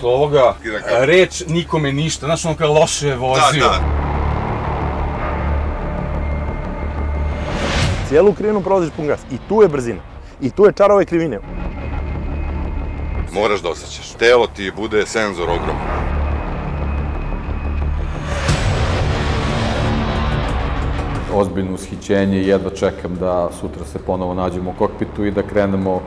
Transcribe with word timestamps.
posle 0.00 0.14
ovoga, 0.14 0.54
da 0.90 1.04
reč 1.04 1.42
nikome 1.48 1.92
ništa, 1.92 2.26
znaš 2.26 2.44
ono 2.44 2.54
kao 2.54 2.72
loše 2.72 3.08
je 3.08 3.16
vozio. 3.16 3.60
Da, 3.60 3.68
da. 3.68 3.80
Cijelu 8.08 8.32
krivinu 8.32 8.60
prolaziš 8.60 8.90
pun 8.96 9.06
gas 9.06 9.20
i 9.30 9.38
tu 9.48 9.62
je 9.62 9.68
brzina. 9.68 10.00
I 10.40 10.50
tu 10.50 10.64
je 10.64 10.72
čar 10.72 10.92
ove 10.92 11.04
krivine. 11.04 11.38
Moraš 13.32 13.60
da 13.60 13.68
osjećaš. 13.68 14.10
Telo 14.18 14.46
ti 14.46 14.72
bude 14.76 15.06
senzor 15.06 15.50
ogroman. 15.50 16.10
ozbiljno 21.34 21.74
ushićenje 21.74 22.40
i 22.40 22.48
jedva 22.48 22.70
čekam 22.70 23.16
da 23.20 23.48
sutra 23.60 23.84
se 23.84 23.98
ponovo 23.98 24.34
nađemo 24.34 24.70
u 24.70 24.74
kokpitu 24.78 25.24
i 25.24 25.30
da 25.30 25.42
krenemo 25.42 26.00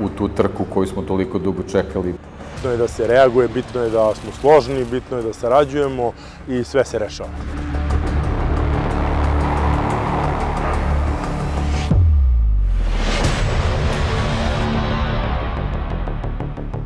u 0.00 0.08
tu 0.08 0.28
trku 0.28 0.64
koju 0.74 0.86
smo 0.86 1.02
toliko 1.02 1.38
dugo 1.38 1.62
čekali. 1.62 2.14
Bitno 2.62 2.72
je 2.72 2.78
da 2.78 2.88
se 2.88 3.06
reaguje, 3.06 3.48
bitno 3.48 3.82
je 3.82 3.90
da 3.90 4.14
smo 4.14 4.32
složni, 4.40 4.84
bitno 4.84 5.16
je 5.16 5.22
da 5.22 5.32
sarađujemo 5.32 6.12
i 6.48 6.64
sve 6.64 6.84
se 6.84 6.98
rešava. 6.98 7.28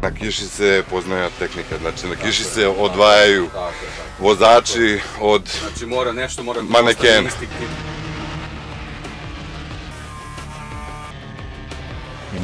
Na 0.03 0.11
kiši 0.11 0.45
se 0.45 0.83
poznaje 0.91 1.29
tehnika, 1.39 1.79
znači 1.81 2.07
na 2.07 2.17
kiši 2.17 2.45
se 2.45 2.69
odvajaju 2.69 3.49
vozači 4.19 5.01
od... 5.21 5.43
Znači 5.61 5.87
mora 5.87 6.13
nešto, 6.13 6.43
mora 6.43 6.61
da 6.61 6.69
Manekena. 6.69 7.29
ostane. 7.29 7.96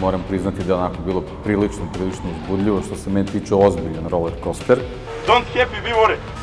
Moram 0.03 0.23
priznati 0.29 0.65
da 0.65 0.73
je 0.73 0.79
onako 0.79 0.97
bilo 1.07 1.23
prilično, 1.45 1.85
prilično 1.95 2.25
uzbudljivo, 2.43 2.83
što 2.87 2.97
se 2.97 3.11
meni 3.11 3.27
tiče 3.27 3.55
ozbiljan 3.55 4.09
roller 4.11 4.33
coaster. 4.45 4.79
Don't 5.27 5.47
happy, 5.55 5.83
be 5.85 5.93
worried. 6.01 6.43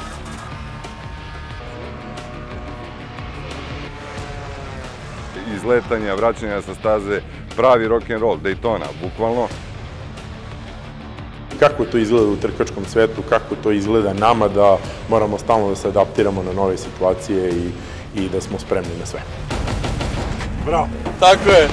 izletanja, 5.56 6.14
vraćanja 6.14 6.62
sa 6.62 6.74
staze, 6.74 7.22
pravi 7.56 7.88
rock 7.88 8.10
and 8.10 8.22
roll, 8.22 8.38
Daytona, 8.38 8.86
bukvalno. 9.02 9.48
Kako 11.60 11.86
to 11.86 11.98
izgleda 11.98 12.28
u 12.28 12.36
trkačkom 12.36 12.86
svetu, 12.86 13.22
kako 13.30 13.56
to 13.64 13.72
izgleda 13.72 14.14
nama 14.14 14.48
da 14.48 14.78
moramo 15.10 15.38
stalno 15.38 15.70
da 15.70 15.76
se 15.76 15.88
adaptiramo 15.88 16.44
na 16.44 16.54
nove 16.54 16.78
situacije 16.78 17.50
i, 17.50 17.70
i 18.16 18.30
da 18.30 18.42
smo 18.42 18.60
spremni 18.60 19.00
na 19.00 19.06
sve. 19.06 19.20
Bravo. 20.66 20.88
Tako 21.20 21.50
je. 21.50 21.68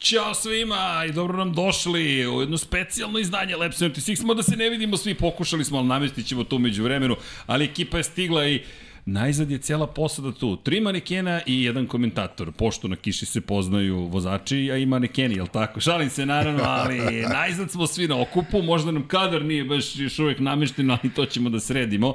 Ćao 0.00 0.34
svima 0.34 1.04
i 1.08 1.12
dobro 1.12 1.38
nam 1.38 1.52
došli 1.52 2.26
u 2.28 2.40
jedno 2.40 2.58
specijalno 2.58 3.18
izdanje 3.18 3.56
Lab 3.56 3.72
76. 3.72 4.24
Mo 4.24 4.34
da 4.34 4.42
se 4.42 4.56
ne 4.56 4.70
vidimo 4.70 4.96
svi, 4.96 5.14
pokušali 5.14 5.64
smo, 5.64 5.78
ali 5.78 5.86
namestit 5.86 6.26
ćemo 6.26 6.44
to 6.44 6.58
među 6.58 6.82
vremenu, 6.82 7.16
ali 7.46 7.64
ekipa 7.64 7.96
je 7.96 8.04
stigla 8.04 8.46
i 8.46 8.62
Najzad 9.04 9.50
je 9.50 9.58
cijela 9.58 9.86
posada 9.86 10.32
tu. 10.32 10.56
Tri 10.56 10.80
manekena 10.80 11.40
i 11.46 11.64
jedan 11.64 11.86
komentator. 11.86 12.52
Pošto 12.52 12.88
na 12.88 12.96
kiši 12.96 13.26
se 13.26 13.40
poznaju 13.40 13.96
vozači, 13.96 14.70
a 14.72 14.76
i 14.76 14.86
manekeni, 14.86 15.34
jel 15.34 15.46
tako? 15.46 15.80
Šalim 15.80 16.10
se 16.10 16.26
naravno, 16.26 16.62
ali 16.64 17.22
najzad 17.22 17.70
smo 17.70 17.86
svi 17.86 18.08
na 18.08 18.20
okupu. 18.20 18.62
Možda 18.62 18.90
nam 18.90 19.08
kadar 19.08 19.44
nije 19.44 19.64
baš 19.64 19.96
još 19.96 20.18
uvek 20.18 20.38
namešten, 20.38 20.90
ali 20.90 21.14
to 21.14 21.26
ćemo 21.26 21.50
da 21.50 21.60
sredimo. 21.60 22.14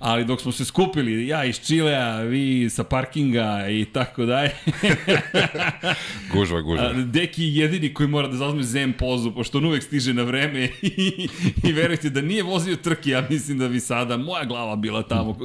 Ali 0.00 0.24
dok 0.24 0.40
smo 0.40 0.52
se 0.52 0.64
skupili, 0.64 1.26
ja 1.26 1.44
iz 1.44 1.60
Čilea, 1.66 2.20
vi 2.20 2.70
sa 2.70 2.84
parkinga 2.84 3.66
i 3.68 3.84
tako 3.84 4.24
dalje, 4.24 4.50
Gužva, 6.32 6.60
gužva. 6.60 6.92
Deki 6.92 7.42
je 7.42 7.54
jedini 7.54 7.94
koji 7.94 8.08
mora 8.08 8.28
da 8.28 8.36
zauzme 8.36 8.62
zem 8.62 8.92
pozu, 8.92 9.32
pošto 9.32 9.58
on 9.58 9.64
uvek 9.64 9.82
stiže 9.82 10.14
na 10.14 10.22
vreme 10.22 10.64
i, 10.82 11.28
i 11.64 11.72
verujte 11.72 12.10
da 12.10 12.20
nije 12.20 12.42
vozio 12.42 12.76
trke, 12.76 13.10
ja 13.10 13.26
mislim 13.30 13.58
da 13.58 13.68
bi 13.68 13.80
sada 13.80 14.16
moja 14.16 14.44
glava 14.44 14.76
bila 14.76 15.02
tamo 15.02 15.38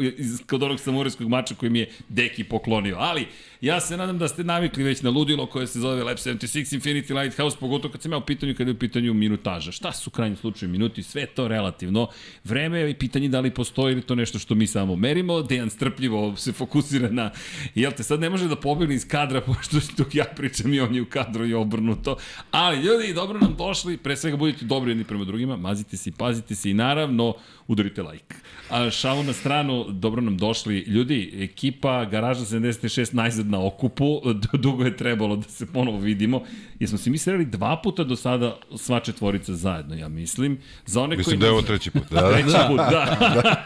kod 0.49 0.63
onog 0.63 0.79
samurajskog 0.79 1.29
mača 1.29 1.55
koji 1.55 1.69
mi 1.69 1.79
je 1.79 1.89
Deki 2.09 2.43
poklonio. 2.43 2.95
Ali, 2.99 3.27
ja 3.61 3.79
se 3.79 3.97
nadam 3.97 4.17
da 4.17 4.27
ste 4.27 4.43
navikli 4.43 4.83
već 4.83 5.01
na 5.01 5.09
ludilo 5.09 5.45
koje 5.45 5.67
se 5.67 5.79
zove 5.79 6.03
Lab 6.03 6.17
76 6.17 6.79
Infinity 6.79 7.21
Lighthouse, 7.21 7.57
pogotovo 7.59 7.91
kad 7.91 8.01
sam 8.01 8.11
ja 8.11 8.17
u 8.17 8.25
pitanju 8.25 8.55
kada 8.57 8.69
je 8.69 8.75
u 8.75 8.79
pitanju 8.79 9.13
minutaža. 9.13 9.71
Šta 9.71 9.91
su 9.91 10.09
u 10.09 10.11
krajnjem 10.11 10.37
slučaju 10.37 10.71
minuti? 10.71 11.03
Sve 11.03 11.25
to 11.25 11.47
relativno. 11.47 12.07
Vreme 12.43 12.79
je 12.79 12.99
pitanje 12.99 13.29
da 13.29 13.39
li 13.39 13.53
postoji 13.53 13.91
ili 13.91 14.01
to 14.01 14.15
nešto 14.15 14.39
što 14.39 14.55
mi 14.55 14.67
samo 14.67 14.95
merimo. 14.95 15.41
Dejan 15.41 15.69
strpljivo 15.69 16.35
se 16.35 16.51
fokusira 16.51 17.09
na, 17.09 17.31
jel 17.75 17.91
te, 17.91 18.03
sad 18.03 18.19
ne 18.19 18.29
može 18.29 18.47
da 18.47 18.55
pobegne 18.55 18.95
iz 18.95 19.07
kadra, 19.07 19.41
pošto 19.47 19.77
dok 19.97 20.15
ja 20.15 20.25
pričam 20.35 20.73
i 20.73 20.79
on 20.79 20.95
je 20.95 21.01
u 21.01 21.05
kadru 21.05 21.45
i 21.45 21.53
obrnuto. 21.53 22.17
Ali, 22.51 22.81
ljudi, 22.81 23.13
dobro 23.13 23.39
nam 23.39 23.55
došli, 23.57 23.97
pre 23.97 24.17
svega 24.17 24.37
budite 24.37 24.65
dobri 24.65 24.91
jedni 24.91 25.03
prema 25.03 25.25
drugima, 25.25 25.57
mazite 25.57 25.97
se 25.97 26.09
i 26.09 26.13
pazite 26.13 26.55
se 26.55 26.69
i 26.69 26.73
naravno, 26.73 27.33
udarite 27.67 28.01
like. 28.03 28.35
A 28.69 28.89
šalu 28.89 29.23
na 29.23 29.33
stranu, 29.33 29.85
dobro 29.89 30.21
nam 30.21 30.37
došli. 30.37 30.77
Ljudi, 30.77 31.31
ekipa 31.35 32.05
Garaža 32.05 32.41
76 32.41 33.13
najzad 33.13 33.47
na 33.47 33.65
okupu, 33.65 34.21
dugo 34.53 34.83
je 34.83 34.97
trebalo 34.97 35.35
da 35.35 35.43
se 35.43 35.65
ponovo 35.65 35.99
vidimo. 35.99 36.41
Jesmo 36.79 36.97
se 36.97 37.09
mi 37.09 37.17
sreli 37.17 37.45
dva 37.45 37.77
puta 37.77 38.03
do 38.03 38.15
sada 38.15 38.57
sva 38.75 38.99
četvorica 38.99 39.53
zajedno, 39.53 39.95
ja 39.95 40.07
mislim. 40.09 40.57
Za 40.85 41.01
one 41.01 41.17
Mislim 41.17 41.31
koji 41.31 41.39
da 41.39 41.45
je 41.45 41.51
ovo 41.51 41.61
treći 41.61 41.91
put. 41.91 42.03
Da, 42.11 42.21
da, 42.21 42.31
Treći 42.31 42.57
put, 42.67 42.77
da. 42.77 43.65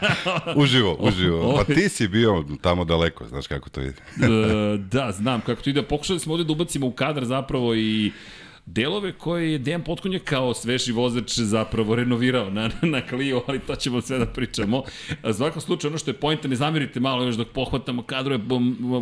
Uživo, 0.56 0.96
uživo. 1.00 1.40
Ovo- 1.40 1.56
Pa 1.58 1.74
ti 1.74 1.88
si 1.88 2.08
bio 2.08 2.44
tamo 2.60 2.84
daleko, 2.84 3.26
znaš 3.26 3.46
kako 3.46 3.70
to 3.70 3.80
ide. 3.80 3.88
E, 3.88 4.26
da, 4.78 5.12
znam 5.12 5.40
kako 5.40 5.62
to 5.62 5.70
ide. 5.70 5.82
Pokušali 5.82 6.20
smo 6.20 6.32
ovde 6.32 6.44
da 6.44 6.52
ubacimo 6.52 6.86
u 6.86 6.92
kadar 6.92 7.24
zapravo 7.24 7.74
i 7.74 8.12
delove 8.72 9.12
koje 9.12 9.52
je 9.52 9.58
Dejan 9.58 9.82
Potkonja 9.82 10.18
kao 10.18 10.54
sveži 10.54 10.92
vozač 10.92 11.38
zapravo 11.38 11.94
renovirao 11.94 12.50
na, 12.50 12.70
na 12.82 13.00
Clio, 13.08 13.42
ali 13.46 13.58
to 13.58 13.76
ćemo 13.76 14.00
sve 14.00 14.18
da 14.18 14.26
pričamo. 14.26 14.82
U 15.30 15.32
svakom 15.32 15.60
slučaju, 15.62 15.90
ono 15.90 15.98
što 15.98 16.10
je 16.10 16.14
pojenta, 16.14 16.48
ne 16.48 16.56
zamerite 16.56 17.00
malo 17.00 17.24
još 17.24 17.36
dok 17.36 17.48
pohvatamo 17.48 18.02
kadrove, 18.02 18.38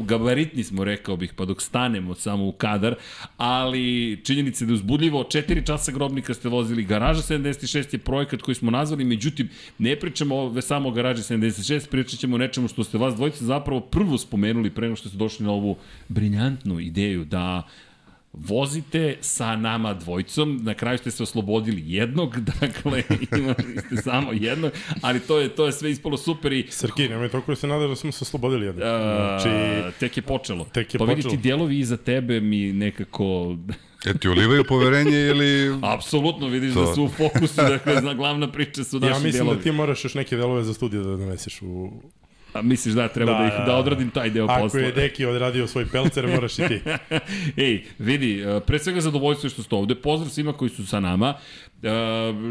gabaritni 0.05 0.65
smo, 0.65 0.85
rekao 0.85 1.17
bih, 1.17 1.33
pa 1.37 1.45
dok 1.45 1.63
stanemo 1.63 2.15
samo 2.15 2.47
u 2.47 2.53
kadar, 2.53 2.95
ali 3.37 4.21
činjenica 4.25 4.65
je 4.65 4.67
da 4.67 4.73
je 4.73 4.75
uzbudljivo, 4.75 5.25
4 5.25 5.67
časa 5.67 5.93
grobnika 5.93 6.35
ste 6.35 6.49
vozili, 6.49 6.85
Garaža 6.85 7.23
76 7.23 7.95
je 7.95 7.99
projekat 7.99 8.43
koji 8.43 8.55
smo 8.55 8.71
nazvali, 8.71 9.05
međutim, 9.05 9.49
ne 9.79 9.97
pričamo 9.97 10.37
o- 10.37 10.61
samo 10.61 10.89
o 10.89 10.93
Garaži 10.93 11.23
76, 11.23 11.89
pričat 11.91 12.21
ćemo 12.21 12.35
o 12.35 12.39
nečemu 12.39 12.69
što 12.69 12.85
ste 12.85 12.99
vas 12.99 13.15
dvojice 13.15 13.45
zapravo 13.45 13.81
prvo 13.81 14.19
spomenuli 14.19 14.71
pre 14.71 14.87
nego 14.87 14.97
što 14.97 15.09
ste 15.09 15.19
došli 15.19 15.47
na 15.47 15.53
ovu 15.53 15.77
briljantnu 16.09 16.81
ideju 16.81 17.25
da 17.25 17.63
vozite 18.47 19.17
sa 19.21 19.57
nama 19.57 19.95
dvojicom, 19.95 20.61
na 20.63 20.75
kraju 20.75 20.99
ste 20.99 21.11
se 21.11 21.23
oslobodili 21.23 21.83
jednog, 21.87 22.41
dakle 22.61 23.03
imali 23.39 23.79
ste 23.87 23.97
samo 24.03 24.33
jednog, 24.33 24.73
ali 25.03 25.21
to 25.21 25.39
je 25.39 25.49
to 25.49 25.67
je 25.67 25.73
sve 25.73 25.91
ispalo 25.91 26.17
super 26.17 26.53
i 26.53 26.67
Srki, 26.71 27.09
nemoj 27.09 27.29
toliko 27.29 27.53
da 27.53 27.57
se 27.57 27.67
nadaš 27.67 27.89
da 27.89 27.97
smo 27.97 28.13
se 28.13 28.19
oslobodili 28.23 28.67
jednog. 28.67 28.83
Znači, 28.85 29.49
Znači, 29.49 29.99
tek 30.01 30.17
je 30.17 30.23
počelo. 30.23 30.65
tek 30.65 30.95
je 30.95 30.99
pa 30.99 31.05
vidi 31.05 31.17
počelo. 31.23 31.31
ti 31.37 31.43
dijelovi 31.43 31.79
iza 31.79 31.97
tebe 31.97 32.41
mi 32.41 32.73
nekako 32.73 33.57
E 34.07 34.15
ti 34.15 34.29
ulivaju 34.29 34.65
poverenje 34.65 35.19
ili... 35.21 35.79
apsolutno 35.95 36.49
vidiš 36.49 36.75
To. 36.75 36.87
da 36.87 36.95
su 36.95 37.05
u 37.05 37.09
fokusu, 37.09 37.57
dakle 37.57 38.15
glavna 38.15 38.53
priča 38.53 38.85
su 38.85 39.01
naši 39.01 39.11
ja 39.11 39.15
mislim 39.15 39.33
dijelovi. 39.33 39.57
da 39.57 39.63
ti 39.63 39.73
moraš 39.73 40.05
još 40.05 40.15
neke 40.15 40.37
delove 40.37 40.65
za 40.65 40.75
studiju 40.75 41.03
da 41.05 41.17
doneseš 41.17 41.63
u... 41.63 41.91
A 42.53 42.63
misliš 42.63 42.95
da 42.95 43.09
treba 43.09 43.33
da, 43.33 43.39
Da, 43.39 43.47
ih 43.47 43.53
da, 43.53 43.59
da 43.59 43.65
da. 43.65 43.77
odradim 43.77 44.11
taj 44.11 44.31
deo 44.31 44.45
Ako 44.45 44.63
posla? 44.63 44.81
je 44.81 44.93
Deki 44.93 45.25
odradio 45.25 45.67
svoj 45.67 45.87
pelcer, 45.87 46.27
moraš 46.27 46.59
i 46.59 46.69
ti. 46.69 46.81
Ej, 47.65 47.85
vidi, 47.99 48.41
e, 48.41 48.61
pre 48.61 48.79
svega 48.79 49.01
zadovoljstvo 49.01 49.47
je 49.47 49.51
što 49.51 49.63
ste 49.63 49.75
ovde. 49.75 49.95
Pozdrav 49.95 50.31
svima 50.31 50.53
koji 50.53 50.69
su 50.69 50.87
sa 50.87 51.01
nama. 51.01 51.35
E, 51.83 51.89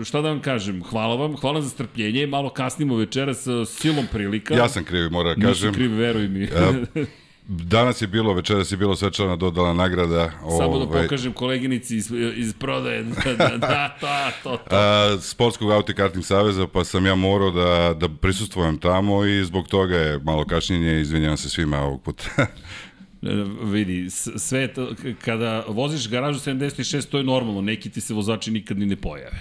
šta 0.05 0.21
da 0.21 0.29
vam 0.29 0.41
kažem, 0.41 0.83
hvala 0.83 1.15
vam, 1.15 1.35
hvala 1.35 1.61
za 1.61 1.69
strpljenje. 1.69 2.27
Malo 2.27 2.49
kasnimo 2.49 2.95
večeras 2.95 3.47
e, 3.47 3.65
silom 3.65 4.05
prilika. 4.11 4.53
Ja 4.53 4.69
sam 4.69 4.83
krivi, 4.83 5.09
moram 5.09 5.39
da 5.39 5.47
kažem. 5.47 5.73
kriv, 5.73 5.93
veruj 5.93 6.27
mi. 6.27 6.47
Danas 7.47 8.01
je 8.01 8.07
bilo, 8.07 8.33
večeras 8.33 8.71
je 8.71 8.77
bilo 8.77 8.95
svečana 8.95 9.35
dodala 9.35 9.73
nagrada. 9.73 10.31
Samo 10.31 10.77
da 10.77 10.83
ovaj, 10.83 11.03
pokažem 11.03 11.33
koleginici 11.33 11.95
iz, 11.95 12.11
iz 12.35 12.53
prodaje. 12.53 13.03
Da, 13.25 13.33
da, 13.33 13.57
da, 13.57 13.97
to, 13.99 14.07
to, 14.43 14.57
to. 14.57 14.75
a, 14.75 15.17
Sportskog 15.21 15.71
autokarting 15.71 16.25
saveza, 16.25 16.67
pa 16.67 16.83
sam 16.83 17.05
ja 17.05 17.15
morao 17.15 17.51
da, 17.51 17.93
da 17.93 18.09
prisustvujem 18.09 18.77
tamo 18.77 19.25
i 19.25 19.45
zbog 19.45 19.67
toga 19.67 19.95
je 19.95 20.19
malo 20.19 20.45
kašnjenje, 20.45 21.01
izvinjavam 21.01 21.37
se 21.37 21.49
svima 21.49 21.81
ovog 21.81 22.01
puta. 22.01 22.23
E, 23.21 23.29
vidi, 23.63 24.09
sve 24.09 24.73
to, 24.73 24.89
kada 25.21 25.63
voziš 25.67 26.09
garažu 26.09 26.39
76, 26.39 27.09
to 27.09 27.17
je 27.17 27.23
normalno, 27.23 27.61
neki 27.61 27.89
ti 27.89 28.01
se 28.01 28.13
vozači 28.13 28.51
nikad 28.51 28.77
ni 28.77 28.85
ne 28.85 28.95
pojave. 28.95 29.39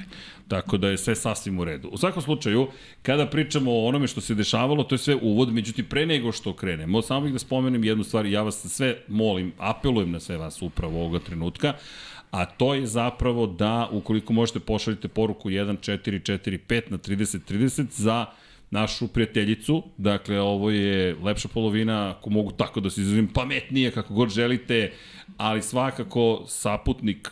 Tako 0.48 0.76
da 0.76 0.88
je 0.88 0.98
sve 0.98 1.14
sasvim 1.14 1.58
u 1.58 1.64
redu. 1.64 1.88
U 1.92 1.98
svakom 1.98 2.22
slučaju, 2.22 2.68
kada 3.02 3.26
pričamo 3.26 3.72
o 3.72 3.86
onome 3.86 4.06
što 4.06 4.20
se 4.20 4.34
dešavalo, 4.34 4.84
to 4.84 4.94
je 4.94 4.98
sve 4.98 5.16
uvod, 5.22 5.52
međutim, 5.52 5.84
pre 5.84 6.06
nego 6.06 6.32
što 6.32 6.52
krenemo, 6.52 7.02
samo 7.02 7.20
bih 7.20 7.32
da 7.32 7.38
spomenem 7.38 7.84
jednu 7.84 8.04
stvar, 8.04 8.26
ja 8.26 8.42
vas 8.42 8.66
sve 8.66 8.96
molim, 9.08 9.52
apelujem 9.58 10.10
na 10.10 10.20
sve 10.20 10.36
vas 10.36 10.62
upravo 10.62 11.00
ovoga 11.00 11.18
trenutka, 11.18 11.74
a 12.30 12.44
to 12.44 12.74
je 12.74 12.86
zapravo 12.86 13.46
da, 13.46 13.88
ukoliko 13.92 14.32
možete, 14.32 14.60
pošaljite 14.60 15.08
poruku 15.08 15.50
1445 15.50 16.82
na 16.90 16.98
3030 16.98 17.86
za 17.90 18.26
našu 18.70 19.08
prijateljicu, 19.08 19.82
dakle 19.96 20.40
ovo 20.40 20.70
je 20.70 21.16
lepša 21.22 21.48
polovina, 21.48 22.10
ako 22.10 22.30
mogu 22.30 22.52
tako 22.52 22.80
da 22.80 22.90
se 22.90 23.00
izrazim, 23.00 23.28
pametnije 23.28 23.90
kako 23.90 24.14
god 24.14 24.28
želite, 24.28 24.92
ali 25.36 25.62
svakako 25.62 26.44
saputnik, 26.48 27.30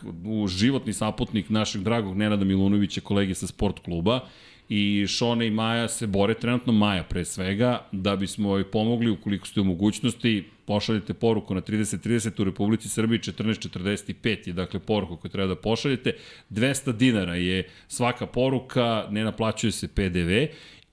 životni 0.48 0.92
saputnik 0.92 1.50
našeg 1.50 1.82
dragog 1.82 2.16
Nenada 2.16 2.44
Milunovića, 2.44 3.00
kolege 3.00 3.34
sa 3.34 3.46
sport 3.46 3.78
kluba, 3.78 4.20
i 4.69 5.06
Šone 5.08 5.46
i 5.46 5.50
Maja 5.50 5.88
se 5.88 6.06
bore, 6.06 6.34
trenutno 6.34 6.72
Maja 6.72 7.02
pre 7.02 7.25
svega, 7.25 7.86
da 7.92 8.16
bismo 8.16 8.56
joj 8.56 8.70
pomogli 8.70 9.10
ukoliko 9.10 9.46
ste 9.46 9.60
u 9.60 9.64
mogućnosti, 9.64 10.44
pošaljete 10.66 11.14
poruku 11.14 11.54
na 11.54 11.60
3030 11.60 12.40
u 12.40 12.44
Republici 12.44 12.88
Srbiji 12.88 13.19
1445 13.19 14.48
je 14.48 14.52
dakle 14.52 14.81
poruka 14.81 15.16
koju 15.16 15.31
treba 15.31 15.48
da 15.48 15.60
pošaljete. 15.60 16.12
200 16.50 16.92
dinara 16.92 17.34
je 17.34 17.69
svaka 17.88 18.26
poruka, 18.26 19.06
ne 19.10 19.25
naplaćuje 19.25 19.72
se 19.72 19.88
PDV 19.88 20.31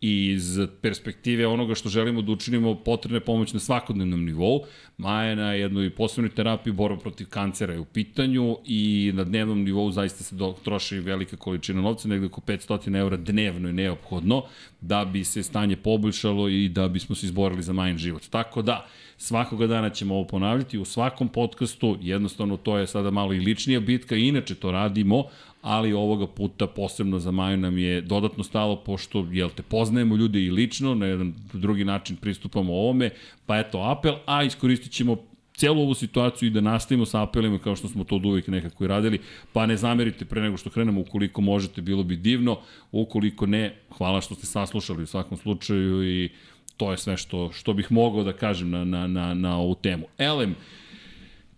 i 0.01 0.31
iz 0.31 0.59
perspektive 0.81 1.47
onoga 1.47 1.75
što 1.75 1.89
želimo 1.89 2.21
da 2.21 2.31
učinimo 2.31 2.75
potrebne 2.75 3.19
pomoć 3.19 3.53
na 3.53 3.59
svakodnevnom 3.59 4.25
nivou. 4.25 4.63
Maja 4.97 5.35
na 5.35 5.53
jednoj 5.53 5.89
posebnoj 5.89 6.29
terapiji 6.29 6.73
borba 6.73 6.99
protiv 6.99 7.27
kancera 7.29 7.73
je 7.73 7.79
u 7.79 7.85
pitanju 7.85 8.57
i 8.65 9.11
na 9.15 9.23
dnevnom 9.23 9.63
nivou 9.63 9.91
zaista 9.91 10.23
se 10.23 10.35
troši 10.63 10.99
velika 10.99 11.37
količina 11.37 11.81
novca, 11.81 12.07
negde 12.07 12.25
oko 12.25 12.41
500 12.41 12.97
eura 12.97 13.17
dnevno 13.17 13.69
je 13.69 13.73
neophodno 13.73 14.43
da 14.81 15.05
bi 15.05 15.23
se 15.23 15.43
stanje 15.43 15.75
poboljšalo 15.75 16.49
i 16.49 16.69
da 16.69 16.87
bismo 16.87 17.15
se 17.15 17.25
izborili 17.25 17.63
za 17.63 17.73
Majin 17.73 17.97
život. 17.97 18.27
Tako 18.29 18.61
da, 18.61 18.87
svakoga 19.17 19.67
dana 19.67 19.89
ćemo 19.89 20.15
ovo 20.15 20.27
ponavljati 20.27 20.77
u 20.77 20.85
svakom 20.85 21.27
podcastu, 21.27 21.97
jednostavno 22.01 22.57
to 22.57 22.77
je 22.77 22.87
sada 22.87 23.11
malo 23.11 23.33
i 23.33 23.39
ličnija 23.39 23.79
bitka, 23.79 24.15
inače 24.15 24.55
to 24.55 24.71
radimo, 24.71 25.25
ali 25.61 25.93
ovoga 25.93 26.27
puta 26.27 26.67
posebno 26.67 27.19
za 27.19 27.31
Maju 27.31 27.57
nam 27.57 27.77
je 27.77 28.01
dodatno 28.01 28.43
stalo, 28.43 28.75
pošto, 28.75 29.27
jel 29.31 29.49
te, 29.49 29.63
poznajemo 29.63 30.15
ljude 30.15 30.43
i 30.43 30.51
lično, 30.51 30.95
na 30.95 31.05
jedan 31.05 31.33
drugi 31.53 31.85
način 31.85 32.15
pristupamo 32.15 32.73
ovome, 32.73 33.09
pa 33.45 33.59
eto 33.59 33.79
apel, 33.79 34.15
a 34.25 34.43
iskoristit 34.43 34.91
ćemo 34.91 35.17
celu 35.53 35.81
ovu 35.81 35.93
situaciju 35.93 36.47
i 36.47 36.51
da 36.51 36.61
nastavimo 36.61 37.05
sa 37.05 37.21
apelima 37.23 37.59
kao 37.59 37.75
što 37.75 37.87
smo 37.87 38.03
to 38.03 38.15
od 38.15 38.25
uvijek 38.25 38.47
nekako 38.47 38.83
i 38.83 38.87
radili, 38.87 39.19
pa 39.53 39.65
ne 39.65 39.77
zamerite 39.77 40.25
pre 40.25 40.41
nego 40.41 40.57
što 40.57 40.69
krenemo, 40.69 41.01
ukoliko 41.01 41.41
možete, 41.41 41.81
bilo 41.81 42.03
bi 42.03 42.15
divno, 42.15 42.59
ukoliko 42.91 43.45
ne, 43.45 43.75
hvala 43.97 44.21
što 44.21 44.35
ste 44.35 44.45
saslušali 44.45 45.03
u 45.03 45.07
svakom 45.07 45.37
slučaju 45.37 46.03
i 46.03 46.29
to 46.77 46.91
je 46.91 46.97
sve 46.97 47.17
što, 47.17 47.51
što 47.51 47.73
bih 47.73 47.91
mogao 47.91 48.23
da 48.23 48.33
kažem 48.33 48.69
na, 48.69 48.85
na, 48.85 49.07
na, 49.07 49.33
na 49.33 49.57
ovu 49.57 49.75
temu. 49.75 50.05
Elem, 50.17 50.55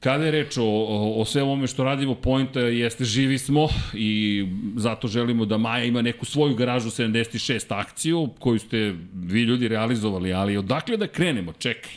Kada 0.03 0.25
je 0.25 0.31
reč 0.31 0.57
o, 0.57 0.63
o, 0.63 1.21
o 1.21 1.25
sve 1.25 1.43
ovome 1.43 1.67
što 1.67 1.83
radimo, 1.83 2.15
pojenta 2.15 2.59
jeste 2.59 3.03
živi 3.03 3.37
smo 3.37 3.67
i 3.93 4.45
zato 4.75 5.07
želimo 5.07 5.45
da 5.45 5.57
Maja 5.57 5.83
ima 5.83 6.01
neku 6.01 6.25
svoju 6.25 6.55
garažu 6.55 6.89
76 6.89 7.65
akciju 7.69 8.29
koju 8.39 8.59
ste 8.59 8.95
vi 9.13 9.41
ljudi 9.41 9.67
realizovali, 9.67 10.33
ali 10.33 10.57
odakle 10.57 10.97
da 10.97 11.07
krenemo? 11.07 11.53
Čekaj. 11.53 11.91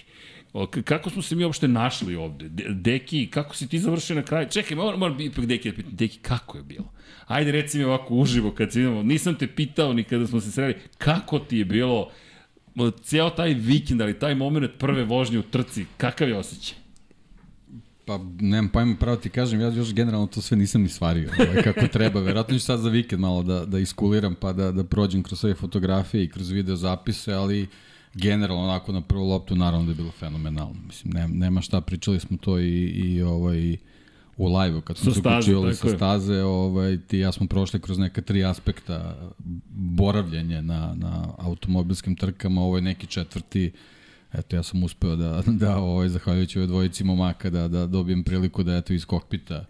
Kako 0.85 1.11
smo 1.11 1.23
se 1.23 1.37
mi 1.37 1.45
uopšte 1.45 1.69
našli 1.69 2.17
ovde? 2.17 2.49
Deki, 2.69 3.27
kako 3.27 3.57
si 3.57 3.69
ti 3.69 3.79
završio 3.79 4.17
na 4.17 4.23
kraju? 4.23 4.49
Čekaj, 4.51 4.77
moram, 4.77 5.01
moram 5.01 5.21
ipak 5.21 5.47
Deki 5.47 5.71
da 5.71 5.77
pitam. 5.77 5.93
Deki, 5.97 6.19
kako 6.19 6.59
je 6.59 6.65
bilo? 6.65 6.93
Ajde, 7.27 7.53
reci 7.53 7.79
mi 7.79 7.85
ovako 7.85 8.15
uživo 8.15 8.51
kad 8.51 8.73
se 8.73 8.79
vidimo. 8.79 9.03
Nisam 9.03 9.35
te 9.35 9.47
pitao 9.47 9.93
ni 9.93 10.05
kada 10.05 10.27
smo 10.27 10.41
se 10.41 10.53
sreli. 10.53 10.75
Kako 10.99 11.39
ti 11.39 11.59
je 11.59 11.65
bilo 11.65 12.11
ceo 13.03 13.31
taj 13.31 13.55
vikend, 13.55 14.01
ali 14.01 14.19
taj 14.19 14.35
moment 14.35 14.71
prve 14.79 15.05
vožnje 15.05 15.39
u 15.39 15.43
trci, 15.43 15.85
kakav 15.97 16.29
je 16.29 16.37
osjećaj? 16.37 16.86
Pa, 18.07 18.21
nemam 18.41 18.69
pojma 18.69 18.97
pravo 19.01 19.17
ti 19.17 19.29
kažem, 19.29 19.61
ja 19.61 19.69
još 19.69 19.95
generalno 19.95 20.27
to 20.27 20.41
sve 20.41 20.57
nisam 20.57 20.83
ni 20.83 20.89
stvario, 20.89 21.31
ovaj, 21.39 21.63
kako 21.63 21.89
treba. 21.97 22.21
Verovatno 22.21 22.59
ću 22.59 22.65
sad 22.65 22.81
za 22.81 22.89
vikend 22.89 23.21
malo 23.21 23.43
da, 23.43 23.65
da 23.65 23.79
iskuliram, 23.79 24.35
pa 24.35 24.53
da, 24.53 24.73
da 24.73 24.85
prođem 24.85 25.23
kroz 25.23 25.41
sve 25.41 25.55
fotografije 25.55 26.25
i 26.25 26.29
kroz 26.29 26.51
video 26.51 26.77
zapise, 26.77 27.33
ali 27.33 27.67
generalno 28.15 28.63
onako 28.63 28.93
na 28.93 29.01
prvu 29.01 29.29
loptu 29.29 29.57
naravno 29.57 29.87
da 29.87 29.93
je 29.93 29.97
bilo 29.97 30.11
fenomenalno. 30.11 30.77
Mislim, 30.87 31.13
nema, 31.13 31.35
nema 31.35 31.61
šta, 31.61 31.81
pričali 31.81 32.21
smo 32.21 32.37
to 32.37 32.59
i, 32.59 32.85
i 32.85 33.23
ovaj, 33.23 33.77
u 34.37 34.57
live-u 34.59 34.81
kad 34.81 34.97
smo 34.97 35.13
se 35.13 35.21
uključivali 35.21 35.75
sa 35.75 35.89
staze, 35.89 36.43
ovaj, 36.43 36.99
ti 37.07 37.19
ja 37.19 37.33
smo 37.33 37.47
prošli 37.47 37.81
kroz 37.81 37.99
neka 37.99 38.23
tri 38.23 38.45
aspekta 38.45 39.17
boravljenja 39.75 40.61
na, 40.61 40.95
na 40.95 41.35
automobilskim 41.39 42.17
trkama, 42.17 42.63
ovo 42.63 42.77
je 42.77 42.83
neki 42.83 43.07
četvrti 43.07 43.73
eto 44.39 44.57
ja 44.57 44.63
sam 44.63 44.83
uspeo 44.83 45.17
da, 45.17 45.43
da 45.63 45.77
ovaj, 45.77 46.09
zahvaljujući 46.09 46.59
ove 46.59 46.67
dvojici 46.67 47.05
momaka 47.05 47.51
da, 47.51 47.69
da 47.69 47.87
dobijem 47.87 48.25
priliku 48.25 48.63
da 48.63 48.77
eto 48.77 48.93
iz 48.93 49.05
kokpita 49.05 49.65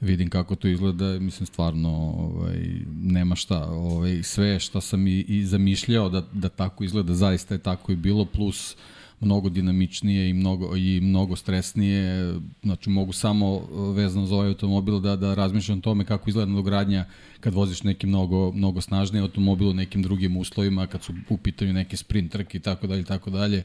vidim 0.00 0.30
kako 0.30 0.56
to 0.56 0.68
izgleda, 0.68 1.18
mislim 1.18 1.46
stvarno 1.46 1.90
ovaj, 2.18 2.58
nema 3.02 3.34
šta, 3.34 3.64
ovaj, 3.70 4.22
sve 4.22 4.60
što 4.60 4.80
sam 4.80 5.06
i, 5.06 5.20
i 5.20 5.44
zamišljao 5.44 6.08
da, 6.08 6.22
da 6.32 6.48
tako 6.48 6.84
izgleda, 6.84 7.14
zaista 7.14 7.54
je 7.54 7.58
tako 7.58 7.92
i 7.92 7.96
bilo, 7.96 8.24
plus 8.24 8.76
mnogo 9.20 9.48
dinamičnije 9.48 10.30
i 10.30 10.32
mnogo, 10.32 10.76
i 10.76 11.00
mnogo 11.00 11.36
stresnije, 11.36 12.34
znači 12.62 12.90
mogu 12.90 13.12
samo 13.12 13.60
vezano 13.94 14.26
za 14.26 14.34
ovaj 14.34 14.48
automobil 14.48 15.00
da, 15.00 15.16
da 15.16 15.34
razmišljam 15.34 15.78
o 15.78 15.80
tome 15.80 16.04
kako 16.04 16.30
izgleda 16.30 16.50
nadogradnja 16.50 17.04
kad 17.40 17.54
voziš 17.54 17.82
neki 17.82 18.06
mnogo, 18.06 18.52
mnogo 18.52 18.80
snažniji 18.80 19.22
automobil 19.22 19.68
u 19.68 19.74
nekim 19.74 20.02
drugim 20.02 20.36
uslovima, 20.36 20.86
kad 20.86 21.02
su 21.02 21.12
u 21.28 21.36
pitanju 21.36 21.72
neke 21.72 21.96
sprint 21.96 22.32
trke 22.32 22.58
i 22.58 22.60
tako 22.60 22.86
dalje, 22.86 23.04
tako 23.04 23.30
dalje 23.30 23.62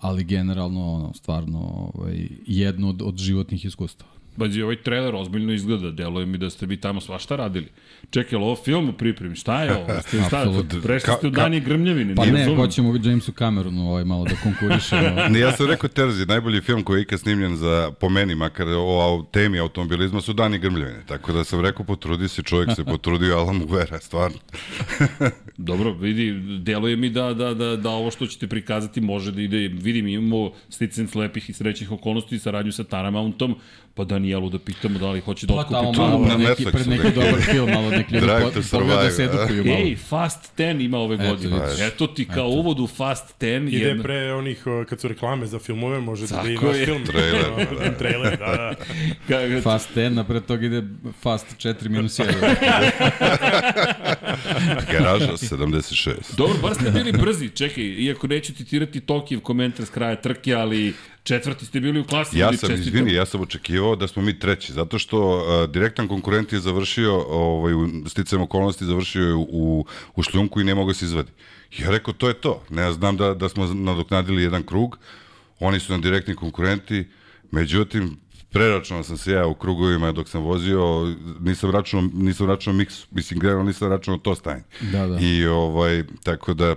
ali 0.00 0.24
generalno 0.24 0.92
ono, 0.92 1.12
stvarno 1.14 1.90
ovaj, 1.94 2.28
jedno 2.46 2.88
od, 2.88 3.02
od 3.02 3.16
životnih 3.16 3.64
iskustava. 3.64 4.13
Bađi, 4.36 4.62
ovaj 4.62 4.76
trailer 4.76 5.14
ozbiljno 5.14 5.52
izgleda, 5.52 5.90
deluje 5.90 6.26
mi 6.26 6.38
da 6.38 6.50
ste 6.50 6.66
vi 6.66 6.76
tamo 6.76 7.00
svašta 7.00 7.36
radili. 7.36 7.66
Čekaj, 8.10 8.36
ovo 8.36 8.56
film 8.56 8.88
u 8.88 8.92
pripremi, 8.92 9.36
šta 9.36 9.62
je 9.62 9.76
ovo? 9.76 10.00
Ste, 10.00 10.22
šta, 10.26 10.46
prešli 10.82 11.12
ste 11.18 11.26
u 11.26 11.30
dani 11.30 11.60
grmljevine, 11.60 12.14
Pa 12.14 12.26
ne, 12.26 12.56
hoćemo 12.56 12.92
vidjeti 12.92 13.08
Jamesu 13.08 13.32
Cameronu 13.32 13.90
ovaj, 13.90 14.04
malo 14.04 14.24
da 14.24 14.36
konkurišemo. 14.42 15.22
ne, 15.32 15.38
ja 15.38 15.52
sam 15.52 15.66
rekao 15.66 15.88
Terzi, 15.88 16.26
najbolji 16.26 16.60
film 16.60 16.82
koji 16.82 16.98
je 16.98 17.02
ikad 17.02 17.20
snimljen 17.20 17.56
za, 17.56 17.92
po 18.00 18.08
meni, 18.08 18.34
makar 18.34 18.66
o 18.68 19.26
temi 19.32 19.58
automobilizma, 19.58 20.20
su 20.20 20.32
dani 20.32 20.58
grmljevine. 20.58 21.02
Tako 21.06 21.32
da 21.32 21.44
sam 21.44 21.60
rekao, 21.60 21.86
potrudi 21.86 22.28
se, 22.28 22.42
čovjek 22.42 22.70
se 22.76 22.84
potrudio, 22.84 23.36
ali 23.38 23.58
mu 23.58 23.66
vera, 23.66 24.00
stvarno. 24.00 24.38
Dobro, 25.56 25.92
vidi, 25.92 26.32
deluje 26.58 26.96
mi 26.96 27.10
da, 27.10 27.34
da, 27.34 27.54
da, 27.54 27.76
da 27.76 27.90
ovo 27.90 28.10
što 28.10 28.26
ćete 28.26 28.46
prikazati 28.46 29.00
može 29.00 29.32
da 29.32 29.42
ide, 29.42 29.68
vidim, 29.68 30.08
imamo 30.08 30.52
sticen 30.68 31.08
lepih 31.14 31.50
i 31.50 31.52
srećnih 31.52 31.92
okolnosti 31.92 32.34
i 32.34 32.38
saradnju 32.38 32.72
sa 32.72 32.84
Taramountom, 32.84 33.56
pa 33.94 34.04
Danijelu 34.24 34.50
da 34.50 34.58
pitamo 34.58 34.98
da 34.98 35.10
li 35.10 35.20
hoće 35.20 35.46
da 35.46 35.54
otkupi 35.54 35.94
tu. 35.94 36.00
Malo 36.00 36.18
na 36.18 36.36
neki, 36.36 36.64
pred 36.64 36.88
neki 36.88 37.10
dobar 37.14 37.40
film, 37.50 37.70
malo 37.70 37.90
neki 37.90 38.14
ljudi 38.14 38.26
po, 38.26 38.78
pogleda 38.78 39.02
da 39.02 39.10
se 39.10 39.24
edukuju 39.24 39.64
malo. 39.64 39.78
Ej, 39.78 39.96
Fast 39.96 40.52
10 40.56 40.84
ima 40.84 40.98
ove 40.98 41.16
godine. 41.16 41.56
Eto, 41.56 41.84
Eto 41.84 42.06
ti 42.06 42.24
kao 42.24 42.34
Eto. 42.34 42.46
uvod 42.46 42.80
u 42.80 42.86
Fast 42.86 43.34
10. 43.40 43.68
Ide 43.68 43.86
jedna... 43.86 44.02
pre 44.02 44.32
onih, 44.32 44.64
kad 44.88 45.00
su 45.00 45.08
reklame 45.08 45.46
za 45.46 45.58
filmove, 45.58 46.00
može 46.00 46.26
da 46.26 46.40
ide 46.44 46.52
i 46.52 46.56
naš 46.56 46.76
film. 46.84 47.04
Trailer. 47.06 47.44
da, 47.56 47.64
da. 47.84 47.98
trailer, 47.98 48.38
da, 48.38 48.74
da. 49.28 49.60
Fast 49.70 49.88
10, 49.96 50.08
napred 50.08 50.44
toga 50.44 50.66
ide 50.66 50.82
Fast 51.22 51.46
4 51.58 51.88
minus 51.88 52.18
1. 52.18 52.32
Garaža 54.92 55.32
76. 55.32 56.36
Dobro, 56.36 56.54
bar 56.62 56.74
ste 56.74 56.90
bili 56.90 57.12
brzi. 57.12 57.48
Čekaj, 57.48 57.84
iako 57.84 58.26
neću 58.26 58.54
citirati 58.54 59.00
Tokijev 59.00 59.40
komentar 59.40 59.86
s 59.86 59.90
kraja 59.90 60.16
trke, 60.16 60.54
ali 60.54 60.94
Četvrti 61.24 61.66
ste 61.66 61.80
bili 61.80 62.00
u 62.00 62.04
klasi. 62.04 62.38
Ja 62.38 62.52
sam, 62.52 62.68
čestitam. 62.68 62.80
izvini, 62.80 63.12
ja 63.12 63.26
sam 63.26 63.40
očekivao 63.40 63.96
da 63.96 64.08
smo 64.08 64.22
mi 64.22 64.38
treći, 64.38 64.72
zato 64.72 64.98
što 64.98 65.36
uh, 65.36 65.70
direktan 65.70 66.08
konkurent 66.08 66.52
je 66.52 66.60
završio, 66.60 67.14
ovaj, 67.28 67.74
u 67.74 67.88
sticajem 68.08 68.42
okolnosti 68.42 68.84
završio 68.84 69.28
je 69.28 69.34
u, 69.34 69.86
u 70.16 70.22
šljunku 70.22 70.60
i 70.60 70.64
ne 70.64 70.74
mogu 70.74 70.90
da 70.90 70.94
se 70.94 71.04
izvadi. 71.04 71.30
Ja 71.78 71.90
rekao, 71.90 72.14
to 72.14 72.28
je 72.28 72.34
to. 72.34 72.62
Ne, 72.70 72.82
ja 72.82 72.92
znam 72.92 73.16
da, 73.16 73.34
da 73.34 73.48
smo 73.48 73.66
nadoknadili 73.66 74.42
jedan 74.42 74.62
krug, 74.62 74.98
oni 75.60 75.80
su 75.80 75.92
nam 75.92 76.00
direktni 76.00 76.34
konkurenti, 76.34 77.08
međutim, 77.50 78.16
preračunao 78.50 79.02
sam 79.02 79.16
se 79.16 79.32
ja 79.32 79.46
u 79.46 79.54
krugovima 79.54 80.12
dok 80.12 80.28
sam 80.28 80.42
vozio, 80.42 81.14
nisam 81.40 81.70
računao, 81.70 82.10
nisam 82.14 82.48
računao 82.48 82.76
miks, 82.76 83.06
mislim, 83.10 83.40
generalno 83.40 83.66
nisam 83.66 83.90
računao 83.90 84.18
to 84.18 84.34
stanje. 84.34 84.62
Da, 84.80 85.06
da. 85.06 85.18
I 85.20 85.46
ovaj, 85.46 86.04
tako 86.22 86.54
da 86.54 86.74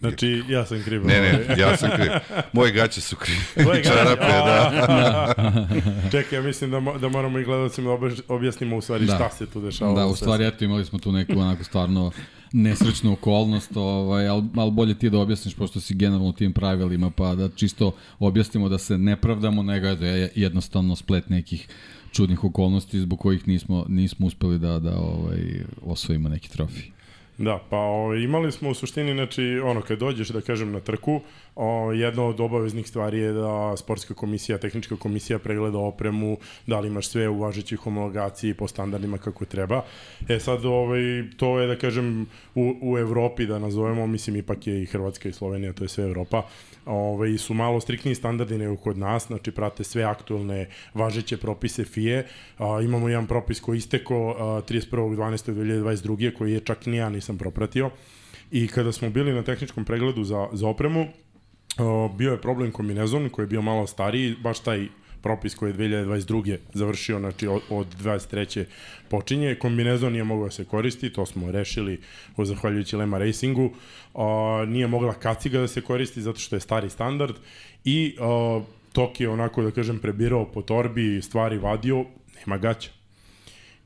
Znači, 0.00 0.42
ja 0.48 0.66
sam 0.66 0.82
kriv. 0.84 1.06
Ne, 1.06 1.20
ne, 1.20 1.54
ja 1.58 1.76
sam 1.76 1.90
kriv. 1.96 2.10
Moje 2.52 2.72
gaće 2.72 3.00
su 3.00 3.16
krive. 3.16 3.82
Čarape, 3.84 4.26
da. 4.26 4.72
da. 4.86 5.68
Čekaj, 6.12 6.38
ja 6.38 6.42
mislim 6.42 6.70
da, 6.70 6.80
mo, 6.80 6.98
da 6.98 7.08
moramo 7.08 7.38
i 7.38 7.44
gledalcima 7.44 7.90
da 7.96 8.34
objasnimo 8.34 8.76
u 8.76 8.80
stvari 8.80 9.06
da. 9.06 9.14
šta 9.14 9.30
se 9.30 9.46
tu 9.46 9.60
dešava. 9.60 9.94
Da, 9.94 10.06
u 10.06 10.16
stvari, 10.16 10.46
eto, 10.46 10.64
imali 10.64 10.84
smo 10.84 10.98
tu 10.98 11.12
neku 11.12 11.32
onako 11.38 11.64
stvarno 11.64 12.10
nesrećnu 12.52 13.12
okolnost, 13.12 13.76
ovaj, 13.76 14.28
ali, 14.28 14.44
ali 14.56 14.70
bolje 14.70 14.98
ti 14.98 15.10
da 15.10 15.18
objasniš, 15.18 15.54
pošto 15.54 15.80
si 15.80 15.94
generalno 15.94 16.32
tim 16.32 16.52
pravilima, 16.52 17.10
pa 17.10 17.34
da 17.34 17.48
čisto 17.48 17.94
objasnimo 18.18 18.68
da 18.68 18.78
se 18.78 18.98
ne 18.98 19.16
pravdamo, 19.16 19.62
nego 19.62 19.86
je 19.86 20.32
jednostavno 20.34 20.96
splet 20.96 21.28
nekih 21.28 21.68
čudnih 22.12 22.44
okolnosti 22.44 23.00
zbog 23.00 23.18
kojih 23.18 23.48
nismo, 23.48 23.86
nismo 23.88 24.26
uspeli 24.26 24.58
da, 24.58 24.78
da 24.78 24.98
ovaj, 24.98 25.40
osvojimo 25.82 26.28
neki 26.28 26.50
trofij. 26.50 26.99
Da, 27.40 27.58
pa 27.70 27.76
o, 27.76 28.14
imali 28.14 28.52
smo 28.52 28.70
u 28.70 28.74
suštini, 28.74 29.12
znači, 29.12 29.60
ono, 29.64 29.80
kad 29.82 29.98
dođeš, 29.98 30.28
da 30.28 30.40
kažem, 30.40 30.72
na 30.72 30.80
trku, 30.80 31.20
o, 31.56 31.92
jedna 31.92 32.24
od 32.24 32.40
obaveznih 32.40 32.88
stvari 32.88 33.18
je 33.18 33.32
da 33.32 33.76
sportska 33.76 34.14
komisija, 34.14 34.58
tehnička 34.58 34.96
komisija 34.96 35.38
pregleda 35.38 35.78
opremu, 35.78 36.36
da 36.66 36.80
li 36.80 36.88
imaš 36.88 37.08
sve 37.08 37.28
u 37.28 37.40
važećoj 37.40 37.76
homologaciji 37.76 38.54
po 38.54 38.68
standardima 38.68 39.18
kako 39.18 39.44
treba. 39.44 39.84
E 40.28 40.38
sad, 40.38 40.64
ovaj, 40.64 41.00
to 41.36 41.58
je, 41.60 41.66
da 41.66 41.78
kažem, 41.78 42.26
u, 42.54 42.76
u 42.82 42.98
Evropi, 42.98 43.46
da 43.46 43.58
nazovemo, 43.58 44.06
mislim, 44.06 44.36
ipak 44.36 44.66
je 44.66 44.82
i 44.82 44.86
Hrvatska 44.86 45.28
i 45.28 45.32
Slovenija, 45.32 45.72
to 45.72 45.84
je 45.84 45.88
sve 45.88 46.04
Evropa, 46.04 46.42
ovaj, 46.90 47.38
su 47.38 47.54
malo 47.54 47.80
striktniji 47.80 48.14
standardi 48.14 48.58
nego 48.58 48.76
kod 48.76 48.98
nas, 48.98 49.26
znači 49.26 49.50
prate 49.50 49.84
sve 49.84 50.02
aktuelne 50.02 50.68
važeće 50.94 51.36
propise 51.36 51.84
FIE. 51.84 52.26
A, 52.58 52.80
imamo 52.82 53.08
jedan 53.08 53.26
propis 53.26 53.60
koji 53.60 53.78
isteko 53.78 54.14
31.12.2022. 54.14 56.34
koji 56.34 56.52
je 56.52 56.60
čak 56.60 56.86
ni 56.86 56.96
ja 56.96 57.08
nisam 57.08 57.38
propratio. 57.38 57.90
I 58.50 58.68
kada 58.68 58.92
smo 58.92 59.10
bili 59.10 59.32
na 59.32 59.42
tehničkom 59.42 59.84
pregledu 59.84 60.24
za, 60.24 60.48
za 60.52 60.68
opremu, 60.68 61.06
a, 61.78 62.08
bio 62.18 62.32
je 62.32 62.40
problem 62.40 62.72
kombinezon 62.72 63.28
koji 63.28 63.44
je 63.44 63.48
bio 63.48 63.62
malo 63.62 63.86
stariji, 63.86 64.36
baš 64.42 64.60
taj 64.60 64.88
propis 65.22 65.54
koji 65.54 65.70
je 65.70 65.76
2022. 65.76 66.56
završio, 66.74 67.18
znači 67.18 67.46
od, 67.46 67.60
od 67.70 67.86
23. 68.02 68.64
počinje. 69.08 69.54
Kombinezon 69.54 70.12
nije 70.12 70.24
mogao 70.24 70.44
da 70.44 70.50
se 70.50 70.64
koristi, 70.64 71.12
to 71.12 71.26
smo 71.26 71.50
rešili 71.50 72.00
o 72.36 72.44
zahvaljujući 72.44 72.96
Lema 72.96 73.18
Racingu. 73.18 73.70
A, 74.14 74.64
nije 74.68 74.86
mogla 74.86 75.14
kaciga 75.14 75.60
da 75.60 75.68
se 75.68 75.80
koristi 75.80 76.22
zato 76.22 76.38
što 76.38 76.56
je 76.56 76.60
stari 76.60 76.90
standard 76.90 77.34
i 77.84 78.16
a, 78.20 78.60
Tok 78.92 79.20
je 79.20 79.28
onako 79.28 79.62
da 79.62 79.70
kažem 79.70 79.98
prebirao 79.98 80.44
po 80.44 80.62
torbi, 80.62 81.22
stvari 81.22 81.58
vadio, 81.58 82.04
nema 82.38 82.58
gaća. 82.58 82.90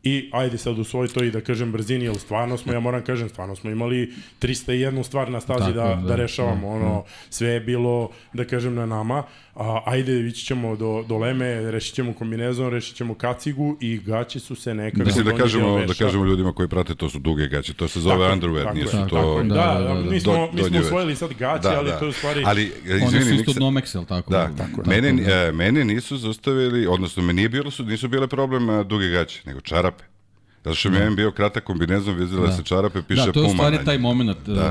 I 0.02 0.30
ajde 0.32 0.58
sad 0.58 0.78
u 0.78 0.84
svoj 0.84 1.08
to 1.08 1.24
i 1.24 1.30
da 1.30 1.40
kažem 1.40 1.72
brzini, 1.72 2.04
jer 2.04 2.18
stvarno 2.18 2.56
smo, 2.56 2.72
ja 2.72 2.80
moram 2.80 3.04
kažem, 3.04 3.28
stvarno 3.28 3.56
smo 3.56 3.70
imali 3.70 4.12
301 4.40 5.02
stvar 5.02 5.30
na 5.30 5.40
stazi 5.40 5.60
Tako 5.60 5.72
da, 5.72 5.94
da, 5.94 6.08
da, 6.08 6.16
rešavamo. 6.16 6.68
da, 6.68 6.74
ono, 6.74 7.04
sve 7.30 7.48
je 7.48 7.60
bilo, 7.60 8.10
da 8.32 8.44
kažem, 8.44 8.74
na 8.74 8.86
nama. 8.86 9.22
A, 9.56 9.82
ajde, 9.86 10.26
ići 10.26 10.44
ćemo 10.44 10.76
do, 10.76 11.04
do 11.08 11.18
Leme, 11.18 11.70
rešit 11.70 11.94
ćemo 11.94 12.12
kombinezon, 12.12 12.70
rešit 12.70 12.96
ćemo 12.96 13.14
kacigu 13.14 13.76
i 13.80 13.98
gaći 13.98 14.40
su 14.40 14.54
se 14.54 14.74
nekako... 14.74 15.04
Mislim 15.04 15.24
da 15.24 15.36
kažemo, 15.36 15.86
da 15.86 15.94
kažemo 15.94 16.24
ljudima 16.24 16.52
koji 16.52 16.68
prate, 16.68 16.94
to 16.94 17.10
su 17.10 17.18
duge 17.18 17.48
gaće, 17.48 17.74
to 17.74 17.88
se 17.88 18.00
zove 18.00 18.28
Tako 18.28 18.40
underwear, 18.40 18.64
tako 18.64 18.76
nisu 18.78 18.90
tako 18.90 19.08
to... 19.08 19.42
Da, 19.42 19.54
Da, 19.54 19.54
da, 19.54 19.94
da, 19.94 19.94
da. 19.94 20.10
mi 20.10 20.20
smo, 20.20 20.32
Do- 20.32 20.48
mi 20.52 20.62
smo 20.62 20.80
usvojili 20.80 21.16
sad 21.16 21.30
gaće, 21.38 21.68
ali 21.68 21.90
to 21.98 22.04
je 22.04 22.08
u 22.08 22.12
stvari... 22.12 22.42
Ali, 22.46 22.72
e, 22.86 22.94
Oni 22.94 23.04
izvini, 23.04 23.24
su 23.24 23.34
isto 23.34 23.50
od 23.50 23.56
Nomex, 23.56 23.96
jel 23.96 24.04
tako? 24.04 24.30
Da, 24.30 24.50
Tako 24.58 24.82
mene, 24.90 25.12
da. 25.12 25.32
e, 25.32 25.52
mene 25.52 25.84
nisu 25.84 26.16
zaustavili, 26.16 26.86
odnosno 26.86 27.22
me 27.22 27.32
nije 27.32 27.48
bilo, 27.48 27.70
su, 27.70 27.84
nisu 27.84 28.08
bile 28.08 28.26
problem 28.28 28.88
duge 28.88 29.08
gaće, 29.08 29.42
nego 29.46 29.60
čarape. 29.60 30.04
Zato 30.64 30.76
što 30.76 30.90
mi 30.90 30.96
je 30.96 31.10
bio 31.10 31.30
kratak 31.30 31.64
kombinezon, 31.64 32.14
vidjela 32.14 32.46
Da. 32.46 32.52
se 32.52 32.62
čarape, 32.62 33.02
piše 33.02 33.22
da, 33.22 33.32
to 33.32 33.40
je 33.40 33.44
u 33.44 33.46
Puma 33.46 33.54
stvari 33.54 33.84
taj 33.84 33.98
moment 33.98 34.38
da. 34.46 34.62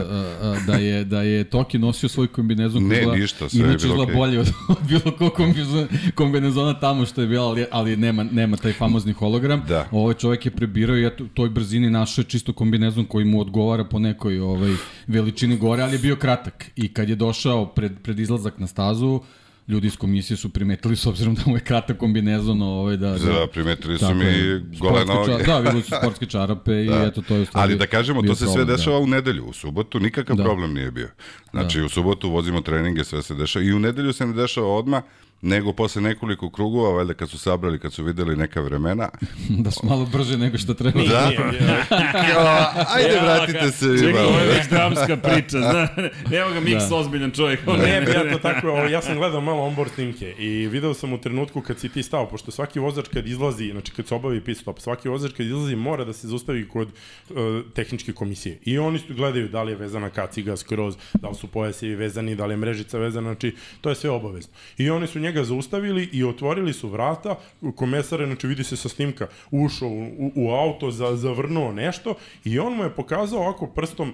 A, 0.41 0.55
da 0.67 0.73
je 0.73 1.03
da 1.03 1.21
je 1.21 1.43
Toki 1.43 1.77
nosio 1.77 2.09
svoj 2.09 2.27
kombinezon 2.27 2.83
Ne, 2.83 2.95
izgleda- 2.95 3.15
ništa, 3.15 3.49
sve 3.49 3.69
je 3.69 3.77
bilo 3.77 4.03
okej. 4.03 4.15
bolje 4.15 4.39
od, 4.39 4.47
od 4.69 4.77
bilo 4.83 5.11
kog 5.11 5.33
kombinezona, 5.33 5.87
kombinezona 6.15 6.73
tamo 6.73 7.05
što 7.05 7.21
je 7.21 7.27
bilo, 7.27 7.45
ali, 7.45 7.65
ali 7.71 7.97
nema, 7.97 8.23
nema 8.23 8.57
taj 8.57 8.73
famozni 8.73 9.13
hologram. 9.13 9.61
Da. 9.67 9.87
Ovaj 9.91 10.13
čovjek 10.13 10.45
je 10.45 10.51
prebirao 10.51 10.97
i 10.97 11.05
u 11.05 11.27
toj 11.27 11.49
brzini 11.49 11.89
našao 11.89 12.21
je 12.21 12.25
čisto 12.25 12.53
kombinezon 12.53 13.05
koji 13.05 13.25
mu 13.25 13.41
odgovara 13.41 13.83
po 13.83 13.99
nekoj 13.99 14.39
ovaj, 14.39 14.73
veličini 15.07 15.57
gore, 15.57 15.83
ali 15.83 15.93
je 15.93 15.99
bio 15.99 16.15
kratak. 16.15 16.65
I 16.75 16.87
kad 16.87 17.09
je 17.09 17.15
došao 17.15 17.65
pred, 17.65 17.91
pred 18.03 18.19
izlazak 18.19 18.59
na 18.59 18.67
stazu, 18.67 19.19
ljudi 19.67 19.87
iz 19.87 19.97
komisije 19.97 20.37
su 20.37 20.49
primetili 20.49 20.95
s 20.95 21.05
obzirom 21.05 21.35
da 21.35 21.41
mu 21.45 21.55
je 21.55 21.59
kratak 21.59 21.97
kombinezon 21.97 22.61
ovaj 22.61 22.97
da, 22.97 23.09
da 23.09 23.17
Za, 23.17 23.47
primetili 23.51 23.97
su 23.97 24.13
mi 24.13 24.59
gole 24.79 25.05
noge. 25.05 25.43
Da, 25.43 25.59
videli 25.59 25.81
su 25.81 25.91
sportske 26.01 26.25
čarape 26.25 26.71
i 26.71 26.89
eto 27.07 27.21
to 27.21 27.35
je 27.35 27.45
stvari 27.45 27.63
Ali 27.63 27.75
da 27.79 27.87
kažemo, 27.87 28.21
to 28.21 28.35
se 28.35 28.39
sve 28.39 28.45
problem, 28.45 28.67
da. 28.67 28.75
dešava 28.75 28.99
u 28.99 29.07
nedelju. 29.07 29.45
U 29.45 29.53
subotu 29.53 29.99
nikakav 29.99 30.35
Da. 30.35 30.43
problem 30.43 30.73
nije 30.73 30.91
bio. 30.91 31.09
Znači, 31.51 31.81
u 31.81 31.89
subotu 31.89 32.29
vozimo 32.29 32.61
treninge, 32.61 33.03
sve 33.03 33.21
se 33.21 33.35
dešava. 33.35 33.65
I 33.65 33.73
u 33.73 33.79
nedelju 33.79 34.13
se 34.13 34.25
ne 34.25 34.33
dešava 34.33 34.67
odmah, 34.67 35.03
nego 35.43 35.73
posle 35.73 36.01
nekoliko 36.01 36.49
krugova, 36.49 36.89
valjda 36.89 37.13
kad 37.13 37.29
su 37.29 37.37
sabrali, 37.37 37.79
kad 37.79 37.93
su 37.93 38.03
videli 38.03 38.35
neka 38.35 38.61
vremena. 38.61 39.09
da 39.63 39.71
su 39.71 39.79
malo 39.83 40.05
brže 40.05 40.37
nego 40.37 40.57
što 40.57 40.73
treba. 40.73 41.03
Da. 41.03 41.31
Kao, 42.33 42.85
ajde, 42.95 43.19
vratite 43.21 43.71
se. 43.71 43.85
Čekaj, 43.99 44.25
ovo 44.25 44.39
je 44.39 44.47
već 44.47 44.69
dramska 44.69 45.17
priča, 45.17 45.59
zna. 45.71 45.87
Nema 46.29 46.51
ga 46.51 46.59
Miks 46.59 46.83
Da. 46.89 46.95
ozbiljan 46.95 47.31
čovjek. 47.31 47.67
Ne, 47.67 48.01
ne, 48.01 48.11
ja 48.13 48.33
to 48.33 48.39
tako, 48.39 48.69
ovo, 48.69 48.83
ja 48.83 49.01
sam 49.01 49.17
gledao 49.17 49.41
malo 49.41 49.63
onboard 49.63 49.91
snimke 49.91 50.31
i 50.31 50.67
video 50.67 50.93
sam 50.93 51.13
u 51.13 51.17
trenutku 51.17 51.61
kad 51.61 51.79
si 51.79 51.89
ti 51.89 52.03
stao, 52.03 52.29
pošto 52.29 52.51
svaki 52.51 52.79
vozač 52.79 53.07
kad 53.13 53.27
izlazi, 53.27 53.71
znači 53.71 53.91
kad 53.91 54.07
se 54.07 54.15
obavi 54.15 54.41
pit 54.41 54.57
stop, 54.57 54.79
svaki 54.79 55.09
vozač 55.09 55.31
kad 55.37 55.45
izlazi 55.45 55.75
mora 55.75 56.05
da 56.05 56.13
se 56.13 56.27
zaustavi 56.27 56.67
kod 56.67 56.87
uh, 56.87 57.35
tehničke 57.73 58.13
komisije. 58.13 58.59
I 58.65 58.77
oni 58.77 58.99
su 58.99 59.13
gledaju 59.13 59.47
da 59.49 59.63
li 59.63 59.71
je 59.71 59.75
vezana 59.75 60.09
kaciga 60.09 60.57
skroz, 60.57 60.95
da 61.21 61.29
li 61.29 61.35
su 61.35 61.47
pojasevi 61.47 61.95
vezani, 61.95 62.35
da 62.35 62.45
li 62.45 62.53
je 62.53 62.57
mrežica 62.57 62.97
vezana, 62.97 63.29
znači 63.29 63.55
to 63.81 63.89
je 63.89 63.95
sve 63.95 64.09
obavezno. 64.09 64.53
I 64.77 64.89
oni 64.89 65.07
su 65.07 65.19
njega 65.19 65.32
zaustavili 65.41 66.09
i 66.11 66.23
otvorili 66.23 66.73
su 66.73 66.89
vrata, 66.89 67.39
komesar 67.75 68.19
je, 68.19 68.25
znači 68.25 68.47
vidi 68.47 68.63
se 68.63 68.77
sa 68.77 68.89
snimka, 68.89 69.27
ušao 69.51 69.89
u, 69.89 70.31
u, 70.35 70.51
auto, 70.51 70.91
za, 70.91 71.15
zavrnuo 71.15 71.71
nešto 71.71 72.15
i 72.43 72.59
on 72.59 72.73
mu 72.73 72.83
je 72.83 72.95
pokazao 72.95 73.39
ovako 73.39 73.67
prstom 73.67 74.13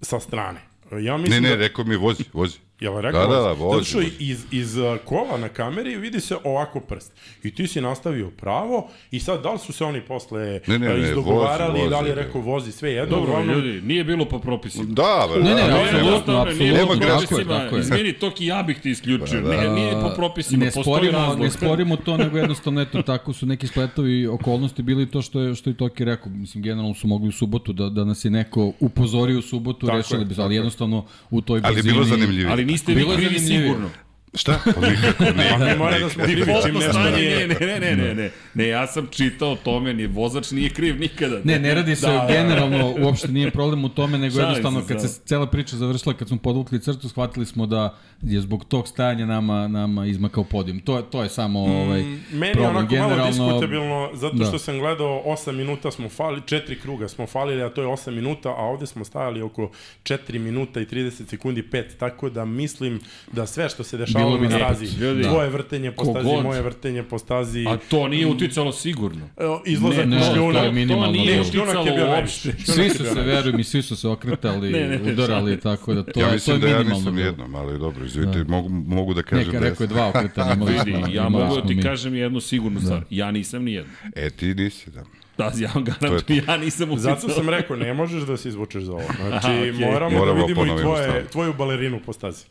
sa 0.00 0.20
strane. 0.20 0.60
Ja 0.92 1.16
Ne, 1.16 1.22
mislim 1.22 1.42
ne, 1.42 1.48
da... 1.48 1.56
rekao 1.56 1.84
mi 1.84 1.96
vozi, 1.96 2.24
vozi. 2.32 2.58
Jel 2.80 3.00
rekao? 3.00 3.20
Da, 3.20 3.26
da, 3.28 3.34
da, 3.34 3.42
Zato 3.44 3.54
vozi. 3.56 3.84
što 3.84 3.98
vozi. 3.98 4.10
iz, 4.20 4.44
iz 4.52 4.76
uh, 4.76 4.98
kola 5.04 5.38
na 5.38 5.48
kameri 5.48 5.96
vidi 5.96 6.20
se 6.20 6.36
ovako 6.44 6.80
prst. 6.80 7.12
I 7.42 7.50
ti 7.50 7.66
si 7.66 7.80
nastavio 7.80 8.30
pravo 8.30 8.88
i 9.10 9.20
sad 9.20 9.42
da 9.42 9.52
li 9.52 9.58
su 9.58 9.72
se 9.72 9.84
oni 9.84 10.00
posle 10.00 10.60
Ne, 10.66 10.78
ne, 10.78 10.88
ne, 10.90 11.00
izdogovarali, 11.00 11.78
vozi, 11.78 11.90
da 11.90 12.00
li 12.00 12.08
je 12.08 12.14
vozi. 12.14 12.22
rekao 12.22 12.40
vozi 12.42 12.72
sve 12.72 12.92
jedno. 12.92 13.16
Dobro, 13.16 13.32
uglavnom- 13.32 13.54
ljudi, 13.56 13.80
nije 13.82 14.04
bilo 14.04 14.24
po 14.24 14.38
propisima. 14.38 14.84
Da, 14.84 15.28
bre, 15.32 15.42
Ne, 15.44 15.50
ne, 15.50 15.56
da, 15.56 15.62
ne, 15.62 15.68
da, 15.68 15.76
apsolutno, 15.78 16.32
nije 16.34 16.70
apsolutno, 16.72 17.48
Nema 17.48 17.76
je. 17.76 17.80
Izmini, 17.80 18.12
Toki, 18.12 18.46
ja 18.46 18.62
bih 18.62 18.78
ti 18.78 18.90
isključio. 18.90 19.42
Pa 19.42 19.48
da. 19.48 19.56
Ne, 19.58 19.68
nije 19.70 19.92
po 19.92 20.10
propisima, 20.16 20.58
ne 20.58 20.66
postoji 20.66 20.84
sporimo, 20.86 21.18
razlog. 21.18 21.40
ne 21.40 21.50
sporimo 21.50 21.96
to, 21.96 22.16
nego 22.16 22.38
jednostavno 22.38 22.80
eto 22.80 23.02
tako 23.02 23.32
su 23.32 23.46
neki 23.46 23.66
spletovi 23.66 24.26
okolnosti 24.26 24.82
bili 24.82 25.10
to 25.10 25.22
što 25.22 25.40
je 25.40 25.54
što 25.54 25.70
je 25.70 25.76
Toki 25.76 26.04
rekao. 26.04 26.32
Mislim 26.32 26.62
generalno 26.62 26.94
su 26.94 27.06
mogli 27.06 27.28
u 27.28 27.32
subotu 27.32 27.72
da 27.72 27.88
da 27.88 28.04
nas 28.04 28.24
je 28.24 28.30
neko 28.30 28.72
upozorio 28.80 29.38
u 29.38 29.42
subotu, 29.42 29.86
Tako 29.86 29.96
rešili 29.98 30.24
bi, 30.24 30.34
ali 30.38 30.54
je. 30.54 30.56
jednostavno 30.56 31.04
u 31.30 31.40
toj 31.40 31.60
Ali 31.64 31.74
brzini. 31.74 31.92
bilo 31.92 32.04
zanimljivije. 32.06 32.65
Niste 32.66 32.94
vi 32.94 33.00
Bilo 33.00 33.16
krivi 33.16 33.38
zanimljivije. 33.38 33.68
sigurno. 33.68 33.90
Šta? 34.36 34.58
Pa 34.74 34.88
nikako 34.88 35.24
ne. 35.26 35.50
A 35.50 35.58
mi 35.60 35.76
mora 35.76 35.98
da 35.98 36.08
smo 36.10 36.24
krivi 36.24 36.42
čim 36.64 36.74
nešto 36.74 36.98
ne, 37.00 37.10
ne, 37.10 37.46
ne, 37.80 37.96
ne, 37.96 38.14
ne, 38.14 38.30
ne, 38.54 38.68
ja 38.68 38.86
sam 38.86 39.06
čitao 39.08 39.50
o 39.50 39.56
tome, 39.56 39.94
ni 39.94 40.06
vozač 40.06 40.50
nije 40.50 40.70
kriv 40.70 41.00
nikada. 41.00 41.40
Ne, 41.44 41.58
ne 41.58 41.74
radi 41.74 41.96
se 41.96 42.06
Da, 42.06 42.12
da, 42.12 42.18
da, 42.18 42.26
da. 42.26 42.32
generalno, 42.34 42.94
uopšte 42.98 43.28
nije 43.28 43.50
problem 43.50 43.84
u 43.84 43.88
tome, 43.88 44.18
nego 44.18 44.32
Šalim 44.32 44.46
jednostavno 44.46 44.80
se 44.80 44.88
kad 44.88 45.02
se 45.02 45.20
cela 45.20 45.46
priča 45.46 45.76
završila, 45.76 46.14
kad 46.14 46.28
smo 46.28 46.36
podvukli 46.36 46.80
crtu, 46.80 47.08
shvatili 47.08 47.46
smo 47.46 47.66
da 47.66 47.94
je 48.22 48.40
zbog 48.40 48.64
tog 48.64 48.88
stajanja 48.88 49.26
nama, 49.26 49.68
nama 49.68 50.06
izmakao 50.06 50.44
podijum. 50.44 50.80
To, 50.80 50.96
je- 50.96 51.02
to 51.04 51.22
je 51.22 51.28
samo 51.28 51.60
ovaj, 51.60 52.02
Meni 52.32 52.46
je 52.46 52.52
problem. 52.52 52.76
onako 52.76 52.94
malo 52.94 53.08
Generalno- 53.08 53.26
diskutabilno, 53.28 54.10
zato 54.14 54.34
Da. 54.34 54.44
što 54.44 54.58
sam 54.58 54.78
gledao 54.78 55.22
8 55.26 55.52
minuta 55.52 55.90
smo 55.90 56.08
fali, 56.08 56.40
4 56.40 56.52
kruga 56.76 57.08
smo 57.08 57.26
falili, 57.26 57.62
a 57.62 57.68
to 57.68 57.82
je 57.82 57.88
8 57.88 58.10
minuta, 58.10 58.48
a 58.48 58.62
ovde 58.62 58.86
smo 58.86 59.04
stajali 59.04 59.42
oko 59.42 59.70
4 60.02 60.38
minuta 60.38 60.80
i 60.80 60.86
30 60.86 61.28
sekundi 61.28 61.62
5, 61.62 61.84
tako 61.94 62.30
da 62.30 62.44
mislim 62.44 63.00
da 63.32 63.46
sve 63.46 63.68
što 63.68 63.84
se 63.84 63.96
dešavalo 63.96 64.25
Bilo 64.28 64.38
bi 64.38 64.48
na 64.48 64.56
stazi, 64.58 65.00
Ljudi. 65.00 65.22
tvoje 65.22 65.50
vrtenje 65.50 65.90
po 65.92 66.04
stazi, 66.04 66.24
god. 66.26 66.42
moje 66.42 66.62
vrtenje 66.62 67.02
po 67.02 67.18
stazi, 67.18 67.64
A 67.68 67.76
to 67.78 68.08
nije 68.08 68.26
uticalo 68.26 68.72
sigurno. 68.74 69.28
Izlazak 69.66 70.06
Ne, 70.06 70.16
ne, 70.16 70.22
šljunak, 70.24 70.54
to 70.54 70.64
je 70.64 70.72
minimalno 70.72 71.06
To 71.06 71.12
nije 71.14 71.40
uticalo 71.40 71.84
bio 71.86 72.06
uopšte. 72.08 72.52
Svi 72.64 72.90
su 72.90 73.04
se, 73.04 73.14
veruj 73.16 73.52
mi, 73.52 73.64
svi 73.64 73.82
su 73.82 73.96
se 73.96 74.08
okretali, 74.08 74.70
Ne, 74.70 74.80
ne, 74.80 74.98
ne, 74.98 75.12
udarali, 75.12 75.60
tako 75.60 75.94
da 75.94 76.02
to 76.04 76.20
Ja 76.20 76.24
je, 76.24 76.28
to 76.28 76.32
mislim 76.34 76.56
je 76.56 76.60
da 76.60 76.68
ja 76.68 76.72
minimalno. 76.72 76.98
nisam 76.98 77.14
bilo. 77.14 77.26
jednom, 77.26 77.54
ali 77.54 77.78
dobro, 77.78 78.04
izvinite, 78.04 78.44
mogu, 78.44 78.68
mogu 78.68 79.14
da 79.14 79.22
kažem 79.22 79.46
Neka 79.46 79.60
da 79.60 79.64
rekao 79.64 79.84
je 79.84 79.86
jesam. 79.86 79.96
dva 79.96 80.08
okretanja. 80.10 80.52
imali 80.54 80.72
Vidi, 80.74 81.14
ja 81.14 81.28
mogu 81.28 81.44
da 81.44 81.50
smo 81.50 81.60
ti 81.62 81.80
kažem 81.80 82.14
jednu 82.14 82.40
sigurnu 82.40 82.80
stvar. 82.80 83.02
Ja 83.10 83.30
nisam 83.30 83.64
ni 83.64 83.72
jedno. 83.72 83.92
E, 84.16 84.30
ti 84.30 84.54
nisi, 84.54 84.90
da. 84.90 85.04
Da, 85.38 85.52
ja 85.56 85.70
vam 85.74 85.84
garantujem, 85.84 86.44
ja 86.48 86.56
nisam 86.56 86.90
uticao. 86.90 87.14
Zato 87.14 87.28
sam 87.28 87.48
rekao, 87.48 87.76
ne 87.76 87.94
možeš 87.94 88.22
da 88.22 88.36
se 88.36 88.48
izvučeš 88.48 88.82
za 88.82 88.92
ovo. 88.92 89.02
Znači, 89.28 89.46
Aha, 89.46 89.58
okej. 89.58 89.72
moramo, 89.72 90.18
Moramo 90.18 90.40
da 90.40 90.46
vidimo 90.46 90.78
i 90.78 90.82
tvoje, 90.82 91.04
stavu. 91.04 91.24
tvoju 91.32 91.52
balerinu 91.52 92.00
po 92.06 92.12
stazi. 92.12 92.44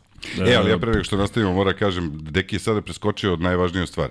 E, 0.48 0.54
ali 0.54 0.70
ja 0.70 0.78
pre 0.78 0.90
nego 0.90 1.04
što 1.04 1.16
nastavimo 1.16 1.52
moram 1.52 1.72
da 1.72 1.78
kažem, 1.78 2.10
Deki 2.14 2.56
je 2.56 2.60
sada 2.60 2.80
preskočio 2.82 3.32
od 3.32 3.40
najvažniju 3.40 3.86
stvar. 3.86 4.08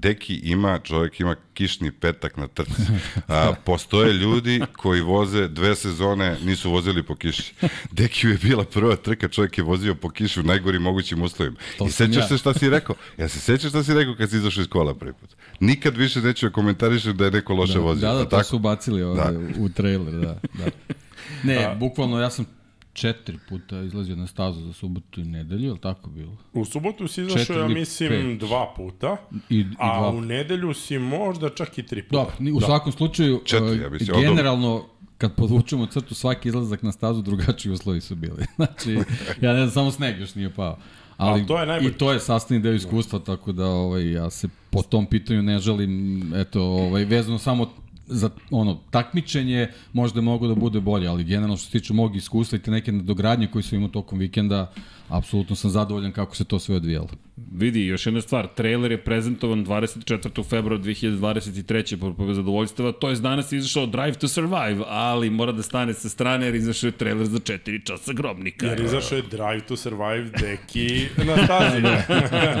Deki 0.00 0.34
ima, 0.34 0.78
čovjek 0.78 1.20
ima 1.20 1.36
kišni 1.54 1.92
petak 1.92 2.36
na 2.36 2.48
trci. 2.48 2.82
A, 3.28 3.52
postoje 3.64 4.12
ljudi 4.12 4.60
koji 4.76 5.00
voze 5.00 5.48
dve 5.48 5.74
sezone, 5.74 6.36
nisu 6.44 6.70
vozili 6.70 7.02
po 7.02 7.14
kiši. 7.14 7.54
Dekiju 7.90 8.30
je 8.30 8.38
bila 8.42 8.64
prva 8.64 8.96
trka, 8.96 9.28
čovjek 9.28 9.58
je 9.58 9.64
vozio 9.64 9.94
po 9.94 10.10
kiši 10.10 10.40
u 10.40 10.42
najgorim 10.42 10.82
mogućim 10.82 11.22
uslovima. 11.22 11.56
To 11.78 11.86
I 11.86 11.90
sećaš 11.90 12.16
ja. 12.16 12.28
se 12.28 12.38
šta 12.38 12.54
si 12.54 12.70
rekao? 12.70 12.96
Ja 13.18 13.28
se 13.28 13.40
sećaš 13.40 13.70
šta 13.70 13.82
si 13.84 13.94
rekao 13.94 14.14
kad 14.14 14.30
si 14.30 14.36
izašao 14.36 14.62
iz 14.62 14.68
kola 14.68 14.94
prvi 14.94 15.12
put? 15.12 15.30
Nikad 15.60 15.96
više 15.96 16.20
neću 16.20 16.46
da 16.46 16.52
komentarišem 16.52 17.16
da 17.16 17.24
je 17.24 17.30
neko 17.30 17.54
loše 17.54 17.78
vozio. 17.78 18.08
Da, 18.08 18.14
da, 18.14 18.20
a 18.20 18.24
to 18.24 18.30
tako? 18.30 18.44
su 18.44 18.56
ubacili 18.56 19.02
ovde 19.02 19.22
Da. 19.22 19.32
u 19.58 19.68
trailer, 19.68 20.14
da. 20.14 20.38
da. 20.54 20.64
Ne, 21.42 21.76
bukvalno 21.78 22.20
ja 22.20 22.30
sam 22.30 22.46
četiri 22.92 23.38
puta 23.48 23.80
izlazio 23.80 24.16
na 24.16 24.26
stazu 24.26 24.60
za 24.60 24.72
subotu 24.72 25.20
i 25.20 25.24
nedelju, 25.24 25.64
je 25.64 25.72
li 25.72 25.78
tako 25.78 26.10
bilo? 26.10 26.32
U 26.52 26.64
subotu 26.64 27.08
si 27.08 27.20
izašao, 27.20 27.38
Četiri 27.38 27.58
ja 27.58 27.68
mislim, 27.68 28.10
pet. 28.10 28.38
dva 28.38 28.72
puta, 28.76 29.16
I, 29.50 29.56
i 29.56 29.66
a 29.78 29.98
dva 30.00 30.08
u 30.10 30.20
nedelju 30.20 30.74
si 30.74 30.98
možda 30.98 31.48
čak 31.48 31.78
i 31.78 31.82
tri 31.82 32.02
puta. 32.02 32.16
Dobro, 32.16 32.56
u 32.56 32.60
svakom 32.60 32.92
slučaju, 32.92 33.40
Četiri, 33.44 33.78
e, 33.78 33.82
ja 33.82 33.88
mislim, 33.90 34.16
od- 34.16 34.22
generalno, 34.22 34.84
kad 35.18 35.34
podvučemo 35.34 35.86
crtu, 35.86 36.14
svaki 36.14 36.48
izlazak 36.48 36.82
na 36.82 36.92
stazu 36.92 37.22
drugačiji 37.22 37.72
uslovi 37.72 38.00
su 38.00 38.14
bili. 38.14 38.44
Znači, 38.56 38.98
ja 39.40 39.52
ne 39.52 39.58
znam, 39.58 39.70
samo 39.70 39.90
sneg 39.90 40.20
još 40.20 40.34
nije 40.34 40.50
pao. 40.50 40.78
Ali, 41.16 41.46
to 41.46 41.60
je 41.60 41.66
najbolje. 41.66 41.90
I 41.90 41.98
to 41.98 42.12
je 42.12 42.20
sastavni 42.20 42.62
deo 42.62 42.72
iskustva, 42.72 43.18
tako 43.18 43.52
da 43.52 43.66
ovaj, 43.66 44.12
ja 44.12 44.30
se 44.30 44.48
po 44.70 44.82
tom 44.82 45.06
pitanju 45.06 45.42
ne 45.42 45.58
želim, 45.58 45.90
eto, 46.34 46.62
ovaj, 46.62 47.04
vezano 47.04 47.38
samo 47.38 47.70
za 48.10 48.30
ono 48.50 48.78
takmičenje 48.90 49.68
možda 49.92 50.20
mogu 50.20 50.48
da 50.48 50.54
bude 50.54 50.80
bolje, 50.80 51.08
ali 51.08 51.24
generalno 51.24 51.56
što 51.56 51.66
se 51.66 51.72
tiče 51.72 51.92
mog 51.92 52.16
iskustva 52.16 52.58
i 52.58 52.62
te 52.62 52.70
neke 52.70 52.92
nadogradnje 52.92 53.46
koje 53.46 53.62
su 53.62 53.74
imao 53.76 53.88
tokom 53.88 54.18
vikenda, 54.18 54.72
apsolutno 55.10 55.56
sam 55.56 55.70
zadovoljan 55.70 56.12
kako 56.12 56.36
se 56.36 56.44
to 56.44 56.58
sve 56.58 56.76
odvijalo. 56.76 57.08
Vidi, 57.52 57.86
još 57.86 58.06
jedna 58.06 58.20
stvar, 58.20 58.48
trailer 58.54 58.90
je 58.90 59.04
prezentovan 59.04 59.66
24. 59.66 60.44
februara 60.48 60.82
2023. 60.84 62.14
po 62.16 62.34
zadovoljstava, 62.34 62.92
to 62.92 63.10
je 63.10 63.16
danas 63.16 63.52
izašao 63.52 63.86
Drive 63.86 64.12
to 64.12 64.28
Survive, 64.28 64.84
ali 64.86 65.30
mora 65.30 65.52
da 65.52 65.62
stane 65.62 65.94
sa 65.94 66.08
strane 66.08 66.46
jer 66.46 66.54
izašao 66.54 66.88
je 66.88 66.92
trailer 66.92 67.26
za 67.26 67.38
4 67.38 67.86
časa 67.86 68.12
grobnika. 68.12 68.66
Jer 68.66 68.80
izašao 68.80 69.16
je 69.16 69.22
Drive 69.22 69.60
to 69.68 69.76
Survive 69.76 70.30
deki 70.40 71.06
na 71.26 71.44
stazi. 71.44 71.82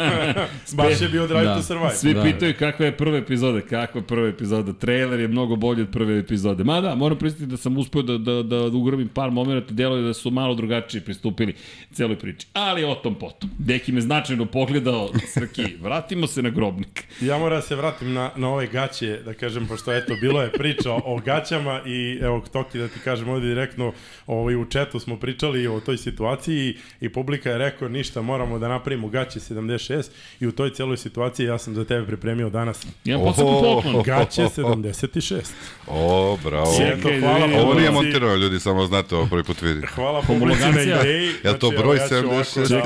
Baš 0.76 1.00
je 1.00 1.08
bio 1.08 1.26
Drive 1.26 1.44
Da. 1.44 1.56
to 1.56 1.62
Survive. 1.62 1.94
Svi 1.94 2.14
Da. 2.14 2.22
da. 2.22 2.32
pitaju 2.32 2.54
kakva 2.58 2.86
je 2.86 2.96
prva 2.96 3.16
epizoda, 3.16 3.60
kakva 3.60 4.00
je 4.00 4.06
prva 4.06 4.28
epizoda. 4.28 4.72
Trailer 4.72 5.20
je 5.20 5.28
mnogo 5.28 5.56
bolji 5.56 5.82
od 5.82 5.90
prve 5.90 6.18
epizode. 6.18 6.64
Mada, 6.64 6.94
moram 6.94 7.18
pristiti 7.18 7.46
da 7.46 7.56
sam 7.56 7.78
uspeo 7.78 8.02
da, 8.02 8.18
da, 8.18 8.42
da 8.42 8.66
ugrabim 8.66 9.08
par 9.08 9.30
momenta, 9.30 9.74
deluje 9.74 10.02
da 10.02 10.14
su 10.14 10.30
malo 10.30 10.54
drugačije 10.54 11.00
pristupili 11.00 11.54
celoj 11.92 12.18
priči. 12.18 12.39
Ali 12.52 12.84
o 12.84 12.94
tom 12.94 13.14
potom. 13.14 13.50
Deki 13.58 13.92
me 13.92 14.00
značajno 14.00 14.46
pogledao, 14.46 15.10
Srki, 15.34 15.76
vratimo 15.80 16.26
se 16.26 16.42
na 16.42 16.50
grobnik. 16.50 17.04
Ja 17.20 17.38
moram 17.38 17.58
da 17.58 17.62
se 17.62 17.76
vratim 17.76 18.12
na, 18.12 18.30
na 18.36 18.48
ove 18.48 18.66
gaće, 18.66 19.18
da 19.24 19.34
kažem, 19.34 19.66
pošto 19.66 19.92
eto, 19.92 20.14
bilo 20.20 20.42
je 20.42 20.52
priča 20.52 20.92
o 20.92 21.20
gaćama 21.24 21.80
i 21.86 22.18
evo, 22.22 22.44
Toki, 22.52 22.78
da 22.78 22.88
ti 22.88 22.98
kažem 23.04 23.28
ovde 23.28 23.46
direktno, 23.46 23.92
ovaj, 24.26 24.56
u 24.56 24.64
četu 24.64 25.00
smo 25.00 25.16
pričali 25.16 25.66
o 25.66 25.80
toj 25.80 25.96
situaciji 25.96 26.76
i 27.00 27.08
publika 27.08 27.50
je 27.50 27.58
rekao 27.58 27.88
ništa, 27.88 28.22
moramo 28.22 28.58
da 28.58 28.68
napravimo 28.68 29.08
gaće 29.08 29.40
76 29.40 30.04
i 30.40 30.46
u 30.46 30.52
toj 30.52 30.70
celoj 30.70 30.96
situaciji 30.96 31.46
ja 31.46 31.58
sam 31.58 31.74
za 31.74 31.84
tebe 31.84 32.06
pripremio 32.06 32.50
danas 32.50 32.86
Jedan 33.04 33.24
poseban 33.26 33.54
poklon. 33.60 34.02
gaće 34.02 34.42
76. 34.42 35.40
O, 35.86 36.38
bravo. 36.44 36.72
I 36.80 36.82
eto, 36.82 36.96
Čekaj, 36.96 37.20
da 37.20 37.26
hvala 37.26 37.46
vidim. 37.46 37.60
Ovo 37.60 37.74
nije 37.74 37.90
montirano, 37.90 38.34
ljudi, 38.34 38.60
samo 38.60 38.86
znate, 38.86 39.14
ovo 39.14 39.26
prvi 39.26 39.44
put 39.44 39.62
vidi. 39.62 39.86
Hvala 39.86 40.22
publici 40.22 40.62
na 40.62 40.82
ideji. 40.82 41.32
Jel 41.44 41.58
to 41.58 41.66
Znači, 41.68 41.82
broj 41.82 41.96
evo, 41.96 42.04
ja 42.04 42.08
ću 42.08 42.14
ovako 42.14 42.29
76 42.29 42.29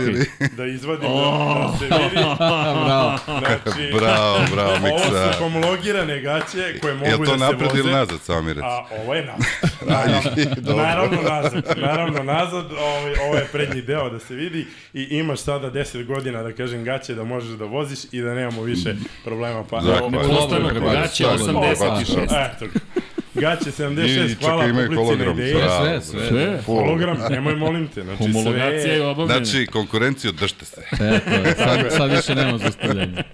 ili? 0.01 0.27
Da, 0.41 0.47
da 0.57 0.67
izvadim 0.67 1.09
da, 1.09 1.69
da 1.73 1.79
se 1.79 1.85
vidi. 1.85 2.25
Bravo. 2.39 3.19
Znači, 3.27 3.93
Bravo, 3.95 4.39
bravo, 4.55 4.71
Ovo 4.71 4.79
Miksa. 4.79 5.33
su 5.33 5.39
homologirane 5.39 6.21
gaće 6.21 6.79
koje 6.81 6.95
mogu 6.95 7.11
da 7.11 7.33
to 7.33 7.39
se 7.39 7.45
napred 7.45 7.69
voze. 7.71 7.81
ili 7.81 7.93
nazad, 7.93 8.21
samo 8.21 8.43
mi 8.43 8.53
reci? 8.53 8.67
A 8.67 8.85
ovo 9.03 9.15
je 9.15 9.25
nazad. 9.25 10.39
Naravno, 10.77 11.23
nazad. 11.23 11.65
Naravno 11.77 12.23
nazad, 12.23 12.65
ovo, 12.73 13.09
ovo 13.27 13.35
je 13.37 13.45
prednji 13.53 13.83
deo 13.83 14.11
da 14.11 14.19
se 14.19 14.35
vidi 14.35 14.67
i 14.95 15.03
imaš 15.11 15.41
sada 15.41 15.71
10 15.71 16.07
godina 16.07 16.43
da 16.43 16.53
kažem 16.53 16.85
gaće 16.85 17.15
da 17.15 17.25
možeš 17.25 17.51
da 17.51 17.65
voziš 17.65 17.99
i 18.13 18.21
da 18.21 18.35
nemamo 18.35 18.63
više 18.63 18.95
problema. 19.25 19.65
Pa, 19.71 19.77
evo, 19.79 20.11
Ne 20.11 20.19
postanu 20.19 20.69
gaće 20.93 21.25
slobodno. 21.39 21.61
86. 21.61 22.55
Eto, 22.55 22.67
gaće 23.35 23.69
I 23.69 23.73
76, 23.73 24.35
hvala 24.41 24.65
publici 24.65 25.25
na 25.25 25.33
ideji. 25.33 25.55
Bravo, 25.55 25.85
Sve, 25.85 26.01
sve. 26.01 26.29
Sve. 26.29 26.63
Full. 26.65 26.79
Hologram, 26.79 27.17
nemoj 27.31 27.57
molim 27.57 27.89
te. 27.89 28.03
Znači, 28.03 28.19
Homologacija 28.19 28.83
sve 28.83 28.93
je 28.93 29.07
obavljena. 29.07 29.45
Znači, 29.45 29.67
konkurenciju 29.67 30.33
držte 30.33 30.65
se. 30.65 30.83
Eto, 30.93 31.31
sad, 31.57 31.93
sad 31.97 32.11
više 32.11 32.35
nema 32.35 32.59
zastavljanja. 32.59 33.23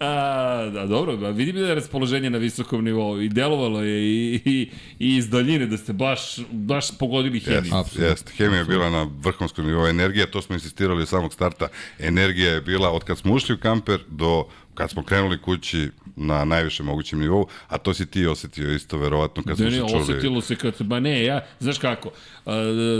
A, 0.00 0.70
da, 0.72 0.86
dobro, 0.86 1.16
da, 1.16 1.30
vidim 1.30 1.56
da 1.56 1.66
je 1.66 1.74
raspoloženje 1.74 2.30
na 2.30 2.38
visokom 2.38 2.84
nivou 2.84 3.20
i 3.20 3.28
delovalo 3.28 3.82
je 3.82 4.02
i, 4.02 4.40
i, 4.44 4.70
i 4.98 5.16
iz 5.16 5.30
daljine 5.30 5.66
da 5.66 5.76
ste 5.76 5.92
baš, 5.92 6.38
baš 6.50 6.98
pogodili 6.98 7.40
hemiju. 7.40 7.72
Jeste, 7.74 8.02
jeste. 8.02 8.32
Hemija 8.36 8.58
je 8.58 8.64
bila 8.64 8.90
na 8.90 9.10
vrhunskom 9.22 9.66
nivou 9.66 9.86
energije, 9.86 10.30
to 10.30 10.42
smo 10.42 10.54
insistirali 10.54 11.02
od 11.02 11.08
samog 11.08 11.32
starta. 11.32 11.68
Energija 11.98 12.52
je 12.52 12.60
bila 12.60 12.90
od 12.90 13.04
kad 13.04 13.18
smo 13.18 13.34
ušli 13.34 13.54
u 13.54 13.58
kamper 13.58 13.98
do 14.08 14.46
kad 14.74 14.90
smo 14.90 15.02
krenuli 15.02 15.42
kući 15.42 15.90
na 16.16 16.44
najvišem 16.44 16.86
mogućem 16.86 17.20
nivou, 17.20 17.46
a 17.68 17.78
to 17.78 17.94
si 17.94 18.06
ti 18.06 18.26
osetio 18.26 18.74
isto 18.74 18.98
verovatno 18.98 19.42
kad 19.42 19.56
smo 19.56 19.70
se 19.70 19.78
čuli. 19.78 20.02
osetilo 20.02 20.40
se 20.40 20.56
kad, 20.56 20.82
ba 20.82 21.00
ne, 21.00 21.24
ja, 21.24 21.46
znaš 21.58 21.78
kako, 21.78 22.08
uh, 22.08 22.52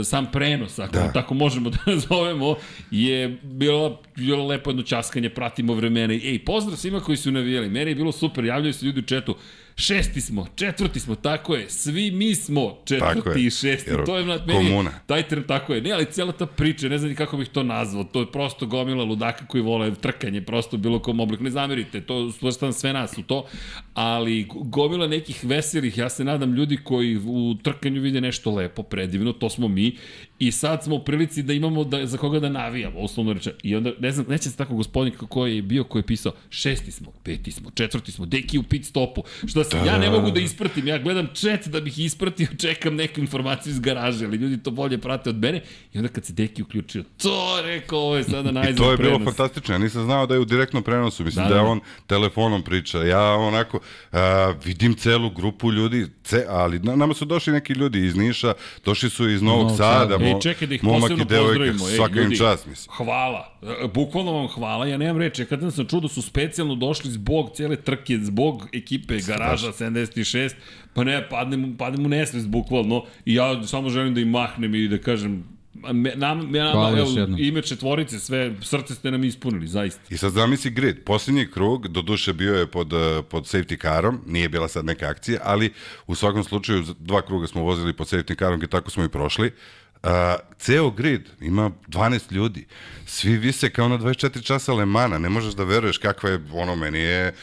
sam 0.03 0.31
prenos, 0.31 0.79
ako 0.79 0.91
Da. 0.93 1.11
tako 1.11 1.33
možemo 1.33 1.69
da 1.69 1.77
nazovemo, 1.91 2.55
je 2.91 3.39
bilo, 3.43 4.01
bilo 4.15 4.47
lepo 4.47 4.69
jedno 4.69 4.83
časkanje, 4.83 5.29
pratimo 5.29 5.73
vremena. 5.73 6.13
Ej, 6.13 6.39
pozdrav 6.45 6.77
svima 6.77 6.99
koji 6.99 7.17
su 7.17 7.31
navijali, 7.31 7.69
meni 7.69 7.91
je 7.91 7.95
bilo 7.95 8.11
super, 8.11 8.45
javljaju 8.45 8.73
se 8.73 8.85
ljudi 8.85 8.99
u 8.99 9.03
četu, 9.03 9.35
šesti 9.77 10.21
smo, 10.21 10.47
četvrti 10.55 10.99
smo, 10.99 11.15
tako 11.15 11.55
je, 11.55 11.69
svi 11.69 12.11
mi 12.11 12.35
smo 12.35 12.77
četvrti 12.85 13.45
i 13.45 13.49
šesti, 13.49 13.89
jer 13.89 14.05
to 14.05 14.17
je, 14.17 14.25
meni, 14.25 14.41
je- 14.47 14.69
komuna. 14.69 14.91
taj 15.05 15.27
tren 15.27 15.43
tako 15.43 15.73
je, 15.73 15.81
ne, 15.81 15.91
ali 15.91 16.05
cijela 16.05 16.31
ta 16.31 16.45
priča, 16.45 16.89
ne 16.89 16.97
znam 16.97 17.09
ni 17.09 17.15
kako 17.15 17.37
bih 17.37 17.49
to 17.49 17.63
nazvao, 17.63 18.03
to 18.03 18.19
je 18.19 18.31
prosto 18.31 18.65
gomila 18.65 19.03
ludaka 19.03 19.45
koji 19.45 19.63
vole 19.63 19.95
trkanje, 19.95 20.41
prosto 20.41 20.77
bilo 20.77 20.99
kom 20.99 21.19
obliku, 21.19 21.43
ne 21.43 21.49
zamerite, 21.49 22.01
to 22.01 22.31
svrstavam 22.31 22.73
sve 22.73 22.93
nas 22.93 23.17
u 23.17 23.23
to, 23.23 23.45
ali 23.93 24.47
gomila 24.55 25.07
nekih 25.07 25.39
veselih, 25.43 25.97
ja 25.97 26.09
se 26.09 26.23
nadam 26.23 26.53
ljudi 26.53 26.77
koji 26.83 27.17
u 27.17 27.55
trkanju 27.63 28.01
vide 28.01 28.21
nešto 28.21 28.51
lepo, 28.51 28.83
predivno, 28.83 29.33
to 29.33 29.49
smo 29.49 29.67
mi, 29.67 29.97
i 30.39 30.51
sad 30.51 30.83
smo 30.83 30.95
u 30.95 31.03
prilici 31.03 31.43
da 31.43 31.53
imamo 31.53 31.83
da, 31.83 32.05
za 32.05 32.17
koga 32.17 32.39
da 32.39 32.49
navijamo, 32.49 32.99
uslovno 32.99 33.33
rečeno. 33.33 33.55
I 33.63 33.75
onda, 33.75 33.91
ne 33.99 34.11
znam, 34.11 34.25
neće 34.29 34.49
se 34.49 34.57
tako 34.57 34.75
gospodin 34.75 35.13
koji 35.29 35.55
je 35.55 35.61
bio, 35.61 35.83
koji 35.83 35.99
je 35.99 36.05
pisao, 36.05 36.31
šesti 36.49 36.91
smo, 36.91 37.11
peti 37.23 37.51
smo, 37.51 37.71
četvrti 37.71 38.11
smo, 38.11 38.25
deki 38.25 38.57
u 38.57 38.63
pit 38.63 38.85
stopu, 38.85 39.23
što 39.47 39.63
se, 39.63 39.77
ja 39.85 39.97
ne 39.97 40.09
mogu 40.09 40.31
da 40.31 40.39
ispratim, 40.39 40.87
ja 40.87 40.97
gledam 40.97 41.27
chat 41.33 41.67
da 41.67 41.81
bih 41.81 41.99
ispratio, 41.99 42.47
čekam 42.67 42.95
neku 42.95 43.19
informaciju 43.19 43.71
iz 43.71 43.79
garaže, 43.79 44.25
ali 44.25 44.37
ljudi 44.37 44.63
to 44.63 44.71
bolje 44.71 44.97
prate 44.97 45.29
od 45.29 45.35
mene, 45.35 45.61
i 45.93 45.97
onda 45.97 46.09
kad 46.09 46.25
se 46.25 46.33
deki 46.33 46.61
uključio, 46.61 47.03
to 47.17 47.61
rekao, 47.63 47.99
ovo 47.99 48.17
je 48.17 48.23
sada 48.23 48.51
najzad 48.51 48.75
I 48.75 48.77
to 48.77 48.91
je 48.91 48.97
bilo 48.97 49.17
prenos. 49.17 49.35
fantastično. 49.35 49.75
Ja 49.75 49.79
nisam 49.79 50.03
znao 50.03 50.25
da 50.25 50.33
je 50.33 50.39
u 50.39 50.45
direktnom 50.45 50.83
prenosu. 50.83 51.23
Mislim 51.23 51.43
Da, 51.43 51.49
da, 51.49 51.55
da 51.55 51.61
da. 51.61 51.67
on 51.67 51.79
telefonom 52.07 52.61
priča. 52.61 53.03
Ja 53.03 53.21
onako 53.21 53.79
a, 54.11 54.53
vidim 54.65 54.95
celu 54.95 55.29
grupu 55.29 55.71
ljudi, 55.71 56.07
ce, 56.23 56.45
ali 56.49 56.79
na, 56.79 56.95
nama 56.95 57.13
su 57.13 57.25
došli 57.25 57.53
neki 57.53 57.73
ljudi 57.73 58.05
iz 58.05 58.15
Niša, 58.15 58.53
došli 58.85 59.09
su 59.09 59.29
iz 59.29 59.41
Novog 59.41 59.65
Novog 59.65 59.77
Sada. 59.77 60.17
Ej, 60.27 60.35
čekaj 60.41 60.67
da 60.67 60.75
ih 60.75 60.83
momak 60.83 61.01
posebno 61.01 61.25
pozdravimo. 61.25 61.89
Ej, 61.89 61.95
Svaka 61.95 62.21
im 62.21 62.37
čast, 62.37 62.67
mislim. 62.67 62.95
Hvala. 62.97 63.57
E, 63.61 63.87
Bukvalno 63.93 64.31
vam 64.31 64.47
hvala. 64.47 64.85
Ja 64.85 64.97
nemam 64.97 65.17
reči. 65.17 65.45
Kad 65.45 65.73
sam 65.73 65.85
čuo 65.85 65.99
da 65.99 66.07
su 66.07 66.21
specijalno 66.21 66.75
došli 66.75 67.11
zbog 67.11 67.51
cijele 67.55 67.75
trke, 67.75 68.17
zbog 68.17 68.69
ekipe 68.73 69.17
Garaža 69.27 69.71
76, 69.71 70.53
pa 70.93 71.03
ne, 71.03 71.29
padnem, 71.29 71.75
padnem 71.77 72.05
u 72.05 72.09
nesvest 72.09 72.47
bukvalno. 72.47 73.05
I 73.25 73.33
ja 73.33 73.63
samo 73.63 73.89
želim 73.89 74.13
da 74.13 74.21
im 74.21 74.29
mahnem 74.29 74.75
i 74.75 74.87
da 74.87 74.97
kažem, 74.97 75.55
me, 75.93 76.13
nam, 76.15 76.55
ja, 76.55 76.71
Hvala 76.71 76.89
nama, 76.89 76.99
još 76.99 77.17
evo, 77.17 77.35
ime 77.37 77.61
četvorice, 77.61 78.19
sve, 78.19 78.55
srce 78.61 78.95
ste 78.95 79.11
nam 79.11 79.23
ispunili, 79.23 79.67
zaista. 79.67 80.01
I 80.09 80.17
sad 80.17 80.31
zamisli 80.31 80.71
grid, 80.71 81.03
posljednji 81.03 81.47
krug, 81.51 81.87
do 81.87 82.01
duše 82.01 82.33
bio 82.33 82.55
je 82.55 82.67
pod, 82.67 82.93
eh, 82.93 83.21
pod 83.29 83.43
safety 83.43 83.81
carom, 83.81 84.21
nije 84.25 84.49
bila 84.49 84.67
sad 84.67 84.85
neka 84.85 85.07
akcija, 85.07 85.39
ali 85.43 85.73
u 86.07 86.15
svakom 86.15 86.43
slučaju 86.43 86.83
dva 86.99 87.21
kruga 87.21 87.47
smo 87.47 87.61
vozili 87.61 87.93
pod 87.93 88.07
safety 88.07 88.39
carom 88.39 88.63
i 88.63 88.67
tako 88.67 88.89
smo 88.89 89.03
i 89.03 89.09
prošli. 89.09 89.51
Uh, 90.03 90.09
ceo 90.59 90.91
grid 90.91 91.29
ima 91.41 91.71
12 91.87 92.31
ljudi. 92.31 92.65
Svi 93.05 93.37
vise 93.37 93.69
kao 93.69 93.87
na 93.87 93.97
24 93.97 94.43
časa 94.43 94.73
Lemana. 94.73 95.17
Ne 95.17 95.29
možeš 95.29 95.53
da 95.53 95.63
veruješ 95.63 95.97
kakva 95.97 96.29
je, 96.29 96.39
ono, 96.53 96.75
meni 96.75 96.99
je 96.99 97.33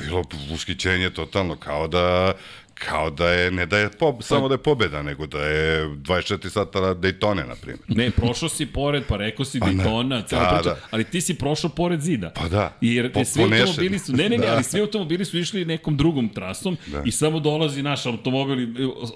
bilo 0.00 0.24
ushićenje 0.54 1.10
totalno, 1.10 1.56
kao 1.56 1.88
da 1.88 2.34
kao 2.82 3.10
da 3.10 3.28
je, 3.28 3.50
ne 3.50 3.66
da 3.66 3.78
je 3.78 3.90
po, 3.90 4.18
samo 4.20 4.48
da 4.48 4.54
je 4.54 4.58
pobeda, 4.58 5.02
nego 5.02 5.26
da 5.26 5.38
je 5.40 5.86
24 5.86 6.48
sata 6.48 6.78
Daytone, 6.80 7.48
na 7.48 7.54
primjer. 7.54 7.78
Ne, 7.88 8.10
prošao 8.10 8.48
si 8.48 8.66
pored, 8.66 9.02
pa 9.04 9.16
rekao 9.16 9.44
si 9.44 9.60
Pa. 9.60 9.66
Daytona, 9.66 10.22
cela 10.22 10.42
Da, 10.42 10.48
priča, 10.50 10.62
da. 10.64 10.80
ali 10.90 11.04
ti 11.04 11.20
si 11.20 11.34
prošao 11.34 11.70
pored 11.70 12.00
zida. 12.00 12.30
Pa 12.30 12.48
da. 12.48 12.76
Jer 12.80 13.12
Po- 13.12 13.20
po, 13.20 13.24
svi 13.24 13.42
ponešen. 13.42 13.60
automobili 13.60 13.98
su, 13.98 14.12
ne, 14.12 14.22
ne, 14.24 14.38
ne, 14.38 14.38
Da. 14.38 14.52
ali 14.52 14.64
svi 14.64 14.80
automobili 14.80 15.24
su 15.24 15.38
išli 15.38 15.64
nekom 15.64 15.96
drugom 15.96 16.28
trasom 16.28 16.76
Da. 16.86 17.02
i 17.04 17.10
samo 17.10 17.40
dolazi 17.40 17.82
naš 17.82 18.06
automobil, 18.06 18.60
i, 18.60 18.68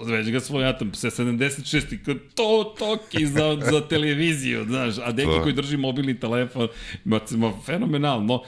već 0.05 0.29
ga 0.29 0.39
svojatam, 0.39 0.93
sa 0.93 1.09
76 1.09 1.93
i 1.93 1.99
to 2.35 2.75
toki 2.79 3.25
za, 3.27 3.57
za 3.61 3.81
televiziju, 3.81 4.65
znaš, 4.65 4.95
a 4.97 5.11
deki 5.11 5.27
To. 5.27 5.41
koji 5.41 5.53
drži 5.53 5.77
mobilni 5.77 6.19
telefon, 6.19 6.67
ma, 7.05 7.19
ma 7.31 7.51
fenomenalno, 7.65 8.43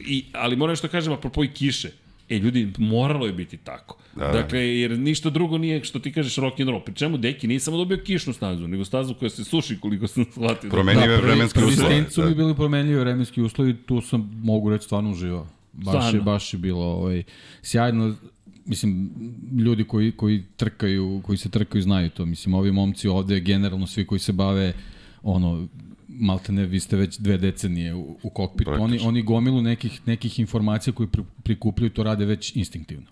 I, 0.00 0.24
ali 0.32 0.56
moram 0.56 0.76
što 0.76 0.88
kažem, 0.88 1.12
apropo 1.12 1.44
i 1.44 1.48
kiše, 1.48 1.90
E, 2.28 2.38
ljudi, 2.38 2.72
moralo 2.78 3.26
je 3.26 3.32
biti 3.32 3.56
tako. 3.56 3.98
Da. 4.16 4.28
Dakle, 4.28 4.60
jer 4.60 4.98
ništa 4.98 5.30
drugo 5.30 5.58
nije, 5.58 5.84
što 5.84 5.98
ti 5.98 6.12
kažeš, 6.12 6.36
rock 6.36 6.60
and 6.60 6.68
roll. 6.70 6.80
Pri 6.84 6.94
čemu 6.94 7.16
Deki 7.18 7.46
nije 7.46 7.60
samo 7.60 7.76
dobio 7.76 7.98
kišnu 8.04 8.32
stazu, 8.32 8.68
nego 8.68 8.84
stazu 8.84 9.14
koja 9.14 9.30
se 9.30 9.44
suši, 9.44 9.80
koliko 9.80 10.06
sam 10.06 10.24
shvatio. 10.32 10.70
Promenjive 10.70 11.06
prvi- 11.18 11.26
vremenske 11.26 11.60
prvi 11.60 11.72
uslove. 11.72 11.90
stint 11.94 12.12
su 12.12 12.22
da. 12.22 12.28
mi 12.28 12.34
bili 12.34 12.54
promenljivi 12.54 13.00
vremenski 13.00 13.42
uslovi, 13.42 13.76
tu 13.86 14.00
sam, 14.00 14.40
mogu 14.42 14.70
reći, 14.70 14.84
stvarno 14.84 15.10
uživao. 15.10 15.46
Baš 15.72 15.94
je, 15.94 16.00
Stvarno. 16.00 16.22
baš 16.22 16.54
je 16.54 16.58
bilo 16.58 16.84
ovaj, 16.84 17.22
sjajno, 17.62 18.14
mislim, 18.64 19.10
ljudi 19.58 19.84
koji, 19.84 20.12
koji 20.12 20.42
trkaju, 20.56 21.20
koji 21.24 21.38
se 21.38 21.48
trkaju 21.50 21.82
znaju 21.82 22.10
to, 22.10 22.24
mislim, 22.26 22.54
ovi 22.54 22.72
momci 22.72 23.08
ovde, 23.08 23.40
generalno 23.40 23.86
svi 23.86 24.06
koji 24.06 24.18
se 24.18 24.32
bave, 24.32 24.72
ono, 25.22 25.66
malte 26.18 26.52
ne, 26.52 26.66
vi 26.66 26.80
ste 26.80 26.96
već 26.96 27.18
dve 27.18 27.38
decenije 27.38 27.94
u, 27.94 28.18
u 28.22 28.30
kokpitu, 28.30 28.70
oni, 28.70 28.78
Praktično. 28.78 29.08
oni 29.08 29.22
gomilu 29.22 29.62
nekih, 29.62 30.00
nekih 30.06 30.38
informacija 30.38 30.92
koje 30.94 31.06
pri, 31.06 31.22
prikupljaju, 31.42 31.90
to 31.90 32.02
rade 32.02 32.24
već 32.24 32.56
instinktivno. 32.56 33.06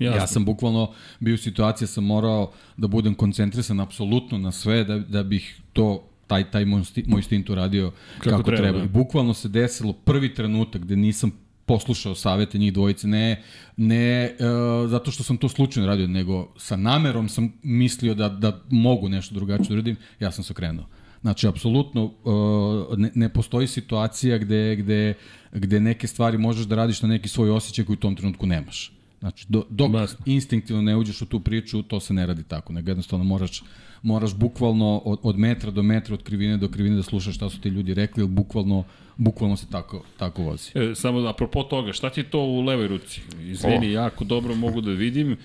Jasno. 0.00 0.20
Ja 0.20 0.26
sam 0.26 0.44
bukvalno 0.44 0.92
bio 1.20 1.34
u 1.34 1.38
situaciji 1.38 1.86
da 1.86 1.92
sam 1.92 2.04
morao 2.04 2.52
da 2.76 2.86
budem 2.86 3.14
koncentrisan 3.14 3.80
apsolutno 3.80 4.38
na 4.38 4.52
sve 4.52 4.84
da, 4.84 4.98
da 4.98 5.22
bih 5.22 5.60
to 5.72 6.08
taj, 6.26 6.50
taj 6.50 6.64
moj, 6.64 6.84
sti, 6.84 7.04
moj 7.06 7.22
stint 7.22 7.50
uradio 7.50 7.92
kako, 8.18 8.30
kako 8.30 8.42
treba. 8.42 8.62
treba. 8.62 8.78
da. 8.78 8.84
I 8.84 8.88
bukvalno 8.88 9.34
se 9.34 9.48
desilo 9.48 9.92
prvi 9.92 10.34
trenutak 10.34 10.82
gde 10.82 10.96
nisam 10.96 11.32
poslušao 11.66 12.14
savete 12.14 12.58
njih 12.58 12.72
dvojice, 12.72 13.08
ne, 13.08 13.42
ne 13.76 14.36
uh, 14.38 14.90
zato 14.90 15.10
što 15.10 15.22
sam 15.22 15.36
to 15.36 15.48
slučajno 15.48 15.86
radio, 15.86 16.06
nego 16.06 16.52
sa 16.56 16.76
namerom 16.76 17.28
sam 17.28 17.52
mislio 17.62 18.14
da, 18.14 18.28
da 18.28 18.60
mogu 18.70 19.08
nešto 19.08 19.34
drugačije 19.34 19.68
da 19.68 19.74
uradim, 19.74 19.96
ja 20.20 20.30
sam 20.30 20.44
se 20.44 20.52
okrenuo. 20.52 20.86
Znači, 21.20 21.46
apsolutno 21.46 22.04
uh, 22.04 22.98
ne, 22.98 23.10
ne 23.14 23.28
postoji 23.28 23.66
situacija 23.66 24.38
gde, 24.38 24.76
gde, 24.76 25.14
gde 25.52 25.80
neke 25.80 26.06
stvari 26.06 26.38
možeš 26.38 26.66
da 26.66 26.76
radiš 26.76 27.02
na 27.02 27.08
neki 27.08 27.28
svoj 27.28 27.50
osjećaj 27.50 27.84
koji 27.84 27.94
u 27.94 28.00
tom 28.00 28.16
trenutku 28.16 28.46
nemaš. 28.46 28.92
Znači, 29.20 29.46
do, 29.48 29.64
dok 29.70 29.90
Basno. 29.90 30.18
instinktivno 30.26 30.82
ne 30.82 30.96
uđeš 30.96 31.22
u 31.22 31.26
tu 31.26 31.40
priču, 31.40 31.82
to 31.82 32.00
se 32.00 32.14
ne 32.14 32.26
radi 32.26 32.42
tako, 32.42 32.72
nego 32.72 32.90
jednostavno 32.90 33.24
moraš, 33.24 33.62
moraš 34.02 34.34
bukvalno 34.34 34.98
od, 34.98 35.18
od 35.22 35.38
metra 35.38 35.70
do 35.70 35.82
metra, 35.82 36.14
od 36.14 36.22
krivine 36.22 36.56
do 36.56 36.68
krivine 36.68 36.96
da 36.96 37.02
slušaš 37.02 37.34
šta 37.34 37.50
su 37.50 37.60
ti 37.60 37.68
ljudi 37.68 37.94
rekli, 37.94 38.20
ili 38.20 38.30
bukvalno, 38.30 38.84
bukvalno 39.16 39.56
se 39.56 39.66
tako, 39.66 40.02
tako 40.16 40.42
vozi. 40.42 40.70
E, 40.74 40.94
samo 40.94 41.20
da, 41.20 41.30
apropo 41.30 41.62
toga, 41.62 41.92
šta 41.92 42.10
ti 42.10 42.20
je 42.20 42.30
to 42.30 42.40
u 42.40 42.60
levoj 42.60 42.88
ruci? 42.88 43.20
Izvini, 43.40 43.86
O. 43.88 43.90
jako 43.92 44.24
dobro 44.24 44.54
mogu 44.54 44.80
da 44.80 44.90
vidim. 44.90 45.32
E, 45.32 45.36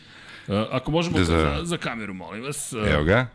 ako 0.72 0.92
možemo 0.92 1.18
Da, 1.18 1.24
za, 1.24 1.34
za- 1.58 1.66
za 1.66 1.78
kameru, 1.78 2.14
molim 2.14 2.44
vas. 2.44 2.74
E, 2.74 2.92
Evo 2.94 3.04
ga. 3.04 3.28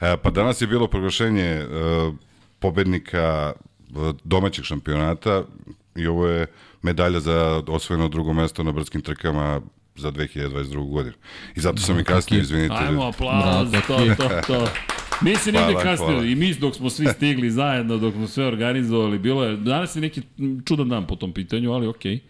E, 0.00 0.16
pa 0.22 0.30
danas 0.30 0.60
je 0.60 0.66
bilo 0.66 0.86
proglašenje 0.86 1.44
e, 1.44 1.66
pobednika 2.58 3.52
e, 3.52 3.92
domaćeg 4.24 4.64
šampionata 4.64 5.42
i 5.96 6.06
ovo 6.06 6.26
je 6.26 6.46
medalja 6.82 7.20
za 7.20 7.62
osvojeno 7.66 8.08
drugo 8.08 8.32
mesto 8.32 8.62
na 8.62 8.72
brdskim 8.72 9.00
trkama 9.00 9.60
za 9.96 10.12
2022. 10.12 10.90
godinu. 10.90 11.14
I 11.56 11.60
zato 11.60 11.78
sam 11.78 12.00
i 12.00 12.04
kasnije, 12.04 12.40
izvinite. 12.40 12.74
Ajmo, 12.74 13.02
aplauz, 13.02 13.70
Bravo, 13.70 13.86
to, 13.86 14.14
to, 14.16 14.28
to. 14.46 14.68
Nisi 15.22 15.52
nigde 15.52 15.74
kasnije, 15.82 16.32
i 16.32 16.34
mi 16.34 16.54
dok 16.54 16.74
smo 16.74 16.90
svi 16.90 17.06
stigli 17.06 17.50
zajedno, 17.50 17.96
dok 17.98 18.14
smo 18.14 18.26
sve 18.26 18.46
organizovali, 18.46 19.18
bilo 19.18 19.44
je, 19.44 19.56
danas 19.56 19.96
je 19.96 20.00
neki 20.02 20.22
čudan 20.68 20.88
dan 20.88 21.06
po 21.06 21.16
tom 21.16 21.32
pitanju, 21.32 21.72
ali 21.72 21.86
okej. 21.86 22.20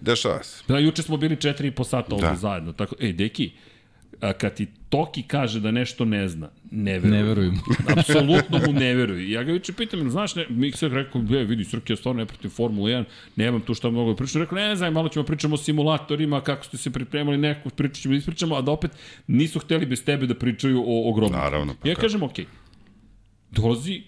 Dešava 0.00 0.42
se. 0.42 0.62
Da, 0.68 0.78
juče 0.78 1.02
smo 1.02 1.16
bili 1.16 1.36
četiri 1.36 1.68
i 1.68 1.70
po 1.70 1.84
sata 1.84 2.14
ovde 2.14 2.26
Da. 2.26 2.36
zajedno, 2.36 2.72
tako, 2.72 2.94
ej, 3.00 3.12
deki, 3.12 3.52
a, 4.20 4.32
kad 4.32 4.54
ti 4.54 4.66
Toki 4.88 5.22
kaže 5.22 5.60
da 5.60 5.70
nešto 5.70 6.04
ne 6.04 6.28
zna, 6.28 6.48
ne 6.70 6.98
verujem. 6.98 7.12
Ne 7.12 7.22
verujem. 7.22 7.54
Apsolutno 7.96 8.60
mu 8.66 8.72
ne 8.72 8.94
veruju. 8.94 9.30
Ja 9.30 9.42
ga 9.42 9.52
juče 9.52 9.72
pitam, 9.72 10.10
znaš, 10.10 10.34
ne, 10.34 10.46
Mikser 10.48 10.92
rekao, 10.92 11.22
je, 11.28 11.44
vidi, 11.44 11.64
Srki, 11.64 11.92
ja 11.92 11.96
stvarno 11.96 12.20
ne 12.20 12.26
pratim 12.26 12.50
Formulu 12.50 12.86
1, 12.86 13.04
nemam 13.36 13.60
tu 13.60 13.74
šta 13.74 13.90
mnogo 13.90 14.10
da 14.10 14.16
pričam. 14.16 14.42
Rekao, 14.42 14.58
ne 14.58 14.76
znam, 14.76 14.92
malo 14.92 15.08
ćemo 15.08 15.24
pričamo 15.24 15.54
o 15.54 15.58
simulatorima, 15.58 16.40
kako 16.40 16.64
ste 16.64 16.76
se 16.76 16.90
pripremali, 16.90 17.38
neko 17.38 17.70
pričat 17.70 18.02
ćemo, 18.02 18.12
da 18.14 18.18
ispričamo, 18.18 18.54
a 18.54 18.62
da 18.62 18.70
opet 18.70 18.90
nisu 19.26 19.58
hteli 19.58 19.86
bez 19.86 20.04
tebe 20.04 20.26
da 20.26 20.34
pričaju 20.34 20.84
o, 20.86 21.10
o 21.10 21.12
grobnici. 21.12 21.42
Naravno, 21.42 21.74
pa 21.82 21.88
ja 21.88 21.94
kažem, 21.94 22.22
okej, 22.22 22.46
dolazi, 23.50 24.02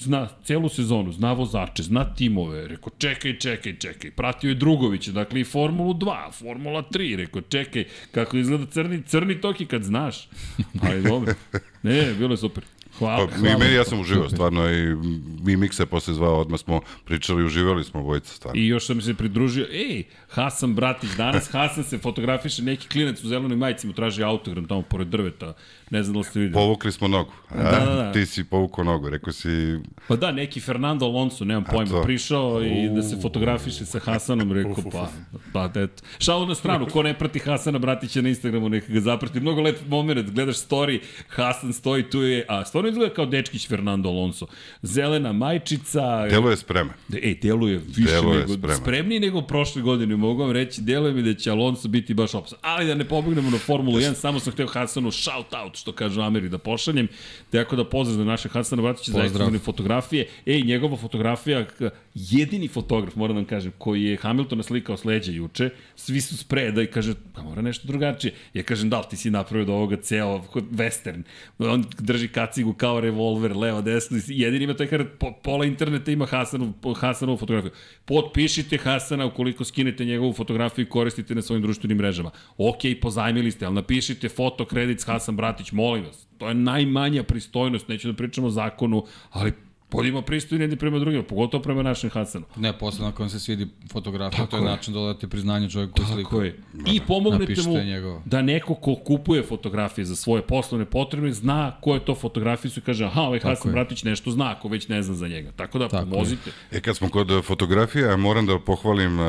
zna 0.00 0.28
celu 0.44 0.68
sezonu, 0.68 1.12
zna 1.12 1.32
vozače, 1.32 1.82
zna 1.82 2.04
timove, 2.14 2.68
rekao 2.68 2.90
čekaj, 2.98 3.38
čekaj, 3.38 3.76
čekaj, 3.78 4.10
pratio 4.10 4.48
je 4.48 4.54
Drugovića, 4.54 5.12
dakle 5.12 5.40
i 5.40 5.44
Formulu 5.44 5.94
2, 5.94 6.32
Formula 6.32 6.82
3, 6.90 7.16
rekao 7.16 7.42
čekaj, 7.42 7.84
kako 8.12 8.36
izgleda 8.36 8.66
crni, 8.66 9.02
crni 9.02 9.40
toki 9.40 9.66
kad 9.66 9.82
znaš, 9.82 10.28
ali 10.82 11.02
dobro, 11.02 11.34
ne, 11.82 12.14
bilo 12.18 12.32
je 12.32 12.36
super, 12.36 12.64
hvala, 12.98 13.26
Pa, 13.26 13.36
hvala. 13.36 13.58
meni 13.58 13.74
ja 13.74 13.84
sam 13.84 14.00
uživao 14.00 14.28
stvarno 14.28 14.70
i 14.70 14.96
mi 15.42 15.56
Miksa 15.56 15.86
posle 15.86 16.14
zvao, 16.14 16.40
odmah 16.40 16.60
smo 16.60 16.80
pričali, 17.04 17.44
uživali 17.44 17.84
smo 17.84 18.00
obojica 18.00 18.34
stvarno. 18.34 18.60
I 18.60 18.66
još 18.66 18.86
sam 18.86 19.00
se 19.00 19.14
pridružio, 19.14 19.66
ej, 19.72 20.04
Hasan 20.28 20.74
Bratić, 20.74 21.10
danas 21.16 21.50
Hasan 21.52 21.84
se 21.84 21.98
fotografiše, 21.98 22.62
neki 22.62 22.88
klinac 22.88 23.24
u 23.24 23.28
zelenoj 23.28 23.56
majici 23.56 23.86
mu 23.86 23.92
traži 23.92 24.22
autogram 24.22 24.64
tamo 24.64 24.82
pored 24.82 25.08
drveta, 25.08 25.54
ne 25.90 26.02
znam 26.02 26.12
da 26.12 26.18
li 26.18 26.24
ste 26.24 26.40
videli. 26.40 26.54
Povukli 26.54 26.92
smo 26.92 27.08
nogu. 27.08 27.32
A? 27.48 27.62
Da, 27.62 27.70
da, 27.86 27.94
da. 27.94 28.12
Ti 28.12 28.26
si 28.26 28.44
povukao 28.44 28.84
nogu, 28.84 29.08
rekao 29.08 29.32
si... 29.32 29.78
Pa 30.08 30.16
da, 30.16 30.32
neki 30.32 30.60
Fernando 30.60 31.06
Alonso, 31.06 31.44
nemam 31.44 31.64
pojma, 31.64 31.90
to. 31.90 32.02
prišao 32.02 32.62
i 32.62 32.88
da 32.88 33.02
se 33.02 33.16
fotografiše 33.22 33.84
sa 33.84 33.98
Hasanom, 33.98 34.52
rekao, 34.52 34.74
pa, 34.92 35.08
pa, 35.52 35.80
eto. 35.80 36.02
Šalu 36.18 36.46
na 36.46 36.54
stranu, 36.54 36.86
ko 36.86 37.02
ne 37.02 37.18
prati 37.18 37.38
Hasana 37.38 37.78
Bratića 37.78 38.22
na 38.22 38.28
Instagramu, 38.28 38.68
neka 38.68 38.92
ga 38.92 39.00
zaprati. 39.00 39.40
Mnogo 39.40 39.60
lep 39.60 39.78
moment, 39.88 40.30
gledaš 40.30 40.56
story, 40.56 41.00
Hasan 41.28 41.72
stoji 41.72 42.10
tu 42.10 42.22
je, 42.22 42.44
a 42.48 42.64
stvarno 42.64 42.90
izgleda 42.90 43.14
kao 43.14 43.26
dečkić 43.26 43.68
Fernando 43.68 44.08
Alonso. 44.08 44.46
Zelena 44.82 45.32
majčica, 45.32 46.26
Delo 46.28 46.50
je 46.50 46.56
spreman. 46.56 46.94
Ej, 47.22 47.38
deluje 47.42 47.80
više 47.96 48.12
Deluje 48.12 48.38
nego, 48.38 48.52
spreman. 48.52 48.76
spremniji 48.76 49.20
nego 49.20 49.42
prošle 49.42 49.82
godine, 49.82 50.16
mogu 50.16 50.42
vam 50.42 50.50
reći, 50.52 50.82
deluje 50.82 51.12
mi 51.12 51.22
da 51.22 51.34
će 51.34 51.50
Alonso 51.50 51.88
biti 51.88 52.14
baš 52.14 52.34
opasan. 52.34 52.58
Ali 52.62 52.86
da 52.86 52.94
ne 52.94 53.04
pobegnemo 53.04 53.50
na 53.50 53.58
Formulu 53.58 53.98
1, 53.98 54.14
samo 54.14 54.40
sam 54.40 54.52
hteo 54.52 54.66
Hasanu 54.66 55.10
shout 55.10 55.54
out, 55.64 55.79
što 55.80 55.92
kaže 55.92 56.22
Ameri, 56.22 56.48
da 56.48 56.58
pošaljem. 56.58 57.08
Tako 57.50 57.76
da 57.76 57.84
pozdrav 57.84 58.16
za 58.16 58.24
naše 58.24 58.48
Hasana 58.48 58.82
Bratića 58.82 59.12
za 59.12 59.22
ekskluzivne 59.22 59.58
fotografije. 59.58 60.28
Ej, 60.46 60.62
njegova 60.62 60.96
fotografija, 60.96 61.66
jedini 62.14 62.68
fotograf, 62.68 63.16
moram 63.16 63.36
da 63.36 63.40
vam 63.40 63.48
kažem, 63.48 63.72
koji 63.78 64.04
je 64.04 64.16
Hamiltona 64.16 64.62
slikao 64.62 64.96
s 64.96 65.04
leđa 65.04 65.32
juče, 65.32 65.70
svi 65.96 66.20
su 66.20 66.36
spreda 66.36 66.82
i 66.82 66.86
kaže, 66.86 67.14
pa 67.34 67.42
mora 67.42 67.62
nešto 67.62 67.86
drugačije. 67.86 68.34
Ja 68.54 68.62
kažem, 68.62 68.90
da 68.90 68.98
li 68.98 69.06
ti 69.10 69.16
si 69.16 69.30
napravio 69.30 69.62
od 69.62 69.70
ovoga 69.70 69.96
ceo 69.96 70.42
western? 70.54 71.22
On 71.58 71.84
drži 71.98 72.28
kacigu 72.28 72.72
kao 72.72 73.00
revolver, 73.00 73.56
levo, 73.56 73.82
desno, 73.82 74.18
jedini 74.26 74.64
ima 74.64 74.74
taj 74.74 74.86
kar, 74.86 75.04
po, 75.18 75.32
pola 75.42 75.64
interneta 75.64 76.10
ima 76.10 76.26
Hasanu, 76.26 76.72
Hasanovu 76.96 77.38
fotografiju. 77.38 77.72
Potpišite 78.04 78.78
Hasana 78.78 79.26
ukoliko 79.26 79.64
skinete 79.64 80.04
njegovu 80.04 80.32
fotografiju 80.32 80.84
i 80.84 80.88
koristite 80.88 81.34
na 81.34 81.42
svojim 81.42 81.62
društvenim 81.62 81.98
mrežama. 81.98 82.30
Ok, 82.58 82.80
pozajmili 83.02 83.50
ste, 83.50 83.66
ali 83.66 83.74
napišite 83.74 84.28
foto, 84.28 84.64
kredit 84.64 85.04
Hasan 85.06 85.36
Bratić, 85.36 85.69
molim 85.72 86.04
vas. 86.04 86.26
To 86.38 86.48
je 86.48 86.54
najmanja 86.54 87.22
pristojnost, 87.22 87.88
neću 87.88 88.08
da 88.08 88.16
pričamo 88.16 88.46
o 88.46 88.50
zakonu, 88.50 89.04
ali 89.30 89.52
Budimo 89.92 90.22
pristojni 90.22 90.64
jedni 90.64 90.76
prema 90.76 90.98
drugima, 90.98 91.22
pogotovo 91.22 91.62
prema 91.62 91.82
našem 91.82 92.10
Hasanu. 92.10 92.44
Ne, 92.56 92.78
posle 92.78 93.04
nakon 93.04 93.30
se 93.30 93.40
svidi 93.40 93.66
fotografija, 93.92 94.38
Tako 94.38 94.50
to 94.50 94.56
je 94.56 94.60
je. 94.60 94.64
način 94.64 94.94
da 94.94 95.00
dodate 95.00 95.28
priznanje 95.28 95.70
čovjeku 95.70 95.92
koji 95.96 96.06
slika. 96.06 96.30
Tako 96.30 96.42
je. 96.42 96.56
I 96.86 97.00
pomognete 97.06 97.62
mu 97.66 97.74
njegovo. 97.84 98.22
da 98.24 98.42
neko 98.42 98.74
ko 98.74 98.94
kupuje 98.94 99.42
fotografije 99.42 100.04
za 100.04 100.16
svoje 100.16 100.42
poslovne 100.42 100.84
potrebe 100.84 101.32
zna 101.32 101.76
ko 101.80 101.94
je 101.94 102.04
to 102.04 102.14
fotografiju 102.14 102.70
i 102.76 102.80
kaže 102.80 103.04
aha, 103.04 103.20
ovaj 103.20 103.40
Hasan 103.40 103.70
je. 103.70 103.72
Bratić 103.72 104.04
nešto 104.04 104.30
zna 104.30 104.50
ako 104.50 104.68
već 104.68 104.88
ne 104.88 105.02
zna 105.02 105.14
za 105.14 105.28
njega. 105.28 105.50
Tako 105.56 105.78
da 105.78 105.88
Tako 105.88 106.04
je. 106.04 106.10
pomozite. 106.10 106.50
E, 106.72 106.80
kad 106.80 106.96
smo 106.96 107.08
kod 107.08 107.30
e, 107.30 107.42
fotografija, 107.42 108.16
moram 108.16 108.46
da 108.46 108.58
pohvalim 108.58 109.18
uh, 109.20 109.26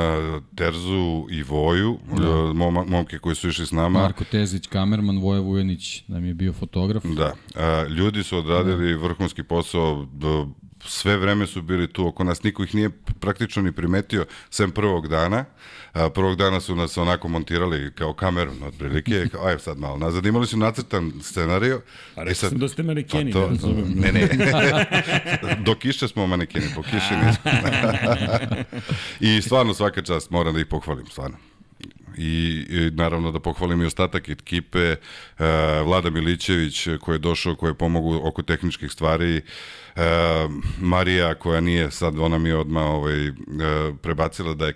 Terzu 0.56 1.26
i 1.32 1.44
Voju, 1.44 1.98
da. 2.18 2.54
mom, 2.54 2.74
momke 2.88 3.20
koji 3.20 3.36
su 3.36 3.50
išli 3.50 3.66
s 3.66 3.72
nama. 3.72 4.00
Marko 4.00 4.24
Tezić, 4.24 4.68
kamerman, 4.68 5.20
Voja 5.20 5.40
Vujanić 5.40 6.04
nam 6.08 6.26
je 6.26 6.34
bio 6.34 6.54
fotograf. 6.54 7.04
Da, 7.06 7.34
a, 7.56 7.86
ljudi 7.90 8.24
su 8.24 8.38
odradili 8.38 8.94
vrhunski 8.96 9.44
posao, 9.44 10.08
do, 10.14 10.48
sve 10.86 11.18
vreme 11.18 11.48
su 11.48 11.62
bili 11.62 11.94
tu 11.94 12.08
oko 12.08 12.24
nas, 12.24 12.44
niko 12.44 12.64
ih 12.64 12.76
nije 12.76 12.90
praktično 13.20 13.62
ni 13.62 13.72
primetio, 13.72 14.26
sem 14.50 14.72
prvog 14.72 15.08
dana. 15.08 15.46
A, 15.94 16.10
prvog 16.10 16.36
dana 16.38 16.60
su 16.60 16.76
nas 16.76 16.98
onako 16.98 17.28
montirali 17.28 17.92
kao 17.96 18.14
kameru, 18.14 18.52
otprilike, 18.66 19.26
kao, 19.32 19.46
aj 19.46 19.60
sad 19.60 19.78
malo 19.78 19.98
nazad. 19.98 20.26
Imali 20.26 20.48
su 20.48 20.58
nacrtan 20.58 21.12
scenario. 21.22 21.82
A 22.16 22.24
rekao 22.24 22.50
sam 22.50 22.58
da 22.58 22.68
ste 22.68 22.84
manekeni, 22.84 23.32
pa 23.32 23.40
ne 23.40 23.46
to, 23.46 23.48
razumem. 23.50 23.94
ne, 23.96 24.12
ne. 24.12 24.30
Do 25.66 25.76
kiše 25.76 26.08
smo 26.08 26.28
manekeni, 26.28 26.66
po 26.76 26.82
kiši 26.82 27.16
nismo. 27.26 27.52
I 29.20 29.42
stvarno 29.42 29.74
svaka 29.74 30.02
čast, 30.02 30.30
moram 30.30 30.54
da 30.54 30.60
ih 30.60 30.66
pohvalim, 30.66 31.06
stvarno. 31.06 31.51
I, 32.18 32.66
i 32.70 32.92
naravno 32.94 33.32
da 33.32 33.40
pohvalim 33.40 33.82
i 33.82 33.86
ostatak 33.86 34.30
ekipe, 34.30 34.80
e, 34.80 34.98
Vlada 35.86 36.10
Milićević 36.10 36.88
koji 37.02 37.16
je 37.16 37.20
došao, 37.20 37.56
koji 37.56 37.70
je 37.70 37.78
pomogao 37.78 38.28
oko 38.28 38.42
tehničkih 38.42 38.92
stvari, 38.92 39.38
e, 39.38 39.42
Marija 40.80 41.36
koja 41.36 41.62
nije, 41.62 41.92
sad 41.92 42.20
ona 42.20 42.38
mi 42.38 42.50
je 42.50 42.58
odmah 42.58 42.84
ovaj, 42.84 43.28
e, 43.28 43.32
prebacila 44.02 44.54
da 44.54 44.66
je, 44.66 44.74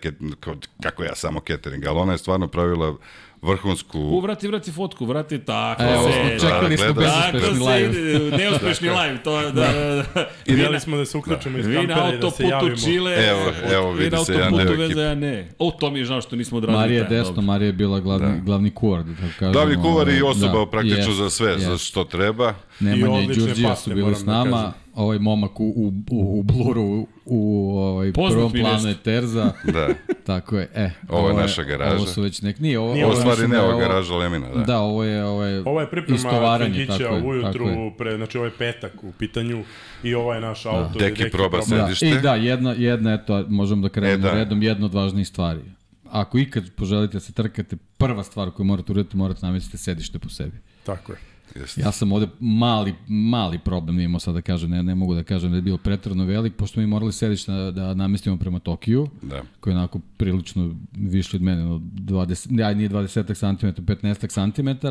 kako 0.83 1.03
ja 1.03 1.15
samo 1.15 1.39
catering, 1.47 1.85
ali 1.85 1.99
ona 1.99 2.11
je 2.11 2.17
stvarno 2.17 2.47
pravila 2.47 2.97
vrhunsku... 3.45 3.99
U, 3.99 4.19
vrati, 4.19 4.47
vrati 4.47 4.71
fotku, 4.71 5.05
vrati, 5.05 5.39
tako 5.39 5.83
E, 5.83 5.87
se. 5.87 6.11
smo 6.37 6.49
čekali 6.49 6.77
smo 6.77 6.87
gleda- 6.87 7.21
Tako 7.21 7.31
bezuspešni 7.33 7.67
live. 7.67 8.37
neuspešni 8.37 8.89
live, 8.89 9.17
to 9.19 9.41
je 9.41 9.51
da, 9.51 9.61
da, 9.63 9.95
da. 10.15 10.25
I 10.45 10.55
dali 10.55 10.79
smo 10.79 10.97
da 10.97 11.05
se 11.05 11.17
uključimo 11.17 11.57
iz 11.57 11.65
Vi 11.67 11.73
na 11.73 11.79
kampera 11.79 12.07
i 12.07 12.11
da 12.11 12.31
se 12.31 12.43
autoputu 12.43 12.43
javimo. 12.45 12.75
Čile, 12.77 13.11
Evo, 13.27 13.41
evo, 13.73 13.91
vi 13.91 13.97
vidi 13.99 14.15
na 14.15 14.23
se 14.23 14.33
autoputu 14.33 14.65
deo 14.67 14.77
veze, 14.77 15.01
ja 15.01 15.15
ne. 15.15 15.49
O, 15.59 15.71
to 15.71 15.91
mi 15.91 15.99
je 15.99 16.05
žao 16.05 16.21
što 16.21 16.35
nismo 16.35 16.57
odradili. 16.57 16.79
Marija 16.79 17.01
taj, 17.01 17.09
desno, 17.09 17.27
dobro. 17.27 17.41
Marija 17.43 17.67
je 17.67 17.73
bila 17.73 17.99
glavni, 17.99 18.41
glavni 18.41 18.71
kuvar, 18.71 19.03
da 19.03 19.13
tako 19.13 19.27
kažemo. 19.29 19.53
Glavni 19.53 19.75
kuvar 19.77 20.09
i 20.09 20.21
ovaj, 20.21 20.31
osoba 20.31 20.65
praktično 20.65 20.97
jest, 21.03 21.11
za 21.13 21.29
sve, 21.29 21.59
za 21.59 21.71
jest. 21.71 21.85
što 21.85 22.03
treba. 22.03 22.53
Nemanja 22.79 23.15
i 23.15 23.23
odlične 23.23 23.43
Đurđija 23.43 23.75
su 23.75 23.89
bili 23.91 24.15
s 24.15 24.19
da 24.19 24.31
nama, 24.33 24.57
kažem. 24.57 24.84
Ovaj 24.95 25.19
momak 25.19 25.59
u, 25.59 25.63
u, 25.63 25.93
u, 26.11 26.39
u 26.39 26.43
bluru, 26.43 27.07
u, 27.25 27.71
ovaj, 27.77 28.13
Poznat 28.13 28.33
prvom 28.33 28.51
planu 28.51 28.87
je 28.87 28.95
Terza. 29.03 29.51
Da. 29.73 29.87
Tako 30.25 30.57
je, 30.57 30.69
e. 30.75 30.91
Ovo 31.09 31.29
je 31.29 31.35
naša 31.35 31.63
garaža. 31.63 31.95
Ovo 31.95 32.05
su 32.05 32.21
već 32.21 32.41
nek, 32.41 32.59
nije, 32.59 32.79
ovo, 32.79 32.93
Nije 32.93 33.05
Ovo 33.05 33.13
ovo 33.13 33.21
stvari 33.21 33.41
ne, 33.41 33.47
da 33.47 33.55
je 33.55 33.61
ovo 33.69 33.81
je 33.81 33.87
garaža 33.87 34.15
Lemina, 34.15 34.49
da. 34.49 34.63
Da, 34.63 34.79
ovo 34.79 35.03
je, 35.03 35.25
ovo 35.25 35.43
je, 35.43 35.61
Ovo 35.65 35.81
je 35.81 35.89
priprema 35.89 36.15
istovaranje, 36.15 36.85
tako 36.85 36.97
Fingića 36.97 37.15
je, 37.15 37.23
ujutru, 37.23 37.67
pre, 37.97 38.15
znači 38.17 38.37
ovo 38.37 38.45
je 38.45 38.51
petak 38.57 39.03
u 39.03 39.11
pitanju 39.11 39.63
i 40.03 40.15
ovo 40.15 40.33
je 40.33 40.41
naš 40.41 40.65
auto. 40.65 40.99
Deki 40.99 41.21
gde 41.21 41.29
proba 41.29 41.49
proba. 41.49 41.65
se. 41.65 41.75
Da, 41.75 41.83
sedište. 41.83 42.07
i 42.07 42.19
da, 42.21 42.35
jedna, 42.35 42.71
jedna, 42.77 43.13
eto, 43.13 43.45
možemo 43.49 43.81
da 43.81 43.89
krenemo 43.89 44.27
E, 44.27 44.31
da. 44.31 44.31
redom, 44.31 44.63
jedna 44.63 44.85
od 44.85 44.93
važnijih 44.93 45.27
stvari. 45.27 45.61
ako 46.09 46.37
ikad 46.37 46.63
poželite 46.75 47.13
da 47.13 47.19
se 47.19 47.33
trkate, 47.33 47.75
prva 47.97 48.23
stvar 48.23 48.51
koju 48.51 48.65
morate 48.65 48.91
uraditi, 48.91 49.17
morate 49.17 49.45
namestiti 49.45 49.77
sedište 49.77 50.19
po 50.19 50.29
sebi. 50.29 50.57
Tako 50.85 51.11
je. 51.11 51.34
Jeste. 51.55 51.81
Ja 51.81 51.91
sam 51.91 52.11
ovde 52.11 52.27
mali, 52.39 52.93
mali 53.07 53.59
problem 53.59 53.99
imao 53.99 54.19
sad 54.19 54.33
da 54.33 54.41
kažem, 54.41 54.69
ne, 54.69 54.83
ne 54.83 54.95
mogu 54.95 55.15
da 55.15 55.23
kažem 55.23 55.51
da 55.51 55.55
je 55.55 55.61
bio 55.61 55.77
pretredno 55.77 56.25
velik, 56.25 56.55
pošto 56.55 56.79
mi 56.79 56.87
morali 56.87 57.13
sedište 57.13 57.51
da, 57.51 57.71
da 57.71 57.93
namestimo 57.93 58.37
prema 58.37 58.59
Tokiju, 58.59 59.07
Da. 59.21 59.41
koji 59.59 59.73
je 59.73 59.77
onako 59.77 59.99
prilično 60.17 60.75
višli 60.91 61.37
od 61.37 61.41
mene, 61.41 61.63
no 61.63 61.81
20, 61.95 62.59
ja, 62.59 62.73
nije 62.73 62.89
20 62.89 63.33
cm, 63.35 63.81
15 63.83 64.53
cm, 64.53 64.87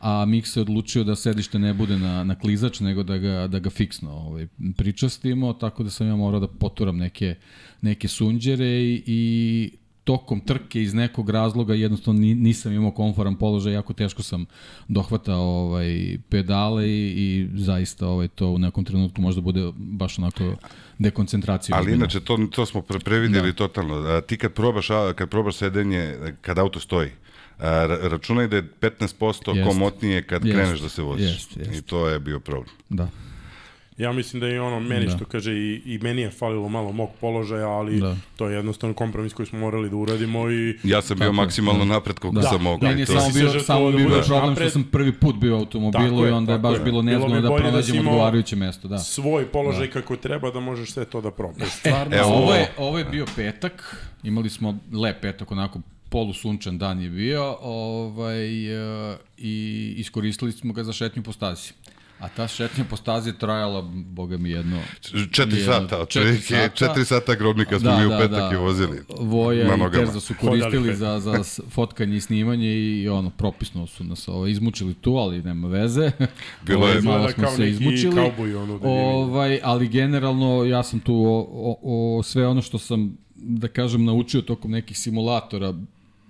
a 0.00 0.24
Mix 0.26 0.44
se 0.44 0.60
odlučio 0.60 1.04
da 1.04 1.16
sedište 1.16 1.58
ne 1.58 1.74
bude 1.74 1.98
na, 1.98 2.24
na 2.24 2.34
klizač, 2.34 2.80
nego 2.80 3.02
da 3.02 3.18
ga, 3.18 3.46
da 3.46 3.58
ga 3.58 3.70
fiksno 3.70 4.10
ovaj, 4.10 4.46
pričastimo, 4.76 5.52
tako 5.52 5.82
da 5.82 5.90
sam 5.90 6.06
ja 6.06 6.16
morao 6.16 6.40
da 6.40 6.48
poturam 6.48 6.96
neke, 6.96 7.34
neke 7.82 8.08
sunđere 8.08 8.66
i, 8.66 9.02
i 9.06 9.70
tokom 10.08 10.40
trke 10.40 10.82
iz 10.82 10.94
nekog 10.94 11.30
razloga 11.30 11.74
jednostavno 11.74 12.20
ni- 12.20 12.34
nisam 12.34 12.72
imao 12.72 12.90
komforan 12.90 13.34
položaj, 13.36 13.72
jako 13.72 13.92
teško 13.92 14.22
sam 14.22 14.46
dohvatao 14.88 15.42
ovaj 15.42 15.88
pedale 16.28 16.88
i, 16.88 17.08
i 17.08 17.48
zaista 17.54 18.06
ovaj 18.08 18.28
to 18.28 18.48
u 18.48 18.58
nekom 18.58 18.84
trenutku 18.84 19.20
možda 19.22 19.40
bude 19.40 19.72
baš 19.76 20.18
onako 20.18 20.54
dekoncentracija. 20.98 21.76
Ali 21.76 21.92
inače, 21.92 22.20
to, 22.20 22.38
to 22.50 22.66
smo 22.66 22.82
pre, 22.82 22.98
previdjeli 22.98 23.48
da. 23.48 23.56
totalno. 23.56 23.94
A, 23.96 24.20
ti 24.20 24.36
kad 24.36 24.52
probaš, 24.52 24.90
a, 24.90 25.12
kad 25.12 25.28
probaš 25.28 25.56
sedenje, 25.56 26.14
kad 26.40 26.58
auto 26.58 26.80
stoji, 26.80 27.10
a, 27.58 27.64
ra- 27.64 28.08
računaj 28.08 28.48
da 28.48 28.56
je 28.56 28.68
15% 28.80 29.56
Jest. 29.56 29.68
komotnije 29.68 30.22
kad 30.22 30.44
Jest. 30.44 30.56
kreneš 30.56 30.80
da 30.80 30.88
se 30.88 31.02
voziš. 31.02 31.26
Jest, 31.26 31.56
jest. 31.56 31.72
I 31.74 31.82
to 31.82 32.08
je 32.08 32.18
bio 32.20 32.40
problem. 32.40 32.74
Da. 32.88 33.08
Ja 33.98 34.12
mislim 34.12 34.40
da 34.40 34.46
je 34.46 34.60
ono 34.60 34.80
meni 34.80 35.06
Da. 35.06 35.10
što 35.10 35.24
kaže 35.24 35.52
i, 35.52 35.82
i 35.84 35.98
meni 35.98 36.22
je 36.22 36.30
falilo 36.30 36.68
malo 36.68 36.92
mog 36.92 37.10
položaja, 37.20 37.68
ali 37.68 38.00
Da. 38.00 38.16
to 38.36 38.48
je 38.48 38.56
jednostavno 38.56 38.94
kompromis 38.94 39.32
koji 39.32 39.46
smo 39.46 39.58
morali 39.58 39.90
da 39.90 39.96
uradimo 39.96 40.50
i 40.50 40.78
Ja 40.84 41.02
sam 41.02 41.16
bio 41.16 41.24
Tako 41.24 41.32
maksimalno 41.34 41.78
da. 41.80 41.84
napred 41.86 42.18
koliko 42.18 42.40
Da. 42.40 42.48
sam 42.48 42.62
mogao. 42.62 42.88
Meni 42.88 43.00
je 43.00 43.06
to- 43.06 43.20
samo 43.20 43.32
bio, 43.32 43.60
samo 43.60 43.90
da 43.90 43.96
bio 43.96 44.08
budeš 44.08 44.26
problem 44.26 44.48
napred. 44.48 44.64
što 44.64 44.72
sam 44.72 44.84
prvi 44.84 45.12
put 45.12 45.36
bio 45.36 45.56
u 45.56 45.58
automobilu 45.58 46.26
i 46.26 46.30
onda 46.30 46.52
je 46.52 46.58
baš 46.58 46.74
je. 46.74 46.80
bilo 46.80 47.02
nezgodno 47.02 47.36
bi 47.36 47.42
da 47.42 47.48
da 47.48 47.56
pronađem 47.56 47.96
imao 47.96 48.12
odgovarajuće 48.12 48.56
mesto. 48.56 48.88
Da. 48.88 48.98
svoj 48.98 49.46
položaj 49.46 49.90
kako 49.90 50.16
treba 50.16 50.50
da 50.50 50.60
možeš 50.60 50.90
sve 50.90 51.04
to 51.04 51.20
da 51.20 51.30
probaš. 51.30 51.68
Stvarno, 51.70 52.16
Evo, 52.16 52.24
A 52.24 52.28
ovo 52.28 52.36
ovo- 52.38 52.54
je, 52.54 52.70
ovo 52.78 52.98
je 52.98 53.04
bio 53.04 53.26
petak, 53.36 53.74
imali 54.22 54.50
smo 54.50 54.78
lep 54.94 55.20
petak, 55.20 55.50
onako 55.50 55.80
polusunčan 56.08 56.78
dan 56.78 57.00
je 57.00 57.10
bio 57.10 57.56
ovaj, 57.60 58.66
e, 59.12 59.16
i 59.38 59.54
iskoristili 59.96 60.52
smo 60.52 60.72
ga 60.72 60.84
za 60.84 60.92
šetnju 60.92 61.22
po 61.22 61.32
stazi. 61.32 61.72
A 62.18 62.28
ta 62.28 62.48
šetnja 62.48 62.84
po 62.84 62.96
stazi 62.96 63.30
je 63.30 63.34
trajala, 63.34 63.82
boga 63.94 64.36
mi, 64.36 64.50
jedno... 64.50 64.78
Četiri 65.32 65.58
jedno- 65.58 65.72
sata, 65.72 65.98
otprilike, 65.98 66.70
četiri 66.74 67.04
sata 67.04 67.34
grobnika 67.34 67.78
smo 67.78 67.90
Da, 67.90 67.98
mi 67.98 68.06
u 68.06 68.08
da, 68.08 68.16
petak 68.18 68.30
da. 68.42 68.50
i 68.52 68.58
vozili. 68.58 69.00
Voja 69.10 69.66
na 69.66 69.76
i. 69.76 69.92
Terza 69.96 70.20
su 70.20 70.34
koristili 70.40 70.96
za, 70.96 71.20
za 71.20 71.32
fotkanje 71.70 72.16
i 72.16 72.20
snimanje 72.20 72.68
i 72.68 73.08
ono, 73.08 73.30
propisno 73.30 73.86
su 73.86 74.04
nas 74.04 74.28
ovaj, 74.28 74.50
izmučili 74.50 74.94
tu, 74.94 75.10
ali 75.12 75.42
nema 75.42 75.68
veze. 75.68 76.10
Bilo 76.66 76.80
Ovaj, 76.80 76.94
je- 76.94 77.02
malo 77.02 77.16
Izgleda 77.18 77.32
smo 77.32 77.44
kao 77.44 77.56
se 77.56 77.70
izmučili. 77.70 78.14
kauboj, 78.14 78.54
ono, 78.54 78.78
da 78.78 78.88
ovaj, 78.88 79.60
ali 79.62 79.88
generalno 79.88 80.64
ja 80.64 80.82
sam 80.82 81.00
tu 81.00 81.14
o, 81.16 81.38
o, 81.50 81.78
o, 82.18 82.22
sve 82.22 82.46
ono 82.46 82.62
što 82.62 82.78
sam, 82.78 83.16
da 83.34 83.68
kažem, 83.68 84.04
naučio 84.04 84.42
tokom 84.42 84.70
nekih 84.70 84.98
simulatora 84.98 85.74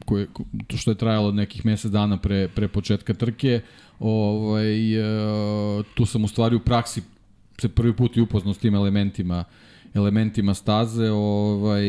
koje, 0.04 0.26
ko- 0.26 0.44
to 0.66 0.76
što 0.76 0.90
je 0.90 0.94
trajalo 0.94 1.32
nekih 1.32 1.66
mesec 1.66 1.90
dana 1.90 2.16
pre, 2.16 2.48
pre 2.48 2.68
početka 2.68 3.14
trke, 3.14 3.60
ovaj, 4.00 4.94
e, 4.94 5.82
tu 5.94 6.06
sam 6.06 6.24
u 6.24 6.28
stvari 6.28 6.56
u 6.56 6.60
praksi 6.60 7.02
se 7.60 7.68
prvi 7.68 7.96
put 7.96 8.16
i 8.16 8.20
upoznao 8.20 8.54
s 8.54 8.58
tim 8.58 8.74
elementima 8.74 9.44
elementima 9.94 10.54
staze, 10.54 11.10
ovaj, 11.10 11.82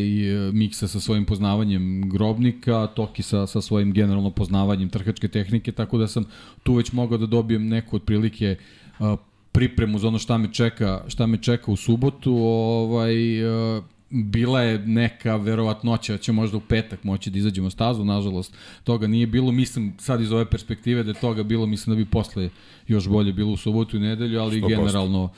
miksa 0.54 0.88
sa 0.88 1.00
svojim 1.00 1.26
poznavanjem 1.26 2.10
grobnika, 2.10 2.88
Toki 2.88 3.24
sa, 3.24 3.48
sa 3.48 3.62
svojim 3.62 3.93
generalno 3.93 4.32
poznavanjem 4.32 4.89
trkačke 4.89 5.28
tehnike, 5.28 5.72
tako 5.72 5.98
da 5.98 6.08
sam 6.08 6.26
tu 6.63 6.74
već 6.74 6.91
mogao 6.91 7.17
da 7.17 7.26
dobijem 7.26 7.67
neku 7.67 7.95
otprilike 7.95 8.56
a, 9.00 9.15
pripremu 9.52 10.00
za 10.00 10.08
ono 10.08 10.19
šta 10.19 10.38
me 10.38 10.54
čeka, 10.54 11.04
šta 11.08 11.28
me 11.28 11.38
čeka 11.38 11.72
u 11.72 11.76
subotu, 11.76 12.36
ovaj, 12.36 13.45
a, 13.45 13.82
bila 14.10 14.62
je 14.62 14.80
neka 14.80 15.36
verovatnoća 15.36 16.13
da 16.13 16.17
će 16.17 16.32
možda 16.32 16.58
u 16.58 16.62
petak 16.62 17.04
moći 17.04 17.30
da 17.30 17.38
izađemo 17.38 17.69
stazu, 17.69 18.06
nažalost 18.06 18.54
toga 18.84 19.08
nije 19.08 19.28
bilo, 19.28 19.52
mislim 19.52 19.93
sad 19.98 20.22
iz 20.22 20.32
ove 20.32 20.45
perspektive 20.45 21.04
da 21.04 21.12
je 21.12 21.19
toga 21.19 21.43
bilo, 21.43 21.65
mislim 21.65 21.95
da 21.95 22.04
bi 22.04 22.10
posle 22.10 22.50
još 22.88 23.08
bolje 23.08 23.34
bilo 23.34 23.52
u 23.52 23.58
subotu 23.58 23.98
i 23.98 24.00
nedelju, 24.00 24.39
ali 24.41 24.62
100%. 24.62 24.67
generalno 24.67 25.30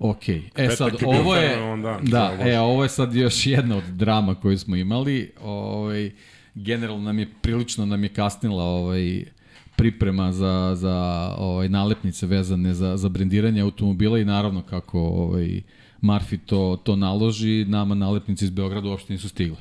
Ok. 0.00 0.28
E 0.28 0.42
Petak 0.54 0.76
sad, 0.76 0.92
je 1.00 1.08
ovo 1.08 1.36
je, 1.36 1.56
dan, 1.82 2.04
da, 2.04 2.36
e, 2.40 2.60
ovo 2.60 2.82
je 2.82 2.88
sad 2.88 3.14
još 3.14 3.46
jedna 3.46 3.76
od 3.76 3.84
drama 3.84 4.34
koju 4.34 4.58
smo 4.58 4.76
imali. 4.76 5.32
Ovaj, 5.42 6.10
generalno 6.54 7.02
nam 7.02 7.18
je, 7.18 7.28
prilično 7.40 7.86
nam 7.86 8.02
je 8.02 8.08
kasnila 8.08 8.64
ovaj, 8.64 9.24
priprema 9.76 10.32
za, 10.32 10.72
za 10.74 10.94
ovaj, 11.38 11.68
nalepnice 11.68 12.26
vezane 12.26 12.74
za, 12.74 12.96
za 12.96 13.08
brendiranje 13.08 13.60
automobila 13.60 14.18
i 14.18 14.24
naravno 14.24 14.62
kako 14.62 15.00
ovaj, 15.00 15.60
Marfi 16.00 16.38
to, 16.38 16.80
to 16.84 16.96
naloži, 16.96 17.64
nama 17.68 17.94
nalepnice 17.94 18.44
iz 18.44 18.50
Beograda 18.50 18.88
uopšte 18.88 19.12
nisu 19.12 19.28
stigle. 19.28 19.56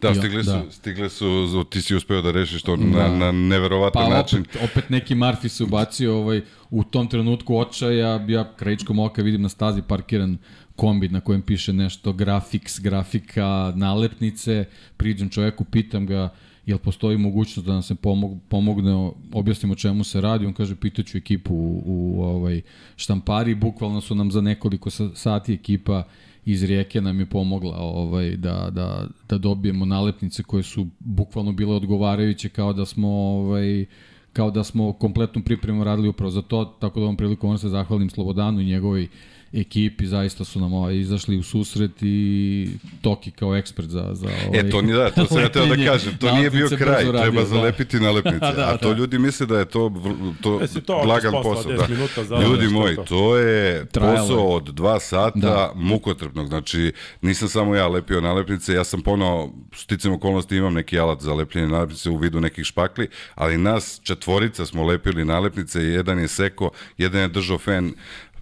Da, 0.00 0.14
stigle 0.14 0.44
su, 0.44 0.50
da. 0.50 0.64
stigle 0.70 1.08
su, 1.08 1.64
ti 1.70 1.82
si 1.82 1.94
uspeo 1.94 2.22
da 2.22 2.30
rešiš 2.30 2.62
to 2.62 2.76
Da. 2.76 2.84
na, 2.84 3.16
na 3.18 3.32
neverovatan 3.32 4.02
Pa 4.02 4.08
način. 4.16 4.40
opet, 4.40 4.62
opet 4.70 4.90
neki 4.90 5.14
Marfi 5.14 5.48
se 5.48 5.64
ubacio 5.64 6.16
ovaj, 6.16 6.40
u 6.70 6.84
tom 6.84 7.08
trenutku 7.08 7.56
očaja, 7.58 8.20
ja 8.28 8.54
krajičkom 8.56 8.98
oka 8.98 9.22
vidim 9.22 9.42
na 9.42 9.48
stazi 9.48 9.82
parkiran 9.82 10.38
kombi 10.76 11.08
na 11.08 11.20
kojem 11.20 11.42
piše 11.42 11.72
nešto 11.72 12.12
grafix, 12.12 12.80
grafika, 12.82 13.72
nalepnice, 13.76 14.64
priđem 14.96 15.28
čoveku, 15.28 15.64
pitam 15.64 16.06
ga 16.06 16.28
jel 16.66 16.78
postoji 16.78 17.18
mogućnost 17.18 17.66
da 17.66 17.72
nam 17.72 17.82
se 17.82 17.94
pomog, 17.94 18.38
pomogne, 18.48 19.10
objasnimo 19.32 19.74
čemu 19.74 20.04
se 20.04 20.20
radi, 20.20 20.46
on 20.46 20.52
kaže 20.52 20.76
pitaću 20.76 21.18
ekipu 21.18 21.54
u, 21.54 21.82
u 21.86 22.22
ovaj 22.22 22.60
štampari, 22.96 23.54
bukvalno 23.54 24.00
su 24.00 24.14
nam 24.14 24.30
za 24.30 24.40
nekoliko 24.40 24.90
sa- 24.90 25.14
sati 25.14 25.54
ekipa 25.54 26.02
iz 26.44 26.64
Rijeke 26.64 27.00
nam 27.00 27.20
je 27.20 27.26
pomogla 27.26 27.76
ovaj 27.78 28.36
da 28.36 28.70
da 28.72 29.06
da 29.28 29.38
dobijemo 29.38 29.84
nalepnice 29.84 30.42
koje 30.42 30.62
su 30.62 30.86
bukvalno 30.98 31.52
bile 31.52 31.74
odgovarajuće 31.74 32.48
kao 32.48 32.72
da 32.72 32.84
smo 32.86 33.08
ovaj 33.08 33.86
kao 34.32 34.50
da 34.50 34.64
smo 34.64 34.92
kompletnu 34.92 35.42
pripremu 35.42 35.84
radili 35.84 36.08
upravo 36.08 36.30
za 36.30 36.42
to, 36.42 36.64
tako 36.64 37.00
da 37.00 37.04
ovom 37.04 37.16
prilikom 37.16 37.48
moram 37.48 37.58
se 37.58 37.68
zahvalim 37.68 38.10
Slobodanu 38.10 38.60
i 38.60 38.64
njegovoj 38.64 39.08
ekipi, 39.52 40.06
zaista 40.06 40.44
su 40.44 40.60
nam 40.60 40.72
ovaj, 40.72 40.96
izašli 40.96 41.38
u 41.38 41.42
susret 41.42 41.90
i 42.02 42.68
Toki 43.00 43.30
kao 43.30 43.56
ekspert 43.56 43.88
za, 43.88 44.08
za 44.12 44.26
ovaj, 44.26 44.60
E, 44.60 44.70
to 44.70 44.82
ni 44.82 44.92
da, 44.92 45.10
to 45.10 45.26
sam 45.26 45.38
ja 45.38 45.48
teo 45.48 45.66
da 45.66 45.84
kažem, 45.86 46.16
to 46.16 46.32
nije 46.32 46.50
bio 46.50 46.68
kraj, 46.68 46.78
brzo 46.78 47.12
treba 47.12 47.18
radio, 47.18 47.40
da. 47.40 47.46
zalepiti 47.46 48.00
nalepnice, 48.00 48.38
Da, 48.56 48.68
a 48.68 48.76
to 48.76 48.88
da. 48.88 48.94
ljudi 48.94 49.18
misle 49.18 49.46
da 49.46 49.58
je 49.58 49.64
to, 49.64 49.92
to, 50.40 50.60
E, 50.62 50.80
to 50.80 51.02
posla, 51.32 51.42
posao. 51.44 51.72
10 51.72 51.76
Da. 51.78 51.86
minuta 51.88 52.24
za- 52.24 52.36
Ljudi 52.38 52.68
moji, 52.68 52.96
to? 52.96 53.04
to 53.04 53.36
je 53.36 53.86
Trajalo 53.86 54.16
posao 54.18 54.48
od 54.48 54.64
dva 54.64 55.00
sata 55.00 55.38
Da. 55.38 55.72
mukotrpnog, 55.74 56.46
znači 56.46 56.92
nisam 57.22 57.48
samo 57.48 57.74
ja 57.74 57.88
lepio 57.88 58.20
nalepnice, 58.20 58.74
ja 58.74 58.84
sam 58.84 59.00
ponovo, 59.02 59.52
sticam 59.74 60.12
okolnosti, 60.12 60.56
imam 60.56 60.74
neki 60.74 60.98
alat 60.98 61.20
za 61.20 61.34
lepljenje 61.34 61.68
nalepnice 61.68 62.10
u 62.10 62.16
vidu 62.16 62.40
nekih 62.40 62.64
špakli, 62.64 63.08
ali 63.34 63.58
nas 63.58 64.00
četvorica 64.02 64.66
smo 64.66 64.84
lepili 64.84 65.24
nalepnice, 65.24 65.80
jedan 65.80 66.18
je 66.18 66.28
seko, 66.28 66.70
jedan 66.98 67.20
je 67.20 67.28
držao 67.28 67.58
fen, 67.58 67.94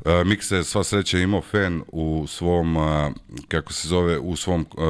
Uh, 0.05 0.27
Miksa 0.27 0.57
je 0.57 0.65
sva 0.65 0.85
sreća 0.85 1.19
imao 1.19 1.41
fen 1.41 1.83
u 1.93 2.25
svom, 2.29 2.77
uh, 2.77 2.85
kako 3.49 3.73
se 3.73 3.89
zove, 3.89 4.19
u 4.19 4.37
svom 4.37 4.61
uh, 4.61 4.85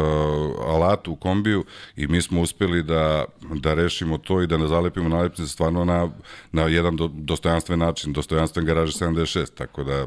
alatu, 0.67 1.13
u 1.13 1.17
kombiju 1.17 1.65
i 1.97 2.07
mi 2.07 2.23
smo 2.23 2.41
uspeli 2.41 2.83
da, 2.83 3.25
da 3.55 3.75
rešimo 3.75 4.19
to 4.19 4.43
i 4.43 4.47
da 4.47 4.57
ne 4.57 4.69
zalepimo 4.69 5.09
nalepnice 5.09 5.53
stvarno 5.53 5.85
na, 5.85 6.11
na 6.53 6.63
jedan 6.63 6.97
do, 6.97 7.11
dostojanstven 7.15 7.79
način, 7.79 8.13
dostojanstven 8.13 8.65
garaže 8.65 8.93
76, 8.93 9.55
tako 9.55 9.85
da 9.85 10.07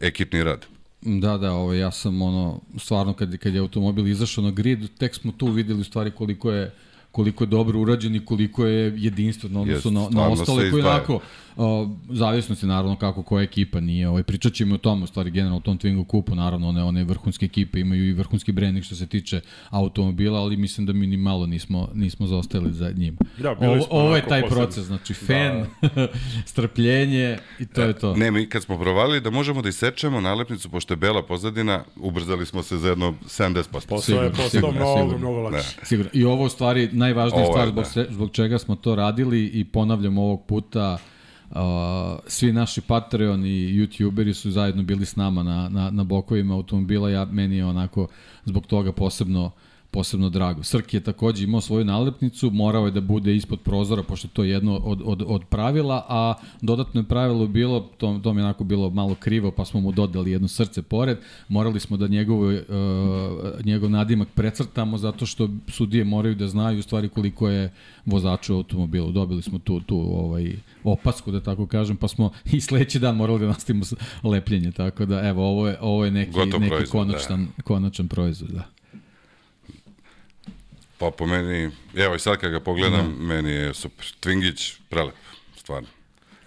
ekipni 0.00 0.44
rad. 0.44 0.66
Da, 1.02 1.38
da, 1.38 1.52
ovo, 1.52 1.74
ja 1.74 1.90
sam 1.90 2.22
ono, 2.22 2.60
stvarno 2.78 3.12
kad, 3.12 3.36
kad 3.36 3.54
je 3.54 3.60
automobil 3.60 4.06
izašao 4.06 4.44
na 4.44 4.50
grid, 4.50 4.88
tek 4.98 5.14
smo 5.14 5.32
tu 5.32 5.46
videli 5.46 5.80
u 5.80 5.84
stvari 5.84 6.10
koliko 6.10 6.52
je 6.52 6.74
koliko 7.12 7.44
je 7.44 7.48
dobro 7.48 7.80
urađen 7.80 8.14
i 8.14 8.24
koliko 8.24 8.66
je 8.66 8.94
jedinstveno 8.96 9.60
odnosu 9.60 9.88
Jest, 9.88 10.14
na, 10.14 10.20
na 10.20 10.36
se 10.36 10.42
ostale 10.42 10.70
koji 10.70 10.82
onako 10.82 11.20
uh, 11.56 11.88
zavisnosti 12.10 12.66
naravno 12.66 12.96
kako 12.96 13.22
koja 13.22 13.42
ekipa 13.42 13.80
nije 13.80 14.08
ovaj, 14.08 14.22
pričat 14.22 14.52
ćemo 14.52 14.74
o 14.74 14.78
tome 14.78 15.04
u 15.04 15.06
stvari 15.06 15.30
generalno 15.30 15.56
o 15.56 15.60
tom 15.60 15.78
Twingo 15.78 16.06
kupu 16.06 16.34
naravno 16.34 16.68
one, 16.68 16.82
one 16.82 17.04
vrhunske 17.04 17.46
ekipe 17.46 17.80
imaju 17.80 18.08
i 18.08 18.12
vrhunski 18.12 18.52
branding 18.52 18.84
što 18.84 18.94
se 18.94 19.06
tiče 19.06 19.40
automobila 19.70 20.40
ali 20.40 20.56
mislim 20.56 20.86
da 20.86 20.92
mi 20.92 21.06
ni 21.06 21.16
malo 21.16 21.46
nismo, 21.46 21.88
nismo 21.94 22.26
zaostajali 22.26 22.72
za 22.72 22.90
njim 22.90 23.16
Da, 23.38 23.50
ovo, 23.50 23.86
ovo 23.90 24.16
je 24.16 24.26
taj 24.28 24.48
proces 24.48 24.84
znači 24.84 25.14
fan, 25.14 25.66
strpljenje 26.50 27.38
i 27.58 27.66
to 27.66 27.82
je 27.82 27.92
to 27.92 28.16
Ne, 28.16 28.30
mi 28.30 28.48
kad 28.48 28.62
smo 28.62 28.78
provalili 28.78 29.20
da 29.20 29.30
možemo 29.30 29.62
da 29.62 29.68
isečemo 29.68 30.20
nalepnicu, 30.20 30.70
pošto 30.70 30.92
je 30.92 30.96
bela 30.96 31.22
pozadina, 31.22 31.84
ubrzali 31.96 32.46
smo 32.46 32.62
se 32.62 32.78
za 32.78 32.88
jedno 32.88 33.14
70%. 33.24 33.64
Posao 33.88 33.96
je 33.96 34.00
Sigurno, 34.00 34.30
postao 34.30 34.48
sigurno, 34.48 34.80
mnogo, 34.80 34.98
sigurno. 34.98 35.18
mnogo 35.18 35.40
lakše. 35.40 35.78
Sigurno. 35.82 36.10
I 36.14 36.24
ovo 36.24 36.44
u 36.44 36.48
stvari 36.48 36.88
najvažnija 36.98 37.44
Ovo 37.44 37.52
stvar 37.52 37.68
zbog, 37.68 37.84
da. 37.84 37.90
se, 37.90 38.06
zbog 38.10 38.30
čega 38.30 38.58
smo 38.58 38.76
to 38.76 38.94
radili 38.94 39.46
i 39.46 39.64
ponavljam 39.64 40.18
ovog 40.18 40.46
puta 40.46 40.98
uh, 41.50 41.56
svi 42.26 42.52
naši 42.52 42.80
Patreon 42.80 43.44
i 43.44 43.48
YouTuberi 43.48 44.32
su 44.32 44.50
zajedno 44.50 44.82
bili 44.82 45.06
s 45.06 45.16
nama 45.16 45.42
na, 45.42 45.68
na, 45.68 45.90
na 45.90 46.04
bokovima 46.04 46.54
automobila. 46.54 47.10
Ja, 47.10 47.24
meni 47.24 47.56
je 47.56 47.64
onako 47.64 48.06
zbog 48.44 48.66
toga 48.66 48.92
posebno 48.92 49.50
posebno 49.90 50.28
drago. 50.30 50.62
Srki 50.62 50.96
je 50.96 51.00
takođe 51.00 51.44
imao 51.44 51.60
svoju 51.60 51.84
nalepnicu, 51.84 52.50
morao 52.50 52.84
je 52.84 52.90
da 52.90 53.00
bude 53.00 53.36
ispod 53.36 53.60
prozora, 53.60 54.02
pošto 54.02 54.28
to 54.28 54.44
je 54.44 54.50
jedno 54.50 54.76
od, 54.76 55.02
od, 55.04 55.22
od 55.26 55.44
pravila, 55.44 56.06
a 56.08 56.34
dodatno 56.60 57.00
je 57.00 57.04
pravilo 57.04 57.46
bilo, 57.46 57.80
to, 57.80 58.20
to 58.22 58.32
mi 58.32 58.40
je 58.40 58.44
onako 58.44 58.64
bilo 58.64 58.90
malo 58.90 59.14
krivo, 59.14 59.50
pa 59.50 59.64
smo 59.64 59.80
mu 59.80 59.92
dodali 59.92 60.30
jedno 60.30 60.48
srce 60.48 60.82
pored, 60.82 61.18
morali 61.48 61.80
smo 61.80 61.96
da 61.96 62.08
njegov, 62.08 62.38
uh, 62.38 62.54
njegov 63.64 63.90
nadimak 63.90 64.28
precrtamo, 64.34 64.98
zato 64.98 65.26
što 65.26 65.48
sudije 65.68 66.04
moraju 66.04 66.34
da 66.34 66.48
znaju 66.48 66.78
u 66.78 66.82
stvari 66.82 67.08
koliko 67.08 67.48
je 67.48 67.72
vozaču 68.06 68.54
automobilu. 68.54 69.12
Dobili 69.12 69.42
smo 69.42 69.58
tu, 69.58 69.80
tu 69.80 69.98
ovaj, 69.98 70.52
opasku, 70.84 71.30
da 71.30 71.40
tako 71.40 71.66
kažem, 71.66 71.96
pa 71.96 72.08
smo 72.08 72.30
i 72.52 72.60
sledeći 72.60 72.98
dan 72.98 73.16
morali 73.16 73.40
da 73.40 73.46
nastavimo 73.46 73.84
lepljenje, 74.22 74.72
tako 74.72 75.06
da 75.06 75.28
evo, 75.28 75.46
ovo 75.46 75.68
je, 75.68 75.76
ovo 75.80 76.04
je 76.04 76.10
neki, 76.10 76.32
Gotov 76.32 76.60
neki 76.60 76.70
proizvod, 76.70 76.90
konačan, 76.90 77.48
da. 77.56 77.62
konačan 77.62 78.08
proizvod, 78.08 78.50
da. 78.50 78.77
Pa 80.98 81.10
po 81.10 81.26
meni, 81.26 81.70
evo 81.96 82.14
i 82.14 82.18
sad 82.18 82.36
kad 82.36 82.50
ga 82.50 82.60
pogledam, 82.60 83.16
da. 83.18 83.24
meni 83.24 83.50
je 83.50 83.74
super. 83.74 84.06
Twingić, 84.22 84.76
prelep, 84.88 85.14
stvarno. 85.56 85.88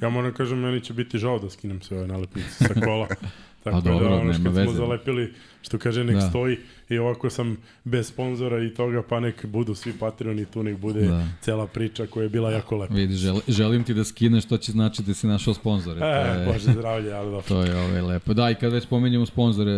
Ja 0.02 0.10
moram 0.10 0.32
da 0.32 0.38
kažem, 0.38 0.60
meni 0.60 0.82
će 0.82 0.94
biti 0.94 1.18
žao 1.18 1.40
da 1.40 1.50
skinem 1.50 1.82
sve 1.82 1.98
ove 1.98 2.08
nalepnice 2.08 2.50
sa 2.50 2.74
kola. 2.86 3.08
Tako 3.64 3.76
Pa 3.76 3.82
dobro, 3.82 4.10
da 4.10 4.16
ono 4.16 4.34
što 4.34 4.42
smo 4.44 4.74
zalepili, 4.74 5.34
što 5.62 5.78
kaže, 5.78 6.04
nek 6.04 6.16
Da. 6.16 6.22
da. 6.22 6.30
stoji 6.30 6.58
i 6.90 6.98
ovako 6.98 7.30
sam 7.30 7.58
bez 7.84 8.08
sponzora 8.08 8.64
i 8.64 8.74
toga, 8.74 9.04
pa 9.10 9.20
nek 9.20 9.46
budu 9.46 9.76
svi 9.76 9.94
Patreoni 9.94 10.46
tu, 10.46 10.64
nek 10.64 10.78
bude 10.78 11.02
Da. 11.02 11.08
da. 11.08 11.28
cela 11.42 11.68
priča 11.68 12.06
koja 12.08 12.24
je 12.24 12.30
bila 12.30 12.52
jako 12.52 12.78
lepa. 12.78 12.94
Vidi, 12.94 13.16
žel, 13.16 13.40
želim 13.48 13.84
ti 13.84 13.94
da 13.94 14.04
skineš, 14.04 14.46
to 14.46 14.58
će 14.58 14.72
znači 14.72 15.04
da 15.04 15.14
si 15.14 15.28
našao 15.28 15.54
sponzore. 15.54 16.00
To 16.00 16.06
E, 16.06 16.40
je, 16.40 16.46
Bože 16.46 16.72
zdravlje, 16.74 17.14
ali 17.14 17.26
dobro. 17.32 17.48
to 17.56 17.62
je 17.64 17.76
ovaj, 17.76 18.02
lepo. 18.02 18.34
Da, 18.34 18.50
i 18.52 18.56
kad 18.56 18.74
već 18.74 18.84
spomenjamo 18.84 19.26
sponzore, 19.26 19.72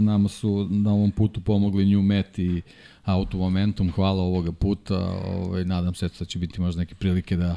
nama 0.00 0.28
su 0.28 0.68
na 0.70 0.90
ovom 0.92 1.10
putu 1.10 1.40
pomogli 1.40 1.86
New 1.86 2.02
Met 2.02 2.38
i 2.38 2.62
Auto 3.04 3.38
Momentum, 3.38 3.92
hvala 3.92 4.22
ovoga 4.22 4.52
puta. 4.52 4.98
Ovaj, 5.24 5.64
nadam 5.64 5.94
se 5.94 6.08
da 6.18 6.24
će 6.24 6.38
biti 6.38 6.60
možda 6.60 6.78
neke 6.78 6.94
prilike 6.94 7.36
da 7.36 7.56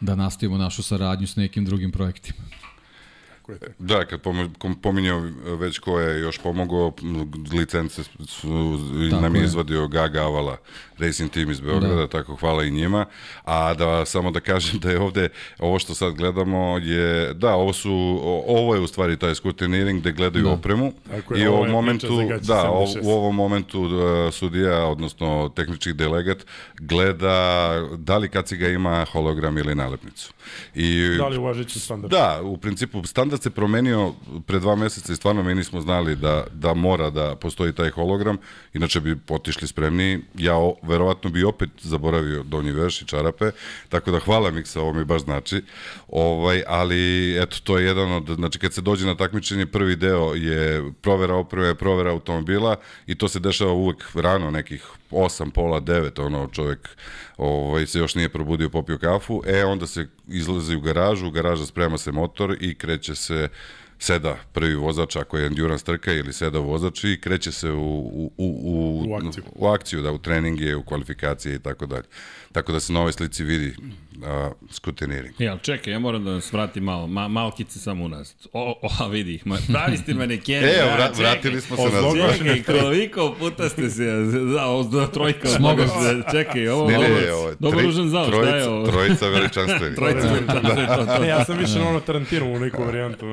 da 0.00 0.14
nastavimo 0.14 0.58
našu 0.58 0.82
saradnju 0.82 1.26
s 1.26 1.36
nekim 1.36 1.64
drugim 1.64 1.92
projektima. 1.92 2.38
Tako. 3.52 3.72
Da, 3.78 4.04
kad 4.04 4.20
pominjao 4.82 5.20
već 5.46 5.78
ko 5.78 6.00
je 6.00 6.20
još 6.20 6.38
pomogao, 6.38 6.92
licence 7.52 8.02
su, 8.26 8.78
Tako 9.10 9.22
nam 9.22 9.36
je 9.36 9.44
izvadio 9.44 9.88
Gaga 9.88 10.20
Avala 10.20 10.56
Racing 10.98 11.30
Team 11.30 11.50
iz 11.50 11.60
Beograda, 11.60 11.94
Da. 11.94 12.06
tako 12.08 12.36
hvala 12.36 12.64
i 12.64 12.70
njima. 12.70 13.06
A 13.44 13.74
da 13.74 14.04
samo 14.04 14.30
da 14.30 14.40
kažem 14.40 14.78
da 14.78 14.90
je 14.90 15.00
ovde, 15.00 15.28
ovo 15.58 15.78
što 15.78 15.94
sad 15.94 16.14
gledamo 16.14 16.78
je, 16.78 17.00
da, 17.34 17.54
ovo 17.54 17.72
su, 17.72 17.92
ovo 18.46 18.74
je 18.74 18.80
u 18.80 18.86
stvari 18.86 19.16
taj 19.16 19.34
skutiniring 19.34 20.00
gde 20.00 20.12
gledaju 20.12 20.44
Da. 20.44 20.50
opremu 20.50 20.92
Tako 21.10 21.34
je, 21.34 21.42
i 21.42 21.46
u 21.46 21.50
ovo 21.50 21.58
ovom 21.58 21.70
momentu, 21.70 22.06
da, 22.38 22.70
o- 22.70 22.86
76. 22.86 23.00
u 23.02 23.10
ovom 23.10 23.34
momentu 23.36 23.80
uh, 23.80 23.90
sudija, 24.32 24.86
odnosno 24.86 25.52
tehnički 25.56 25.92
delegat, 25.92 26.46
gleda 26.78 27.30
da 27.96 28.16
li 28.18 28.28
kaciga 28.28 28.68
ima 28.68 29.04
hologram 29.04 29.58
ili 29.58 29.74
nalepnicu. 29.74 30.32
I 30.74 31.16
Da 31.18 31.28
li 31.28 31.38
uvažeći 31.38 31.80
standard? 31.80 32.10
Da, 32.10 32.40
u 32.42 32.56
principu 32.56 33.02
standard 33.04 33.39
se 33.42 33.50
promenio 33.50 34.12
pre 34.46 34.58
dva 34.58 34.76
meseca 34.76 35.12
i 35.12 35.16
stvarno 35.16 35.42
mi 35.42 35.54
nismo 35.54 35.80
znali 35.80 36.16
da, 36.16 36.44
da 36.52 36.74
mora 36.74 37.10
da 37.10 37.36
postoji 37.36 37.72
taj 37.72 37.90
hologram, 37.90 38.38
inače 38.74 39.00
bi 39.00 39.16
otišli 39.28 39.68
spremni. 39.68 40.20
Ja 40.34 40.56
o, 40.56 40.76
verovatno 40.82 41.30
bi 41.30 41.44
opet 41.44 41.70
zaboravio 41.80 42.42
donji 42.42 42.72
veš 42.72 43.02
i 43.02 43.06
čarape, 43.06 43.50
tako 43.88 44.10
da 44.10 44.18
hvala 44.18 44.50
Miksa, 44.50 44.80
ovo 44.80 44.92
mi 44.92 45.04
baš 45.04 45.22
znači. 45.22 45.62
Ovaj, 46.08 46.62
ali 46.66 47.36
eto, 47.42 47.56
to 47.64 47.78
je 47.78 47.86
jedan 47.86 48.12
od, 48.12 48.30
znači 48.34 48.58
kad 48.58 48.72
se 48.72 48.80
dođe 48.80 49.06
na 49.06 49.16
takmičenje, 49.16 49.66
prvi 49.66 49.96
deo 49.96 50.34
je 50.34 50.92
provera 51.02 51.34
opreme, 51.34 51.74
provera 51.74 52.10
automobila 52.10 52.76
i 53.06 53.14
to 53.14 53.28
se 53.28 53.40
dešava 53.40 53.72
uvek 53.72 54.04
rano, 54.14 54.50
nekih 54.50 54.99
8, 55.10 55.50
pola, 55.50 55.80
9, 55.80 56.26
ono 56.26 56.48
čovek 56.52 56.88
ovaj, 57.36 57.86
se 57.86 57.98
još 57.98 58.14
nije 58.14 58.28
probudio, 58.28 58.70
popio 58.70 58.98
kafu, 58.98 59.42
e 59.46 59.64
onda 59.64 59.86
se 59.86 60.06
izlazi 60.28 60.76
u 60.76 60.80
garažu, 60.80 61.26
u 61.26 61.30
garaža 61.30 61.66
sprema 61.66 61.98
se 61.98 62.12
motor 62.12 62.56
i 62.60 62.74
kreće 62.74 63.14
se 63.14 63.48
seda 63.98 64.36
prvi 64.52 64.74
vozač 64.74 65.16
ako 65.16 65.38
je 65.38 65.46
endurance 65.46 65.84
trka 65.84 66.12
ili 66.12 66.32
seda 66.32 66.58
vozač 66.58 67.04
i 67.04 67.20
kreće 67.20 67.52
se 67.52 67.70
u, 67.70 67.98
u, 67.98 68.32
u, 68.36 68.46
u, 68.64 69.04
U 69.10 69.14
akciju. 69.14 69.44
u 69.54 69.66
akciju, 69.66 70.02
da, 70.02 70.12
u 70.12 70.18
treninge, 70.18 70.76
u 70.76 70.82
kvalifikacije 70.82 71.54
i 71.54 71.58
tako 71.58 71.86
dalje. 71.86 72.04
Tako 72.52 72.72
da 72.72 72.80
se 72.80 72.92
na 72.92 73.00
ovoj 73.00 73.12
slici 73.12 73.44
vidi 73.44 73.74
a, 74.24 74.50
skuteniring. 74.70 75.34
Ja, 75.38 75.58
čekaj, 75.58 75.92
ja 75.92 75.98
moram 75.98 76.24
da 76.24 76.30
nas 76.30 76.52
vratim 76.52 76.84
malo, 76.84 77.06
ma, 77.06 77.28
malkice 77.28 77.78
samo 77.78 78.04
u 78.04 78.08
nas. 78.08 78.36
O, 78.52 78.74
o, 78.82 78.88
a 78.98 79.06
vidi 79.06 79.34
ih, 79.34 79.42
pravi 79.68 79.96
ste 79.96 80.14
manekeni. 80.14 80.66
E, 80.66 80.76
da, 80.78 80.84
vra, 80.86 81.08
čekaj. 81.08 81.20
vratili 81.22 81.60
smo 81.60 81.76
se 81.76 81.82
Od 81.82 81.92
na 81.92 82.00
zloga- 82.00 82.38
Čekaj, 82.38 82.62
koliko 82.80 83.34
puta 83.38 83.68
ste 83.68 83.90
se, 83.90 84.04
da, 84.54 84.64
ovo 84.64 84.82
da 84.90 85.06
trojka. 85.06 85.48
Smogao 85.48 85.86
se. 86.02 86.22
Čekaj, 86.32 86.68
ovo 86.68 86.90
Ne, 86.90 86.98
ne, 86.98 87.08
dobro, 87.08 87.34
ovo 87.34 87.54
dobro 87.58 87.80
ružan 87.80 88.08
zal, 88.08 88.26
šta 88.26 88.56
je 88.56 88.68
ovo? 88.68 88.86
trojica 88.86 89.28
veličanstveni. 89.28 89.96
Trojica 89.96 90.26
veličanstveni, 90.28 90.86
to, 90.88 91.06
to. 91.06 91.24
E, 91.24 91.28
ja 91.28 91.44
sam 91.44 91.58
više 91.58 91.78
na 91.78 91.88
ono 91.88 92.00
Tarantino 92.00 92.46
u 92.46 92.58
neku 92.58 92.82
varijantu. 92.84 93.26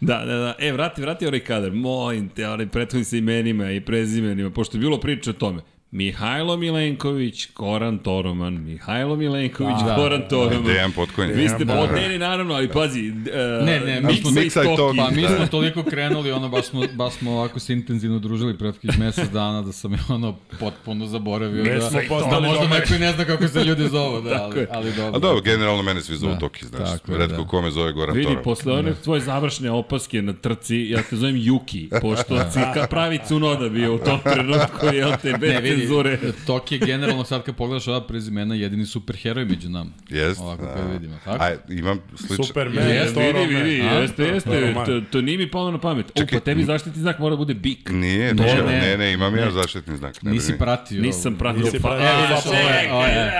da, 0.00 0.18
da, 0.18 0.34
da. 0.36 0.54
E, 0.58 0.72
vrati, 0.72 1.00
vrati 1.02 1.26
ovaj 1.26 1.40
kadar. 1.40 1.72
Molim 1.72 2.28
te, 2.28 2.48
onaj 2.48 2.66
prethodni 2.66 3.04
sa 3.04 3.16
imenima 3.16 3.70
i 3.70 3.80
prezimenima, 3.80 4.50
pošto 4.50 4.76
je 4.76 4.80
bilo 4.80 5.00
priče 5.00 5.30
o 5.30 5.34
tome. 5.34 5.62
Mihajlo 5.92 6.56
Milenković, 6.56 7.46
Koran 7.46 7.98
Toroman, 7.98 8.54
Mihajlo 8.56 9.16
Milenković, 9.16 9.76
Da, 9.78 9.96
Koran 9.96 10.22
Toroman. 10.22 10.64
Dejan 10.64 10.92
Potkonji. 10.92 11.32
Vi 11.32 11.48
ste 11.48 11.64
Da. 11.64 11.74
podneni, 11.76 12.18
naravno, 12.18 12.54
ali 12.54 12.68
pazi, 12.68 13.08
uh, 13.10 13.16
Ne, 13.60 13.80
ne, 13.80 14.00
mi 14.02 14.14
smo- 14.16 14.30
Miksa 14.32 14.62
i 14.62 14.76
Toki. 14.76 14.98
Pa 14.98 15.10
mi 15.10 15.22
Da. 15.22 15.28
smo 15.28 15.46
toliko 15.48 15.82
krenuli, 15.82 16.32
ono, 16.32 16.48
baš 16.48 16.64
smo, 16.64 16.82
baš 16.94 17.12
smo 17.12 17.32
ovako 17.32 17.60
se 17.60 17.72
intenzivno 17.72 18.18
družili 18.18 18.58
prethodnih 18.58 18.98
mesec 18.98 19.28
dana 19.30 19.62
da 19.62 19.72
sam 19.72 19.92
je 19.92 19.98
ono 20.08 20.36
potpuno 20.60 21.06
zaboravio 21.06 21.62
Već 21.64 21.74
da, 21.74 21.90
smo 21.90 22.00
da 22.00 22.06
postali 22.08 22.42
možda 22.42 22.62
domaći. 22.62 22.80
neko 22.82 22.94
i 22.94 22.98
ne 22.98 23.12
zna 23.12 23.24
kako 23.24 23.48
se 23.48 23.60
ljudi 23.60 23.84
zovu, 23.84 24.20
da, 24.20 24.30
ali, 24.44 24.58
je. 24.60 24.66
ali 24.70 24.92
dobro. 24.92 25.16
A 25.16 25.18
dobro, 25.20 25.40
generalno 25.42 25.82
mene 25.82 26.00
svi 26.00 26.16
zovu 26.16 26.32
Da, 26.32 26.38
Toki, 26.38 26.66
znaš. 26.66 26.90
tako 26.90 27.16
Redko 27.16 27.36
da. 27.36 27.46
kome 27.46 27.70
zove 27.70 27.92
Goran 27.92 28.16
Vidi, 28.16 28.28
Toro. 28.28 28.42
posle 28.42 28.72
one 28.74 28.94
tvoje 28.94 29.20
završne 29.20 29.70
opaske 29.70 30.22
na 30.22 30.32
trci, 30.32 30.76
ja 30.80 31.02
te 31.02 31.16
zovem 31.16 31.34
Yuki, 31.36 32.00
pošto 32.00 32.38
si 32.42 32.58
pravi 32.90 33.18
cunoda 33.20 33.68
bio 33.68 33.94
u 33.94 33.98
tom 33.98 34.20
trenutku, 34.24 34.86
jel 34.86 35.12
te, 35.22 35.32
Ne, 35.32 35.60
vidi, 35.60 35.79
cenzure. 35.80 36.18
Tok 36.46 36.72
je 36.72 36.78
generalno 36.80 37.24
sad 37.24 37.42
kad 37.42 37.56
pogledaš 37.56 37.88
ova 37.88 38.00
prezimena 38.00 38.54
jedini 38.54 38.86
superheroj 38.86 39.44
među 39.44 39.68
nama. 39.68 39.90
Jest. 40.08 40.40
Ovako 40.40 40.62
da. 40.64 40.92
vidimo, 40.92 41.16
tako? 41.24 41.44
Aj, 41.44 41.56
imam 41.70 41.98
slično. 42.18 42.44
Superman, 42.44 42.88
Jeste, 42.88 43.32
Vidi, 43.32 43.54
vidi, 43.54 43.82
A? 43.82 43.92
jeste, 43.92 44.24
jeste, 44.24 44.74
to, 44.86 45.00
to 45.02 45.20
nije 45.20 45.38
mi 45.38 45.50
palo 45.50 45.70
na 45.70 45.78
pamet. 45.78 46.06
O, 46.06 46.12
Čekaj, 46.14 46.38
pa 46.38 46.44
tebi 46.44 46.64
zaštitni 46.64 47.02
znak 47.02 47.18
mora 47.18 47.30
da 47.30 47.36
bude 47.36 47.54
bik. 47.54 47.90
Nije, 47.90 48.34
Ne, 48.34 48.44
ne, 48.44 48.62
ne. 48.62 48.80
ne, 48.80 48.96
ne, 48.96 49.12
imam 49.12 49.36
ja 49.36 49.50
zaštitni 49.52 49.96
znak. 49.96 50.22
Ne 50.22 50.30
Nisi 50.30 50.54
pratio. 50.54 51.02
Nisam 51.02 51.34
pratio. 51.34 51.62
Nisi 51.62 51.78
pa, 51.78 51.88
pratio, 51.88 52.06
a, 52.08 52.20
vidiš, 52.22 52.46
ovo 52.46 52.54
je- 52.54 52.62
čekaj, 52.62 52.90
ovo 52.90 53.04
je- 53.04 53.14
da. 53.14 53.30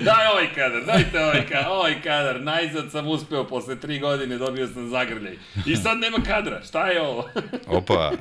Daj 0.00 0.26
ovaj 0.26 0.48
kadar, 0.48 0.84
dajte 0.84 1.20
ovaj 1.20 1.42
kadar, 1.42 1.66
ovaj 1.68 2.02
kadar. 2.02 2.40
Najzad 2.42 2.90
sam 2.90 3.06
uspeo, 3.08 3.44
posle 3.44 3.76
tri 3.76 3.98
godine 3.98 4.38
dobio 4.38 4.66
sam 4.66 4.88
zagrljaj. 4.88 5.36
I 5.66 5.76
sad 5.76 5.98
nema 5.98 6.18
kadra, 6.18 6.62
šta 6.62 6.86
je 6.86 7.02
ovo? 7.02 7.28
Opa, 7.68 8.12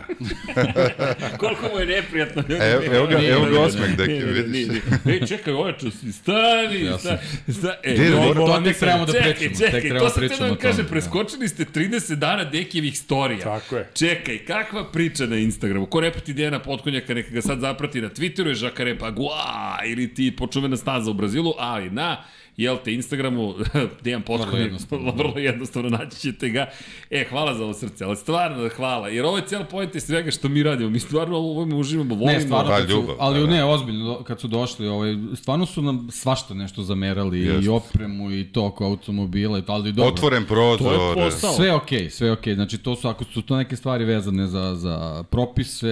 Koliko 1.40 1.62
mu 1.64 1.76
je 1.80 1.86
neprijatno. 1.88 2.43
ljudi 2.49 2.63
evo, 2.63 2.84
evo 2.88 3.07
ga, 3.07 3.21
evo 3.23 3.45
ga 3.45 3.59
osmeh, 3.59 3.97
deki, 3.97 4.13
vidiš. 4.13 4.67
Ej, 5.05 5.28
čekaj, 5.28 5.53
ojaču 5.53 5.91
si, 5.91 6.11
stani, 6.13 6.82
Ja 6.82 6.97
sam- 6.97 7.17
stani, 7.17 7.53
stani. 7.53 7.75
E, 7.84 8.09
dobro, 8.11 8.45
Deki? 8.45 8.53
To 8.53 8.61
tek 8.63 8.78
trebamo 8.78 9.05
da 9.05 9.11
Čekaj, 9.13 9.34
pričamo. 9.34 9.49
tek 9.51 9.65
čekaj, 9.65 9.82
trebamo 9.82 9.99
to 10.01 10.09
sam 10.11 10.21
te 10.21 10.36
da 10.38 10.45
vam 10.45 10.55
kažem, 10.57 10.86
preskočili 10.86 11.47
ste 11.47 11.65
30 11.65 12.15
dana 12.15 12.43
Dekijevih 12.45 12.97
storija. 12.97 13.39
Tako 13.39 13.75
je. 13.78 13.89
Čekaj, 13.95 14.38
kakva 14.39 14.84
priča 14.86 15.25
na 15.25 15.36
Instagramu? 15.38 15.86
Ko 15.86 16.01
ne 16.01 16.11
prati 16.11 16.34
Dejana 16.34 16.59
Potkonjaka, 16.59 17.13
neka 17.13 17.30
ga 17.32 17.41
sad 17.41 17.59
zaprati 17.59 18.01
na 18.01 18.09
Twitteru 18.09 18.47
je 18.47 18.55
Žakare 18.55 18.97
Pagua 18.97 19.43
ili 19.86 20.13
ti 20.13 20.34
počuvena 20.34 20.78
staza 20.78 21.11
u 21.11 21.13
Brazilu, 21.13 21.53
ali 21.57 21.89
na 21.89 22.23
jel 22.58 22.78
te, 22.84 22.93
Instagramu, 22.93 23.53
Dejan 24.03 24.22
Potkonjak, 24.22 24.66
jednostavno. 24.66 25.12
vrlo 25.18 25.38
jednostavno 25.38 25.89
naći 25.89 26.20
ćete 26.20 26.49
ga. 26.49 26.70
E, 27.10 27.26
hvala 27.30 27.53
za 27.53 27.64
ovo 27.64 27.74
srce, 27.74 28.03
ali 28.05 28.16
stvarno 28.16 28.70
hvala, 28.76 29.08
jer 29.08 29.26
ovo 29.26 29.38
je 29.38 29.43
cijela 29.47 29.66
pojenta 29.66 29.97
iz 29.97 30.03
svega 30.03 30.32
što 30.32 30.49
mi 30.49 30.64
radimo. 30.64 30.89
Mi 30.89 30.99
stvarno 30.99 31.38
ovo 31.38 31.51
ovome 31.51 31.76
uživamo, 31.76 32.16
volimo. 32.16 32.32
Ne, 32.32 32.41
stvarno, 32.41 32.78
su, 32.78 32.88
ljubav, 32.89 33.16
ali 33.20 33.39
da, 33.39 33.45
da. 33.45 33.51
ne, 33.51 33.66
ozbiljno, 33.66 34.24
kad 34.24 34.39
su 34.39 34.47
došli, 34.47 34.88
ovaj, 34.88 35.16
stvarno 35.36 35.66
su 35.66 35.82
nam 35.82 36.08
svašta 36.12 36.53
nešto 36.53 36.84
zamerali, 36.84 37.39
Jest. 37.39 37.66
i 37.66 37.70
opremu, 37.70 38.32
i 38.32 38.51
to 38.51 38.66
oko 38.66 38.86
automobila, 38.86 39.60
i 39.60 39.62
to, 39.62 39.72
ali 39.72 39.91
dobro. 39.91 40.14
Otvoren 40.14 40.45
To 40.45 40.53
je 40.53 40.78
prozor. 40.78 41.16
posao. 41.16 41.53
Sve 41.53 41.74
okej, 41.74 41.99
okay, 41.99 42.10
sve 42.10 42.32
okej. 42.32 42.53
Okay. 42.53 42.55
Znači 42.55 42.78
to 42.78 42.95
su 42.95 43.08
ako 43.08 43.24
su 43.24 43.41
to 43.41 43.58
neke 43.58 43.76
stvari 43.76 44.05
vezane 44.05 44.47
za 44.47 44.76
za 44.76 45.24
propise, 45.24 45.88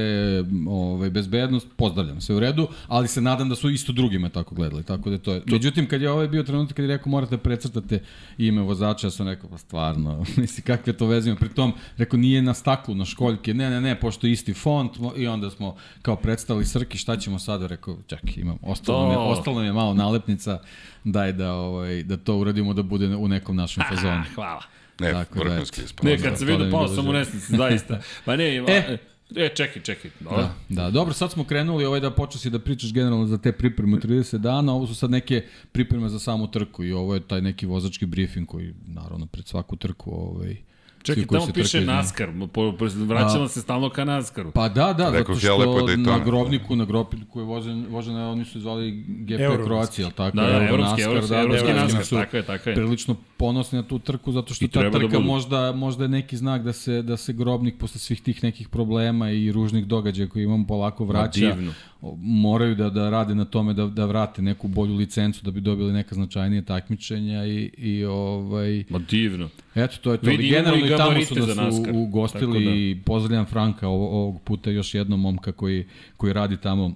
ovaj 0.67 1.09
bezbednost, 1.09 1.67
pozdravljam, 1.75 2.21
sve 2.21 2.35
u 2.35 2.39
redu, 2.39 2.67
ali 2.87 3.07
se 3.07 3.21
nadam 3.21 3.49
da 3.49 3.55
su 3.55 3.69
isto 3.69 3.91
drugima 3.93 4.29
tako 4.29 4.55
gledali. 4.55 4.83
Tako 4.83 5.09
da 5.09 5.17
to 5.17 5.33
je. 5.33 5.41
Međutim 5.45 5.87
kad 5.87 6.01
je 6.01 6.11
ovaj 6.11 6.27
bio 6.27 6.43
trenutak 6.55 6.75
kad 6.75 6.85
je 6.85 6.97
rekao 6.97 7.09
morate 7.11 7.37
precrtate 7.37 7.99
ime 8.37 8.61
vozača, 8.61 9.07
ja 9.07 9.11
sam 9.11 9.27
rekao 9.27 9.49
pa 9.49 9.57
stvarno, 9.57 10.25
misli 10.37 10.63
kakve 10.63 10.93
to 10.93 11.07
veze 11.07 11.29
ima. 11.29 11.39
Pritom 11.39 11.73
rekao 11.97 12.19
nije 12.19 12.41
na 12.41 12.53
staklu, 12.53 12.95
na 12.95 13.05
školjke. 13.05 13.53
Ne, 13.53 13.69
ne, 13.69 13.81
ne, 13.81 13.99
pošto 13.99 14.27
je 14.27 14.33
isti 14.33 14.53
font 14.53 14.91
i 15.15 15.27
onda 15.27 15.49
smo 15.49 15.75
kao 16.01 16.15
predstavili 16.15 16.65
Srki, 16.65 16.97
šta 16.97 17.17
ćemo 17.17 17.39
sada? 17.39 17.67
Rekao 17.67 17.97
čekaj, 18.07 18.33
imam 18.37 18.57
ostalo 18.61 19.01
nam 19.01 19.09
je, 19.09 19.15
To. 19.15 19.21
ostalo 19.23 19.55
nam 19.55 19.65
je 19.65 19.73
malo 19.73 19.93
nalepnica. 19.93 20.59
Daj 21.03 21.33
da 21.33 21.53
ovaj 21.53 22.03
da 22.03 22.17
to 22.17 22.37
uradimo 22.37 22.73
da 22.73 22.83
bude 22.83 23.07
u 23.15 23.27
nekom 23.27 23.55
našem 23.55 23.83
fazonu. 23.89 24.23
Hvala. 24.35 24.61
Ne, 24.99 25.11
Tako 25.11 25.39
da, 25.39 25.43
vrhunski 25.43 25.81
eto. 25.81 25.85
ispod. 25.85 26.05
Ne, 26.05 26.17
kad 26.17 26.33
se 26.33 26.39
to 26.39 26.45
da 26.45 26.51
vidio 26.51 26.65
mi 26.65 26.71
pao 26.71 26.87
sam 26.87 27.07
u 27.07 27.13
nesnici, 27.13 27.55
zaista. 27.57 27.99
Pa 28.25 28.35
ne, 28.35 28.55
E, 28.67 28.97
E, 29.35 29.49
čekaj, 29.55 29.81
čekaj. 29.81 30.11
Da, 30.19 30.53
da, 30.69 30.89
dobro, 30.89 31.13
sad 31.13 31.31
smo 31.31 31.43
krenuli 31.43 31.85
ovaj 31.85 31.99
da 31.99 32.11
počeo 32.11 32.39
si 32.39 32.49
da 32.49 32.59
pričaš 32.59 32.93
generalno 32.93 33.25
za 33.25 33.37
te 33.37 33.51
pripreme 33.51 33.97
u 33.97 33.99
30 33.99 34.37
dana, 34.37 34.73
ovo 34.73 34.87
su 34.87 34.95
sad 34.95 35.11
neke 35.11 35.45
pripreme 35.71 36.09
za 36.09 36.19
samu 36.19 36.51
trku 36.51 36.83
i 36.83 36.93
ovo 36.93 37.13
je 37.13 37.27
taj 37.27 37.41
neki 37.41 37.65
vozački 37.65 38.05
briefing 38.05 38.47
koji 38.47 38.73
naravno 38.87 39.25
pred 39.25 39.47
svaku 39.47 39.75
trku 39.75 40.11
ovaj, 40.11 40.57
Čekaj, 41.05 41.25
tamo 41.25 41.45
se 41.45 41.53
piše. 41.53 41.81
NASCAR, 41.81 42.29
po, 42.53 42.73
po, 42.79 42.85
vraćamo 43.05 43.47
se 43.47 43.61
stalno 43.61 43.89
ka 43.89 44.05
NASCARu. 44.05 44.51
Pa 44.51 44.69
da, 44.69 44.93
da, 44.93 45.09
Rekao 45.09 45.35
zato 45.35 45.61
što 45.61 45.85
Daytona. 45.87 46.05
na 46.05 46.19
grobniku, 46.25 46.75
na 46.75 46.85
grobniku 46.85 47.39
je 47.39 47.45
vožen, 47.45 47.85
vožena, 47.89 48.29
oni 48.31 48.45
su 48.45 48.59
zvali 48.59 48.91
GP 49.07 49.39
Eurovski. 49.39 49.65
Kroacija, 49.65 50.05
jel 50.05 50.11
tako? 50.11 50.37
Da, 50.37 50.43
da, 50.43 50.51
Euro 50.53 50.65
evropski, 50.65 51.01
NASCAR, 51.01 51.11
evropski, 51.11 51.29
da, 51.29 51.37
da, 51.37 51.43
evropski 51.43 51.67
da, 51.67 51.81
NASCAR, 51.81 52.05
su 52.05 52.15
tako 52.15 52.37
je, 52.37 52.43
tako 52.43 52.69
je. 52.69 52.75
Prilično 52.75 53.15
ponosni 53.37 53.75
na 53.75 53.83
tu 53.83 53.99
trku 53.99 54.31
zato 54.31 54.53
što 54.53 54.65
I 54.65 54.67
ta 54.67 54.83
da 54.83 54.91
trka 54.91 55.07
budu. 55.07 55.19
možda, 55.19 55.71
možda 55.71 56.03
je 56.03 56.09
neki 56.09 56.37
znak 56.37 56.63
da 56.63 56.73
se, 56.73 57.01
da 57.01 57.17
se 57.17 57.33
grobnik 57.33 57.77
posle 57.77 57.99
svih 57.99 58.21
tih 58.21 58.43
nekih 58.43 58.69
problema 58.69 59.31
i 59.31 59.51
ružnih 59.51 59.85
događaja 59.85 60.29
koje 60.29 60.43
imamo 60.43 60.67
polako 60.67 61.05
vraća. 61.05 61.39
divno. 61.39 61.73
Moraju 62.17 62.75
da, 62.75 62.89
da 62.89 63.09
rade 63.09 63.35
na 63.35 63.45
tome 63.45 63.73
da, 63.73 63.85
da 63.85 64.05
vrate 64.05 64.41
neku 64.41 64.67
bolju 64.67 64.95
licencu 64.95 65.45
da 65.45 65.51
bi 65.51 65.61
dobili 65.61 65.93
neka 65.93 66.15
značajnije 66.15 66.61
takmičenja 66.61 67.45
i, 67.45 67.71
i 67.77 68.05
ovaj, 68.05 68.83
Ma 68.89 68.99
divno. 68.99 69.49
Eto, 69.75 69.97
to 70.01 70.11
je 70.11 70.17
to. 70.17 70.27
Vidi, 70.27 70.49
generalno 70.49 70.85
i 70.85 70.97
tamo 70.97 71.21
su 71.21 71.35
su 71.35 71.55
NASCAR. 71.55 71.93
ugostili 71.95 72.65
da. 72.65 72.71
i 72.71 73.01
pozdravljam 73.05 73.45
Franka 73.45 73.87
ovog 73.87 74.41
puta 74.41 74.69
još 74.69 74.93
jednom 74.93 75.21
momka 75.21 75.51
koji, 75.51 75.87
koji 76.17 76.33
radi 76.33 76.57
tamo 76.57 76.95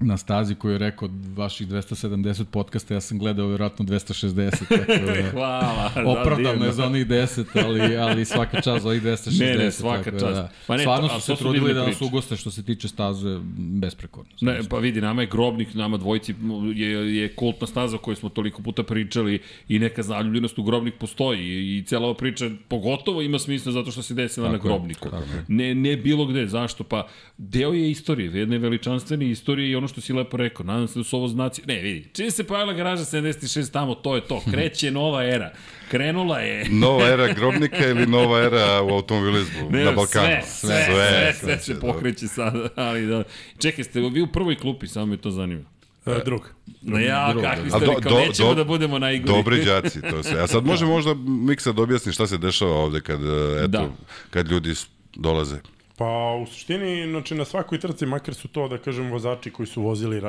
na 0.00 0.16
stazi 0.16 0.54
koji 0.54 0.72
je 0.72 0.78
rekao 0.78 1.08
vaših 1.36 1.68
270 1.68 2.44
podcasta, 2.44 2.94
ja 2.94 3.00
sam 3.00 3.18
gledao 3.18 3.48
vjerojatno 3.48 3.84
260, 3.84 4.50
tako 4.68 4.92
da 5.06 5.30
Hvala. 5.30 5.92
opravdano 6.06 6.52
divno. 6.52 6.66
je 6.66 6.72
za 6.72 6.86
onih 6.86 7.06
10, 7.06 7.64
ali, 7.64 7.96
ali 7.96 8.24
svaka 8.24 8.60
čast 8.60 8.82
za 8.82 8.88
ovih 8.88 9.02
260. 9.02 9.40
Ne, 9.40 9.64
ne, 9.64 9.70
svaka 9.70 10.04
tako 10.04 10.18
čast. 10.18 10.34
Da, 10.34 10.50
Pa 10.66 10.76
ne, 10.76 10.82
Stvarno 10.82 11.08
a 11.12 11.20
su 11.20 11.26
se 11.26 11.36
trudili 11.36 11.74
da 11.74 11.86
nas 11.86 12.00
ugoste 12.00 12.36
što 12.36 12.50
se 12.50 12.62
tiče 12.62 12.88
staze 12.88 13.38
besprekorno. 13.58 14.30
Ne, 14.40 14.60
pa 14.70 14.78
vidi, 14.78 15.00
nama 15.00 15.22
je 15.22 15.26
grobnik, 15.26 15.74
nama 15.74 15.96
dvojici 15.96 16.34
je, 16.74 17.16
je 17.16 17.34
kultna 17.34 17.66
staza 17.66 17.96
o 17.96 17.98
kojoj 17.98 18.16
smo 18.16 18.28
toliko 18.28 18.62
puta 18.62 18.82
pričali 18.82 19.40
i 19.68 19.78
neka 19.78 20.02
zaljubljenost 20.02 20.58
u 20.58 20.62
grobnik 20.62 20.94
postoji 20.94 21.78
i, 21.78 21.84
cijela 21.84 22.04
ova 22.04 22.14
priča 22.14 22.50
pogotovo 22.68 23.22
ima 23.22 23.38
smisla 23.38 23.72
zato 23.72 23.90
što 23.90 24.02
se 24.02 24.14
desila 24.14 24.52
na 24.52 24.58
grobniku. 24.58 25.08
Ne, 25.48 25.74
ne 25.74 25.96
bilo 25.96 26.26
gde, 26.26 26.46
zašto? 26.46 26.84
Pa 26.84 27.08
deo 27.38 27.72
je 27.72 27.90
istorije, 27.90 28.38
jedne 28.38 28.58
veličanstvene 28.58 29.30
istorije 29.30 29.70
i 29.70 29.76
ono 29.76 29.87
što 29.88 30.00
si 30.00 30.12
lepo 30.12 30.36
rekao, 30.36 30.66
nadam 30.66 30.88
se 30.88 30.98
da 30.98 31.04
su 31.04 31.16
ovo 31.16 31.28
znaci. 31.28 31.62
Ne, 31.66 31.74
vidi, 31.76 32.08
čim 32.12 32.30
se 32.30 32.44
pojavila 32.44 32.72
garaža 32.74 33.04
76 33.04 33.72
tamo, 33.72 33.94
to 33.94 34.14
je 34.14 34.20
to, 34.22 34.42
kreće 34.50 34.90
nova 34.90 35.24
era. 35.24 35.52
Krenula 35.88 36.38
je 36.38 36.66
Nova 36.80 37.06
era 37.06 37.32
grobnika 37.32 37.86
ili 37.86 38.06
nova 38.06 38.40
era 38.40 38.82
u 38.82 38.88
automobilizmu 38.88 39.70
Ne, 39.70 39.84
na 39.84 39.92
Balkanu? 39.92 40.26
Sve, 40.26 40.42
sve, 40.44 40.84
sve, 40.86 41.34
sve, 41.34 41.58
se 41.58 41.74
dobro. 41.74 41.92
pokreće 41.92 42.28
sada, 42.28 42.68
ali 42.76 43.06
da. 43.06 43.22
Čekaj, 43.58 43.84
ste 43.84 44.00
vi 44.00 44.22
u 44.22 44.26
prvoj 44.26 44.56
klupi, 44.56 44.86
samo 44.86 45.06
me 45.06 45.16
to 45.16 45.30
zanima. 45.30 45.62
E, 46.06 46.20
drug. 46.24 46.42
No 46.82 46.98
ja, 46.98 47.28
drugo, 47.30 47.46
kakvi 47.46 47.70
ste 47.70 47.78
do- 47.78 47.86
vi, 47.86 48.02
kao 48.02 48.12
do- 48.12 48.18
nećemo 48.18 48.48
do- 48.48 48.54
da 48.54 48.64
budemo 48.64 48.98
najgori. 48.98 49.32
Dobri 49.32 49.64
đaci, 49.64 50.00
to 50.02 50.22
se. 50.22 50.40
A 50.40 50.46
sad 50.46 50.64
može 50.64 50.86
možda 50.86 51.14
Miksa 51.16 51.72
da 51.72 51.82
objasni 51.82 52.12
šta 52.12 52.26
se 52.26 52.38
dešava 52.38 52.72
ovde 52.72 53.00
kad, 53.00 53.20
e, 53.22 53.26
eto, 53.58 53.68
Da. 53.68 53.88
kad 54.30 54.48
ljudi 54.48 54.74
dolaze. 55.14 55.56
Pa 55.98 56.38
u 56.42 56.46
suštini, 56.46 57.10
znači 57.10 57.34
na 57.34 57.44
svakoj 57.44 57.80
trci, 57.80 58.06
makar 58.06 58.34
su 58.34 58.48
to, 58.48 58.68
da 58.68 58.78
kažem, 58.78 59.10
vozači 59.10 59.50
koji 59.50 59.66
su 59.66 59.82
vozili 59.82 60.22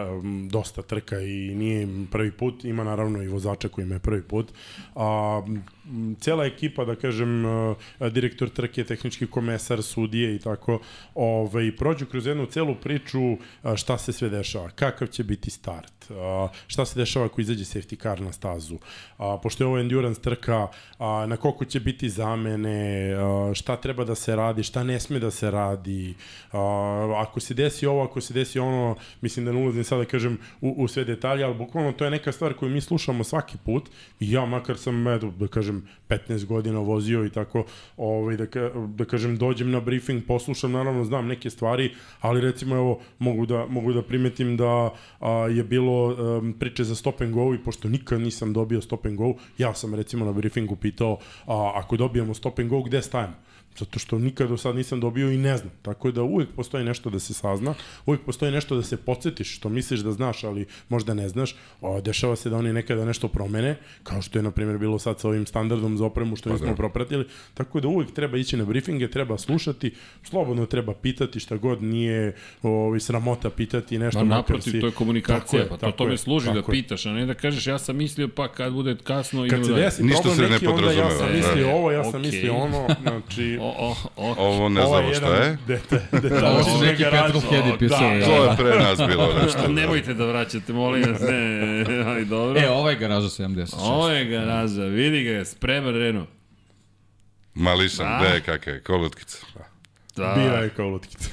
dosta 0.49 0.81
trka 0.81 1.19
i 1.19 1.55
nije 1.55 1.81
im 1.81 2.07
prvi 2.11 2.31
put, 2.31 2.65
ima 2.65 2.83
naravno 2.83 3.23
i 3.23 3.27
vozača 3.27 3.69
koji 3.69 3.85
im 3.85 3.91
je 3.91 3.99
prvi 3.99 4.23
put. 4.23 4.51
A, 4.95 5.41
cela 6.19 6.45
ekipa, 6.45 6.85
da 6.85 6.95
kažem, 6.95 7.45
a, 7.45 7.75
direktor 8.09 8.49
trke, 8.49 8.83
tehnički 8.83 9.27
komesar, 9.27 9.83
sudije 9.83 10.35
i 10.35 10.39
tako, 10.39 10.79
ovaj, 11.15 11.75
prođu 11.75 12.05
kroz 12.05 12.25
jednu 12.25 12.45
celu 12.45 12.75
priču 12.75 13.37
a, 13.63 13.75
šta 13.75 13.97
se 13.97 14.13
sve 14.13 14.29
dešava, 14.29 14.69
kakav 14.69 15.07
će 15.07 15.23
biti 15.23 15.49
start, 15.49 16.11
a, 16.11 16.47
šta 16.67 16.85
se 16.85 16.99
dešava 16.99 17.25
ako 17.25 17.41
izađe 17.41 17.63
safety 17.63 18.01
car 18.01 18.21
na 18.21 18.31
stazu, 18.31 18.77
pošto 19.43 19.63
je 19.63 19.67
ovo 19.67 19.79
endurance 19.79 20.21
trka, 20.21 20.67
na 20.99 21.37
koliko 21.37 21.65
će 21.65 21.79
biti 21.79 22.09
zamene, 22.09 23.15
šta 23.53 23.75
treba 23.75 24.03
da 24.03 24.15
se 24.15 24.35
radi, 24.35 24.63
šta 24.63 24.83
ne 24.83 24.99
sme 24.99 25.19
da 25.19 25.31
se 25.31 25.51
radi, 25.51 26.13
ako 27.17 27.39
se 27.39 27.53
desi 27.53 27.85
ovo, 27.85 28.03
ako 28.03 28.21
se 28.21 28.33
desi 28.33 28.59
ono, 28.59 28.95
mislim 29.21 29.45
da 29.45 29.51
ne 29.51 29.59
ulazim 29.59 29.83
sada 29.83 30.03
da 30.03 30.09
kažem 30.09 30.37
u, 30.61 30.75
u 30.77 30.87
sve 30.87 31.03
detalje, 31.03 31.43
ali 31.43 31.55
bukvalno 31.55 31.91
to 31.91 32.05
je 32.05 32.11
neka 32.11 32.31
stvar 32.31 32.53
koju 32.53 32.71
mi 32.71 32.81
slušamo 32.81 33.23
svaki 33.23 33.57
put 33.65 33.89
i 34.19 34.31
ja 34.31 34.45
makar 34.45 34.77
sam, 34.77 35.03
da 35.39 35.47
kažem, 35.47 35.78
15 36.07 36.45
godina 36.45 36.79
vozio 36.79 37.25
i 37.25 37.29
tako, 37.29 37.63
ovaj, 37.97 38.37
da, 38.37 38.45
ka, 38.45 38.69
da 38.87 39.05
kažem, 39.05 39.37
dođem 39.37 39.71
na 39.71 39.79
briefing, 39.79 40.23
poslušam, 40.27 40.71
naravno 40.71 41.05
znam 41.05 41.27
neke 41.27 41.49
stvari, 41.49 41.91
ali 42.21 42.41
recimo 42.41 42.75
evo, 42.75 42.99
mogu 43.19 43.45
da, 43.45 43.65
mogu 43.65 43.93
da 43.93 44.01
primetim 44.01 44.57
da 44.57 44.93
a, 45.19 45.31
je 45.31 45.63
bilo 45.63 46.15
um, 46.37 46.53
priče 46.53 46.83
za 46.83 46.95
stop 46.95 47.21
and 47.21 47.33
go 47.33 47.53
i 47.53 47.63
pošto 47.63 47.89
nikad 47.89 48.21
nisam 48.21 48.53
dobio 48.53 48.81
stop 48.81 49.05
and 49.05 49.17
go, 49.17 49.33
ja 49.57 49.73
sam 49.73 49.95
recimo 49.95 50.25
na 50.25 50.31
briefingu 50.31 50.75
pitao, 50.75 51.17
a, 51.45 51.71
ako 51.75 51.97
dobijemo 51.97 52.33
stop 52.33 52.59
and 52.59 52.69
go, 52.69 52.81
gde 52.81 53.01
stajemo? 53.01 53.48
Zato 53.77 53.99
što 53.99 54.19
nikad 54.19 54.49
do 54.49 54.57
sad 54.57 54.75
nisam 54.75 54.99
dobio 54.99 55.31
i 55.31 55.37
ne 55.37 55.57
znam. 55.57 55.71
Tako 55.81 56.11
da 56.11 56.23
uvijek 56.23 56.49
postoji 56.55 56.85
nešto 56.85 57.09
da 57.09 57.19
se 57.19 57.33
sazna, 57.33 57.73
uvijek 58.05 58.21
postoji 58.21 58.51
nešto 58.51 58.75
da 58.75 58.83
se 58.83 58.97
podsjetiš, 58.97 59.55
što 59.55 59.69
misliš 59.69 59.99
da 59.99 60.11
znaš, 60.11 60.43
ali 60.43 60.65
možda 60.89 61.13
ne 61.13 61.29
znaš. 61.29 61.55
O, 61.81 62.01
dešava 62.01 62.35
se 62.35 62.49
da 62.49 62.57
oni 62.57 62.73
nekada 62.73 63.05
nešto 63.05 63.27
promene, 63.27 63.75
kao 64.03 64.21
što 64.21 64.39
je, 64.39 64.43
na 64.43 64.51
primjer, 64.51 64.77
bilo 64.77 64.99
sad 64.99 65.19
sa 65.19 65.27
ovim 65.27 65.45
standardom 65.45 65.97
za 65.97 66.05
opremu 66.05 66.35
što 66.35 66.49
nismo 66.53 66.75
propratili. 66.75 67.25
Tako 67.53 67.79
da 67.79 67.87
uvijek 67.87 68.11
treba 68.11 68.37
ići 68.37 68.57
na 68.57 68.65
briefinge, 68.65 69.11
treba 69.11 69.37
slušati, 69.37 69.93
slobodno 70.23 70.65
treba 70.65 70.93
pitati 70.93 71.39
šta 71.39 71.57
god 71.57 71.83
nije 71.83 72.35
ovaj, 72.63 72.99
sramota 72.99 73.49
pitati 73.49 73.99
nešto. 73.99 74.25
Ma 74.25 74.35
naprotiv, 74.35 74.71
si- 74.71 74.79
to 74.79 74.85
je 74.85 74.91
komunikacija, 74.91 75.63
Tako 75.63 75.77
pa 75.77 75.91
to 75.91 75.91
tome 75.91 76.17
služi 76.17 76.53
da 76.53 76.63
pitaš, 76.63 77.05
a 77.05 77.11
ne 77.11 77.25
da 77.25 77.33
kažeš 77.33 77.67
ja 77.67 77.79
sam 77.79 77.95
mislio 77.95 78.27
pa 78.27 78.47
kad 78.47 78.73
bude 78.73 78.95
kasno 79.03 79.47
Kad 79.49 79.65
se 79.65 79.73
desi 79.73 80.03
Ništa 80.03 80.35
se 80.35 80.41
ne 80.41 80.47
onda 80.47 80.55
ja 80.55 80.71
podrazumeva, 80.71 81.11
sam 81.11 81.27
da. 81.27 81.33
mislio 81.33 81.71
ovo, 81.71 81.91
ja 81.91 82.11
sam 82.11 82.21
mislio 82.21 82.53
ono, 82.55 82.87
znači... 83.01 83.58
O, 83.59 83.95
o, 84.15 84.35
Ovo 84.37 84.69
ne 84.69 84.81
Ovo 84.81 84.97
znamo 84.97 85.13
šta 85.13 85.35
je. 85.35 85.57
Dete, 85.67 86.01
detalj, 86.11 86.43
Ovo 86.45 86.63
su 86.63 86.81
neki 86.81 87.03
Petrolheadi 87.03 87.77
pisali. 87.79 88.19
Da, 88.19 88.25
To 88.25 88.43
je 88.43 88.55
pre 88.57 88.79
nas 88.79 88.97
bilo 89.07 89.33
nešto. 89.43 89.61
da. 89.61 89.67
Nemojte 89.67 90.13
da 90.13 90.25
vraćate, 90.25 90.73
molim 90.73 91.03
vas, 91.03 91.21
ne, 91.21 92.03
ali 92.05 92.25
dobro. 92.25 92.59
E, 92.61 92.69
ovo 92.69 92.89
je 92.89 92.95
garaža 92.95 93.27
76. 93.27 93.75
Ovo 93.79 94.09
je 94.09 94.25
garaža, 94.25 94.83
vidi 94.83 95.23
ga, 95.23 95.45
spreman 95.45 95.93
Renault. 95.93 96.29
Mališan, 97.53 98.05
Da. 98.05 98.17
gde 98.19 98.35
je 98.35 98.41
kakve, 98.41 98.83
kolutkica. 98.83 99.37
Da. 100.15 100.33
Bira 100.37 100.57
je 100.57 100.69
kao 100.69 100.89
lutkica. 100.89 101.29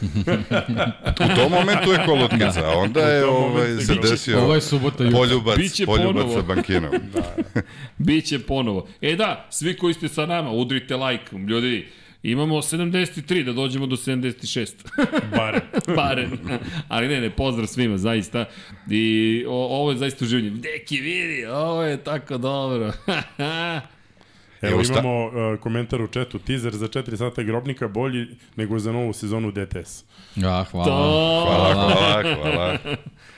U 1.24 1.36
tom 1.36 1.52
momentu 1.52 1.92
je 1.92 1.98
kolutkica, 2.06 2.64
a 2.64 2.78
onda 2.78 3.00
je 3.00 3.24
ovaj, 3.24 3.76
se 3.76 3.92
je 3.92 3.98
desio 4.00 4.38
Ovo 4.38 4.54
je 4.54 4.60
subota 4.60 5.04
poljubac, 5.12 5.56
Biće 5.56 5.86
poljubac 5.86 6.22
ponovo. 6.22 6.34
sa 6.34 6.46
bankinom. 6.46 6.90
Biće 7.98 8.38
ponovo. 8.38 8.88
E 9.00 9.16
da, 9.16 9.46
svi 9.50 9.76
koji 9.76 9.94
ste 9.94 10.08
sa 10.08 10.26
nama, 10.26 10.50
udrite 10.50 10.96
like, 10.96 11.36
ljudi. 11.36 11.88
Imamo 12.22 12.56
73 12.56 13.44
da 13.44 13.52
dođemo 13.52 13.86
do 13.86 13.96
76. 13.96 14.74
Bare. 15.36 15.60
Barem. 15.96 16.30
Ali 16.88 17.08
ne, 17.08 17.20
ne, 17.20 17.30
pozdrav 17.30 17.66
svima, 17.66 17.98
zaista. 17.98 18.44
I 18.90 19.44
o, 19.48 19.80
ovo 19.80 19.90
je 19.90 19.96
zaista 19.96 20.24
uživanje. 20.24 20.50
Deki, 20.50 21.00
vidi, 21.00 21.46
ovo 21.46 21.82
je 21.82 21.96
tako 22.04 22.38
dobro. 22.38 22.92
Evo 24.62 24.72
Evo 24.72 24.84
sta- 24.84 24.92
imamo 24.94 25.24
uh, 25.26 25.32
komentar 25.60 26.02
u 26.02 26.08
četu, 26.08 26.38
teaser 26.38 26.74
za 26.74 26.88
4 26.88 27.16
sata 27.16 27.42
grobnika 27.42 27.88
bolji 27.88 28.26
nego 28.56 28.78
za 28.78 28.92
novu 28.92 29.12
sezonu 29.12 29.52
DTS. 29.52 30.04
Ja, 30.36 30.64
hvala. 30.64 30.86
to... 30.86 31.44
Hvala, 31.46 31.92
hvala, 31.92 32.34
hvala. 32.34 32.78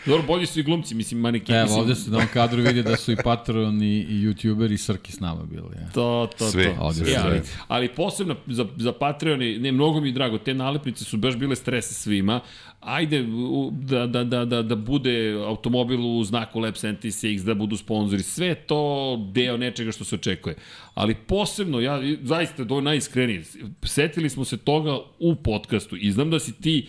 Dobro, 0.07 0.23
bolji 0.23 0.47
su 0.47 0.61
i 0.61 0.63
glumci, 0.63 0.95
mislim, 0.95 1.21
manekini. 1.21 1.59
Evo, 1.59 1.65
mislim, 1.65 1.81
ovde 1.81 1.95
se 1.95 2.11
na 2.11 2.17
ovom 2.17 2.29
kadru 2.29 2.63
vidi 2.63 2.83
da 2.83 2.97
su 2.97 3.13
i 3.13 3.17
Patreon 3.17 3.83
i, 3.83 3.99
i 3.99 4.15
YouTuber 4.17 4.73
i 4.73 4.79
Srki 4.79 5.13
s 5.13 5.21
nama 5.21 5.43
bili. 5.43 5.69
Ja. 5.75 5.89
To, 5.91 6.29
to, 6.39 6.45
Svi, 6.47 6.65
to. 6.65 6.75
Ovde 6.79 7.01
E, 7.03 7.05
su 7.07 7.21
ali, 7.25 7.39
svi. 7.39 7.57
ali 7.69 7.89
posebno 7.89 8.37
za, 8.47 8.67
za 8.77 8.93
Patreon, 8.93 9.39
ne, 9.39 9.73
mnogo 9.73 10.01
mi 10.01 10.09
je 10.09 10.13
drago, 10.13 10.39
te 10.39 10.55
nalepnice 10.55 11.05
su 11.05 11.17
baš 11.17 11.37
bile 11.37 11.57
stres 11.57 11.93
svima. 11.93 12.41
Ajde 12.81 13.25
da, 13.71 14.07
da, 14.07 14.25
da, 14.25 14.45
da, 14.45 14.63
da 14.63 14.77
bude 14.77 15.33
automobil 15.47 16.01
u 16.19 16.25
znaku 16.25 16.61
Lab 16.61 16.75
76, 16.75 17.45
da 17.45 17.55
budu 17.55 17.77
sponzori, 17.77 18.23
sve 18.23 18.55
to 18.55 19.17
deo 19.33 19.57
nečega 19.57 19.93
što 19.93 20.05
se 20.05 20.15
očekuje. 20.15 20.57
Ali 20.95 21.15
posebno, 21.15 21.81
ja 21.81 22.01
zaista 22.23 22.65
do 22.65 22.81
najiskrenije, 22.81 23.43
setili 23.83 24.31
smo 24.31 24.45
se 24.45 24.57
toga 24.57 24.99
u 25.19 25.35
podcastu 25.35 25.97
i 25.97 26.13
znam 26.13 26.31
da 26.31 26.39
si 26.39 26.61
ti 26.61 26.89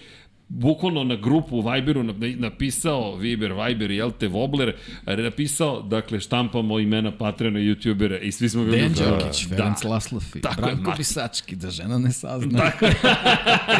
bukvalno 0.49 1.03
na 1.03 1.15
grupu 1.15 1.57
u 1.57 1.61
Viberu 1.61 2.03
napisao, 2.37 3.15
Viber, 3.15 3.53
Viber 3.53 3.91
i 3.91 4.01
LT 4.01 4.21
Wobler, 4.21 4.71
napisao, 5.05 5.81
dakle, 5.81 6.19
štampamo 6.19 6.79
imena 6.79 7.11
Patreona 7.11 7.59
i 7.59 7.63
YouTubera 7.63 8.19
i 8.21 8.31
svi 8.31 8.49
smo 8.49 8.63
bili... 8.63 8.77
Dejan 8.77 8.93
Đorkić, 8.93 9.45
da. 9.45 9.55
Ferenc 9.55 9.83
Laslofi, 9.83 10.41
Tako 10.41 10.61
Branko 10.61 10.91
je, 10.91 10.97
Pisački, 10.97 11.55
da 11.55 11.69
žena 11.69 11.97
ne 11.97 12.11
sazna. 12.11 12.59
Tako 12.59 12.85
je. 12.85 12.95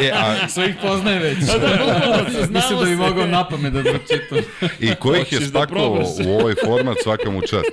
E, 0.02 0.10
a, 0.14 0.48
Sve 0.48 0.68
ih 0.68 0.76
poznaje 0.82 1.18
već. 1.18 1.38
Da, 1.38 1.46
se, 1.46 2.46
znamo 2.46 2.52
Mislim 2.52 2.78
da 2.78 2.84
bi 2.84 2.96
mogao 2.96 3.26
napamet 3.26 3.72
da 3.72 3.82
pročitam. 3.82 4.38
I 4.80 4.94
ko 4.94 5.14
ih 5.14 5.32
je 5.32 5.38
Hoćeš 5.38 5.52
da 5.52 5.66
u 6.26 6.32
ovaj 6.32 6.54
format 6.64 6.96
svaka 7.02 7.30
mu 7.30 7.40
čast. 7.40 7.70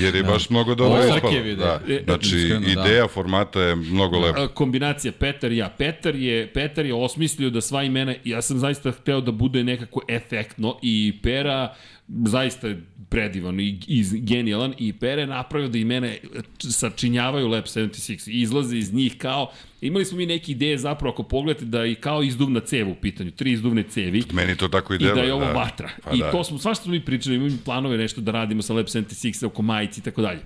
Jer 0.00 0.14
je 0.14 0.22
baš 0.22 0.50
mnogo 0.50 0.74
dobro 0.74 1.04
ispalo. 1.04 1.32
Da. 1.56 1.80
E, 1.88 2.02
Znači, 2.04 2.36
iskreno, 2.36 2.60
da. 2.60 2.80
ideja 2.80 3.08
formata 3.08 3.60
je 3.60 3.76
mnogo 3.76 4.18
lepa. 4.18 4.48
Kombinacija 4.48 5.12
Petar 5.12 5.52
i 5.52 5.56
ja. 5.56 5.68
Petar 5.78 6.14
je, 6.14 6.52
Petar 6.52 6.86
je 6.86 6.94
osmislio 6.94 7.50
da 7.50 7.60
sva 7.60 7.82
imena, 7.82 8.14
ja 8.24 8.42
sam 8.42 8.58
zaista 8.58 8.90
hteo 8.92 9.20
da 9.20 9.32
bude 9.32 9.64
nekako 9.64 10.00
efektno 10.08 10.78
i 10.82 11.12
Pera 11.22 11.74
zaista 12.08 12.68
je 12.68 12.82
predivan 13.08 13.60
i, 13.60 13.78
i 13.86 14.04
genijalan 14.20 14.74
i 14.78 14.92
Pera 14.92 15.20
je 15.20 15.26
napravio 15.26 15.68
da 15.68 15.78
imene 15.78 16.18
sačinjavaju 16.58 17.48
Lab 17.48 17.64
76 17.64 18.30
i 18.30 18.40
izlaze 18.40 18.76
iz 18.78 18.94
njih 18.94 19.18
kao 19.18 19.50
imali 19.80 20.04
smo 20.04 20.18
mi 20.18 20.26
neke 20.26 20.52
ideje 20.52 20.78
zapravo 20.78 21.12
ako 21.12 21.22
pogledate 21.22 21.64
da 21.64 21.86
i 21.86 21.94
kao 21.94 22.22
izduvna 22.22 22.60
cev 22.60 22.88
u 22.90 22.94
pitanju, 22.94 23.30
tri 23.30 23.52
izduvne 23.52 23.82
cevi 23.82 24.22
Meni 24.32 24.56
to 24.56 24.68
tako 24.68 24.92
i 24.92 24.96
i 24.96 24.98
deluje. 24.98 25.14
da 25.14 25.22
je 25.22 25.32
ovo 25.32 25.52
vatra. 25.52 25.90
Pa 26.04 26.10
I 26.10 26.18
da. 26.18 26.30
to 26.30 26.44
smo, 26.44 26.58
svašta 26.58 26.82
smo 26.82 26.92
mi 26.92 27.04
pričali, 27.04 27.36
imamo 27.36 27.56
planove 27.64 27.98
nešto 27.98 28.20
da 28.20 28.32
radimo 28.32 28.62
sa 28.62 28.74
Lab 28.74 28.86
76 28.86 29.46
oko 29.46 29.62
majici 29.62 30.00
i 30.00 30.02
tako 30.02 30.22
dalje. 30.22 30.40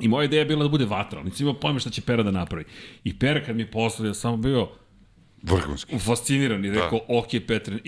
I 0.00 0.08
moja 0.08 0.24
ideja 0.24 0.40
je 0.40 0.46
bila 0.46 0.62
da 0.62 0.68
bude 0.68 0.84
vatra, 0.84 1.18
ali 1.18 1.30
nisam 1.30 1.46
imao 1.46 1.60
pojma 1.60 1.78
šta 1.78 1.90
će 1.90 2.00
Pera 2.02 2.22
da 2.22 2.30
napravi. 2.30 2.64
I 3.04 3.18
Pera 3.18 3.44
kad 3.44 3.56
mi 3.56 3.62
je 3.62 3.70
poslao, 3.70 4.06
ja 4.06 4.14
sam 4.14 4.42
bio 4.42 4.68
Vrhunski. 5.42 5.98
fasciniran 5.98 6.64
i 6.64 6.70
rekao, 6.70 6.90
da. 6.98 7.04
ok, 7.08 7.26
Petre, 7.46 7.78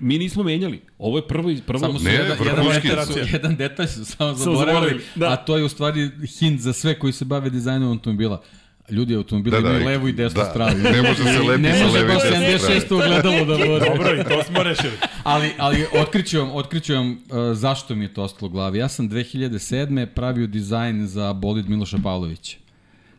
mi 0.00 0.18
nismo 0.18 0.42
menjali. 0.42 0.80
Ovo 0.98 1.18
je 1.18 1.28
prvo, 1.28 1.50
prvo 1.66 1.78
Samo 1.78 1.98
su 1.98 2.04
Ne, 2.04 2.12
jedan, 2.12 2.36
jedan, 2.40 2.64
detalj, 2.82 3.06
su. 3.06 3.18
jedan 3.32 3.56
detalj 3.56 3.86
su 3.86 4.04
samo 4.04 4.34
zaboravili, 4.34 4.66
zaboravili, 4.66 5.00
da. 5.14 5.28
a 5.28 5.36
to 5.36 5.56
je 5.56 5.64
u 5.64 5.68
stvari 5.68 6.10
hint 6.30 6.60
za 6.60 6.72
sve 6.72 6.98
koji 6.98 7.12
se 7.12 7.24
bave 7.24 7.50
dizajnom 7.50 7.88
automobila. 7.88 8.42
Ljudi 8.90 9.14
automobila 9.14 9.56
Da, 9.56 9.62
da, 9.62 9.68
imaju 9.70 9.82
i- 9.82 9.86
levu 9.86 10.08
i 10.08 10.12
desnu 10.12 10.38
da. 10.38 10.44
stranu. 10.44 10.78
Ne 10.78 11.02
može 11.02 11.22
se 11.24 11.38
lepiti 11.40 11.62
ne 11.62 11.74
sa 11.74 11.84
može 11.84 11.92
leve 11.94 12.04
i 12.04 12.14
baš 12.14 12.22
desne 12.22 12.58
strane. 12.58 12.78
76 12.80 12.94
ugledalo 12.94 13.38
da 13.38 13.56
bude. 13.56 13.84
Dobro, 13.86 14.14
i 14.14 14.24
to 14.24 14.42
smo 14.44 14.62
rešili. 14.62 14.92
ali, 15.24 15.50
ali 15.58 15.86
otkriću 15.94 16.38
vam, 16.38 16.50
otkriću 16.52 16.94
vam 16.94 17.10
uh, 17.10 17.16
zašto 17.52 17.94
mi 17.94 18.04
je 18.04 18.14
to 18.14 18.22
ostalo 18.22 18.46
u 18.46 18.52
glavi. 18.52 18.78
Ja 18.78 18.88
sam 18.88 19.10
2007. 19.10 20.06
pravio 20.06 20.46
dizajn 20.46 21.06
za 21.06 21.32
bolid 21.32 21.68
Miloša 21.68 21.98
Pavlovića. 21.98 22.56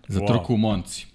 Za 0.08 0.20
Wow. 0.20 0.28
trku 0.28 0.54
u 0.54 0.58
Monci. 0.58 1.08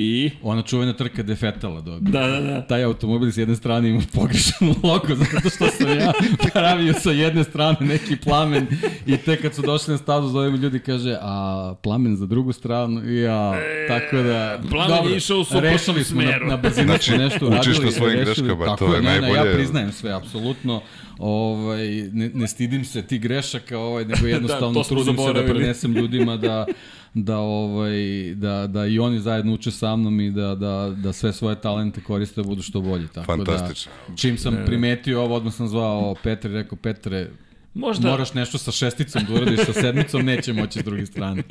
I, 0.00 0.30
Ona 0.42 0.62
čuvena 0.62 0.92
trka 0.92 1.22
Defetala 1.22 1.80
dobio. 1.80 2.10
da, 2.12 2.26
da, 2.26 2.40
da. 2.40 2.60
Taj 2.62 2.84
automobil 2.84 3.30
s 3.30 3.36
jedne 3.36 3.56
strane 3.56 3.88
ima 3.88 4.00
pogrešan 4.14 4.68
logo, 4.82 5.14
zato 5.24 5.50
što 5.50 5.66
sam 5.68 5.88
ja 5.90 6.12
pravio 6.52 6.92
sa 6.92 7.10
jedne 7.10 7.44
strane 7.44 7.76
neki 7.80 8.16
plamen 8.16 8.66
i 9.06 9.16
tek 9.16 9.42
kad 9.42 9.54
su 9.54 9.62
došli 9.62 9.92
na 9.92 9.98
stazu 9.98 10.28
zove 10.28 10.50
mi 10.50 10.58
ljudi 10.58 10.78
kaže, 10.78 11.16
a 11.20 11.74
plamen 11.82 12.16
za 12.16 12.26
drugu 12.26 12.52
stranu, 12.52 13.04
i 13.04 13.16
ja, 13.16 13.52
tako 13.88 14.16
da... 14.16 14.60
plamen 14.70 15.10
je 15.10 15.16
išao 15.16 15.38
u 15.38 15.44
suprotnom 15.44 15.72
rešili 15.72 16.04
smo 16.04 16.20
smeru. 16.22 16.46
Na, 16.46 16.50
na 16.50 16.56
brzinu 16.56 16.86
Znači, 16.86 17.18
nešto 17.18 17.46
učiš 17.46 17.54
uradili. 17.66 17.84
na 17.84 17.90
svojim 17.90 18.18
rešili, 18.18 18.46
greškama, 18.48 18.64
tako 18.66 18.86
to 18.86 18.94
je 18.94 19.02
ne, 19.02 19.08
Ne, 19.10 19.28
ja 19.28 19.32
najbolje. 19.32 19.54
priznajem 19.54 19.92
sve, 19.92 20.12
apsolutno. 20.12 20.80
Ovaj, 21.18 21.88
ne, 22.12 22.30
ne 22.34 22.48
stidim 22.48 22.84
se 22.84 23.02
ti 23.02 23.18
grešaka, 23.18 23.78
ovaj, 23.78 24.04
nego 24.04 24.26
jednostavno 24.36 24.74
to 24.74 24.84
smo 24.84 24.96
trudim 24.96 25.16
se 25.16 25.32
da 25.32 25.44
prenesem 25.44 25.92
ljudima 25.92 26.36
da 26.36 26.66
da 27.14 27.38
ovaj 27.38 28.34
da 28.34 28.66
da 28.66 28.86
i 28.86 28.98
oni 28.98 29.20
zajedno 29.20 29.54
uče 29.54 29.70
sa 29.70 29.96
mnom 29.96 30.20
i 30.20 30.30
da 30.30 30.54
da 30.54 30.94
da 30.96 31.12
sve 31.12 31.32
svoje 31.32 31.60
talente 31.60 32.00
koriste 32.00 32.42
da 32.42 32.48
budu 32.48 32.62
što 32.62 32.80
bolji 32.80 33.08
tako 33.08 33.26
Fantastično. 33.26 33.92
da 34.08 34.16
čim 34.16 34.38
sam 34.38 34.58
primetio 34.66 35.22
ovo 35.22 35.34
odmah 35.36 35.54
sam 35.54 35.68
zvao 35.68 36.14
Petre 36.22 36.52
rekao 36.52 36.78
Petre 36.78 37.30
Možda, 37.74 38.10
moraš 38.10 38.34
nešto 38.34 38.58
sa 38.58 38.72
šesticom 38.72 39.22
da 39.24 39.34
uradiš 39.34 39.60
sa 39.60 39.72
sedmicom 39.72 40.22
neće 40.22 40.52
moći 40.52 40.80
s 40.80 40.84
druge 40.84 41.06
strane 41.06 41.42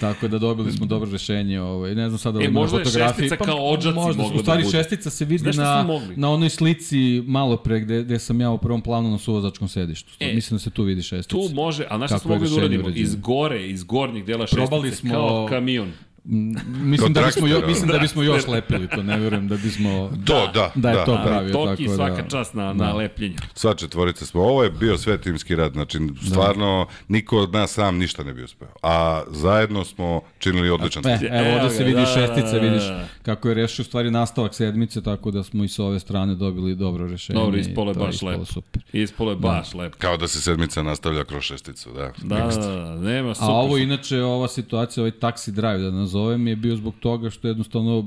tako 0.00 0.28
da 0.28 0.38
dobili 0.38 0.72
smo 0.72 0.86
dobro 0.86 1.10
rešenje 1.10 1.60
ovaj 1.60 1.94
ne 1.94 2.08
znam 2.08 2.18
sada 2.18 2.38
da 2.38 2.44
E, 2.44 2.46
ima 2.46 2.60
možda 2.60 2.78
je 2.78 2.84
šestica 2.84 3.36
kao 3.36 3.56
odžaci 3.58 3.94
možda, 3.94 4.22
mogla 4.22 4.36
u 4.36 4.40
stvari 4.40 4.62
da 4.62 4.66
bude. 4.66 4.78
šestica 4.78 5.10
se 5.10 5.24
vidi 5.24 5.50
na 5.50 5.86
na 6.16 6.30
onoj 6.30 6.50
slici 6.50 6.96
malo 7.26 7.56
pre 7.56 7.80
gde, 7.80 8.02
gde 8.02 8.18
sam 8.18 8.40
ja 8.40 8.50
u 8.50 8.58
prvom 8.58 8.82
planu 8.82 9.10
na 9.10 9.18
suvozačkom 9.18 9.68
sedištu 9.68 10.12
E, 10.20 10.34
mislim 10.34 10.56
da 10.56 10.60
se 10.60 10.70
tu 10.70 10.82
vidi 10.82 11.02
šestica 11.02 11.36
tu 11.38 11.54
može, 11.54 11.86
ali 11.88 11.98
znaš 11.98 12.08
Kako 12.10 12.20
smo 12.20 12.30
mogli 12.30 12.48
da 12.50 12.54
uradimo? 12.56 12.88
Iz 12.90 13.14
gore, 13.14 13.68
iz 13.68 13.84
gornjih 13.84 14.24
dela 14.24 14.40
šestice, 14.40 14.56
Probali 14.58 14.90
smo- 14.90 15.10
kao 15.12 15.46
kamion. 15.48 15.92
Mislim 16.24 17.12
da 17.12 17.22
bismo, 17.22 17.46
jo, 17.46 17.66
mislim 17.66 17.86
da 17.86 17.92
da. 17.92 17.98
bismo 17.98 18.22
još 18.22 18.46
lepili 18.46 18.88
to, 18.88 19.02
ne 19.02 19.18
verujem 19.18 19.48
da 19.48 19.56
bismo 19.56 20.10
To, 20.24 20.46
da, 20.54 20.72
da 20.74 20.90
je 20.90 20.96
da. 20.96 21.04
to 21.04 21.12
da. 21.16 21.22
pravio 21.22 21.52
Toki 21.52 21.84
tako 21.84 21.96
svaka 21.96 22.22
da. 22.22 22.28
čast 22.28 22.54
na, 22.54 22.74
Da. 22.74 22.84
na 22.84 22.92
lepljenju. 22.92 23.36
Sva 23.54 23.74
četvorica 23.74 24.26
smo. 24.26 24.42
Ovo 24.42 24.64
je 24.64 24.70
bio 24.70 24.98
sve 24.98 25.20
timski 25.20 25.56
rad, 25.56 25.72
znači 25.72 25.98
stvarno 26.26 26.86
niko 27.08 27.38
od 27.38 27.52
nas 27.52 27.72
sam 27.72 27.98
ništa 27.98 28.24
ne 28.24 28.32
bi 28.32 28.42
uspeo. 28.42 28.68
A 28.82 29.22
zajedno 29.30 29.84
smo 29.84 30.20
činili 30.38 30.70
odličan 30.70 31.06
E, 31.06 31.18
evo 31.22 31.48
Evo 31.48 31.56
ovde 31.56 31.76
se 31.76 31.84
vidi 31.84 32.00
da, 32.00 32.06
šestica, 32.06 32.52
da, 32.52 32.58
vidiš 32.58 32.82
da. 32.82 33.06
kako 33.22 33.48
je 33.48 33.54
rešio 33.54 33.84
stvari 33.84 34.10
nastavak 34.10 34.54
sedmice, 34.54 35.02
tako 35.02 35.30
da 35.30 35.42
smo 35.42 35.64
i 35.64 35.68
sa 35.68 35.84
ove 35.84 36.00
strane 36.00 36.34
dobili 36.34 36.74
dobro 36.74 37.06
rešenje. 37.08 37.38
Dobro, 37.38 37.56
i 37.56 37.60
ispolo 37.60 37.90
je 37.90 37.94
baš 37.94 38.22
lepo. 38.22 38.44
Super. 38.44 38.82
Ispolo 38.92 39.30
je 39.30 39.36
baš 39.36 39.74
lepo. 39.74 39.96
Kao 39.98 40.16
da 40.16 40.28
se 40.28 40.40
sedmica 40.40 40.82
nastavlja 40.82 41.24
kroz 41.24 41.42
šesticu, 41.42 41.90
da. 41.92 42.12
Da, 42.22 42.36
da, 42.36 42.66
da, 42.66 42.94
nema 42.94 43.34
super. 43.34 43.50
A 43.50 43.52
ovo 43.52 43.78
inače, 43.78 44.22
ova 44.22 44.48
situacija, 44.48 45.02
ovaj 45.02 45.10
taxi 45.10 45.50
drive 45.50 45.78
da 45.78 45.90
nazovem, 46.12 46.46
je 46.46 46.56
bio 46.56 46.76
zbog 46.76 46.94
toga 47.00 47.30
što 47.30 47.48
jednostavno 47.48 47.98
uh, 47.98 48.06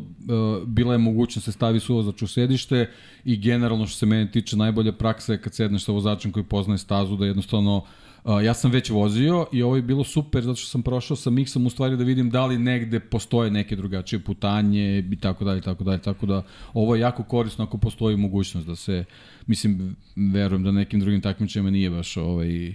bila 0.68 0.94
je 0.94 0.98
mogućnost 0.98 1.48
da 1.48 1.52
se 1.52 1.56
stavi 1.56 1.80
suvozač 1.80 2.22
u 2.22 2.28
sedište 2.28 2.90
i 3.26 3.38
generalno 3.38 3.88
što 3.88 3.98
se 3.98 4.06
mene 4.06 4.32
tiče 4.32 4.58
najbolja 4.58 4.92
praksa 4.92 5.34
je 5.34 5.42
kad 5.42 5.54
sedneš 5.54 5.86
sa 5.86 5.92
vozačem 5.92 6.32
koji 6.32 6.44
poznaje 6.44 6.78
stazu 6.78 7.18
da 7.18 7.26
jednostavno 7.26 7.84
Uh, 8.26 8.44
ja 8.44 8.54
sam 8.54 8.72
već 8.72 8.90
vozio 8.90 9.46
i 9.52 9.62
ovo 9.62 9.76
je 9.76 9.82
bilo 9.82 10.04
super 10.04 10.44
zato 10.44 10.56
što 10.56 10.70
sam 10.70 10.82
prošao 10.82 11.18
sa 11.18 11.30
miksom 11.30 11.66
u 11.66 11.70
stvari 11.70 11.98
da 11.98 12.04
vidim 12.04 12.30
da 12.30 12.46
li 12.46 12.58
negde 12.58 13.00
postoje 13.00 13.52
neke 13.52 13.76
drugačije 13.76 14.20
putanje 14.20 15.00
i 15.12 15.16
tako 15.16 15.46
dalje, 15.46 15.62
tako 15.62 15.84
dalje, 15.84 16.02
tako 16.02 16.26
da 16.26 16.44
ovo 16.74 16.96
je 16.96 17.02
jako 17.02 17.24
korisno 17.24 17.66
ako 17.66 17.78
postoji 17.78 18.18
mogućnost 18.18 18.68
da 18.68 18.76
se, 18.76 19.04
mislim, 19.48 19.96
verujem 20.16 20.64
da 20.64 20.72
nekim 20.72 21.00
drugim 21.00 21.22
takmičajima 21.22 21.70
nije 21.70 21.90
baš 21.90 22.18
ovaj, 22.18 22.74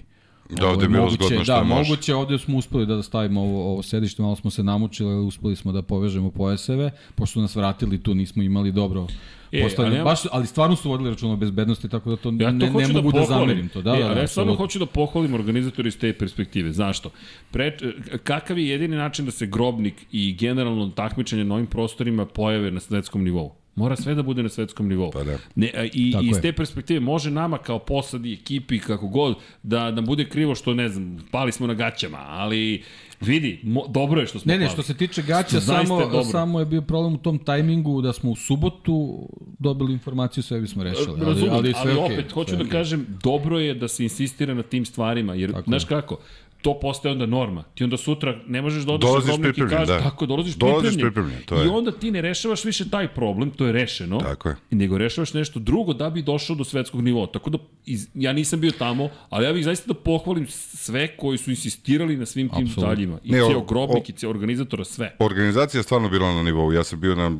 Da, 0.52 0.68
ovde 0.68 0.84
je 0.84 0.88
bilo 0.88 1.02
moguće, 1.02 1.16
zgodno 1.18 1.44
što 1.44 1.52
da, 1.52 1.62
može. 1.64 1.74
moguće, 1.82 2.14
ovde 2.14 2.38
smo 2.38 2.58
uspeli 2.58 2.86
da 2.86 3.02
stavimo 3.02 3.40
ovo, 3.42 3.64
ovo 3.64 3.82
sedište, 3.82 4.22
malo 4.22 4.36
smo 4.36 4.50
se 4.50 4.62
namučili, 4.62 5.12
ali 5.12 5.26
uspeli 5.26 5.56
smo 5.56 5.72
da 5.72 5.82
povežemo 5.82 6.30
pojaseve, 6.30 6.90
pošto 7.14 7.32
su 7.32 7.40
nas 7.40 7.56
vratili 7.56 7.98
tu, 7.98 8.14
nismo 8.14 8.42
imali 8.42 8.72
dobro 8.72 9.06
E, 9.52 9.62
postavljeno. 9.62 9.94
ali 9.94 10.00
ja- 10.00 10.04
Baš, 10.04 10.20
ali 10.32 10.46
stvarno 10.46 10.76
su 10.76 10.88
vodili 10.88 11.10
račun 11.10 11.30
o 11.30 11.36
bezbednosti, 11.36 11.88
tako 11.88 12.10
da 12.10 12.16
to 12.16 12.28
Ja 12.30 12.46
to 12.48 12.52
ne, 12.52 12.66
ne 12.66 12.70
hoću 12.70 12.92
mogu 12.92 13.12
da, 13.12 13.18
pohvalim. 13.18 13.48
zamerim 13.48 13.68
to. 13.68 13.82
Da, 13.82 13.90
e, 13.90 13.98
da, 13.98 14.08
da, 14.08 14.20
ja 14.20 14.26
stvarno 14.26 14.54
hoću 14.54 14.78
da 14.78 14.86
pohvalim 14.86 15.34
organizatori 15.34 15.88
iz 15.88 15.98
te 15.98 16.12
perspektive. 16.12 16.72
Zašto? 16.72 17.10
Pre, 17.50 17.76
kakav 18.24 18.58
je 18.58 18.68
jedini 18.68 18.96
način 18.96 19.24
da 19.24 19.30
se 19.30 19.46
grobnik 19.46 19.94
i 20.12 20.32
generalno 20.34 20.88
takmičenje 20.88 21.44
na 21.44 21.54
ovim 21.54 21.66
prostorima 21.66 22.26
pojave 22.26 22.70
na 22.70 22.80
svetskom 22.80 23.24
nivou? 23.24 23.52
Mora 23.74 23.96
sve 23.96 24.14
da 24.14 24.22
bude 24.22 24.42
na 24.42 24.48
svetskom 24.48 24.88
nivou. 24.88 25.10
Pa 25.10 25.22
da. 25.24 25.38
Ne, 25.54 25.70
a, 25.76 25.84
I 25.84 26.12
Tako 26.12 26.24
iz 26.24 26.36
je. 26.36 26.40
te 26.40 26.52
perspektive 26.52 27.00
može 27.00 27.30
nama 27.30 27.58
kao 27.58 27.78
posadi, 27.78 28.32
ekipi, 28.32 28.78
kako 28.78 29.08
god, 29.08 29.34
da 29.62 29.90
nam 29.90 30.06
bude 30.06 30.28
krivo 30.28 30.54
što, 30.54 30.74
ne 30.74 30.88
znam, 30.88 31.18
pali 31.30 31.52
smo 31.52 31.66
na 31.66 31.74
gaćama, 31.74 32.18
ali 32.20 32.82
vidi, 33.20 33.60
mo, 33.62 33.84
dobro 33.88 34.20
je 34.20 34.26
što 34.26 34.38
smo 34.38 34.52
Ne, 34.52 34.58
ne, 34.58 34.64
pali. 34.66 34.72
što 34.72 34.82
se 34.82 34.94
tiče 34.94 35.22
gaća, 35.22 35.60
samo, 35.60 36.00
dobro. 36.00 36.24
samo 36.24 36.60
je 36.60 36.66
bio 36.66 36.82
problem 36.82 37.14
u 37.14 37.18
tom 37.18 37.38
tajmingu 37.38 38.02
da 38.02 38.12
smo 38.12 38.30
u 38.30 38.36
subotu 38.36 39.28
dobili 39.58 39.92
informaciju, 39.92 40.42
sve 40.42 40.60
bismo 40.60 40.82
rešili. 40.84 41.06
Ali, 41.10 41.24
Razumem, 41.24 41.54
ali, 41.54 41.74
ali, 41.76 41.82
sve 41.82 42.04
okej, 42.04 42.14
opet, 42.18 42.32
hoću 42.32 42.48
sve 42.48 42.56
da 42.58 42.62
okej. 42.64 42.70
kažem, 42.72 43.06
dobro 43.22 43.58
je 43.58 43.74
da 43.74 43.88
se 43.88 44.02
insistira 44.02 44.54
na 44.54 44.62
tim 44.62 44.84
stvarima, 44.84 45.34
jer, 45.34 45.52
Tako 45.52 45.70
znaš 45.70 45.84
kako, 45.84 46.18
to 46.62 46.80
postaje 46.80 47.12
onda 47.12 47.26
norma. 47.26 47.62
Ti 47.64 47.84
onda 47.84 47.96
sutra 47.96 48.38
ne 48.46 48.62
možeš 48.62 48.84
da 48.84 48.92
odeš 48.92 49.08
Dolaziš 49.08 49.36
na 49.38 49.48
i 49.48 49.68
kažeš, 49.68 49.88
da. 49.88 50.00
tako, 50.00 50.26
dolaziš, 50.26 50.54
Dolaziš 50.54 50.80
pripremljen. 50.90 51.12
pripremljen, 51.12 51.42
to 51.44 51.54
je. 51.54 51.66
I 51.66 51.68
onda 51.68 51.92
ti 51.92 52.10
ne 52.10 52.20
rešavaš 52.20 52.64
više 52.64 52.90
taj 52.90 53.08
problem, 53.08 53.50
to 53.50 53.66
je 53.66 53.72
rešeno, 53.72 54.18
Tako 54.18 54.48
je. 54.48 54.56
nego 54.70 54.98
rešavaš 54.98 55.34
nešto 55.34 55.58
drugo 55.60 55.92
da 55.92 56.10
bi 56.10 56.22
došao 56.22 56.56
do 56.56 56.64
svetskog 56.64 57.00
nivoa. 57.02 57.26
Tako 57.26 57.50
da, 57.50 57.58
iz, 57.86 58.08
ja 58.14 58.32
nisam 58.32 58.60
bio 58.60 58.70
tamo, 58.72 59.08
ali 59.30 59.44
ja 59.44 59.52
bih 59.52 59.64
zaista 59.64 59.86
da 59.86 59.94
pohvalim 59.94 60.46
sve 60.48 61.08
koji 61.08 61.38
su 61.38 61.50
insistirali 61.50 62.16
na 62.16 62.26
svim 62.26 62.48
tim 62.48 62.66
detaljima. 62.66 63.18
I 63.24 63.32
Ne, 63.32 63.38
ceo 63.40 63.60
grobnik, 63.60 63.98
o- 63.98 64.06
i 64.08 64.12
ceo 64.12 64.30
organizatora, 64.30 64.84
sve. 64.84 65.16
Organizacija 65.20 65.78
je 65.78 65.82
stvarno 65.82 66.08
bila 66.08 66.34
na 66.34 66.42
nivou. 66.42 66.72
Ja 66.72 66.84
sam 66.84 67.00
bio 67.00 67.14
na, 67.14 67.30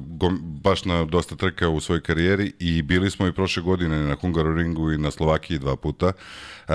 baš 0.63 0.85
na 0.85 1.05
dosta 1.05 1.37
trka 1.37 1.69
u 1.69 1.81
svojoj 1.81 2.01
karijeri 2.01 2.53
i 2.59 2.83
bili 2.83 3.11
smo 3.11 3.27
i 3.27 3.33
prošle 3.33 3.63
godine 3.63 3.97
na 3.99 4.17
Hungaroringu 4.17 4.93
i 4.93 4.99
na 4.99 5.11
Slovakiji 5.11 5.59
dva 5.59 5.77
puta. 5.77 6.13
E, 6.69 6.73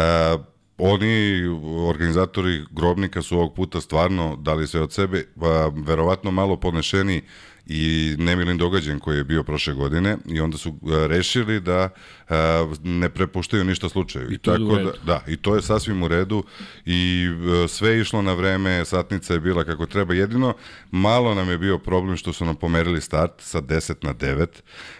oni, 0.78 1.44
organizatori 1.90 2.66
Grobnika 2.72 3.22
su 3.22 3.38
ovog 3.38 3.56
puta 3.56 3.82
stvarno 3.82 4.36
dali 4.36 4.68
sve 4.68 4.82
od 4.82 4.94
sebe, 4.94 5.24
pa, 5.40 5.72
verovatno 5.76 6.32
malo 6.32 6.58
ponešeni 6.60 7.22
i 7.68 8.16
nemilin 8.18 8.58
događaj 8.58 9.00
koji 9.00 9.18
je 9.18 9.24
bio 9.24 9.44
prošle 9.44 9.74
godine 9.74 10.18
i 10.26 10.40
onda 10.40 10.58
su 10.58 10.70
a, 10.70 11.08
rešili 11.08 11.60
da 11.60 11.90
a, 12.30 12.74
ne 12.84 13.10
prepuštaju 13.10 13.64
ništa 13.64 13.90
slučaju. 13.90 14.34
I 14.34 14.38
to 14.38 14.54
je 14.54 14.62
u 14.62 14.66
tako 14.66 14.78
redu. 14.78 14.92
da, 15.06 15.14
da, 15.14 15.32
i 15.32 15.38
to 15.38 15.56
je 15.56 15.62
sasvim 15.62 16.04
u 16.04 16.08
redu 16.08 16.44
i 16.86 17.28
e, 17.64 17.68
sve 17.68 17.90
je 17.90 18.02
išlo 18.02 18.22
na 18.22 18.34
vreme, 18.34 18.86
satnica 18.86 19.34
je 19.34 19.40
bila 19.40 19.64
kako 19.64 19.86
treba. 19.86 20.14
Jedino 20.14 20.54
malo 20.92 21.36
nam 21.36 21.50
je 21.50 21.58
bio 21.58 21.78
problem 21.78 22.18
što 22.18 22.34
su 22.34 22.46
nam 22.46 22.56
pomerili 22.56 23.02
start 23.02 23.34
sa 23.38 23.62
10 23.62 24.06
na 24.06 24.14
9. 24.14 24.48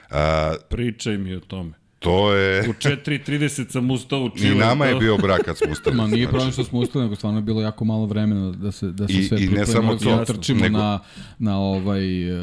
A, 0.10 0.54
Pričaj 0.70 1.18
mi 1.18 1.36
o 1.36 1.40
tome. 1.40 1.85
To 2.06 2.34
je... 2.34 2.62
U 2.62 2.74
4.30 2.74 3.70
sam 3.70 3.92
ustao 3.92 4.20
u 4.20 4.28
I 4.28 4.40
Chile. 4.40 4.56
nama 4.58 4.86
je 4.86 4.96
bio 4.96 5.18
brak 5.18 5.42
kad 5.42 5.58
smo 5.58 5.72
ustali. 5.72 5.96
Ma 5.96 6.04
nije 6.06 6.18
Znači, 6.18 6.30
problem 6.30 6.52
što 6.52 6.64
smo 6.64 6.80
ustali, 6.80 7.04
nego 7.04 7.16
stvarno 7.16 7.40
je 7.40 7.44
bilo 7.44 7.62
jako 7.62 7.86
malo 7.86 8.06
vremena 8.06 8.52
da 8.52 8.72
se 8.72 8.88
da 8.88 9.08
se 9.08 9.14
I- 9.14 9.24
sve 9.24 9.44
i 9.44 9.48
ne 9.48 9.66
samo 9.66 9.98
smo 9.98 10.12
to, 10.12 10.18
da 10.18 10.26
trčimo 10.26 10.60
nego- 10.62 10.78
na 10.78 11.00
na 11.40 11.60
ovaj 11.60 12.32
uh, 12.32 12.38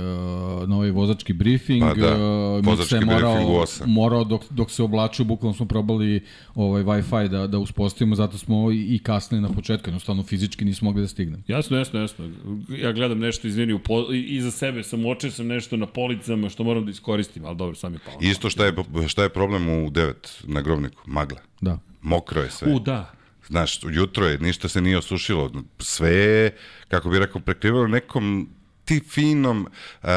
na 0.62 0.76
ovaj 0.76 0.90
vozački 0.90 1.32
briefing. 1.32 1.82
Pa 1.82 1.94
da, 1.94 2.16
uh, 2.16 2.64
vozački 2.64 2.94
je 2.94 3.00
morao, 3.02 3.32
briefing 3.32 3.50
u 3.50 3.56
osam. 3.56 3.90
morao 3.90 4.24
dok 4.24 4.42
dok 4.50 4.70
se 4.70 4.82
oblačio, 4.82 5.24
bukvalno 5.24 5.54
smo 5.54 5.66
probali 5.66 6.20
ovaj 6.54 6.82
Wi-Fi 6.82 7.28
da 7.28 7.46
da 7.46 7.58
uspostavimo, 7.58 8.14
zato 8.14 8.38
smo 8.38 8.70
i, 8.72 8.86
i 8.86 8.98
kasnili 8.98 9.42
na 9.42 9.48
početku, 9.50 9.88
jednostavno 9.88 10.22
fizički 10.22 10.64
nismo 10.64 10.84
mogli 10.84 11.02
da 11.02 11.08
stignemo. 11.08 11.42
Jasno, 11.48 11.76
jasno, 11.76 12.00
jasno. 12.00 12.28
Ja 12.70 12.92
gledam 12.92 13.18
nešto, 13.18 13.48
izvini, 13.48 13.80
i- 14.12 14.26
iza 14.28 14.50
sebe 14.50 14.82
sam 14.82 15.04
uočio 15.04 15.30
sam 15.30 15.46
nešto 15.46 15.76
na 15.76 15.86
policama 15.86 16.48
što 16.48 16.64
moram 16.64 16.84
da 16.84 16.90
iskoristim, 16.90 17.44
ali 17.44 17.56
dobro, 17.56 17.74
sam 17.74 17.92
je 17.92 17.98
palo. 17.98 18.18
Isto 18.22 18.50
šta 18.50 18.64
je, 18.64 18.72
šta 19.08 19.22
je 19.22 19.28
problem 19.28 19.51
u 19.58 19.90
9 19.90 20.12
na 20.44 20.60
grobniku? 20.60 21.02
Magla. 21.06 21.40
Da. 21.60 21.78
Mokro 22.02 22.42
je 22.42 22.50
sve. 22.50 22.72
U, 22.72 22.78
da. 22.80 23.12
Znaš, 23.46 23.80
jutro 23.84 24.26
je, 24.26 24.38
ništa 24.38 24.68
se 24.68 24.80
nije 24.80 24.98
osušilo. 24.98 25.50
Sve 25.78 26.10
je, 26.10 26.56
kako 26.88 27.08
bi 27.08 27.18
rekao, 27.18 27.40
prekrivalo 27.40 27.86
nekom 27.88 28.48
ti 28.84 29.00
finom... 29.00 29.66
Uh, 30.02 30.08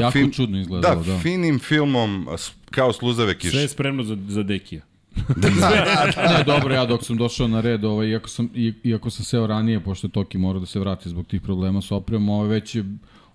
Jako 0.00 0.30
čudno 0.32 0.60
izgledalo, 0.60 1.02
da. 1.04 1.18
finim 1.18 1.58
filmom, 1.58 2.28
s- 2.32 2.50
kao 2.70 2.92
sluzave 2.92 3.38
kiše. 3.38 3.50
Sve 3.50 3.60
je 3.60 3.68
spremno 3.68 4.02
za, 4.04 4.16
za 4.28 4.42
Dekija. 4.42 4.82
ne, 6.28 6.44
dobro, 6.46 6.74
ja 6.74 6.86
dok 6.86 7.04
sam 7.04 7.16
došao 7.16 7.48
na 7.48 7.60
red, 7.60 7.84
ovaj, 7.84 8.06
iako, 8.08 8.28
sam, 8.28 8.50
i- 8.54 8.74
iako 8.84 9.10
sam 9.10 9.24
seo 9.24 9.46
ranije, 9.46 9.80
pošto 9.80 10.06
je 10.06 10.12
Toki 10.12 10.38
morao 10.38 10.60
da 10.60 10.66
se 10.66 10.80
vrati 10.80 11.08
zbog 11.08 11.26
tih 11.26 11.40
problema 11.40 11.82
sa 11.82 11.94
opremom, 11.94 12.28
ovaj, 12.28 12.48
već 12.48 12.74
je 12.74 12.84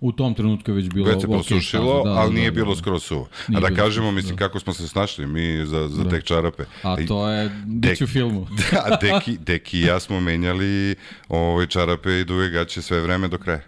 u 0.01 0.11
tom 0.11 0.33
trenutku 0.33 0.71
je 0.71 0.75
već 0.75 0.89
bilo 0.89 1.07
Već 1.07 1.21
se 1.21 1.27
posušilo, 1.27 2.01
staza, 2.01 2.15
da, 2.15 2.21
ali 2.21 2.29
da, 2.29 2.35
nije 2.35 2.51
da, 2.51 2.55
bilo 2.55 2.75
da. 2.75 2.81
skoro 2.81 2.99
suvo. 2.99 3.27
A 3.55 3.59
da 3.59 3.75
kažemo, 3.75 4.11
mislim, 4.11 4.35
da. 4.35 4.47
kako 4.47 4.59
smo 4.59 4.73
se 4.73 4.87
snašli 4.87 5.25
mi 5.25 5.65
za, 5.65 5.87
za 5.87 6.09
tek 6.09 6.23
čarape. 6.23 6.63
A 6.83 6.95
to 7.07 7.29
je, 7.29 7.51
bit 7.65 8.01
u 8.01 8.07
filmu. 8.07 8.47
Da, 8.71 8.97
Deki, 9.01 9.37
Deki 9.37 9.79
i 9.79 9.85
ja 9.85 9.99
smo 9.99 10.19
menjali 10.19 10.95
ovaj, 11.29 11.67
čarape 11.67 12.19
i 12.19 12.25
duge 12.25 12.49
gaće 12.49 12.81
sve 12.81 13.01
vreme 13.01 13.27
do 13.27 13.37
kraja. 13.37 13.61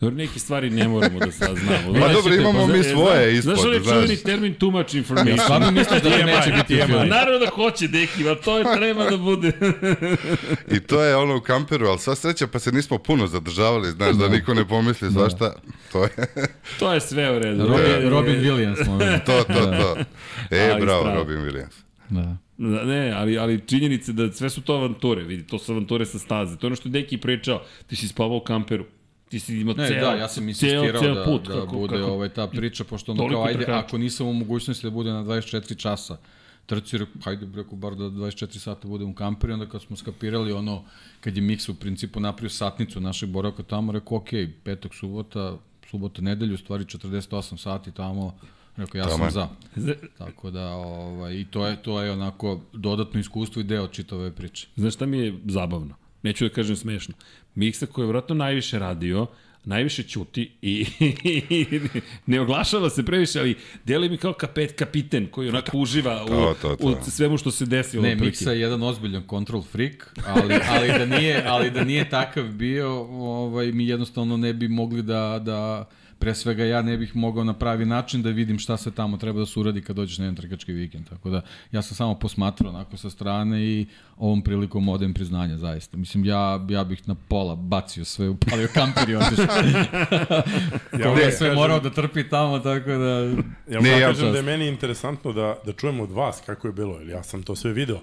Dobro, 0.00 0.16
neke 0.16 0.38
stvari 0.38 0.70
ne 0.70 0.88
moramo 0.88 1.18
da 1.18 1.32
saznamo. 1.32 1.92
Pa 1.92 1.98
Znaš, 1.98 2.12
dobro, 2.14 2.34
imamo 2.34 2.58
pa 2.60 2.66
mi 2.68 2.78
za- 2.78 2.90
svoje 2.90 3.34
ispod, 3.34 3.54
Znaš, 3.54 3.66
onaj 3.66 3.80
znaš. 3.80 3.94
čuveni 3.94 4.16
termin 4.16 4.54
too 4.54 4.70
much 4.70 4.94
information. 4.94 5.38
Stvarno 5.38 5.70
misliš 5.70 6.02
da 6.02 6.10
to 6.10 6.26
neće 6.26 6.52
biti 6.52 6.74
u 6.74 6.86
filmu? 6.86 7.04
Naravno 7.06 7.38
da 7.38 7.46
hoće, 7.48 7.88
Deki, 7.88 8.28
a 8.28 8.34
to 8.34 8.58
je 8.58 8.64
treba 8.76 9.04
da 9.06 9.16
bude. 9.18 9.52
I 10.68 10.80
to 10.80 11.02
je 11.02 11.16
ono 11.16 11.36
u 11.36 11.40
kamperu, 11.40 11.86
ali 11.86 11.98
sva 11.98 12.14
sreća 12.14 12.46
pa 12.46 12.58
se 12.58 12.72
nismo 12.72 12.98
puno 12.98 13.26
zadržavali, 13.26 13.90
znaš, 13.90 14.16
da 14.16 14.28
niko 14.28 14.54
ne 14.54 14.68
pomisli 14.68 15.12
svašta. 15.12 15.52
To 15.92 16.02
je 16.04 16.10
to 16.78 16.92
je 16.92 17.00
sve 17.00 17.36
u 17.36 17.38
redu. 17.38 17.66
Robin, 17.66 18.08
Robin 18.10 18.34
Williams. 18.36 18.84
To, 19.26 19.44
to, 19.44 19.54
to. 19.54 19.96
E, 20.50 20.70
Ali 20.70 20.80
bravo, 20.80 21.00
strano. 21.00 21.18
Robin 21.18 21.36
Williams. 21.36 21.74
Da. 22.08 22.36
Da, 22.58 22.84
Ne, 22.84 23.12
ali, 23.12 23.38
ali 23.38 23.60
činjenice 23.60 24.12
da 24.12 24.32
sve 24.32 24.50
su 24.50 24.60
to 24.60 24.74
avanture, 24.74 25.22
vidi, 25.22 25.46
to 25.46 25.58
su 25.58 25.72
avanture 25.72 26.06
sa 26.06 26.18
staze. 26.18 26.56
To 26.56 26.66
je 26.66 26.68
ono 26.68 26.76
što 26.76 26.88
je 26.88 26.92
Deki 26.92 27.18
pričao, 27.18 27.62
ti 27.86 27.96
si 27.96 28.08
spavao 28.08 28.36
u 28.36 28.40
kamperu. 28.40 28.84
Ti 29.30 29.40
si 29.40 29.60
imao 29.60 29.74
Ne, 29.74 29.88
ceo, 29.88 30.00
da, 30.00 30.14
ja 30.14 30.28
sam 30.28 30.42
ceo, 30.42 30.48
insistirao 30.48 31.02
ceo 31.02 31.14
da, 31.14 31.24
put, 31.24 31.48
da 31.48 31.54
kako, 31.54 31.76
bude 31.76 31.96
kako, 31.96 32.10
ovaj, 32.12 32.28
ta 32.28 32.46
priča, 32.46 32.84
pošto 32.84 33.12
ono 33.12 33.28
kao, 33.28 33.44
ajde, 33.44 33.58
trkača. 33.58 33.78
ako 33.78 33.98
nisam 33.98 34.26
u 34.26 34.32
mogućnosti 34.32 34.86
da 34.86 34.90
bude 34.90 35.10
na 35.10 35.24
24 35.24 35.76
časa, 35.76 36.16
trci, 36.66 36.98
hajde, 37.24 37.46
rekao, 37.56 37.76
bar 37.76 37.94
da 37.94 38.04
24 38.04 38.58
sata 38.58 38.88
budem 38.88 39.08
u 39.10 39.14
kamperu, 39.14 39.50
i 39.50 39.54
onda 39.54 39.68
kad 39.68 39.82
smo 39.82 39.96
skapirali 39.96 40.52
ono, 40.52 40.84
kad 41.20 41.36
je 41.36 41.42
Miks 41.42 41.68
u 41.68 41.74
principu 41.74 42.20
napravio 42.20 42.50
satnicu 42.50 43.00
našeg 43.00 43.28
boravka 43.28 43.62
tamo, 43.62 43.92
rekao, 43.92 44.18
ok, 44.18 44.28
petak, 44.64 44.94
subota, 44.94 45.56
subota, 45.90 46.22
nedelju, 46.22 46.54
u 46.54 46.58
stvari 46.58 46.84
48 46.84 47.56
sati 47.56 47.92
tamo, 47.92 48.38
rekao, 48.76 48.98
ja 48.98 49.04
Taman. 49.08 49.30
sam 49.32 49.48
za. 49.76 49.96
Tako 50.18 50.50
da, 50.50 50.68
ovaj, 50.68 51.34
i 51.34 51.44
to 51.44 51.66
je, 51.66 51.82
to 51.82 52.02
je 52.02 52.12
onako 52.12 52.60
dodatno 52.72 53.20
iskustvo 53.20 53.60
i 53.60 53.64
deo 53.64 53.88
čitave 53.88 54.30
priče. 54.30 54.68
Znaš 54.76 54.94
šta 54.94 55.06
mi 55.06 55.18
je 55.18 55.38
zabavno? 55.46 55.94
Neću 56.22 56.44
da 56.44 56.54
kažem 56.54 56.76
smešno. 56.76 57.14
Miksa 57.54 57.86
koji 57.86 58.04
je 58.04 58.08
vratno 58.08 58.34
najviše 58.34 58.78
radio, 58.78 59.26
najviše 59.64 60.02
ćuti 60.02 60.52
i 60.62 60.86
ne 62.26 62.40
oglašava 62.40 62.90
se 62.90 63.04
previše, 63.04 63.40
ali 63.40 63.56
deli 63.84 64.08
mi 64.08 64.16
kao 64.16 64.32
kapet, 64.32 64.78
kapiten 64.78 65.26
koji 65.30 65.48
onako 65.48 65.78
uživa 65.78 66.24
u, 66.24 66.28
To, 66.28 66.54
to, 66.62 66.76
to. 66.76 66.86
u 66.86 67.10
svemu 67.10 67.38
što 67.38 67.50
se 67.50 67.66
desilo. 67.66 68.02
Ne. 68.02 68.14
Miksa 68.14 68.52
je 68.52 68.60
jedan 68.60 68.82
ozbiljan 68.82 69.22
control 69.30 69.62
freak, 69.62 70.14
ali, 70.26 70.54
ali, 70.68 70.88
da 70.88 71.06
nije, 71.06 71.44
ali 71.46 71.70
da 71.70 71.84
nije 71.84 72.10
takav 72.10 72.44
bio, 72.44 72.90
ovaj, 73.10 73.72
mi 73.72 73.86
jednostavno 73.86 74.36
ne 74.36 74.52
bi 74.52 74.68
mogli 74.68 75.02
da, 75.02 75.40
da 75.44 75.88
pre 76.20 76.34
svega 76.34 76.64
ja 76.64 76.82
ne 76.82 76.96
bih 76.96 77.16
mogao 77.16 77.44
na 77.44 77.54
pravi 77.54 77.84
način 77.84 78.22
da 78.22 78.30
vidim 78.30 78.58
šta 78.58 78.76
se 78.76 78.90
tamo 78.90 79.16
treba 79.16 79.38
da 79.38 79.46
se 79.46 79.60
uradi 79.60 79.80
kad 79.80 79.96
dođeš 79.96 80.18
na 80.18 80.24
jedan 80.24 80.36
trkački 80.36 80.72
vikend. 80.72 81.08
Tako 81.08 81.30
da 81.30 81.40
ja 81.72 81.82
sam 81.82 81.96
samo 81.96 82.14
posmatrao 82.14 82.70
onako 82.70 82.96
sa 82.96 83.10
strane 83.10 83.62
i 83.62 83.86
ovom 84.18 84.42
prilikom 84.42 84.88
odem 84.88 85.14
priznanja 85.14 85.58
zaista. 85.58 85.96
Mislim, 85.96 86.24
ja, 86.24 86.66
ja 86.68 86.84
bih 86.84 87.08
na 87.08 87.14
pola 87.28 87.56
bacio 87.56 88.04
sve, 88.04 88.28
upalio 88.28 88.68
kamper 88.74 89.10
i 89.10 89.16
otišao. 89.16 89.46
Ja 90.92 90.98
je 90.98 91.04
moram 91.06 91.16
sve 91.16 91.30
kažem- 91.40 91.54
morao 91.54 91.80
da 91.80 91.90
trpi 91.90 92.28
tamo, 92.28 92.58
tako 92.58 92.90
da... 92.90 93.20
Ja 93.68 93.80
ne, 93.80 93.88
ja- 93.90 94.08
kažem 94.08 94.30
da 94.30 94.36
je 94.36 94.42
meni 94.42 94.68
interesantno 94.68 95.32
da, 95.32 95.56
da 95.66 95.72
čujem 95.72 96.00
od 96.00 96.10
vas 96.10 96.42
kako 96.46 96.66
je 96.66 96.72
bilo, 96.72 96.98
jer 96.98 97.08
ja 97.08 97.22
sam 97.22 97.42
to 97.42 97.56
sve 97.56 97.72
video. 97.72 97.98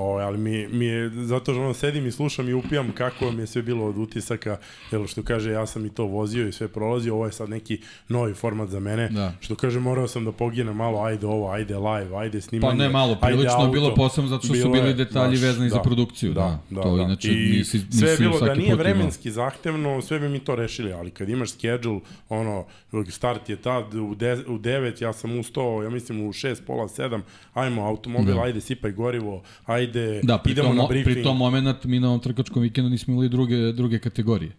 O, 0.00 0.18
ali 0.18 0.38
mi, 0.38 0.68
mi 0.68 0.84
je, 0.84 1.10
zato 1.10 1.52
što 1.52 1.60
ono 1.60 1.74
sedim 1.74 2.06
i 2.06 2.12
slušam 2.12 2.48
i 2.48 2.54
upijam 2.54 2.92
kako 2.92 3.24
vam 3.24 3.38
je 3.38 3.46
sve 3.46 3.62
bilo 3.62 3.86
od 3.86 3.98
utisaka, 3.98 4.56
jer 4.92 5.06
što 5.08 5.22
kaže, 5.22 5.50
ja 5.50 5.66
sam 5.66 5.86
i 5.86 5.90
to 5.90 6.04
vozio 6.04 6.48
i 6.48 6.52
sve 6.52 6.68
prolazio, 6.68 7.14
ovo 7.14 7.26
je 7.26 7.32
sad 7.32 7.50
neki 7.50 7.78
novi 8.08 8.34
format 8.34 8.68
za 8.68 8.80
mene, 8.80 9.08
Da. 9.08 9.32
što 9.40 9.54
kaže, 9.54 9.80
morao 9.80 10.08
sam 10.08 10.24
da 10.24 10.32
poginem 10.32 10.76
malo, 10.76 11.00
ajde 11.00 11.26
ovo, 11.26 11.50
ajde 11.50 11.76
live, 11.76 12.16
ajde 12.16 12.40
snimanje, 12.40 12.70
Pa 12.70 12.76
ne 12.76 12.88
malo, 12.90 13.16
prilično 13.16 13.44
je 13.44 13.56
auto. 13.56 13.70
bilo 13.70 13.94
posebno 13.94 14.28
zato 14.28 14.38
što 14.38 14.46
su 14.48 14.52
Bilo 14.54 14.72
bili 14.72 14.88
je, 14.88 14.94
detalji 14.94 15.36
znaš, 15.36 15.48
vezani 15.48 15.70
za 15.70 15.78
produkciju, 15.78 16.32
da. 16.32 16.58
To 16.72 16.96
inače 16.98 17.28
nisi- 17.28 17.64
sve 17.90 18.08
je 18.08 18.12
nisi 18.12 18.22
bilo 18.22 18.40
da 18.40 18.54
nije 18.54 18.74
vremenski 18.74 19.30
zahtevno, 19.30 20.02
sve 20.02 20.18
bi 20.18 20.28
mi 20.28 20.38
to 20.40 20.54
rešili, 20.54 20.92
ali 20.92 21.10
kad 21.10 21.28
imaš 21.28 21.50
schedule, 21.50 22.00
ono, 22.28 22.64
start 23.08 23.48
je 23.48 23.56
tad 23.56 23.94
u, 23.94 24.14
de, 24.14 24.32
u 24.46 24.58
9, 24.58 25.02
ja 25.02 25.12
sam 25.12 25.38
ustao, 25.38 25.82
ja 25.82 25.90
mislim 25.90 26.20
u 26.20 26.32
6, 26.32 26.56
pola 26.62 26.88
7, 26.88 27.20
ajmo 27.54 27.82
automobil, 27.84 28.34
Da. 28.34 28.42
ajde 28.42 28.60
sipaj 28.60 28.92
gorivo, 28.92 29.42
ajde 29.66 29.87
Da, 30.22 30.38
pri 30.38 30.52
idemo 30.52 30.68
tom, 30.68 30.76
na 30.76 30.86
pri 30.86 31.02
briefing. 31.04 31.24
tom 31.24 31.36
moment 31.36 31.84
mi 31.84 32.00
na 32.00 32.08
ovom 32.08 32.20
trkačkom 32.20 32.62
vikendu 32.62 32.90
nismo 32.90 33.12
imali 33.12 33.28
druge, 33.28 33.72
druge 33.72 33.98
kategorije. 33.98 34.52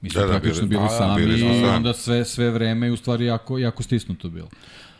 Mi 0.00 0.10
smo 0.10 0.20
Da, 0.20 0.26
da, 0.26 0.32
da, 0.32 0.32
praktično 0.32 0.62
bili- 0.62 0.68
bili, 0.70 0.80
da, 0.80 0.88
da, 0.88 0.98
sami 0.98 1.22
bili 1.22 1.38
smo 1.38 1.50
i 1.50 1.54
sami. 1.54 1.66
onda 1.68 1.92
sve, 1.92 2.24
sve 2.24 2.50
vreme 2.50 2.86
je 2.86 2.92
u 2.92 2.96
stvari 2.96 3.24
jako, 3.24 3.58
jako 3.58 3.82
stisnuto 3.82 4.28
bilo. 4.28 4.48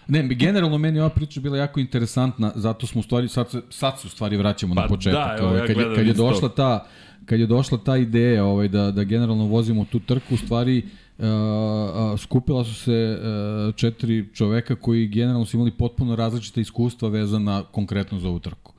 Ne, 0.08 0.22
mi- 0.22 0.34
generalno 0.34 0.78
meni 0.78 1.00
ova 1.00 1.08
priča 1.08 1.40
bila 1.40 1.56
jako 1.58 1.80
interesantna, 1.80 2.52
zato 2.54 2.86
smo 2.86 3.00
u 3.00 3.04
stvari, 3.04 3.28
sad, 3.28 3.50
se, 3.50 3.62
sad 3.70 4.00
se 4.00 4.06
u 4.06 4.10
stvari 4.10 4.36
vraćamo 4.36 4.74
Pa 4.74 4.82
na 4.82 4.88
početak. 4.88 5.28
da, 5.28 5.36
evo, 5.38 5.48
Ovaj, 5.48 5.60
ja 5.60 5.66
kad, 5.66 5.76
je, 5.78 5.94
kad 5.96 6.06
je 6.06 6.12
došla 6.14 6.48
ta 6.48 6.86
kad 7.26 7.40
je 7.40 7.46
došla 7.46 7.78
ta 7.78 7.96
ideja 7.96 8.44
ovaj, 8.44 8.68
da, 8.68 8.90
da 8.90 9.04
generalno 9.04 9.44
vozimo 9.44 9.84
tu 9.84 9.98
trku, 10.00 10.34
u 10.34 10.38
stvari 10.38 10.82
uh, 11.18 11.24
uh, 11.24 12.20
skupila 12.20 12.64
su 12.64 12.74
se 12.74 13.18
uh, 13.18 13.74
četiri 13.74 14.28
čoveka 14.34 14.74
koji 14.74 15.06
generalno 15.08 15.46
su 15.46 15.56
imali 15.56 15.70
potpuno 15.70 16.16
različite 16.16 16.60
iskustva 16.60 17.08
vezana 17.08 17.62
konkretno 17.64 18.18
za 18.18 18.28
ovu 18.28 18.38
trku. 18.38 18.69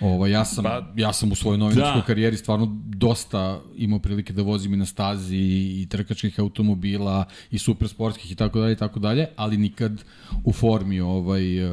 Ovaj 0.00 0.30
ja 0.30 0.44
sam 0.44 0.64
Pa, 0.64 0.86
ja 0.96 1.12
sam 1.12 1.32
u 1.32 1.34
svojoj 1.34 1.58
novinarskoj 1.58 2.00
da. 2.00 2.06
karijeri 2.06 2.36
stvarno 2.36 2.66
dosta 2.86 3.60
imao 3.76 3.98
prilike 3.98 4.32
da 4.32 4.42
vozim 4.42 4.74
i 4.74 4.76
na 4.76 4.86
stazi 4.86 5.36
i 5.36 5.86
trkačkih 5.90 6.40
automobila 6.40 7.24
i 7.50 7.58
supersportskih 7.58 8.32
i 8.32 8.34
tako 8.34 8.58
dalje 8.60 8.72
i 8.72 8.76
tako 8.76 9.00
dalje, 9.00 9.26
ali 9.36 9.56
nikad 9.56 10.04
u 10.44 10.52
formi 10.52 11.00
ovaj 11.00 11.64
uh, 11.64 11.70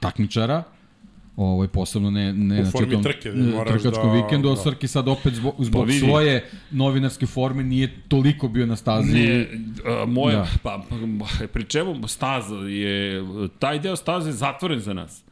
takmičara 0.00 0.62
ovaj 1.36 1.68
posebno 1.68 2.10
ne 2.10 2.32
ne 2.32 2.60
U 2.60 2.64
na 2.64 2.70
formi 2.70 2.92
tom 2.92 3.02
trke, 3.02 3.30
moraš 3.32 3.82
trkačkom 3.82 4.08
da- 4.08 4.14
vikendu, 4.14 4.48
da. 4.48 4.56
Srki 4.56 4.88
sad 4.88 5.08
opet 5.08 5.34
zbog, 5.34 5.54
zbog 5.58 5.86
vidi. 5.86 5.98
svoje 5.98 6.50
novinarske 6.70 7.26
forme 7.26 7.62
nije 7.64 7.92
toliko 8.08 8.48
bio 8.48 8.66
na 8.66 8.76
stazi. 8.76 9.12
Ne, 9.12 9.46
a, 9.86 10.04
moja, 10.06 10.36
Da. 10.36 10.46
pa, 10.62 10.82
pa, 11.18 11.46
pri 11.52 11.64
čemu 11.64 12.08
staza 12.08 12.54
je, 12.56 13.22
taj 13.58 13.78
deo 13.78 13.96
staze 13.96 14.28
je 14.28 14.34
zatvoren 14.34 14.80
za 14.80 14.94
nas. 14.94 15.24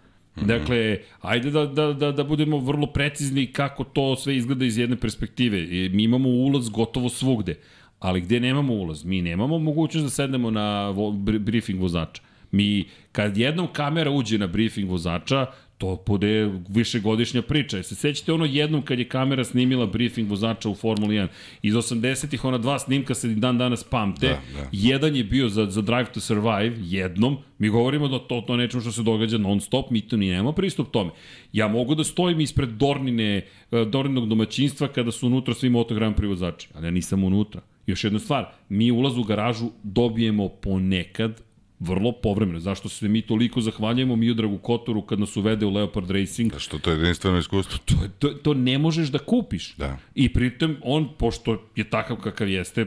Dakle, 0.43 0.99
ajde 1.21 1.51
da, 1.51 1.67
da, 1.67 1.93
da, 1.93 2.13
da 2.13 2.25
budemo 2.25 2.59
vrlo 2.59 2.87
precizni 2.87 3.47
kako 3.47 3.85
to 3.85 4.17
sve 4.17 4.37
izgleda 4.37 4.65
iz 4.65 4.79
jedne 4.79 4.97
perspektive. 4.97 5.59
I 5.59 5.89
Mi 5.89 6.03
imamo 6.03 6.29
ulaz 6.29 6.69
gotovo 6.69 7.09
svugde, 7.09 7.55
ali 7.99 8.21
gde 8.21 8.41
nemamo 8.41 8.75
ulaz? 8.75 9.05
Mi 9.05 9.23
nemamo 9.23 9.59
mogućnost 9.59 10.05
da 10.05 10.11
sednemo 10.11 10.51
na 10.51 10.91
vo, 10.91 11.11
br- 11.11 11.39
briefing 11.39 11.81
vozača. 11.81 12.23
Mi, 12.51 12.85
kad 13.13 13.37
jednom 13.37 13.67
kamera 13.73 14.11
uđe 14.11 14.39
na 14.39 14.47
briefing 14.47 14.91
vozača, 14.91 15.47
to 15.79 16.03
bude 16.07 16.51
višegodišnja 16.69 17.43
priča. 17.43 17.83
Se 17.83 17.95
sećate 17.95 18.33
ono 18.33 18.45
jednom 18.45 18.83
kad 18.83 18.99
je 18.99 19.09
kamera 19.09 19.45
snimila 19.45 19.87
briefing 19.87 20.31
vozača 20.31 20.69
u 20.69 20.75
Formuli 20.75 21.17
1? 21.17 21.27
Iz 21.63 21.75
80-ih 21.75 22.45
ona 22.45 22.59
dva 22.59 22.79
snimka 22.79 23.15
se 23.15 23.29
dan 23.29 23.59
danas 23.59 23.85
pamte. 23.85 24.27
Da, 24.27 24.61
da. 24.61 24.69
Jedan 24.73 25.17
je 25.17 25.25
bio 25.25 25.49
za, 25.49 25.71
za 25.71 25.83
Drive 25.83 26.07
to 26.15 26.21
Survive, 26.21 26.77
jednom. 26.81 27.37
Mi 27.59 27.69
govorimo 27.69 28.09
da 28.09 28.19
to, 28.19 28.41
to 28.47 28.57
nečemu 28.57 28.81
što 28.81 28.93
se 28.93 29.03
događa 29.03 29.39
non 29.39 29.61
stop, 29.61 29.91
mi 29.91 30.01
to 30.01 30.17
ni 30.17 30.31
nemamo 30.31 30.53
pristup 30.53 30.91
tome. 30.91 31.11
Ja 31.53 31.69
mogu 31.69 31.95
da 31.95 32.05
stojim 32.05 32.41
ispred 32.41 32.69
Dornine, 32.69 33.37
eh, 33.37 33.85
Dorninog 33.85 34.29
domaćinstva 34.29 34.89
kada 34.89 35.13
su 35.13 35.27
unutra 35.27 35.55
svi 35.55 35.71
Moto 35.71 35.95
Grand 35.95 36.17
Prix 36.17 36.29
vozači, 36.29 36.69
ali 36.75 36.87
ja 36.87 36.91
nisam 36.91 37.25
unutra. 37.25 37.61
Još 37.87 38.05
jedna 38.05 38.19
stvar, 38.19 38.47
mi 38.69 38.91
ulaz 38.91 39.19
u 39.19 39.23
garažu 39.23 39.71
dobijemo 39.83 40.49
ponekad 40.49 41.46
vrlo 41.81 42.13
povremeno. 42.13 42.61
Zašto 42.61 42.89
se 42.89 43.09
mi 43.09 43.23
toliko 43.23 43.61
zahvaljujemo 43.61 44.17
Miodragu 44.17 44.59
Kotoru 44.59 45.03
kad 45.03 45.21
nas 45.21 45.37
uvede 45.37 45.67
u 45.67 45.71
Leopard 45.71 46.11
Racing? 46.11 46.53
Da 46.53 46.59
što 46.59 46.79
to 46.79 46.91
je 46.91 46.97
jedinstveno 46.97 47.39
iskustvo. 47.39 47.79
To, 47.85 47.95
je- 48.03 48.11
to, 48.19 48.29
to 48.29 48.55
ne 48.55 48.79
možeš 48.79 49.09
da 49.09 49.19
kupiš. 49.19 49.75
Da. 49.75 49.97
I 50.15 50.33
pritom 50.33 50.77
on, 50.83 51.09
pošto 51.19 51.63
je 51.77 51.85
takav 51.85 52.17
kakav 52.17 52.49
jeste, 52.49 52.87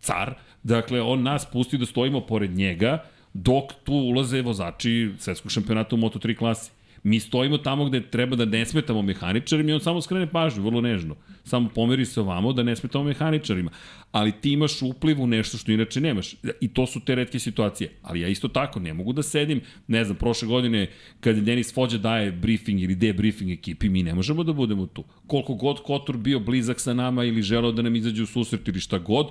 car, 0.00 0.34
dakle, 0.62 1.00
on 1.00 1.22
nas 1.22 1.50
pusti 1.50 1.78
da 1.78 1.86
stojimo 1.86 2.20
pored 2.20 2.50
njega, 2.50 3.04
dok 3.34 3.72
tu 3.84 3.92
ulaze 3.94 4.42
vozači 4.42 5.10
svetskog 5.18 5.50
šampionata 5.52 5.96
u 5.96 5.98
Moto3 5.98 6.36
klasi. 6.36 6.70
Mi 7.02 7.20
stojimo 7.20 7.58
tamo 7.58 7.84
gde 7.84 8.00
treba 8.10 8.36
da 8.36 8.44
ne 8.44 8.66
smetamo 8.66 9.02
mehaničarima 9.02 9.70
i 9.70 9.72
on 9.72 9.80
samo 9.80 10.00
skrene 10.00 10.26
pažnju, 10.26 10.62
vrlo 10.62 10.80
nežno. 10.80 11.16
Samo 11.44 11.68
pomeri 11.74 12.04
se 12.04 12.20
ovamo 12.20 12.52
da 12.52 12.62
ne 12.62 12.76
smetamo 12.76 13.04
mehaničarima. 13.04 13.70
Ali 14.12 14.32
ti 14.32 14.52
imaš 14.52 14.82
upliv 14.82 15.22
u 15.22 15.26
nešto 15.26 15.58
što 15.58 15.72
inače 15.72 16.00
nemaš. 16.00 16.34
I 16.60 16.68
to 16.68 16.86
su 16.86 17.00
te 17.00 17.14
redke 17.14 17.38
situacije. 17.38 17.90
Ali 18.02 18.20
ja 18.20 18.28
isto 18.28 18.48
tako 18.48 18.80
ne 18.80 18.94
mogu 18.94 19.12
da 19.12 19.22
sedim, 19.22 19.60
ne 19.86 20.04
znam, 20.04 20.16
prošle 20.16 20.48
godine 20.48 20.90
kad 21.20 21.36
Denis 21.36 21.74
Fođa 21.74 21.98
daje 21.98 22.32
briefing 22.32 22.80
ili 22.80 22.94
debriefing 22.94 23.50
ekipi, 23.50 23.88
mi 23.88 24.02
ne 24.02 24.14
možemo 24.14 24.44
da 24.44 24.52
budemo 24.52 24.86
tu. 24.86 25.04
Koliko 25.26 25.54
god 25.54 25.82
Kotor 25.82 26.16
bio 26.16 26.40
blizak 26.40 26.80
sa 26.80 26.94
nama 26.94 27.24
ili 27.24 27.42
želeo 27.42 27.72
da 27.72 27.82
nam 27.82 27.96
izađe 27.96 28.22
u 28.22 28.26
susret 28.26 28.68
ili 28.68 28.80
šta 28.80 28.98
god, 28.98 29.26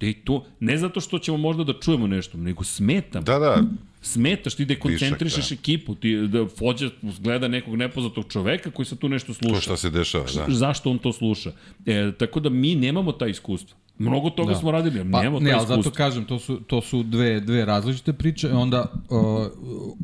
i 0.00 0.14
tu, 0.14 0.44
ne 0.60 0.78
zato 0.78 1.00
što 1.00 1.18
ćemo 1.18 1.38
možda 1.38 1.64
da 1.64 1.72
čujemo 1.80 2.06
nešto, 2.06 2.38
nego 2.38 2.64
smetam. 2.64 3.24
Da, 3.24 3.38
da, 3.38 3.62
Smetaš, 4.06 4.54
ti 4.54 4.64
dekoncentrišeš 4.64 5.50
Višak, 5.50 5.58
ekipu, 5.58 5.94
ti 5.94 6.16
da 6.28 6.46
Fođa 6.58 6.90
gleda 7.18 7.48
nekog 7.48 7.76
nepoznatog 7.76 8.24
čoveka 8.32 8.70
koji 8.70 8.86
sad 8.86 8.98
tu 8.98 9.08
nešto 9.08 9.34
sluša. 9.34 9.54
to 9.54 9.60
šta 9.60 9.76
se 9.76 9.90
dešava, 9.90 10.24
da. 10.34 10.46
Zašto 10.48 10.90
on 10.90 10.98
to 10.98 11.12
sluša? 11.12 11.52
E, 11.86 12.12
tako 12.18 12.40
da 12.40 12.50
mi 12.50 12.74
nemamo 12.74 13.12
ta 13.12 13.26
iskustva. 13.26 13.76
Mnogo 13.98 14.30
toga 14.30 14.52
da. 14.52 14.58
smo 14.58 14.70
radili, 14.70 15.10
Pa, 15.12 15.18
nemamo 15.18 15.40
ne, 15.40 15.50
ta 15.50 15.56
ali 15.56 15.62
iskustva. 15.62 15.82
zato 15.82 15.90
kažem, 15.90 16.24
to 16.24 16.38
su, 16.38 16.56
to 16.56 16.80
su 16.80 17.02
dve, 17.02 17.40
dve 17.40 17.64
različite 17.64 18.12
priče. 18.12 18.48
Onda 18.48 18.92
uh, 19.10 19.18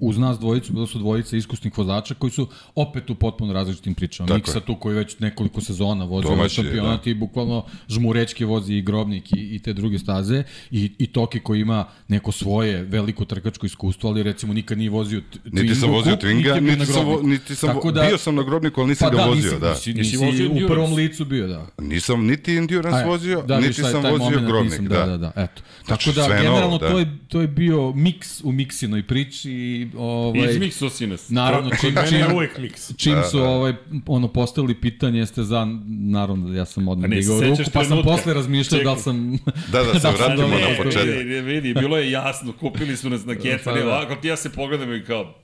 uz 0.00 0.18
nas 0.18 0.38
dvojicu, 0.38 0.72
bilo 0.72 0.86
su 0.86 0.98
dvojica 0.98 1.36
iskusnih 1.36 1.78
vozača 1.78 2.14
koji 2.14 2.30
su 2.30 2.46
opet 2.74 3.10
u 3.10 3.14
potpuno 3.14 3.52
različitim 3.52 3.94
pričama. 3.94 4.26
Tako 4.26 4.36
Miksa 4.36 4.58
je. 4.58 4.64
tu 4.64 4.76
koji 4.76 4.94
već 4.94 5.18
nekoliko 5.18 5.60
sezona 5.60 6.04
vozi 6.04 6.26
ovaj 6.26 6.36
Domaći 6.36 6.60
je, 6.60 6.64
šampionat 6.64 7.06
i 7.06 7.14
bukvalno 7.14 7.64
žmurečki 7.88 8.44
vozi 8.44 8.74
i 8.74 8.82
grobnik 8.82 9.32
i, 9.32 9.54
i 9.54 9.58
te 9.58 9.72
druge 9.72 9.98
staze. 9.98 10.42
I, 10.70 10.92
I 10.98 11.06
Toki 11.06 11.40
koji 11.40 11.60
ima 11.60 11.84
neko 12.08 12.32
svoje 12.32 12.82
veliko 12.82 13.24
trkačko 13.24 13.66
iskustvo, 13.66 14.10
ali 14.10 14.22
recimo 14.22 14.52
nikad 14.52 14.78
nije 14.78 14.90
vozio 14.90 15.20
t- 15.22 15.38
Niti 15.44 15.74
sam 15.74 15.88
Twingo 15.88 15.92
vozio 15.92 16.16
Twinga, 16.16 16.60
niti 16.60 16.76
na 16.76 16.86
sam, 16.86 17.06
niti 17.22 17.54
sam 17.54 17.68
Tako 17.68 17.88
vo- 17.88 17.92
bio 18.02 18.18
sam 18.18 18.34
na 18.34 18.42
grobniku, 18.42 18.80
ali 18.80 18.88
nisam 18.88 19.10
pa 19.10 19.16
ga 19.16 19.22
da, 19.22 19.28
vozio, 19.28 19.44
nisi, 19.44 19.60
da. 19.60 19.70
Nisi, 19.70 19.92
Nisi 19.92 20.16
nisi, 20.16 20.26
vozio 20.26 20.64
u 20.64 20.68
prvom 20.68 20.92
licu 20.94 21.24
bio, 21.24 21.48
da. 21.48 21.66
Nisam 21.78 22.26
niti 22.26 22.56
endurance 22.56 23.04
vozio, 23.04 23.42
da, 23.42 23.60
niti 23.60 23.81
viš, 23.82 23.92
taj- 23.92 23.92
sam 23.92 24.02
taj 24.02 24.10
vozio 24.12 24.24
moment 24.24 24.46
grobnik, 24.46 24.70
nisam, 24.70 24.84
da. 24.86 24.98
da, 24.98 25.06
da, 25.06 25.16
da, 25.16 25.32
eto. 25.36 25.62
Znači, 25.86 26.04
Tako 26.04 26.16
da, 26.16 26.24
sve 26.24 26.34
novo, 26.36 26.42
generalno, 26.44 26.78
da. 26.78 26.88
to, 26.88 26.98
je, 26.98 27.18
to 27.28 27.40
je 27.40 27.46
bio 27.46 27.92
miks 27.92 28.40
u 28.44 28.52
miksinoj 28.52 29.02
priči. 29.02 29.52
i, 29.52 29.88
Ovaj, 29.96 30.50
Izmikso 30.50 30.90
si 30.90 31.06
nas. 31.06 31.28
Naravno, 31.28 31.70
čim, 31.80 31.94
Meni 31.94 32.08
čim, 32.08 32.18
je 32.18 32.34
uvek 32.34 32.58
miks. 32.58 32.96
čim 32.96 33.16
su 33.30 33.40
ovaj, 33.40 33.74
ono, 34.06 34.28
postavili 34.28 34.74
pitanje, 34.74 35.18
jeste 35.18 35.42
za, 35.42 35.66
naravno 35.88 36.48
da 36.48 36.56
ja 36.56 36.64
sam 36.64 36.88
odmah 36.88 37.10
digao 37.10 37.40
ruku, 37.40 37.62
pa 37.72 37.84
sam 37.84 38.02
posle 38.04 38.34
razmišljao 38.34 38.82
da 38.84 38.96
sam... 38.96 39.38
Da, 39.72 39.82
da 39.82 39.92
se 39.94 40.00
sam 40.00 40.14
vratimo 40.14 40.48
na 40.48 40.82
početak. 40.84 41.16
Vidi, 41.44 41.74
bilo 41.74 41.98
je 41.98 42.10
jasno, 42.10 42.52
kupili 42.52 42.96
su 42.96 43.10
nas 43.10 43.24
na 43.24 43.34
kecani, 43.34 43.60
Pa 43.64 43.72
da. 43.74 43.86
ovako 43.86 44.14
ti 44.14 44.28
ja 44.28 44.36
se 44.36 44.50
pogledamo 44.50 44.94
i 44.94 45.04
kao, 45.04 45.34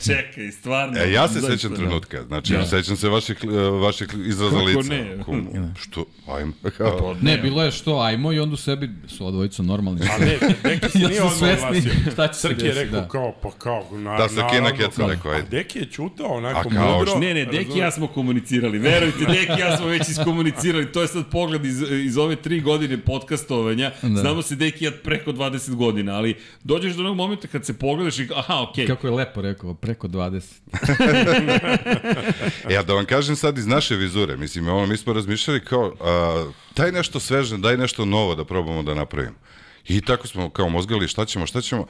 čekaj, 0.00 0.50
stvarno. 0.50 0.98
E, 0.98 1.12
ja 1.12 1.28
se 1.28 1.34
zaista, 1.34 1.50
sećam 1.52 1.70
da. 1.70 1.76
trenutka, 1.76 2.22
znači, 2.22 2.52
Da. 2.52 2.66
sećam 2.66 2.96
se 2.96 3.08
vaših, 3.08 3.36
e, 3.44 3.46
vaših 3.60 4.08
izraza 4.26 4.50
Kako 4.52 4.64
lica. 4.64 4.88
ne? 4.90 5.16
Ko- 5.18 5.40
Što, 5.82 6.04
ajmo, 6.28 6.52
kao, 6.78 6.98
Pa 6.98 7.20
Ne, 7.22 7.38
bilo 7.38 7.62
je 7.62 7.70
što, 7.70 7.98
ajmo 7.98 8.32
i 8.32 8.38
onda 8.38 8.54
u 8.54 8.56
sebi 8.56 8.90
su 9.08 9.26
odvojica 9.26 9.62
normalni. 9.62 10.00
A 10.02 10.18
ne, 10.18 10.38
Deki 10.64 10.88
se 10.88 10.98
Ja 11.00 11.08
nije 11.08 11.22
odmah 11.22 11.38
svesni 11.38 11.82
šta 12.12 12.28
će 12.28 12.34
se 12.34 12.40
Srki 12.40 12.66
je 12.66 12.72
rekao 12.74 13.00
da. 13.00 13.08
kao, 13.08 13.34
pa 13.42 13.50
kao, 13.50 13.86
na, 13.92 14.16
Da, 14.16 14.28
Srki 14.28 14.54
je 14.54 14.62
na 14.62 14.72
keca 14.72 15.06
rekao, 15.06 15.32
ajde. 15.32 15.46
A 15.46 15.50
Deki 15.50 15.78
je 15.78 15.86
čutao 15.86 16.26
onako 16.28 16.68
A 16.68 16.74
kao, 16.74 16.98
mudro. 16.98 17.18
Ne, 17.18 17.34
ne, 17.34 17.44
Deki 17.44 17.78
ja 17.78 17.90
smo 17.90 18.06
komunicirali. 18.08 18.78
Verujte, 18.78 19.18
Deki 19.20 19.60
ja 19.60 19.76
smo 19.76 19.86
već 19.86 20.08
iskomunicirali. 20.08 20.92
To 20.92 21.02
je 21.02 21.08
sad 21.08 21.30
pogled 21.30 21.64
iz, 21.64 21.82
iz 21.82 22.18
ove 22.18 22.36
tri 22.36 22.60
godine 22.60 22.98
podcastovanja. 22.98 23.92
Da. 24.02 24.08
Znamo 24.10 24.42
se 24.42 24.56
Deki 24.56 24.84
ja 24.84 24.90
preko 24.94 25.32
20 25.32 25.74
godina, 25.74 26.12
ali 26.12 26.34
dođeš 26.64 26.94
do 26.94 27.00
onog 27.00 27.16
momenta 27.16 27.48
kad 27.48 27.66
se 27.66 27.72
pogledaš 27.74 28.18
i 28.18 28.28
aha, 28.36 28.62
okej. 28.62 28.86
Kako 28.86 29.06
je 29.06 29.12
lepo 29.12 29.42
rekao, 29.42 29.74
preko 29.90 30.08
20. 30.08 30.42
E, 32.70 32.76
a 32.76 32.82
da 32.82 32.94
vam 32.94 33.04
kažem 33.04 33.36
sad 33.36 33.58
iz 33.58 33.66
naše 33.66 33.96
vizure, 33.96 34.36
mislim, 34.36 34.68
ono, 34.68 34.86
mi 34.86 34.96
smo 34.96 35.12
razmišljali 35.12 35.64
kao, 35.64 35.94
a, 36.00 36.50
daj 36.76 36.92
nešto 36.92 37.20
sveže, 37.20 37.58
daj 37.58 37.76
nešto 37.76 38.04
novo 38.04 38.34
da 38.34 38.44
probamo 38.44 38.82
da 38.82 38.94
napravimo. 38.94 39.36
I 39.88 40.00
tako 40.00 40.26
smo 40.26 40.50
kao 40.50 40.68
mozgali 40.68 41.08
šta 41.08 41.24
ćemo, 41.24 41.46
šta 41.46 41.60
ćemo. 41.60 41.86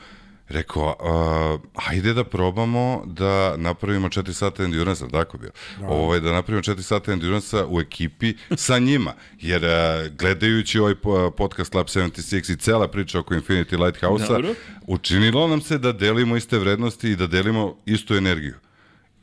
Rekao, 0.51 0.96
a, 1.01 1.59
ajde 1.74 2.14
da 2.14 2.24
probamo 2.24 3.03
da 3.07 3.57
napravimo 3.57 4.09
4 4.09 4.32
sata 4.32 4.64
endurance, 4.64 5.05
tako 5.11 5.38
bio. 5.38 5.51
Ovaj, 5.88 6.20
da 6.20 6.32
napravimo 6.32 6.62
4 6.62 6.82
sata 6.82 7.12
endurance 7.12 7.57
u 7.68 7.80
ekipi 7.80 8.34
sa 8.57 8.78
njima. 8.78 9.12
Jer 9.40 9.64
a, 9.64 10.09
gledajući 10.09 10.78
ovaj 10.78 10.94
po- 10.94 11.30
podcast 11.30 11.74
Lab 11.74 11.86
76 11.86 12.53
i 12.53 12.57
cela 12.57 12.88
priča 12.88 13.18
oko 13.18 13.34
Infinity 13.34 13.84
Lighthouse-a, 13.84 14.38
učinilo 14.86 15.48
nam 15.48 15.61
se 15.61 15.78
da 15.78 15.92
delimo 15.92 16.36
iste 16.36 16.59
vrednosti 16.59 17.11
i 17.11 17.16
da 17.16 17.26
delimo 17.26 17.76
istu 17.86 18.14
energiju. 18.14 18.55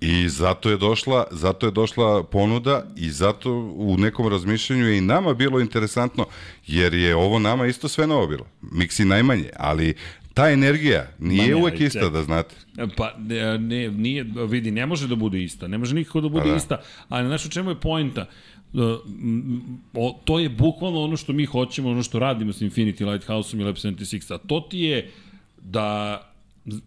I 0.01 0.29
zato 0.29 0.69
je 0.69 0.77
došla, 0.77 1.27
zato 1.31 1.65
je 1.65 1.71
došla 1.71 2.23
ponuda 2.23 2.85
i 2.95 3.09
zato 3.11 3.51
u 3.75 3.95
nekom 3.97 4.27
razmišljanju 4.27 4.85
je 4.87 4.97
i 4.97 5.01
nama 5.01 5.33
bilo 5.33 5.59
interesantno, 5.59 6.25
jer 6.67 6.93
je 6.93 7.15
ovo 7.15 7.39
nama 7.39 7.65
isto 7.67 7.87
sve 7.87 8.07
novo 8.07 8.27
bilo. 8.27 8.45
Miksi 8.61 9.05
najmanje, 9.05 9.49
ali 9.57 9.93
ta 10.37 10.49
energija 10.49 11.07
nije 11.19 11.55
Ma 11.55 11.61
uvek 11.61 11.81
ista, 11.81 12.09
da 12.09 12.23
znate. 12.23 12.55
Pa, 12.97 13.13
ne, 13.17 13.57
ne, 13.57 13.91
nije, 13.91 14.25
vidi, 14.49 14.71
ne 14.71 14.85
može 14.85 15.07
da 15.07 15.15
bude 15.15 15.43
ista, 15.43 15.67
ne 15.67 15.77
može 15.77 15.95
nikako 15.95 16.21
da 16.21 16.29
bude 16.29 16.43
Pa 16.43 16.49
da. 16.49 16.55
ista, 16.55 16.81
ali 17.09 17.27
znaš 17.27 17.45
u 17.45 17.49
čemu 17.49 17.71
je 17.71 17.79
poenta? 17.79 18.25
M, 18.73 19.79
o, 19.93 20.19
to 20.25 20.39
je 20.39 20.49
bukvalno 20.49 21.01
ono 21.01 21.17
što 21.17 21.33
mi 21.33 21.45
hoćemo, 21.45 21.89
ono 21.89 22.03
što 22.03 22.19
radimo 22.19 22.53
s 22.53 22.61
Infinity 22.61 23.11
Lighthouse-om 23.11 23.61
i 23.61 23.63
Lab 23.63 23.75
76, 23.75 24.33
a 24.33 24.37
to 24.37 24.67
ti 24.69 24.79
je 24.79 25.11
da 25.61 26.21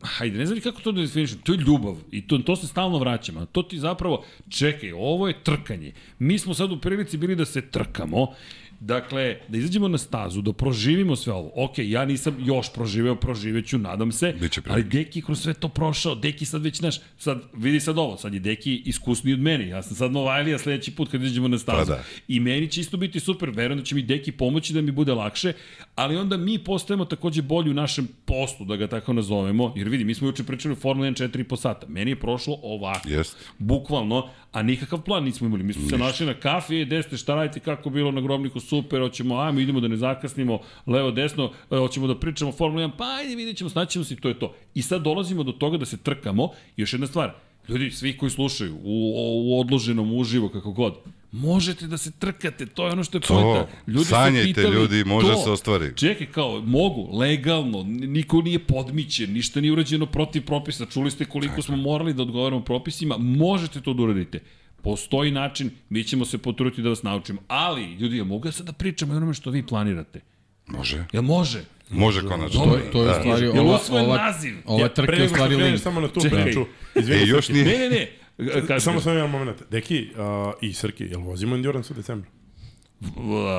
hajde, 0.03 0.39
ne 0.39 0.47
znam 0.47 0.61
kako 0.61 0.81
to 0.81 0.93
da 0.93 1.01
definišem, 1.01 1.39
to 1.39 1.53
je 1.53 1.59
ljubav 1.59 1.97
i 2.11 2.27
to, 2.27 2.39
to 2.39 2.57
se 2.57 2.67
stalno 2.67 2.99
vraćamo. 2.99 3.41
A 3.41 3.47
to 3.47 3.63
ti 3.63 3.79
zapravo, 3.79 4.25
čekaj, 4.49 4.93
ovo 4.93 5.29
je 5.29 5.43
trkanje. 5.43 5.93
Mi 6.19 6.39
smo 6.39 6.55
sad 6.55 6.73
u 6.73 6.81
prilici 6.81 7.17
bili 7.17 7.37
da 7.37 7.45
se 7.45 7.61
trkamo, 7.61 8.35
Dakle, 8.81 9.37
da 9.49 9.59
izađemo 9.59 9.89
na 9.89 9.99
stazu, 9.99 10.43
da 10.43 10.53
proživimo 10.53 11.16
sve 11.16 11.33
ovo. 11.33 11.51
Ok, 11.55 11.78
ja 11.78 12.05
nisam 12.05 12.37
još 12.45 12.72
proživeo, 12.72 13.14
proživeću, 13.14 13.78
nadam 13.78 14.12
se, 14.12 14.35
ali. 14.66 14.85
Deki 14.85 15.18
je 15.18 15.22
kroz 15.22 15.43
sve 15.43 15.55
to 15.55 15.68
prošao, 15.68 16.14
Deki 16.14 16.45
sad 16.45 16.62
već, 16.62 16.76
znaš, 16.76 16.97
sad, 17.18 17.43
vidi 17.53 17.81
sad 17.81 17.99
ovo, 17.99 18.16
sad 18.16 18.35
je 18.35 18.41
Deki 18.41 18.83
iskusniji 18.85 19.35
od 19.35 19.41
mene, 19.41 19.68
ja 19.68 19.83
sam 19.83 19.97
sad 19.97 20.12
Novajlija 20.12 20.59
sledeći 20.59 20.91
put 20.91 21.11
kad 21.11 21.22
izađemo 21.22 21.49
na 21.49 21.59
stazu. 21.59 21.91
Pa 21.91 21.97
da. 21.97 22.03
I 22.28 22.41
meni 22.41 22.68
će 22.68 22.81
isto 22.81 22.97
biti 22.97 23.20
super, 23.20 23.51
verujem 23.51 23.78
da 23.78 23.85
će 23.85 23.95
mi 23.95 24.03
Deki 24.03 24.33
pomoći 24.33 24.72
da 24.72 24.81
mi 24.81 24.91
bude 24.91 25.14
lakše, 25.14 25.53
ali 25.95 26.16
onda 26.16 26.37
mi 26.37 26.59
postajemo 26.59 27.05
takođe 27.05 27.43
bolji 27.43 27.70
u 27.70 27.74
našem 27.74 28.09
poslu, 28.24 28.66
da 28.66 28.76
ga 28.76 28.87
tako 28.87 29.12
nazovemo, 29.12 29.72
jer 29.76 29.89
vidi, 29.89 30.05
mi 30.05 30.14
smo 30.14 30.28
juče 30.28 30.45
pričali 30.45 30.72
o 30.72 30.76
Formula 30.76 31.09
1 31.09 31.28
4,5 31.28 31.57
sata, 31.57 31.87
meni 31.89 32.11
je 32.11 32.20
prošlo 32.20 32.59
ovako, 32.62 33.09
Jeste. 33.09 33.37
bukvalno, 33.59 34.28
a 34.53 34.62
nikakav 34.62 35.03
plan 35.03 35.24
nismo 35.24 35.47
imali, 35.47 35.62
mi 35.62 35.72
smo 35.72 35.89
se 35.89 35.99
našli 35.99 36.26
na 36.26 36.35
kafi, 36.35 36.81
e, 36.81 36.85
gde 36.85 37.03
ste, 37.03 37.16
šta 37.16 37.35
radite, 37.35 37.61
kako 37.61 37.91
bilo 37.91 38.11
na 38.11 38.20
grobniku, 38.20 38.61
super, 38.71 39.01
hoćemo, 39.01 39.39
ajmo, 39.39 39.61
idemo 39.61 39.81
da 39.81 39.89
ne 39.89 39.97
zakasnimo, 39.97 40.61
levo, 40.87 41.11
desno, 41.11 41.51
e, 41.71 41.77
hoćemo 41.77 42.07
da 42.07 42.18
pričamo 42.21 42.53
Formula 42.53 42.89
1, 42.89 42.91
pa 42.99 43.05
ajde, 43.21 43.37
vidjet 43.37 43.57
ćemo, 43.57 43.71
snaćemo 43.71 44.05
se 44.05 44.14
i 44.14 44.16
to 44.16 44.29
je 44.29 44.39
to. 44.39 44.55
I 44.75 44.83
sad 44.83 45.03
dolazimo 45.03 45.43
do 45.43 45.53
toga 45.53 45.79
da 45.79 45.87
se 45.87 45.97
trkamo, 45.97 46.51
još 46.77 46.93
jedna 46.93 47.07
stvar, 47.07 47.35
ljudi, 47.68 47.91
svi 47.91 48.16
koji 48.18 48.31
slušaju, 48.31 48.75
u, 48.75 49.12
u 49.45 49.61
odloženom, 49.61 50.14
uživo, 50.14 50.49
kako 50.49 50.73
god, 50.73 50.95
možete 51.33 51.87
da 51.87 51.99
se 51.99 52.11
trkate, 52.18 52.66
to 52.66 52.87
je 52.87 52.93
ono 52.93 53.05
što 53.05 53.18
je 53.18 53.21
To, 53.21 53.35
pojenta. 53.35 53.68
Ljudi 53.87 54.05
sanjajte, 54.05 54.55
pitali 54.55 54.75
ljudi, 54.75 55.05
može 55.05 55.33
to. 55.33 55.43
se 55.45 55.51
ostvari. 55.51 55.93
Čekaj, 55.97 56.27
kao, 56.27 56.61
mogu, 56.61 57.18
legalno, 57.18 57.83
niko 57.89 58.43
nije 58.43 58.59
podmićen, 58.59 59.33
ništa 59.33 59.61
nije 59.61 59.73
urađeno 59.73 60.07
protiv 60.07 60.45
propisa, 60.47 60.87
čuli 60.87 61.11
ste 61.11 61.25
koliko 61.25 61.62
smo 61.62 61.77
morali 61.77 62.14
da 62.14 62.23
odgovaramo 62.23 62.64
propisima, 62.64 63.16
možete 63.18 63.81
to 63.81 63.95
da 63.95 64.03
uradite. 64.03 64.41
Postoji 64.83 65.31
način, 65.31 65.70
mi 65.89 66.05
ćemo 66.05 66.24
se 66.24 66.39
potruditi 66.39 66.83
da 66.83 66.89
vas 66.89 67.03
naučimo. 67.03 67.41
Ali, 67.49 67.85
ljudi, 67.85 68.16
ja 68.16 68.24
mogu 68.24 68.49
ja 68.49 68.53
sad 68.53 68.66
da 68.66 68.72
pričam 68.72 69.11
o 69.11 69.16
onome 69.16 69.35
što 69.35 69.51
vi 69.51 69.62
planirate? 69.62 70.20
Može. 70.66 71.05
Ja 71.12 71.20
može? 71.20 71.61
Može 71.91 72.22
konačno. 72.22 72.61
To, 72.61 72.78
to 72.93 73.03
je 73.03 73.11
u 73.11 73.14
stvari 73.14 73.47
ova, 73.49 73.61
ova, 73.91 74.33
ova 74.66 74.81
Ja, 74.81 74.89
trka 74.89 75.12
je 75.14 75.28
stvari 75.28 75.57
link. 75.57 75.81
samo 75.81 76.01
na 76.01 76.09
tu 76.09 76.20
Čekaj. 76.20 76.43
priču, 76.43 76.64
izvini 76.95 77.22
E, 77.22 77.26
još 77.26 77.49
nije- 77.49 77.64
Ne, 77.64 77.78
ne, 77.78 77.89
ne, 77.91 78.66
Kaži, 78.66 78.85
Samo 78.85 79.01
sam 79.01 79.14
jedan 79.14 79.31
moment. 79.31 79.62
Deki 79.70 80.09
uh, 80.11 80.16
i 80.61 80.72
Srki, 80.72 81.05
jel 81.05 81.20
vozimo 81.20 81.55
Endurance 81.57 81.93
u 81.93 81.97
decembru? 81.97 82.31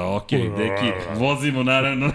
Ok, 0.08 0.30
deki, 0.32 0.92
vozimo 1.16 1.64
naravno. 1.64 2.06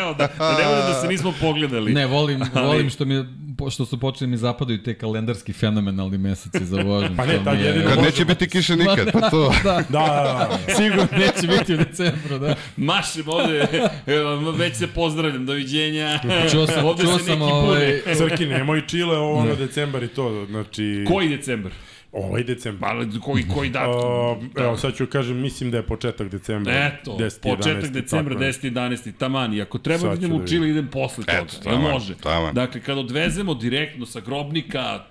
Evo, 0.00 0.14
da, 0.14 0.28
da 0.38 0.50
ne 0.50 0.64
bude 0.66 0.88
da 0.88 0.94
se 0.94 1.08
nismo 1.08 1.32
pogledali. 1.40 1.92
Ne, 1.92 2.06
volim, 2.06 2.42
Ali- 2.54 2.66
volim 2.66 2.90
što, 2.90 3.04
mi, 3.04 3.24
što 3.70 3.84
su 3.84 4.00
počeli 4.00 4.30
mi 4.30 4.36
zapadaju 4.36 4.82
te 4.82 4.94
kalendarski 4.94 5.52
fenomenalni 5.52 6.18
meseci 6.18 6.64
za 6.64 6.76
vožnju. 6.78 7.16
Pa 7.16 7.26
ne, 7.26 7.38
tad 7.44 7.58
je- 7.58 7.66
jedino 7.66 7.84
Kad 7.84 7.90
Možemo. 7.90 8.06
neće 8.06 8.24
biti 8.24 8.48
kiše 8.48 8.76
nikad, 8.76 9.12
pa 9.12 9.30
to... 9.30 9.52
da, 9.64 9.72
Da, 9.72 9.82
da, 9.88 10.48
da. 10.66 10.74
sigurno 10.76 11.06
neće 11.12 11.46
biti 11.48 11.74
u 11.74 11.78
decembru, 11.78 12.38
da. 12.38 12.54
Mašem 12.76 13.28
ovde, 13.28 13.66
evo, 14.06 14.50
već 14.50 14.76
se 14.76 14.86
pozdravljam, 14.86 15.46
doviđenja. 15.46 16.20
Čuo 16.50 16.66
sam, 16.66 16.84
ovde 16.84 17.02
čuo 17.02 17.18
se 17.18 17.24
sam 17.24 17.38
neki 17.38 17.52
ovaj. 17.52 18.00
Srki, 18.18 18.46
nemoj 18.46 18.86
čile, 18.86 19.18
ovo 19.18 19.34
ono 19.34 19.54
decembar 19.54 20.02
i 20.02 20.08
to, 20.08 20.46
znači... 20.50 21.04
Koji 21.08 21.28
decembar? 21.28 21.72
Ovaj 22.14 22.44
decembar. 22.44 23.06
Pa, 23.12 23.20
koji, 23.20 23.44
koji 23.54 23.70
datum? 23.70 23.94
Uh, 24.24 24.44
evo, 24.56 24.76
sad 24.76 24.96
ću 24.96 25.06
kažem, 25.06 25.36
mislim 25.36 25.70
da 25.70 25.76
je 25.76 25.82
početak 25.82 26.28
decembra. 26.28 26.72
Eto, 26.74 27.16
10, 27.20 27.40
početak 27.42 27.84
11, 27.84 27.90
decembra, 27.90 28.34
tako 28.34 28.44
je. 28.44 28.52
10. 28.52 28.70
11. 28.72 29.12
taman. 29.18 29.54
I 29.54 29.62
ako 29.62 29.78
treba 29.78 30.00
Sad 30.00 30.10
da 30.10 30.16
ću 30.16 30.20
idemo 30.20 30.38
da 30.38 30.44
u 30.44 30.46
Čili, 30.46 30.70
idem 30.70 30.88
posle 30.88 31.24
toga. 31.24 31.38
Eto, 31.38 31.56
taman, 31.64 31.92
može? 31.92 32.14
taman. 32.14 32.54
Dakle, 32.54 32.80
kad 32.80 32.98
odvezemo 32.98 33.54
direktno 33.54 34.06
sa 34.06 34.20
grobnika 34.20 35.04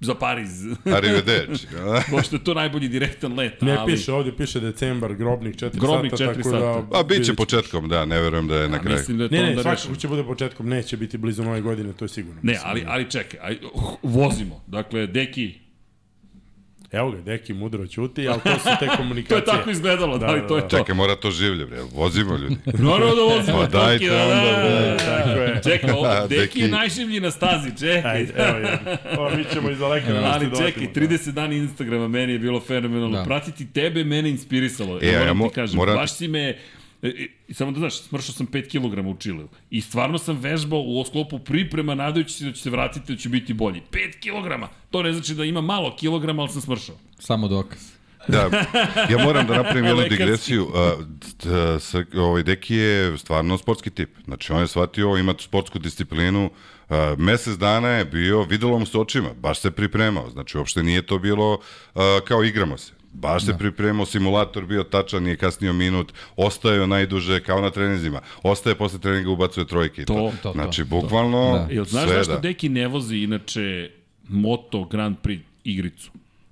za 0.00 0.14
Pariz, 0.14 0.66
Arrivederci. 0.96 1.66
pošto 2.10 2.36
je 2.36 2.44
to 2.44 2.54
najbolji 2.54 2.88
direktan 2.88 3.34
let. 3.34 3.62
Ne 3.62 3.76
ali, 3.76 3.92
piše, 3.92 4.12
ovdje 4.12 4.36
piše 4.36 4.60
decembar, 4.60 5.14
grobnik 5.14 5.56
4 5.56 5.80
Grobnik 5.80 6.10
sata, 6.10 6.24
četiri 6.24 6.42
tako 6.42 6.56
sata. 6.56 6.86
da... 6.90 6.98
A 6.98 7.02
bit 7.02 7.24
će 7.24 7.34
početkom, 7.34 7.88
da, 7.88 8.04
ne 8.04 8.20
verujem 8.20 8.48
da 8.48 8.56
je 8.56 8.68
na 8.68 8.78
kraju. 8.78 8.96
mislim 8.96 9.18
da 9.18 9.24
je 9.24 9.28
to 9.28 9.34
Ne, 9.36 9.42
ne, 9.42 9.48
onda 9.48 9.62
svakako 9.62 9.96
će 9.96 10.08
bude 10.08 10.24
početkom, 10.24 10.68
neće 10.68 10.96
biti 10.96 11.18
blizu 11.18 11.44
nove 11.44 11.60
godine, 11.60 11.92
to 11.92 12.04
je 12.04 12.08
sigurno. 12.08 12.40
Ne, 12.42 12.52
Mislim, 12.52 12.70
ali, 12.70 12.84
ali 12.86 13.10
čekaj, 13.10 13.40
aj, 13.42 13.58
uh, 13.74 13.82
vozimo. 14.02 14.62
Dakle, 14.66 15.06
deki, 15.06 15.61
Evo 16.92 17.10
ga, 17.10 17.20
Deki 17.20 17.52
mudro 17.54 17.86
ćuti, 17.86 18.28
ali 18.28 18.40
to 18.40 18.50
su 18.50 18.68
te 18.80 18.86
to 18.86 18.96
komunikacije. 18.96 19.38
je 19.38 19.44
tako 19.46 19.70
izgledalo, 19.70 20.18
da, 20.18 20.26
Da, 20.26 20.32
da, 20.32 20.46
to 20.46 20.56
je 20.56 20.62
da. 20.62 20.68
to. 20.68 20.78
Čekaj, 20.78 20.94
mora 20.94 21.16
to 21.16 21.30
življe, 21.30 21.66
bre. 21.66 21.78
Vozimo 21.84 22.36
ljudi. 22.36 22.56
Naravno 22.80 23.14
da 23.14 23.22
vozimo 23.24 23.58
Pa 23.58 23.66
dajte 23.68 24.06
da, 24.06 24.22
onda, 24.22 24.34
da, 24.34 24.58
bre. 24.58 24.70
da, 24.70 24.96
Tako 24.98 25.40
je. 25.40 25.60
Čekaj, 25.66 25.90
ovo, 25.90 26.26
Deki 26.28 26.60
je 26.60 26.68
najživlji 26.70 27.20
na 27.20 27.30
stazi, 27.30 27.70
čekaj. 27.78 28.10
Ajde, 28.12 28.32
evo 28.38 28.58
je. 28.58 28.78
O, 29.18 29.30
mi 29.30 29.44
ćemo 29.44 29.70
iz 29.70 29.78
daleka 29.78 30.12
na 30.12 30.20
Ali 30.24 30.46
čekaj, 30.58 30.86
30 30.96 31.30
dana 31.30 31.54
Instagrama 31.54 32.08
meni 32.08 32.32
je 32.32 32.38
bilo 32.38 32.60
fenomenalno. 32.60 33.16
Da. 33.18 33.24
Pratiti 33.24 33.66
tebe 33.66 34.04
mene 34.04 34.30
inspirisalo. 34.30 34.98
E, 35.02 35.06
moram 35.08 35.26
ja 35.28 35.34
mo- 35.34 35.48
ti 35.48 35.54
kažem, 35.54 35.76
moram- 35.76 35.94
baš 35.94 36.12
si 36.12 36.28
me... 36.28 36.56
e, 37.02 37.08
e, 37.08 37.26
I 37.48 37.54
samo 37.54 37.72
da 37.72 37.78
znaš, 37.78 38.00
smršao 38.02 38.32
sam 38.32 38.46
5 38.46 38.68
kg 38.68 39.06
u 39.06 39.16
Čileu. 39.18 39.48
I 39.70 39.80
stvarno 39.80 40.18
sam 40.18 40.40
vežbao 40.40 40.80
u 40.80 41.04
sklopu 41.04 41.38
priprema 41.38 41.94
nadajući 41.94 42.34
se 42.34 42.44
da 42.44 42.52
će 42.52 42.62
se 42.62 42.70
vratiti 42.70 43.12
da 43.12 43.18
će 43.18 43.28
biti 43.28 43.54
bolji. 43.54 43.82
5 43.90 44.12
kg! 44.12 44.66
To 44.90 45.02
ne 45.02 45.12
znači 45.12 45.34
da 45.34 45.44
ima 45.44 45.60
malo 45.60 45.96
kilograma, 45.96 46.42
ali 46.42 46.52
sam 46.52 46.60
smršao. 46.60 46.96
samo 47.18 47.48
dokaz. 47.48 47.92
Da, 48.28 48.50
ja 49.10 49.24
moram 49.24 49.46
da 49.46 49.56
napravim 49.56 49.84
jednu 49.84 50.02
digresiju. 50.08 50.68
Ovaj 52.16 52.42
Deki 52.42 52.74
je 52.74 53.18
stvarno 53.18 53.58
sportski 53.58 53.90
tip. 53.90 54.10
Znači, 54.24 54.52
on 54.52 54.60
je 54.60 54.66
shvatio 54.66 55.16
imati 55.16 55.44
sportsku 55.44 55.78
disciplinu. 55.78 56.50
A, 56.88 57.14
mesec 57.18 57.56
dana 57.56 57.88
je 57.88 58.04
bio, 58.04 58.42
videlo 58.42 58.78
mu 58.78 58.86
se 58.86 58.98
očima, 58.98 59.28
baš 59.34 59.60
se 59.60 59.70
pripremao. 59.70 60.30
Znači, 60.30 60.58
uopšte 60.58 60.82
nije 60.82 61.02
to 61.02 61.18
bilo 61.18 61.58
a, 61.94 62.20
kao 62.24 62.44
igramo 62.44 62.78
se. 62.78 62.92
Baš 63.12 63.44
se 63.44 63.58
pripremao, 63.58 64.06
simulator 64.06 64.66
bio 64.66 64.82
tačan, 64.84 65.22
nije 65.22 65.36
kasnio 65.36 65.72
minut, 65.72 66.12
ostaje 66.36 66.86
najduže 66.86 67.40
kao 67.40 67.60
na 67.60 67.70
treninzima. 67.70 68.20
Ostaje 68.42 68.74
posle 68.74 68.98
treninga, 68.98 69.30
ubacuje 69.30 69.66
trojke 69.66 70.04
to. 70.04 70.14
To, 70.14 70.30
to, 70.30 70.36
to. 70.42 70.52
znači, 70.52 70.84
bukvalno 70.84 71.52
Da. 71.52 71.74
Jel 71.74 71.84
znaš 71.84 72.08
zašto 72.08 72.32
da. 72.32 72.38
Deki 72.38 72.68
ne 72.68 72.88
vozi 72.88 73.16
inače 73.16 73.90
Moto 74.28 74.84
Grand 74.84 75.16
Prix 75.22 75.40
igricu? 75.64 76.10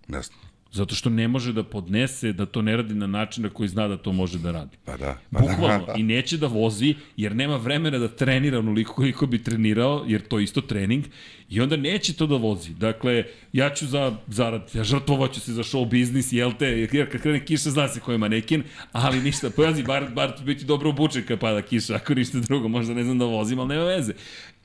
Ne 0.08 0.22
znam. 0.22 0.49
Zato 0.72 0.94
što 0.94 1.10
ne 1.10 1.28
može 1.28 1.52
da 1.52 1.62
podnese 1.64 2.32
da 2.32 2.46
to 2.46 2.62
ne 2.62 2.76
radi 2.76 2.94
na 2.94 3.06
način 3.06 3.42
na 3.42 3.50
koji 3.50 3.68
zna 3.68 3.88
da 3.88 3.96
to 3.96 4.12
može 4.12 4.38
da 4.38 4.52
radi. 4.52 4.76
Pa 4.84 4.96
da. 4.96 5.18
Pa 5.32 5.40
da. 5.40 5.46
Bukvalno. 5.46 5.86
I 5.96 6.02
neće 6.02 6.36
da 6.36 6.46
vozi, 6.46 6.94
jer 7.16 7.36
nema 7.36 7.56
vremena 7.56 7.98
da 7.98 8.08
trenira 8.08 8.58
onoliko 8.58 8.94
koliko 8.94 9.26
bi 9.26 9.42
trenirao, 9.42 10.04
jer 10.06 10.28
to 10.28 10.38
je 10.38 10.44
isto 10.44 10.60
trening. 10.60 11.04
I 11.48 11.60
onda 11.60 11.76
neće 11.76 12.12
to 12.12 12.26
da 12.26 12.36
vozi. 12.36 12.74
Dakle, 12.74 13.24
ja 13.52 13.74
ću 13.74 13.86
za 13.86 14.16
zarad, 14.26 14.70
ja 14.74 14.84
žrtvovaću 14.84 15.40
se 15.40 15.52
za 15.52 15.62
show 15.62 15.88
biznis, 15.88 16.32
jel 16.32 16.52
te, 16.58 16.66
jer 16.66 17.10
kad 17.12 17.20
krene 17.20 17.44
kiša 17.44 17.70
zna 17.70 17.88
se 17.88 18.00
ko 18.00 18.12
je 18.12 18.18
manekin, 18.18 18.62
ali 18.92 19.22
ništa, 19.22 19.50
pojazi, 19.50 19.82
bar, 19.82 20.10
bar 20.14 20.32
biti 20.44 20.64
dobro 20.64 20.90
obučen 20.90 21.24
kad 21.28 21.38
pada 21.38 21.62
kiša, 21.62 21.94
ako 21.94 22.14
ništa 22.14 22.38
drugo, 22.38 22.68
možda 22.68 22.94
ne 22.94 23.04
znam 23.04 23.18
da 23.18 23.24
vozim, 23.24 23.58
ali 23.58 23.68
nema 23.68 23.84
veze. 23.84 24.12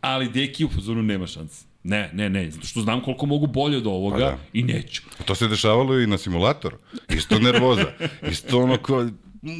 Ali 0.01 0.29
Deki 0.29 0.65
u 0.65 0.69
fazonu 0.69 1.03
nema 1.03 1.27
šanse. 1.27 1.74
Ne, 1.87 2.09
ne, 2.13 2.29
ne, 2.29 2.51
zato 2.51 2.67
što 2.67 2.81
znam 2.81 3.01
koliko 3.01 3.25
mogu 3.25 3.47
bolje 3.47 3.77
od 3.77 3.87
ovoga 3.87 4.15
Pa 4.15 4.21
da. 4.21 4.37
i 4.53 4.63
neću. 4.63 5.01
To 5.25 5.35
se 5.35 5.47
dešavalo 5.47 5.99
i 5.99 6.07
na 6.07 6.17
simulatoru. 6.17 6.77
Isto 7.09 7.39
nervoza. 7.39 7.91
Isto 8.31 8.59
ono 8.59 8.77
ko, 8.77 9.07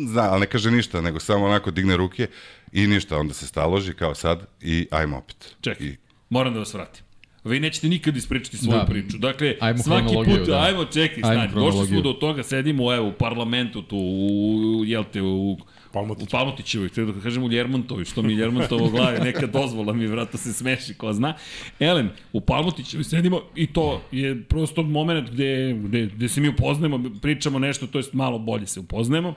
zna, 0.08 0.22
ali 0.22 0.40
ne 0.40 0.46
kaže 0.46 0.72
ništa, 0.72 1.02
nego 1.02 1.20
samo 1.20 1.46
onako 1.46 1.72
digne 1.72 1.98
ruke 1.98 2.28
i 2.72 2.88
ništa, 2.88 3.18
onda 3.18 3.34
se 3.34 3.48
staloži 3.48 3.94
kao 3.94 4.16
sad 4.16 4.48
i 4.62 4.88
ajmo 4.92 5.18
opet. 5.18 5.56
Čekaj, 5.62 5.88
I, 5.88 5.96
moram 6.30 6.54
da 6.54 6.60
vas 6.60 6.74
vratim. 6.74 7.04
Vi 7.44 7.60
nećete 7.60 7.88
nikad 7.90 8.18
ispričati 8.18 8.58
svoju 8.58 8.80
Da. 8.80 8.86
priču. 8.86 9.18
Dakle, 9.18 9.56
Ajmo 9.60 9.84
svaki 9.84 10.14
put, 10.16 10.48
da. 10.48 10.60
ajmo, 10.60 10.86
čekaj, 10.86 11.24
Ajmo 11.24 11.44
stani. 11.44 11.66
Došli 11.66 11.88
smo 11.88 12.02
do 12.02 12.14
toga, 12.14 12.44
sedimo 12.44 12.94
evo, 12.94 13.08
u 13.08 13.14
parlamentu 13.14 13.82
tu, 13.82 13.98
u, 13.98 14.84
jel 14.86 15.04
te, 15.14 15.22
u, 15.22 15.58
Palmotić. 15.96 16.28
u 16.28 16.32
Palmotićevoj, 16.32 16.90
htio 16.90 17.06
da 17.06 17.22
kažem 17.22 17.44
u 17.44 17.50
Ljermontovi, 17.50 18.06
što 18.06 18.22
mi 18.22 18.34
je 18.34 18.38
Ljermontovo 18.38 18.90
glavi, 18.90 19.20
neka 19.20 19.48
dozvola 19.48 19.94
mi, 19.94 20.08
vrato 20.08 20.38
se 20.38 20.54
smeši, 20.54 20.94
ko 20.94 21.14
zna. 21.14 21.34
Elem, 21.80 22.10
u 22.34 22.42
Palmotićevoj 22.42 23.04
sedimo 23.04 23.42
i 23.56 23.68
to 23.68 24.02
je 24.12 24.44
prosto 24.44 24.84
moment 24.84 25.30
gde, 25.30 25.74
gde, 25.74 26.06
gde 26.06 26.30
se 26.30 26.42
mi 26.42 26.50
upoznajemo, 26.50 27.04
pričamo 27.22 27.60
nešto, 27.60 27.88
to 27.88 28.00
jest 28.00 28.14
malo 28.14 28.40
bolje 28.40 28.68
se 28.68 28.80
upoznajemo. 28.80 29.34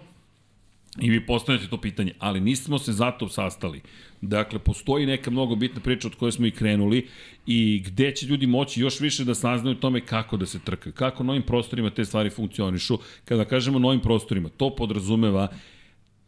I 1.00 1.10
vi 1.10 1.26
postavljate 1.26 1.68
to 1.68 1.76
pitanje, 1.80 2.12
ali 2.18 2.40
nismo 2.40 2.78
se 2.78 2.92
zato 2.92 3.28
sastali. 3.28 3.80
Dakle, 4.20 4.58
postoji 4.58 5.06
neka 5.06 5.30
mnogo 5.30 5.54
bitna 5.54 5.80
priča 5.80 6.08
od 6.08 6.14
koje 6.14 6.32
smo 6.32 6.46
i 6.46 6.50
krenuli 6.50 7.06
i 7.46 7.82
gde 7.86 8.14
će 8.14 8.26
ljudi 8.26 8.46
moći 8.46 8.80
još 8.80 9.00
više 9.00 9.24
da 9.24 9.34
saznaju 9.34 9.76
tome 9.76 10.00
kako 10.00 10.36
da 10.36 10.46
se 10.46 10.58
trkaju, 10.58 10.92
kako 10.92 11.24
na 11.24 11.32
ovim 11.32 11.42
prostorima 11.42 11.90
te 11.90 12.04
stvari 12.04 12.30
funkcionišu. 12.30 12.98
Kada 13.24 13.44
kažemo 13.44 13.78
novim 13.78 14.00
prostorima, 14.00 14.48
to 14.48 14.74
podrazumeva 14.76 15.48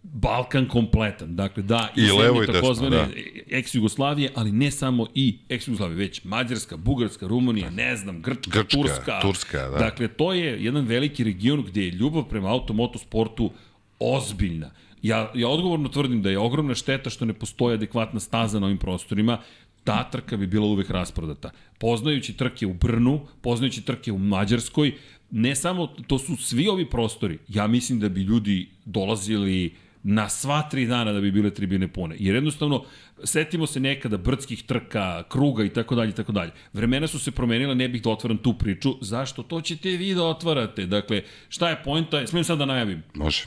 Balkan 0.03 0.69
kompletan. 0.69 1.37
Dakle, 1.37 1.63
da, 1.63 1.89
I 1.97 2.01
zemlje 2.01 2.23
levo 2.23 2.43
i 2.43 2.47
takozvane 2.47 2.97
da. 2.97 3.09
ex-Jugoslavije, 3.51 4.31
ali 4.35 4.53
ne 4.53 4.71
samo 4.71 5.07
i 5.15 5.39
ex-Jugoslavije, 5.49 5.95
već 5.95 6.25
Mađarska, 6.25 6.77
Bugarska, 6.77 7.27
Rumunija, 7.27 7.71
ne 7.71 7.97
znam, 7.97 8.23
Grčka, 8.23 8.51
Grčka, 8.51 8.77
Turska. 8.77 9.21
Turska, 9.23 9.69
da. 9.69 9.79
Dakle, 9.79 10.09
to 10.09 10.33
je 10.33 10.65
jedan 10.65 10.85
veliki 10.87 11.25
region 11.25 11.63
gde 11.63 11.85
je 11.85 11.91
ljubav 11.91 12.25
prema 12.25 12.51
automoto 12.51 12.99
sportu 12.99 13.51
ozbiljna. 13.99 14.71
Ja, 15.03 15.33
ja 15.35 15.49
odgovorno 15.49 15.89
tvrdim 15.89 16.23
da 16.23 16.31
je 16.31 16.39
ogromna 16.39 16.75
šteta 16.75 17.11
što 17.11 17.25
ne 17.25 17.33
postoji 17.33 17.75
adekvatna 17.75 18.21
staza 18.21 18.61
na 18.61 18.67
ovim 18.67 18.79
prostorima, 18.79 19.39
ta 19.85 20.11
trka 20.11 20.37
bi 20.37 20.47
bila 20.47 20.67
uvek 20.67 20.91
rasprodata. 20.91 21.51
Poznajući 21.79 22.37
trke 22.37 22.67
u 22.67 22.75
Brnu, 22.75 23.27
poznajući 23.41 23.83
trke 23.83 24.13
u 24.13 24.19
Mađarskoj, 24.19 24.95
ne 25.31 25.55
samo, 25.55 25.87
to 25.87 26.19
su 26.19 26.37
svi 26.37 26.69
ovi 26.69 26.91
prostori, 26.91 27.39
ja 27.49 27.67
mislim 27.67 28.01
da 28.01 28.09
bi 28.09 28.21
ljudi 28.21 28.69
dolazili 28.85 29.75
na 30.03 30.29
sva 30.29 30.63
tri 30.63 30.87
dana 30.87 31.13
da 31.13 31.21
bi 31.21 31.31
bile 31.31 31.51
tribine 31.51 31.89
pune. 31.89 32.17
Jer 32.19 32.35
jednostavno, 32.35 32.85
setimo 33.25 33.67
se 33.67 33.81
nekada 33.81 34.17
brdskih 34.17 34.63
trka, 34.63 35.23
kruga 35.29 35.65
i 35.65 35.69
tako 35.69 35.95
dalje 35.95 36.11
i 36.11 36.15
tako 36.15 36.33
dalje. 36.33 36.53
Vremena 36.73 37.07
su 37.07 37.19
se 37.19 37.31
promenila, 37.31 37.75
ne 37.75 37.89
bih 37.89 38.03
da 38.03 38.11
otvaram 38.11 38.39
tu 38.39 38.55
priču. 38.59 38.95
Zašto? 39.01 39.43
To 39.43 39.61
ćete 39.61 39.91
vi 39.91 40.15
da 40.15 40.25
otvarate. 40.25 40.87
Dakle, 40.87 41.23
šta 41.49 41.71
je 41.71 41.83
pojenta? 41.85 42.27
Smijem 42.27 42.45
sad 42.45 42.59
da 42.59 42.65
najavim. 42.67 43.03
može. 43.15 43.45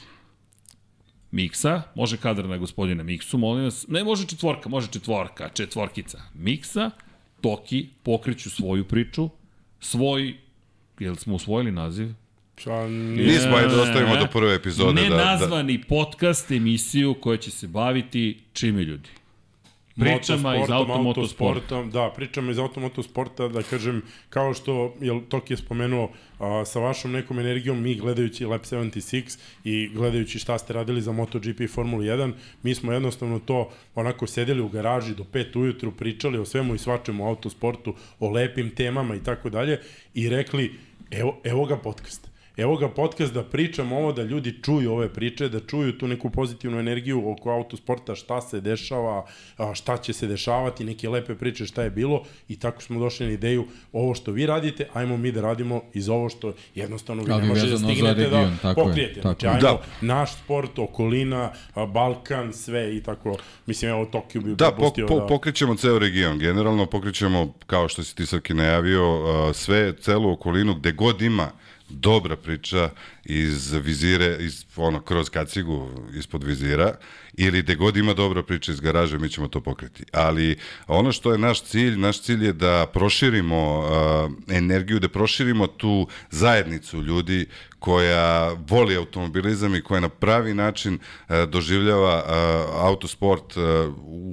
Miksa, 1.32 1.82
može 1.96 2.18
kadar 2.18 2.46
na 2.46 2.58
gospodina 2.58 3.04
Miksu, 3.04 3.38
molim 3.38 3.64
vas. 3.64 3.86
Ne 3.88 4.04
može 4.04 4.28
četvorka, 4.28 4.70
može 4.70 4.88
četvorka, 4.88 5.50
četvorkica. 5.54 6.22
Miksa, 6.34 6.92
Toki 7.44 7.90
pokreću 8.04 8.50
svoju 8.50 8.88
priču, 8.88 9.30
svoj, 9.80 10.38
jel 11.00 11.16
smo 11.16 11.36
usvojili 11.36 11.72
naziv? 11.72 12.14
Pa, 12.66 12.88
nije. 12.88 13.28
Nismo, 13.28 13.56
ajde 13.56 13.76
da 13.76 13.82
ostavimo 13.82 14.16
do 14.16 14.28
prve 14.28 14.56
epizode. 14.56 15.02
Da, 15.02 15.10
da, 15.10 15.16
Nenazvani 15.16 15.84
podcast, 15.84 16.52
emisiju 16.52 17.14
koja 17.14 17.38
će 17.38 17.52
se 17.52 17.68
baviti 17.68 18.40
čime 18.54 18.84
ljudi? 18.84 19.10
Pričama 20.00 20.56
iz 20.56 20.70
automotosporta. 20.70 21.84
Da, 21.84 22.14
pričama 22.16 22.52
iz 22.52 22.60
automotosporta, 22.60 23.48
da 23.48 23.64
kažem, 23.64 24.02
kao 24.30 24.54
što 24.54 24.96
jel, 25.02 25.22
Toki 25.30 25.54
je 25.54 25.58
spomenuo, 25.58 26.12
a, 26.40 26.66
sa 26.66 26.80
vašom 26.80 27.12
nekom 27.12 27.40
energijom, 27.40 27.82
mi 27.82 27.96
gledajući 27.96 28.46
Lab 28.46 28.62
76 28.62 29.38
i 29.64 29.90
gledajući 29.94 30.40
šta 30.40 30.58
ste 30.58 30.74
radili 30.74 31.02
za 31.02 31.12
MotoGP 31.12 31.60
i 31.60 31.68
Formula 31.68 32.04
1, 32.04 32.32
mi 32.64 32.76
smo 32.76 32.94
jednostavno 32.94 33.40
to 33.40 33.70
onako 33.96 34.28
sedeli 34.28 34.62
u 34.62 34.70
garaži 34.70 35.16
do 35.16 35.24
5 35.24 35.60
ujutru, 35.60 35.92
pričali 35.92 36.38
o 36.38 36.46
svemu 36.46 36.76
i 36.76 36.80
svačemu 36.80 37.28
autosportu, 37.28 37.96
o 38.20 38.30
lepim 38.30 38.70
temama 38.70 39.16
i 39.16 39.24
tako 39.24 39.50
dalje 39.50 39.80
i 40.14 40.30
rekli, 40.30 40.80
evo, 41.12 41.38
evo 41.44 41.66
ga 41.66 41.78
podcast. 41.78 42.33
Evo 42.58 42.78
ga 42.78 42.90
podcast 42.90 43.34
da 43.34 43.44
pričam 43.44 43.92
ovo, 43.92 44.12
da 44.12 44.24
ljudi 44.24 44.60
čuju 44.64 44.92
ove 44.92 45.14
priče, 45.14 45.50
da 45.50 45.60
čuju 45.60 45.98
tu 45.98 46.08
neku 46.08 46.30
pozitivnu 46.30 46.80
energiju 46.80 47.32
oko 47.32 47.50
autosporta, 47.50 48.16
šta 48.16 48.42
se 48.42 48.62
dešava, 48.62 49.26
šta 49.74 49.98
će 49.98 50.14
se 50.14 50.28
dešavati, 50.28 50.84
neke 50.84 51.10
lepe 51.10 51.36
priče 51.36 51.66
šta 51.66 51.84
je 51.84 51.90
bilo 51.90 52.24
i 52.50 52.60
tako 52.60 52.82
smo 52.82 53.00
došli 53.00 53.26
na 53.26 53.32
ideju 53.32 53.66
ovo 53.94 54.16
što 54.16 54.32
vi 54.32 54.46
radite, 54.46 54.88
ajmo 54.94 55.18
mi 55.18 55.32
da 55.32 55.42
radimo 55.42 55.82
iz 55.94 56.10
ovo 56.10 56.30
što 56.30 56.54
jednostavno 56.76 57.24
vi 57.24 57.32
ne 57.34 57.44
možete 57.44 57.72
da 57.72 57.78
stignete 57.78 58.24
region, 58.24 58.50
da 58.50 58.58
tako 58.62 58.82
je, 58.82 58.88
pokrijete. 58.88 59.22
Znači, 59.22 59.46
je. 59.46 59.50
ajmo 59.50 59.62
Da. 59.62 59.82
naš 60.02 60.34
sport, 60.34 60.80
okolina, 60.80 61.52
Balkan, 61.88 62.54
sve 62.54 62.96
i 62.98 63.04
tako. 63.04 63.38
Mislim, 63.66 63.92
evo 63.92 64.06
Tokio 64.06 64.42
bi 64.42 64.56
Da, 64.56 64.66
po, 64.66 64.76
propustio 64.76 65.08
po, 65.08 65.20
da... 65.20 65.28
pokrećemo 65.28 65.76
ceo 65.76 66.00
region. 66.00 66.40
Generalno 66.40 66.86
pokrećemo, 66.86 67.54
kao 67.68 67.88
što 67.88 68.04
si 68.04 68.16
ti 68.16 68.26
Srki 68.26 68.54
najavio, 68.54 69.24
sve, 69.54 69.94
celu 70.02 70.32
okolinu 70.32 70.76
gde 70.76 70.92
god 70.92 71.22
ima 71.22 71.52
dobra 71.94 72.36
priča 72.36 72.90
iz 73.26 73.72
vizire, 73.72 74.38
iz, 74.40 74.66
ono, 74.76 75.02
kroz 75.02 75.30
kacigu 75.30 75.90
ispod 76.18 76.44
vizira, 76.44 76.96
ili 77.34 77.62
gde 77.62 77.76
god 77.76 77.98
ima 77.98 78.14
dobra 78.14 78.44
priča 78.44 78.72
iz 78.72 78.80
garaže, 78.80 79.20
mi 79.20 79.30
ćemo 79.30 79.48
to 79.48 79.62
pokreti. 79.62 80.04
Ali 80.12 80.58
ono 80.88 81.12
što 81.12 81.32
je 81.32 81.38
naš 81.38 81.64
cilj, 81.64 81.98
naš 82.00 82.22
cilj 82.22 82.46
je 82.46 82.54
da 82.54 82.86
proširimo 82.94 83.80
uh, 83.80 84.56
energiju, 84.56 85.00
da 85.00 85.10
proširimo 85.10 85.68
tu 85.68 86.08
zajednicu 86.32 87.02
ljudi 87.02 87.46
koja 87.80 88.56
voli 88.70 88.96
automobilizam 88.96 89.76
i 89.76 89.82
koja 89.82 90.00
na 90.00 90.10
pravi 90.10 90.54
način 90.54 90.94
uh, 90.94 91.36
doživljava 91.50 92.16
uh, 92.16 92.86
autosport 92.86 93.58
uh, 93.58 93.64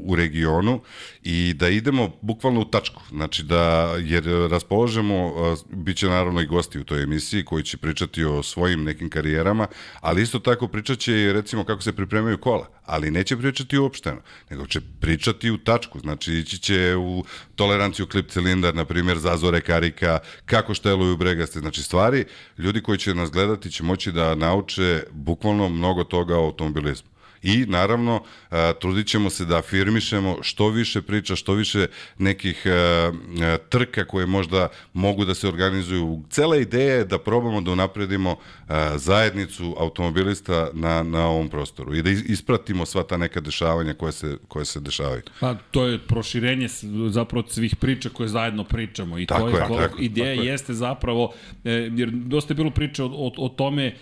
u 0.05 0.15
regionu 0.17 0.81
i 1.23 1.55
da 1.55 1.69
idemo 1.69 2.11
bukvalno 2.21 2.61
u 2.61 2.65
tačku. 2.65 3.03
Znači 3.11 3.43
da, 3.43 3.95
jer 3.99 4.25
raspoložemo, 4.51 5.27
uh, 5.27 5.59
bit 5.71 5.97
će 5.97 6.09
naravno 6.09 6.41
i 6.41 6.47
gosti 6.47 6.79
u 6.79 6.85
toj 6.85 7.03
emisiji 7.03 7.45
koji 7.45 7.63
će 7.63 7.77
pričati 7.77 8.25
o 8.25 8.43
svojim 8.43 8.80
nekim 8.85 9.11
karijerama, 9.11 9.67
ali 10.01 10.23
isto 10.23 10.39
tako 10.39 10.69
pričat 10.69 10.99
će 10.99 11.21
i 11.21 11.33
recimo 11.33 11.65
kako 11.65 11.83
se 11.83 11.93
pripremaju 11.93 12.39
kola, 12.39 12.69
ali 12.85 13.11
neće 13.11 13.37
pričati 13.37 13.79
uopšteno, 13.79 14.21
nego 14.51 14.67
će 14.67 14.81
pričati 15.01 15.51
u 15.51 15.59
tačku, 15.59 16.01
znači 16.01 16.33
ići 16.33 16.59
će 16.59 16.97
u 16.97 17.25
toleranciju 17.57 18.07
klip 18.07 18.31
cilindar, 18.31 18.75
na 18.75 18.85
primjer 18.85 19.19
zazore 19.19 19.61
karika, 19.61 20.19
kako 20.45 20.75
šteluju 20.75 21.17
bregaste, 21.17 21.61
znači 21.61 21.83
stvari, 21.83 22.25
ljudi 22.59 22.83
koji 22.83 22.99
će 22.99 23.15
nas 23.15 23.31
gledati 23.31 23.71
će 23.71 23.83
moći 23.83 24.13
da 24.13 24.35
nauče 24.35 25.03
bukvalno 25.11 25.69
mnogo 25.69 26.05
toga 26.05 26.39
o 26.39 26.45
automobilizmu. 26.45 27.10
I 27.43 27.65
naravno, 27.69 28.23
a, 28.51 28.73
trudit 28.73 29.07
ćemo 29.07 29.31
se 29.31 29.45
da 29.45 29.59
afirmišemo 29.59 30.37
što 30.43 30.69
više 30.69 31.03
priča, 31.03 31.37
što 31.37 31.53
više 31.55 31.87
nekih 32.19 32.63
a, 32.67 32.71
a, 32.71 33.57
trka 33.59 34.05
koje 34.05 34.27
možda 34.27 34.69
mogu 34.93 35.25
da 35.25 35.35
se 35.35 35.49
organizuju. 35.49 36.23
Cela 36.31 36.57
ideja 36.57 36.95
je 36.95 37.05
da 37.05 37.19
probamo 37.19 37.61
da 37.61 37.71
unapredimo 37.71 38.37
a, 38.69 38.99
zajednicu 38.99 39.77
automobilista 39.79 40.71
na, 40.73 41.03
na 41.03 41.27
ovom 41.27 41.49
prostoru 41.49 41.95
i 41.95 42.03
da 42.03 42.11
is- 42.11 42.25
ispratimo 42.27 42.87
sva 42.87 43.03
ta 43.03 43.17
neka 43.17 43.41
dešavanja 43.41 43.95
koje 43.95 44.13
se, 44.13 44.37
koje 44.49 44.65
se 44.65 44.81
dešavaju. 44.81 45.23
Pa 45.41 45.55
to 45.71 45.87
je 45.87 45.99
proširenje 45.99 46.69
zapravo 47.11 47.47
svih 47.49 47.77
priča 47.77 48.09
koje 48.09 48.29
zajedno 48.29 48.65
pričamo 48.65 49.19
i 49.19 49.27
Tako 49.27 49.41
to 49.41 49.49
je, 49.49 49.55
je, 49.55 49.61
ko- 49.61 49.77
tako 49.77 49.99
je, 49.99 50.05
ideja 50.05 50.35
tako 50.35 50.43
je. 50.43 50.47
jeste 50.47 50.75
zapravo 50.75 51.33
e, 51.65 51.71
jer 51.71 52.11
dosta 52.11 52.53
je 52.53 52.57
bilo 52.57 52.71
priče 52.71 53.03
o, 53.03 53.07
o, 53.07 53.33
o 53.39 53.49
tome 53.49 53.95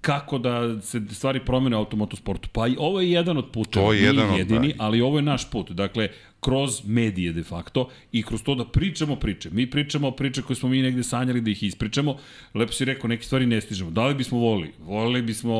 kako 0.00 0.38
da 0.38 0.80
se 0.80 1.00
stvari 1.10 1.40
promene 1.40 1.76
u 1.76 1.78
automotosportu. 1.78 2.48
Pa 2.52 2.66
i 2.66 2.76
ovo 2.78 3.00
je 3.00 3.10
jedan 3.10 3.36
od 3.38 3.50
puta, 3.50 3.70
To 3.70 3.92
je 3.92 4.02
jedan 4.02 4.30
od- 4.30 4.38
jedini, 4.38 4.68
da. 4.68 4.84
ali 4.84 5.00
ovo 5.00 5.18
je 5.18 5.22
naš 5.22 5.50
put. 5.50 5.70
Dakle, 5.70 6.08
kroz 6.44 6.82
medije 6.86 7.32
de 7.32 7.42
facto 7.42 7.88
i 8.12 8.22
kroz 8.22 8.42
to 8.42 8.54
da 8.54 8.64
pričamo 8.64 9.16
priče. 9.16 9.50
Mi 9.52 9.70
pričamo 9.70 10.10
priče 10.10 10.42
koje 10.42 10.56
smo 10.56 10.68
mi 10.68 10.82
negde 10.82 11.02
sanjali 11.02 11.40
da 11.40 11.50
ih 11.50 11.62
ispričamo. 11.62 12.16
Lepo 12.54 12.72
si 12.72 12.84
rekao, 12.84 13.08
neke 13.08 13.24
stvari 13.24 13.46
ne 13.46 13.60
stižemo. 13.60 13.90
Da 13.90 14.06
li 14.06 14.14
bismo 14.14 14.38
volili? 14.38 14.72
Volili 14.80 15.22
bismo 15.22 15.54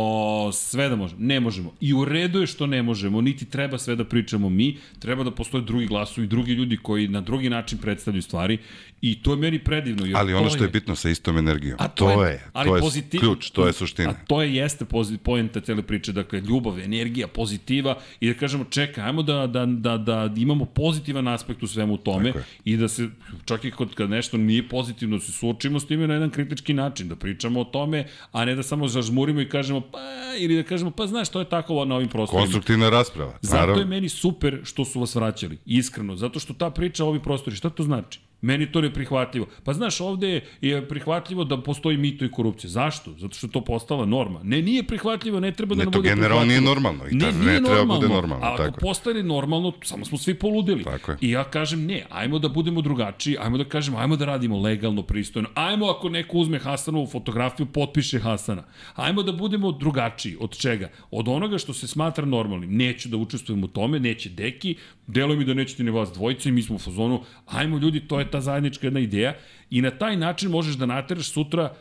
sve 0.52 0.88
da 0.88 0.96
možemo. 0.96 1.20
Ne 1.20 1.40
možemo. 1.40 1.74
I 1.80 1.92
u 1.94 2.04
redu 2.04 2.40
je 2.40 2.46
što 2.46 2.66
ne 2.66 2.82
možemo, 2.82 3.20
niti 3.20 3.44
treba 3.44 3.78
sve 3.78 3.96
da 3.96 4.04
pričamo 4.04 4.48
mi. 4.48 4.78
Treba 4.98 5.24
da 5.24 5.30
postoje 5.30 5.62
drugi 5.62 5.86
glasu 5.86 6.22
i 6.22 6.26
drugi 6.26 6.52
ljudi 6.52 6.76
koji 6.76 7.08
na 7.08 7.20
drugi 7.20 7.50
način 7.50 7.78
predstavljaju 7.78 8.22
stvari. 8.22 8.58
I 9.02 9.22
to 9.22 9.30
je 9.30 9.36
meni 9.36 9.58
predivno. 9.58 10.06
Jer 10.06 10.16
Ali 10.16 10.34
ono 10.34 10.48
to 10.48 10.54
što 10.54 10.64
je 10.64 10.70
bitno 10.70 10.96
sa 10.96 11.10
istom 11.10 11.38
energijom, 11.38 11.76
A 11.80 11.88
to, 11.88 12.24
je, 12.24 12.40
ali 12.52 12.68
to 12.68 12.76
je 12.76 12.82
pozitiv- 12.82 13.20
ključ, 13.20 13.50
to 13.50 13.66
je 13.66 13.72
suština. 13.72 14.10
A 14.10 14.14
to 14.26 14.42
je 14.42 14.54
jeste 14.54 14.84
poenta 15.22 15.60
cele 15.60 15.82
priče, 15.82 16.12
dakle 16.12 16.40
ljubav, 16.40 16.80
energija, 16.80 17.28
pozitiva 17.28 17.98
i 18.20 18.28
da 18.28 18.34
kažemo 18.34 18.64
čekaj, 18.64 19.04
ajmo 19.04 19.22
da, 19.22 19.46
da, 19.46 19.66
da, 19.66 19.98
da 19.98 20.30
imamo 20.36 20.64
pozitivan 20.74 21.28
aspekt 21.28 21.62
u 21.62 21.66
svemu 21.66 21.96
tome 21.96 22.32
i 22.64 22.76
da 22.76 22.88
se 22.88 23.08
čak 23.44 23.64
i 23.64 23.70
kod 23.70 23.94
kad 23.94 24.10
nešto 24.10 24.36
nije 24.36 24.68
pozitivno 24.68 25.16
da 25.16 25.22
se 25.22 25.32
suočimo 25.32 25.80
s 25.80 25.86
time 25.86 26.06
na 26.06 26.14
jedan 26.14 26.30
kritički 26.30 26.74
način, 26.74 27.08
da 27.08 27.16
pričamo 27.16 27.60
o 27.60 27.64
tome, 27.64 28.06
a 28.32 28.44
ne 28.44 28.54
da 28.54 28.62
samo 28.62 28.88
zažmurimo 28.88 29.40
i 29.40 29.48
kažemo 29.48 29.80
pa 29.80 29.98
ili 30.38 30.56
da 30.56 30.62
kažemo 30.62 30.90
pa 30.90 31.06
znaš 31.06 31.28
to 31.28 31.38
je 31.38 31.48
tako 31.48 31.84
na 31.84 31.94
ovim 31.94 32.08
prostorima. 32.08 32.42
Konstruktivna 32.42 32.90
rasprava. 32.90 33.38
Zato 33.40 33.60
naravno. 33.60 33.82
je 33.82 33.86
meni 33.86 34.08
super 34.08 34.60
što 34.64 34.84
su 34.84 35.00
vas 35.00 35.14
vraćali, 35.14 35.58
iskreno, 35.66 36.16
zato 36.16 36.40
što 36.40 36.54
ta 36.54 36.70
priča 36.70 37.04
o 37.04 37.08
ovim 37.08 37.22
prostori, 37.22 37.56
šta 37.56 37.70
to 37.70 37.82
znači? 37.82 38.20
Meni 38.42 38.66
to 38.66 38.80
ne 38.80 38.92
prihvatljivo. 38.92 39.46
Pa 39.64 39.72
znaš, 39.72 40.00
ovde 40.00 40.30
je 40.60 40.88
prihvatljivo 40.88 41.44
da 41.44 41.56
postoji 41.58 41.96
mito 41.96 42.24
i 42.24 42.30
korupcija. 42.30 42.70
Zašto? 42.70 43.12
Zato 43.12 43.34
što 43.34 43.46
je 43.46 43.50
to 43.50 43.60
postala 43.62 44.06
norma. 44.06 44.40
Ne, 44.42 44.62
nije 44.62 44.82
prihvatljivo, 44.82 45.40
ne 45.40 45.52
treba 45.52 45.74
da 45.74 45.78
Ne, 45.78 45.84
to 45.84 45.90
bude 45.92 46.08
generalno 46.08 46.40
prihvatljivo. 46.40 46.60
nije 46.60 46.74
normalno 46.74 47.04
i 47.06 47.18
ta- 47.18 47.30
ne 47.42 47.60
treba 47.60 47.84
bude 47.86 48.08
normalno, 48.08 48.44
A 48.44 48.48
ako 48.48 48.62
tako 48.62 48.80
postane 48.80 49.22
normalno, 49.22 49.72
samo 49.82 50.04
smo 50.04 50.18
svi 50.18 50.34
poludili. 50.34 50.84
Tako 50.84 51.10
je. 51.10 51.18
I 51.20 51.30
ja 51.30 51.44
kažem, 51.44 51.86
ne, 51.86 52.02
ajmo 52.10 52.38
da 52.38 52.48
budemo 52.48 52.82
drugačiji, 52.82 53.36
ajmo 53.40 53.58
da 53.58 53.64
kažemo, 53.66 53.98
ajmo 53.98 54.16
da 54.16 54.24
radimo 54.24 54.60
legalno, 54.60 55.02
pristojno, 55.02 55.48
ajmo 55.54 55.86
ako 55.86 56.08
neko 56.08 56.38
uzme 56.38 56.58
Hasanovu 56.58 57.06
fotografiju, 57.06 57.66
potpiše 57.66 58.18
Hasana. 58.18 58.62
Ajmo 58.94 59.22
da 59.22 59.32
budemo 59.32 59.72
drugačiji. 59.72 60.36
Od 60.40 60.56
čega? 60.56 60.90
Od 61.10 61.28
onoga 61.28 61.58
što 61.58 61.72
se 61.72 61.86
smatra 61.86 62.24
normalnim. 62.26 62.76
Neću 62.76 63.08
da 63.08 63.16
učestvujem 63.16 63.64
u 63.64 63.68
tome, 63.68 64.00
neće 64.00 64.28
deki, 64.30 64.74
deluje 65.06 65.38
mi 65.38 65.44
da 65.44 65.54
nećete 65.54 65.84
ni 65.84 65.90
vas 65.90 66.12
dvojice 66.12 66.48
i 66.48 66.52
mi 66.52 66.62
smo 66.62 66.76
u 66.76 66.80
fazonu, 66.80 67.20
ajmo 67.46 67.78
ljudi, 67.78 68.00
to 68.00 68.18
je 68.18 68.30
ta 68.32 68.40
zajednička 68.40 68.86
jedna 68.86 69.00
ideja 69.00 69.34
i 69.70 69.82
na 69.82 69.90
taj 69.90 70.16
način 70.16 70.50
možeš 70.50 70.74
da 70.74 70.86
nateraš 70.86 71.30
sutra 71.32 71.74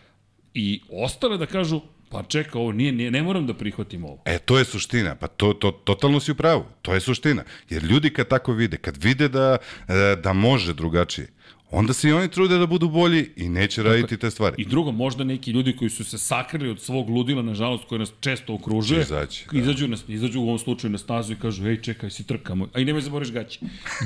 i 0.54 0.82
ostale 0.90 1.38
da 1.38 1.46
kažu, 1.46 1.82
pa 2.10 2.24
čeka, 2.24 2.60
ovo 2.60 2.72
nije, 2.72 2.92
nije, 2.92 3.12
ne 3.12 3.24
moram 3.24 3.48
da 3.48 3.54
prihvatim 3.54 4.06
ovo. 4.06 4.22
E, 4.26 4.38
to 4.40 4.60
je 4.60 4.66
suština. 4.66 5.16
Pa 5.16 5.28
to, 5.28 5.54
to, 5.54 5.72
totalno 5.72 6.20
si 6.20 6.32
u 6.32 6.36
pravu. 6.36 6.66
To 6.82 6.94
je 6.94 7.00
suština. 7.00 7.44
Jer 7.70 7.84
ljudi 7.84 8.10
kad 8.10 8.28
tako 8.28 8.54
vide, 8.54 8.78
kad 8.78 9.04
vide 9.04 9.28
da, 9.28 9.58
e, 9.88 10.16
da 10.24 10.34
može 10.34 10.74
drugačije, 10.74 11.28
onda 11.72 11.94
se 11.94 12.10
i 12.10 12.14
oni 12.14 12.28
trude 12.28 12.58
da 12.58 12.66
budu 12.66 12.90
bolji 12.90 13.30
i 13.36 13.50
neće 13.50 13.84
raditi 13.84 14.18
te 14.18 14.32
stvari. 14.32 14.56
I 14.58 14.66
drugo, 14.66 14.92
možda 14.92 15.24
neki 15.24 15.52
ljudi 15.52 15.76
koji 15.76 15.90
su 15.90 16.04
se 16.04 16.18
sakrili 16.18 16.70
od 16.70 16.80
svog 16.80 17.10
ludila, 17.10 17.42
nažalost, 17.42 17.84
koji 17.86 18.00
nas 18.00 18.12
često 18.20 18.54
okružuje, 18.54 19.02
izaći, 19.02 19.46
da. 19.52 19.60
izađu, 19.60 19.88
na, 19.88 19.98
izađu 20.08 20.40
u 20.40 20.44
ovom 20.44 20.60
slučaju 20.60 20.92
na 20.92 20.98
stazu 20.98 21.34
i 21.34 21.36
kažu, 21.36 21.68
ej, 21.68 21.82
čekaj, 21.82 22.10
si 22.10 22.28
trkamo. 22.28 22.68
A 22.74 22.80
i 22.80 22.86
nemoj 22.86 23.02
zaboriš 23.02 23.32
gaće. 23.32 23.60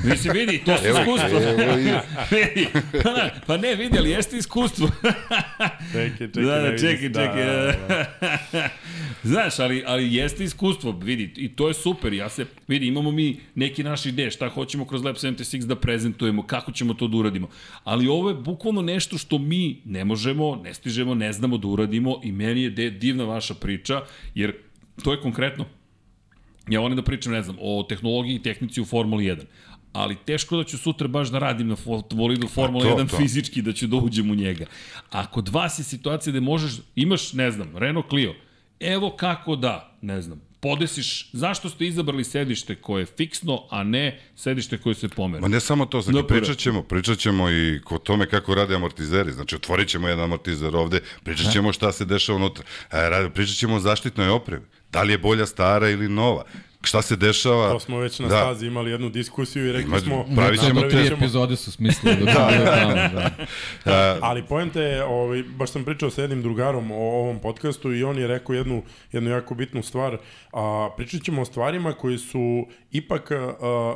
Mislim, 0.04 0.34
vidi, 0.34 0.62
to 0.64 0.76
su 0.76 0.84
iskustvo. 0.98 1.38
vidi, 2.30 2.66
pa, 3.02 3.12
ne, 3.12 3.40
pa 3.46 3.56
ne, 3.56 3.74
vidi, 3.74 3.98
ali 3.98 4.10
jeste 4.10 4.36
iskustvo. 4.36 4.90
Čekaj, 5.92 6.26
čekaj, 6.26 6.42
da, 6.44 6.50
da, 6.50 6.68
vidim 6.68 6.78
čekaj, 6.78 7.08
se. 7.08 7.14
čekaj. 7.14 7.44
Da, 7.44 7.72
da, 7.88 8.06
da. 8.52 8.68
Znaš, 9.22 9.58
ali, 9.58 9.84
ali 9.86 10.14
jeste 10.14 10.44
iskustvo, 10.44 10.92
vidi, 11.02 11.32
i 11.36 11.48
to 11.48 11.68
je 11.68 11.74
super. 11.74 12.12
Ja 12.12 12.28
se, 12.28 12.46
vidi, 12.68 12.86
imamo 12.86 13.10
mi 13.10 13.40
neki 13.54 13.84
naš 13.84 14.06
ideje, 14.06 14.30
šta 14.30 14.48
hoćemo 14.48 14.84
kroz 14.84 15.04
Lab 15.04 15.16
76 15.16 15.64
da 15.64 15.76
prezentujemo, 15.76 16.46
kako 16.46 16.72
ćemo 16.72 16.94
to 16.94 17.08
da 17.08 17.16
uradimo. 17.16 17.48
Ali 17.84 18.08
ovo 18.08 18.28
je 18.28 18.34
bukvalno 18.34 18.82
nešto 18.82 19.18
što 19.18 19.38
mi 19.38 19.82
ne 19.84 20.04
možemo, 20.04 20.56
ne 20.56 20.74
stižemo, 20.74 21.14
ne 21.14 21.32
znamo 21.32 21.58
da 21.58 21.68
uradimo 21.68 22.20
i 22.24 22.32
meni 22.32 22.62
je 22.62 22.90
divna 22.90 23.24
vaša 23.24 23.54
priča, 23.54 24.02
jer 24.34 24.54
to 25.02 25.12
je 25.12 25.20
konkretno 25.20 25.64
Ja 26.70 26.80
volim 26.80 26.96
da 26.96 27.02
pričam, 27.02 27.32
ne 27.32 27.42
znam, 27.42 27.56
o 27.60 27.82
tehnologiji 27.88 28.34
i 28.34 28.42
tehnici 28.42 28.80
u 28.80 28.84
Formuli 28.84 29.24
1. 29.24 29.42
Ali 29.92 30.16
teško 30.16 30.56
da 30.56 30.64
ću 30.64 30.78
sutra 30.78 31.08
baš 31.08 31.28
da 31.28 31.38
radim 31.38 31.68
na 31.68 31.76
bolidu 32.12 32.48
Formula 32.48 32.84
to, 32.84 32.96
1 32.96 33.10
to. 33.10 33.16
fizički, 33.16 33.62
da 33.62 33.72
ću 33.72 33.86
da 33.86 33.96
uđem 33.96 34.30
u 34.30 34.34
njega. 34.34 34.66
A 35.10 35.26
kod 35.26 35.48
vas 35.48 35.78
je 35.78 35.84
situacija 35.84 36.32
da 36.32 36.40
možeš, 36.40 36.72
imaš, 36.94 37.32
ne 37.32 37.50
znam, 37.50 37.76
Renault 37.76 38.08
Clio, 38.08 38.34
evo 38.80 39.10
kako 39.10 39.56
da, 39.56 39.98
ne 40.02 40.22
znam, 40.22 40.40
podesiš, 40.66 41.28
zašto 41.32 41.70
ste 41.70 41.86
izabrali 41.86 42.24
sedište 42.24 42.74
koje 42.74 43.02
je 43.02 43.06
fiksno, 43.06 43.62
a 43.70 43.84
ne 43.84 44.20
sedište 44.36 44.78
koje 44.78 44.94
se 44.94 45.08
pomera? 45.08 45.40
Ma 45.40 45.48
ne 45.48 45.60
samo 45.60 45.86
to, 45.86 46.00
znači 46.00 46.14
Dobro. 46.14 46.36
pričat 46.36 46.58
ćemo, 46.58 46.82
pričat 46.82 47.18
ćemo 47.18 47.50
i 47.50 47.80
o 47.90 47.98
tome 47.98 48.26
kako 48.26 48.54
rade 48.54 48.74
amortizeri, 48.74 49.32
znači 49.32 49.56
otvorit 49.56 49.88
ćemo 49.88 50.08
jedan 50.08 50.24
amortizer 50.24 50.76
ovde, 50.76 51.00
pričat 51.24 51.52
ćemo 51.52 51.72
šta 51.72 51.92
se 51.92 52.04
dešava 52.04 52.36
unutra, 52.36 52.64
E, 52.92 53.30
pričat 53.34 53.56
ćemo 53.56 53.74
o 53.74 53.80
zaštitnoj 53.80 54.28
opremi, 54.28 54.64
da 54.92 55.02
li 55.02 55.12
je 55.12 55.18
bolja 55.18 55.46
stara 55.46 55.90
ili 55.90 56.08
nova, 56.08 56.44
šta 56.86 57.02
se 57.02 57.16
dešava. 57.16 57.70
To 57.70 57.80
smo 57.80 57.98
već 57.98 58.18
na 58.18 58.28
Da. 58.28 58.36
stazi 58.36 58.66
imali 58.66 58.90
jednu 58.90 59.08
diskusiju 59.10 59.66
i 59.66 59.72
rekli 59.72 59.88
Ima- 59.88 60.00
smo... 60.00 60.24
pravit 60.36 60.60
ćemo 60.60 60.80
Tri 60.80 61.06
epizode 61.08 61.56
su 61.56 61.72
smislili 61.72 62.16
dok 62.16 62.26
da, 62.28 62.34
tamo, 62.34 62.94
da. 63.14 63.30
A, 63.86 64.18
Ali 64.22 64.42
poenta 64.42 64.80
je, 64.80 65.04
ovaj, 65.04 65.42
baš 65.44 65.70
sam 65.70 65.84
pričao 65.84 66.10
sa 66.10 66.20
jednim 66.22 66.42
drugarom 66.42 66.90
o 66.90 66.96
ovom 66.96 67.38
podcastu 67.38 67.92
i 67.92 68.04
on 68.04 68.18
je 68.18 68.26
rekao 68.26 68.54
jednu, 68.54 68.82
jednu 69.12 69.30
jako 69.30 69.54
bitnu 69.54 69.82
stvar. 69.82 70.18
A, 70.52 70.88
pričat 70.96 71.22
ćemo 71.22 71.42
o 71.42 71.44
stvarima 71.44 71.92
koje 71.92 72.18
su 72.18 72.66
ipak 72.92 73.30
a, 73.30 73.54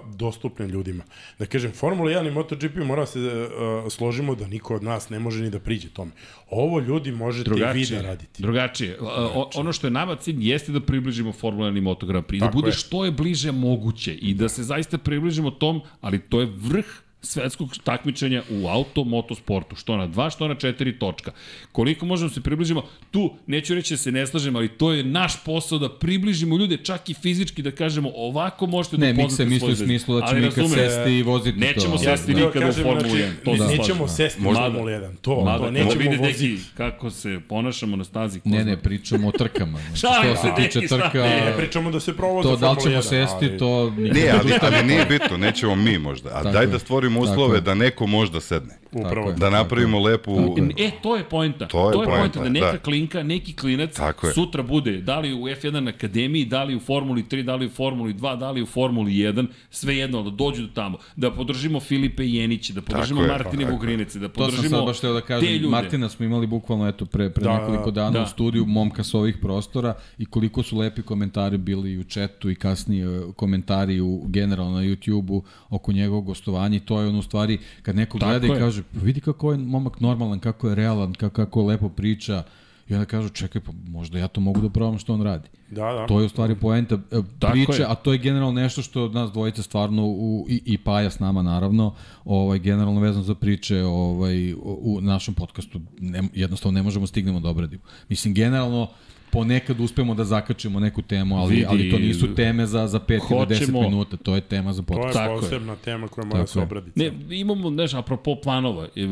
dostupne 0.08 0.68
ljudima. 0.68 1.04
Da 1.38 1.46
kažem, 1.46 1.72
Formula 1.72 2.10
1 2.10 2.28
i 2.28 2.32
MotoGP 2.32 2.76
mora 2.76 3.06
se 3.06 3.18
a, 3.18 3.90
složimo 3.90 4.34
da 4.34 4.46
niko 4.46 4.74
od 4.74 4.82
nas 4.82 5.10
ne 5.10 5.18
može 5.18 5.42
ni 5.42 5.50
da 5.50 5.58
priđe 5.60 5.88
tome. 5.88 6.10
Ovo 6.50 6.80
ljudi 6.80 7.12
možete 7.12 7.50
i 7.50 7.54
vi 7.54 7.60
da 7.60 7.66
Drugačije. 7.66 8.02
radite. 8.02 8.42
Drugačije. 8.42 8.98
O, 9.00 9.50
ono 9.54 9.72
što 9.72 9.86
je 9.86 9.90
nama 9.90 10.16
cilj 10.16 10.36
jeste 10.40 10.72
da 10.72 10.80
približimo 10.80 11.32
Formula 11.32 11.70
1 11.70 11.78
i 11.78 11.82
Moto 11.82 12.06
Grand 12.06 12.24
Prix. 12.26 12.38
Da 12.38 12.46
Tako 12.46 12.54
bude 12.54 12.68
je. 12.68 12.72
Što 12.80 13.04
je 13.04 13.10
bliže 13.10 13.52
moguće 13.52 14.14
i 14.14 14.34
da 14.34 14.48
se 14.48 14.62
zaista 14.62 14.98
približimo 14.98 15.50
tom, 15.50 15.82
ali 16.00 16.18
to 16.18 16.40
je 16.40 16.52
vrh 16.56 16.86
svetskog 17.22 17.70
takmičenja 17.84 18.42
u 18.50 18.68
auto 18.68 19.04
motosportu, 19.04 19.76
što 19.76 19.96
na 19.96 20.06
dva, 20.06 20.30
što 20.30 20.48
na 20.48 20.54
četiri 20.54 20.98
točka. 20.98 21.32
Koliko 21.72 22.06
možemo 22.06 22.28
da 22.28 22.34
se 22.34 22.40
približimo, 22.40 22.82
tu 23.10 23.34
neću 23.46 23.74
reći 23.74 23.94
da 23.94 23.98
se 23.98 24.12
ne 24.12 24.26
slažem, 24.26 24.56
ali 24.56 24.68
to 24.68 24.92
je 24.92 25.04
naš 25.04 25.44
posao 25.44 25.78
da 25.78 25.88
približimo 25.90 26.56
ljude 26.56 26.76
čak 26.76 27.08
i 27.08 27.14
fizički 27.14 27.62
da 27.62 27.70
kažemo 27.70 28.10
ovako 28.14 28.66
možete 28.66 28.98
Ne, 28.98 29.06
da 29.06 29.12
mi 29.12 29.18
upoznate 29.18 29.36
se 29.36 29.44
misli 29.44 29.58
svoje 29.60 29.72
u 29.74 29.76
smislu 29.76 30.20
da 30.20 30.26
ćemo 30.26 30.38
ikad 30.40 30.58
razumem, 30.58 30.78
sesti 30.80 31.12
i 31.12 31.22
voziti 31.22 31.60
to. 31.60 31.66
Nećemo 31.66 31.92
Da, 31.92 31.98
sesti 31.98 32.34
da. 32.34 32.40
nikada 32.40 32.58
u 32.60 32.68
kažem, 32.68 32.84
Formulu 32.84 33.08
znači, 33.08 33.16
1. 33.16 33.44
To 33.44 33.52
ne- 33.52 33.58
se 33.60 33.76
nećemo 33.76 34.08
sesti 34.08 34.40
u 34.40 34.54
Formulu 34.54 34.86
1, 34.86 35.16
to, 35.16 35.40
Mada, 35.40 35.58
to 35.58 35.70
nećemo 35.70 35.92
voziti. 36.18 36.18
neki 36.48 36.56
kako 36.76 37.10
se 37.10 37.40
ponašamo 37.40 37.96
na 37.96 38.04
stazi. 38.04 38.40
ko 38.40 38.48
Ne, 38.48 38.64
ne, 38.64 38.76
pričamo 38.76 39.28
o 39.28 39.32
trkama. 39.32 39.78
Znači, 39.78 39.98
što 40.26 40.36
se, 40.38 40.48
tiče 40.58 40.86
trka, 40.88 41.18
Ne, 41.20 41.40
ne 41.42 41.56
pričamo 41.56 41.90
da 41.90 42.00
se 42.00 42.16
provoze 42.16 42.48
to 42.48 42.56
da 42.56 42.70
li 42.70 42.74
Formula 42.74 43.02
ćemo 43.02 43.16
1, 43.16 43.26
sesti, 43.26 43.58
to... 43.58 43.90
Ne, 43.90 44.28
ali, 44.32 44.52
ali 44.62 44.86
nije 44.86 45.04
bitno, 45.06 45.36
nećemo 45.38 45.74
mi 45.76 45.98
možda. 45.98 46.30
A 46.30 46.42
daj 46.44 46.66
da 46.66 46.78
stvorimo 46.78 47.09
Tako 47.14 47.30
uslove 47.32 47.60
da 47.60 47.74
neko 47.74 48.06
možda 48.06 48.40
sedne. 48.40 48.79
Upravo. 48.92 49.28
je. 49.28 49.36
Da 49.36 49.50
napravimo 49.50 50.00
lepu... 50.00 50.56
E, 50.78 50.90
to 51.02 51.16
je 51.16 51.24
poenta. 51.24 51.66
To 51.68 51.88
je 51.88 51.92
to 51.92 52.02
je 52.02 52.06
poenta, 52.06 52.20
poenta 52.20 52.42
da 52.42 52.48
neka 52.48 52.72
da. 52.72 52.78
klinka, 52.78 53.22
neki 53.22 53.56
klinac 53.56 53.96
Tako 53.96 54.26
je. 54.26 54.32
sutra 54.32 54.62
bude, 54.62 55.00
da 55.00 55.18
li 55.18 55.34
u 55.34 55.38
F1 55.38 55.88
akademiji, 55.88 56.44
da 56.44 56.64
li 56.64 56.76
u 56.76 56.80
Formuli 56.80 57.22
3, 57.22 57.42
da 57.42 57.56
li 57.56 57.66
u 57.66 57.70
Formuli 57.70 58.14
2, 58.14 58.38
da 58.38 58.50
li 58.50 58.62
u 58.62 58.66
Formuli 58.66 59.12
1, 59.12 59.46
sve 59.70 59.96
jedno, 59.96 60.22
da 60.22 60.30
dođu 60.30 60.62
do 60.62 60.68
tamo, 60.74 60.98
da 61.16 61.30
podržimo 61.30 61.80
Filipe 61.80 62.26
Jenića, 62.26 62.72
da 62.72 62.82
podržimo 62.82 63.20
Martine 63.20 63.50
tako 63.50 63.62
je. 63.62 63.70
Vugrinece, 63.70 64.18
da 64.18 64.28
To 64.28 64.34
podržimo 64.34 64.68
sam 64.68 64.78
sad 64.78 64.86
baš 64.86 65.00
teo 65.00 65.12
da 65.12 65.20
te 65.20 65.26
kažem, 65.26 65.52
ljude. 65.52 65.68
Martina 65.68 66.08
smo 66.08 66.24
imali 66.26 66.46
bukvalno 66.46 66.88
eto 66.88 67.06
pre, 67.06 67.30
pre 67.30 67.44
Da, 67.44 67.58
nekoliko 67.58 67.90
dana 67.90 68.10
da. 68.10 68.22
u 68.22 68.26
studiju, 68.26 68.66
momka 68.66 69.04
sa 69.04 69.18
ovih 69.18 69.36
prostora 69.42 69.94
i 70.18 70.26
koliko 70.26 70.62
su 70.62 70.78
lepi 70.78 71.02
komentari 71.02 71.58
bili 71.58 71.98
u 71.98 72.04
chatu 72.04 72.50
i 72.50 72.54
kasnije 72.54 73.06
e, 73.06 73.20
komentari 73.36 74.00
u, 74.00 74.22
generalno 74.26 74.76
na 74.76 74.82
YouTube-u 74.82 75.42
oko 75.70 75.92
njegovog 75.92 76.24
gostovanja 76.24 76.76
i 76.76 76.80
to 76.80 77.00
je 77.00 77.08
ono 77.08 77.18
u 77.18 77.22
stvari 77.22 77.58
kad 77.82 77.96
neko 77.96 78.18
Tako 78.18 78.30
gleda 78.30 78.46
i 78.46 78.58
kaže 78.58 78.79
"Pa 78.82 79.00
vidi 79.00 79.20
kako 79.20 79.52
je 79.52 79.58
momak 79.58 80.00
normalan, 80.00 80.38
kako 80.38 80.68
je 80.68 80.74
realan, 80.74 81.12
kako, 81.12 81.34
kako 81.34 81.62
lepo 81.62 81.88
priča 81.88 82.42
i 82.90 82.94
onda 82.94 83.06
kažu 83.06 83.28
čekaj 83.28 83.60
pa 83.60 83.72
možda 83.88 84.18
ja 84.18 84.28
to 84.28 84.40
mogu 84.40 84.60
da 84.60 84.70
probam 84.70 84.98
što 84.98 85.14
on 85.14 85.22
radi. 85.22 85.48
Da, 85.70 85.92
da. 85.92 86.06
To 86.06 86.20
je 86.20 86.26
u 86.26 86.28
stvari 86.28 86.54
poenta 86.54 86.94
e, 86.94 87.22
priče, 87.52 87.82
je. 87.82 87.86
a 87.88 87.94
to 87.94 88.12
je 88.12 88.18
generalno 88.18 88.60
nešto 88.60 88.82
što 88.82 89.08
nas 89.08 89.32
dvojica 89.32 89.62
stvarno 89.62 90.06
u, 90.06 90.46
i, 90.48 90.62
i 90.64 90.78
Paja 90.78 91.10
s 91.10 91.18
nama 91.18 91.42
naravno, 91.42 91.94
ovaj 92.24 92.58
generalno 92.58 93.00
vezano 93.00 93.24
za 93.24 93.34
priče 93.34 93.82
ovaj 93.82 94.52
u, 94.52 94.58
u 94.82 95.00
našem 95.00 95.34
podcastu 95.34 95.80
ne, 96.00 96.22
jednostavno 96.34 96.78
ne 96.78 96.82
možemo 96.82 97.06
stignemo 97.06 97.40
da 97.40 97.48
obradimo. 97.48 97.82
Mislim 98.08 98.34
generalno 98.34 98.88
ponekad 99.30 99.80
uspemo 99.80 100.14
da 100.14 100.24
zakačimo 100.24 100.80
neku 100.80 101.02
temu, 101.02 101.36
ali, 101.36 101.50
Vidi, 101.50 101.66
ali 101.68 101.90
to 101.90 101.98
nisu 101.98 102.34
teme 102.34 102.66
za, 102.66 102.86
za 102.86 103.00
5 103.00 103.10
ili 103.30 103.40
10 103.40 103.60
hoćemo- 103.60 103.82
minuta, 103.82 104.16
to 104.16 104.34
je 104.34 104.40
tema 104.40 104.72
za 104.72 104.82
To 104.82 104.92
je 104.92 104.96
podcast. 104.96 105.14
Tako 105.14 105.34
je. 105.34 105.40
posebna 105.40 105.76
tema 105.76 106.08
koja 106.08 106.24
mora 106.24 106.38
Tako 106.38 106.46
se 106.46 106.60
obraditi. 106.60 107.00
Ne, 107.00 107.10
imamo, 107.32 107.70
znaš, 107.70 107.94
apropo 107.94 108.34
planova, 108.34 108.84
e, 108.86 109.00
e, 109.00 109.06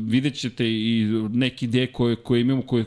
vidjet 0.00 0.34
ćete 0.34 0.64
i 0.66 1.04
neke 1.30 1.64
ideje 1.64 1.86
koje, 1.88 2.16
koje 2.16 2.40
imamo, 2.40 2.62
koje, 2.62 2.84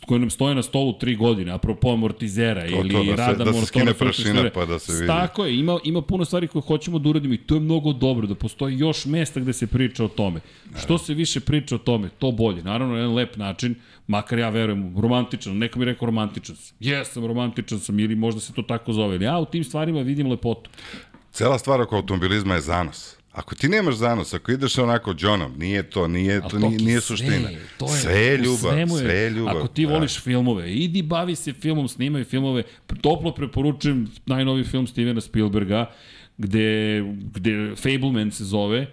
koje 0.00 0.18
nam 0.18 0.30
stoje 0.30 0.54
na 0.54 0.62
stolu 0.62 0.92
tri 0.92 1.16
godine, 1.16 1.52
apropo 1.52 1.90
amortizera 1.90 2.60
To, 2.62 2.66
ili 2.70 2.90
to, 2.90 2.98
da 3.00 3.04
se- 3.06 3.16
rada 3.18 3.44
da 3.44 3.52
se 3.52 3.66
skine 3.66 3.94
prašina 3.94 4.50
pa 4.50 4.64
da 4.64 4.78
se 4.78 4.92
vidi. 4.92 5.06
Tako 5.06 5.44
je, 5.44 5.58
ima, 5.58 5.78
ima 5.84 6.02
puno 6.02 6.24
stvari 6.24 6.48
koje 6.48 6.62
hoćemo 6.62 6.98
da 6.98 7.08
uradimo 7.08 7.34
i 7.34 7.38
to 7.38 7.54
je 7.54 7.60
mnogo 7.60 7.92
dobro, 7.92 8.26
da 8.26 8.34
postoji 8.34 8.78
još 8.78 9.04
mesta 9.06 9.40
gde 9.40 9.52
se 9.52 9.66
priča 9.66 10.04
o 10.04 10.08
tome. 10.08 10.40
Što 10.76 10.98
se 10.98 11.14
više 11.14 11.40
priča 11.40 11.74
o 11.74 11.80
tome, 11.80 12.08
to 12.10 12.30
bolje. 12.32 12.62
Naravno, 12.62 12.94
na 12.94 13.00
jedan 13.00 13.14
lep 13.14 13.36
način, 13.36 13.74
makar 14.10 14.38
ja 14.38 14.48
verujem, 14.48 14.94
romantičan, 15.00 15.58
neko 15.58 15.78
mi 15.78 15.84
je 15.84 15.92
rekao 15.92 16.06
romantičan 16.06 16.56
sam. 16.56 16.76
Jesam, 16.80 17.26
romantičan 17.26 17.80
sam, 17.80 17.98
ili 17.98 18.14
možda 18.14 18.40
se 18.40 18.52
to 18.52 18.62
tako 18.62 18.92
zove, 18.92 19.14
ali 19.14 19.24
ja 19.24 19.38
u 19.38 19.44
tim 19.44 19.64
stvarima 19.64 20.00
vidim 20.00 20.30
lepotu. 20.30 20.70
Cela 21.32 21.58
stvar 21.58 21.80
oko 21.80 21.96
automobilizma 21.96 22.54
je 22.54 22.60
zanos. 22.60 23.16
Ako 23.32 23.54
ti 23.54 23.68
nemaš 23.68 23.94
zanos, 23.94 24.34
ako 24.34 24.52
ideš 24.52 24.78
onako 24.78 25.14
džonom, 25.14 25.52
nije 25.58 25.82
to, 25.90 26.08
nije, 26.08 26.40
to, 26.48 26.58
nije, 26.58 26.78
nije 26.78 27.00
sve 27.00 27.16
suština. 27.16 27.48
je, 27.48 27.60
to 27.78 27.86
je, 27.86 28.00
sve 28.00 28.20
je 28.20 28.36
ljubav, 28.36 28.72
svemu 28.72 28.96
sve 28.98 29.14
je 29.14 29.30
ljubav. 29.30 29.56
Ako 29.56 29.68
ti 29.68 29.86
Da. 29.86 29.92
voliš 29.92 30.20
filmove, 30.20 30.74
idi 30.74 31.02
bavi 31.02 31.36
se 31.36 31.52
filmom, 31.52 31.88
snimaj 31.88 32.24
filmove. 32.24 32.62
Toplo 33.00 33.34
preporučujem 33.34 34.08
najnoviji 34.26 34.64
film 34.64 34.86
Stevena 34.86 35.20
Spielberga, 35.20 35.90
gde, 36.38 37.02
gde 37.34 37.74
Fableman 37.76 38.30
se 38.30 38.44
zove, 38.44 38.86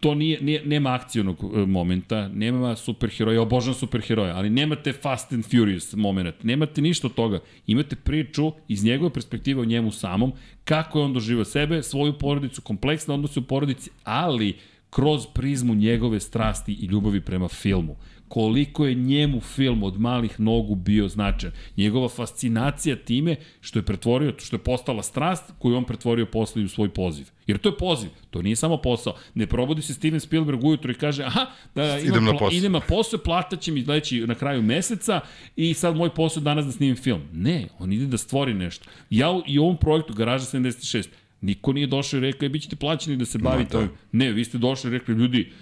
to 0.00 0.14
nije, 0.14 0.42
nije, 0.42 0.62
nema 0.66 0.94
akcionog 0.94 1.36
e, 1.54 1.66
momenta, 1.66 2.28
nema 2.28 2.76
superheroja, 2.76 3.42
obožavam 3.42 3.74
superheroja, 3.74 4.36
ali 4.36 4.50
nemate 4.50 4.92
Fast 4.92 5.32
and 5.32 5.44
Furious 5.44 5.94
moment, 5.94 6.42
nemate 6.42 6.82
ništa 6.82 7.06
od 7.06 7.14
toga. 7.14 7.40
Imate 7.66 7.96
priču 7.96 8.52
iz 8.68 8.84
njegove 8.84 9.12
perspektive 9.12 9.60
o 9.60 9.64
njemu 9.64 9.90
samom, 9.90 10.32
kako 10.64 10.98
je 10.98 11.04
on 11.04 11.12
doživao 11.12 11.44
sebe, 11.44 11.82
svoju 11.82 12.18
porodicu, 12.18 12.62
kompleksne 12.62 13.14
odnose 13.14 13.40
u 13.40 13.42
porodici, 13.42 13.90
ali 14.04 14.56
kroz 14.90 15.26
prizmu 15.34 15.74
njegove 15.74 16.20
strasti 16.20 16.72
i 16.72 16.86
ljubavi 16.86 17.20
prema 17.20 17.48
filmu. 17.48 17.96
Koliko 18.34 18.86
je 18.86 18.94
njemu 18.94 19.40
film 19.40 19.82
od 19.82 20.00
malih 20.00 20.40
nogu 20.40 20.74
bio 20.74 21.08
značajan. 21.08 21.54
Njegova 21.76 22.08
fascinacija 22.08 22.96
time 22.96 23.36
što 23.60 23.78
je 23.78 23.82
pretvorio, 23.82 24.34
što 24.38 24.56
je 24.56 24.60
postala 24.60 25.02
strast 25.02 25.52
koju 25.58 25.72
je 25.72 25.78
on 25.78 25.84
pretvorio 25.84 26.26
posle 26.26 26.62
i 26.62 26.64
u 26.64 26.68
svoj 26.68 26.88
poziv. 26.88 27.26
Jer 27.46 27.58
to 27.58 27.68
je 27.68 27.76
poziv, 27.76 28.10
to 28.30 28.42
nije 28.42 28.56
samo 28.56 28.76
posao. 28.76 29.14
Ne 29.34 29.46
probudi 29.46 29.82
se 29.82 29.94
Steven 29.94 30.20
Spielberg 30.20 30.64
ujutro 30.64 30.90
i 30.90 30.94
kaže, 30.94 31.24
aha, 31.24 31.46
da, 31.74 31.98
imam 31.98 32.06
Idem 32.06 32.24
na 32.24 32.32
posao. 32.32 32.56
idem 32.56 32.72
na 32.72 32.80
posao, 32.80 33.20
plata 33.20 33.56
će 33.56 33.72
mi 33.72 33.84
sledeći 33.84 34.26
na 34.26 34.34
kraju 34.34 34.62
meseca 34.62 35.20
i 35.56 35.74
sad 35.74 35.96
moj 35.96 36.14
posao 36.14 36.40
je 36.40 36.44
danas 36.44 36.66
da 36.66 36.72
snimim 36.72 36.96
film. 36.96 37.22
Ne, 37.32 37.68
on 37.78 37.92
ide 37.92 38.06
da 38.06 38.18
stvori 38.18 38.54
nešto. 38.54 38.84
Ja 39.10 39.40
i 39.46 39.58
u 39.58 39.64
ovom 39.64 39.76
projektu 39.76 40.14
Garaža 40.14 40.44
76, 40.44 41.08
niko 41.40 41.72
nije 41.72 41.86
došao 41.86 42.18
i 42.18 42.20
rekao, 42.20 42.46
e, 42.46 42.48
bit 42.48 42.62
ćete 42.62 42.76
plaćeni 42.76 43.16
da 43.16 43.24
se 43.24 43.38
bavite 43.38 43.72
da. 43.72 43.78
ovim. 43.78 43.90
Ne, 44.12 44.32
vi 44.32 44.44
ste 44.44 44.58
došli 44.58 44.90
i 44.90 44.92
rekli, 44.92 45.14
ljudi, 45.14 45.52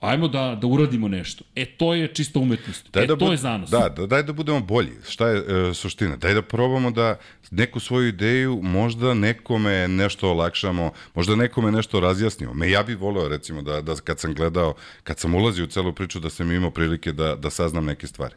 ajmo 0.00 0.28
da, 0.28 0.58
da 0.60 0.66
uradimo 0.66 1.08
nešto. 1.08 1.44
E, 1.56 1.64
to 1.64 1.94
je 1.94 2.08
čista 2.14 2.38
umetnost. 2.38 2.90
Daj 2.92 3.04
e, 3.04 3.06
da 3.06 3.16
to 3.16 3.30
je 3.30 3.36
zanos. 3.36 3.70
Da, 3.70 3.88
da, 3.88 4.06
daj 4.06 4.22
da 4.22 4.32
budemo 4.32 4.60
bolji. 4.60 4.92
Šta 5.08 5.28
je 5.28 5.38
e, 5.38 5.74
suština? 5.74 6.16
Daj 6.16 6.34
da 6.34 6.42
probamo 6.42 6.90
da 6.90 7.18
neku 7.50 7.80
svoju 7.80 8.08
ideju 8.08 8.60
možda 8.62 9.14
nekome 9.14 9.88
nešto 9.88 10.30
olakšamo, 10.30 10.92
možda 11.14 11.36
nekome 11.36 11.72
nešto 11.72 12.00
razjasnimo. 12.00 12.54
Me 12.54 12.70
ja 12.70 12.82
bih 12.82 12.98
voleo 12.98 13.28
recimo 13.28 13.62
da, 13.62 13.80
da 13.80 13.94
kad 14.04 14.20
sam 14.20 14.34
gledao, 14.34 14.74
kad 15.04 15.18
sam 15.18 15.34
ulazio 15.34 15.64
u 15.64 15.68
celu 15.68 15.92
priču 15.92 16.20
da 16.20 16.30
sam 16.30 16.52
imao 16.52 16.70
prilike 16.70 17.12
da, 17.12 17.34
da 17.36 17.50
saznam 17.50 17.84
neke 17.84 18.06
stvari. 18.06 18.34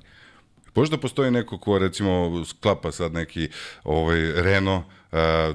Možda 0.76 0.98
postoji 0.98 1.32
neko 1.32 1.58
ko 1.58 1.80
recimo 1.80 2.46
sklapa 2.46 2.92
sad 2.92 3.14
neki 3.14 3.50
ovaj 3.84 4.32
Renault 4.42 4.84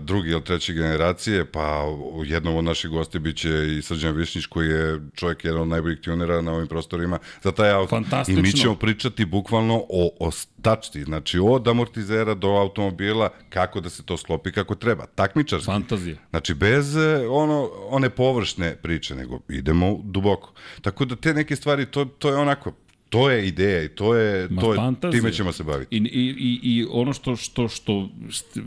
drugi 0.01 0.31
ili 0.31 0.45
treće 0.45 0.73
generacije, 0.73 1.45
pa 1.45 1.85
jednom 2.25 2.57
od 2.57 2.65
naših 2.65 2.91
gosti 2.91 3.19
biće 3.19 3.77
i 3.79 3.83
Srđan 3.83 4.17
Višnjić 4.17 4.47
koji 4.47 4.69
je 4.69 5.01
čovjek 5.15 5.45
jedan 5.45 5.61
od 5.61 5.69
najboljih 5.69 6.01
tunera 6.01 6.41
na 6.41 6.53
ovim 6.53 6.67
prostorima 6.67 7.19
za 7.43 7.53
taj 7.53 7.71
auto. 7.71 8.03
I 8.29 8.33
mi 8.37 8.53
ćemo 8.53 8.75
pričati 8.75 9.25
bukvalno 9.25 9.85
o, 9.89 10.11
o 10.21 10.31
stačti, 10.31 11.05
znači 11.05 11.39
od 11.39 11.69
amortizera 11.69 12.35
do 12.35 12.49
automobila, 12.49 13.31
kako 13.49 13.81
da 13.81 13.91
se 13.91 14.03
to 14.03 14.17
sklopi 14.17 14.53
kako 14.53 14.75
treba. 14.75 15.07
Takmičarski. 15.07 15.67
Fantazija. 15.67 16.17
Znači, 16.31 16.55
bez 16.55 16.97
e, 16.97 17.27
ono, 17.29 17.71
one 17.89 18.11
površne 18.11 18.77
priče, 18.77 19.15
nego 19.15 19.41
idemo 19.49 19.99
duboko. 20.05 20.53
Tako 20.81 21.05
da 21.05 21.17
te 21.17 21.35
neke 21.35 21.57
stvari, 21.57 21.87
to, 21.87 22.05
to 22.05 22.29
je 22.29 22.37
onako, 22.37 22.73
to 23.13 23.31
je 23.31 23.49
ideja 23.49 23.83
i 23.85 23.89
to 23.89 24.15
je, 24.15 24.49
Ma, 24.51 24.61
to 24.61 24.73
je 24.73 24.77
fantazija. 24.77 25.21
time 25.21 25.33
ćemo 25.33 25.53
se 25.53 25.65
baviti. 25.65 25.97
I, 25.97 25.99
i, 25.99 26.35
i, 26.39 26.61
I 26.63 26.87
ono 26.91 27.13
što, 27.13 27.37
što, 27.37 27.69
što, 27.69 28.09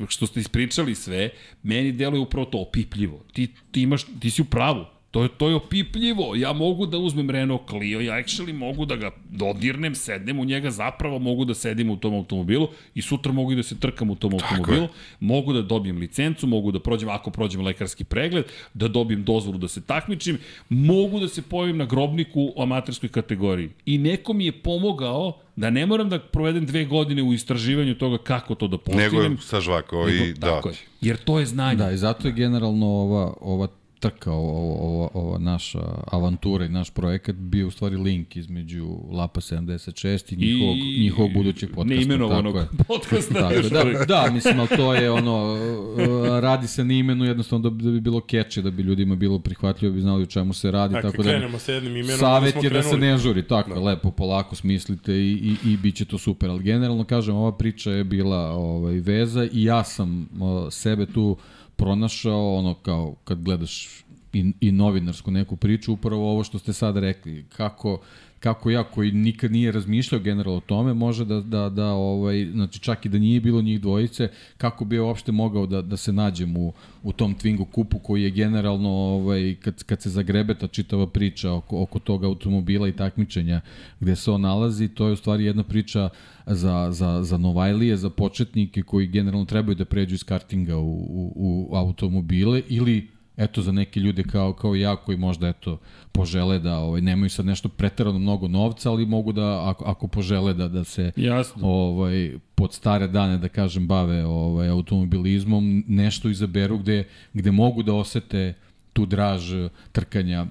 što 0.07 0.27
ste 0.27 0.39
ispričali 0.39 0.95
sve, 0.95 1.29
meni 1.63 1.91
deluje 1.91 2.19
upravo 2.19 2.45
to 2.45 2.57
opipljivo. 2.57 3.25
Ti, 3.33 3.47
ti, 3.71 3.81
imaš, 3.81 4.05
ti 4.19 4.29
si 4.29 4.41
u 4.41 4.45
pravu. 4.45 4.85
To 5.15 5.23
je, 5.23 5.29
to 5.29 5.49
je 5.49 5.55
opipljivo. 5.55 6.35
Ja 6.35 6.53
mogu 6.53 6.85
da 6.85 6.97
uzmem 6.97 7.29
Renault 7.29 7.61
Clio, 7.69 7.99
ja 8.01 8.13
actually 8.13 8.53
mogu 8.53 8.85
da 8.85 8.95
ga 8.95 9.11
dodirnem, 9.29 9.95
sednem 9.95 10.39
u 10.39 10.45
njega, 10.45 10.71
zapravo 10.71 11.19
mogu 11.19 11.45
da 11.45 11.53
sedim 11.53 11.89
u 11.89 11.97
tom 11.97 12.13
automobilu 12.13 12.67
i 12.95 13.01
sutra 13.01 13.31
mogu 13.31 13.51
i 13.51 13.55
da 13.55 13.63
se 13.63 13.79
trkam 13.79 14.09
u 14.09 14.15
tom 14.15 14.33
automobilu. 14.33 14.81
je. 14.81 14.87
Mogu 15.19 15.53
da 15.53 15.61
dobijem 15.61 15.97
licencu, 15.97 16.47
mogu 16.47 16.71
da 16.71 16.79
prođem, 16.79 17.09
ako 17.09 17.31
prođem 17.31 17.61
lekarski 17.61 18.03
pregled, 18.03 18.45
da 18.73 18.87
dobijem 18.87 19.23
dozvolu 19.23 19.57
da 19.57 19.67
se 19.67 19.81
takmičim, 19.81 20.37
mogu 20.69 21.19
da 21.19 21.27
se 21.27 21.41
pojavim 21.41 21.77
na 21.77 21.85
grobniku 21.85 22.51
u 22.55 22.61
amaterskoj 22.61 23.09
kategoriji. 23.09 23.69
I 23.85 23.97
neko 23.97 24.33
mi 24.33 24.45
je 24.45 24.51
pomogao 24.51 25.39
da 25.55 25.69
ne 25.69 25.85
moram 25.85 26.09
da 26.09 26.19
provedem 26.19 26.65
dve 26.65 26.85
godine 26.85 27.23
u 27.23 27.33
istraživanju 27.33 27.95
toga 27.95 28.17
kako 28.17 28.55
to 28.55 28.67
da 28.67 28.77
postignem. 28.77 29.23
Nego 29.23 29.41
sa 29.41 29.61
žvako 29.61 30.09
i 30.09 30.33
da. 30.33 30.47
tako 30.47 30.69
je. 30.69 30.75
Jer 31.01 31.17
to 31.17 31.39
je 31.39 31.45
znanje. 31.45 31.75
Da, 31.75 31.91
i 31.91 31.97
zato 31.97 32.27
je 32.27 32.33
generalno 32.33 32.87
ova, 32.87 33.33
ova 33.41 33.67
trka, 34.05 34.31
ova, 34.31 34.75
ova, 34.81 35.09
ova 35.13 35.37
naša 35.39 35.79
avantura 36.07 36.65
i 36.65 36.69
naš 36.69 36.89
projekat 36.89 37.35
bio 37.35 37.67
u 37.67 37.71
stvari 37.71 37.95
link 37.97 38.35
između 38.35 38.85
Lapa 39.11 39.41
76 39.41 40.33
i 40.33 40.37
njihovog, 40.37 40.77
I 40.77 40.99
njihovog 40.99 41.33
budućeg 41.33 41.69
podcasta. 41.69 41.95
Neimenovanog 41.95 42.53
tako 42.55 42.83
podcasta. 42.83 43.33
Tako, 43.33 43.69
da, 43.69 44.05
da, 44.05 44.31
mislim, 44.31 44.59
ali 44.59 44.67
to 44.69 44.93
je 44.93 45.11
ono, 45.11 45.53
uh, 45.53 45.99
radi 46.39 46.67
se 46.67 46.83
na 46.83 46.93
imenu 46.93 47.25
jednostavno 47.25 47.63
da, 47.63 47.75
bi- 47.75 47.83
da 47.83 47.91
bi 47.91 48.01
bilo 48.01 48.21
keče, 48.21 48.61
da 48.61 48.71
bi 48.71 48.83
ljudima 48.83 49.15
bilo 49.15 49.39
prihvatljivo, 49.39 49.91
da 49.91 49.95
bi 49.95 50.01
znali 50.01 50.23
o 50.23 50.25
čemu 50.25 50.53
se 50.53 50.71
radi. 50.71 50.93
Dakle, 50.93 51.11
tako 51.11 51.23
da, 51.23 51.29
krenemo 51.29 51.59
sa 51.59 51.71
jednim 51.71 51.95
imenom, 51.95 52.17
Savet 52.17 52.63
je 52.63 52.69
da 52.69 52.83
se 52.83 52.97
ne 52.97 53.17
žuri, 53.17 53.43
tako 53.43 53.73
da. 53.73 53.79
lepo, 53.79 54.11
polako 54.11 54.55
smislite 54.55 55.13
i, 55.13 55.31
i, 55.63 55.71
i 55.71 55.77
bit 55.77 55.95
će 55.95 56.05
to 56.05 56.17
super. 56.17 56.49
Ali 56.49 56.63
generalno, 56.63 57.03
kažem, 57.03 57.35
ova 57.35 57.51
priča 57.51 57.91
je 57.91 58.03
bila 58.03 58.51
ovaj, 58.51 58.93
veza 58.95 59.47
i 59.51 59.63
ja 59.63 59.83
sam 59.83 60.29
o, 60.41 60.71
sebe 60.71 61.05
tu 61.05 61.37
pronašao, 61.75 62.55
ono 62.55 62.73
kao 62.73 63.15
kad 63.23 63.41
gledaš 63.41 64.03
i, 64.33 64.53
i 64.61 64.71
novinarsku 64.71 65.31
neku 65.31 65.55
priču, 65.55 65.93
upravo 65.93 66.31
ovo 66.31 66.43
što 66.43 66.59
ste 66.59 66.73
sad 66.73 66.97
rekli, 66.97 67.45
kako 67.49 68.01
kako 68.45 68.71
ja 68.71 68.83
koji 68.83 69.11
nikad 69.11 69.51
nije 69.51 69.71
razmišljao 69.71 70.21
generalno 70.21 70.57
o 70.57 70.61
tome 70.61 70.93
može 70.93 71.25
da, 71.25 71.41
da, 71.41 71.69
da 71.69 71.87
ovaj, 71.93 72.45
znači 72.51 72.79
čak 72.79 73.05
i 73.05 73.09
da 73.09 73.17
nije 73.17 73.41
bilo 73.41 73.61
njih 73.61 73.81
dvojice, 73.81 74.29
kako 74.57 74.85
bi 74.85 74.95
ja 74.95 75.03
uopšte 75.03 75.31
mogao 75.31 75.65
da, 75.65 75.81
da 75.81 75.97
se 75.97 76.13
nađem 76.13 76.57
u, 76.57 76.73
u 77.03 77.13
tom 77.13 77.35
Twingo 77.35 77.65
kupu 77.71 77.99
koji 77.99 78.23
je 78.23 78.29
generalno 78.29 78.89
ovaj, 78.89 79.55
kad, 79.63 79.83
kad 79.83 80.01
se 80.01 80.09
zagrebe 80.09 80.53
ta 80.55 80.67
čitava 80.67 81.07
priča 81.07 81.53
oko, 81.53 81.81
oko 81.81 81.99
tog 81.99 82.23
automobila 82.23 82.87
i 82.87 82.95
takmičenja 82.95 83.61
gde 83.99 84.15
se 84.15 84.31
on 84.31 84.41
nalazi, 84.41 84.87
to 84.87 85.07
je 85.07 85.13
u 85.13 85.15
stvari 85.15 85.45
jedna 85.45 85.63
priča 85.63 86.09
za, 86.45 86.91
za, 86.91 87.23
za 87.23 87.37
Novajlije, 87.37 87.97
za 87.97 88.09
početnike 88.09 88.83
koji 88.83 89.07
generalno 89.07 89.45
trebaju 89.45 89.75
da 89.75 89.85
pređu 89.85 90.15
iz 90.15 90.23
kartinga 90.23 90.77
u, 90.77 90.91
u, 90.91 91.33
u 91.35 91.75
automobile 91.75 92.61
ili 92.69 93.14
eto 93.37 93.61
za 93.61 93.71
neke 93.71 93.99
ljude 93.99 94.23
kao 94.23 94.53
kao 94.53 94.75
ja 94.75 94.95
koji 94.95 95.17
možda 95.17 95.47
eto 95.47 95.79
požele 96.11 96.59
da 96.59 96.77
ovaj 96.77 97.01
nemaju 97.01 97.29
sad 97.29 97.45
nešto 97.45 97.69
preterano 97.69 98.19
mnogo 98.19 98.47
novca, 98.47 98.91
ali 98.91 99.05
mogu 99.05 99.31
da 99.31 99.69
ako 99.69 99.85
ako 99.85 100.07
požele 100.07 100.53
da 100.53 100.67
da 100.67 100.83
se 100.83 101.11
Jasno. 101.15 101.67
ovaj 101.67 102.33
pod 102.55 102.73
stare 102.73 103.07
dane 103.07 103.37
da 103.37 103.47
kažem 103.47 103.87
bave 103.87 104.25
ovaj 104.25 104.69
automobilizmom, 104.69 105.83
nešto 105.87 106.29
izaberu 106.29 106.77
gde 106.77 107.03
gde 107.33 107.51
mogu 107.51 107.83
da 107.83 107.93
osete 107.93 108.53
tu 108.93 109.05
draž 109.05 109.53
trkanja 109.91 110.45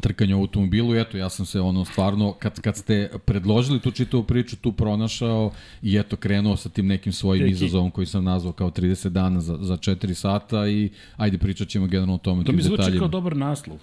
trkanja 0.00 0.36
u 0.36 0.40
automobilu. 0.40 0.94
Eto, 0.94 1.18
ja 1.18 1.28
sam 1.28 1.46
se 1.46 1.60
ono 1.60 1.84
stvarno, 1.84 2.32
kad, 2.32 2.60
kad 2.60 2.76
ste 2.76 3.10
predložili 3.24 3.80
tu 3.80 3.90
čitavu 3.90 4.22
priču, 4.22 4.56
tu 4.56 4.72
pronašao 4.72 5.52
i 5.82 5.96
eto 5.96 6.16
krenuo 6.16 6.56
sa 6.56 6.68
tim 6.68 6.86
nekim 6.86 7.12
svojim 7.12 7.42
Deki. 7.42 7.52
izazovom 7.52 7.90
koji 7.90 8.06
sam 8.06 8.24
nazvao 8.24 8.52
kao 8.52 8.70
30 8.70 9.08
dana 9.08 9.40
za, 9.40 9.58
za 9.60 9.76
4 9.76 10.14
sata 10.14 10.68
i 10.68 10.90
ajde 11.16 11.38
pričat 11.38 11.68
ćemo 11.68 11.86
generalno 11.86 12.14
o 12.14 12.18
tome. 12.18 12.44
To 12.44 12.52
mi 12.52 12.62
zvuči 12.62 12.76
detaljima. 12.76 12.98
kao 12.98 13.08
dobar 13.08 13.36
naslov. 13.36 13.78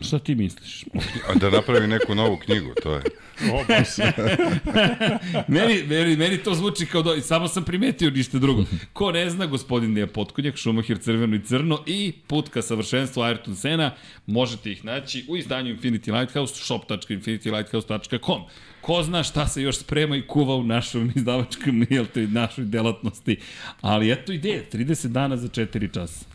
Šta 0.00 0.18
ti 0.18 0.34
misliš? 0.34 0.84
A 1.28 1.34
da 1.34 1.50
napravi 1.50 1.86
neku 1.86 2.14
novu 2.14 2.36
knjigu, 2.36 2.70
to 2.82 2.94
je. 2.94 3.02
Meni, 5.48 5.82
meni, 5.88 6.16
meni 6.16 6.38
to 6.38 6.54
zvuči 6.54 6.86
kao 6.86 7.02
do... 7.02 7.20
Samo 7.20 7.48
sam 7.48 7.64
primetio 7.64 8.10
ništa 8.10 8.38
drugo. 8.38 8.64
Ko 8.92 9.12
ne 9.12 9.30
zna, 9.30 9.46
gospodin 9.46 9.94
Deja 9.94 10.06
Potkonjak, 10.06 10.56
Šumahir 10.56 10.98
Crveno 10.98 11.36
i 11.36 11.44
Crno 11.44 11.82
i 11.86 12.12
put 12.26 12.48
ka 12.48 12.62
savršenstvu 12.62 13.22
Ayrton 13.22 13.54
Sena, 13.54 13.94
možete 14.26 14.72
ih 14.72 14.84
naći 14.84 15.24
u 15.28 15.36
izdanju 15.36 15.76
Infinity 15.76 16.18
Lighthouse, 16.18 16.54
shop.infinitylighthouse.com. 16.54 18.42
Ko 18.80 19.02
zna 19.02 19.22
šta 19.22 19.48
se 19.48 19.62
još 19.62 19.78
sprema 19.78 20.16
i 20.16 20.26
kuva 20.26 20.56
u 20.56 20.64
našom 20.64 21.12
izdavačkom, 21.14 21.86
jel 21.90 22.06
te, 22.14 22.26
našoj 22.26 22.64
delatnosti. 22.64 23.36
Ali 23.80 24.12
eto 24.12 24.32
ideja, 24.32 24.62
30 24.72 25.06
dana 25.06 25.36
za 25.36 25.48
4 25.48 25.94
časa. 25.94 26.31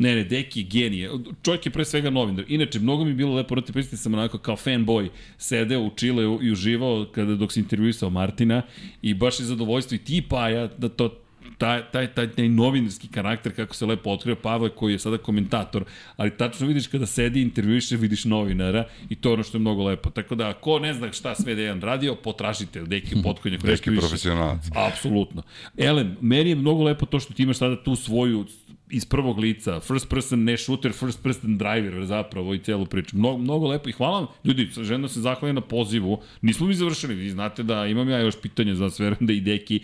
Ne, 0.00 0.14
ne, 0.14 0.24
Deki 0.24 0.60
je 0.60 0.66
genije. 0.66 1.10
Čovjek 1.42 1.66
je 1.66 1.72
pre 1.72 1.84
svega 1.84 2.10
novinar. 2.10 2.44
Inače, 2.48 2.78
mnogo 2.80 3.04
mi 3.04 3.10
je 3.10 3.14
bilo 3.14 3.34
lepo, 3.34 3.54
rati 3.54 3.72
prisjetiti 3.72 4.02
sam 4.02 4.14
onako 4.14 4.38
kao 4.38 4.56
fanboy 4.56 5.08
sedeo 5.38 5.80
u 5.80 5.90
Čileu 5.96 6.38
i 6.42 6.52
uživao 6.52 7.06
kada 7.14 7.34
dok 7.34 7.52
se 7.52 7.60
intervjuisao 7.60 8.10
Martina 8.10 8.62
i 9.02 9.14
baš 9.14 9.40
je 9.40 9.46
zadovoljstvo 9.46 9.94
i 9.94 9.98
ti 9.98 10.22
Paja 10.28 10.68
da 10.78 10.88
to 10.88 11.20
taj, 11.58 11.82
taj, 11.92 12.06
taj, 12.06 12.30
taj 12.30 12.48
novinarski 12.48 13.08
karakter 13.08 13.56
kako 13.56 13.74
se 13.74 13.86
lepo 13.86 14.10
otkrio 14.10 14.36
Pavle 14.36 14.68
koji 14.70 14.92
je 14.92 14.98
sada 14.98 15.18
komentator, 15.18 15.84
ali 16.16 16.30
tačno 16.30 16.66
vidiš 16.66 16.86
kada 16.86 17.06
sedi 17.06 17.38
i 17.38 17.42
intervjuiše, 17.42 17.96
vidiš 17.96 18.24
novinara 18.24 18.84
i 19.08 19.14
to 19.14 19.28
je 19.28 19.32
ono 19.32 19.42
što 19.42 19.56
je 19.58 19.60
mnogo 19.60 19.84
lepo. 19.84 20.10
Tako 20.10 20.34
da, 20.34 20.52
ko 20.52 20.78
ne 20.78 20.94
zna 20.94 21.12
šta 21.12 21.34
sve 21.34 21.54
Dejan 21.54 21.80
radio, 21.80 22.14
potražite 22.14 22.82
Deki 22.82 23.22
Potkonjak. 23.22 23.62
nešto 23.62 23.70
Neki 23.70 23.90
više. 23.90 24.00
profesionalac. 24.00 24.64
Apsolutno. 24.74 25.42
Elem, 25.76 26.16
meni 26.20 26.50
je 26.50 26.56
mnogo 26.56 26.82
lepo 26.84 27.06
to 27.06 27.20
što 27.20 27.34
ti 27.34 27.42
imaš 27.42 27.58
sada 27.58 27.82
tu 27.82 27.96
svoju 27.96 28.46
iz 28.90 29.04
prvog 29.04 29.38
lica, 29.38 29.80
first 29.80 30.08
person, 30.08 30.44
ne 30.44 30.56
shooter, 30.56 30.92
first 30.92 31.22
person 31.22 31.58
driver 31.58 32.06
zapravo 32.06 32.54
i 32.54 32.58
celu 32.58 32.86
priču. 32.86 33.16
Mnogo, 33.16 33.38
mnogo 33.38 33.68
lepo 33.68 33.88
i 33.88 33.92
hvala 33.92 34.20
vam. 34.20 34.28
Ljudi, 34.44 34.68
željno 34.82 35.08
se 35.08 35.20
zahvalim 35.20 35.54
na 35.54 35.60
pozivu. 35.60 36.20
Nismo 36.42 36.66
mi 36.66 36.74
završili, 36.74 37.14
vi 37.14 37.30
znate 37.30 37.62
da 37.62 37.86
imam 37.86 38.08
ja 38.08 38.18
još 38.18 38.40
pitanja 38.42 38.74
za 38.74 38.90
sve 38.90 39.16
da 39.20 39.32
i 39.32 39.40
deki, 39.40 39.80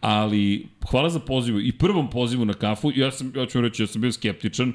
ali 0.00 0.66
hvala 0.90 1.10
za 1.10 1.20
pozivu 1.20 1.60
i 1.60 1.72
prvom 1.72 2.10
pozivu 2.10 2.44
na 2.44 2.54
kafu. 2.54 2.92
Ja, 2.94 3.10
sam, 3.10 3.32
ja 3.36 3.46
ću 3.46 3.60
reći, 3.60 3.82
ja 3.82 3.86
sam 3.86 4.00
bio 4.00 4.12
skeptičan, 4.12 4.72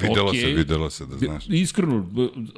Videlo 0.00 0.28
Okej. 0.28 0.40
se, 0.40 0.46
videlo 0.46 0.90
se, 0.90 1.06
da 1.06 1.18
znaš. 1.18 1.44
Iskreno, 1.48 2.08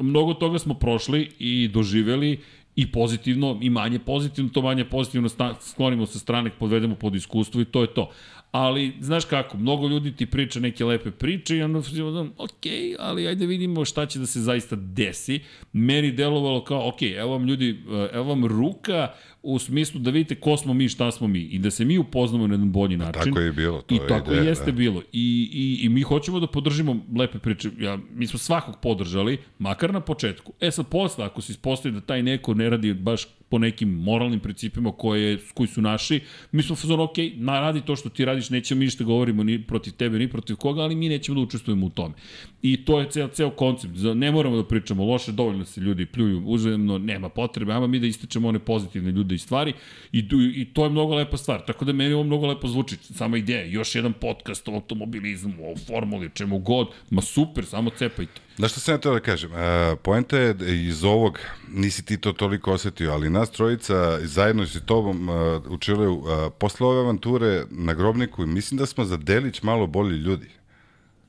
mnogo 0.01 0.35
toga 0.35 0.59
smo 0.59 0.75
prošli 0.75 1.31
i 1.39 1.69
doživeli 1.69 2.41
i 2.77 2.93
pozitivno 2.93 3.59
i 3.63 3.71
manje 3.71 3.99
pozitivno, 3.99 4.51
to 4.51 4.63
manje 4.63 4.85
pozitivno 4.85 5.29
sklonimo 5.61 6.07
sa 6.07 6.19
strane, 6.19 6.51
podvedemo 6.51 6.95
pod 6.95 7.15
iskustvo 7.15 7.61
i 7.61 7.65
to 7.65 7.81
je 7.81 7.95
to. 7.95 8.11
Ali, 8.53 8.93
znaš 9.01 9.25
kako, 9.25 9.57
mnogo 9.57 9.89
ljudi 9.89 10.17
ti 10.17 10.27
priča 10.27 10.61
neke 10.61 10.85
lepe 10.85 11.11
priče 11.11 11.57
i 11.57 11.63
onda 11.63 11.79
ono, 12.05 12.31
ok, 12.39 12.67
ali 12.99 13.27
ajde 13.27 13.47
vidimo 13.47 13.85
šta 13.85 14.07
će 14.07 14.19
da 14.19 14.27
se 14.27 14.41
zaista 14.41 14.77
desi. 14.77 15.41
Meni 15.73 16.13
delovalo 16.13 16.65
kao, 16.65 16.89
ok, 16.89 17.03
evo 17.03 17.31
vam 17.31 17.45
ljudi, 17.45 17.83
evo 18.13 18.25
vam 18.25 18.45
ruka 18.45 19.13
u 19.43 19.59
smislu 19.59 20.01
da 20.01 20.11
vidite 20.11 20.35
ko 20.35 20.57
smo 20.57 20.75
mi, 20.75 20.89
šta 20.89 21.11
smo 21.11 21.29
mi 21.29 21.41
i 21.41 21.59
da 21.59 21.71
se 21.71 21.85
mi 21.85 21.99
upoznamo 21.99 22.47
na 22.47 22.55
jedan 22.55 22.73
bolji 22.73 22.97
način. 22.97 23.23
tako 23.23 23.41
je 23.41 23.53
bilo, 23.53 23.83
to 23.83 23.95
I 23.95 23.99
je 23.99 24.09
tako 24.09 24.33
ideja, 24.33 24.49
jeste 24.49 24.65
da. 24.65 24.73
bilo. 24.73 25.03
I, 25.13 25.51
i, 25.53 25.85
I 25.85 25.89
mi 25.89 26.03
hoćemo 26.03 26.41
da 26.41 26.47
podržimo 26.47 26.97
lepe 27.19 27.39
priče. 27.39 27.71
Ja, 27.79 27.99
mi 28.15 28.27
smo 28.27 28.39
svakog 28.39 28.75
podržali, 28.83 29.39
makar 29.59 29.93
na 29.93 30.01
početku. 30.01 30.53
E 30.61 30.71
sad 30.71 30.89
posle, 30.89 31.25
ako 31.25 31.41
se 31.41 31.53
ispostavi 31.53 31.95
da 31.95 32.01
taj 32.01 32.23
neko 32.23 32.55
ne 32.55 32.71
radi 32.71 32.95
baš 32.95 33.27
po 33.49 33.59
nekim 33.59 33.89
moralnim 33.89 34.41
principima 34.41 34.93
koje, 34.93 35.39
koji 35.55 35.67
su 35.67 35.83
naši, 35.83 36.21
mi 36.53 36.63
smo 36.63 36.77
fazon, 36.77 37.01
ok, 37.01 37.17
na, 37.35 37.61
radi 37.61 37.81
to 37.81 37.97
što 37.97 38.09
ti 38.09 38.25
radiš, 38.25 38.51
nećemo 38.51 38.79
mi 38.79 38.85
ništa 38.85 39.05
govorimo 39.05 39.43
ni 39.43 39.63
protiv 39.63 39.93
tebe, 39.93 40.19
ni 40.19 40.29
protiv 40.29 40.57
koga, 40.57 40.83
ali 40.83 40.95
mi 40.95 41.09
nećemo 41.09 41.35
da 41.35 41.41
učestvujemo 41.41 41.87
u 41.87 41.91
tome. 41.91 42.15
I 42.63 42.85
to 42.85 43.01
je 43.01 43.11
ceo, 43.11 43.29
ceo 43.29 43.51
koncept. 43.51 43.95
Ne 44.15 44.33
moramo 44.33 44.57
da 44.57 44.65
pričamo 44.65 45.05
loše, 45.05 45.33
dovoljno 45.33 45.65
se 45.65 45.81
ljudi 45.81 46.07
pljuju 46.07 46.43
uzemno, 46.47 46.99
nema 46.99 47.29
potrebe, 47.29 47.73
ama 47.73 47.87
mi 47.87 48.01
da 48.01 48.07
ističemo 48.07 48.49
one 48.49 48.59
pozitivne 48.59 49.11
ljude 49.11 49.35
i 49.35 49.39
stvari 49.39 49.73
i, 50.13 50.19
i 50.55 50.65
to 50.73 50.85
je 50.85 50.91
mnogo 50.91 51.15
lepa 51.15 51.37
stvar. 51.37 51.65
Tako 51.67 51.85
da 51.85 51.93
meni 51.93 52.15
ovo 52.15 52.25
mnogo 52.25 52.47
lepo 52.47 52.69
zvuči. 52.69 52.97
Sama 52.97 53.37
ideja, 53.37 53.65
još 53.65 53.95
jedan 53.95 54.13
podcast 54.13 54.69
o 54.69 54.75
automobilizmu, 54.75 55.73
o 55.73 55.77
formuli, 55.87 56.31
čemu 56.35 56.59
god, 56.59 56.89
ma 57.11 57.23
super, 57.23 57.65
samo 57.65 57.91
cepajte. 57.91 58.41
Znaš 58.57 58.71
što 58.71 58.81
sam 58.81 58.95
ja 58.95 58.99
to 58.99 59.13
da 59.13 59.21
kažem? 59.21 59.51
E, 59.53 59.97
poenta 60.03 60.39
je 60.39 60.55
da 60.55 60.67
iz 60.67 61.05
ovog, 61.05 61.39
nisi 61.73 62.05
ti 62.05 62.17
to 62.17 62.33
toliko 62.33 62.73
osetio, 62.73 63.13
ali 63.13 63.31
nas 63.31 63.51
trojica 63.51 64.19
zajedno 64.23 64.67
s 64.67 64.81
tobom 64.87 65.29
e, 65.29 65.33
u 65.69 65.79
Čileu, 65.79 66.15
e, 66.19 66.51
posle 66.59 66.87
ove 66.87 67.01
avanture 67.01 67.65
na 67.71 67.95
grobniku, 67.95 68.47
mislim 68.47 68.79
da 68.79 68.87
smo 68.87 69.05
za 69.05 69.17
delić 69.17 69.63
malo 69.63 69.87
bolji 69.87 70.17
ljudi. 70.17 70.58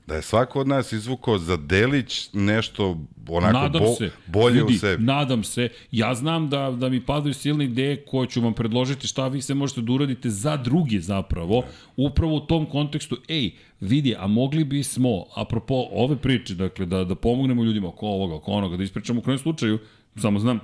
Da 0.09 0.15
je 0.15 0.21
svako 0.21 0.59
od 0.59 0.67
nas 0.67 0.91
izvukao 0.91 1.37
za 1.37 1.57
delić 1.57 2.29
nešto 2.33 2.97
onako 3.27 3.59
nadam 3.59 3.83
bo, 3.83 3.95
se, 3.95 4.11
bolje 4.27 4.55
ljudi, 4.55 4.75
u 4.75 4.77
sebi. 4.77 5.03
Nadam 5.03 5.43
se. 5.43 5.69
Ja 5.91 6.15
znam 6.15 6.49
da, 6.49 6.71
da 6.71 6.89
mi 6.89 7.05
padaju 7.05 7.33
silne 7.33 7.65
ideje 7.65 8.05
koje 8.05 8.27
ću 8.27 8.41
vam 8.41 8.53
predložiti 8.53 9.07
šta 9.07 9.27
vi 9.27 9.41
se 9.41 9.53
možete 9.53 9.81
da 9.81 9.91
uradite 9.91 10.29
za 10.29 10.57
druge 10.57 10.99
zapravo. 10.99 11.63
Upravo 11.97 12.35
u 12.35 12.39
tom 12.39 12.65
kontekstu, 12.65 13.17
ej, 13.27 13.51
vidi, 13.79 14.15
a 14.19 14.27
mogli 14.27 14.63
bismo, 14.63 15.25
apropo 15.35 15.87
ove 15.91 16.15
priče, 16.15 16.55
dakle, 16.55 16.85
da, 16.85 17.03
da 17.03 17.15
pomognemo 17.15 17.63
ljudima 17.63 17.87
oko 17.87 18.07
ovoga, 18.07 18.35
oko 18.35 18.51
onoga, 18.51 18.77
da 18.77 18.83
ispričamo 18.83 19.19
u 19.19 19.23
krajem 19.23 19.39
slučaju, 19.39 19.79
samo 20.15 20.39
znam, 20.39 20.59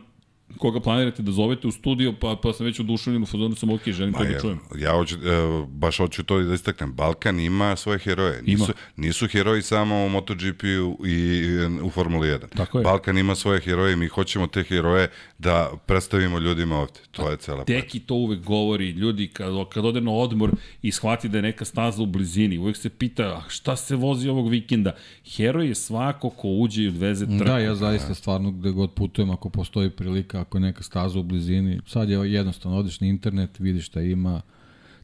koga 0.57 0.80
planirate 0.80 1.22
da 1.22 1.31
zovete 1.31 1.67
u 1.67 1.72
studio, 1.72 2.13
pa, 2.22 2.35
pa 2.43 2.53
sam 2.53 2.65
već 2.65 2.80
oduševljen 2.80 3.23
u 3.23 3.26
fazonu 3.26 3.55
sam 3.55 3.69
ok, 3.69 3.81
želim 3.88 4.13
to 4.13 4.23
da 4.23 4.39
čujem. 4.39 4.59
Ja 4.80 4.91
hoću, 4.91 5.15
e, 5.15 5.19
baš 5.67 5.97
hoću 5.97 6.23
to 6.23 6.39
da 6.39 6.53
istaknem. 6.53 6.93
Balkan 6.93 7.39
ima 7.39 7.76
svoje 7.76 7.99
heroje. 7.99 8.41
Nisu, 8.41 8.63
Ima. 8.63 8.73
nisu 9.07 9.27
heroji 9.27 9.61
samo 9.61 10.05
u 10.05 10.09
MotoGP-u 10.09 11.05
i 11.05 11.43
u 11.84 11.89
Formuli 11.89 12.27
1. 12.27 12.39
Tako 12.57 12.77
je. 12.77 12.84
Balkan 12.84 13.17
ima 13.17 13.35
svoje 13.35 13.59
heroje 13.61 13.93
i 13.93 13.95
mi 13.95 14.07
hoćemo 14.07 14.47
te 14.47 14.63
heroje 14.63 15.09
da 15.39 15.72
predstavimo 15.85 16.39
ljudima 16.39 16.80
ovde. 16.80 16.99
To 17.11 17.30
je 17.31 17.38
cela 17.38 17.65
priča. 17.65 17.81
Deki 17.81 17.99
to 17.99 18.15
uvek 18.15 18.39
govori, 18.39 18.89
ljudi 18.89 19.27
kad, 19.27 19.53
kad 19.73 19.85
ode 19.85 20.01
na 20.01 20.11
odmor 20.11 20.51
i 20.81 20.91
shvati 20.91 21.30
da 21.30 21.38
je 21.38 21.41
neka 21.41 21.65
staza 21.65 22.03
u 22.03 22.05
blizini, 22.05 22.57
uvek 22.57 22.77
se 22.77 22.89
pita 22.89 23.23
"A 23.23 23.41
šta 23.47 23.76
se 23.76 23.95
vozi 23.95 24.30
ovog 24.30 24.49
vikenda. 24.49 24.91
Heroj 25.35 25.67
je 25.67 25.76
svako 25.76 26.30
ko 26.30 26.47
uđe 26.47 26.84
i 26.84 26.88
odveze 26.88 27.26
trku. 27.26 27.43
Da, 27.45 27.59
ja 27.59 27.76
zaista 27.76 28.13
stvarno 28.13 28.51
gde 28.51 28.72
god 28.72 28.93
putujem, 28.93 29.30
ako 29.30 29.49
postoji 29.49 29.89
prilika, 29.89 30.35
ako 30.38 30.57
je 30.57 30.62
neka 30.62 30.84
staza 30.84 31.20
u 31.20 31.24
blizini, 31.24 31.80
sad 31.88 32.10
je 32.10 32.32
jednostavno, 32.32 32.78
odeš 32.78 32.99
na 32.99 33.07
internet, 33.07 33.60
vidiš 33.60 33.86
šta 33.86 34.02
ima, 34.02 34.41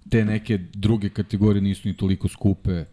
te 0.10 0.26
neke 0.26 0.58
druge 0.74 1.10
kategorije 1.10 1.62
nisu 1.62 1.88
ni 1.88 1.98
toliko 1.98 2.28
skupe, 2.28 2.86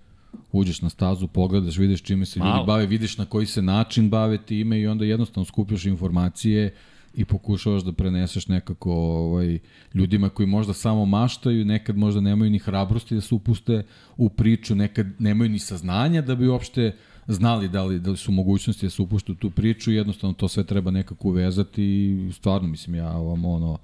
uđeš 0.52 0.82
na 0.82 0.90
stazu, 0.90 1.28
pogledaš, 1.28 1.76
vidiš 1.76 2.02
čime 2.02 2.26
se 2.26 2.38
ljudi 2.38 2.48
Malo. 2.48 2.64
bave, 2.64 2.86
vidiš 2.86 3.18
na 3.18 3.24
koji 3.24 3.46
se 3.46 3.62
način 3.62 4.10
bave 4.10 4.38
time 4.38 4.80
i 4.80 4.86
onda 4.86 5.04
jednostavno 5.04 5.44
skupljaš 5.44 5.86
informacije 5.86 6.74
i 7.14 7.24
pokušavaš 7.24 7.82
da 7.82 7.92
preneseš 7.92 8.48
nekako 8.48 8.92
ovaj, 8.92 9.58
ljudima 9.94 10.28
koji 10.28 10.46
možda 10.46 10.74
samo 10.74 11.04
maštaju, 11.04 11.64
nekad 11.64 11.96
možda 11.96 12.20
nemaju 12.20 12.50
ni 12.50 12.58
hrabrosti 12.58 13.14
da 13.14 13.20
se 13.20 13.34
upuste 13.34 13.82
u 14.16 14.28
priču, 14.28 14.74
nekad 14.74 15.06
nemaju 15.18 15.50
ni 15.50 15.58
saznanja 15.58 16.22
da 16.22 16.34
bi 16.34 16.48
uopšte 16.48 16.92
znali 17.28 17.68
da 17.68 17.84
li, 17.84 17.98
da 17.98 18.10
li 18.10 18.16
su 18.16 18.32
mogućnosti 18.32 18.86
da 18.86 18.90
se 18.90 19.02
upušte 19.02 19.32
u 19.32 19.34
tu 19.34 19.50
priču 19.50 19.92
jednostavno 19.92 20.34
to 20.34 20.48
sve 20.48 20.64
treba 20.64 20.90
nekako 20.90 21.28
uvezati 21.28 21.84
i 21.84 22.32
stvarno 22.32 22.68
mislim 22.68 22.96
ja 22.96 23.10
vam 23.10 23.44
ono 23.44 23.78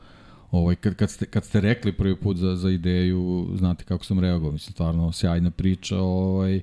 ovaj, 0.50 0.74
kad, 0.74 0.94
kad, 0.94 1.10
ste, 1.10 1.26
kad 1.26 1.44
ste 1.44 1.60
rekli 1.60 1.92
prvi 1.92 2.16
put 2.16 2.36
za, 2.36 2.56
za 2.56 2.70
ideju, 2.70 3.48
znate 3.54 3.84
kako 3.84 4.04
sam 4.04 4.20
reagovao, 4.20 4.52
mislim 4.52 4.72
stvarno 4.72 5.12
sjajna 5.12 5.50
priča 5.50 5.98
ovaj, 5.98 6.56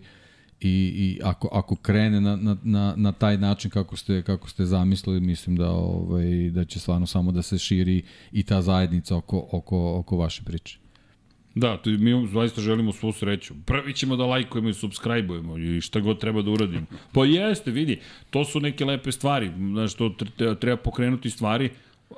i, 0.61 0.93
i 0.95 1.19
ako, 1.23 1.49
ako 1.51 1.75
krene 1.75 2.21
na, 2.21 2.35
na, 2.35 2.57
na, 2.63 2.93
na 2.97 3.11
taj 3.11 3.37
način 3.37 3.71
kako 3.71 3.97
ste, 3.97 4.21
kako 4.21 4.49
ste 4.49 4.65
zamislili, 4.65 5.19
mislim 5.19 5.55
da, 5.55 5.69
ovaj, 5.69 6.49
da 6.49 6.65
će 6.65 6.79
stvarno 6.79 7.07
samo 7.07 7.31
da 7.31 7.41
se 7.41 7.57
širi 7.57 8.03
i 8.31 8.43
ta 8.43 8.61
zajednica 8.61 9.17
oko, 9.17 9.47
oko, 9.51 9.97
oko 9.97 10.17
vaše 10.17 10.43
priče. 10.43 10.80
Da, 11.55 11.77
to, 11.77 11.89
mi 11.89 12.27
zaista 12.27 12.61
želimo 12.61 12.91
svu 12.91 13.11
sreću. 13.11 13.53
Prvi 13.65 13.93
ćemo 13.93 14.15
da 14.15 14.25
lajkujemo 14.25 14.69
i 14.69 14.73
subscribe-ujemo 14.73 15.57
i 15.57 15.81
šta 15.81 15.99
god 15.99 16.19
treba 16.19 16.41
da 16.41 16.51
uradimo. 16.51 16.85
Pa 17.13 17.25
jeste, 17.25 17.71
vidi, 17.71 17.99
to 18.29 18.45
su 18.45 18.59
neke 18.59 18.85
lepe 18.85 19.11
stvari. 19.11 19.51
Znaš, 19.57 19.93
to 19.93 20.09
tre- 20.09 20.59
treba 20.59 20.77
pokrenuti 20.77 21.29
stvari. 21.29 21.69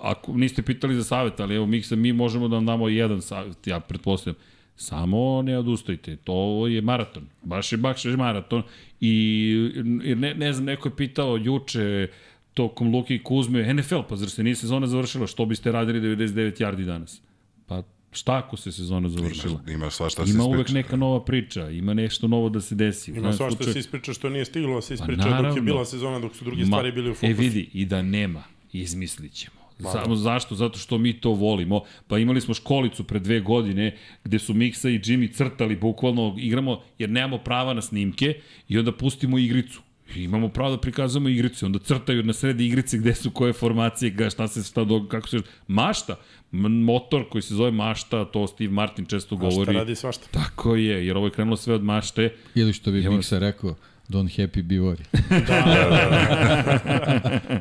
Ako 0.02 0.34
niste 0.34 0.62
pitali 0.62 0.96
za 0.96 1.04
savjet, 1.04 1.40
ali 1.40 1.56
evo, 1.56 1.66
Miksa, 1.66 1.96
mi 1.96 2.14
možemo 2.14 2.48
da 2.48 2.56
vam 2.56 2.66
damo 2.66 2.90
jedan 2.90 3.22
savjet, 3.22 3.68
ja 3.68 3.80
pretpostavljam. 3.80 4.36
Samo 4.76 5.42
ne 5.42 5.58
odustajte, 5.58 6.16
to 6.16 6.68
je 6.68 6.82
maraton, 6.82 7.24
baš 7.44 7.72
je 7.72 7.78
baš 7.78 8.06
je 8.06 8.18
maraton 8.18 8.64
i 9.02 9.72
ne, 10.16 10.34
ne 10.34 10.54
znam, 10.54 10.66
neko 10.66 10.88
je 10.90 10.96
pitao 10.96 11.38
juče 11.38 12.08
tokom 12.54 12.96
Luki 12.96 13.16
i 13.16 13.24
Kuzme, 13.24 13.74
NFL, 13.74 14.02
pa 14.10 14.16
zar 14.16 14.30
se 14.30 14.44
nije 14.44 14.56
sezona 14.56 14.88
završila, 14.88 15.28
što 15.28 15.46
biste 15.46 15.72
radili 15.72 16.02
99 16.02 16.62
yardi 16.64 16.86
danas? 16.86 17.22
Pa 17.68 17.84
šta 18.14 18.38
ako 18.38 18.58
se 18.58 18.72
sezona 18.72 19.10
završila? 19.10 19.60
Ima, 19.64 19.72
ima 19.74 19.90
svašta 19.90 20.26
se 20.26 20.32
Ima 20.32 20.44
uvek 20.44 20.70
neka 20.70 20.96
nova 20.96 21.26
priča, 21.26 21.70
ima 21.70 21.94
nešto 21.94 22.28
novo 22.28 22.50
da 22.50 22.62
se 22.62 22.76
desi. 22.76 23.12
Ima 23.12 23.34
svašta 23.34 23.56
slučaju- 23.56 23.74
se 23.74 23.80
ispriča 23.80 24.14
što 24.14 24.30
nije 24.30 24.46
stiglo, 24.46 24.76
da 24.76 24.82
se 24.82 24.94
ispriča 24.94 25.18
Pa 25.18 25.24
dok 25.24 25.28
je 25.28 25.36
naravno. 25.36 25.62
bila 25.62 25.86
sezona, 25.86 26.20
dok 26.20 26.36
su 26.36 26.46
druge 26.46 26.62
Ma, 26.62 26.66
stvari 26.68 26.92
bili 26.92 27.10
u 27.10 27.14
fokusu. 27.14 27.32
E 27.32 27.34
vidi, 27.34 27.70
i 27.74 27.86
da 27.86 28.02
nema, 28.02 28.44
izmislit 28.74 29.34
ćemo. 29.34 29.64
Samo 29.92 30.16
zašto? 30.16 30.56
Zato 30.56 30.80
što 30.80 30.98
mi 30.98 31.14
to 31.14 31.30
volimo. 31.30 31.82
Pa 32.08 32.18
imali 32.18 32.42
smo 32.42 32.54
školicu 32.54 33.04
pre 33.04 33.20
dve 33.20 33.40
godine 33.40 33.98
gde 34.24 34.40
su 34.40 34.54
Miksa 34.54 34.90
i 34.90 35.00
Jimmy 35.00 35.34
crtali, 35.34 35.76
bukvalno 35.76 36.36
igramo, 36.38 36.82
jer 37.00 37.10
nemamo 37.10 37.38
prava 37.38 37.74
na 37.74 37.82
snimke 37.82 38.34
i 38.70 38.78
onda 38.78 38.92
pustimo 38.92 39.38
igricu. 39.38 39.82
I 40.16 40.24
imamo 40.24 40.50
pravo 40.50 40.72
da 40.72 40.78
prikazujemo 40.78 41.30
igricu, 41.30 41.66
onda 41.66 41.80
crtaju 41.80 42.24
na 42.24 42.34
sredi 42.34 42.66
igrice 42.66 42.98
gde 42.98 43.16
su 43.16 43.32
koje 43.32 43.54
formacije, 43.54 44.12
ga, 44.12 44.30
šta 44.30 44.48
se, 44.48 44.64
šta 44.64 44.84
do, 44.84 45.08
kako 45.08 45.28
se, 45.28 45.38
mašta, 45.68 46.16
motor 46.52 47.30
koji 47.30 47.42
se 47.42 47.56
zove 47.56 47.72
mašta, 47.72 48.26
to 48.26 48.48
Steve 48.48 48.72
Martin 48.72 49.06
često 49.06 49.36
A 49.36 49.38
šta 49.38 49.50
govori. 49.50 49.74
radi 49.74 49.96
svašta. 49.96 50.28
Tako 50.32 50.76
je, 50.76 51.08
jer 51.08 51.18
ovo 51.18 51.28
je 51.28 51.32
krenulo 51.32 51.58
sve 51.58 51.74
od 51.74 51.84
mašte. 51.84 52.36
Ili 52.56 52.74
što 52.74 52.92
bi 52.92 53.10
Miksa 53.10 53.40
rekao, 53.40 53.76
don't 54.14 54.38
happy 54.38 54.64
be 54.64 54.76
worry. 54.76 55.04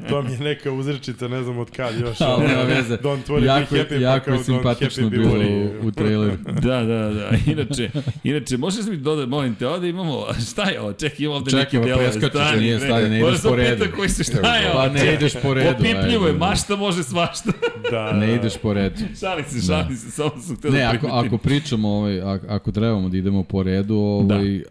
To 0.09 0.23
mi 0.23 0.33
je 0.33 0.39
neka 0.41 0.73
uzrečica, 0.73 1.29
ne 1.29 1.43
znam 1.43 1.59
od 1.59 1.71
kad 1.71 2.01
još. 2.01 2.21
Ali 2.21 2.43
nema 2.43 2.63
veze. 2.63 2.97
Don't 2.97 3.27
worry, 3.29 3.45
jako, 3.45 3.67
be 3.71 3.79
happy, 3.81 3.95
jako 3.95 4.19
pa 4.21 4.25
kao 4.27 4.39
simpatično 4.45 5.03
don't 5.03 5.11
happy, 5.11 5.13
be 5.13 5.19
bilo 5.19 5.35
u, 5.83 5.83
u 5.83 5.93
traileru. 5.93 6.37
Da, 6.63 6.83
da, 6.83 7.11
da. 7.11 7.31
Inače, 7.47 7.91
inače 8.25 8.57
možeš 8.57 8.87
mi 8.87 8.97
dodati, 8.97 9.29
molim 9.29 9.55
te, 9.55 9.69
ovde 9.69 9.89
imamo, 9.89 10.25
šta 10.45 10.63
je 10.63 10.81
ovo? 10.81 10.93
Čekaj, 10.93 11.17
ima 11.19 11.35
ovde 11.35 11.51
Čekaj, 11.51 11.65
neki 11.65 11.77
ovo 11.79 11.87
delove. 11.87 12.11
preskačeš, 12.11 12.61
nije 12.61 12.79
stari, 12.79 13.05
ne 13.05 13.11
ideš 13.11 13.21
Moram 13.23 13.35
po 13.35 13.41
sam 13.41 13.55
redu. 13.55 13.77
pitan 13.77 13.97
koji 13.97 14.09
se 14.09 14.25
šta 14.25 14.57
je 14.57 14.67
ovo? 14.67 14.75
Pa 14.77 14.89
ne 14.89 14.99
čekaj. 14.99 15.15
ideš 15.15 15.33
po 15.35 15.55
redu, 15.55 15.71
Opipljivo 15.71 16.27
je, 16.27 16.33
mašta 16.35 16.77
može 16.77 17.03
svašta. 17.03 17.51
Da, 17.91 18.13
Ne 18.13 18.35
ideš 18.35 18.57
po 18.57 18.75
redu. 18.75 18.97
šalim 19.21 19.45
se, 19.45 19.63
šalim 19.63 19.97
se, 19.97 20.11
samo 20.11 20.31
sam 20.39 20.57
htio 20.57 20.71
Ne, 20.71 20.79
da 20.79 20.85
ako, 20.87 20.99
primetim. 20.99 21.27
ako 21.27 21.39
pričamo, 21.39 21.89
ovaj, 21.91 22.21
ako, 22.23 22.47
ako 22.49 22.73
trebamo 22.73 23.09
da 23.09 23.17
idemo 23.17 23.43
po 23.43 23.63
redu, 23.63 23.97
ovaj, 23.97 24.63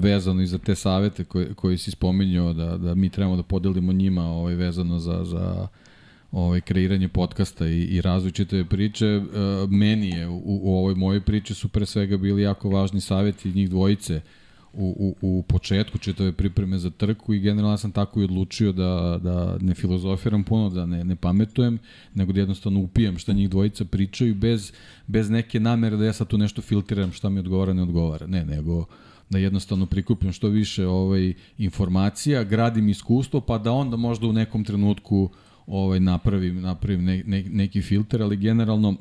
vezano 0.00 0.42
i 0.42 0.46
za 0.46 0.58
te 0.58 0.74
savete 0.74 1.24
koje, 1.24 1.54
koji 1.54 1.78
si 1.78 1.90
spominjao, 1.90 2.52
da, 2.52 2.76
da 2.76 2.94
mi 2.94 3.08
trebamo 3.08 3.36
da 3.36 3.42
podelimo 3.42 3.92
njima 3.92 4.24
ovaj, 4.24 4.54
vezano 4.54 4.98
za, 4.98 5.24
za 5.24 5.68
ovaj, 6.32 6.60
kreiranje 6.60 7.08
podcasta 7.08 7.66
i, 7.66 7.82
i 7.82 8.00
različite 8.00 8.64
priče, 8.64 9.06
e, 9.06 9.22
meni 9.68 10.08
je 10.08 10.28
u, 10.28 10.42
u 10.44 10.74
ovoj 10.78 10.94
mojoj 10.94 11.20
priči 11.20 11.54
su 11.54 11.68
pre 11.68 11.86
svega 11.86 12.16
bili 12.16 12.42
jako 12.42 12.70
važni 12.70 13.00
saveti 13.00 13.52
njih 13.52 13.70
dvojice 13.70 14.20
u, 14.72 15.14
u, 15.22 15.38
u 15.38 15.42
početku 15.42 15.98
čitave 15.98 16.32
pripreme 16.32 16.78
za 16.78 16.90
trku 16.90 17.34
i 17.34 17.40
generalno 17.40 17.76
sam 17.76 17.92
tako 17.92 18.20
i 18.20 18.24
odlučio 18.24 18.72
da, 18.72 19.18
da 19.22 19.58
ne 19.60 19.74
filozofiram 19.74 20.44
puno, 20.44 20.70
da 20.70 20.86
ne, 20.86 21.04
ne 21.04 21.16
pametujem, 21.16 21.78
nego 22.14 22.32
da 22.32 22.40
jednostavno 22.40 22.80
upijem 22.80 23.18
šta 23.18 23.32
njih 23.32 23.50
dvojica 23.50 23.84
pričaju 23.84 24.34
bez, 24.34 24.72
bez 25.06 25.30
neke 25.30 25.60
namere 25.60 25.96
da 25.96 26.04
ja 26.04 26.12
sad 26.12 26.28
tu 26.28 26.38
nešto 26.38 26.62
filtriram 26.62 27.12
šta 27.12 27.28
mi 27.28 27.40
odgovara, 27.40 27.72
ne 27.72 27.82
odgovara. 27.82 28.26
Ne, 28.26 28.44
nego 28.44 28.86
da 29.32 29.38
jednostavno 29.38 29.86
prikupim 29.86 30.32
što 30.32 30.48
više 30.48 30.86
ovaj 30.86 31.32
informacija, 31.58 32.44
gradim 32.44 32.88
iskustvo, 32.88 33.40
pa 33.40 33.58
da 33.58 33.72
onda 33.72 33.96
možda 33.96 34.26
u 34.26 34.32
nekom 34.32 34.64
trenutku 34.64 35.30
ovaj 35.66 36.00
napravim 36.00 36.60
napravim 36.60 37.04
ne, 37.04 37.22
ne, 37.26 37.42
neki 37.42 37.82
filter, 37.82 38.22
ali 38.22 38.36
generalno 38.36 38.96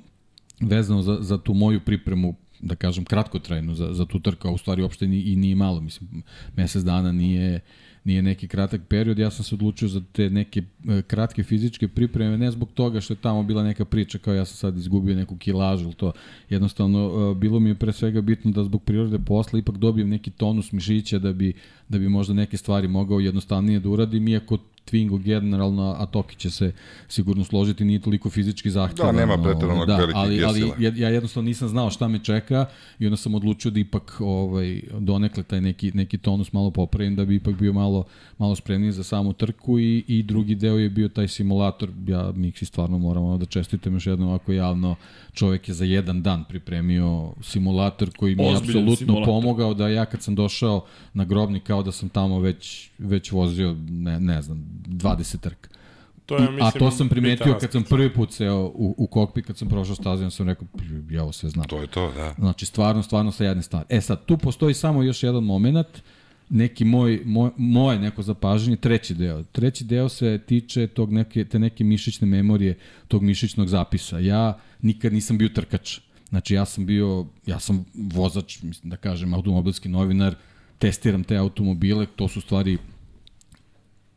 vezano 0.60 1.02
za, 1.02 1.18
za 1.22 1.38
tu 1.38 1.54
moju 1.54 1.80
pripremu 1.80 2.36
da 2.60 2.76
kažem 2.76 3.06
kratkotrajnu 3.06 3.76
za, 3.76 3.94
za 3.94 4.06
tu 4.06 4.20
trku, 4.20 4.48
a 4.48 4.52
u 4.52 4.58
stvari 4.58 4.82
uopšte 4.82 5.08
ni, 5.08 5.22
i 5.22 5.36
nije 5.36 5.56
malo, 5.56 5.82
mislim, 5.82 6.24
mesec 6.56 6.84
dana 6.84 7.12
nije, 7.12 7.60
nije 8.04 8.22
neki 8.22 8.48
kratak 8.48 8.82
period, 8.90 9.20
ja 9.20 9.32
sam 9.32 9.46
se 9.46 9.56
odlučio 9.56 9.88
za 9.88 10.02
te 10.12 10.30
neke 10.30 10.62
e, 10.88 11.02
kratke 11.02 11.44
fizičke 11.44 11.88
pripreme, 11.88 12.38
ne 12.38 12.52
zbog 12.52 12.70
toga 12.74 13.02
što 13.02 13.14
je 13.14 13.18
tamo 13.22 13.44
bila 13.44 13.64
neka 13.64 13.86
priča 13.86 14.18
kao 14.18 14.34
ja 14.34 14.46
sam 14.46 14.58
sad 14.58 14.78
izgubio 14.78 15.16
neku 15.16 15.38
kilažu 15.38 15.84
ili 15.84 15.94
to, 15.94 16.12
jednostavno 16.50 17.32
e, 17.32 17.36
bilo 17.36 17.60
mi 17.60 17.70
je 17.70 17.76
pre 17.76 17.94
svega 17.94 18.22
bitno 18.22 18.52
da 18.52 18.64
zbog 18.64 18.84
prirode 18.84 19.20
posla 19.20 19.60
ipak 19.60 19.78
dobijem 19.78 20.10
neki 20.10 20.32
tonus 20.32 20.72
mišića 20.72 21.20
da 21.20 21.34
bi, 21.34 21.54
da 21.90 22.00
bi 22.00 22.10
možda 22.10 22.34
neke 22.34 22.58
stvari 22.58 22.88
mogao 22.88 23.20
jednostavnije 23.20 23.80
da 23.80 23.90
uradim, 23.90 24.28
iako 24.28 24.58
Twingo 24.92 25.20
generalno, 25.24 25.96
a 26.00 26.06
Toki 26.06 26.36
će 26.36 26.50
se 26.52 26.72
sigurno 27.08 27.44
složiti, 27.44 27.86
nije 27.86 28.00
toliko 28.00 28.30
fizički 28.30 28.70
zahtjevan. 28.70 29.16
Da, 29.16 29.22
nema 29.22 29.44
preteranog 29.44 29.88
da, 29.88 29.98
velikih 29.98 30.18
ali, 30.18 30.44
ali 30.44 30.72
ja, 30.80 30.92
ja 30.96 31.10
jednostavno 31.10 31.48
nisam 31.48 31.68
znao 31.68 31.90
šta 31.90 32.08
me 32.08 32.20
čeka 32.20 32.66
i 33.00 33.06
onda 33.06 33.18
sam 33.18 33.36
odlučio 33.36 33.72
da 33.72 33.80
ipak 33.80 34.18
ovaj, 34.20 34.82
donekle 35.00 35.44
taj 35.44 35.62
neki, 35.62 35.92
neki 35.94 36.18
tonus 36.18 36.54
malo 36.54 36.72
popravim 36.72 37.16
da 37.16 37.26
bi 37.26 37.36
ipak 37.36 37.56
bio 37.56 37.74
malo, 37.74 38.06
malo 38.38 38.56
spremniji 38.56 38.92
za 38.92 39.04
samu 39.04 39.34
trku 39.34 39.80
i, 39.80 40.04
i 40.08 40.24
drugi 40.24 40.56
deo 40.56 40.78
je 40.78 40.90
bio 40.90 41.10
taj 41.10 41.28
simulator. 41.28 41.90
Ja, 42.08 42.32
Miksi, 42.36 42.66
stvarno 42.66 42.98
moram 42.98 43.24
ono 43.24 43.38
da 43.38 43.46
čestitam 43.46 43.94
još 43.94 44.08
jednom 44.08 44.30
ovako 44.30 44.52
javno. 44.52 44.96
Čovek 45.34 45.68
je 45.68 45.74
za 45.74 45.86
jedan 45.86 46.22
dan 46.22 46.44
pripremio 46.44 47.34
simulator 47.42 48.10
koji 48.18 48.36
mi 48.36 48.44
je 48.44 48.58
apsolutno 48.58 49.24
pomogao 49.26 49.74
da 49.74 49.88
ja 49.88 50.06
kad 50.06 50.22
sam 50.22 50.36
došao 50.36 50.86
na 51.14 51.26
grobnik 51.26 51.64
kao 51.64 51.84
da 51.84 51.92
sam 51.92 52.10
tamo 52.10 52.40
već, 52.40 52.91
već 53.02 53.32
vozio, 53.32 53.78
ne, 53.90 54.20
ne 54.20 54.42
znam, 54.42 54.66
20 54.88 55.40
trka. 55.40 55.70
To 56.26 56.38
je, 56.38 56.44
I, 56.44 56.62
a 56.62 56.72
to 56.72 56.92
sam 56.92 57.10
primetio 57.10 57.58
kad 57.60 57.72
sam 57.72 57.84
prvi 57.84 58.14
put 58.14 58.34
seo 58.34 58.72
u, 58.76 58.96
u 58.98 59.08
kokpit, 59.08 59.46
kad 59.46 59.58
sam 59.58 59.68
prošao 59.68 59.96
stazu, 59.96 60.24
ja 60.24 60.30
sam 60.30 60.48
rekao, 60.48 60.68
ja 61.10 61.24
ovo 61.24 61.32
sve 61.32 61.50
znam. 61.50 61.66
To 61.66 61.82
je 61.82 61.88
to, 61.88 62.12
da. 62.12 62.36
Znači, 62.38 62.66
stvarno, 62.66 63.04
stvarno 63.04 63.32
sa 63.32 63.44
jedne 63.46 63.64
stvari. 63.64 63.86
E 63.90 64.02
sad, 64.02 64.26
tu 64.26 64.38
postoji 64.38 64.74
samo 64.74 65.04
još 65.04 65.24
jedan 65.24 65.44
moment, 65.44 65.88
neki 66.50 66.86
moj, 66.86 67.22
moj, 67.26 67.50
moje 67.58 68.00
neko 68.00 68.22
zapažanje, 68.22 68.76
treći 68.76 69.14
deo. 69.14 69.44
Treći 69.44 69.84
deo 69.84 70.10
se 70.10 70.40
tiče 70.46 70.88
tog 70.88 71.12
neke, 71.14 71.46
te 71.46 71.60
neke 71.60 71.84
mišićne 71.84 72.28
memorije, 72.28 72.78
tog 73.08 73.24
mišićnog 73.24 73.68
zapisa. 73.68 74.20
Ja 74.20 74.60
nikad 74.82 75.14
nisam 75.14 75.38
bio 75.38 75.50
trkač. 75.50 76.00
Znači, 76.30 76.54
ja 76.54 76.66
sam 76.66 76.86
bio, 76.86 77.26
ja 77.46 77.60
sam 77.60 77.86
vozač, 77.94 78.62
mislim 78.62 78.90
da 78.90 78.98
kažem, 78.98 79.34
automobilski 79.34 79.90
novinar, 79.90 80.36
testiram 80.82 81.24
te 81.24 81.38
automobile, 81.38 82.06
to 82.16 82.28
su 82.28 82.42
stvari 82.42 82.78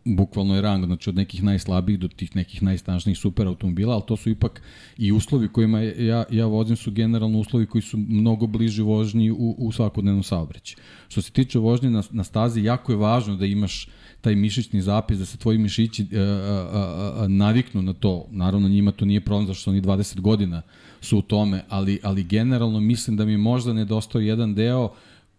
bukvalno 0.04 0.54
je 0.54 0.62
rang, 0.62 0.84
znači 0.84 1.10
od 1.10 1.16
nekih 1.16 1.42
najslabijih 1.42 1.98
do 1.98 2.08
tih 2.08 2.36
nekih 2.36 2.62
najsnažnijih 2.62 3.18
super 3.18 3.46
automobila, 3.46 3.94
ali 3.94 4.02
to 4.06 4.16
su 4.16 4.30
ipak 4.30 4.62
i 4.98 5.12
uslovi 5.12 5.48
kojima 5.48 5.80
ja, 5.80 6.24
ja 6.30 6.46
vozim 6.46 6.76
su 6.76 6.90
generalno 6.90 7.38
uslovi 7.38 7.66
koji 7.66 7.82
su 7.82 7.98
mnogo 7.98 8.46
bliži 8.46 8.82
vožnji 8.82 9.30
u, 9.30 9.54
u 9.58 9.72
svakodnevnom 9.72 10.22
saobraćaju. 10.22 10.78
Što 11.08 11.22
se 11.22 11.30
tiče 11.32 11.58
vožnje 11.58 11.90
na, 11.90 12.02
na 12.10 12.24
stazi, 12.24 12.62
jako 12.62 12.92
je 12.92 12.96
važno 12.96 13.36
da 13.36 13.46
imaš 13.46 13.88
taj 14.20 14.34
mišićni 14.34 14.82
zapis, 14.82 15.18
da 15.18 15.24
se 15.24 15.38
tvoji 15.38 15.58
mišići 15.58 16.02
uh, 16.02 16.08
uh, 16.10 17.22
uh, 17.22 17.28
naviknu 17.28 17.82
na 17.82 17.92
to. 17.92 18.26
Naravno, 18.30 18.68
njima 18.68 18.92
to 18.92 19.04
nije 19.04 19.20
problem, 19.20 19.46
zašto 19.46 19.70
oni 19.70 19.82
20 19.82 20.20
godina 20.20 20.62
su 21.00 21.18
u 21.18 21.22
tome, 21.22 21.64
ali, 21.68 21.98
ali 22.02 22.24
generalno 22.24 22.80
mislim 22.80 23.16
da 23.16 23.24
mi 23.24 23.36
možda 23.36 23.72
nedostao 23.72 24.20
jedan 24.20 24.54
deo 24.54 24.90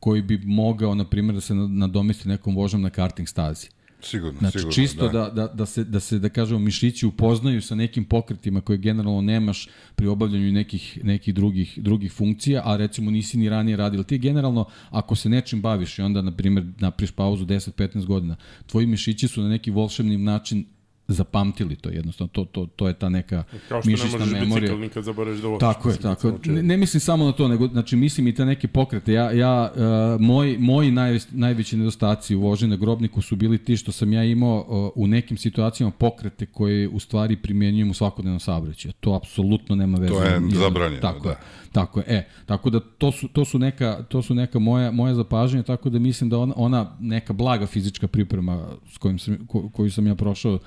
koji 0.06 0.22
bi 0.22 0.38
mogao, 0.38 0.96
na 0.96 1.06
primjer, 1.06 1.36
da 1.36 1.42
se 1.42 1.54
nadomesti 1.56 2.30
nekom 2.30 2.56
vožnjom 2.56 2.82
na 2.82 2.90
karting 2.90 3.28
stazi. 3.28 3.68
Sigurno, 4.02 4.40
Znači, 4.40 4.60
sigurno, 4.60 4.74
čisto 4.74 5.08
da. 5.08 5.20
da, 5.20 5.30
da, 5.30 5.48
da, 5.48 5.66
se, 5.66 5.84
da 5.84 6.00
se, 6.00 6.20
da 6.20 6.30
kažemo, 6.30 6.60
mišići 6.60 7.06
upoznaju 7.06 7.62
sa 7.62 7.76
nekim 7.76 8.06
pokretima 8.06 8.62
koje 8.62 8.78
generalno 8.78 9.22
nemaš 9.22 9.68
pri 9.96 10.08
obavljanju 10.08 10.52
nekih, 10.52 11.00
nekih 11.04 11.34
drugih, 11.34 11.74
drugih 11.82 12.12
funkcija, 12.14 12.62
a 12.66 12.78
recimo 12.78 13.12
nisi 13.12 13.38
ni 13.38 13.50
ranije 13.50 13.78
radil. 13.78 14.04
Ti 14.04 14.18
generalno, 14.18 14.66
ako 14.90 15.16
se 15.16 15.30
nečim 15.30 15.62
baviš 15.62 16.00
i 16.00 16.02
onda, 16.02 16.22
na 16.22 16.36
primjer, 16.36 16.66
napriš 16.80 17.12
pauzu 17.12 17.46
10-15 17.46 18.06
godina, 18.06 18.36
tvoji 18.66 18.88
mišići 18.88 19.28
su 19.28 19.42
na 19.42 19.50
neki 19.50 19.72
volšebni 19.72 20.18
način 20.18 20.66
zapamtili 21.08 21.76
to 21.76 21.90
jednostavno 21.90 22.30
to 22.34 22.46
to 22.46 22.66
to 22.66 22.88
je 22.88 22.94
ta 22.94 23.10
neka 23.10 23.44
Kao 23.70 23.82
što 23.82 23.90
ne 23.90 23.92
mišićna 23.92 24.20
možeš 24.20 24.34
memorija 24.34 24.60
bicikl 24.60 24.82
nikad 24.82 25.04
zaboraviš 25.04 25.42
da 25.42 25.48
voziš. 25.48 25.60
Tako 25.60 25.90
je, 25.90 25.94
mislim, 25.94 26.16
tako 26.16 26.52
Ne, 26.52 26.64
ne 26.64 26.78
mislim 26.78 27.02
samo 27.02 27.26
na 27.26 27.32
to, 27.32 27.48
nego 27.48 27.68
znači 27.68 27.96
mislim 27.96 28.28
i 28.28 28.36
te 28.36 28.46
neke 28.46 28.68
pokrete. 28.68 29.14
Ja 29.14 29.32
ja 29.32 29.72
uh, 29.76 30.22
moj 30.22 30.58
moji 30.60 30.92
naj, 30.92 31.20
najveći 31.32 31.78
nedostaci 31.78 32.36
u 32.36 32.42
vožnji 32.42 32.68
na 32.68 32.76
grobniku 32.76 33.22
su 33.22 33.36
bili 33.36 33.58
ti 33.58 33.78
što 33.78 33.92
sam 33.92 34.14
ja 34.14 34.24
imao 34.24 34.66
uh, 34.68 35.04
u 35.04 35.08
nekim 35.08 35.38
situacijama 35.38 35.92
pokrete 35.92 36.46
koje 36.46 36.90
u 36.90 37.00
stvari 37.00 37.36
primenjujem 37.36 37.90
u 37.90 37.94
svakodnevnom 37.94 38.40
saobraćaju. 38.40 38.94
To 39.00 39.14
apsolutno 39.14 39.76
nema 39.76 39.98
veze. 39.98 40.14
To 40.14 40.24
je 40.24 40.42
zabranjeno, 40.54 41.02
Tako 41.02 41.24
da. 41.24 41.30
je. 41.30 41.38
Tako 41.72 42.00
je. 42.00 42.06
E, 42.08 42.28
tako 42.46 42.70
da 42.70 42.80
to 42.80 43.12
su 43.12 43.28
to 43.28 43.46
su 43.46 43.60
neka 43.60 44.04
to 44.10 44.22
su 44.22 44.36
neka 44.36 44.60
moja 44.60 44.92
moja 44.92 45.14
zapažanja, 45.14 45.64
tako 45.64 45.90
da 45.90 46.00
mislim 46.00 46.30
da 46.30 46.38
ona, 46.38 46.54
ona 46.58 46.98
neka 47.00 47.34
blaga 47.34 47.66
fizička 47.66 48.08
priprema 48.08 48.68
s 48.94 48.98
kojim 48.98 49.20
sam 49.20 49.48
ko, 49.48 49.70
koju 49.70 49.92
sam 49.92 50.08
ja 50.08 50.16
prošao 50.16 50.60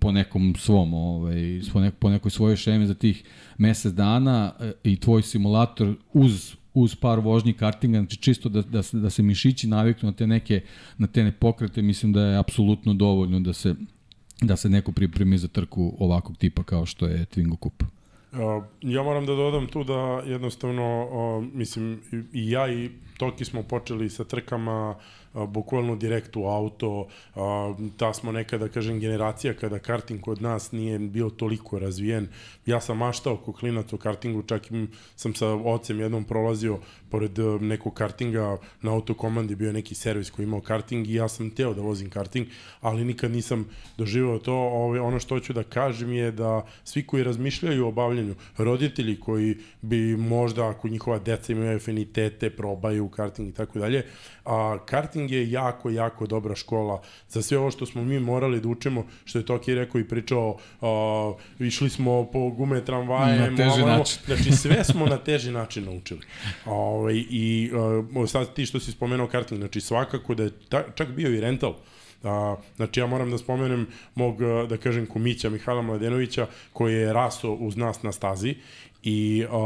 po 0.00 0.12
nekom 0.12 0.54
svom, 0.58 0.94
ovaj, 0.94 1.60
po, 1.72 1.80
nek, 1.80 1.94
po 1.94 2.10
nekoj 2.10 2.30
svojoj 2.30 2.56
šemi 2.56 2.86
za 2.86 2.94
tih 2.94 3.24
mesec 3.58 3.92
dana 3.92 4.52
e, 4.60 4.72
i 4.84 5.00
tvoj 5.00 5.22
simulator 5.22 5.94
uz 6.12 6.54
uz 6.74 6.94
par 6.94 7.20
vožnji 7.20 7.52
kartinga, 7.52 7.98
znači 7.98 8.16
čisto 8.16 8.48
da, 8.48 8.62
da, 8.62 8.82
se, 8.82 8.96
da 8.96 9.10
se 9.10 9.22
mišići 9.22 9.68
naviknu 9.68 10.10
na 10.10 10.16
te 10.16 10.26
neke 10.26 10.60
na 10.98 11.06
te 11.06 11.32
pokrete, 11.38 11.82
mislim 11.82 12.12
da 12.12 12.20
je 12.20 12.38
apsolutno 12.38 12.94
dovoljno 12.94 13.40
da 13.40 13.52
se 13.52 13.74
da 14.40 14.56
se 14.56 14.68
neko 14.68 14.92
pripremi 14.92 15.38
za 15.38 15.48
trku 15.48 15.94
ovakvog 15.98 16.36
tipa 16.36 16.62
kao 16.62 16.86
što 16.86 17.06
je 17.06 17.26
Twingo 17.34 17.56
Cup. 17.62 17.82
Ja 18.80 19.02
moram 19.02 19.26
da 19.26 19.34
dodam 19.34 19.66
tu 19.66 19.84
da 19.84 20.22
jednostavno, 20.26 21.08
mislim, 21.52 22.00
i 22.32 22.50
ja 22.50 22.72
i 22.72 22.90
Toki 23.18 23.44
smo 23.44 23.62
počeli 23.62 24.10
sa 24.10 24.24
trkama 24.24 24.90
uh, 24.90 25.02
bukvalno 25.34 25.96
direkt 25.96 26.36
u 26.36 26.46
auto, 26.46 27.06
ta 27.96 28.14
smo 28.14 28.32
neka, 28.32 28.58
da 28.58 28.68
kažem, 28.68 29.00
generacija 29.00 29.54
kada 29.54 29.78
karting 29.78 30.20
kod 30.20 30.42
nas 30.42 30.72
nije 30.72 30.98
bio 30.98 31.30
toliko 31.30 31.78
razvijen. 31.78 32.28
Ja 32.66 32.80
sam 32.80 32.98
maštao 32.98 33.36
ko 33.36 33.52
klinac 33.52 33.92
u 33.92 33.98
kartingu, 33.98 34.42
čak 34.42 34.62
sam 35.16 35.34
sa 35.34 35.48
ocem 35.48 36.00
jednom 36.00 36.24
prolazio 36.24 36.78
pored 37.10 37.38
uh, 37.38 37.60
nekog 37.60 37.94
kartinga 37.94 38.56
na 38.82 38.92
autokomandi, 38.92 39.54
bio 39.54 39.72
neki 39.72 39.94
servis 39.94 40.30
koji 40.30 40.44
imao 40.44 40.60
karting 40.60 41.06
i 41.06 41.14
ja 41.14 41.28
sam 41.28 41.50
teo 41.50 41.74
da 41.74 41.82
vozim 41.82 42.10
karting, 42.10 42.46
ali 42.80 43.04
nikad 43.04 43.30
nisam 43.30 43.68
doživao 43.98 44.38
to. 44.38 44.54
Ove, 44.54 45.00
ono 45.00 45.20
što 45.20 45.34
hoću 45.34 45.52
da 45.52 45.62
kažem 45.62 46.12
je 46.12 46.32
da 46.32 46.66
svi 46.84 47.06
koji 47.06 47.24
razmišljaju 47.24 47.86
o 47.86 47.92
bavljanju, 47.92 48.34
roditelji 48.58 49.20
koji 49.20 49.56
bi 49.82 50.16
možda, 50.16 50.68
ako 50.68 50.88
njihova 50.88 51.18
deca 51.18 51.52
imaju 51.52 51.76
afinitete, 51.76 52.50
probaju 52.50 53.08
karting 53.08 53.48
i 53.48 53.54
tako 53.54 53.78
dalje, 53.78 54.06
a 54.44 54.78
karting 54.86 55.23
je 55.30 55.50
jako, 55.50 55.90
jako 55.90 56.26
dobra 56.26 56.54
škola 56.54 57.02
za 57.28 57.42
sve 57.42 57.58
ovo 57.58 57.70
što 57.70 57.86
smo 57.86 58.04
mi 58.04 58.20
morali 58.20 58.60
da 58.60 58.68
učimo, 58.68 59.06
što 59.24 59.38
je 59.38 59.46
Toki 59.46 59.74
rekao 59.74 60.00
i 60.00 60.08
pričao, 60.08 60.56
a, 60.80 61.32
išli 61.58 61.90
smo 61.90 62.30
po 62.32 62.50
gume 62.50 62.84
tramvaje, 62.84 63.50
Na 63.50 63.56
teži 63.56 63.82
način. 63.82 64.18
znači 64.26 64.52
sve 64.52 64.84
smo 64.84 65.06
na 65.06 65.16
teži 65.16 65.50
način 65.50 65.84
naučili. 65.84 66.20
Ovaj, 66.66 67.24
I 67.30 67.70
uh, 68.14 68.30
sad 68.30 68.54
ti 68.54 68.66
što 68.66 68.80
si 68.80 68.92
spomenuo 68.92 69.26
karting, 69.26 69.60
znači 69.60 69.80
svakako 69.80 70.34
da 70.34 70.42
je 70.42 70.50
ta, 70.68 70.84
čak 70.94 71.08
bio 71.08 71.34
i 71.34 71.40
rental, 71.40 71.74
A, 72.24 72.56
znači 72.76 73.00
ja 73.00 73.06
moram 73.06 73.30
da 73.30 73.38
spomenem 73.38 73.86
mog, 74.14 74.38
da 74.68 74.76
kažem, 74.76 75.06
kumića 75.06 75.50
Mihajla 75.50 75.82
Mladenovića 75.82 76.46
koji 76.72 76.94
je 76.94 77.12
raso 77.12 77.52
uz 77.52 77.76
nas 77.76 78.02
na 78.02 78.12
stazi 78.12 78.54
i 79.04 79.44
a, 79.50 79.56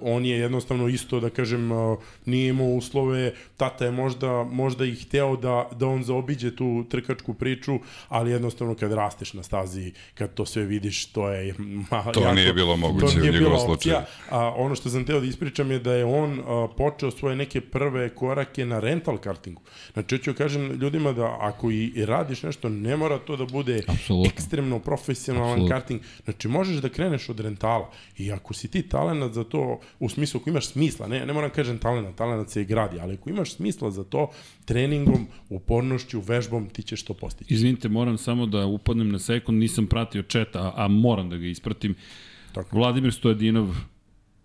on 0.00 0.24
je 0.24 0.38
jednostavno 0.38 0.88
isto, 0.88 1.20
da 1.20 1.30
kažem, 1.30 1.72
a, 1.72 1.96
nije 2.26 2.48
imao 2.48 2.66
uslove, 2.66 3.32
tata 3.56 3.84
je 3.84 3.90
možda, 3.90 4.44
možda 4.44 4.84
i 4.84 4.94
hteo 4.94 5.36
da, 5.36 5.68
da 5.76 5.86
on 5.86 6.02
zaobiđe 6.04 6.56
tu 6.56 6.84
trkačku 6.90 7.34
priču, 7.34 7.78
ali 8.08 8.30
jednostavno 8.30 8.74
kad 8.74 8.92
rasteš 8.92 9.32
na 9.32 9.42
stazi, 9.42 9.92
kad 10.14 10.34
to 10.34 10.46
sve 10.46 10.64
vidiš, 10.64 11.06
to 11.06 11.28
je 11.30 11.54
ma, 11.90 12.12
To 12.12 12.34
nije 12.34 12.52
bilo 12.52 12.76
moguće 12.76 13.14
to 13.14 13.20
nije 13.20 13.30
u 13.30 13.34
njegovom 13.34 13.58
slučaju. 13.60 13.96
A, 14.30 14.52
ono 14.56 14.74
što 14.74 14.90
sam 14.90 15.04
teo 15.04 15.20
da 15.20 15.26
ispričam 15.26 15.70
je 15.70 15.78
da 15.78 15.92
je 15.92 16.04
on 16.04 16.40
a, 16.46 16.68
počeo 16.76 17.10
svoje 17.10 17.36
neke 17.36 17.60
prve 17.60 18.08
korake 18.14 18.66
na 18.66 18.80
rental 18.80 19.18
kartingu. 19.18 19.62
Znači, 19.92 20.16
hoću 20.16 20.32
da 20.32 20.38
kažem 20.38 20.72
ljudima 20.72 21.12
da 21.12 21.36
ako 21.40 21.70
i, 21.70 21.92
i 21.94 22.04
radiš 22.06 22.42
nešto, 22.42 22.68
ne 22.68 22.96
mora 22.96 23.18
to 23.18 23.36
da 23.36 23.44
bude 23.44 23.82
Apsolutno. 23.88 24.30
ekstremno 24.34 24.78
profesionalan 24.78 25.50
Apsolutno. 25.50 25.76
karting. 25.76 26.00
Znači, 26.24 26.48
možeš 26.48 26.76
da 26.76 26.88
kreneš 26.88 27.28
od 27.28 27.40
rentala. 27.40 27.90
I 28.18 28.32
ako 28.32 28.54
si 28.54 28.68
ti 28.68 28.87
talenat 28.88 29.32
za 29.32 29.44
to, 29.44 29.80
u 29.98 30.08
smislu, 30.08 30.40
ako 30.40 30.50
imaš 30.50 30.66
smisla, 30.66 31.06
ne, 31.06 31.26
ne 31.26 31.32
moram 31.32 31.50
kažem 31.50 31.78
talenat, 31.78 32.14
talenat 32.14 32.50
se 32.50 32.62
i 32.62 32.64
gradi, 32.64 33.00
ali 33.00 33.14
ako 33.14 33.30
imaš 33.30 33.54
smisla 33.54 33.90
za 33.90 34.04
to, 34.04 34.30
treningom, 34.64 35.26
upornošću, 35.48 36.20
vežbom, 36.20 36.68
ti 36.68 36.82
ćeš 36.82 37.02
to 37.02 37.14
postići. 37.14 37.54
Izvinite, 37.54 37.88
moram 37.88 38.18
samo 38.18 38.46
da 38.46 38.66
upadnem 38.66 39.10
na 39.10 39.18
sekund, 39.18 39.58
nisam 39.58 39.86
pratio 39.86 40.22
chat, 40.22 40.56
a, 40.56 40.72
a 40.76 40.88
moram 40.88 41.30
da 41.30 41.36
ga 41.36 41.46
ispratim. 41.46 41.94
Tako. 42.52 42.76
Vladimir 42.76 43.12
Stojadinov, 43.12 43.76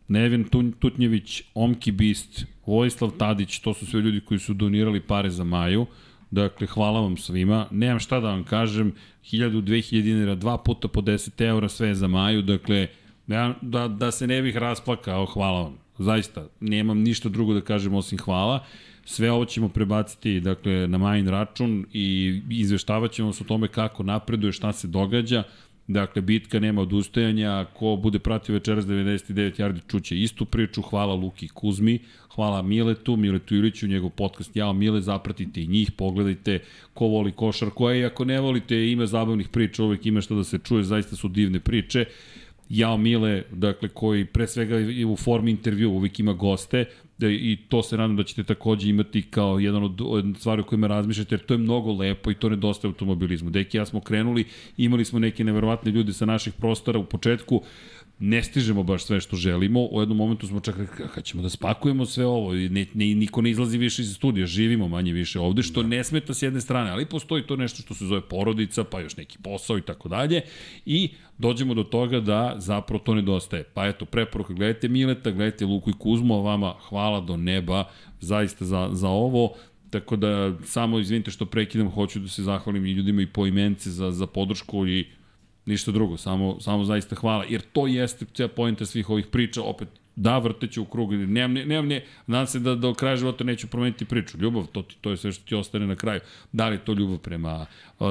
Nevin 0.08 0.46
Tutnjević, 0.80 1.44
Omki 1.54 1.92
Bist, 1.92 2.46
Vojislav 2.66 3.12
Tadić, 3.12 3.60
to 3.60 3.74
su 3.74 3.86
sve 3.86 4.02
ljudi 4.02 4.22
koji 4.22 4.40
su 4.40 4.54
donirali 4.54 5.02
pare 5.02 5.30
za 5.30 5.44
Maju. 5.44 5.86
Dakle, 6.32 6.68
hvala 6.68 7.02
vam 7.02 7.18
svima. 7.18 7.68
Nemam 7.72 8.00
šta 8.00 8.20
da 8.20 8.28
vam 8.30 8.44
kažem, 8.44 8.94
1000, 9.24 9.62
2000 9.62 10.02
dinara, 10.02 10.36
dva 10.36 10.58
puta 10.58 10.88
po 10.88 11.02
10 11.02 11.42
eura, 11.42 11.70
sve 11.70 11.88
je 11.88 11.96
za 11.96 12.08
Maju. 12.08 12.42
Dakle, 12.42 12.88
ja, 13.28 13.56
da, 13.62 13.88
da 13.88 14.12
se 14.12 14.28
ne 14.28 14.42
bih 14.42 14.58
rasplakao, 14.58 15.26
hvala 15.26 15.62
vam. 15.62 15.78
Zaista, 16.00 16.48
nemam 16.60 17.00
ništa 17.00 17.30
drugo 17.30 17.54
da 17.54 17.62
kažem 17.62 17.94
osim 17.94 18.18
hvala. 18.18 18.66
Sve 19.06 19.32
ovo 19.32 19.46
ćemo 19.46 19.70
prebaciti 19.70 20.40
dakle, 20.40 20.88
na 20.88 20.98
Majin 20.98 21.28
račun 21.28 21.86
i 21.94 22.42
izveštavat 22.50 23.20
vas 23.20 23.42
o 23.42 23.44
tome 23.44 23.68
kako 23.68 24.04
napreduje, 24.04 24.52
šta 24.52 24.74
se 24.74 24.88
događa. 24.88 25.44
Dakle, 25.88 26.22
bitka 26.22 26.60
nema 26.60 26.82
odustajanja, 26.82 27.66
ko 27.74 27.96
bude 27.96 28.20
pratio 28.20 28.54
večeras 28.54 28.86
99 28.86 29.60
yardi 29.60 29.80
čuće 29.88 30.20
istu 30.20 30.46
priču, 30.46 30.82
hvala 30.82 31.14
Luki 31.14 31.48
Kuzmi, 31.48 32.00
hvala 32.36 32.62
Miletu, 32.62 33.16
Miletu 33.16 33.56
Iliću, 33.56 33.88
njegov 33.88 34.10
podcast 34.10 34.56
Jao 34.56 34.74
Mile, 34.74 35.02
zapratite 35.02 35.62
i 35.62 35.68
njih, 35.68 35.92
pogledajte 35.92 36.60
ko 36.94 37.06
voli 37.08 37.32
košar, 37.32 37.70
koja 37.70 37.96
i 37.96 38.06
ako 38.06 38.26
ne 38.26 38.40
volite 38.40 38.92
ima 38.92 39.06
zabavnih 39.06 39.50
priča, 39.50 39.84
uvek 39.84 40.06
ima 40.06 40.22
što 40.22 40.36
da 40.36 40.44
se 40.44 40.58
čuje, 40.58 40.84
zaista 40.84 41.16
su 41.16 41.28
divne 41.28 41.60
priče. 41.60 42.06
Jao 42.70 42.98
Mile, 42.98 43.44
dakle, 43.52 43.90
koji 43.90 44.26
pre 44.26 44.48
svega 44.48 44.78
je 44.78 45.06
u 45.06 45.16
formi 45.16 45.52
intervju 45.52 45.92
uvijek 45.92 46.20
ima 46.20 46.34
goste 46.34 46.86
da, 47.18 47.28
i 47.30 47.58
to 47.70 47.84
se 47.84 47.98
nadam 47.98 48.16
da 48.16 48.24
ćete 48.24 48.44
takođe 48.44 48.90
imati 48.90 49.22
kao 49.22 49.60
jedan 49.60 49.84
od, 49.84 50.02
od 50.02 50.26
stvari 50.40 50.62
o 50.62 50.66
kojima 50.66 50.88
razmišljate, 50.88 51.36
jer 51.36 51.46
to 51.46 51.54
je 51.54 51.58
mnogo 51.58 51.94
lepo 51.94 52.32
i 52.32 52.36
to 52.36 52.50
nedostaje 52.50 52.90
automobilizmu. 52.90 53.50
Deki 53.50 53.78
ja 53.78 53.86
smo 53.86 54.00
krenuli, 54.00 54.46
imali 54.78 55.06
smo 55.06 55.20
neke 55.20 55.44
neverovatne 55.44 55.92
ljude 55.92 56.14
sa 56.14 56.26
naših 56.26 56.54
prostora 56.54 57.00
u 57.00 57.06
početku, 57.06 57.62
ne 58.26 58.44
stižemo 58.44 58.84
baš 58.84 59.04
sve 59.04 59.22
što 59.22 59.36
želimo. 59.36 59.88
U 59.92 60.00
jednom 60.00 60.18
momentu 60.18 60.48
smo 60.48 60.60
čak 60.60 60.78
rekli, 60.78 61.06
kad 61.16 61.24
ćemo 61.24 61.44
da 61.44 61.50
spakujemo 61.50 62.06
sve 62.06 62.26
ovo, 62.26 62.56
I 62.56 62.70
ne, 62.70 62.86
ne, 62.94 63.06
niko 63.06 63.42
ne 63.42 63.50
izlazi 63.50 63.78
više 63.78 64.02
iz 64.02 64.16
studija, 64.16 64.46
živimo 64.46 64.88
manje 64.88 65.14
više 65.14 65.40
ovde, 65.40 65.64
što 65.64 65.84
ne 65.84 66.04
smeta 66.04 66.34
s 66.34 66.42
jedne 66.42 66.62
strane, 66.62 66.90
ali 66.90 67.06
postoji 67.06 67.44
to 67.44 67.56
nešto 67.56 67.82
što 67.82 67.94
se 67.94 68.06
zove 68.06 68.22
porodica, 68.22 68.84
pa 68.84 69.02
još 69.02 69.18
neki 69.18 69.38
posao 69.44 69.78
i 69.78 69.82
tako 69.82 70.10
dalje. 70.10 70.42
I 70.86 71.10
dođemo 71.38 71.74
do 71.74 71.84
toga 71.84 72.20
da 72.20 72.56
zapravo 72.58 73.04
to 73.04 73.16
nedostaje. 73.16 73.64
Pa 73.64 73.88
eto, 73.88 74.06
preporuka, 74.06 74.54
gledajte 74.54 74.88
Mileta, 74.88 75.32
gledajte 75.32 75.66
Luku 75.66 75.90
i 75.90 76.00
Kuzmu, 76.00 76.34
a 76.34 76.42
vama 76.42 76.74
hvala 76.90 77.22
do 77.22 77.38
neba 77.38 77.90
zaista 78.22 78.66
za, 78.66 78.90
za 78.92 79.10
ovo. 79.10 79.54
Tako 79.90 80.16
da, 80.16 80.54
samo 80.66 81.00
izvinite 81.00 81.32
što 81.32 81.46
prekidam, 81.46 81.92
hoću 81.92 82.20
da 82.20 82.28
se 82.28 82.44
zahvalim 82.44 82.86
i 82.86 82.92
ljudima 82.92 83.22
i 83.22 83.28
po 83.28 83.46
imence 83.48 83.90
za, 83.90 84.12
za 84.12 84.28
podršku 84.28 84.88
i 84.88 85.08
ništa 85.66 85.92
drugo, 85.92 86.18
samo, 86.18 86.60
samo 86.60 86.84
zaista 86.84 87.16
hvala, 87.16 87.46
jer 87.50 87.62
to 87.62 87.88
jeste 87.88 88.26
cija 88.34 88.48
pojenta 88.48 88.86
svih 88.86 89.10
ovih 89.10 89.28
priča, 89.28 89.62
opet 89.62 89.88
Da, 90.16 90.38
vrteću 90.38 90.82
u 90.82 90.86
krug. 90.86 91.14
Nemam, 91.14 91.54
ne, 91.54 91.66
nemam, 91.66 91.88
ne, 91.88 92.04
nadam 92.28 92.48
se 92.48 92.60
da 92.60 92.76
do 92.76 92.94
kraja 92.94 93.16
života 93.16 93.44
neću 93.44 93.68
promeniti 93.68 94.06
priču. 94.06 94.38
Ljubav, 94.38 94.68
to, 94.68 94.82
ti, 94.82 94.96
to 95.02 95.12
je 95.12 95.18
sve 95.18 95.32
što 95.32 95.46
ti 95.46 95.56
ostane 95.56 95.88
na 95.88 95.96
kraju. 95.96 96.20
Da 96.52 96.68
li 96.70 96.76
je 96.76 96.86
to 96.86 96.94
ljubav 96.94 97.18
prema, 97.18 97.66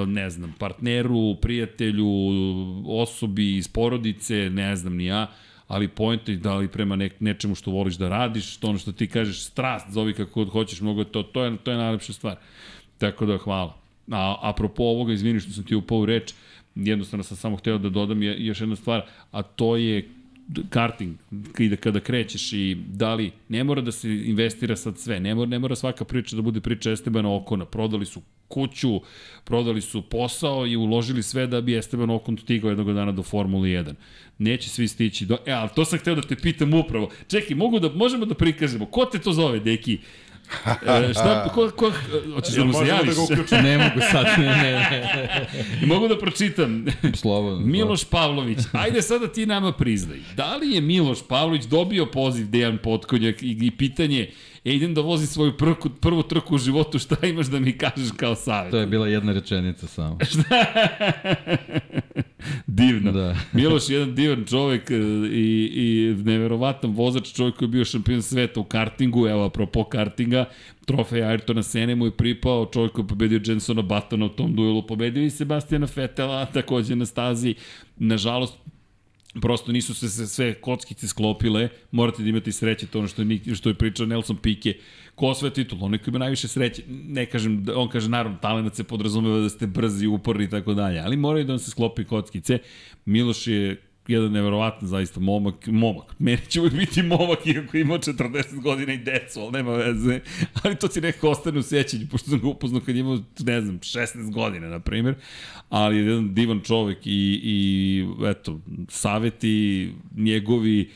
ne 0.06 0.30
znam, 0.30 0.54
partneru, 0.58 1.36
prijatelju, 1.42 2.08
osobi 2.86 3.56
iz 3.56 3.68
porodice, 3.68 4.50
ne 4.50 4.76
znam 4.76 4.96
ni 4.96 5.04
ja, 5.04 5.26
ali 5.68 5.88
point 5.88 6.28
je 6.28 6.36
da 6.36 6.56
li 6.56 6.68
prema 6.68 6.96
ne, 6.96 7.10
nečemu 7.20 7.54
što 7.54 7.70
voliš 7.70 7.94
da 7.94 8.08
radiš, 8.08 8.56
to 8.56 8.68
ono 8.68 8.78
što 8.78 8.92
ti 8.92 9.06
kažeš, 9.06 9.44
strast, 9.44 9.90
zovi 9.90 10.14
kako 10.14 10.44
god 10.44 10.52
hoćeš, 10.52 10.80
mnogo 10.80 11.04
to, 11.04 11.22
to 11.22 11.44
je, 11.44 11.56
to 11.56 11.70
je 11.70 11.76
najlepša 11.76 12.12
stvar. 12.12 12.36
Tako 12.98 13.26
da, 13.26 13.38
hvala. 13.38 13.76
A, 14.10 14.36
apropo 14.42 14.82
ovoga, 14.82 15.12
izvini 15.12 15.40
što 15.40 15.50
sam 15.50 15.64
ti 15.64 15.74
upao 15.74 15.98
u 15.98 16.06
reč, 16.06 16.34
jednostavno 16.74 17.24
sam 17.24 17.36
samo 17.36 17.56
hteo 17.56 17.78
da 17.78 17.88
dodam 17.88 18.22
je, 18.22 18.46
još 18.46 18.60
jedna 18.60 18.76
stvar, 18.76 19.02
a 19.30 19.42
to 19.42 19.76
je 19.76 20.08
karting 20.68 21.16
i 21.58 21.68
da 21.68 21.76
kada 21.76 22.00
krećeš 22.00 22.52
i 22.52 22.76
da 22.88 23.14
li 23.14 23.30
ne 23.48 23.64
mora 23.64 23.80
da 23.80 23.92
se 23.92 24.08
investira 24.08 24.76
sad 24.76 24.98
sve, 24.98 25.20
ne 25.20 25.34
mora, 25.34 25.48
ne 25.50 25.58
mora 25.58 25.76
svaka 25.76 26.04
priča 26.04 26.36
da 26.36 26.42
bude 26.42 26.60
priča 26.60 26.90
Estebana 26.90 27.34
Okona, 27.34 27.64
prodali 27.64 28.06
su 28.06 28.22
kuću, 28.48 29.00
prodali 29.44 29.80
su 29.80 30.02
posao 30.02 30.66
i 30.66 30.76
uložili 30.76 31.22
sve 31.22 31.46
da 31.46 31.60
bi 31.60 31.76
Esteban 31.76 32.10
Okon 32.10 32.38
stigao 32.38 32.68
jednog 32.68 32.92
dana 32.92 33.12
do 33.12 33.22
Formule 33.22 33.68
1. 33.68 33.94
Neće 34.38 34.68
svi 34.68 34.88
stići 34.88 35.26
do... 35.26 35.38
E, 35.46 35.52
ali 35.52 35.70
to 35.74 35.84
sam 35.84 35.98
hteo 35.98 36.14
da 36.14 36.22
te 36.22 36.36
pitam 36.36 36.74
upravo. 36.74 37.10
Čekaj, 37.28 37.56
mogu 37.56 37.80
da, 37.80 37.90
možemo 37.94 38.26
da 38.26 38.34
prikažemo. 38.34 38.86
Ko 38.86 39.04
te 39.04 39.18
to 39.18 39.32
zove, 39.32 39.60
deki? 39.60 39.98
E, 40.86 41.12
šta, 41.12 41.48
ko, 41.54 41.70
ko, 41.76 41.92
hoćeš 42.34 42.54
da 42.54 42.64
mu 42.64 42.72
se 42.72 42.86
javiš? 42.86 43.14
da 43.50 43.62
ne 43.62 43.78
mogu 43.78 44.00
sad, 44.10 44.26
ne, 44.38 44.46
ne, 44.46 45.46
mogu 45.86 46.08
da 46.08 46.18
pročitam. 46.18 46.86
Slobodno. 47.14 47.66
Miloš 47.66 48.04
Pavlović, 48.04 48.58
ajde 48.72 49.02
sada 49.02 49.28
ti 49.28 49.46
nama 49.46 49.72
priznaj. 49.72 50.18
Da 50.36 50.56
li 50.56 50.70
je 50.70 50.80
Miloš 50.80 51.18
Pavlović 51.28 51.64
dobio 51.64 52.06
poziv 52.06 52.50
Dejan 52.50 52.78
Potkonjak 52.78 53.42
i, 53.42 53.58
i 53.62 53.70
pitanje, 53.70 54.30
e, 54.64 54.74
idem 54.74 54.94
da 54.94 55.00
vozim 55.00 55.26
svoju 55.26 55.56
prvu, 55.56 55.74
prvu 56.00 56.22
trku 56.22 56.54
u 56.54 56.58
životu, 56.58 56.98
šta 56.98 57.16
imaš 57.26 57.46
da 57.46 57.60
mi 57.60 57.78
kažeš 57.78 58.08
kao 58.16 58.34
savjet? 58.34 58.70
To 58.70 58.78
je 58.78 58.86
bila 58.86 59.08
jedna 59.08 59.32
rečenica 59.32 59.86
samo. 59.86 60.18
Divno. 62.66 63.12
Da. 63.12 63.36
Miloš 63.52 63.88
je 63.88 63.98
jedan 63.98 64.14
divan 64.14 64.44
čovek 64.44 64.90
e, 64.90 64.94
i, 65.30 65.70
i 65.74 66.14
neverovatan 66.24 66.90
vozač, 66.90 67.32
čovek 67.32 67.56
koji 67.56 67.66
je 67.66 67.70
bio 67.70 67.84
šampion 67.84 68.22
sveta 68.22 68.60
u 68.60 68.64
kartingu, 68.64 69.26
evo 69.26 69.44
apropo 69.44 69.84
kartinga, 69.84 70.44
trofej 70.86 71.20
Ayrtona 71.20 71.62
Sene 71.62 71.94
mu 71.94 72.06
je 72.06 72.16
pripao, 72.16 72.66
čovjek 72.72 72.92
koji 72.92 73.02
je 73.02 73.08
pobedio 73.08 73.40
Jensona 73.44 73.82
Battona 73.82 74.26
u 74.26 74.28
tom 74.28 74.54
duelu, 74.54 74.86
pobedio 74.86 75.24
i 75.24 75.30
Sebastiana 75.30 75.86
Fetela, 75.86 76.46
takođe 76.46 76.96
na 76.96 77.06
stazi. 77.06 77.54
Nažalost, 77.96 78.58
prosto 79.40 79.72
nisu 79.72 79.94
se 79.94 80.26
sve, 80.26 80.54
kockice 80.54 81.08
sklopile, 81.08 81.68
morate 81.90 82.22
da 82.22 82.28
imate 82.28 82.52
sreće, 82.52 82.86
to 82.86 82.98
ono 82.98 83.08
što 83.08 83.22
je, 83.22 83.54
što 83.54 83.68
je 83.68 83.74
pričao 83.74 84.06
Nelson 84.06 84.36
Pique, 84.36 84.74
ko 85.14 85.26
osvaja 85.26 85.52
titul, 85.52 85.78
onaj 85.84 85.98
koji 85.98 86.12
ima 86.12 86.18
najviše 86.18 86.48
sreće, 86.48 86.82
ne 86.88 87.26
kažem, 87.26 87.64
on 87.74 87.88
kaže 87.88 88.08
naravno, 88.08 88.38
talent 88.38 88.74
se 88.74 88.84
podrazumeva 88.84 89.38
da 89.38 89.48
ste 89.48 89.66
brzi, 89.66 90.06
uporni 90.06 90.44
i 90.44 90.50
tako 90.50 90.74
dalje, 90.74 91.00
ali 91.00 91.16
moraju 91.16 91.44
da 91.44 91.52
vam 91.52 91.58
se 91.58 91.70
sklopi 91.70 92.04
kockice. 92.04 92.58
Miloš 93.04 93.46
je 93.46 93.91
jedan 94.08 94.32
neverovatan 94.32 94.88
zaista 94.88 95.20
momak, 95.20 95.66
momak. 95.66 96.14
Meni 96.18 96.46
će 96.48 96.60
uvijek 96.60 96.74
biti 96.74 97.02
momak 97.02 97.46
iako 97.46 97.76
ima 97.76 97.94
40 97.94 98.60
godina 98.60 98.92
i 98.92 98.98
decu, 98.98 99.40
ali 99.40 99.52
nema 99.52 99.72
veze. 99.72 100.20
Ali 100.62 100.76
to 100.76 100.88
ti 100.88 101.00
nekako 101.00 101.30
ostane 101.30 101.58
u 101.58 101.62
sjećanju, 101.62 102.06
pošto 102.10 102.30
sam 102.30 102.40
ga 102.40 102.48
upoznao 102.48 102.80
kad 102.80 102.96
imao, 102.96 103.18
ne 103.38 103.60
znam, 103.60 103.78
16 103.78 104.32
godina, 104.32 104.68
na 104.68 104.80
primjer. 104.80 105.14
Ali 105.68 105.96
je 105.96 106.06
jedan 106.06 106.34
divan 106.34 106.60
čovek 106.60 106.98
i, 107.06 107.40
i 107.44 108.06
eto, 108.26 108.60
saveti 108.88 109.92
njegovi 110.16 110.90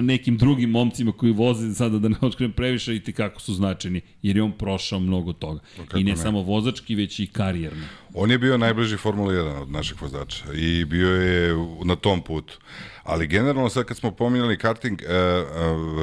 nekim 0.00 0.36
drugim 0.36 0.70
momcima 0.70 1.12
koji 1.12 1.32
voze 1.32 1.74
sada 1.74 1.98
da 1.98 2.08
ne 2.08 2.16
otkrijem 2.20 2.52
previše 2.52 2.96
i 2.96 3.12
kako 3.12 3.40
su 3.40 3.54
značajni, 3.54 4.00
jer 4.22 4.36
je 4.36 4.42
on 4.42 4.52
prošao 4.52 5.00
mnogo 5.00 5.32
toga. 5.32 5.60
I 5.96 6.04
ne, 6.04 6.10
ne. 6.10 6.16
samo 6.16 6.42
vozački, 6.42 6.94
već 6.94 7.20
i 7.20 7.26
karijerno. 7.26 7.84
On 8.14 8.30
je 8.30 8.38
bio 8.38 8.58
najbliži 8.58 8.96
Formula 8.96 9.32
1 9.32 9.62
od 9.62 9.70
naših 9.70 10.02
vozača 10.02 10.44
i 10.54 10.84
bio 10.84 11.10
je 11.10 11.54
na 11.84 11.96
tom 11.96 12.22
putu. 12.22 12.58
Ali 13.02 13.26
generalno 13.26 13.68
sad 13.68 13.84
kad 13.84 13.96
smo 13.96 14.10
pominjali 14.10 14.58
karting, 14.58 15.02
e, 15.02 15.06
e, 15.06 15.44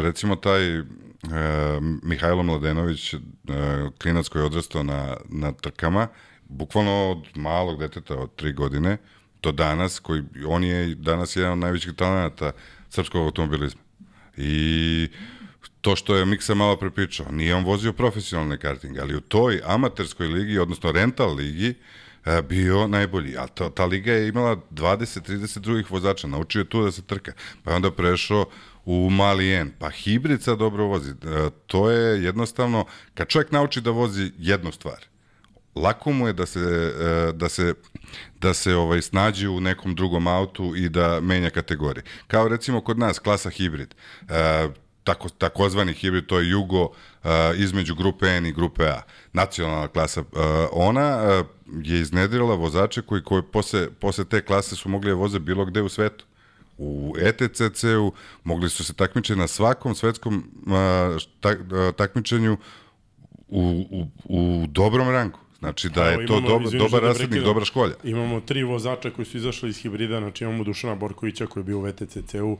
recimo 0.02 0.36
taj 0.36 0.78
e, 0.78 0.84
Mihajlo 2.04 2.44
Mladenović, 2.44 3.16
klinac 4.02 4.28
koji 4.28 4.42
je 4.42 4.46
odrastao 4.46 4.84
na, 4.84 5.18
na 5.30 5.52
trkama, 5.52 6.08
bukvalno 6.50 7.12
od 7.12 7.26
malog 7.36 7.80
deteta, 7.80 8.16
od 8.16 8.36
tri 8.36 8.54
godine, 8.54 8.98
do 9.44 9.52
danas, 9.52 10.00
koji, 10.00 10.24
on 10.48 10.64
je 10.64 10.96
danas 10.96 11.36
jedan 11.36 11.52
od 11.52 11.58
najvećih 11.58 11.94
talenata 11.94 12.52
srpskog 12.96 13.26
automobilizma. 13.26 13.82
I 14.38 15.08
to 15.82 15.96
što 15.96 16.16
je 16.16 16.26
Miksa 16.26 16.56
malo 16.56 16.76
prepričao, 16.78 17.32
nije 17.32 17.56
on 17.56 17.64
vozio 17.64 17.94
profesionalne 17.94 18.58
karting, 18.58 18.98
ali 18.98 19.16
u 19.16 19.22
toj 19.22 19.62
amaterskoj 19.66 20.28
ligi, 20.28 20.60
odnosno 20.60 20.92
rental 20.92 21.36
ligi, 21.36 21.74
e, 22.26 22.42
bio 22.42 22.88
najbolji. 22.88 23.38
A 23.38 23.48
ta, 23.48 23.70
ta 23.70 23.86
liga 23.86 24.14
je 24.14 24.28
imala 24.28 24.56
20-30 24.72 25.60
drugih 25.60 25.92
vozača, 25.92 26.28
naučio 26.28 26.60
je 26.60 26.70
tu 26.70 26.84
da 26.84 26.92
se 26.92 27.02
trka. 27.02 27.34
Pa 27.64 27.72
je 27.72 27.76
onda 27.76 27.92
prešao 27.92 28.46
u 28.86 29.10
mali 29.10 29.54
N, 29.54 29.72
pa 29.80 29.90
hibrid 29.90 30.42
sad 30.42 30.58
dobro 30.58 30.86
vozi. 30.86 31.12
E, 31.12 31.50
to 31.68 31.92
je 31.92 32.24
jednostavno, 32.24 32.86
kad 33.14 33.28
čovjek 33.28 33.52
nauči 33.52 33.82
da 33.82 33.92
vozi 33.92 34.32
jednu 34.38 34.72
stvar, 34.72 35.06
lako 35.76 36.12
mu 36.12 36.28
je 36.28 36.34
da 36.34 36.46
se, 36.46 36.60
e, 36.60 37.32
da 37.32 37.50
se, 37.50 37.74
da 38.42 38.54
se 38.54 38.76
ovaj, 38.76 39.02
snađe 39.02 39.50
u 39.50 39.60
nekom 39.60 39.96
drugom 39.96 40.28
autu 40.28 40.76
i 40.76 40.90
da 40.90 41.20
menja 41.22 41.50
kategorije. 41.50 42.04
Kao 42.28 42.48
recimo 42.48 42.82
kod 42.82 43.00
nas, 43.00 43.20
klasa 43.20 43.50
hibrid. 43.50 43.96
E, 44.30 44.68
tako, 45.04 45.30
takozvani 45.30 45.94
hibrid, 45.94 46.26
to 46.26 46.40
je 46.40 46.50
Jugo 46.50 46.90
e, 47.24 47.30
između 47.56 47.96
grupe 47.96 48.28
N 48.28 48.46
i 48.46 48.52
grupe 48.52 48.86
A. 48.86 49.02
Nacionalna 49.34 49.88
klasa. 49.88 50.22
E, 50.22 50.26
ona 50.72 51.02
e, 51.02 51.44
je 51.84 52.00
iznedrila 52.00 52.56
vozače 52.56 53.02
koji, 53.02 53.24
koji 53.24 53.42
posle, 53.42 53.90
posle 53.92 54.26
te 54.26 54.42
klase 54.42 54.76
su 54.76 54.90
mogli 54.90 55.10
da 55.10 55.16
voze 55.16 55.40
bilo 55.40 55.66
gde 55.66 55.82
u 55.82 55.90
svetu. 55.90 56.26
U 56.78 57.16
ETCC-u 57.20 58.14
mogli 58.44 58.70
su 58.70 58.84
se 58.84 58.94
takmičiti 58.94 59.40
na 59.40 59.48
svakom 59.48 59.96
svetskom 59.96 60.44
a, 60.68 61.18
šta, 61.20 61.50
a, 61.50 61.92
takmičenju 61.98 62.58
u, 63.48 63.86
u, 63.92 64.06
u 64.24 64.68
dobrom 64.68 65.10
rangu. 65.10 65.40
Znači 65.66 65.90
da 65.90 66.12
Evo, 66.12 66.22
je 66.22 66.28
to 66.28 66.38
imamo, 66.38 66.48
dobar, 66.50 66.66
izvini 66.66 66.80
što 66.80 66.90
dobar 66.90 67.02
te 67.02 67.08
rasadnik, 67.08 67.44
dobra 67.44 67.66
školja. 67.66 67.94
Imamo 68.04 68.40
tri 68.42 68.64
vozača 68.64 69.10
koji 69.10 69.26
su 69.26 69.38
izašli 69.38 69.70
iz 69.70 69.82
hibrida, 69.82 70.20
znači 70.20 70.44
imamo 70.44 70.64
Dušana 70.64 70.96
Borkovića 70.96 71.46
koji 71.46 71.62
je 71.62 71.66
bio 71.66 71.80
u 71.80 71.82
VTCC-u 71.82 72.58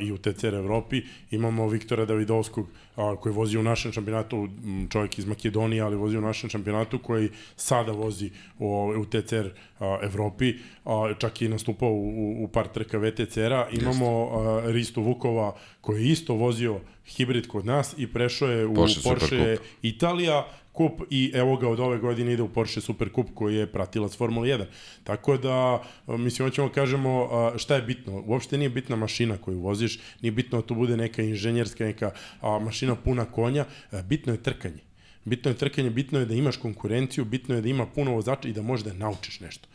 i 0.00 0.12
u 0.12 0.18
TCR 0.18 0.54
Evropi, 0.54 1.02
imamo 1.30 1.68
Viktora 1.68 2.04
Davidovskog 2.04 2.68
a, 2.96 3.16
koji 3.20 3.32
vozi 3.32 3.58
u 3.58 3.62
našem 3.62 3.92
šampionatu, 3.92 4.48
čovjek 4.90 5.18
iz 5.18 5.26
Makedonije, 5.26 5.82
ali 5.82 5.96
vozi 5.96 6.18
u 6.18 6.20
našem 6.20 6.50
šampionatu 6.50 6.98
koji 6.98 7.30
sada 7.56 7.92
vozi 7.92 8.30
u, 8.58 8.92
u 8.98 9.04
TCR 9.04 9.48
a, 9.80 9.98
Evropi, 10.02 10.54
a, 10.84 11.12
čak 11.18 11.42
i 11.42 11.48
nastupao 11.48 11.90
u, 11.90 12.08
u, 12.08 12.44
u 12.44 12.48
par 12.48 12.68
trka 12.68 12.98
VTCR-a. 12.98 13.68
Imamo 13.72 14.28
a, 14.28 14.62
Ristu 14.66 15.02
Vukova 15.02 15.56
koji 15.80 16.04
je 16.04 16.12
isto 16.12 16.34
vozio 16.34 16.80
hibrid 17.06 17.46
kod 17.46 17.66
nas 17.66 17.94
i 17.98 18.06
prešao 18.06 18.48
je 18.48 18.66
u 18.66 18.74
Porsche 18.74 19.00
Porsche. 19.02 19.56
Italija 19.82 20.46
kup 20.78 21.02
i 21.10 21.30
evo 21.34 21.56
ga 21.56 21.68
od 21.68 21.80
ove 21.80 21.98
godine 21.98 22.32
ide 22.32 22.42
u 22.42 22.48
Porsche 22.48 22.80
Super 22.80 23.08
Cup 23.14 23.26
koji 23.34 23.56
je 23.56 23.66
pratilac 23.66 24.16
Formule 24.16 24.48
1. 24.48 24.64
Tako 25.04 25.36
da, 25.36 25.82
a, 26.06 26.16
mislim, 26.16 26.48
hoćemo 26.48 26.68
kažemo 26.68 27.28
a, 27.32 27.58
šta 27.58 27.76
je 27.76 27.82
bitno. 27.82 28.22
Uopšte 28.26 28.58
nije 28.58 28.70
bitna 28.70 28.96
mašina 28.96 29.36
koju 29.36 29.58
voziš, 29.60 29.98
nije 30.22 30.32
bitno 30.32 30.60
da 30.60 30.66
to 30.66 30.74
bude 30.74 30.96
neka 30.96 31.22
inženjerska, 31.22 31.84
neka 31.84 32.10
mašina 32.42 32.94
puna 32.94 33.24
konja, 33.24 33.64
a, 33.90 34.02
bitno 34.02 34.32
je 34.32 34.42
trkanje. 34.42 34.86
Bitno 35.24 35.50
je 35.50 35.56
trkanje, 35.56 35.90
bitno 35.90 36.18
je 36.18 36.26
da 36.26 36.34
imaš 36.34 36.56
konkurenciju, 36.56 37.24
bitno 37.24 37.54
je 37.54 37.60
da 37.60 37.68
ima 37.68 37.86
puno 37.86 38.14
vozača 38.14 38.48
i 38.48 38.52
da 38.52 38.62
možeš 38.62 38.84
da 38.84 38.92
naučiš 38.92 39.40
nešto. 39.40 39.68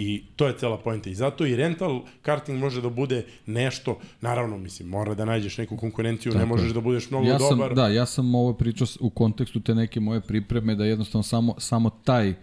I 0.00 0.22
to 0.36 0.46
je 0.46 0.54
cela 0.54 0.78
poenta. 0.78 1.10
I 1.10 1.14
zato 1.14 1.46
i 1.46 1.56
rental 1.56 2.00
karting 2.22 2.58
može 2.58 2.82
da 2.82 2.90
bude 2.90 3.24
nešto, 3.46 3.98
naravno, 4.20 4.58
mislim, 4.58 4.88
mora 4.88 5.14
da 5.14 5.24
nađeš 5.24 5.58
neku 5.58 5.76
konkurenciju, 5.76 6.32
ne 6.32 6.38
Tako 6.38 6.48
možeš 6.48 6.66
je. 6.66 6.72
da 6.72 6.80
budeš 6.80 7.10
mnogo 7.10 7.26
ja 7.26 7.38
sam, 7.38 7.48
dobar. 7.50 7.74
Da, 7.74 7.88
ja 7.88 8.06
sam 8.06 8.34
ovo 8.34 8.52
pričao 8.52 8.86
u 9.00 9.10
kontekstu 9.10 9.60
te 9.60 9.74
neke 9.74 10.00
moje 10.00 10.20
pripreme, 10.20 10.74
da 10.74 10.84
jednostavno 10.84 11.22
samo, 11.22 11.54
samo 11.58 11.90
taj, 11.90 12.34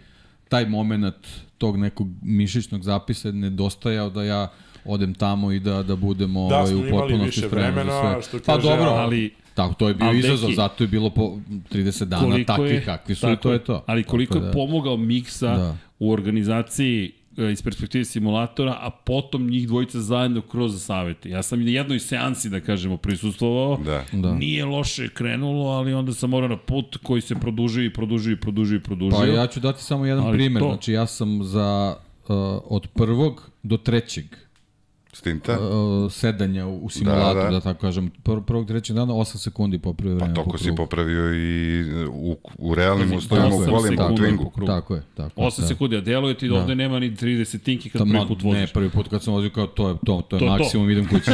taj 0.48 0.66
moment 0.66 1.14
tog 1.58 1.76
nekog 1.78 2.08
mišićnog 2.22 2.82
zapisa 2.82 3.28
je 3.28 3.32
nedostajao 3.34 4.10
da 4.10 4.24
ja 4.24 4.52
odem 4.84 5.14
tamo 5.14 5.52
i 5.52 5.60
da 5.60 5.82
da 5.82 5.96
budemo 5.96 6.40
ovaj, 6.40 6.66
smo 6.66 6.78
u 6.78 6.90
potpunosti 6.90 7.40
spremni 7.40 7.84
za 7.84 8.00
sve. 8.14 8.22
što 8.22 8.38
pa 8.38 8.54
kaže, 8.54 8.68
dobro, 8.68 8.84
ali- 8.84 9.30
tako 9.54 9.74
to 9.74 9.88
je 9.88 9.94
bio 9.94 10.06
ali 10.06 10.18
izazov, 10.18 10.50
zato 10.52 10.84
je 10.84 10.88
bilo 10.88 11.10
po 11.10 11.36
30 11.70 12.04
dana 12.04 12.44
takvi 12.46 12.68
je, 12.68 12.84
kakvi 12.84 13.14
su 13.14 13.20
tako 13.20 13.32
i 13.32 13.36
to 13.36 13.52
je 13.52 13.64
to. 13.64 13.84
Ali 13.86 14.04
koliko 14.04 14.34
Tako 14.34 14.46
je 14.46 14.52
pomogao 14.52 14.96
Miksa 14.96 15.56
Da. 15.56 15.76
u 15.98 16.12
organizaciji 16.12 17.12
iz 17.42 17.62
perspektive 17.62 18.04
simulatora, 18.04 18.72
a 18.72 18.90
potom 18.92 19.46
njih 19.46 19.66
dvojica 19.68 20.00
zajedno 20.00 20.40
kroz 20.40 20.84
savete. 20.84 21.30
Ja 21.30 21.42
sam 21.42 21.60
i 21.60 21.64
na 21.64 21.70
jednoj 21.70 21.98
seansi, 21.98 22.48
da 22.50 22.60
kažemo, 22.60 22.96
prisustvovao. 22.96 23.76
Da. 23.76 24.04
Da. 24.12 24.34
Nije 24.34 24.64
loše 24.64 25.08
krenulo, 25.08 25.68
ali 25.68 25.94
onda 25.94 26.12
sam 26.12 26.30
morao 26.30 26.48
na 26.48 26.56
put 26.56 26.96
koji 26.96 27.20
se 27.20 27.34
produžio 27.34 27.84
i 27.84 27.92
produžio 27.92 28.32
i 28.32 28.36
produžio 28.36 28.76
i 28.76 28.80
produžio. 28.80 29.18
Pa 29.18 29.26
ja 29.26 29.46
ću 29.46 29.60
dati 29.60 29.82
samo 29.82 30.06
jedan 30.06 30.24
Ali 30.24 30.38
primer. 30.38 30.62
to- 30.62 30.68
Znači 30.68 30.92
ja 30.92 31.06
sam 31.06 31.44
za 31.44 31.96
uh, 32.22 32.36
od 32.64 32.86
prvog 32.88 33.50
do 33.62 33.76
trećeg 33.76 34.24
Stinta? 35.18 35.52
uh, 35.60 36.12
sedanja 36.12 36.66
u, 36.66 36.76
u 36.78 36.88
simulatoru, 36.90 37.34
da, 37.34 37.44
Da, 37.44 37.50
da. 37.50 37.50
da. 37.50 37.60
tako 37.60 37.80
kažem. 37.80 38.10
Prv, 38.22 38.40
prvog 38.40 38.66
trećeg 38.66 38.96
dana 38.96 39.12
8 39.14 39.36
sekundi 39.36 39.78
popravio 39.78 40.14
vreme 40.16 40.34
Pa 40.34 40.40
po 40.40 40.44
toliko 40.44 40.58
si 40.58 40.74
popravio 40.76 41.34
i 41.34 41.84
u, 42.08 42.36
u 42.58 42.74
realnim 42.74 43.08
Pazi, 43.08 43.16
uslovima 43.16 43.48
u 43.48 43.58
osam 43.58 43.74
kolima, 43.74 44.06
u 44.06 44.16
Twingu. 44.16 44.66
Tako 44.66 44.94
je, 44.94 45.02
tako 45.14 45.40
je. 45.40 45.46
8 45.46 45.60
da. 45.60 45.66
sekundi, 45.66 45.96
a 45.96 46.00
deluje 46.00 46.38
ti 46.38 46.48
da 46.48 46.54
ovde 46.54 46.74
nema 46.74 46.98
ni 46.98 47.10
30 47.10 47.62
tinki 47.62 47.90
kad 47.90 48.02
prvi 48.02 48.18
put 48.28 48.42
voziš. 48.42 48.60
ne, 48.60 48.66
prvi 48.66 48.90
put 48.90 49.08
kad 49.08 49.22
sam 49.22 49.34
vozio 49.34 49.50
kao 49.50 49.66
to 49.66 49.88
je 49.88 49.94
to, 50.06 50.22
to 50.28 50.36
je 50.36 50.40
To 50.40 50.44
je 50.46 50.50
to. 50.50 50.58
maksimum, 50.58 50.90
idem 50.90 51.08
kući. 51.08 51.30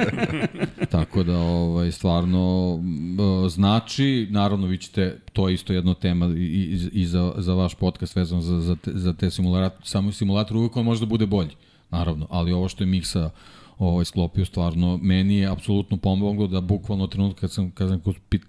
Tako 0.90 1.22
da, 1.22 1.38
ovaj, 1.38 1.92
stvarno, 1.92 2.74
m, 2.82 3.18
znači, 3.48 4.26
naravno, 4.30 4.66
vi 4.66 4.78
ćete, 4.78 5.18
to 5.32 5.48
je 5.48 5.54
isto 5.54 5.72
jedna 5.72 5.94
tema 5.94 6.26
i, 6.26 6.30
i, 6.40 6.88
i 6.92 7.06
za, 7.06 7.32
za 7.36 7.54
vaš 7.54 7.74
podcast 7.74 8.16
vezano 8.16 8.40
za, 8.42 8.60
za 8.60 8.76
te, 8.76 8.90
za 8.94 9.12
te 9.12 9.30
simulator, 9.30 9.78
samo 9.84 10.12
simulator 10.12 10.56
uvijek 10.56 10.76
on 10.76 10.84
može 10.84 11.00
da 11.00 11.06
bude 11.06 11.26
bolji, 11.26 11.50
naravno, 11.90 12.26
ali 12.30 12.52
ovo 12.52 12.68
što 12.68 12.82
je 12.82 12.86
Miksa 12.86 13.30
ovaj, 13.78 14.04
sklopio, 14.04 14.44
stvarno, 14.44 14.96
meni 15.02 15.36
je 15.36 15.46
apsolutno 15.46 15.96
pomoglo 15.96 16.46
da 16.46 16.60
bukvalno 16.60 17.06
trenutka 17.06 17.40
kad 17.40 17.52
sam, 17.52 17.70
kad 17.70 17.88
sam 17.88 18.00
kroz 18.00 18.16
pit, 18.28 18.42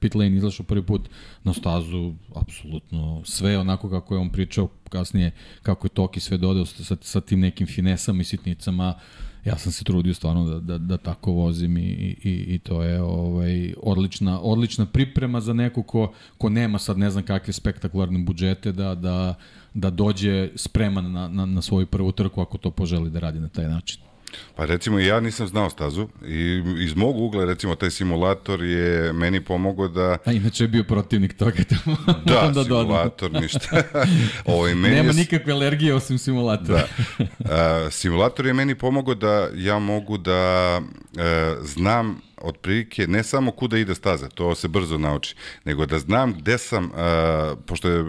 pit 0.00 0.14
lane 0.14 0.36
izašao 0.36 0.66
prvi 0.66 0.82
put 0.82 1.08
na 1.44 1.52
stazu, 1.52 2.12
apsolutno 2.34 3.22
sve 3.24 3.58
onako 3.58 3.90
kako 3.90 4.14
je 4.14 4.20
on 4.20 4.30
pričao 4.30 4.68
kasnije, 4.88 5.30
kako 5.62 5.86
je 5.86 5.90
Toki 5.90 6.20
sve 6.20 6.38
dodao 6.38 6.66
sa, 6.66 6.96
sa 7.00 7.20
tim 7.20 7.40
nekim 7.40 7.66
finesama 7.66 8.20
i 8.20 8.24
sitnicama, 8.24 8.94
ja 9.44 9.58
sam 9.58 9.72
se 9.72 9.84
trudio 9.84 10.14
stvarno 10.14 10.44
da, 10.44 10.60
da, 10.60 10.78
da 10.78 10.96
tako 10.96 11.32
vozim 11.32 11.76
i, 11.76 12.16
i, 12.22 12.44
i 12.48 12.58
to 12.58 12.82
je 12.82 13.02
ovaj, 13.02 13.74
odlična, 13.82 14.40
odlična 14.40 14.86
priprema 14.86 15.40
za 15.40 15.52
neko 15.52 15.82
ko, 15.82 16.12
ko 16.38 16.48
nema 16.48 16.78
sad 16.78 16.98
ne 16.98 17.10
znam 17.10 17.24
kakve 17.24 17.52
spektakularne 17.52 18.18
budžete 18.18 18.72
da, 18.72 18.94
da, 18.94 19.34
da 19.74 19.90
dođe 19.90 20.50
spreman 20.56 21.12
na, 21.12 21.28
na, 21.28 21.46
na 21.46 21.62
svoju 21.62 21.86
prvu 21.86 22.12
trku 22.12 22.40
ako 22.40 22.58
to 22.58 22.70
poželi 22.70 23.10
da 23.10 23.20
radi 23.20 23.40
na 23.40 23.48
taj 23.48 23.68
način. 23.68 24.00
Pa 24.56 24.64
recimo 24.64 24.98
ja 24.98 25.20
nisam 25.20 25.46
znao 25.46 25.70
stazu 25.70 26.08
i 26.26 26.62
iz 26.78 26.96
mog 26.96 27.16
ugla 27.16 27.44
recimo 27.44 27.74
taj 27.74 27.90
simulator 27.90 28.62
je 28.62 29.12
meni 29.12 29.44
pomogao 29.44 29.88
da 29.88 30.18
A 30.24 30.32
inače 30.32 30.64
je 30.64 30.68
bio 30.68 30.84
protivnik 30.84 31.36
toga 31.36 31.64
tamo. 31.64 31.96
da, 32.26 32.50
dodam. 32.54 32.80
simulator 32.80 33.32
ništa. 33.32 33.82
Ovaj 34.44 34.74
meni 34.74 34.94
Nema 34.94 35.08
je, 35.08 35.14
nikakve 35.14 35.52
alergije 35.52 35.94
osim 35.94 36.18
simulatora. 36.18 36.86
Da. 37.18 37.26
A, 37.54 37.90
simulator 37.90 38.46
je 38.46 38.52
meni 38.52 38.74
pomogao 38.74 39.14
da 39.14 39.48
ja 39.54 39.78
mogu 39.78 40.18
da 40.18 40.80
e, 41.16 41.54
znam 41.62 42.20
otprilike 42.36 43.06
ne 43.06 43.22
samo 43.22 43.50
kuda 43.50 43.78
ide 43.78 43.94
staza, 43.94 44.28
to 44.28 44.54
se 44.54 44.68
brzo 44.68 44.98
nauči, 44.98 45.36
nego 45.64 45.86
da 45.86 45.98
znam 45.98 46.34
gde 46.34 46.58
sam, 46.58 46.90
a, 46.94 47.54
pošto 47.66 47.88
je 47.88 48.04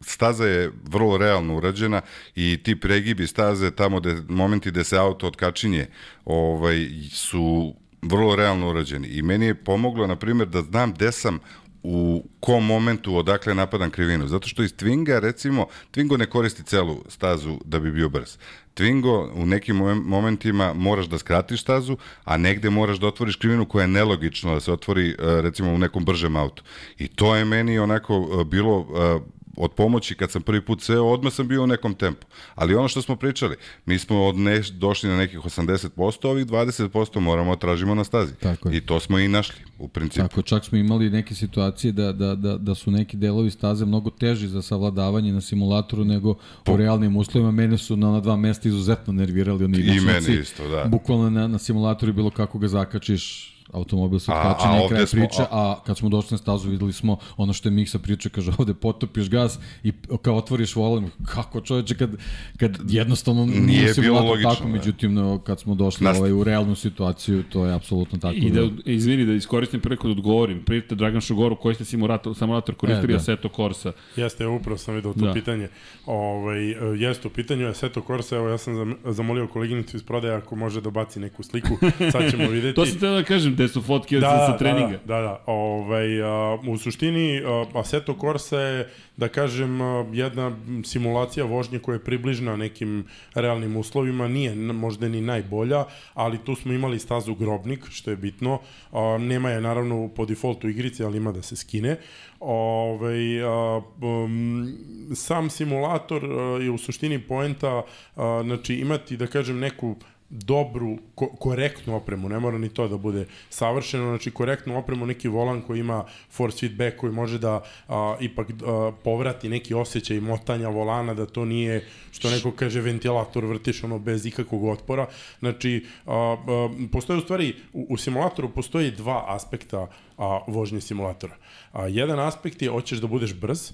staza 0.00 0.46
je 0.46 0.72
vrlo 0.84 1.16
realno 1.16 1.56
urađena 1.56 2.00
i 2.34 2.58
ti 2.62 2.80
pregibi 2.80 3.26
staze 3.26 3.70
tamo 3.70 4.00
gde, 4.00 4.16
momenti 4.28 4.70
gde 4.70 4.84
se 4.84 4.98
auto 4.98 5.26
otkačinje 5.26 5.86
ovaj, 6.24 6.88
su 7.10 7.74
vrlo 8.02 8.36
realno 8.36 8.70
urađeni. 8.70 9.08
I 9.08 9.22
meni 9.22 9.46
je 9.46 9.54
pomoglo, 9.54 10.06
na 10.06 10.16
primjer, 10.16 10.48
da 10.48 10.62
znam 10.62 10.92
gde 10.92 11.12
sam 11.12 11.38
u 11.82 12.24
kom 12.40 12.66
momentu 12.66 13.16
odakle 13.16 13.54
napadam 13.54 13.90
krivinu. 13.90 14.26
Zato 14.28 14.48
što 14.48 14.62
iz 14.62 14.74
Twinga, 14.74 15.20
recimo, 15.20 15.66
Twingo 15.92 16.16
ne 16.18 16.26
koristi 16.26 16.62
celu 16.62 17.04
stazu 17.08 17.58
da 17.64 17.78
bi 17.78 17.92
bio 17.92 18.08
brz. 18.08 18.36
Twingo 18.76 19.30
u 19.34 19.46
nekim 19.46 19.76
momen- 19.76 20.02
momentima 20.04 20.72
moraš 20.74 21.06
da 21.06 21.18
skratiš 21.18 21.62
stazu, 21.62 21.96
a 22.24 22.36
negde 22.36 22.70
moraš 22.70 22.98
da 22.98 23.06
otvoriš 23.06 23.36
krivinu 23.36 23.64
koja 23.64 23.82
je 23.82 23.88
nelogično 23.88 24.54
da 24.54 24.60
se 24.60 24.72
otvori, 24.72 25.10
e, 25.10 25.14
recimo, 25.18 25.72
u 25.72 25.78
nekom 25.78 26.04
bržem 26.04 26.36
autu. 26.36 26.62
I 26.98 27.08
to 27.08 27.36
je 27.36 27.44
meni 27.44 27.78
onako 27.78 28.14
e, 28.40 28.44
bilo 28.44 28.80
e, 28.80 29.35
od 29.56 29.72
pomoći 29.72 30.14
kad 30.14 30.30
sam 30.30 30.42
prvi 30.42 30.60
put 30.60 30.82
seo, 30.82 31.04
odmah 31.04 31.32
sam 31.32 31.48
bio 31.48 31.64
u 31.64 31.66
nekom 31.66 31.94
tempu. 31.94 32.26
Ali 32.54 32.74
ono 32.74 32.88
što 32.88 33.02
smo 33.02 33.16
pričali, 33.16 33.56
mi 33.86 33.98
smo 33.98 34.24
od 34.24 34.36
ne, 34.36 34.62
došli 34.72 35.08
na 35.08 35.16
nekih 35.16 35.38
80%, 35.38 36.28
ovih 36.28 36.46
20% 36.46 37.20
moramo 37.20 37.54
da 37.54 37.60
tražimo 37.60 37.94
na 37.94 38.04
stazi. 38.04 38.34
Tako 38.34 38.68
je. 38.68 38.76
I 38.76 38.80
to 38.80 39.00
smo 39.00 39.18
i 39.18 39.28
našli, 39.28 39.56
u 39.78 39.88
principu. 39.88 40.28
Tako, 40.28 40.42
čak 40.42 40.64
smo 40.64 40.78
imali 40.78 41.10
neke 41.10 41.34
situacije 41.34 41.92
da, 41.92 42.12
da, 42.12 42.34
da, 42.34 42.58
da 42.58 42.74
su 42.74 42.90
neki 42.90 43.16
delovi 43.16 43.50
staze 43.50 43.84
mnogo 43.84 44.10
teži 44.10 44.48
za 44.48 44.62
savladavanje 44.62 45.32
na 45.32 45.40
simulatoru 45.40 46.04
nego 46.04 46.34
u 46.68 46.76
realnim 46.76 47.16
uslovima. 47.16 47.50
Mene 47.50 47.78
su 47.78 47.96
na 47.96 48.08
ona 48.08 48.20
dva 48.20 48.36
mesta 48.36 48.68
izuzetno 48.68 49.12
nervirali 49.12 49.64
oni 49.64 49.78
I 49.78 50.00
mene 50.00 50.40
isto, 50.40 50.68
da. 50.68 50.84
Bukvalno 50.84 51.30
na, 51.30 51.48
na 51.48 51.58
simulatoru 51.58 52.12
bilo 52.12 52.30
kako 52.30 52.58
ga 52.58 52.68
zakačiš 52.68 53.55
automobil 53.72 54.18
se 54.18 54.32
A- 54.32 54.34
otkači 54.40 54.64
a 54.68 54.72
na 54.72 54.88
kraj 54.88 55.06
smo- 55.06 55.18
priče, 55.18 55.42
a 55.50 55.76
kad 55.86 55.98
smo 55.98 56.08
došli 56.08 56.28
na 56.30 56.38
stazu 56.38 56.68
videli 56.68 56.92
smo 56.92 57.16
ono 57.36 57.52
što 57.52 57.68
je 57.68 57.72
Miksa 57.72 57.98
priča, 57.98 58.28
kaže 58.28 58.52
ovde 58.58 58.74
potopiš 58.74 59.28
gas 59.28 59.58
i 59.82 59.92
kao 60.22 60.36
otvoriš 60.36 60.76
volan, 60.76 61.10
kako 61.24 61.60
čoveče 61.60 61.94
kad, 61.94 62.10
kad 62.56 62.78
jednostavno 62.86 63.46
Nije 63.46 63.60
nije 63.60 63.94
bilo 63.96 64.20
logično, 64.20 64.50
tako, 64.50 64.62
da. 64.62 64.68
međutim 64.68 65.14
no, 65.14 65.38
kad 65.38 65.60
smo 65.60 65.74
došli 65.74 66.06
Nast- 66.06 66.18
ovaj, 66.18 66.32
u 66.32 66.44
realnu 66.44 66.74
situaciju, 66.74 67.42
to 67.42 67.66
je 67.66 67.74
apsolutno 67.74 68.18
tako. 68.18 68.34
I 68.36 68.50
da, 68.50 68.60
izvini 68.84 69.24
da 69.24 69.32
iskoristim 69.32 69.80
priliku 69.80 70.06
da 70.06 70.12
odgovorim. 70.12 70.62
Prijete 70.62 70.94
Dragan 70.94 71.20
Šugoru, 71.20 71.56
koji 71.56 71.74
ste 71.74 71.84
simulator, 71.84 72.34
simulator 72.34 72.74
koristili 72.74 73.06
E, 73.06 73.08
da. 73.08 73.16
Assetto 73.16 73.48
Corsa. 73.48 73.92
Jeste, 74.16 74.46
upravo 74.46 74.78
sam 74.78 74.94
vidio 74.94 75.12
to 75.12 75.20
Da. 75.20 75.26
da. 75.26 75.32
pitanje. 75.32 75.68
Ovaj, 76.06 76.70
e, 76.70 76.74
jeste 76.98 77.28
u 77.28 77.32
pitanju 77.32 77.66
Assetto 77.66 78.02
Corsa, 78.02 78.36
evo 78.36 78.48
ja 78.48 78.58
sam 78.58 78.74
zam- 78.74 78.94
zamolio 79.04 79.46
koleginicu 79.46 79.96
iz 79.96 80.02
prodaja 80.02 80.36
ako 80.36 80.56
može 80.56 80.80
da 80.80 80.90
baci 80.90 81.20
neku 81.20 81.42
sliku, 81.42 81.68
sad 82.12 82.30
ćemo 82.30 82.48
videti. 82.50 82.74
To 82.74 82.86
sam 82.86 82.98
teo 82.98 83.14
da 83.14 83.22
kažem, 83.22 83.55
gde 83.56 83.68
su 83.68 83.82
fotke 83.82 84.18
da, 84.20 84.46
sa 84.46 84.58
treninga. 84.58 84.98
Da, 85.04 85.16
da, 85.16 85.22
da. 85.22 85.42
Ovaj, 85.46 86.22
a, 86.22 86.58
u 86.68 86.78
suštini 86.78 87.42
a, 87.44 87.64
Assetto 87.74 88.16
Corsa 88.20 88.60
je, 88.60 88.88
da 89.16 89.28
kažem, 89.28 89.78
jedna 90.12 90.52
simulacija 90.84 91.44
vožnje 91.44 91.78
koja 91.78 91.96
je 91.96 92.04
približna 92.04 92.56
nekim 92.56 93.06
realnim 93.34 93.76
uslovima, 93.76 94.28
nije 94.28 94.54
možda 94.54 95.08
ni 95.08 95.20
najbolja, 95.20 95.84
ali 96.14 96.38
tu 96.38 96.54
smo 96.54 96.72
imali 96.72 96.98
stazu 96.98 97.34
Grobnik, 97.34 97.84
što 97.90 98.10
je 98.10 98.16
bitno. 98.16 98.60
A, 98.92 99.18
nema 99.20 99.50
je 99.50 99.60
naravno 99.60 100.08
po 100.08 100.26
defaultu 100.26 100.68
igrice, 100.68 101.04
ali 101.04 101.16
ima 101.16 101.32
da 101.32 101.42
se 101.42 101.56
skine. 101.56 101.96
Ovaj, 102.40 103.42
a, 103.42 103.80
um, 104.02 104.76
sam 105.14 105.50
simulator 105.50 106.24
a, 106.24 106.62
je 106.62 106.70
u 106.70 106.78
suštini 106.78 107.18
poenta, 107.18 107.82
a, 108.16 108.42
znači 108.44 108.74
imati, 108.74 109.16
da 109.16 109.26
kažem, 109.26 109.58
neku 109.58 109.96
dobru, 110.30 110.98
ko, 111.14 111.26
korektnu 111.26 111.96
opremu, 111.96 112.28
ne 112.28 112.38
mora 112.40 112.58
ni 112.58 112.68
to 112.68 112.88
da 112.88 112.96
bude 112.96 113.26
savršeno, 113.50 114.08
znači 114.08 114.30
korektnu 114.30 114.78
opremu, 114.78 115.06
neki 115.06 115.28
volan 115.28 115.62
koji 115.62 115.80
ima 115.80 116.04
force 116.30 116.60
feedback, 116.60 116.96
koji 116.96 117.12
može 117.12 117.38
da 117.38 117.62
a, 117.88 118.16
ipak 118.20 118.50
a, 118.50 118.92
povrati 119.04 119.48
neki 119.48 119.74
osjećaj 119.74 120.20
motanja 120.20 120.68
volana, 120.68 121.14
da 121.14 121.26
to 121.26 121.44
nije, 121.44 121.84
što 122.10 122.30
neko 122.30 122.50
kaže, 122.50 122.80
ventilator 122.80 123.44
vrtiš 123.44 123.84
ono 123.84 123.98
bez 123.98 124.26
ikakvog 124.26 124.64
otpora. 124.64 125.06
Znači, 125.38 125.86
a, 126.06 126.12
a, 126.12 126.68
postoje 126.92 127.18
u 127.18 127.22
stvari, 127.22 127.54
u, 127.72 127.86
u 127.90 127.96
simulatoru 127.96 128.48
postoji 128.48 128.90
dva 128.90 129.24
aspekta 129.28 129.88
a, 130.18 130.40
vožnje 130.46 130.80
simulatora. 130.80 131.36
A, 131.72 131.86
jedan 131.86 132.20
aspekt 132.20 132.62
je, 132.62 132.70
hoćeš 132.70 132.98
da 132.98 133.06
budeš 133.06 133.34
brz, 133.34 133.72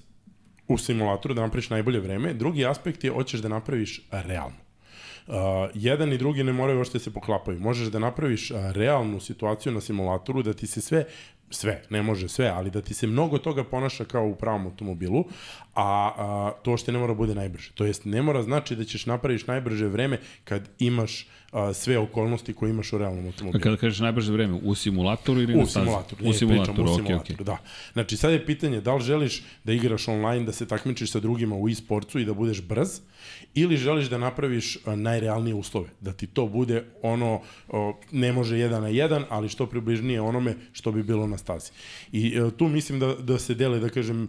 u 0.69 0.79
simulatoru, 0.79 1.35
da 1.35 1.43
napraviš 1.43 1.71
najbolje 1.71 2.01
vreme. 2.01 2.35
Drugi 2.35 2.67
aspekt 2.67 3.05
je, 3.05 3.11
hoćeš 3.11 3.41
da 3.41 3.49
napraviš 3.49 4.01
realno. 4.11 4.62
Uh, 5.33 5.39
jedan 5.75 6.13
i 6.13 6.19
drugi 6.19 6.45
ne 6.45 6.53
moraju 6.53 6.79
uopšte 6.79 6.99
se 6.99 7.11
poklapaju. 7.11 7.61
Možeš 7.61 7.89
da 7.89 7.99
napraviš 7.99 8.51
uh, 8.51 8.57
realnu 8.73 9.21
situaciju 9.21 9.73
na 9.73 9.81
simulatoru, 9.81 10.43
da 10.43 10.53
ti 10.53 10.67
se 10.67 10.81
sve 10.81 11.05
sve, 11.55 11.83
ne 11.91 12.03
može 12.03 12.29
sve, 12.29 12.47
ali 12.49 12.71
da 12.71 12.81
ti 12.81 12.95
se 12.95 13.07
mnogo 13.07 13.39
toga 13.39 13.65
ponaša 13.65 14.05
kao 14.05 14.27
u 14.27 14.35
pravom 14.35 14.67
automobilu, 14.67 15.25
a, 15.75 16.13
a 16.17 16.53
to 16.63 16.77
što 16.77 16.93
ne 16.93 16.99
mora 16.99 17.15
bude 17.15 17.35
najbrže. 17.35 17.71
To 17.75 17.85
jest, 17.85 18.05
ne 18.05 18.23
mora 18.23 18.43
znači 18.43 18.77
da 18.77 18.85
ćeš 18.85 19.07
napraviš 19.07 19.47
najbrže 19.47 19.87
vreme 19.87 20.19
kad 20.45 20.69
imaš 20.79 21.27
a, 21.53 21.73
sve 21.73 21.99
okolnosti 21.99 22.53
koje 22.53 22.71
imaš 22.71 22.93
u 22.93 22.99
realnom 22.99 23.25
A 23.25 23.27
automobilu. 23.27 23.63
kada 23.63 23.77
kažeš 23.77 24.01
najbrže 24.01 24.33
vreme, 24.33 24.61
u 24.63 24.75
simulatoru 24.75 25.43
ili 25.43 25.55
na 25.55 25.63
U 25.63 25.67
stazi? 25.67 25.87
simulatoru. 25.87 26.25
U 26.25 26.29
ne, 26.29 26.35
simulatoru, 26.35 26.75
pričam 26.75 26.85
u 26.85 26.97
simulatoru, 26.97 27.35
okej. 27.35 27.45
da. 27.45 27.59
Znači, 27.93 28.17
sad 28.17 28.33
je 28.33 28.47
pitanje 28.47 28.81
da 28.81 28.95
li 28.95 29.03
želiš 29.03 29.43
da 29.65 29.73
igraš 29.73 30.09
online, 30.09 30.45
da 30.45 30.53
se 30.53 30.69
takmičiš 30.69 31.11
sa 31.13 31.21
drugima 31.21 31.57
u 31.57 31.69
e-sportcu 31.69 32.19
i 32.19 32.25
da 32.25 32.35
budeš 32.35 32.63
brz, 32.63 33.01
ili 33.55 33.77
želiš 33.77 34.07
da 34.07 34.19
napraviš 34.19 34.79
a, 34.87 34.97
najrealnije 34.97 35.55
uslove, 35.55 35.89
da 36.01 36.13
ti 36.13 36.27
to 36.27 36.47
bude 36.47 36.85
ono, 37.03 37.41
ne 38.13 38.33
može 38.33 38.59
jedan 38.59 38.83
na 38.83 38.89
jedan, 38.89 39.25
ali 39.29 39.49
što 39.49 39.67
približnije 39.67 40.21
onome 40.21 40.57
što 40.73 40.93
bi 40.93 41.03
bilo 41.03 41.27
na 41.27 41.39
stazi. 41.39 41.71
I 42.13 42.37
e, 42.37 42.51
tu 42.57 42.69
mislim 42.69 43.01
da, 43.01 43.15
da 43.15 43.39
se 43.39 43.55
dele, 43.55 43.79
da 43.79 43.89
kažem, 43.89 44.29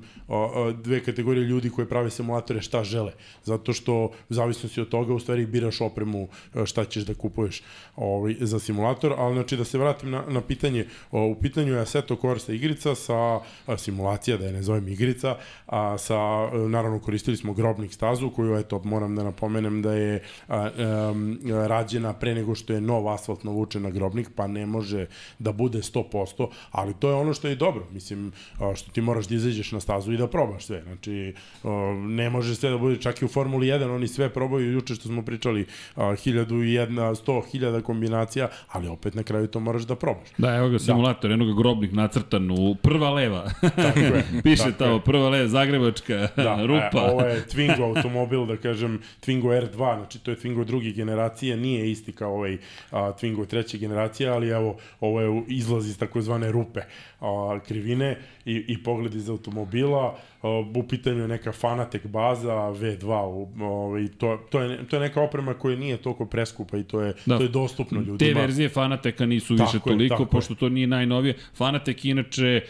dve 0.83 1.03
kategorije 1.03 1.45
ljudi 1.45 1.69
koje 1.69 1.89
prave 1.89 2.09
simulatore 2.09 2.61
šta 2.61 2.83
žele, 2.83 3.11
zato 3.43 3.73
što 3.73 3.95
u 4.03 4.33
zavisnosti 4.33 4.81
od 4.81 4.89
toga 4.89 5.13
u 5.13 5.19
stvari 5.19 5.45
biraš 5.45 5.81
opremu 5.81 6.27
e, 6.55 6.65
šta 6.65 6.85
ćeš 6.85 7.03
da 7.03 7.13
kupuješ 7.13 7.61
ovaj, 7.95 8.35
za 8.39 8.59
simulator, 8.59 9.13
ali 9.17 9.35
znači 9.35 9.57
da 9.57 9.63
se 9.63 9.77
vratim 9.77 10.11
na, 10.11 10.23
na 10.27 10.41
pitanje, 10.41 10.85
u 11.11 11.35
pitanju 11.41 11.73
je 11.73 11.79
Assetto 11.79 12.15
Corsa 12.15 12.53
igrica 12.53 12.95
sa 12.95 13.39
simulacija, 13.77 14.37
da 14.37 14.45
je 14.45 14.53
ne 14.53 14.61
zovem 14.63 14.87
igrica, 14.87 15.37
a 15.67 15.97
sa, 15.97 16.49
e, 16.53 16.57
naravno 16.57 16.99
koristili 16.99 17.37
smo 17.37 17.53
grobnik 17.53 17.93
stazu 17.93 18.29
koju, 18.29 18.57
eto, 18.57 18.81
moram 18.85 19.15
da 19.15 19.23
napomenem 19.23 19.81
da 19.81 19.93
je 19.93 20.21
a, 20.47 20.69
um, 21.11 21.39
rađena 21.67 22.13
pre 22.13 22.35
nego 22.35 22.55
što 22.55 22.73
je 22.73 22.81
nov 22.81 23.09
asfalt 23.09 23.43
navučen 23.43 23.81
na 23.81 23.89
grobnik, 23.89 24.29
pa 24.35 24.47
ne 24.47 24.65
može 24.65 25.05
da 25.39 25.51
bude 25.51 25.79
100%, 25.79 26.47
ali 26.71 26.93
to 26.93 27.09
je 27.09 27.15
ono 27.15 27.33
što 27.33 27.47
je 27.47 27.55
dobro, 27.55 27.87
mislim, 27.91 28.31
a, 28.59 28.75
što 28.75 28.91
ti 28.91 29.01
moraš 29.01 29.27
da 29.27 29.35
izađeš 29.35 29.71
na 29.71 29.79
stazu 29.79 30.13
i 30.13 30.17
da 30.17 30.27
probaš 30.27 30.65
sve, 30.65 30.81
znači, 30.83 31.33
a, 31.63 31.69
ne 32.07 32.29
može 32.29 32.55
sve 32.55 32.69
da 32.69 32.77
bude, 32.77 33.01
čak 33.01 33.21
i 33.21 33.25
u 33.25 33.27
Formuli 33.27 33.67
1, 33.67 33.95
oni 33.95 34.07
sve 34.07 34.29
probaju, 34.29 34.71
juče 34.71 34.95
što 34.95 35.07
smo 35.07 35.21
pričali, 35.21 35.65
a, 35.95 36.15
hiljadu 36.15 36.63
i 36.63 36.73
jedna, 36.73 37.15
sto 37.15 37.41
hiljada 37.51 37.81
kombinacija, 37.81 38.49
ali 38.71 38.87
opet 38.87 39.15
na 39.15 39.23
kraju 39.23 39.47
to 39.47 39.59
moraš 39.59 39.83
da 39.83 39.95
probaš. 39.95 40.29
Da, 40.37 40.55
evo 40.55 40.69
ga 40.69 40.79
simulator, 40.79 41.29
da. 41.29 41.33
jednog 41.33 41.57
grobnik 41.57 41.91
nacrtan 41.91 42.51
u 42.51 42.75
prva 42.75 43.09
leva. 43.09 43.49
Tako 43.75 43.99
je. 43.99 44.23
Piše 44.43 44.63
tako 44.63 44.77
tamo, 44.77 44.99
prva 44.99 45.29
leva, 45.29 45.47
Zagrebačka 45.47 46.27
Da, 46.35 46.65
rupa. 46.65 47.07
E, 47.07 47.11
ovo 47.11 47.21
je 47.21 47.45
Twingo 47.47 47.95
automobil, 47.95 48.45
da 48.45 48.57
kažem, 48.57 48.72
Twingo 49.21 49.61
R2, 49.61 49.75
znači 49.97 50.19
to 50.19 50.31
je 50.31 50.37
Twingo 50.37 50.63
druge 50.63 50.91
generacije, 50.91 51.57
nije 51.57 51.91
isti 51.91 52.11
kao 52.11 52.33
ovaj 52.33 52.57
a, 52.91 53.11
Twingo 53.21 53.45
treće 53.47 53.77
generacije, 53.77 54.29
ali 54.29 54.49
evo, 54.49 54.77
ovo 54.99 55.21
je 55.21 55.43
izlaz 55.47 55.89
iz 55.89 55.97
takozvane 55.99 56.51
rupe 56.51 56.81
a, 57.19 57.59
krivine 57.67 58.17
i, 58.45 58.65
i 58.67 58.83
pogled 58.83 59.15
iz 59.15 59.29
automobila, 59.29 60.17
a, 60.41 60.47
u 60.75 60.83
pitanju 60.87 61.21
je 61.21 61.27
neka 61.27 61.51
Fanatec 61.51 62.05
baza 62.05 62.53
V2, 62.53 63.23
u, 63.25 63.49
ovaj, 63.63 64.07
to, 64.17 64.39
to, 64.49 64.59
je, 64.61 64.87
to 64.87 64.95
je 64.95 64.99
neka 64.99 65.21
oprema 65.21 65.53
koja 65.53 65.77
nije 65.77 65.97
toliko 65.97 66.25
preskupa 66.25 66.77
i 66.77 66.83
to 66.83 67.01
je, 67.01 67.13
Da. 67.25 67.37
to 67.37 67.43
je 67.43 67.49
dostupno 67.49 67.99
ljudima. 67.99 68.17
Te 68.17 68.33
verzije 68.41 68.69
Fanateka 68.69 69.25
nisu 69.25 69.57
Tako 69.57 69.65
više 69.65 69.77
je, 69.77 69.81
toliko, 69.83 70.13
tako 70.13 70.23
je. 70.23 70.27
pošto 70.27 70.55
to 70.55 70.69
nije 70.69 70.87
najnovije. 70.87 71.35
Fanatek 71.53 72.05
inače 72.05 72.61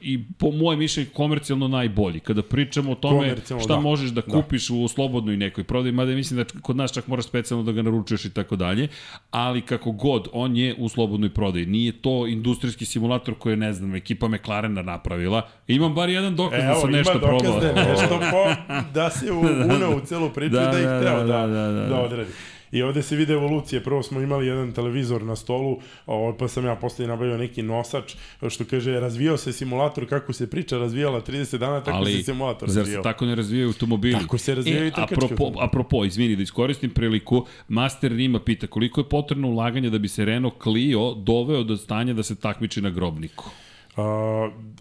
i 0.00 0.24
po 0.38 0.50
mojem 0.50 0.78
mišljenju 0.78 1.08
komercijalno 1.12 1.68
najbolji. 1.68 2.20
Kada 2.20 2.42
pričamo 2.42 2.92
o 2.92 2.94
tome 2.94 3.36
šta 3.46 3.74
da. 3.74 3.80
možeš 3.80 4.10
da 4.10 4.20
Da. 4.20 4.32
kupiš 4.32 4.70
u 4.70 4.88
slobodnoj 4.88 5.36
nekoj 5.36 5.64
prodaji, 5.64 5.92
mada 5.92 6.12
mislim 6.12 6.38
da 6.38 6.60
kod 6.60 6.76
nas 6.76 6.92
čak 6.92 7.06
moraš 7.06 7.24
specijalno 7.24 7.64
da 7.64 7.72
ga 7.72 7.82
naručuješ 7.82 8.24
i 8.24 8.30
tako 8.30 8.56
dalje, 8.56 8.88
ali 9.30 9.60
kako 9.60 9.92
god, 9.92 10.28
on 10.32 10.56
je 10.56 10.74
u 10.78 10.88
slobodnoj 10.88 11.30
prodaji. 11.30 11.66
Nije 11.66 11.92
to 11.92 12.26
industrijski 12.26 12.84
simulator 12.84 13.34
koji 13.34 13.52
je, 13.52 13.56
ne 13.56 13.72
znam, 13.72 13.94
ekipa 13.94 14.28
McLarena 14.28 14.82
napravila. 14.82 15.48
Imam 15.68 15.94
bar 15.94 16.08
jedan 16.08 16.36
dokaz 16.36 16.58
da 16.58 16.64
Evo, 16.66 16.80
sam 16.80 16.88
ima 16.88 16.98
nešto 16.98 17.18
dokaz 17.18 17.28
probao. 17.40 17.60
da 17.60 17.66
je 17.66 17.88
nešto 17.88 18.20
po, 18.30 18.72
da 18.94 19.10
se 19.10 19.32
u, 19.32 19.40
uneo 19.76 19.96
u 19.96 20.00
celu 20.00 20.30
priču 20.30 20.52
Da, 20.54 20.60
da, 20.60 20.70
da 20.70 20.78
ih 20.78 20.84
da, 20.84 21.00
da, 21.00 21.00
da, 21.00 21.22
da, 21.24 21.46
da, 21.46 21.46
da, 21.46 21.72
da, 21.72 21.86
da. 21.88 22.00
odradi. 22.00 22.30
I 22.72 22.82
ovde 22.82 23.02
se 23.02 23.16
vide 23.16 23.32
evolucije. 23.32 23.82
Prvo 23.84 24.02
smo 24.02 24.20
imali 24.20 24.46
jedan 24.46 24.72
televizor 24.72 25.22
na 25.22 25.36
stolu, 25.36 25.78
ovo, 26.06 26.36
pa 26.36 26.48
sam 26.48 26.66
ja 26.66 26.76
posle 26.76 27.06
nabavio 27.06 27.38
neki 27.38 27.62
nosač, 27.62 28.14
što 28.50 28.64
kaže, 28.64 29.00
razvijao 29.00 29.36
se 29.36 29.52
simulator 29.52 30.08
kako 30.08 30.32
se 30.32 30.50
priča 30.50 30.78
razvijala 30.78 31.20
30 31.20 31.58
dana, 31.58 31.82
tako 31.84 32.06
se 32.06 32.22
simulator 32.22 32.68
zar 32.68 32.74
se 32.74 32.80
razvijao. 32.80 33.02
tako 33.02 33.26
ne 33.26 33.34
razvijaju 33.34 33.68
automobili? 33.68 34.20
Tako 34.20 34.38
se 34.38 34.54
razvijaju 34.54 34.84
e, 34.84 34.88
i 34.88 34.90
trkački 34.90 35.14
apropo, 35.14 35.52
apropo, 35.60 36.04
izvini, 36.04 36.36
da 36.36 36.42
iskoristim 36.42 36.90
priliku, 36.90 37.46
Master 37.68 38.12
Rima 38.12 38.40
pita 38.40 38.66
koliko 38.66 39.00
je 39.00 39.08
potrebno 39.08 39.48
ulaganja 39.48 39.90
da 39.90 39.98
bi 39.98 40.08
se 40.08 40.24
Renault 40.24 40.62
Clio 40.62 41.14
doveo 41.14 41.62
do 41.62 41.76
stanja 41.76 42.12
da 42.12 42.22
se 42.22 42.36
takmiči 42.36 42.80
na 42.80 42.90
grobniku? 42.90 43.50
A, 43.96 44.02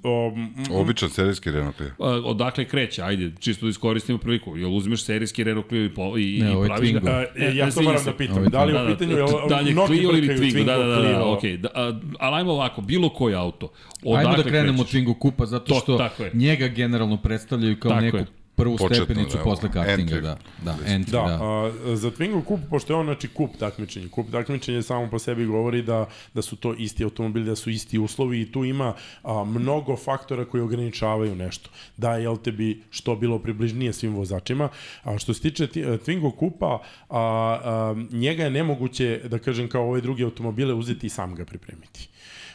o, 0.04 0.34
m, 0.36 0.54
Običan 0.72 1.10
serijski 1.10 1.52
Renault 1.52 1.76
Clio. 1.78 1.92
A, 2.00 2.06
odakle 2.26 2.66
kreće? 2.66 3.02
Ajde, 3.02 3.32
čisto 3.40 3.66
da 3.66 3.70
iskoristimo 3.70 4.18
priliku. 4.18 4.58
Jel 4.58 4.74
uzmeš 4.76 5.04
serijski 5.04 5.44
Renault 5.44 5.68
Clio 5.70 5.86
i, 5.86 5.90
po, 5.94 6.18
i, 6.18 6.40
Ne, 6.42 6.52
ovo 6.52 6.64
i 6.64 6.66
je 6.66 6.68
praviš 6.68 6.92
ga? 6.92 7.00
Twingo. 7.00 7.10
a, 7.10 7.26
e, 7.36 7.56
ja 7.56 7.66
to 7.66 7.68
izvini 7.70 7.88
moram 7.88 8.04
da 8.06 8.14
pitam. 8.18 8.44
Je 8.44 8.50
Da 8.50 8.64
li 8.64 8.74
Da, 8.74 8.84
u 8.84 8.86
da, 8.86 8.92
pitanju, 8.92 9.12
da, 9.12 9.18
jel, 9.18 9.28
da 9.50 9.60
li 9.60 9.70
je 9.70 9.74
mnogi 9.74 9.96
Clio 9.98 10.10
ili 10.12 10.28
Twingo, 10.28 10.66
da, 10.66 10.78
da, 10.78 10.86
da, 10.86 11.02
da, 11.02 11.26
okej. 11.26 11.58
Da, 11.58 11.70
a, 11.76 12.00
ali 12.20 12.36
ajmo 12.36 12.52
ovako, 12.52 12.82
bilo 12.82 13.10
koji 13.10 13.36
auto. 13.36 13.72
Ajmo 14.06 14.20
Odakle 14.20 14.44
da 14.44 14.50
krenemo 14.50 14.82
od? 14.82 14.88
Twingo 14.88 15.20
kupa, 15.20 15.46
zato 15.46 15.74
To, 15.74 15.80
što 15.80 16.24
je. 16.24 16.32
njega 16.34 16.68
generalno 16.68 17.18
predstavljaju 17.18 17.80
kao 17.80 17.92
Tako 17.92 18.02
neku 18.02 18.18
je. 18.18 18.26
Prvu 18.62 18.78
Početno, 18.78 19.06
stepenicu 19.06 19.38
da, 19.38 19.44
posle 19.44 19.72
kartinga, 19.72 20.12
entry. 20.12 20.22
da. 20.22 20.38
Da, 20.62 20.76
entry, 20.88 21.12
Da, 21.12 21.22
da. 21.22 21.40
A, 21.42 21.96
za 21.96 22.12
Twingo 22.12 22.44
kup, 22.44 22.60
pošto 22.70 22.94
je 22.94 22.98
on 22.98 23.06
znači 23.06 23.28
kup 23.28 23.58
takmičenja, 23.58 24.08
kup 24.10 24.32
takmičenja 24.32 24.82
samo 24.82 25.10
po 25.10 25.20
sebi 25.20 25.46
govori 25.46 25.82
da, 25.82 26.00
da 26.34 26.42
su 26.42 26.56
to 26.56 26.74
isti 26.76 27.04
automobili, 27.04 27.46
da 27.46 27.56
su 27.56 27.70
isti 27.70 28.00
uslovi 28.00 28.42
i 28.42 28.52
tu 28.52 28.66
ima 28.66 28.94
a, 29.24 29.44
mnogo 29.46 29.96
faktora 29.98 30.46
koji 30.46 30.62
ograničavaju 30.62 31.36
nešto. 31.36 31.70
Da, 31.98 32.14
jel 32.14 32.38
te 32.38 32.52
bi 32.52 32.84
što 32.90 33.16
bilo 33.16 33.40
približnije 33.40 33.94
svim 33.94 34.14
vozačima. 34.14 34.70
A 35.04 35.18
što 35.18 35.34
se 35.34 35.42
tiče 35.42 35.68
ti- 35.68 35.84
Twingo 35.84 36.36
kupa, 36.36 36.80
a, 37.10 37.20
a, 37.64 37.96
njega 38.12 38.44
je 38.44 38.50
nemoguće, 38.52 39.22
da 39.26 39.40
kažem, 39.40 39.70
kao 39.70 39.90
ove 39.90 40.02
druge 40.02 40.24
automobile 40.24 40.74
uzeti 40.74 41.08
i 41.08 41.12
sam 41.12 41.36
ga 41.36 41.46
pripremiti. 41.46 42.08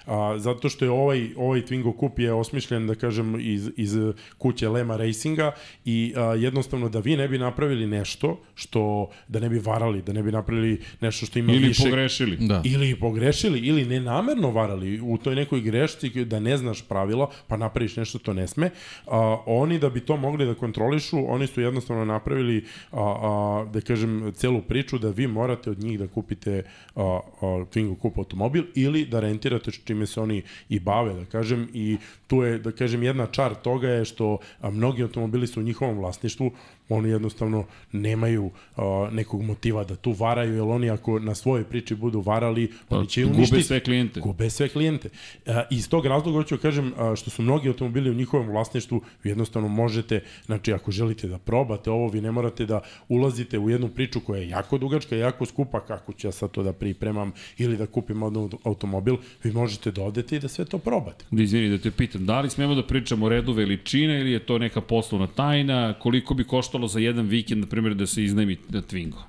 A, 0.07 0.39
zato 0.39 0.69
što 0.69 0.85
je 0.85 0.91
ovaj, 0.91 1.31
ovaj 1.37 1.62
Twingo 1.62 2.01
Cup 2.01 2.19
je 2.19 2.33
osmišljen, 2.33 2.87
da 2.87 2.95
kažem, 2.95 3.37
iz, 3.41 3.70
iz 3.77 3.97
kuće 4.39 4.69
Lema 4.69 4.97
Racinga 4.97 5.53
i 5.85 6.12
a, 6.16 6.20
jednostavno 6.20 6.89
da 6.89 6.99
vi 6.99 7.16
ne 7.16 7.28
bi 7.28 7.39
napravili 7.39 7.87
nešto 7.87 8.41
što, 8.55 9.11
da 9.28 9.41
ne 9.41 9.49
bi 9.49 9.59
varali, 9.59 10.03
da 10.03 10.12
ne 10.12 10.23
bi 10.23 10.33
napravili 10.33 10.81
nešto 11.01 11.27
što 11.27 11.39
ima 11.39 11.53
Ili 11.53 11.69
više... 11.69 11.83
pogrešili. 11.83 12.37
Da. 12.37 12.62
Ili 12.65 13.01
pogrešili, 13.01 13.59
ili 13.59 13.85
nenamerno 13.85 14.51
varali 14.51 15.01
u 15.01 15.19
toj 15.19 15.35
nekoj 15.35 15.61
grešci 15.61 16.24
da 16.24 16.41
ne 16.41 16.57
znaš 16.57 16.83
pravila, 16.83 17.31
pa 17.47 17.57
napraviš 17.57 17.97
nešto 17.97 18.19
to 18.19 18.33
ne 18.33 18.47
sme. 18.47 18.70
A, 19.07 19.43
oni 19.47 19.78
da 19.78 19.91
bi 19.91 20.01
to 20.01 20.16
mogli 20.16 20.47
da 20.47 20.55
kontrolišu, 20.55 21.33
oni 21.33 21.47
su 21.47 21.61
jednostavno 21.61 22.05
napravili, 22.05 22.65
a, 22.93 23.01
a, 23.01 23.66
da 23.73 23.81
kažem, 23.81 24.33
celu 24.37 24.62
priču 24.62 24.99
da 24.99 25.11
vi 25.11 25.27
morate 25.27 25.70
od 25.70 25.78
njih 25.78 25.99
da 25.99 26.07
kupite 26.07 26.62
a, 26.95 27.03
a, 27.41 27.47
Twingo 27.47 28.03
Cup 28.03 28.19
automobil 28.19 28.65
ili 28.74 29.05
da 29.05 29.20
rentirate 29.20 29.70
što 29.70 29.95
čime 29.97 30.06
se 30.06 30.20
oni 30.20 30.43
i 30.68 30.81
bave, 30.81 31.14
da 31.14 31.24
kažem, 31.24 31.68
i 31.74 31.97
tu 32.27 32.43
je, 32.43 32.59
da 32.59 32.73
kažem, 32.73 33.02
jedna 33.02 33.27
čar 33.27 33.55
toga 33.55 33.89
je 33.89 34.05
što 34.05 34.39
mnogi 34.62 35.02
automobili 35.02 35.47
su 35.47 35.60
u 35.60 35.62
njihovom 35.62 35.98
vlasništvu, 35.98 36.51
oni 36.88 37.08
jednostavno 37.08 37.64
nemaju 37.92 38.50
a, 38.76 39.08
nekog 39.12 39.42
motiva 39.42 39.84
da 39.84 39.96
tu 39.96 40.12
varaju, 40.12 40.52
jer 40.54 40.62
oni 40.62 40.90
ako 40.90 41.18
na 41.18 41.34
svojoj 41.34 41.64
priči 41.64 41.94
budu 41.94 42.20
varali, 42.20 42.72
Pa, 42.88 42.98
oni 42.98 43.08
će 43.08 43.22
gube 43.24 43.36
uništiti. 43.36 43.62
sve 43.62 43.80
klijente. 43.80 44.20
Gube 44.20 44.50
sve 44.50 44.68
klijente. 44.68 45.08
A, 45.46 45.62
iz 45.70 45.88
tog 45.88 46.06
razloga 46.06 46.38
hoću 46.38 46.56
da 46.56 46.62
kažem, 46.62 46.92
a, 46.98 47.16
što 47.16 47.30
su 47.30 47.42
mnogi 47.42 47.68
automobili 47.68 48.10
u 48.10 48.14
njihovom 48.14 48.48
vlasništvu, 48.48 49.00
vi 49.22 49.30
jednostavno 49.30 49.68
možete, 49.68 50.20
znači 50.46 50.72
ako 50.72 50.90
želite 50.90 51.28
da 51.28 51.38
probate 51.38 51.90
ovo, 51.90 52.08
vi 52.08 52.20
ne 52.20 52.30
morate 52.32 52.66
da 52.66 52.80
ulazite 53.08 53.58
u 53.58 53.70
jednu 53.70 53.88
priču 53.88 54.20
koja 54.20 54.40
je 54.40 54.48
jako 54.48 54.78
dugačka, 54.78 55.16
jako 55.16 55.46
skupa, 55.46 55.80
kako 55.80 56.12
ću 56.12 56.26
ja 56.26 56.32
sad 56.32 56.50
to 56.50 56.62
da 56.62 56.72
pripremam 56.72 57.32
ili 57.58 57.76
da 57.76 57.86
kupim 57.86 58.22
odno 58.22 58.50
automobil, 58.64 59.16
vi 59.44 59.52
možete 59.52 59.90
da 59.90 60.02
odete 60.02 60.36
i 60.36 60.40
da 60.40 60.48
sve 60.48 60.64
to 60.64 60.78
probate. 60.78 61.24
Da 61.30 61.42
izvini 61.42 61.68
da 61.68 61.78
te 61.78 61.90
pitam, 61.90 62.26
da 62.26 62.40
li 62.40 62.50
smemo 62.50 62.74
da 62.74 62.82
pričamo 62.82 63.26
o 63.26 63.28
redu 63.28 63.52
veličine 63.52 64.20
ili 64.20 64.32
je 64.32 64.38
to 64.46 64.58
neka 64.58 64.80
poslovna 64.80 65.26
tajna, 65.26 65.94
koliko 65.98 66.34
bi 66.34 66.44
koštalo 66.77 66.89
za 66.89 66.98
jedan 67.01 67.27
vikend, 67.27 67.61
na 67.61 67.66
primjer, 67.66 67.94
da 67.94 68.07
se 68.07 68.24
iznajmi 68.24 68.57
na 68.69 68.82
Twingo? 68.82 69.23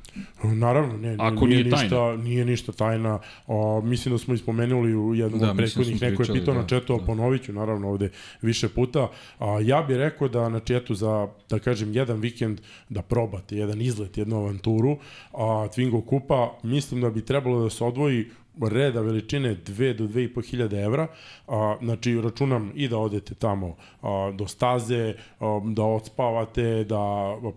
Naravno, 0.43 0.97
ne, 0.97 1.15
Ako 1.19 1.45
nije, 1.45 1.63
nije 1.63 1.75
ništa, 1.75 2.15
nije 2.15 2.45
ništa 2.45 2.71
tajna. 2.71 3.19
O, 3.47 3.81
mislim 3.81 4.15
da 4.15 4.19
smo 4.19 4.33
ispomenuli 4.33 4.95
u 4.95 5.15
jednom 5.15 5.39
Da, 5.39 5.49
od 5.49 5.55
da 5.55 5.57
prethodnih, 5.57 6.01
neko 6.01 6.23
je 6.23 6.33
pitao 6.33 6.53
da, 6.53 6.61
na 6.61 6.67
četu, 6.67 6.97
da. 6.97 7.05
ponovit 7.05 7.45
ću 7.45 7.53
naravno 7.53 7.89
ovde 7.89 8.09
više 8.41 8.69
puta. 8.69 9.09
A, 9.39 9.59
ja 9.61 9.81
bih 9.81 9.97
rekao 9.97 10.27
da 10.27 10.49
na 10.49 10.59
četu 10.59 10.95
za, 10.95 11.27
da 11.49 11.59
kažem, 11.59 11.93
jedan 11.93 12.19
vikend 12.19 12.61
da 12.89 13.01
probate, 13.01 13.55
jedan 13.55 13.81
izlet, 13.81 14.17
jednu 14.17 14.37
avanturu, 14.37 14.97
a 15.33 15.67
Twingo 15.75 16.05
kupa, 16.05 16.59
mislim 16.63 17.01
da 17.01 17.09
bi 17.09 17.25
trebalo 17.25 17.63
da 17.63 17.69
se 17.69 17.83
odvoji 17.83 18.25
reda 18.61 19.01
veličine 19.01 19.55
2 19.65 19.93
do 19.97 20.03
2,5 20.03 20.49
hiljade 20.49 20.81
evra, 20.81 21.07
a, 21.47 21.77
znači 21.81 22.21
računam 22.21 22.71
i 22.75 22.87
da 22.87 22.97
odete 22.97 23.33
tamo 23.33 23.75
a, 24.01 24.31
do 24.35 24.47
staze, 24.47 25.13
a, 25.39 25.61
da 25.65 25.83
odspavate, 25.83 26.83
da 26.83 26.97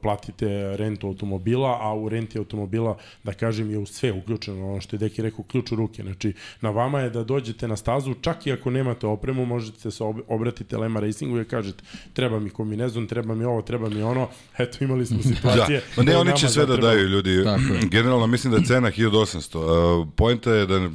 platite 0.02 0.76
rentu 0.76 1.06
automobila, 1.06 1.78
a 1.80 1.94
u 1.94 2.08
renti 2.08 2.38
automobila, 2.38 2.96
da 3.24 3.32
kažem, 3.32 3.70
je 3.70 3.78
u 3.78 3.86
sve 3.86 4.12
uključeno, 4.12 4.70
ono 4.70 4.80
što 4.80 4.96
je 4.96 4.98
Deki 4.98 5.22
rekao, 5.22 5.44
ključ 5.44 5.72
u 5.72 5.76
ruke, 5.76 6.02
znači 6.02 6.32
na 6.60 6.70
vama 6.70 7.00
je 7.00 7.10
da 7.10 7.24
dođete 7.24 7.68
na 7.68 7.76
stazu, 7.76 8.14
čak 8.14 8.46
i 8.46 8.52
ako 8.52 8.70
nemate 8.70 9.06
opremu, 9.06 9.46
možete 9.46 9.90
se 9.90 10.04
ob- 10.04 10.22
obratiti 10.28 10.76
Lema 10.76 11.00
Racingu 11.00 11.40
i 11.40 11.44
kažete, 11.44 11.82
treba 12.12 12.40
mi 12.40 12.50
kombinezon, 12.50 13.06
treba 13.06 13.34
mi 13.34 13.44
ovo, 13.44 13.62
treba 13.62 13.88
mi 13.88 14.02
ono, 14.02 14.28
eto 14.58 14.84
imali 14.84 15.06
smo 15.06 15.22
situacije. 15.34 15.82
Da, 15.96 16.02
ne, 16.02 16.12
je 16.12 16.18
oni 16.18 16.36
će 16.36 16.48
sve 16.48 16.66
da 16.66 16.72
zatrebalo. 16.72 16.94
daju 16.94 17.08
ljudi. 17.08 17.44
Tako 17.44 17.74
je. 17.74 17.80
Generalno 17.90 18.26
mislim 18.26 18.50
da 18.52 18.58
je 18.58 18.64
cena 18.64 18.90
1800. 18.90 19.58
Uh, 19.58 20.08
Poenta 20.16 20.54
je 20.54 20.66
da 20.66 20.89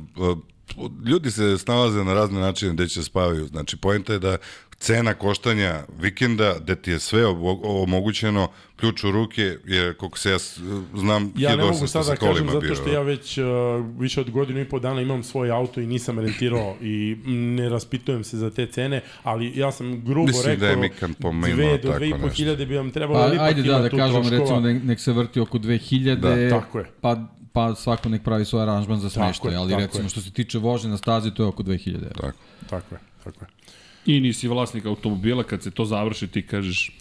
ljudi 1.06 1.32
se 1.32 1.58
snalaze 1.58 2.04
na 2.04 2.14
razne 2.14 2.40
načine 2.42 2.74
gde 2.74 2.88
će 2.88 3.04
spavaju. 3.04 3.46
Znači, 3.46 3.78
poenta 3.78 4.14
je 4.14 4.20
da 4.20 4.38
cena 4.80 5.14
koštanja 5.14 5.84
vikenda, 6.00 6.56
gde 6.62 6.76
ti 6.76 6.92
je 6.92 7.00
sve 7.00 7.26
omogućeno, 7.64 8.48
ključ 8.76 9.04
u 9.04 9.12
ruke, 9.12 9.58
je, 9.66 9.94
koliko 9.94 10.18
se 10.18 10.32
ja 10.32 10.38
znam, 10.96 11.34
Ja 11.36 11.56
ne 11.56 11.64
1800 11.64 11.72
mogu 11.74 11.88
sad 11.88 12.06
sa 12.06 12.12
da 12.12 12.16
kažem 12.18 12.50
zato 12.52 12.76
što 12.76 12.90
ja 12.90 13.02
već 13.02 13.38
uh, 13.38 13.46
više 14.00 14.22
od 14.22 14.32
godinu 14.32 14.60
i 14.60 14.66
po 14.66 14.80
dana 14.80 15.02
imam 15.02 15.24
svoj 15.24 15.52
auto 15.52 15.82
i 15.82 15.88
nisam 15.88 16.20
rentirao 16.20 16.76
i 16.82 17.18
ne 17.28 17.70
raspitujem 17.70 18.24
se 18.24 18.38
za 18.38 18.50
te 18.50 18.66
cene, 18.68 19.02
ali 19.24 19.52
ja 19.56 19.72
sam 19.72 20.06
grubo 20.06 20.28
Mislim 20.28 20.46
rekao 20.46 20.60
da 20.60 20.68
je 20.68 20.78
Mikan 20.78 21.14
pomenuo 21.14 21.56
dve 21.56 21.78
do 21.78 21.94
dve 21.98 22.10
i 22.10 22.14
po 22.22 22.30
hiljade 22.30 22.66
bi 22.66 22.76
vam 22.76 22.92
trebalo, 22.92 23.20
Pa 23.20 23.26
ali 23.26 23.36
ipak 23.36 23.48
ajde 23.48 23.62
da, 23.62 23.68
ima 23.68 23.80
da 23.80 23.90
tu 23.90 23.98
kažemo 23.98 24.20
troškova. 24.20 24.40
recimo 24.40 24.62
da 24.62 24.74
nek 24.74 25.00
se 25.00 25.12
vrti 25.12 25.40
oko 25.40 25.58
2000, 25.58 26.16
Da, 26.16 26.60
tako 26.60 26.80
je. 26.80 26.86
pa 27.02 27.28
pa 27.56 27.76
svako 27.76 28.10
nek 28.10 28.24
pravi 28.24 28.46
svoj 28.46 28.62
aranžman 28.62 29.00
za 29.00 29.10
smeštaj, 29.10 29.52
je, 29.52 29.58
ali 29.58 29.72
tako 29.72 29.82
recimo 29.82 30.04
je. 30.04 30.10
što 30.10 30.22
se 30.22 30.32
tiče 30.32 30.60
vožnje 30.60 30.90
na 30.90 30.98
stazi 30.98 31.32
to 31.32 31.44
je 31.44 31.48
oko 31.48 31.64
2000 31.64 31.96
evra. 31.96 32.12
Tako. 32.14 32.38
Tako 32.70 32.96
je, 32.96 33.02
tako 33.24 33.46
je. 33.46 33.50
I 34.06 34.20
nisi 34.20 34.48
vlasnik 34.48 34.86
automobila, 34.86 35.44
kad 35.44 35.64
se 35.64 35.72
to 35.72 35.86
završi 35.86 36.28
ti 36.28 36.48
kažeš, 36.48 36.98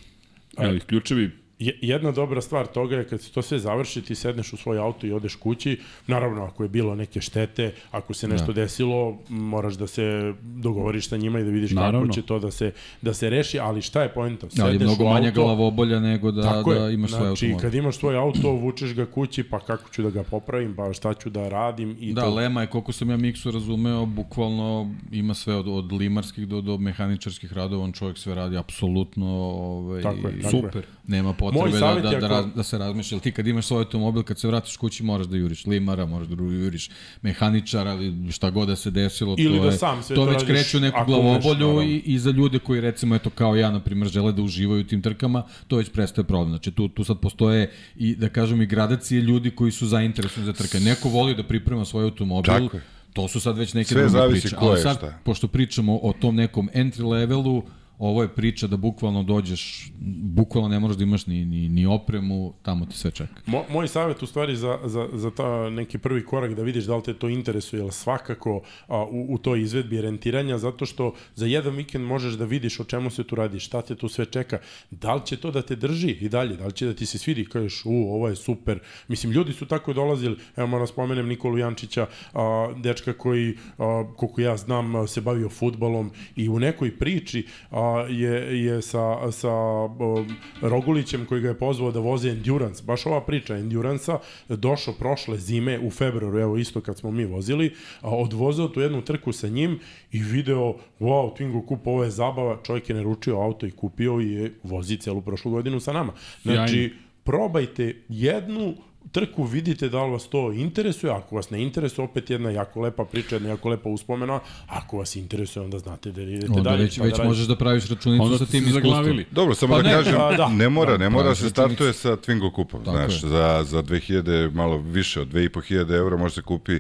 evo 0.59 0.75
ih 0.75 0.85
ključevi, 0.85 1.31
jedna 1.59 2.11
dobra 2.11 2.41
stvar 2.41 2.67
toga 2.67 2.97
je 2.97 3.09
kad 3.09 3.21
se 3.21 3.33
to 3.33 3.43
sve 3.43 3.59
završi, 3.59 4.03
ti 4.03 4.15
sedneš 4.15 4.53
u 4.53 4.57
svoj 4.57 4.79
auto 4.79 5.07
i 5.07 5.13
odeš 5.13 5.35
kući, 5.35 5.81
naravno 6.07 6.45
ako 6.45 6.63
je 6.63 6.69
bilo 6.69 6.95
neke 6.95 7.21
štete, 7.21 7.75
ako 7.91 8.15
se 8.15 8.29
nešto 8.29 8.47
da. 8.47 8.53
desilo, 8.53 9.19
moraš 9.29 9.75
da 9.75 9.87
se 9.87 10.35
dogovoriš 10.43 11.09
sa 11.09 11.17
njima 11.17 11.41
i 11.41 11.45
da 11.45 11.51
vidiš 11.51 11.71
Naravno. 11.71 12.01
kako 12.01 12.13
će 12.13 12.23
to 12.23 12.39
da 12.39 12.51
se, 12.51 12.73
da 13.03 13.15
se 13.15 13.31
reši, 13.31 13.59
ali 13.59 13.83
šta 13.83 14.03
je 14.03 14.09
poenta? 14.09 14.47
Da, 14.55 14.65
je 14.67 14.73
Sedneš 14.73 14.87
mnogo 14.89 15.05
u 15.05 15.09
manja 15.09 15.29
auto, 15.29 15.43
glavobolja 15.45 16.01
nego 16.01 16.31
da, 16.31 16.43
Tako 16.43 16.75
da 16.75 16.87
je. 16.87 16.95
imaš 16.95 17.11
svoj 17.11 17.21
znači, 17.27 17.47
automobil. 17.47 17.63
kad 17.63 17.75
imaš 17.75 17.97
svoj 17.97 18.17
auto, 18.17 18.51
vučeš 18.51 18.95
ga 18.95 19.07
kući, 19.07 19.43
pa 19.43 19.61
kako 19.61 19.91
ću 19.91 20.03
da 20.03 20.11
ga 20.11 20.23
popravim, 20.23 20.75
pa 20.77 20.93
šta 20.93 21.15
ću 21.15 21.31
da 21.31 21.49
radim 21.49 21.97
i 22.01 22.13
Da, 22.13 22.21
to. 22.23 22.35
Lema 22.35 22.61
je, 22.61 22.67
koliko 22.67 22.93
sam 22.93 23.11
ja 23.11 23.17
Miksu 23.17 23.51
razumeo, 23.51 24.07
bukvalno 24.07 24.95
ima 25.13 25.35
sve 25.35 25.55
od, 25.55 25.69
od 25.69 25.93
limarskih 25.93 26.49
do, 26.49 26.61
do 26.61 26.79
mehaničarskih 26.79 27.53
radova, 27.53 27.85
on 27.85 27.93
čovjek 27.93 28.19
sve 28.19 28.35
radi 28.35 28.57
apsolutno 28.57 29.27
ovaj, 29.27 30.03
Tako 30.03 30.29
je, 30.29 30.41
tako 30.41 30.51
Super. 30.51 30.77
je. 30.83 30.89
nema 31.07 31.33
potrebe 31.53 31.79
da, 31.79 32.01
da, 32.01 32.11
je 32.11 32.21
da, 32.21 32.29
raz, 32.29 32.45
da 32.57 32.63
se 32.63 32.79
razmišlja. 32.79 33.19
Ti 33.19 33.33
kad 33.33 33.47
imaš 33.47 33.67
svoj 33.67 33.79
automobil, 33.79 34.23
kad 34.23 34.39
se 34.39 34.49
vratiš 34.49 34.77
kući, 34.77 35.03
moraš 35.03 35.27
da 35.27 35.37
juriš 35.37 35.67
limara, 35.67 36.07
moraš 36.07 36.29
da 36.29 36.43
juriš 36.43 36.91
mehaničara, 37.23 37.91
ali 37.91 38.33
šta 38.33 38.51
god 38.51 38.69
da 38.69 38.77
se 38.77 38.91
desilo, 38.91 39.35
Ili 39.39 39.59
to, 39.59 39.65
da 39.65 39.71
je, 39.71 39.79
sam 39.79 40.03
sve 40.03 40.17
to 40.17 40.25
to 40.25 40.31
već 40.31 40.43
radiš 40.43 40.49
kreće 40.49 40.77
u 40.77 40.81
neku 40.81 40.99
glavobolju 41.07 41.83
i, 41.83 41.97
i 41.99 42.19
za 42.19 42.31
ljude 42.31 42.59
koji 42.59 42.81
recimo, 42.81 43.15
eto 43.15 43.31
kao 43.31 43.57
ja, 43.57 43.71
na 43.71 43.81
primjer, 43.81 44.09
žele 44.09 44.33
da 44.33 44.43
uživaju 44.43 44.81
u 44.81 44.85
tim 44.85 45.03
trkama, 45.03 45.43
to 45.69 45.77
već 45.77 45.91
prestaje 45.91 46.25
problem. 46.25 46.49
Znači 46.51 46.71
tu, 46.71 46.89
tu 46.89 47.05
sad 47.05 47.21
postoje 47.21 47.71
i, 47.97 48.17
da 48.17 48.29
kažem, 48.29 48.63
i 48.63 48.67
gradacije 48.67 49.21
ljudi 49.21 49.51
koji 49.51 49.73
su 49.73 49.87
zainteresovani 49.87 50.47
za 50.47 50.53
trke. 50.53 50.81
Neko 50.81 51.09
voli 51.09 51.35
da 51.35 51.43
priprema 51.43 51.85
svoj 51.85 52.05
automobil, 52.05 52.53
Tako 52.53 52.77
je. 52.77 52.83
To 53.13 53.29
su 53.29 53.41
sad 53.41 53.59
već 53.59 53.75
neke 53.75 53.89
Sve 53.89 54.03
druge 54.03 54.11
zavisi 54.11 54.41
priče. 54.41 54.57
ko 54.57 54.67
Ali 54.67 54.79
je, 54.79 54.83
sad, 54.83 54.97
šta. 54.97 55.19
pošto 55.25 55.49
pričamo 55.49 55.99
o 56.03 56.13
tom 56.13 56.35
nekom 56.35 56.69
entry 56.75 57.09
levelu, 57.11 57.63
ovo 57.99 58.23
je 58.23 58.29
priča 58.29 58.67
da 58.67 58.77
bukvalno 58.77 59.23
dođeš, 59.23 59.93
bukvalno 60.23 60.69
ne 60.69 60.79
moraš 60.81 60.97
da 60.97 61.03
imaš 61.03 61.27
ni, 61.27 61.45
ni, 61.45 61.69
ni 61.69 61.87
opremu, 61.87 62.55
tamo 62.63 62.87
te 62.87 62.93
sve 62.93 63.11
čeka. 63.11 63.41
Mo, 63.47 63.65
moj 63.71 63.89
savjet 63.89 64.23
u 64.23 64.27
stvari 64.27 64.57
za, 64.57 64.79
za, 64.85 65.09
za 65.13 65.31
ta 65.31 65.71
neki 65.71 65.99
prvi 65.99 66.25
korak 66.25 66.55
da 66.55 66.63
vidiš 66.63 66.85
da 66.85 66.97
li 66.97 67.03
te 67.03 67.15
to 67.15 67.29
interesuje, 67.29 67.83
jer 67.83 67.93
svakako 67.93 68.63
a, 68.89 69.03
u, 69.03 69.35
u 69.35 69.39
toj 69.39 69.63
izvedbi 69.63 70.01
rentiranja, 70.01 70.59
zato 70.59 70.87
što 70.87 71.15
za 71.35 71.47
jedan 71.47 71.75
vikend 71.75 72.05
možeš 72.05 72.35
da 72.35 72.45
vidiš 72.45 72.81
o 72.81 72.85
čemu 72.85 73.11
se 73.11 73.25
tu 73.25 73.35
radi, 73.35 73.61
šta 73.61 73.83
te 73.83 73.95
tu 73.95 74.09
sve 74.09 74.27
čeka, 74.27 74.59
da 74.91 75.15
li 75.15 75.21
će 75.25 75.37
to 75.37 75.51
da 75.51 75.63
te 75.63 75.77
drži 75.77 76.11
i 76.11 76.29
dalje, 76.29 76.57
da 76.57 76.67
li 76.67 76.73
će 76.73 76.87
da 76.87 76.95
ti 76.95 77.07
se 77.07 77.19
svidi, 77.19 77.45
kažeš, 77.45 77.83
u, 77.85 78.15
ovo 78.15 78.29
je 78.29 78.37
super. 78.37 78.79
Mislim, 79.09 79.33
ljudi 79.33 79.53
su 79.53 79.67
tako 79.67 79.93
dolazili, 79.93 80.37
evo 80.57 80.67
moram 80.67 80.87
spomenem 80.87 81.29
Nikolu 81.29 81.59
Jančića, 81.59 82.07
a, 82.33 82.73
dečka 82.77 83.13
koji, 83.13 83.57
a, 83.79 84.05
koliko 84.17 84.41
ja 84.41 84.57
znam, 84.57 85.09
se 85.09 85.21
bavio 85.21 85.49
futbolom 85.49 86.11
i 86.37 86.49
u 86.49 86.59
nekoj 86.59 86.99
priči 86.99 87.47
a, 87.71 87.84
je, 88.09 88.65
je 88.65 88.83
sa, 88.83 89.33
sa 89.33 89.53
o, 89.53 90.25
Rogulićem 90.61 91.27
koji 91.27 91.41
ga 91.41 91.49
je 91.49 91.59
pozvao 91.59 91.93
da 91.93 92.01
vozi 92.01 92.29
Endurance, 92.29 92.83
baš 92.83 93.07
ova 93.07 93.21
priča 93.21 93.57
Endurance-a, 93.57 94.19
došao 94.49 94.95
prošle 94.95 95.39
zime 95.39 95.79
u 95.79 95.91
februaru, 95.91 96.39
evo 96.39 96.57
isto 96.57 96.81
kad 96.81 96.99
smo 96.99 97.11
mi 97.11 97.25
vozili, 97.25 97.75
a, 98.01 98.11
odvozao 98.11 98.69
tu 98.69 98.81
jednu 98.81 99.03
trku 99.03 99.33
sa 99.33 99.49
njim 99.49 99.81
i 100.13 100.23
video, 100.23 100.75
wow, 101.01 101.37
Twingo 101.37 101.69
Cup, 101.69 101.87
ovo 101.87 102.05
je 102.05 102.11
zabava, 102.11 102.59
čovjek 102.63 102.89
je 102.89 102.97
naručio 102.97 103.41
auto 103.41 103.67
i 103.67 103.71
kupio 103.71 104.21
i 104.21 104.33
je 104.33 104.55
vozi 104.63 104.97
celu 104.97 105.21
prošlu 105.21 105.51
godinu 105.51 105.81
sa 105.81 105.93
nama. 105.93 106.13
Znači, 106.43 106.73
Sjajno. 106.73 106.95
probajte 107.25 107.97
jednu 108.09 108.75
trku, 109.13 109.45
vidite 109.45 109.89
da 109.89 110.05
li 110.05 110.11
vas 110.11 110.29
to 110.29 110.53
interesuje, 110.53 111.13
ako 111.13 111.37
vas 111.37 111.51
ne 111.51 111.63
interesuje, 111.63 112.05
opet 112.05 112.31
jedna 112.31 112.51
jako 112.51 112.81
lepa 112.81 113.05
priča, 113.05 113.37
jedna 113.37 113.49
jako 113.49 113.69
lepa 113.69 113.89
uspomena, 113.89 114.41
ako 114.67 114.99
vas 114.99 115.17
interesuje, 115.17 115.63
onda 115.63 115.79
znate 115.79 116.13
da 116.13 116.23
idete 116.23 116.47
Onda 116.49 116.61
dalje. 116.63 116.83
već, 116.83 116.99
pa 116.99 117.05
već 117.05 117.17
da 117.17 117.25
možeš 117.25 117.47
da 117.47 117.57
praviš 117.57 117.89
računicu 117.89 118.25
Onda 118.25 118.39
sa 118.39 118.47
tim 118.47 118.65
iskustvom. 118.67 119.25
Dobro, 119.31 119.55
samo 119.55 119.75
Pa 119.75 119.83
da 119.83 119.89
ne, 119.89 119.95
kažem, 119.95 120.21
a, 120.21 120.33
da. 120.33 120.49
ne 120.49 120.69
mora, 120.69 120.97
ne 120.97 121.11
mora 121.11 121.23
praviš 121.23 121.39
se 121.39 121.51
startuje 121.51 121.93
sa 121.93 122.17
Twingo 122.17 122.53
kupom, 122.53 122.85
Tako 122.85 122.97
znaš, 122.97 123.23
je. 123.23 123.29
za, 123.29 123.65
za 123.65 123.83
2000, 123.83 124.53
malo 124.53 124.77
više 124.79 125.21
od 125.21 125.29
2500 125.29 125.65
eura 125.93 126.17
može 126.17 126.35
se 126.35 126.43
kupi 126.43 126.73
e, 126.73 126.79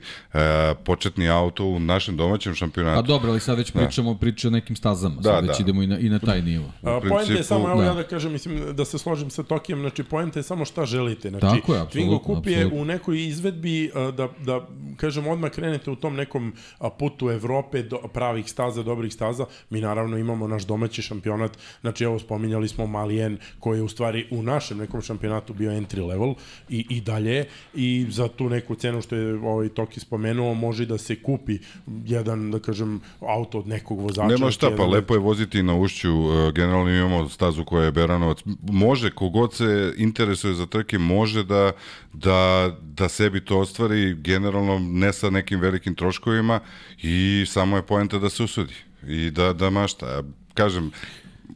početni 0.84 1.28
auto 1.28 1.64
u 1.64 1.78
našem 1.78 2.16
domaćem 2.16 2.54
šampionatu. 2.54 2.96
Pa 2.96 3.02
dobro, 3.02 3.30
ali 3.30 3.40
sad 3.40 3.58
već 3.58 3.70
pričamo 3.72 4.14
priče 4.14 4.48
o 4.48 4.50
nekim 4.50 4.76
stazama, 4.76 5.14
Da, 5.16 5.22
sad 5.22 5.46
već 5.46 5.58
da. 5.58 5.62
idemo 5.62 5.82
i 5.82 5.86
na, 5.86 5.98
i 5.98 6.08
na 6.08 6.18
taj 6.18 6.42
nivo. 6.42 6.64
A, 6.82 6.96
U 6.96 7.00
poenta 7.00 7.14
je 7.14 7.24
principu, 7.26 7.42
samo, 7.44 7.68
evo 7.70 7.80
da. 7.80 7.86
ja 7.86 7.94
da 7.94 8.02
kažem, 8.02 8.32
mislim, 8.32 8.76
da 8.76 8.84
se 8.84 8.98
složim 8.98 9.30
sa 9.30 9.42
Tokijem, 9.42 9.80
znači 9.80 10.02
poenta 10.04 10.38
je 10.38 10.42
samo 10.42 10.64
šta 10.64 10.84
želite. 10.86 11.28
Znači, 11.30 11.40
Tako 11.40 11.74
je, 11.74 11.80
apsolutno, 11.80 12.13
Je 12.50 12.56
apsolutno. 12.56 12.82
u 12.82 12.84
nekoj 12.84 13.26
izvedbi 13.26 13.90
a, 13.94 14.10
da, 14.10 14.28
da 14.44 14.66
kažem, 14.96 15.26
odmah 15.26 15.50
krenete 15.50 15.90
u 15.90 15.96
tom 15.96 16.16
nekom 16.16 16.52
a, 16.78 16.90
putu 16.90 17.30
Evrope, 17.30 17.82
do, 17.82 17.96
pravih 17.96 18.50
staza, 18.50 18.82
dobrih 18.82 19.12
staza. 19.12 19.46
Mi 19.70 19.80
naravno 19.80 20.18
imamo 20.18 20.48
naš 20.48 20.66
domaći 20.66 21.02
šampionat, 21.02 21.58
znači 21.80 22.04
evo 22.04 22.18
spominjali 22.18 22.68
smo 22.68 22.86
Malien, 22.86 23.38
koji 23.60 23.78
je 23.78 23.82
u 23.82 23.88
stvari 23.88 24.26
u 24.30 24.42
našem 24.42 24.78
nekom 24.78 25.02
šampionatu 25.02 25.54
bio 25.54 25.70
entry 25.70 26.06
level 26.06 26.34
i, 26.68 26.86
i 26.90 27.00
dalje 27.00 27.44
i 27.74 28.06
za 28.10 28.28
tu 28.28 28.48
neku 28.50 28.74
cenu 28.74 29.02
što 29.02 29.16
je 29.16 29.34
ovaj 29.34 29.68
Toki 29.68 30.00
spomenuo, 30.00 30.54
može 30.54 30.86
da 30.86 30.98
se 30.98 31.22
kupi 31.22 31.58
jedan, 31.86 32.50
da 32.50 32.58
kažem, 32.58 33.00
auto 33.20 33.58
od 33.58 33.66
nekog 33.68 34.00
vozača. 34.00 34.28
Nema 34.28 34.50
šta, 34.50 34.70
pa 34.76 34.86
lepo 34.86 35.14
je 35.14 35.20
voziti 35.20 35.62
na 35.62 35.74
ušću, 35.76 36.08
e, 36.08 36.52
generalno 36.52 36.90
imamo 36.90 37.28
stazu 37.28 37.64
koja 37.64 37.84
je 37.84 37.92
Beranovac, 37.92 38.38
može, 38.62 39.10
kogod 39.10 39.54
se 39.54 39.94
interesuje 39.96 40.54
za 40.54 40.66
trke, 40.66 40.98
može 40.98 41.44
da, 41.44 41.72
da, 42.14 42.70
da 42.82 43.08
sebi 43.08 43.44
to 43.44 43.58
ostvari, 43.58 44.14
generalno 44.14 44.78
ne 44.78 45.12
sa 45.12 45.30
nekim 45.30 45.60
velikim 45.60 45.94
troškovima 45.94 46.60
i 47.02 47.44
samo 47.48 47.76
je 47.76 47.86
poenta 47.86 48.18
da 48.18 48.30
se 48.30 48.42
usudi 48.42 48.74
i 49.06 49.30
da, 49.30 49.52
da 49.52 49.70
mašta. 49.70 50.06
Ja 50.06 50.22
Kažem, 50.54 50.90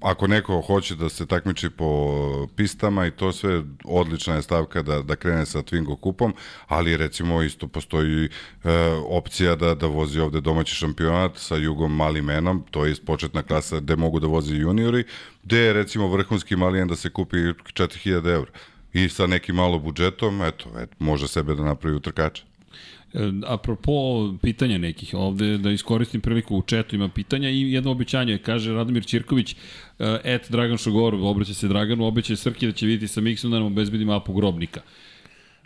ako 0.01 0.27
neko 0.27 0.61
hoće 0.61 0.95
da 0.95 1.09
se 1.09 1.27
takmiči 1.27 1.71
po 1.71 2.49
pistama 2.57 3.07
i 3.07 3.11
to 3.11 3.33
sve, 3.33 3.63
odlična 3.85 4.35
je 4.35 4.43
stavka 4.43 4.83
da, 4.83 5.03
da 5.03 5.17
krene 5.17 5.47
sa 5.47 5.63
Twingo 5.63 5.97
kupom, 6.01 6.35
ali 6.67 6.97
recimo 6.97 7.43
isto 7.43 7.69
postoji 7.69 8.25
e, 8.25 8.31
opcija 9.07 9.57
da, 9.57 9.75
da 9.75 9.87
vozi 9.87 10.21
ovde 10.21 10.41
domaći 10.41 10.75
šampionat 10.75 11.33
sa 11.37 11.57
Jugom 11.57 11.97
Mali 11.97 12.23
Menom, 12.23 12.65
to 12.71 12.87
je 12.87 12.95
početna 13.07 13.43
klasa 13.43 13.81
gde 13.81 13.97
mogu 13.97 14.21
da 14.21 14.27
voze 14.27 14.55
juniori, 14.55 15.05
gde 15.43 15.59
je 15.59 15.73
recimo 15.73 16.09
vrhunski 16.09 16.57
malijen 16.57 16.89
da 16.89 16.97
se 16.97 17.11
kupi 17.11 17.37
4000 17.37 18.33
eura. 18.33 18.51
I 18.93 19.09
sa 19.09 19.27
nekim 19.27 19.55
malo 19.55 19.79
budžetom, 19.79 20.43
eto, 20.43 20.71
eto 20.79 20.97
može 20.99 21.29
sebe 21.29 21.55
da 21.55 21.63
napravi 21.63 21.97
utrkača. 21.97 22.43
E, 23.15 23.19
apropo 23.47 23.93
pitanja 24.43 24.79
nekih, 24.79 25.15
ovde 25.15 25.59
da 25.59 25.71
iskoristim 25.71 26.21
priliku 26.21 26.57
u 26.57 26.63
četu 26.63 26.97
ima 26.97 27.09
pitanja 27.09 27.51
i 27.51 27.73
jedno 27.73 27.91
obećanje, 27.91 28.39
kaže 28.39 28.73
Radomir 28.73 29.07
Ćirković, 29.07 29.53
e, 29.53 29.57
et 30.25 30.51
Dragan 30.51 30.79
Šogor, 30.79 31.15
obraća 31.15 31.55
se 31.55 31.69
Draganu, 31.69 32.07
obećaj 32.07 32.37
Srki 32.37 32.67
da 32.67 32.73
će 32.73 32.87
vidjeti 32.87 33.13
sa 33.13 33.21
Miksom 33.21 33.51
da 33.51 33.59
nam 33.59 33.67
obezbedi 33.67 34.05
mapu 34.05 34.33
grobnika. 34.33 34.81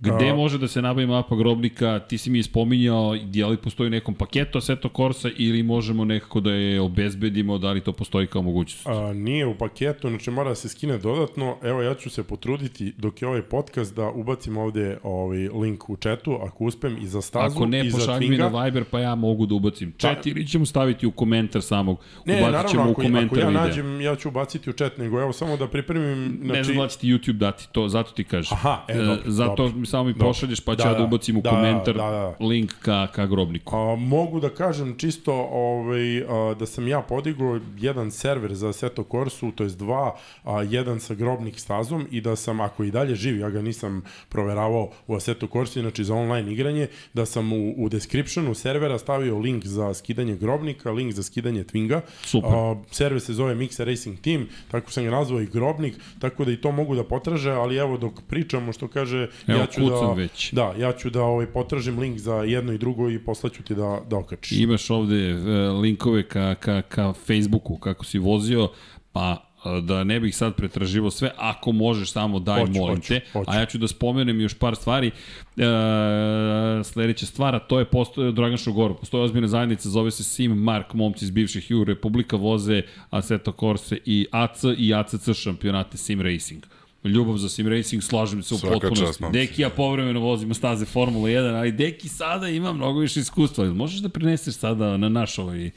Gde 0.02 0.30
A- 0.30 0.34
može 0.34 0.58
da 0.58 0.68
se 0.68 0.82
nabavi 0.82 1.06
mapa 1.06 1.36
grobnika, 1.36 1.98
ti 1.98 2.18
si 2.18 2.30
mi 2.30 2.38
je 2.38 2.42
spominjao, 2.42 3.16
da 3.16 3.46
li 3.46 3.56
postoji 3.56 3.86
u 3.86 3.90
nekom 3.90 4.14
paketu 4.14 4.58
Assetto 4.58 4.88
Corsa 4.96 5.28
ili 5.36 5.62
možemo 5.62 6.04
nekako 6.04 6.40
da 6.40 6.52
je 6.52 6.80
obezbedimo, 6.80 7.58
da 7.58 7.70
li 7.72 7.80
to 7.80 7.92
postoji 7.92 8.26
kao 8.26 8.42
mogućnost? 8.42 8.86
A, 8.86 9.12
nije 9.12 9.46
u 9.46 9.54
paketu, 9.58 10.08
znači 10.08 10.30
mora 10.30 10.48
da 10.48 10.54
se 10.54 10.68
skine 10.68 10.98
dodatno. 10.98 11.56
Evo 11.62 11.82
ja 11.82 11.94
ću 11.94 12.10
se 12.10 12.22
potruditi 12.22 12.92
dok 12.98 13.22
je 13.22 13.28
ovaj 13.28 13.42
podcast 13.42 13.96
da 13.96 14.10
ubacim 14.10 14.56
ovde 14.56 14.98
ovaj 15.02 15.38
link 15.38 15.90
u 15.90 15.96
četu, 15.96 16.38
ako 16.42 16.64
uspem 16.64 16.98
i 17.02 17.06
za 17.06 17.22
stazu 17.22 17.56
Ako 17.56 17.66
ne, 17.66 17.86
i 17.86 17.90
za 17.90 17.98
pošalj 17.98 18.28
mi 18.28 18.36
na 18.36 18.64
Viber, 18.64 18.84
pa 18.84 19.00
ja 19.00 19.14
mogu 19.14 19.46
da 19.46 19.54
ubacim 19.54 19.92
chat 19.98 20.26
ili 20.26 20.46
ćemo 20.46 20.66
staviti 20.66 21.06
u 21.06 21.10
komentar 21.10 21.62
samog. 21.62 21.98
Ne, 22.24 22.34
Ubacit 22.34 22.52
naravno, 22.52 22.70
ćemo 22.70 22.82
u 22.82 22.90
ako, 22.90 23.00
ako 23.00 23.02
komentar 23.02 23.38
ja 23.38 23.46
videa. 23.48 23.62
nađem, 23.62 24.00
ja 24.00 24.16
ću 24.16 24.28
ubaciti 24.28 24.70
u 24.70 24.72
chat, 24.72 24.98
nego 24.98 25.20
evo 25.20 25.32
samo 25.32 25.56
da 25.56 25.68
pripremim... 25.68 26.38
Znači, 26.42 26.58
Ne 26.58 26.64
znam 26.64 26.76
da 26.76 26.82
li 26.82 26.90
će 26.90 26.98
ti 26.98 27.06
YouTube 27.06 27.38
dati 27.38 27.68
to, 27.72 27.88
zato 27.88 28.12
ti 28.12 28.24
kažem. 28.24 28.56
Aha, 28.56 28.84
e, 28.88 28.94
dobro, 28.94 29.22
Zato 29.26 29.56
dobro. 29.56 29.86
Samo 29.92 30.04
mi 30.04 30.14
pošalješ, 30.14 30.60
pa 30.60 30.72
ću 30.72 30.82
Da, 30.82 30.88
ja 30.88 30.92
da 30.92 30.98
da, 30.98 31.04
ubacim 31.04 31.36
u 31.36 31.40
da, 31.40 31.50
komentar 31.50 31.94
da, 31.94 32.10
da. 32.10 32.46
link 32.46 32.72
ka, 32.80 33.06
ka 33.06 33.26
grobniku. 33.26 33.76
A, 33.76 33.96
mogu 33.96 34.40
da 34.40 34.48
kažem 34.48 34.94
čisto 34.98 35.32
ovaj, 35.52 36.22
a, 36.22 36.54
da 36.58 36.66
sam 36.66 36.88
ja 36.88 37.00
podigao 37.00 37.60
jedan 37.78 38.10
server 38.10 38.54
za 38.54 38.72
Seto 38.72 39.04
Corsu, 39.10 39.52
to 39.52 39.64
jest 39.64 39.78
dva, 39.78 40.14
a, 40.44 40.62
jedan 40.62 41.00
sa 41.00 41.14
grobnik 41.14 41.58
stazom 41.60 42.06
i 42.10 42.20
da 42.20 42.36
sam, 42.36 42.60
ako 42.60 42.84
i 42.84 42.90
dalje 42.90 43.14
živi, 43.14 43.40
ja 43.40 43.50
ga 43.50 43.62
nisam 43.62 44.02
proveravao 44.28 44.90
u 45.06 45.16
Assetto 45.16 45.46
Corsi, 45.52 45.80
znači 45.80 46.04
za 46.04 46.14
online 46.14 46.52
igranje, 46.52 46.86
da 47.14 47.26
sam 47.26 47.52
u, 47.52 47.74
u 47.76 47.88
descriptionu 47.88 48.54
servera 48.54 48.98
stavio 48.98 49.38
link 49.38 49.66
za 49.66 49.94
skidanje 49.94 50.36
grobnika, 50.36 50.90
link 50.90 51.12
za 51.12 51.22
skidanje 51.22 51.64
Twinga. 51.64 52.00
Super. 52.22 52.50
A, 52.54 52.76
server 52.90 53.20
se 53.20 53.34
zove 53.34 53.54
Mixa 53.54 53.84
Racing 53.84 54.20
Team, 54.20 54.48
tako 54.70 54.90
sam 54.90 55.04
ga 55.04 55.10
nazvao 55.10 55.40
i 55.40 55.46
grobnik, 55.46 55.94
tako 56.18 56.44
da 56.44 56.52
i 56.52 56.56
to 56.56 56.72
mogu 56.72 56.94
da 56.94 57.04
potraže, 57.04 57.50
ali 57.50 57.76
evo 57.76 57.96
dok 57.98 58.22
pričamo 58.28 58.72
što 58.72 58.88
kaže, 58.88 59.28
Evo, 59.46 59.60
ja 59.60 59.66
ću 59.66 59.81
kucam 59.84 60.06
da, 60.06 60.12
već. 60.12 60.52
da, 60.52 60.74
ja 60.78 60.92
ću 60.92 61.10
da 61.10 61.22
ovaj, 61.22 61.46
potražim 61.46 61.98
link 61.98 62.18
za 62.18 62.34
jedno 62.34 62.72
i 62.72 62.78
drugo 62.78 63.10
i 63.10 63.18
poslaću 63.18 63.62
ti 63.62 63.74
da, 63.74 64.00
da 64.10 64.16
okačiš. 64.16 64.58
Imaš 64.58 64.90
ovde 64.90 65.30
e, 65.30 65.34
linkove 65.70 66.28
ka, 66.28 66.54
ka, 66.54 66.82
ka 66.82 67.12
Facebooku, 67.12 67.76
kako 67.76 68.04
si 68.04 68.18
vozio, 68.18 68.68
pa 69.12 69.36
e, 69.64 69.80
da 69.80 70.04
ne 70.04 70.20
bih 70.20 70.36
sad 70.36 70.54
pretraživo 70.54 71.10
sve, 71.10 71.30
ako 71.36 71.72
možeš 71.72 72.12
samo 72.12 72.38
daj, 72.38 72.60
Hoću, 72.60 72.72
molim 72.72 72.96
hoću, 72.96 73.08
te. 73.08 73.20
hoću. 73.32 73.50
A 73.50 73.58
ja 73.58 73.66
ću 73.66 73.78
da 73.78 73.88
spomenem 73.88 74.40
još 74.40 74.54
par 74.54 74.76
stvari. 74.76 75.10
E, 75.56 76.84
sledeća 76.84 77.26
stvar, 77.26 77.54
a 77.54 77.58
to 77.58 77.78
je 77.78 77.84
postoje 77.84 78.32
Dragan 78.32 78.58
Šogoru. 78.58 78.94
Postoje 78.94 79.24
ozbiljna 79.24 79.48
zajednica, 79.48 79.88
zove 79.88 80.10
se 80.10 80.24
Sim 80.24 80.52
Mark, 80.52 80.94
momci 80.94 81.24
iz 81.24 81.30
bivših 81.30 81.70
Ju 81.70 81.84
Republika 81.84 82.36
voze 82.36 82.82
Assetto 83.10 83.52
Corse 83.60 83.98
i 84.04 84.26
AC 84.30 84.62
i 84.78 84.94
ACC 84.94 85.32
šampionate 85.34 85.96
Sim 85.96 86.20
Racing. 86.20 86.64
Ljubav 87.04 87.36
za 87.36 87.48
sim 87.48 87.68
racing, 87.68 88.02
slažem 88.02 88.42
se 88.42 88.54
u 88.54 88.58
Svaka 88.58 88.78
potpunosti. 88.80 89.24
Deki 89.32 89.62
ja 89.62 89.70
povremeno 89.70 90.20
vozimo 90.20 90.54
staze 90.54 90.84
Formula 90.84 91.28
1, 91.28 91.58
ali 91.58 91.72
Deki 91.72 92.08
sada 92.08 92.48
ima 92.48 92.72
mnogo 92.72 93.00
više 93.00 93.20
iskustva. 93.20 93.72
Možeš 93.72 94.00
da 94.00 94.08
preneseš 94.08 94.54
sada 94.54 94.96
na 94.96 95.08
naš 95.08 95.38
ovaj 95.38 95.70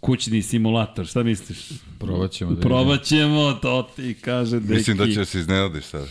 kućni 0.00 0.42
simulator, 0.42 1.06
šta 1.06 1.22
misliš? 1.22 1.58
Probat 1.98 2.30
ćemo 2.30 2.50
da 2.52 2.60
Probat 2.60 3.02
ćemo, 3.02 3.52
to 3.62 3.88
ti 3.96 4.14
kaže 4.20 4.60
Deki. 4.60 4.74
Mislim 4.74 4.96
da 4.96 5.06
će 5.06 5.24
se 5.24 5.38
iznenadiš 5.38 5.84
sad. 5.84 6.08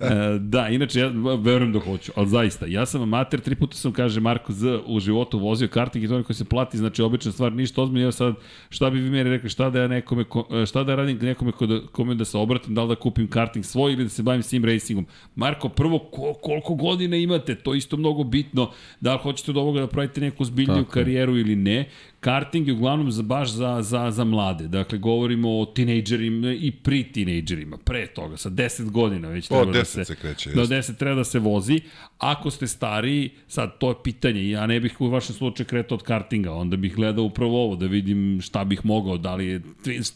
E, 0.00 0.38
da, 0.38 0.68
inače, 0.68 1.00
ja 1.00 1.08
verujem 1.38 1.72
da 1.72 1.78
hoću, 1.80 2.12
ali 2.16 2.28
zaista, 2.28 2.66
ja 2.66 2.86
sam 2.86 3.02
amater, 3.02 3.40
tri 3.40 3.54
puta 3.54 3.76
sam, 3.76 3.92
kaže 3.92 4.20
Marko 4.20 4.52
Z, 4.52 4.78
u 4.86 5.00
životu 5.00 5.38
vozio 5.38 5.68
karting 5.68 6.04
i 6.04 6.08
to 6.08 6.18
neko 6.18 6.34
se 6.34 6.44
plati, 6.44 6.78
znači 6.78 7.02
obična 7.02 7.32
stvar, 7.32 7.52
ništa 7.52 7.82
ozbiljno, 7.82 8.06
ja 8.06 8.12
sad, 8.12 8.34
šta 8.68 8.90
bi 8.90 9.00
vi 9.00 9.10
meni 9.10 9.30
rekli, 9.30 9.50
šta 9.50 9.70
da 9.70 9.80
ja 9.80 9.88
nekome, 9.88 10.24
ko- 10.24 10.62
e, 10.62 10.66
šta 10.66 10.84
da 10.84 10.94
radim 10.94 11.18
nekome 11.22 11.52
kod, 11.52 11.86
kome 11.92 12.14
da 12.14 12.24
se 12.24 12.38
obratim, 12.38 12.74
da 12.74 12.82
li 12.82 12.88
da 12.88 12.94
kupim 12.94 13.28
karting 13.28 13.64
svoj 13.64 13.92
ili 13.92 14.04
da 14.04 14.10
se 14.10 14.22
bavim 14.22 14.42
sim 14.42 14.64
racingom. 14.64 15.06
Marko, 15.34 15.68
prvo, 15.68 15.98
ko, 15.98 16.34
koliko 16.42 16.74
godina 16.74 17.16
imate, 17.16 17.54
to 17.54 17.74
je 17.74 17.78
isto 17.78 17.96
mnogo 17.96 18.24
bitno, 18.24 18.70
da 19.00 19.12
li 19.12 19.18
hoćete 19.22 19.50
od 19.50 19.56
ovoga 19.56 19.80
da 19.80 19.86
pravite 19.86 20.20
neku 20.20 20.44
zbiljniju 20.44 20.84
Tako 20.84 20.98
je. 20.98 21.04
karijeru 21.04 21.38
ili 21.38 21.56
ne, 21.56 21.88
karting 22.20 22.68
je 22.68 22.74
uglavnom 22.74 23.10
za, 23.12 23.22
baš 23.22 23.50
za, 23.50 23.82
za, 23.82 24.10
za 24.10 24.24
mlade. 24.24 24.68
Dakle, 24.68 24.98
govorimo 24.98 25.60
o 25.60 25.64
tinejdžerima 25.64 26.52
i 26.52 26.70
pri 26.70 27.04
tinejdžerima, 27.12 27.76
pre 27.76 28.06
toga, 28.06 28.36
sa 28.36 28.50
10 28.50 28.90
godina 28.90 29.28
već 29.28 29.50
O, 29.50 29.54
treba 29.54 29.72
da 29.72 29.78
10 29.78 29.84
se, 29.84 30.04
se 30.04 30.16
kreće, 30.16 30.50
Do 30.50 30.60
jeste. 30.60 30.92
10 30.92 30.96
treba 30.96 31.14
da 31.14 31.24
se 31.24 31.38
vozi. 31.38 31.80
Ako 32.18 32.50
ste 32.50 32.66
stariji, 32.66 33.30
sad 33.48 33.78
to 33.78 33.88
je 33.88 33.94
pitanje, 34.04 34.50
ja 34.50 34.66
ne 34.66 34.80
bih 34.80 35.00
u 35.00 35.08
vašem 35.08 35.34
slučaju 35.34 35.66
kretao 35.66 35.96
od 35.96 36.02
kartinga, 36.02 36.52
onda 36.52 36.76
bih 36.76 36.94
gledao 36.94 37.24
upravo 37.24 37.64
ovo, 37.64 37.76
da 37.76 37.86
vidim 37.86 38.40
šta 38.42 38.64
bih 38.64 38.80
mogao, 38.84 39.18
da 39.18 39.34
li 39.34 39.46
je, 39.46 39.60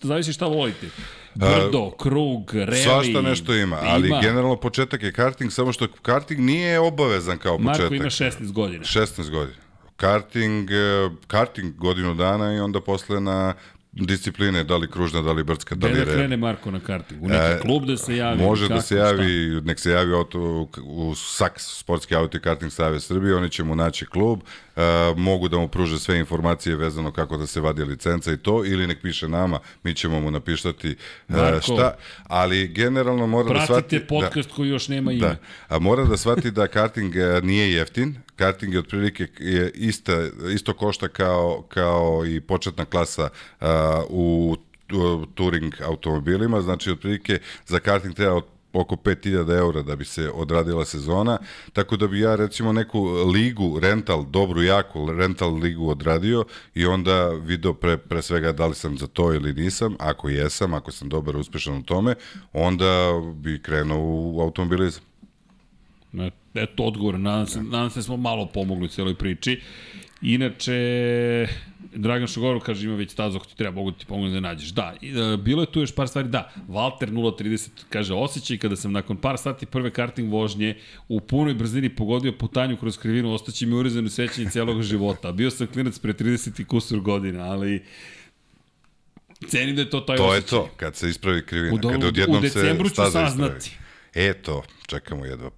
zavisi 0.03 0.33
šta 0.33 0.47
volite. 0.47 0.87
Brdo, 1.35 1.91
krug, 1.91 2.55
reli. 2.55 2.77
Svašta 2.77 3.23
nešto 3.23 3.55
ima, 3.55 3.79
ali 3.83 4.11
generalno 4.23 4.57
početak 4.57 5.03
je 5.03 5.13
karting, 5.13 5.53
samo 5.53 5.73
što 5.73 5.89
karting 6.03 6.41
nije 6.41 6.81
obavezan 6.81 7.39
kao 7.39 7.59
početak. 7.59 7.81
Marko 7.81 7.95
ima 7.95 8.05
16 8.05 8.53
godina. 8.53 8.85
16 8.85 9.31
godina. 9.31 9.72
Karting, 9.97 10.71
e, 10.71 11.11
karting 11.27 11.75
godinu 11.77 12.15
dana 12.15 12.55
i 12.55 12.59
onda 12.59 12.81
posle 12.81 13.21
na 13.21 13.55
discipline, 13.93 14.65
da 14.65 14.77
li 14.77 14.91
kružna, 14.91 15.23
da 15.23 15.33
li 15.33 15.45
brdska, 15.45 15.75
da 15.75 15.87
li 15.87 15.95
da 15.95 16.05
re. 16.05 16.13
krene 16.13 16.37
Marko 16.37 16.71
na 16.71 16.81
karting? 16.81 17.23
U 17.23 17.29
neki 17.29 17.45
E, 17.45 17.59
klub 17.59 17.85
da 17.85 17.97
se 17.97 18.17
javi? 18.17 18.43
Može 18.43 18.65
kako, 18.65 18.75
da 18.75 18.81
se 18.81 18.95
šta? 18.95 19.07
javi, 19.07 19.61
nek 19.65 19.81
se 19.81 19.91
javi 19.91 20.15
auto, 20.15 20.69
u 20.83 21.15
SAKS, 21.15 21.79
Sportski 21.79 22.15
auto 22.17 22.37
i 22.37 22.41
karting 22.41 22.73
Savez 22.73 23.05
Srbije, 23.05 23.37
oni 23.37 23.51
će 23.51 23.65
mu 23.65 23.77
naći 23.77 24.07
klub, 24.07 24.41
e, 24.77 24.81
mogu 25.17 25.49
da 25.49 25.59
mu 25.59 25.69
pruže 25.69 25.99
sve 25.99 26.19
informacije 26.19 26.77
vezano 26.77 27.13
kako 27.13 27.37
da 27.37 27.47
se 27.47 27.61
vadi 27.61 27.85
licenca 27.85 28.33
i 28.33 28.37
to, 28.37 28.65
ili 28.65 28.87
nek 28.87 29.03
piše 29.03 29.29
nama, 29.29 29.59
mi 29.83 29.95
ćemo 29.95 30.21
mu 30.21 30.31
napištati 30.31 30.91
e, 30.91 30.95
Marko, 31.29 31.61
šta, 31.61 31.95
ali 32.25 32.69
generalno 32.69 33.27
mora 33.27 33.55
da 33.55 33.65
shvati... 33.65 33.89
Pratite 33.89 34.07
podcast 34.07 34.51
koji 34.57 34.69
još 34.69 34.89
nema 34.89 35.13
ime. 35.13 35.21
Da, 35.29 35.37
a 35.69 35.79
mora 35.79 36.05
da 36.05 36.17
shvati 36.17 36.51
da 36.51 36.67
karting 36.67 37.17
e, 37.17 37.41
nije 37.43 37.73
jeftin, 37.73 38.17
karting 38.43 38.75
je 38.75 38.79
otprilike 38.79 39.29
je 39.39 39.71
ista, 39.75 40.13
isto 40.55 40.75
košta 40.75 41.09
kao, 41.09 41.65
kao 41.69 42.27
i 42.27 42.41
početna 42.41 42.85
klasa 42.85 43.29
a, 43.61 44.03
u 44.09 44.57
touring 45.35 45.75
automobilima, 45.85 46.61
znači 46.61 46.91
otprilike 46.91 47.39
za 47.67 47.79
karting 47.79 48.15
treba 48.15 48.41
oko 48.73 48.97
5000 48.97 49.59
eura 49.59 49.83
da 49.83 49.97
bi 49.97 50.05
se 50.05 50.31
odradila 50.35 50.85
sezona, 50.85 51.39
tako 51.73 51.97
da 51.97 52.07
bi 52.07 52.21
ja 52.21 52.35
recimo 52.35 52.73
neku 52.73 53.03
ligu, 53.35 53.79
rental, 53.81 54.25
dobru, 54.25 54.63
jaku 54.63 55.13
rental 55.13 55.55
ligu 55.55 55.89
odradio 55.89 56.45
i 56.75 56.87
onda 56.87 57.29
video 57.29 57.75
pre, 57.75 57.97
pre 57.97 58.23
svega 58.23 58.53
da 58.53 58.67
li 58.67 58.75
sam 58.75 58.99
za 58.99 59.07
to 59.07 59.35
ili 59.35 59.53
nisam, 59.53 59.97
ako 59.99 60.29
jesam, 60.29 60.75
ako 60.75 60.93
sam 60.93 61.09
dobar, 61.09 61.37
uspešan 61.37 61.79
u 61.79 61.83
tome, 61.83 62.15
onda 62.53 63.21
bi 63.35 63.63
krenuo 63.63 63.99
u 64.01 64.41
automobilizam. 64.41 65.03
E, 66.19 66.42
Eto 66.55 66.83
odgovor, 66.83 67.19
nadam 67.19 67.47
se, 67.47 67.63
nadam 67.63 67.91
se 67.91 67.99
da 67.99 68.03
smo 68.03 68.17
malo 68.17 68.47
pomogli 68.47 68.85
u 68.85 68.89
celoj 68.89 69.15
priči. 69.15 69.61
Inače, 70.23 71.47
Dragan 71.93 72.27
Šogorov 72.27 72.61
kaže 72.61 72.87
ima 72.87 72.97
već 72.97 73.11
stazu 73.11 73.37
ako 73.37 73.47
ti 73.47 73.57
treba, 73.57 73.75
mogu 73.75 73.91
da 73.91 73.99
ti 73.99 74.07
pomoći 74.07 74.33
da 74.33 74.41
nađeš. 74.41 74.69
Da, 74.69 74.95
e, 75.03 75.37
bilo 75.37 75.63
je 75.63 75.67
tu 75.67 75.81
još 75.81 75.95
par 75.95 76.09
stvari, 76.09 76.29
da, 76.29 76.53
Walter 76.69 77.09
030 77.09 77.69
kaže, 77.89 78.15
osjećaj 78.15 78.59
kada 78.59 78.77
sam 78.77 78.93
nakon 78.93 79.17
par 79.17 79.39
sati 79.39 79.67
prve 79.67 79.91
karting 79.91 80.33
vožnje 80.33 80.77
u 81.09 81.21
punoj 81.21 81.55
brzini 81.55 81.89
pogodio 81.89 82.33
putanju 82.33 82.77
kroz 82.77 82.99
krivinu, 82.99 83.33
ostaće 83.33 83.67
mi 83.67 83.75
urezano 83.75 84.09
sećanje 84.09 84.51
celog 84.51 84.83
života. 84.83 85.33
Bio 85.33 85.51
sam 85.51 85.67
klinac 85.67 85.99
pre 85.99 86.13
30 86.13 86.61
i 86.61 86.65
kusur 86.65 87.01
godina, 87.01 87.45
ali 87.45 87.83
cenim 89.49 89.77
da 89.77 89.83
je 89.83 89.91
to 89.91 90.01
taj 90.01 90.17
To 90.17 90.25
je 90.25 90.31
osjećaj. 90.31 90.49
to, 90.51 90.69
kad 90.77 90.97
se 90.97 91.09
ispravi 91.09 91.43
krivina, 91.43 91.75
U 91.75 91.79
do- 91.79 91.89
kad 91.91 92.05
u 92.05 92.07
odjednom 92.07 92.43
se 92.43 92.49
decembru 92.51 92.89
ću 92.89 92.95
saznati. 92.95 93.33
ispravi. 93.59 94.29
E 94.29 94.35
to, 94.35 94.63
čekamo 94.87 95.25
jedva. 95.25 95.51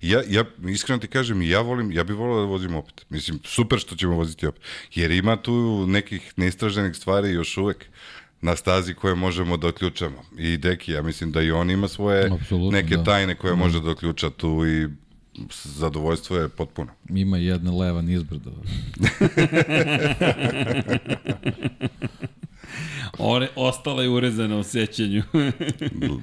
Ja, 0.00 0.22
ja, 0.28 0.44
iskreno 0.68 0.98
ti 0.98 1.06
kažem, 1.06 1.42
ja 1.42 1.60
volim, 1.60 1.92
ja 1.92 2.04
bih 2.04 2.16
volio 2.16 2.40
da 2.40 2.46
vozim 2.46 2.74
opet. 2.74 3.06
Mislim, 3.08 3.38
super 3.44 3.78
što 3.78 3.96
ćemo 3.96 4.16
voziti 4.16 4.46
opet. 4.46 4.62
Jer 4.94 5.10
ima 5.10 5.36
tu 5.36 5.86
nekih 5.86 6.32
neistraženih 6.36 6.96
stvari 6.96 7.30
još 7.30 7.56
uvek 7.56 7.86
na 8.40 8.56
stazi 8.56 8.94
koje 8.94 9.14
možemo 9.14 9.56
da 9.56 9.66
otključamo. 9.66 10.24
I 10.38 10.56
Deki, 10.56 10.92
ja 10.92 11.02
mislim 11.02 11.32
da 11.32 11.42
i 11.42 11.50
on 11.50 11.70
ima 11.70 11.88
svoje 11.88 12.30
Apsolutno, 12.32 12.70
neke 12.70 12.96
da. 12.96 13.04
tajne 13.04 13.34
koje 13.34 13.54
može 13.54 13.80
da 13.80 13.90
otključa 13.90 14.30
tu 14.30 14.66
i 14.66 14.88
zadovoljstvo 15.64 16.36
je 16.36 16.48
potpuno. 16.48 16.90
Ima 17.08 17.36
jedna 17.38 17.72
leva 17.72 18.02
nizbrdo. 18.02 18.50
Ore, 23.18 23.48
ostala 23.56 24.02
je 24.02 24.08
urezana 24.08 24.56
u 24.56 24.62
sećanju. 24.62 25.22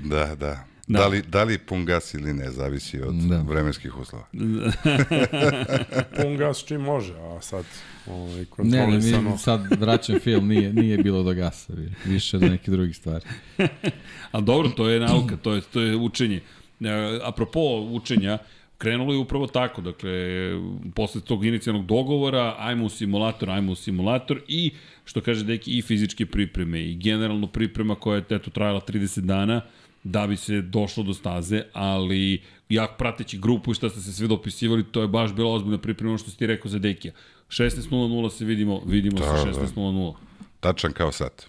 Da, 0.03 0.35
da. 0.35 0.65
Da. 0.91 0.99
Da, 0.99 1.07
li, 1.07 1.22
da 1.22 1.43
li 1.43 1.57
pun 1.59 1.85
gas 1.85 2.13
ili 2.13 2.34
ne, 2.34 2.51
zavisi 2.51 3.01
od 3.01 3.15
Da. 3.15 3.38
vremenskih 3.39 3.97
uslova. 3.97 4.26
Pun 6.18 6.38
gas 6.38 6.65
čim 6.65 6.81
može, 6.81 7.13
a 7.15 7.41
sad 7.41 7.65
ovaj, 8.07 8.34
Ne, 8.34 8.39
ne, 8.39 8.45
kontrolisano. 8.45 9.31
mi 9.31 9.38
sad 9.38 9.61
vraćam 9.72 10.19
film, 10.19 10.47
nije, 10.47 10.73
nije 10.73 10.97
bilo 10.97 11.23
do 11.23 11.34
gasa, 11.34 11.73
vi- 11.73 11.91
više 12.05 12.38
do 12.38 12.47
nekih 12.47 12.69
drugih 12.69 12.95
stvari. 12.97 13.26
A 14.31 14.41
dobro, 14.41 14.69
to 14.69 14.89
je 14.89 14.99
nauka, 14.99 15.38
to 15.38 15.53
je, 15.53 15.61
to 15.63 15.81
je 15.81 15.95
učenje. 15.95 16.41
E, 16.81 16.89
apropo 17.23 17.59
učenja, 17.81 18.38
krenulo 18.77 19.13
je 19.13 19.19
upravo 19.19 19.47
tako, 19.47 19.81
dakle, 19.81 20.11
posle 20.95 21.22
tog 21.22 21.45
inicijalnog 21.45 21.85
dogovora, 21.85 22.55
ajmo 22.59 22.85
u 22.85 22.89
simulator, 22.89 23.49
ajmo 23.49 23.72
u 23.72 23.76
simulator 23.76 24.41
i, 24.47 24.72
što 25.05 25.22
kaže 25.22 25.45
Deki, 25.45 25.77
i 25.77 25.81
fizičke 25.81 26.26
pripreme 26.26 26.81
i 26.81 26.95
generalno 26.95 27.47
priprema 27.47 27.95
koja 27.95 28.15
je 28.18 28.23
eto, 28.30 28.49
trajala 28.49 28.81
30 28.81 29.19
dana, 29.19 29.61
da 30.03 30.28
bi 30.28 30.38
se 30.38 30.61
došlo 30.61 31.03
do 31.03 31.14
staze, 31.14 31.64
ali 31.73 32.41
ja 32.69 32.88
prateći 32.98 33.38
grupu 33.38 33.72
i 33.72 33.76
šta 33.76 33.90
ste 33.90 34.02
se 34.02 34.14
sve 34.14 34.28
dopisivali, 34.28 34.84
to 34.84 35.02
je 35.02 35.07
baš 35.07 35.34
bila 35.34 35.53
ozbiljna 35.53 35.78
priprema, 35.78 36.18
što 36.18 36.32
si 36.32 36.38
ti 36.38 36.48
rekao 36.48 36.72
za 36.72 36.80
Dekija. 36.80 37.14
16.00 37.49 38.30
se 38.30 38.45
vidimo, 38.45 38.82
vidimo 38.86 39.19
Da, 39.19 39.38
se 39.38 39.45
da. 39.45 39.68
16.00. 39.68 40.14
Tačan 40.60 40.94
kao 40.94 41.11
sad. 41.11 41.45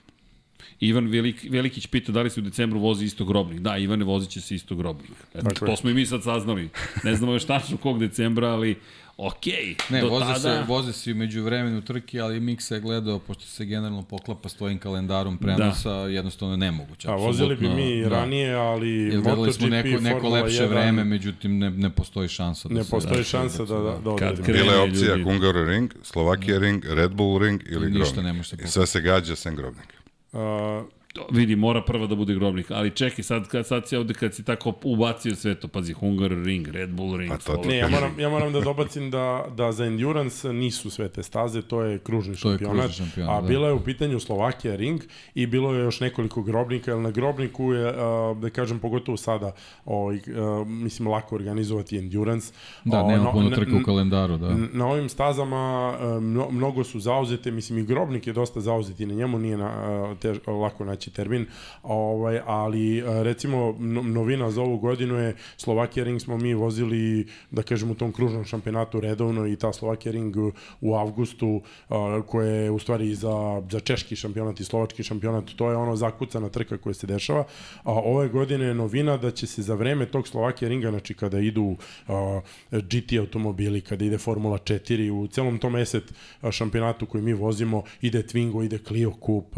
Ivan 0.81 1.07
Velik, 1.07 1.47
Velikić 1.51 1.87
pita 1.87 2.13
da 2.13 2.23
li 2.23 2.31
se 2.31 2.41
u 2.41 2.43
decembru 2.43 2.81
vozi 2.81 3.05
isto 3.05 3.25
grobnik. 3.25 3.61
Da, 3.61 3.77
Ivane, 3.79 4.05
vozit 4.05 4.31
će 4.31 4.41
se 4.41 4.55
isto 4.55 4.75
grobnik. 4.75 5.11
Eto, 5.35 5.67
to 5.67 5.77
smo 5.77 5.91
i 5.91 5.95
mi 5.95 6.07
sad 6.07 6.23
saznali. 6.23 6.69
Ne 7.05 7.15
znamo 7.17 7.33
još 7.33 7.45
tačno 7.45 7.77
kog 7.77 7.99
decembra, 8.01 8.49
ali 8.49 8.77
okej. 9.17 9.77
Ne, 9.91 10.01
do 10.01 10.09
voze, 10.09 10.25
tada... 10.25 10.39
se, 10.39 10.65
voze 10.69 10.93
se 10.93 11.13
umeđu 11.13 11.43
vremenu 11.43 11.81
trke, 11.83 12.21
ali 12.21 12.41
Miksa 12.41 12.75
je 12.75 12.81
gledao, 12.81 13.19
pošto 13.19 13.43
se 13.43 13.65
generalno 13.65 14.03
poklapa 14.03 14.49
s 14.49 14.55
tvojim 14.55 14.79
kalendarom 14.79 15.39
prenosa, 15.39 15.91
da. 15.91 16.09
jednostavno 16.09 16.57
nemoguće. 16.57 17.09
A 17.09 17.15
vozili 17.15 17.57
bi 17.57 17.69
mi 17.69 18.05
ranije, 18.05 18.55
ali 18.55 18.91
Jer 18.91 19.21
gledali 19.21 19.53
smo 19.53 19.67
MotoGP, 19.67 19.85
neko, 19.87 20.01
neko 20.01 20.21
Formula 20.21 20.41
lepše 20.43 20.63
1, 20.63 20.69
vreme, 20.69 21.05
međutim 21.05 21.59
ne, 21.59 21.71
ne 21.71 21.91
postoji 21.91 22.29
šansa 22.29 22.69
da 22.69 22.75
ne 22.75 22.85
se... 22.85 22.91
postoji 22.91 23.17
da, 23.17 23.25
šansa 23.25 23.65
da, 23.65 23.75
da, 23.75 23.81
da 23.81 24.17
Kad 24.17 24.29
odredimo. 24.29 24.45
krene, 24.45 24.63
Bila 24.63 24.73
je 24.75 24.81
opcija 24.91 25.17
ljudi. 25.17 25.23
Hungar 25.23 25.55
ring, 25.55 25.93
Slovakija 26.03 26.59
ring, 26.59 26.85
Red 26.85 27.11
Bull 27.11 27.39
ring 27.39 27.63
ili 27.71 27.91
Ništa 27.91 28.15
grobnik. 28.15 28.25
ne 28.25 28.33
može 28.33 28.49
se 28.49 28.57
I 28.65 28.67
sve 28.67 28.87
se 28.87 29.01
gađa 29.01 29.37
sem 29.37 29.57
grobnika. 29.57 29.97
A, 30.33 30.85
Vidi, 31.31 31.57
mora 31.57 31.83
prva 31.83 32.07
da 32.07 32.15
bude 32.15 32.35
grobnik, 32.35 32.71
ali 32.71 32.91
čekaj, 32.91 33.23
sad, 33.25 33.49
kad, 33.49 33.67
sad 33.67 33.89
si 33.89 33.97
ovde 33.97 34.15
kad 34.15 34.35
si 34.35 34.45
tako 34.45 34.75
ubacio 34.85 35.35
sve 35.35 35.55
to, 35.55 35.69
pazi, 35.69 35.93
Hungar 35.93 36.31
Ring, 36.31 36.69
Red 36.69 36.91
Bull 36.91 37.17
Ring, 37.17 37.31
Pa 37.31 37.39
to 37.39 37.63
Ne, 37.65 37.77
ja 37.77 37.89
moram, 37.89 38.21
ja 38.21 38.29
moram 38.29 38.53
da 38.53 38.61
dobacim 38.61 39.11
da, 39.11 39.45
da 39.57 39.73
za 39.73 39.85
endurance 39.85 40.53
nisu 40.53 40.91
sve 40.91 41.09
te 41.09 41.23
staze, 41.23 41.63
to 41.63 41.83
je 41.83 41.99
kružni 41.99 42.37
To 42.37 42.51
je 42.51 42.53
šampionat. 42.53 42.85
kružni 42.85 42.95
šampionat, 42.97 43.31
a 43.33 43.41
da. 43.41 43.49
bila 43.49 43.69
je 43.69 43.75
u 43.75 43.81
pitanju 43.81 44.21
Slovakija 44.21 44.77
ring 44.77 45.01
i 45.35 45.47
bilo 45.47 45.75
je 45.75 45.81
još 45.81 46.01
nekoliko 46.01 46.43
grobnika, 46.43 46.91
jer 46.91 47.01
na 47.01 47.11
grobniku 47.11 47.73
je, 47.73 47.93
da 48.37 48.51
kažem, 48.51 48.79
pogotovo 48.79 49.17
sada, 49.17 49.53
ovaj, 49.85 50.17
a, 50.17 50.65
mislim, 50.67 51.09
lako 51.09 51.35
organizovati 51.35 51.99
endurance. 51.99 52.53
Da, 52.85 53.03
O, 53.03 53.09
nema 53.09 53.25
no- 53.25 53.33
puno 53.33 53.51
trke 53.51 53.73
u 53.73 53.83
kalendaru, 53.83 54.37
da. 54.37 54.57
Na 54.73 54.87
ovim 54.87 55.09
stazama 55.09 55.95
e, 56.01 56.21
mno, 56.21 56.51
mnogo 56.51 56.85
su 56.85 57.01
zauzete, 57.01 57.51
mislim 57.51 57.79
i 57.79 57.85
grobnik 57.85 58.27
je 58.27 58.33
dosta 58.33 58.61
zauzet 58.61 59.01
i 59.01 59.07
na 59.07 59.15
njemu 59.15 59.39
nije 59.39 59.57
na, 59.57 59.73
tež, 60.15 60.39
lako 60.47 60.85
naći 60.85 61.02
će 61.03 61.11
termin, 61.11 61.47
ovaj, 61.83 62.41
ali 62.47 62.99
e, 62.99 63.23
recimo 63.23 63.77
no- 63.79 64.03
novina 64.03 64.51
za 64.51 64.63
ovu 64.63 64.79
godinu 64.79 65.15
je 65.15 65.37
Slovakija 65.57 66.05
Ring 66.05 66.21
smo 66.21 66.39
mi 66.39 66.55
vozili, 66.55 67.27
da 67.51 67.63
kažem, 67.63 67.91
u 67.91 67.95
tom 67.95 68.13
kružnom 68.13 68.45
šampionatu 68.45 69.01
redovno 69.01 69.47
i 69.47 69.57
ta 69.57 69.73
Slovakija 69.73 70.13
Ring 70.13 70.37
u 70.81 70.95
avgustu, 70.95 71.63
a, 71.89 72.23
koje 72.27 72.65
je 72.65 72.71
u 72.71 72.79
stvari 72.79 73.15
za, 73.15 73.63
za 73.71 73.81
češki 73.81 74.17
šampionat 74.17 74.61
i 74.61 74.65
slovački 74.65 75.03
šampionat, 75.03 75.45
to 75.57 75.71
je 75.71 75.77
ono 75.77 75.97
zakucana 75.97 76.49
trka 76.49 76.79
koja 76.79 76.95
se 76.95 77.07
dešava, 77.07 77.45
a 77.83 77.93
ove 77.93 78.29
godine 78.29 78.67
je 78.67 78.75
novina 78.75 79.17
da 79.17 79.31
će 79.31 79.47
se 79.47 79.63
za 79.63 79.75
vreme 79.75 80.07
tog 80.07 80.29
Slovakija 80.29 80.69
Ringa, 80.69 80.91
znači 80.91 81.15
kada 81.15 81.39
idu 81.39 81.77
a, 82.09 82.41
GT 82.71 83.19
automobili, 83.19 83.81
kada 83.81 84.05
ide 84.05 84.19
Formula 84.19 84.59
4, 84.59 85.11
u 85.11 85.27
celom 85.27 85.59
tom 85.59 85.77
ESET 85.77 86.13
šampionatu 86.51 87.07
koji 87.07 87.23
mi 87.25 87.33
vozimo, 87.33 87.83
ide 88.01 88.23
Twingo, 88.23 88.65
ide 88.65 88.79
Clio 88.79 89.13
Cup 89.27 89.57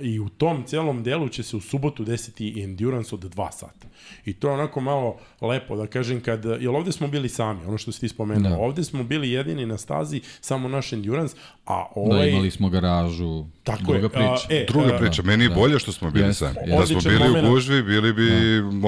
i 0.00 0.20
u 0.20 0.25
tom 0.28 0.64
celom 0.64 1.02
delu 1.02 1.28
će 1.28 1.42
se 1.42 1.56
u 1.56 1.60
subotu 1.60 2.04
desiti 2.04 2.62
endurance 2.62 3.14
od 3.14 3.34
2 3.34 3.52
sata. 3.52 3.88
I 4.24 4.32
to 4.32 4.48
je 4.48 4.54
onako 4.54 4.80
malo 4.80 5.16
lepo 5.40 5.76
da 5.76 5.86
kažem 5.86 6.20
kad, 6.20 6.44
jel 6.44 6.76
ovde 6.76 6.92
smo 6.92 7.08
bili 7.08 7.28
sami, 7.28 7.64
ono 7.66 7.78
što 7.78 7.92
si 7.92 8.00
ti 8.00 8.08
spomenuo, 8.08 8.50
Da. 8.50 8.58
ovde 8.58 8.84
smo 8.84 9.04
bili 9.04 9.30
jedini 9.30 9.66
na 9.66 9.78
stazi, 9.78 10.20
samo 10.40 10.68
naš 10.68 10.92
endurance, 10.92 11.36
a 11.66 11.84
Da, 11.94 12.00
ovaj... 12.00 12.28
imali 12.28 12.50
smo 12.50 12.68
garažu, 12.68 13.44
Tako 13.64 13.82
druga 13.82 13.98
je, 14.06 14.08
priča. 14.08 14.46
a, 14.50 14.54
e, 14.54 14.66
Druga 14.68 14.94
a, 14.94 14.98
priča, 14.98 15.22
meni 15.22 15.44
je 15.44 15.48
da. 15.48 15.54
bolje 15.54 15.78
što 15.78 15.92
smo 15.92 16.10
bili 16.10 16.34
sami. 16.34 16.54
Da 16.66 16.86
smo 16.86 17.00
bili 17.00 17.18
momenat. 17.18 17.44
u 17.44 17.50
gužvi, 17.50 17.82
bili 17.82 18.12
bi 18.12 18.28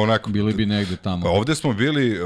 onako... 0.00 0.30
Bili 0.30 0.54
bi 0.54 0.66
negde 0.66 0.96
tamo. 0.96 1.22
Pa 1.22 1.30
ovde 1.30 1.54
smo 1.54 1.72
bili 1.72 2.20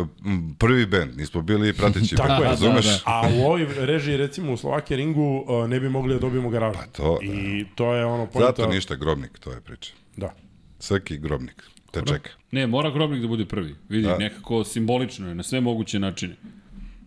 prvi 0.58 0.86
bend, 0.86 1.16
nismo 1.16 1.42
bili 1.42 1.72
prateći 1.72 2.16
Tako 2.26 2.42
je, 2.42 2.48
razumeš? 2.48 2.84
da, 2.84 2.90
da. 2.92 3.00
A 3.04 3.28
u 3.34 3.44
ovoj 3.46 3.66
režiji, 3.78 4.16
recimo 4.16 4.52
u 4.52 4.56
Slovakije 4.56 4.96
ringu, 4.96 5.44
ne 5.68 5.80
bi 5.80 5.88
mogli 5.88 6.14
da 6.14 6.20
dobijemo 6.20 6.50
garažu. 6.50 6.78
Pa 6.78 6.86
to, 6.86 7.18
da. 7.22 7.26
I 7.32 7.64
to 7.74 7.94
je 7.94 8.04
ono 8.06 8.26
pojenta... 8.26 8.52
Zato 8.62 8.72
ništa, 8.74 8.94
grobnik, 8.94 9.38
to 9.38 9.50
je 9.52 9.60
priča. 9.60 9.92
Da. 10.16 10.34
Srki 10.78 11.18
grobnik, 11.18 11.62
te 11.90 12.00
čeka. 12.06 12.30
Ne, 12.50 12.66
mora 12.66 12.90
Grobnik 12.90 13.22
da 13.22 13.28
bude 13.28 13.44
prvi. 13.44 13.74
Vidi, 13.88 14.02
Da. 14.06 14.12
da. 14.12 14.18
nekako 14.18 14.64
simbolično 14.64 15.28
je, 15.28 15.34
na 15.34 15.42
sve 15.42 15.60
moguće 15.60 15.98
načine. 15.98 16.34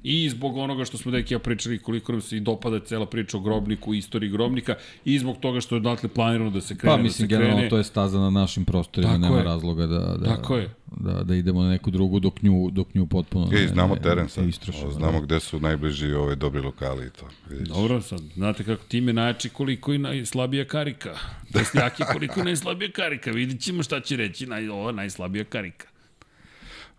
I 0.08 0.30
zbog 0.30 0.58
onoga 0.58 0.86
što 0.86 0.98
smo 0.98 1.12
deki 1.12 1.34
ja 1.34 1.40
pričali, 1.40 1.80
koliko 1.80 2.12
nam 2.12 2.22
se 2.22 2.38
i 2.38 2.40
dopada 2.40 2.80
cela 2.80 3.06
priča 3.06 3.38
o 3.38 3.40
Grobniku, 3.40 3.94
istoriji 3.94 4.30
Grobnika, 4.30 4.76
i 5.06 5.20
zbog 5.20 5.38
toga 5.38 5.62
što 5.62 5.76
je 5.76 5.80
odatle 5.80 6.10
planirano 6.10 6.50
da 6.50 6.62
se 6.62 6.76
krene, 6.76 6.96
Pa 6.96 7.02
mislim, 7.04 7.28
da 7.28 7.34
se 7.34 7.38
krene. 7.38 7.44
generalno 7.46 7.70
to 7.70 7.78
je 7.78 7.84
staza 7.84 8.20
na 8.20 8.30
našim 8.30 8.66
prostorima, 8.66 9.14
Tako 9.14 9.22
nema 9.22 9.38
je. 9.38 9.44
razloga 9.44 9.88
da, 9.88 10.00
da, 10.00 10.26
Tako 10.26 10.58
je. 10.58 10.70
da, 10.98 11.24
da 11.24 11.36
idemo 11.36 11.64
na 11.64 11.70
neku 11.70 11.92
drugu 11.92 12.20
dok 12.20 12.42
nju, 12.42 12.70
dok 12.72 12.94
nju 12.94 13.06
potpuno 13.08 13.48
I 13.54 13.68
znamo 13.68 13.96
teren 13.96 14.30
sad, 14.30 14.48
istrošimo. 14.48 14.92
znamo 14.92 15.22
gde 15.22 15.40
su 15.40 15.60
najbliži 15.60 16.14
ove 16.14 16.36
dobri 16.36 16.62
lokali 16.62 17.08
i 17.08 17.10
to. 17.10 17.26
Vidiš. 17.50 17.68
Dobro, 17.68 18.02
sad, 18.02 18.22
znate 18.36 18.64
kako 18.64 18.84
tim 18.84 19.08
je 19.08 19.14
najjači 19.14 19.50
koliko 19.50 19.94
i 19.94 19.98
najslabija 19.98 20.66
karika. 20.66 21.10
Jeste 21.54 21.80
jaki 21.80 22.04
koliko 22.12 22.40
i 22.40 22.44
najslabija 22.44 22.92
karika. 22.92 23.32
Vidit 23.32 23.62
ćemo 23.62 23.84
šta 23.84 24.00
će 24.00 24.16
reći 24.16 24.46
naj, 24.46 24.70
ova 24.70 24.92
najslabija 24.92 25.44
karika. 25.44 25.88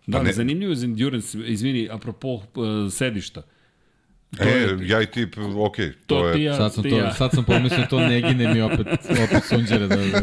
Da, 0.07 0.17
Pa 0.17 0.23
ne. 0.23 0.33
zanimljivo 0.33 0.71
je 0.71 0.75
za 0.75 0.85
Endurance, 0.85 1.37
izvini, 1.39 1.89
apropo 1.91 2.27
uh, 2.29 2.41
sedišta. 2.91 3.41
E, 4.39 4.45
ja 4.81 5.01
i 5.01 5.05
ti, 5.05 5.27
ok, 5.57 5.75
to, 5.77 5.83
To, 6.07 6.27
je... 6.27 6.33
ti 6.33 6.41
ja, 6.41 6.53
Sad 6.53 6.73
sam, 6.73 6.83
ti 6.83 6.89
to, 6.89 6.97
ja. 6.97 7.13
sad 7.13 7.31
sam 7.31 7.43
pomislio 7.45 7.85
to 7.85 7.99
ne 7.99 8.21
gine 8.21 8.53
mi 8.53 8.61
opet, 8.61 8.87
opet 9.23 9.43
sunđere 9.45 9.87
da, 9.87 9.95
da 9.95 10.01
A 10.17 10.21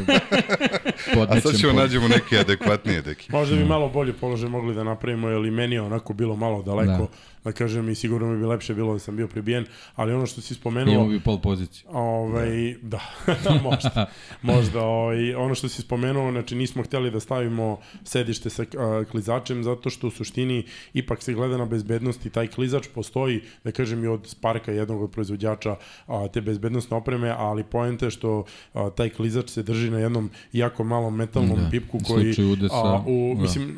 podnećem. 1.14 1.40
sad 1.42 1.56
ćemo 1.56 1.72
pod- 1.72 1.80
nađemo 1.80 2.08
neke 2.08 2.38
adekvatnije 2.38 3.02
deki. 3.02 3.32
Možda 3.32 3.56
bi 3.56 3.64
malo 3.64 3.88
bolje 3.88 4.12
položaj 4.12 4.48
mogli 4.48 4.74
da 4.74 4.84
napravimo, 4.84 5.28
jer 5.28 5.44
i 5.44 5.50
meni 5.50 5.74
je 5.74 5.80
onako 5.80 6.12
bilo 6.12 6.36
malo 6.36 6.62
daleko, 6.62 6.92
da, 6.92 7.06
da 7.44 7.52
kažem, 7.52 7.88
i 7.88 7.94
sigurno 7.94 8.32
mi 8.32 8.38
bi 8.38 8.46
lepše 8.46 8.74
bilo 8.74 8.92
da 8.92 8.98
sam 8.98 9.16
bio 9.16 9.28
pribijen, 9.28 9.64
ali 9.94 10.12
ono 10.12 10.26
što 10.26 10.40
si 10.40 10.54
spomenuo... 10.54 10.94
Imamo 10.94 11.08
bi 11.08 11.20
pol 11.20 11.38
poziciju. 11.40 11.86
Ovaj, 11.92 12.74
da, 12.92 13.00
možda. 13.62 14.06
možda 14.42 14.82
ovaj, 14.82 15.34
ono 15.34 15.54
što 15.54 15.68
si 15.68 15.82
spomenuo, 15.82 16.32
znači 16.32 16.54
nismo 16.54 16.82
hteli 16.82 17.10
da 17.10 17.20
stavimo 17.20 17.78
sedište 18.04 18.50
sa 18.50 18.64
a, 18.78 19.04
klizačem 19.10 19.64
zato 19.64 19.90
što 19.90 20.06
u 20.06 20.10
suštini 20.10 20.64
ipak 20.94 21.22
se 21.22 21.34
gleda 21.34 21.56
na 21.56 21.66
bezbednost 21.66 22.26
i 22.26 22.30
taj 22.30 22.46
klizač 22.46 22.86
postoji, 22.94 23.40
da 23.64 23.72
kažem 23.72 24.04
i 24.04 24.06
od 24.06 24.26
Sparka, 24.26 24.72
jednog 24.72 25.02
od 25.02 25.10
proizvođača 25.10 25.76
a, 26.06 26.28
te 26.28 26.40
bezbednostne 26.40 26.96
opreme, 26.96 27.34
ali 27.38 27.64
poenta 27.64 28.04
je 28.04 28.10
što 28.10 28.44
a, 28.74 28.90
taj 28.90 29.10
klizač 29.10 29.48
se 29.48 29.62
drži 29.62 29.90
na 29.90 29.98
jednom 29.98 30.30
jako 30.52 30.84
malom 30.84 31.16
metalnom 31.16 31.58
Da, 31.58 31.70
pipku 31.70 31.96
u 31.96 32.00
koji 32.06 32.24
slučaju 32.24 32.52
udesa, 32.52 32.74
a, 32.74 33.02
u, 33.06 33.34
da. 33.36 33.42
mislim 33.42 33.74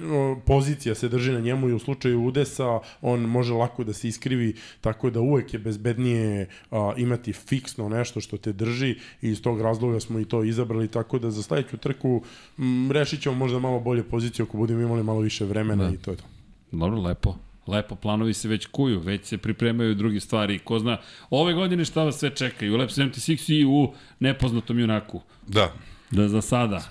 pozicija 0.46 0.94
se 0.94 1.08
drži 1.08 1.32
na 1.32 1.40
njemu 1.40 1.68
i 1.68 1.72
u 1.72 1.78
slučaju 1.78 2.24
udesa 2.24 2.80
on 3.02 3.20
može 3.20 3.55
lako 3.56 3.84
da 3.84 3.92
se 3.92 4.08
iskrivi 4.08 4.54
tako 4.80 5.10
da 5.10 5.20
uvek 5.20 5.52
je 5.54 5.58
bezbednije 5.58 6.48
a, 6.70 6.92
imati 6.96 7.32
fiksno 7.32 7.88
nešto 7.88 8.20
što 8.20 8.36
te 8.36 8.52
drži 8.52 8.90
i 9.22 9.28
iz 9.28 9.42
tog 9.42 9.60
razloga 9.60 10.00
smo 10.00 10.18
i 10.18 10.24
to 10.24 10.44
izabrali 10.44 10.88
tako 10.88 11.18
da 11.18 11.30
za 11.30 11.42
sledeću 11.42 11.76
trku 11.76 12.22
m, 12.58 12.92
rešit 12.92 13.22
ćemo 13.22 13.34
možda 13.34 13.58
malo 13.58 13.80
bolje 13.80 14.02
poziciju 14.02 14.44
ako 14.48 14.56
budemo 14.56 14.80
imali 14.80 15.02
malo 15.02 15.20
više 15.20 15.44
vremena 15.44 15.84
Da. 15.84 15.94
i 15.94 15.96
to 15.98 16.10
je 16.10 16.16
to. 16.16 16.24
Dobro, 16.72 17.00
lepo. 17.00 17.34
Lepo, 17.66 17.94
planovi 17.94 18.34
se 18.34 18.48
već 18.48 18.66
kuju, 18.66 19.00
već 19.00 19.24
se 19.24 19.38
pripremaju 19.38 19.94
druge 19.94 20.20
stvari. 20.20 20.58
Ko 20.58 20.78
zna, 20.78 20.98
ove 21.30 21.52
godine 21.54 21.84
šta 21.84 22.04
vas 22.04 22.18
sve 22.18 22.30
čeka 22.30 22.66
i 22.66 22.70
u 22.70 22.76
Lab 22.76 22.88
76 22.88 23.52
i 23.52 23.64
u 23.64 23.92
nepoznatom 24.20 24.78
junaku. 24.78 25.20
Da, 25.46 25.72
Da 26.10 26.28
za 26.28 26.40
sada. 26.40 26.82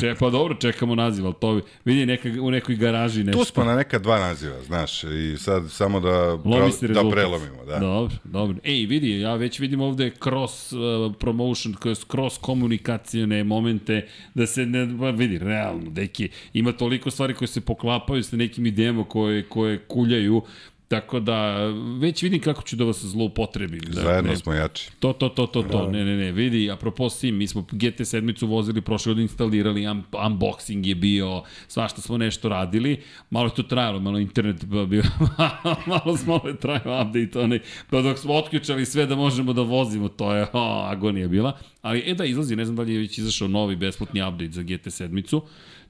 Če, 0.00 0.14
pa 0.20 0.30
dobro, 0.30 0.54
čekamo 0.54 0.94
naziv, 0.94 1.26
ali 1.26 1.34
to 1.40 1.60
vidi 1.84 2.06
neka, 2.06 2.28
u 2.40 2.50
nekoj 2.50 2.76
garaži 2.76 3.24
nešto. 3.24 3.38
tu 3.38 3.44
smo 3.44 3.64
na 3.64 3.76
neka 3.76 3.98
dva 3.98 4.18
naziva, 4.18 4.62
znaš, 4.62 5.04
i 5.04 5.36
sad 5.38 5.70
samo 5.70 6.00
da, 6.00 6.38
se 6.72 6.88
da 6.88 7.10
prelomimo, 7.10 7.64
da. 7.64 7.78
Dobro, 7.78 8.16
dobro. 8.24 8.56
Ej, 8.64 8.86
vidi, 8.86 9.20
ja 9.20 9.34
već 9.34 9.58
vidim 9.58 9.80
ovde 9.80 10.10
cross 10.22 10.72
uh, 10.72 10.80
promotion, 11.18 11.74
cross 12.10 12.38
komunikacijone 12.38 13.44
momente, 13.44 14.06
da 14.34 14.46
se 14.46 14.66
ne, 14.66 14.98
pa 14.98 15.10
vidi, 15.10 15.38
realno, 15.38 15.90
deki, 15.90 16.28
ima 16.52 16.72
toliko 16.72 17.10
stvari 17.10 17.34
koje 17.34 17.48
se 17.48 17.60
poklapaju 17.60 18.22
sa 18.22 18.36
nekim 18.36 18.66
idejama 18.66 19.04
koje, 19.04 19.48
koje 19.48 19.78
kuljaju, 19.78 20.42
Tako 20.88 21.20
da, 21.20 21.66
već 22.00 22.22
vidim 22.22 22.40
kako 22.40 22.62
ću 22.62 22.76
da 22.76 22.84
vas 22.84 23.04
zloupotrebim. 23.04 23.80
Da, 23.80 24.02
Zajedno 24.02 24.30
ne, 24.30 24.36
smo 24.36 24.52
jači. 24.52 24.90
To, 25.00 25.12
to, 25.12 25.28
to, 25.28 25.46
to, 25.46 25.62
to, 25.62 25.90
ne, 25.90 26.04
ne, 26.04 26.16
ne, 26.16 26.32
vidi, 26.32 26.70
apropo 26.70 27.10
Sim, 27.10 27.36
mi 27.36 27.46
smo 27.46 27.62
GT7 27.62 28.46
vozili, 28.46 28.80
prošle 28.80 29.10
godine 29.10 29.22
instalirali, 29.22 29.88
un, 29.88 30.02
unboxing 30.12 30.86
je 30.86 30.94
bio, 30.94 31.42
svašta 31.68 32.00
smo 32.00 32.18
nešto 32.18 32.48
radili, 32.48 33.00
malo 33.30 33.46
je 33.46 33.54
to 33.54 33.62
trajalo, 33.62 34.00
malo 34.00 34.18
internet 34.18 34.64
bio, 34.64 35.02
malo 35.86 36.16
smo 36.16 36.34
ove 36.34 36.56
trajao 36.56 37.02
update, 37.02 37.38
onaj, 37.38 37.60
pa 37.90 38.02
dok 38.02 38.18
smo 38.18 38.34
otključali 38.34 38.86
sve 38.86 39.06
da 39.06 39.16
možemo 39.16 39.52
da 39.52 39.62
vozimo, 39.62 40.08
to 40.08 40.34
je, 40.34 40.46
o, 40.52 40.82
agonija 40.90 41.28
bila, 41.28 41.58
ali, 41.82 42.02
e 42.06 42.14
da, 42.14 42.24
izlazi, 42.24 42.56
ne 42.56 42.64
znam 42.64 42.76
da 42.76 42.82
li 42.82 42.92
je 42.92 42.98
već 42.98 43.18
izašao 43.18 43.48
novi 43.48 43.76
besplatni 43.76 44.22
update 44.22 44.52
za 44.52 44.62
GT7, 44.62 45.40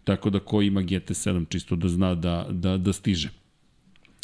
tako 0.04 0.30
da 0.30 0.40
ko 0.40 0.62
ima 0.62 0.82
GT7 0.82 1.48
čisto 1.48 1.76
da 1.76 1.88
zna 1.88 2.14
da, 2.14 2.46
da, 2.50 2.76
da 2.76 2.92
stiže 2.92 3.28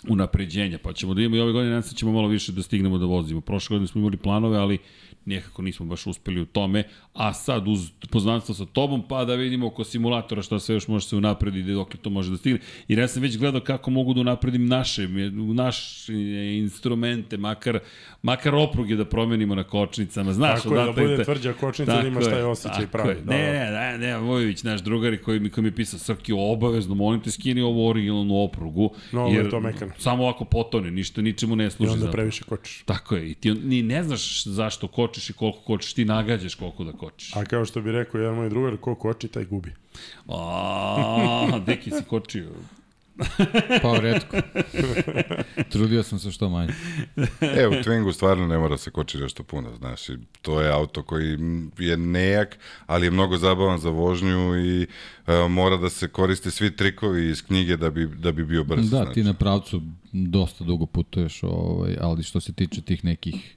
unapređenja, 0.09 0.78
pa 0.78 0.93
ćemo 0.93 1.14
da 1.14 1.20
imamo 1.20 1.36
i 1.36 1.40
ove 1.40 1.52
godine, 1.52 1.70
nadam 1.70 1.82
se 1.82 1.94
da 1.94 1.98
ćemo 1.98 2.12
malo 2.12 2.28
više 2.28 2.52
da 2.52 2.62
stignemo 2.62 2.98
da 2.98 3.06
vozimo. 3.06 3.40
Prošle 3.40 3.74
godine 3.74 3.86
smo 3.86 4.01
imali 4.01 4.16
planove, 4.16 4.59
ali 4.59 4.78
nekako 5.26 5.62
nismo 5.62 5.86
baš 5.86 6.06
uspeli 6.06 6.40
u 6.40 6.46
tome, 6.46 6.82
a 7.12 7.32
sad 7.34 7.68
uz 7.68 7.80
poznanstvo 8.10 8.55
sa 8.55 8.64
tobom, 8.66 9.02
pa 9.02 9.24
da 9.24 9.34
vidimo 9.34 9.66
oko 9.66 9.84
simulatora 9.84 10.42
šta 10.42 10.59
sve 10.59 10.74
još 10.74 10.88
može 10.88 11.06
se 11.06 11.16
unaprediti, 11.16 11.72
dok 11.72 11.96
to 11.96 12.10
može 12.10 12.30
da 12.30 12.36
stigne. 12.36 12.59
Jer 12.88 12.98
ja 12.98 13.09
sam 13.09 13.22
već 13.22 13.38
gledao 13.38 13.60
kako 13.62 13.90
mogu 13.90 14.14
da 14.14 14.20
unapredim 14.20 14.66
naše, 14.66 15.09
naše 15.55 16.12
instrumente, 16.56 17.36
makar, 17.36 17.78
makar 18.22 18.55
opruge 18.56 18.96
da 18.96 19.05
promenimo 19.06 19.55
na 19.55 19.64
kočnicama. 19.64 20.32
Znaš, 20.32 20.62
Tako 20.62 20.74
je, 20.76 20.84
da 20.84 20.92
bude 20.92 21.16
te- 21.16 21.24
tvrđa 21.24 21.52
kočnica, 21.52 21.84
da 21.86 21.96
Tako 21.96 22.06
imaš 22.09 22.24
taj 22.24 22.38
je, 22.38 22.44
osjećaj 22.44 22.86
pravi. 22.86 23.09
je. 23.10 23.14
Da, 23.16 23.32
Ne, 23.32 23.70
da. 23.70 23.80
ne, 23.80 23.98
ne, 23.98 24.06
ne, 24.06 24.18
Vojović, 24.18 24.62
naš 24.62 24.80
drugar 24.80 25.16
koji 25.18 25.40
mi, 25.40 25.51
koji 25.51 25.62
mi 25.62 25.68
je 25.68 25.74
pisao, 25.74 25.98
Srki, 25.98 26.32
obavezno, 26.34 26.94
molim 26.94 27.20
te, 27.20 27.30
skini 27.30 27.60
ovu 27.60 27.88
originalnu 27.88 28.34
oprugu. 28.36 28.90
Mnogo 29.12 29.30
je 29.32 29.51
to 29.51 29.60
mekano. 29.60 29.92
Samo 29.98 30.22
ovako 30.22 30.44
potone, 30.44 30.90
ništa, 30.90 31.22
ničemu 31.22 31.56
ne 31.56 31.66
I 31.66 31.70
služi. 31.70 31.90
onda 31.90 32.01
za 32.01 32.06
to. 32.06 32.12
previše 32.12 32.44
kočiš. 32.44 32.82
Tako 32.82 33.16
je, 33.16 33.30
i 33.30 33.34
ti 33.34 33.51
ni 33.52 33.82
ne 33.82 34.02
znaš 34.02 34.44
zašto 34.44 34.88
kočiš 34.88 35.14
i 35.31 35.32
koliko 35.32 35.59
kočiš, 35.59 35.95
ti 35.95 36.05
nagađaš 36.05 36.55
koliko 36.55 36.85
da 36.85 36.93
kočiš. 36.93 37.36
A 37.36 37.45
kao 37.45 37.65
što 37.65 37.81
bi 37.81 37.93
rekao 37.93 38.20
jedan 38.20 38.35
moj 38.35 38.49
drugar, 38.49 38.77
ko 38.77 38.95
koči, 38.95 39.28
taj 39.28 39.45
gubi. 39.45 39.73
A, 40.28 41.61
deki 41.66 41.91
si 41.91 42.05
kočio. 42.09 42.51
Pa 43.82 43.99
redko. 44.01 44.36
Trudio 45.73 46.03
sam 46.03 46.19
se 46.19 46.31
što 46.31 46.49
manje. 46.49 46.73
E, 47.41 47.66
u 47.69 47.73
Twingu 47.73 48.12
stvarno 48.12 48.47
ne 48.47 48.59
mora 48.59 48.77
se 48.77 48.91
koči 48.91 49.19
nešto 49.19 49.43
puno, 49.43 49.77
znaš, 49.77 50.01
to 50.43 50.61
je 50.61 50.73
auto 50.73 51.03
koji 51.03 51.39
je 51.78 51.97
nejak, 51.97 52.59
ali 52.86 53.07
je 53.07 53.11
mnogo 53.11 53.36
zabavan 53.36 53.78
za 53.78 53.91
vožnju 53.91 54.65
i 54.65 54.86
e, 55.27 55.49
mora 55.49 55.77
da 55.77 55.91
se 55.91 56.09
koriste 56.09 56.51
svi 56.51 56.77
trikovi 56.77 57.31
iz 57.31 57.43
knjige 57.43 57.77
da 57.77 57.91
bi, 57.91 58.07
da 58.07 58.32
bi 58.32 58.45
bio 58.45 58.65
brz. 58.65 58.91
Da, 58.91 58.97
znači. 58.97 59.12
ti 59.12 59.23
na 59.23 59.35
pravcu 59.35 59.82
dosta 60.12 60.65
dugo 60.65 60.86
putuješ, 60.86 61.43
ovaj, 61.43 61.97
ali 62.01 62.23
što 62.23 62.41
se 62.41 62.53
tiče 62.53 62.82
tih 62.82 63.05
nekih 63.05 63.57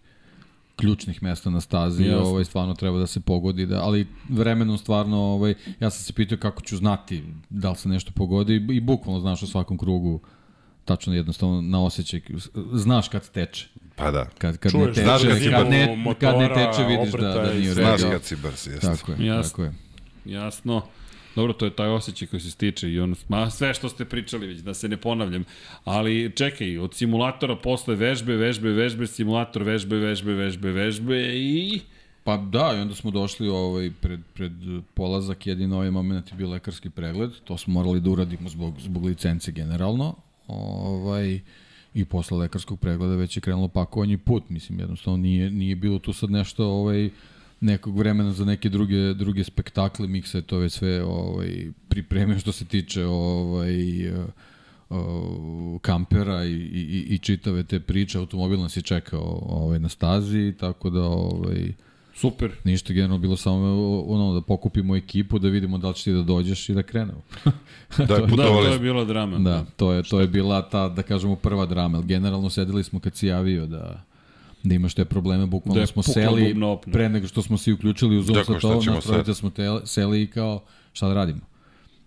ključnih 0.78 1.24
mesta 1.24 1.50
na 1.50 1.62
stazi, 1.62 2.04
Jasno. 2.04 2.26
ovaj 2.26 2.46
stvarno 2.46 2.74
treba 2.74 3.00
da 3.00 3.08
se 3.08 3.20
pogodi, 3.20 3.66
da, 3.66 3.82
ali 3.82 4.08
vremenom 4.30 4.78
stvarno, 4.78 5.18
ovaj, 5.18 5.54
ja 5.80 5.90
sam 5.90 6.04
se 6.04 6.14
pitao 6.14 6.38
kako 6.38 6.62
ću 6.62 6.78
znati 6.78 7.24
da 7.50 7.70
li 7.70 7.76
se 7.76 7.90
nešto 7.90 8.12
pogodi 8.16 8.66
i 8.72 8.80
bukvalno 8.80 9.20
znaš 9.20 9.44
u 9.44 9.48
svakom 9.48 9.78
krugu 9.78 10.20
tačno 10.86 11.14
jednostavno 11.14 11.62
na 11.62 11.84
osjećaj, 11.84 12.22
znaš 12.74 13.10
kad 13.10 13.30
teče. 13.30 13.68
Pa 13.96 14.12
da. 14.12 14.26
Kad, 14.38 14.58
kad 14.58 14.72
Čuješ 14.72 14.88
ne 14.88 14.94
teče, 14.94 15.04
znaš 15.04 15.22
kad 15.24 15.38
si 15.38 15.50
kad, 15.50 15.70
ne, 15.70 15.86
kad 16.20 16.36
ne 16.36 16.48
motora, 16.48 16.72
teče 16.72 16.84
vidiš 16.88 17.12
da, 17.12 17.28
da 17.28 17.54
nije 17.54 17.72
u 17.72 17.76
redu. 17.76 17.98
Znaš 17.98 18.12
kad 18.12 18.24
si 18.24 18.36
brz, 18.36 18.68
jeste. 18.68 18.88
Tako 18.88 19.12
je, 19.12 19.26
Jasno. 19.26 19.50
tako 19.50 19.64
je. 19.64 19.74
jasno. 20.26 20.82
Dobro, 21.38 21.54
to 21.54 21.66
je 21.66 21.76
taj 21.76 21.90
osjećaj 21.90 22.28
koji 22.28 22.40
se 22.40 22.52
stiče 22.52 22.90
i 22.92 23.00
ono, 23.00 23.16
ma 23.28 23.50
sve 23.50 23.74
što 23.74 23.90
ste 23.90 24.06
pričali 24.06 24.48
već, 24.48 24.60
da 24.60 24.74
se 24.74 24.90
ne 24.90 24.98
ponavljam. 24.98 25.44
Ali 25.84 26.32
čekaj, 26.36 26.78
od 26.78 26.94
simulatora 26.94 27.56
posle 27.56 27.96
vežbe, 27.96 28.36
vežbe, 28.36 28.70
vežbe, 28.70 29.08
simulator, 29.08 29.64
vežbe, 29.64 29.96
vežbe, 29.96 30.34
vežbe, 30.34 30.72
vežbe 30.72 31.20
i... 31.36 31.82
Pa 32.24 32.38
da, 32.38 32.74
i 32.78 32.82
onda 32.82 32.96
smo 32.96 33.12
došli 33.12 33.50
ovaj, 33.50 33.92
pred, 34.02 34.20
pred 34.34 34.52
polazak, 34.94 35.48
jedini 35.48 35.76
ovaj 35.76 35.92
moment 35.92 36.32
je 36.32 36.38
bio 36.38 36.50
lekarski 36.50 36.90
pregled, 36.90 37.32
to 37.44 37.58
smo 37.58 37.74
morali 37.74 38.02
da 38.02 38.10
uradimo 38.10 38.50
zbog, 38.50 38.82
zbog 38.82 39.06
licence 39.06 39.52
generalno, 39.52 40.16
ovaj, 40.48 41.40
i 41.94 42.06
posle 42.06 42.38
lekarskog 42.38 42.80
pregleda 42.80 43.16
već 43.16 43.38
je 43.38 43.42
krenulo 43.42 43.68
pakovanje 43.68 44.18
put, 44.18 44.50
mislim, 44.50 44.80
jednostavno 44.80 45.18
nije, 45.18 45.52
nije 45.52 45.76
bilo 45.76 46.00
tu 46.00 46.14
sad 46.14 46.32
nešto 46.32 46.66
ovaj, 46.66 47.10
nekog 47.60 47.98
vremena 47.98 48.34
za 48.34 48.46
neke 48.46 48.70
druge 48.70 49.14
druge 49.14 49.44
spektakle, 49.44 50.08
Miksa 50.08 50.38
je 50.38 50.42
to 50.42 50.58
već 50.58 50.74
sve 50.74 51.04
ovaj 51.04 51.68
pripremio 51.90 52.40
što 52.40 52.52
se 52.52 52.66
tiče 52.66 53.06
ovaj 53.06 54.10
uh, 54.10 55.82
kampera 55.82 56.46
i, 56.46 56.54
i, 56.54 57.06
i 57.10 57.18
čitave 57.18 57.64
te 57.64 57.80
priče, 57.80 58.18
automobil 58.18 58.60
nas 58.60 58.78
je 58.78 58.82
čekao 58.82 59.40
ovaj, 59.50 59.80
na 59.80 59.90
stazi, 59.90 60.54
tako 60.60 60.90
da 60.90 61.02
ovaj, 61.02 61.74
Super. 62.18 62.52
Ništa 62.64 62.94
generalno 62.94 63.18
bilo 63.18 63.38
samo 63.38 63.66
ono 64.08 64.34
da 64.34 64.42
pokupimo 64.42 64.96
ekipu, 64.96 65.40
da 65.40 65.48
vidimo 65.48 65.78
da 65.78 65.88
li 65.88 65.96
će 65.96 66.04
ti 66.04 66.14
da 66.14 66.22
dođeš 66.22 66.70
i 66.70 66.74
da 66.74 66.84
krenemo. 66.84 67.22
da, 67.98 68.06
da, 68.06 68.28
to 68.28 68.72
je 68.72 68.80
bila 68.80 69.06
drama. 69.06 69.38
Da, 69.38 69.66
to 69.76 69.92
je, 69.92 70.04
to 70.04 70.20
je 70.20 70.28
bila 70.28 70.70
ta, 70.70 70.90
da 70.90 71.04
kažemo, 71.04 71.36
prva 71.36 71.66
drama. 71.66 72.02
Generalno 72.02 72.50
sedeli 72.50 72.84
smo 72.84 73.00
kad 73.00 73.16
si 73.16 73.28
javio 73.28 73.66
da 73.66 74.04
da 74.64 74.76
imaš 74.76 74.94
te 74.94 75.06
probleme, 75.06 75.46
bukvalno 75.46 75.80
da 75.82 75.88
smo 75.88 76.04
seli 76.04 76.56
pre 76.92 77.10
nego 77.10 77.28
što 77.28 77.42
smo 77.42 77.58
se 77.58 77.74
uključili 77.74 78.18
u 78.18 78.22
Zoom 78.22 78.36
dakle, 78.36 78.56
sa 78.56 78.62
to, 78.62 78.82
na 78.92 79.02
trojica 79.02 79.34
smo 79.34 79.50
te, 79.50 79.64
seli 79.86 80.22
i 80.22 80.28
kao 80.28 80.64
šta 80.94 81.08
da 81.08 81.14
radimo. 81.14 81.40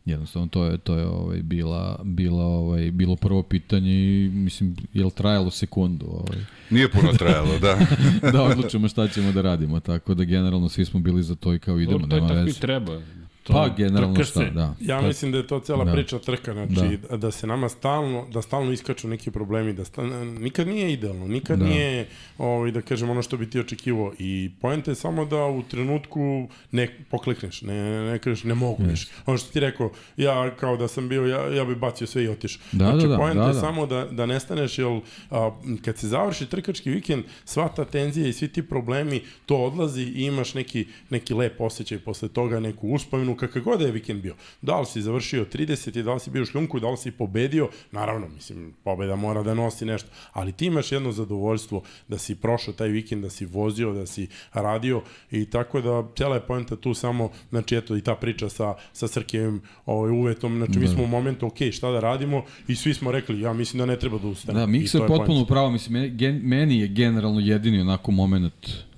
Jednostavno 0.04 0.48
to 0.48 0.64
je 0.64 0.78
to 0.78 0.96
je 0.96 1.06
ovaj 1.06 1.42
bila 1.42 2.00
bila 2.04 2.44
ovaj 2.44 2.90
bilo 2.90 3.16
prvo 3.16 3.42
pitanje 3.42 3.92
i 3.92 4.30
mislim 4.32 4.76
je 4.92 5.04
li 5.04 5.10
trajalo 5.10 5.50
sekundu, 5.50 6.06
ovaj. 6.06 6.44
Nije 6.70 6.90
puno 6.90 7.12
trajalo, 7.12 7.58
da. 7.58 7.78
da 8.32 8.42
odlučimo 8.42 8.88
šta 8.88 9.08
ćemo 9.08 9.32
da 9.32 9.42
radimo, 9.42 9.80
tako 9.80 10.14
da 10.14 10.24
generalno 10.24 10.68
svi 10.68 10.84
smo 10.84 11.00
bili 11.00 11.22
za 11.22 11.34
to 11.34 11.54
i 11.54 11.58
kao 11.58 11.80
idemo, 11.80 11.98
Dobro, 11.98 12.08
to 12.08 12.16
nema 12.16 12.40
veze. 12.40 12.44
To 12.44 12.48
je 12.48 12.52
tako 12.52 12.58
i 12.58 12.60
treba. 12.60 13.19
To, 13.42 13.52
pa 13.52 13.68
generalno 13.76 14.24
šta, 14.24 14.44
da. 14.44 14.74
Ja 14.80 14.98
pa, 15.00 15.06
mislim 15.06 15.32
da 15.32 15.38
je 15.38 15.46
to 15.46 15.60
cela 15.60 15.84
da. 15.84 15.92
priča 15.92 16.18
trka, 16.18 16.52
znači 16.52 16.98
da. 17.10 17.16
da 17.16 17.30
se 17.30 17.46
nama 17.46 17.68
stalno, 17.68 18.26
da 18.32 18.42
stalno 18.42 18.72
iskaču 18.72 19.08
neki 19.08 19.30
problemi, 19.30 19.72
da 19.72 19.84
stalno, 19.84 20.24
nikad 20.24 20.68
nije 20.68 20.92
idealno, 20.92 21.26
nikad 21.26 21.58
da. 21.58 21.64
nije, 21.64 22.08
ovaj, 22.38 22.70
da 22.70 22.82
kažem, 22.82 23.10
ono 23.10 23.22
što 23.22 23.36
bi 23.36 23.50
ti 23.50 23.60
očekivao 23.60 24.12
i 24.18 24.50
poenta 24.60 24.90
je 24.90 24.94
samo 24.94 25.24
da 25.24 25.44
u 25.44 25.62
trenutku 25.62 26.48
ne 26.70 26.88
poklekneš, 27.10 27.62
ne, 27.62 28.10
ne 28.10 28.18
kažeš, 28.18 28.44
ne 28.44 28.54
mogu 28.54 28.82
yes. 28.82 29.08
Ono 29.26 29.38
što 29.38 29.52
ti 29.52 29.60
rekao, 29.60 29.90
ja 30.16 30.56
kao 30.56 30.76
da 30.76 30.88
sam 30.88 31.08
bio, 31.08 31.26
ja, 31.26 31.54
ja 31.54 31.64
bih 31.64 31.76
bacio 31.76 32.06
sve 32.06 32.24
i 32.24 32.28
otišao. 32.28 32.62
Da, 32.72 32.84
znači, 32.84 33.06
da, 33.06 33.08
da, 33.08 33.16
poenta 33.16 33.40
da, 33.40 33.48
je 33.48 33.54
da. 33.54 33.60
samo 33.60 33.86
da, 33.86 34.04
da 34.04 34.26
nestaneš, 34.26 34.78
jer 34.78 35.00
a, 35.30 35.50
kad 35.84 35.98
se 35.98 36.08
završi 36.08 36.46
trkački 36.46 36.90
vikend, 36.90 37.24
sva 37.44 37.68
ta 37.68 37.84
tenzija 37.84 38.28
i 38.28 38.32
svi 38.32 38.48
ti 38.48 38.62
problemi, 38.62 39.22
to 39.46 39.56
odlazi 39.56 40.02
i 40.02 40.24
imaš 40.24 40.54
neki, 40.54 40.86
neki 41.10 41.34
lep 41.34 41.60
osjećaj 41.60 41.98
posle 41.98 42.28
toga, 42.28 42.60
neku 42.60 42.88
uspomenu, 42.88 43.29
kakav 43.36 43.62
god 43.62 43.80
da 43.80 43.86
je 43.86 43.92
vikend 43.92 44.22
bio. 44.22 44.34
Da 44.62 44.80
li 44.80 44.86
si 44.86 45.02
završio 45.02 45.44
30 45.44 45.98
i 45.98 46.02
da 46.02 46.14
li 46.14 46.20
si 46.20 46.30
bio 46.30 46.42
u 46.42 46.46
šljunku, 46.46 46.80
da 46.80 46.90
li 46.90 46.96
si 46.96 47.10
pobedio, 47.10 47.68
naravno, 47.92 48.28
mislim, 48.28 48.74
pobeda 48.84 49.16
mora 49.16 49.42
da 49.42 49.54
nosi 49.54 49.84
nešto, 49.84 50.08
ali 50.32 50.52
ti 50.52 50.66
imaš 50.66 50.92
jedno 50.92 51.12
zadovoljstvo 51.12 51.82
da 52.08 52.18
si 52.18 52.34
prošao 52.34 52.74
taj 52.74 52.88
vikend, 52.88 53.22
da 53.22 53.30
si 53.30 53.46
vozio, 53.46 53.92
da 53.92 54.06
si 54.06 54.28
radio 54.52 55.02
i 55.30 55.44
tako 55.44 55.80
da 55.80 56.08
cela 56.16 56.34
je 56.34 56.40
poenta 56.40 56.76
tu 56.76 56.94
samo, 56.94 57.30
znači 57.50 57.76
eto 57.76 57.96
i 57.96 58.00
ta 58.00 58.14
priča 58.14 58.48
sa, 58.48 58.74
sa 58.92 59.08
Srkijevim 59.08 59.60
ovaj, 59.86 60.10
uvetom, 60.10 60.56
znači 60.56 60.72
da. 60.72 60.80
mi 60.80 60.88
smo 60.88 61.04
u 61.04 61.06
momentu, 61.06 61.46
ok, 61.46 61.58
šta 61.72 61.90
da 61.90 62.00
radimo 62.00 62.44
i 62.68 62.76
svi 62.76 62.94
smo 62.94 63.12
rekli, 63.12 63.40
ja 63.40 63.52
mislim 63.52 63.78
da 63.78 63.86
ne 63.86 63.98
treba 63.98 64.18
da 64.18 64.28
ustane. 64.28 64.60
Da, 64.60 64.66
Miksa 64.66 64.98
je 64.98 65.06
potpuno 65.06 65.42
upravo, 65.42 65.70
mislim, 65.70 66.16
meni 66.42 66.80
je 66.80 66.88
generalno 66.88 67.40
jedini 67.40 67.80
onako 67.80 68.12
moment 68.12 68.89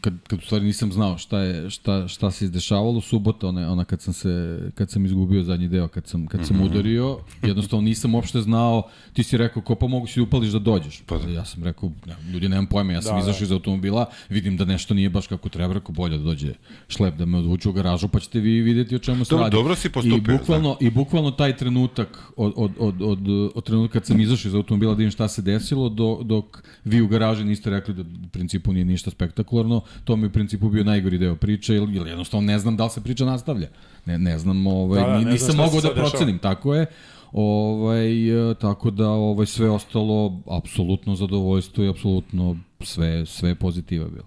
kad, 0.00 0.14
kad 0.28 0.38
u 0.38 0.42
stvari 0.42 0.64
nisam 0.64 0.92
znao 0.92 1.18
šta 1.18 1.38
je 1.38 1.70
šta 1.70 2.08
šta 2.08 2.30
se 2.30 2.44
izdešavalo 2.44 3.00
subota 3.00 3.48
ona 3.48 3.72
ona 3.72 3.84
kad 3.84 4.00
sam 4.00 4.14
se 4.14 4.60
kad 4.74 4.90
sam 4.90 5.06
izgubio 5.06 5.42
zadnji 5.42 5.68
deo 5.68 5.88
kad 5.88 6.06
sam 6.06 6.26
kad 6.26 6.46
sam 6.46 6.56
mm 6.56 6.60
-hmm. 6.60 6.70
udario 6.70 7.18
jednostavno 7.42 7.84
nisam 7.84 8.14
uopšte 8.14 8.40
znao 8.40 8.82
ti 9.12 9.22
si 9.22 9.36
rekao 9.36 9.62
ko 9.62 9.74
pa 9.74 9.86
mogu 9.86 10.06
si 10.06 10.20
da 10.20 10.24
upališ 10.24 10.50
da 10.50 10.58
dođeš 10.58 11.02
pa 11.06 11.18
da. 11.18 11.30
ja 11.30 11.44
sam 11.44 11.64
rekao 11.64 11.92
ne, 12.06 12.32
ljudi 12.32 12.48
nemam 12.48 12.66
pojma 12.66 12.92
ja 12.92 13.02
sam 13.02 13.16
da, 13.16 13.20
izašao 13.20 13.38
da. 13.38 13.44
iz 13.44 13.52
automobila 13.52 14.06
vidim 14.28 14.56
da 14.56 14.64
nešto 14.64 14.94
nije 14.94 15.10
baš 15.10 15.26
kako 15.26 15.48
treba 15.48 15.74
rekao 15.74 15.92
bolje 15.92 16.18
da 16.18 16.24
dođe 16.24 16.54
šlep 16.88 17.14
da 17.14 17.26
me 17.26 17.38
odvuče 17.38 17.68
u 17.68 17.72
garažu 17.72 18.08
pa 18.08 18.20
ćete 18.20 18.40
vi 18.40 18.60
videti 18.60 18.96
o 18.96 18.98
čemu 18.98 19.24
se 19.24 19.36
radi 19.36 19.56
dobro 19.56 19.74
si 19.74 19.90
postupio 19.90 20.34
i 20.34 20.38
bukvalno 20.38 20.76
i 20.80 20.90
bukvalno 20.90 21.30
taj 21.30 21.56
trenutak 21.56 22.18
od 22.36 22.52
od 22.56 22.72
od 22.78 23.02
od, 23.02 23.28
od 23.54 23.64
trenutka 23.64 23.92
kad 23.92 24.06
sam 24.06 24.20
izašao 24.20 24.48
iz 24.48 24.54
automobila 24.54 24.94
da 24.94 24.98
vidim 24.98 25.10
šta 25.10 25.28
se 25.28 25.42
desilo 25.42 25.88
do, 25.88 26.20
dok 26.22 26.64
vi 26.84 27.00
u 27.00 27.08
garaži 27.08 27.44
niste 27.44 27.70
rekli 27.70 27.94
da 27.94 28.02
u 28.02 28.28
principu 28.32 28.72
nije 28.72 28.84
ništa 28.84 29.10
spektakularno 29.10 29.61
spektakularno, 29.62 29.82
to 30.04 30.16
mi 30.16 30.26
u 30.26 30.30
principu 30.30 30.70
bio 30.70 30.84
najgori 30.84 31.18
deo 31.18 31.36
priče, 31.36 31.74
ili, 31.74 32.10
jednostavno 32.10 32.46
ne 32.46 32.58
znam 32.58 32.76
da 32.76 32.84
li 32.84 32.90
se 32.90 33.00
priča 33.00 33.24
nastavlja. 33.24 33.68
Ne, 34.06 34.18
ne 34.18 34.38
znam, 34.38 34.66
ovaj, 34.66 35.00
da, 35.00 35.06
da, 35.06 35.18
ne 35.18 35.32
nisam 35.32 35.56
mogao 35.56 35.80
da 35.80 35.94
procenim, 35.94 36.38
tako 36.38 36.74
je. 36.74 36.86
Ovaj, 37.32 38.50
e, 38.50 38.54
tako 38.54 38.90
da 38.90 39.08
ovaj, 39.08 39.46
sve 39.46 39.70
ostalo 39.70 40.40
apsolutno 40.50 41.16
zadovoljstvo 41.16 41.84
i 41.84 41.88
apsolutno 41.88 42.56
sve, 42.80 43.26
sve 43.26 43.54
pozitiva 43.54 44.08
bilo. 44.08 44.26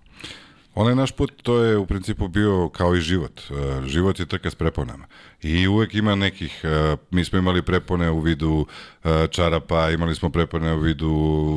Onaj 0.75 0.95
naš 0.95 1.11
put, 1.11 1.31
to 1.43 1.63
je 1.63 1.77
u 1.77 1.85
principu 1.85 2.27
bio 2.27 2.69
kao 2.69 2.95
i 2.95 3.01
život. 3.01 3.39
E, 3.39 3.87
život 3.87 4.19
je 4.19 4.25
trka 4.25 4.49
s 4.51 4.55
preponama. 4.55 5.05
I 5.45 5.67
uvek 5.67 5.93
ima 5.95 6.15
nekih, 6.15 6.61
e, 6.63 6.97
mi 7.11 7.25
smo 7.25 7.39
imali 7.39 7.61
prepone 7.61 8.11
u 8.11 8.19
vidu 8.19 8.65
e, 9.03 9.27
čarapa, 9.27 9.89
imali 9.89 10.15
smo 10.15 10.29
prepone 10.29 10.73
u 10.73 10.79
vidu 10.79 11.11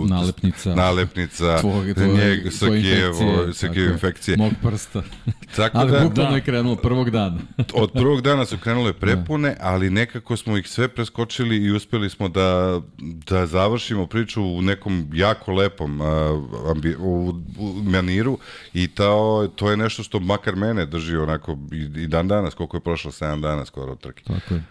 nalepnica, 0.08 0.74
nalepnica 0.74 1.58
tvoj, 1.60 1.94
tvoj, 1.94 2.08
njeg, 2.08 2.52
Sakijevo, 2.52 3.52
Sakijevo 3.52 3.92
infekcije. 3.92 4.36
Mog 4.36 4.52
prsta. 4.62 5.02
Tako 5.56 5.78
ali 5.78 5.90
da, 5.92 6.00
bukvalno 6.00 6.30
da, 6.30 6.36
je 6.36 6.42
krenulo 6.42 6.76
prvog 6.76 7.10
dana. 7.10 7.38
od 7.82 7.92
prvog 7.92 8.20
dana 8.20 8.46
su 8.46 8.58
krenule 8.58 8.92
prepune, 8.92 9.56
ali 9.60 9.90
nekako 9.90 10.36
smo 10.36 10.56
ih 10.56 10.68
sve 10.68 10.88
preskočili 10.88 11.56
i 11.56 11.70
uspeli 11.70 12.10
smo 12.10 12.28
da, 12.28 12.80
da 12.98 13.46
završimo 13.46 14.06
priču 14.06 14.42
u 14.42 14.62
nekom 14.62 15.10
jako 15.12 15.52
lepom 15.52 16.00
uh, 16.00 16.06
ambi, 16.70 16.96
u, 16.98 17.34
u 17.58 17.74
maniru 17.82 18.38
i 18.74 18.88
to, 18.88 19.48
to 19.56 19.70
je 19.70 19.76
nešto 19.76 20.02
što 20.02 20.20
makar 20.20 20.56
mene 20.56 20.86
drži 20.86 21.16
onako 21.16 21.58
i, 21.72 22.02
i 22.02 22.06
dan 22.06 22.28
danas, 22.28 22.54
koliko 22.54 22.76
je 22.76 22.80
prošlo 22.80 23.10
7 23.10 23.40
dana 23.40 23.64
skoro 23.78 23.94
trke. 23.96 24.24
Tako 24.24 24.54
je. 24.54 24.62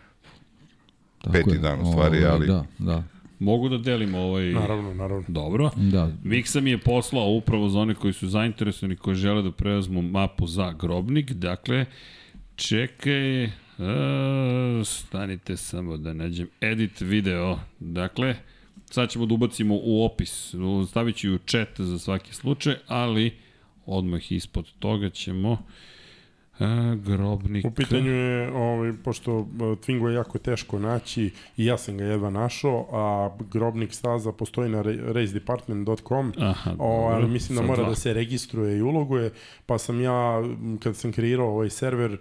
Tako 1.21 1.33
Peti 1.33 1.49
je. 1.49 1.57
dan 1.57 1.81
u 1.81 1.85
stvari, 1.85 2.25
Ovo, 2.25 2.33
ali... 2.33 2.47
Da, 2.47 2.65
da. 2.79 3.03
Mogu 3.39 3.69
da 3.69 3.77
delim 3.77 4.15
ovaj... 4.15 4.45
Naravno, 4.45 4.93
naravno. 4.93 5.25
Dobro. 5.27 5.69
Da. 5.75 6.11
Miksa 6.23 6.61
mi 6.61 6.69
je 6.69 6.77
poslao 6.77 7.29
upravo 7.29 7.69
za 7.69 7.79
one 7.79 7.95
koji 7.95 8.13
su 8.13 8.27
zainteresovani, 8.27 8.95
koji 8.95 9.15
žele 9.15 9.41
da 9.41 9.51
preuzmu 9.51 10.01
mapu 10.01 10.47
za 10.47 10.71
grobnik. 10.71 11.31
Dakle, 11.31 11.85
čekaj, 12.55 13.43
e, 13.43 13.49
stanite 14.85 15.57
samo 15.57 15.97
da 15.97 16.13
nađem 16.13 16.47
edit 16.61 17.01
video. 17.01 17.59
Dakle, 17.79 18.35
sad 18.85 19.09
ćemo 19.09 19.25
da 19.25 19.33
ubacimo 19.33 19.79
u 19.83 20.05
opis, 20.05 20.55
stavit 20.89 21.15
ću 21.15 21.35
u 21.35 21.37
chat 21.37 21.81
za 21.81 21.99
svaki 21.99 22.33
slučaj, 22.33 22.75
ali 22.87 23.37
odmah 23.85 24.31
ispod 24.31 24.65
toga 24.79 25.09
ćemo 25.09 25.57
A, 26.59 26.95
grobnik. 27.05 27.65
U 27.65 27.71
pitanju 27.71 28.11
je, 28.11 28.51
ovaj, 28.53 28.93
pošto 29.03 29.39
e, 29.39 29.43
Twingo 29.59 30.07
je 30.07 30.13
jako 30.13 30.37
teško 30.37 30.79
naći 30.79 31.31
i 31.57 31.65
ja 31.65 31.77
sam 31.77 31.97
ga 31.97 32.03
jedva 32.03 32.29
našao, 32.29 32.87
a 32.91 33.29
grobnik 33.51 33.93
staza 33.93 34.31
postoji 34.31 34.69
na 34.69 34.81
racedepartment.com, 34.81 36.33
ali 36.79 37.27
mislim 37.27 37.55
da 37.55 37.61
mora 37.61 37.81
dva. 37.81 37.89
da 37.89 37.95
se 37.95 38.13
registruje 38.13 38.77
i 38.77 38.81
uloguje, 38.81 39.31
pa 39.65 39.77
sam 39.77 40.01
ja, 40.01 40.43
kad 40.83 40.95
sam 40.95 41.11
kreirao 41.11 41.47
ovaj 41.47 41.69
server, 41.69 42.17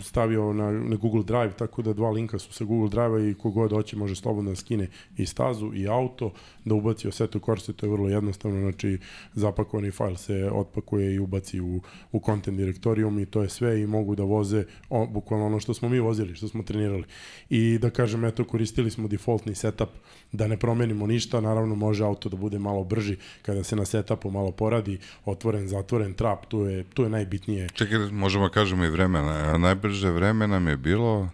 stavio 0.00 0.52
na, 0.52 0.70
na 0.70 0.96
Google 0.96 1.22
Drive, 1.22 1.52
tako 1.52 1.82
da 1.82 1.92
dva 1.92 2.10
linka 2.10 2.38
su 2.38 2.52
sa 2.52 2.64
Google 2.64 2.88
Drive-a 2.88 3.30
i 3.30 3.34
kogod 3.34 3.72
hoće 3.72 3.96
može 3.96 4.16
slobodno 4.16 4.50
da 4.50 4.56
skine 4.56 4.88
i 5.16 5.26
stazu 5.26 5.74
i 5.74 5.88
auto, 5.88 6.32
da 6.64 6.74
ubaci 6.74 7.08
Assetto 7.08 7.38
Corsa, 7.38 7.72
to 7.72 7.86
je 7.86 7.92
vrlo 7.92 8.08
jednostavno, 8.08 8.60
znači 8.60 8.98
zapakovani 9.34 9.90
fajl 9.90 10.14
se 10.14 10.50
otpakuje 10.52 11.14
i 11.14 11.18
ubaci 11.18 11.60
u, 11.60 11.80
u 12.12 12.20
content 12.26 12.58
direktorijum 12.58 13.18
i 13.18 13.26
to 13.26 13.42
je 13.42 13.48
sve 13.56 13.80
i 13.80 13.86
mogu 13.86 14.14
da 14.14 14.22
voze 14.22 14.64
o, 14.90 15.06
bukvalno 15.06 15.46
ono 15.46 15.60
što 15.60 15.74
smo 15.74 15.88
mi 15.88 16.00
vozili, 16.00 16.34
što 16.34 16.48
smo 16.48 16.62
trenirali. 16.62 17.04
I 17.50 17.78
da 17.78 17.90
kažem, 17.90 18.24
eto, 18.24 18.44
koristili 18.44 18.90
smo 18.90 19.08
defaultni 19.08 19.54
setup 19.54 19.88
da 20.32 20.46
ne 20.46 20.56
promenimo 20.56 21.06
ništa, 21.06 21.40
naravno 21.40 21.74
može 21.74 22.04
auto 22.04 22.28
da 22.28 22.36
bude 22.36 22.58
malo 22.58 22.84
brži 22.84 23.16
kada 23.42 23.64
se 23.64 23.76
na 23.76 23.84
setupu 23.84 24.30
malo 24.30 24.50
poradi, 24.50 24.98
otvoren, 25.24 25.68
zatvoren 25.68 26.14
trap, 26.14 26.46
tu 26.46 26.60
je, 26.60 26.84
tu 26.84 27.02
je 27.02 27.08
najbitnije. 27.08 27.68
Čekaj, 27.74 27.98
možemo 27.98 28.48
kažemo 28.48 28.84
i 28.84 28.90
vremena. 28.90 29.58
Najbrže 29.58 30.10
vreme 30.10 30.46
nam 30.48 30.68
je 30.68 30.76
bilo... 30.76 31.28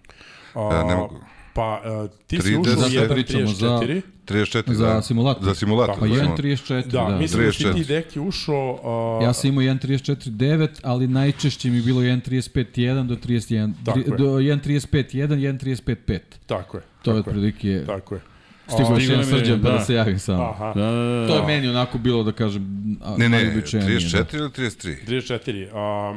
A, 0.55 0.85
ne 0.89 0.97
mogu 0.97 1.17
Pa, 1.55 1.83
uh, 2.05 2.11
ti 2.27 2.37
si 2.39 2.49
30, 2.49 2.61
ušao 2.63 2.73
u 2.77 2.91
zato 2.91 3.15
pričamo 3.15 3.47
za- 3.47 3.67
1.34. 3.69 4.03
34, 4.27 4.75
Za 4.75 4.87
da. 4.87 5.03
simulator. 5.03 5.45
Za 5.45 5.55
simulator. 5.55 5.99
Pa 5.99 6.07
je. 6.07 6.17
da. 6.17 6.23
1.34, 6.25 6.83
Da, 6.83 6.99
da. 7.01 7.19
mislim 7.19 7.45
da 7.45 7.53
si 7.53 7.59
34. 7.59 7.75
ti 7.75 7.85
deki 7.85 8.21
ušao... 8.21 8.81
Uh, 9.19 9.25
Ja 9.25 9.33
sam 9.33 9.49
imao 9.49 9.65
1.34.9, 9.65 10.69
ali 10.83 11.07
najčešće 11.09 11.71
mi 11.71 11.77
je 11.77 11.83
bilo 11.83 12.01
1.35.1 12.01 13.07
do 13.07 13.17
31, 13.17 13.73
Tako 13.85 14.01
tri, 14.01 14.11
je. 14.13 14.17
do 14.19 14.25
1.35.1, 14.27 15.29
1.35.5. 15.29 16.19
Tako 16.47 16.77
je. 16.77 16.83
To 17.03 17.11
je 17.11 17.19
otprilike... 17.19 17.83
Tako 17.87 18.15
je. 18.15 18.21
Još 18.79 18.87
Stiglo 18.89 18.99
jedan 18.99 19.19
je, 19.19 19.25
srđan 19.25 19.63
pa 19.63 19.71
da. 19.71 19.77
da 19.79 19.85
se 19.85 19.95
javim 19.95 20.19
samo. 20.19 20.43
Aha. 20.43 20.73
Da, 20.75 20.83
da, 20.83 21.21
da. 21.21 21.27
To 21.29 21.37
je 21.37 21.47
meni 21.47 21.69
onako 21.69 21.99
bilo 21.99 22.23
da 22.25 22.33
kažem 22.33 22.83
a, 23.03 23.15
Ne, 23.19 23.29
ne, 23.29 23.39
najuobičajenije, 23.45 23.99
34 23.99 24.37
ili 24.37 24.49
33? 24.49 24.97
34. 25.07 25.69
A, 25.75 26.13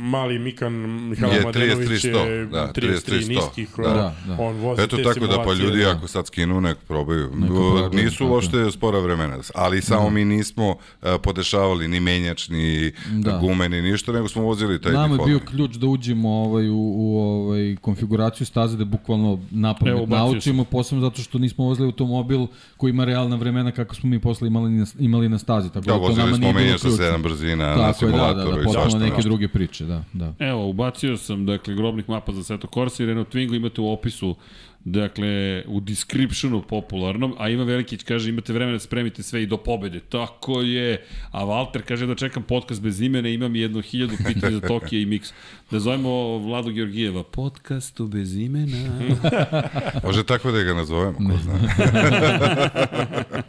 mali 0.00 0.38
Mikan 0.38 0.72
Mihajlo 1.08 1.34
Je 1.34 1.40
Mladenović 1.42 1.88
33 1.88 2.06
je 2.06 2.46
100, 2.46 2.50
da, 2.50 2.72
33 2.74 2.90
33 3.10 3.28
niskih. 3.28 3.68
da. 3.76 3.82
Da, 3.82 4.14
da. 4.26 4.36
On 4.38 4.56
vozi 4.56 4.82
Eto 4.82 4.96
te 4.96 5.02
tako 5.02 5.26
da 5.26 5.42
pa 5.44 5.52
ljudi 5.52 5.82
da. 5.82 5.90
ako 5.90 6.08
sad 6.08 6.26
skinu 6.26 6.60
nek 6.60 6.78
probaju. 6.78 7.30
Neka 7.34 7.46
probaju, 7.46 7.90
Nisu 7.92 8.26
uopšte 8.26 8.70
spora 8.70 8.98
vremena, 8.98 9.38
ali 9.54 9.82
samo 9.82 10.10
mi 10.10 10.24
nismo 10.24 10.68
uh, 10.68 11.08
podešavali 11.22 11.88
ni 11.88 12.00
menjač, 12.00 12.48
ni 12.48 12.92
Da. 13.12 13.38
gume, 13.38 13.68
ni 13.68 13.82
ništa, 13.82 14.12
nego 14.12 14.28
smo 14.28 14.42
vozili 14.42 14.80
taj 14.80 14.92
Nama 14.92 15.14
je 15.14 15.20
bio 15.26 15.40
ključ 15.40 15.74
da 15.74 15.86
uđemo 15.86 16.30
ovaj, 16.30 16.68
u, 16.68 16.92
u 16.96 17.18
ovaj, 17.18 17.76
konfiguraciju 17.80 18.46
staze 18.46 18.76
da 18.76 18.84
bukvalno 18.84 19.40
napamet 19.50 20.08
naučimo, 20.08 20.64
posebno 20.64 21.04
zato 21.04 21.22
što 21.22 21.38
nismo 21.38 21.64
vozili 21.64 21.92
automobil 21.98 22.46
koji 22.76 22.90
ima 22.90 23.04
realna 23.04 23.36
vremena 23.36 23.72
kako 23.72 23.94
smo 23.94 24.10
mi 24.10 24.20
posle 24.20 24.48
imali 24.48 24.70
na, 24.70 24.86
imali 24.98 25.28
na 25.28 25.38
stazi. 25.38 25.68
Tako 25.68 25.86
Da, 25.86 25.92
to 25.92 25.98
vozili 25.98 26.26
nama 26.26 26.38
nije 26.38 26.52
bilo 26.52 26.78
sa 26.78 26.88
ključno. 26.88 27.04
7 27.04 27.22
brzina 27.22 27.66
na 27.66 27.92
Tako 27.92 28.04
je, 28.04 28.10
da, 28.10 28.16
da, 28.16 28.18
simulatoru 28.18 28.56
da, 28.56 28.60
i 28.60 28.64
potpuno 28.64 28.72
svašta 28.72 28.98
neke 28.98 29.14
nešto. 29.14 29.28
druge 29.28 29.48
priče, 29.48 29.84
da, 29.84 30.04
da. 30.12 30.34
Evo, 30.38 30.68
ubacio 30.68 31.16
sam, 31.16 31.46
dakle, 31.46 31.74
grobnih 31.74 32.08
mapa 32.08 32.32
za 32.32 32.42
Seto 32.42 32.68
Corsa 32.74 33.02
i 33.02 33.06
Renault 33.06 33.34
Twingo 33.34 33.56
imate 33.56 33.80
u 33.80 33.92
opisu, 33.92 34.36
dakle, 34.84 35.62
u 35.66 35.80
descriptionu 35.80 36.62
popularnom, 36.62 37.34
a 37.38 37.48
Ivan 37.48 37.66
Velikić 37.66 38.02
kaže 38.02 38.28
imate 38.28 38.52
vremena 38.52 38.76
da 38.76 38.78
spremite 38.78 39.22
sve 39.22 39.42
i 39.42 39.46
do 39.46 39.56
pobede. 39.56 40.00
Tako 40.00 40.60
je. 40.60 41.04
A 41.30 41.44
Walter 41.44 41.82
kaže 41.82 42.06
da 42.06 42.14
čekam 42.14 42.42
podcast 42.42 42.82
bez 42.82 43.00
imena, 43.00 43.28
imam 43.28 43.56
jedno 43.56 43.80
hiljadu 43.80 44.14
pitanja 44.26 44.52
za 44.52 44.60
Tokio 44.60 45.00
i 45.00 45.06
Mix. 45.06 45.32
Da 45.70 45.80
zovemo 45.80 46.38
Vladu 46.38 46.70
Georgijeva. 46.70 47.22
Podcastu 47.22 48.06
bez 48.06 48.36
imena. 48.36 49.00
Može 50.04 50.24
tako 50.24 50.52
da 50.52 50.62
ga 50.62 50.74
nazovemo, 50.74 51.18
ko 51.18 51.38
zna. 51.42 51.54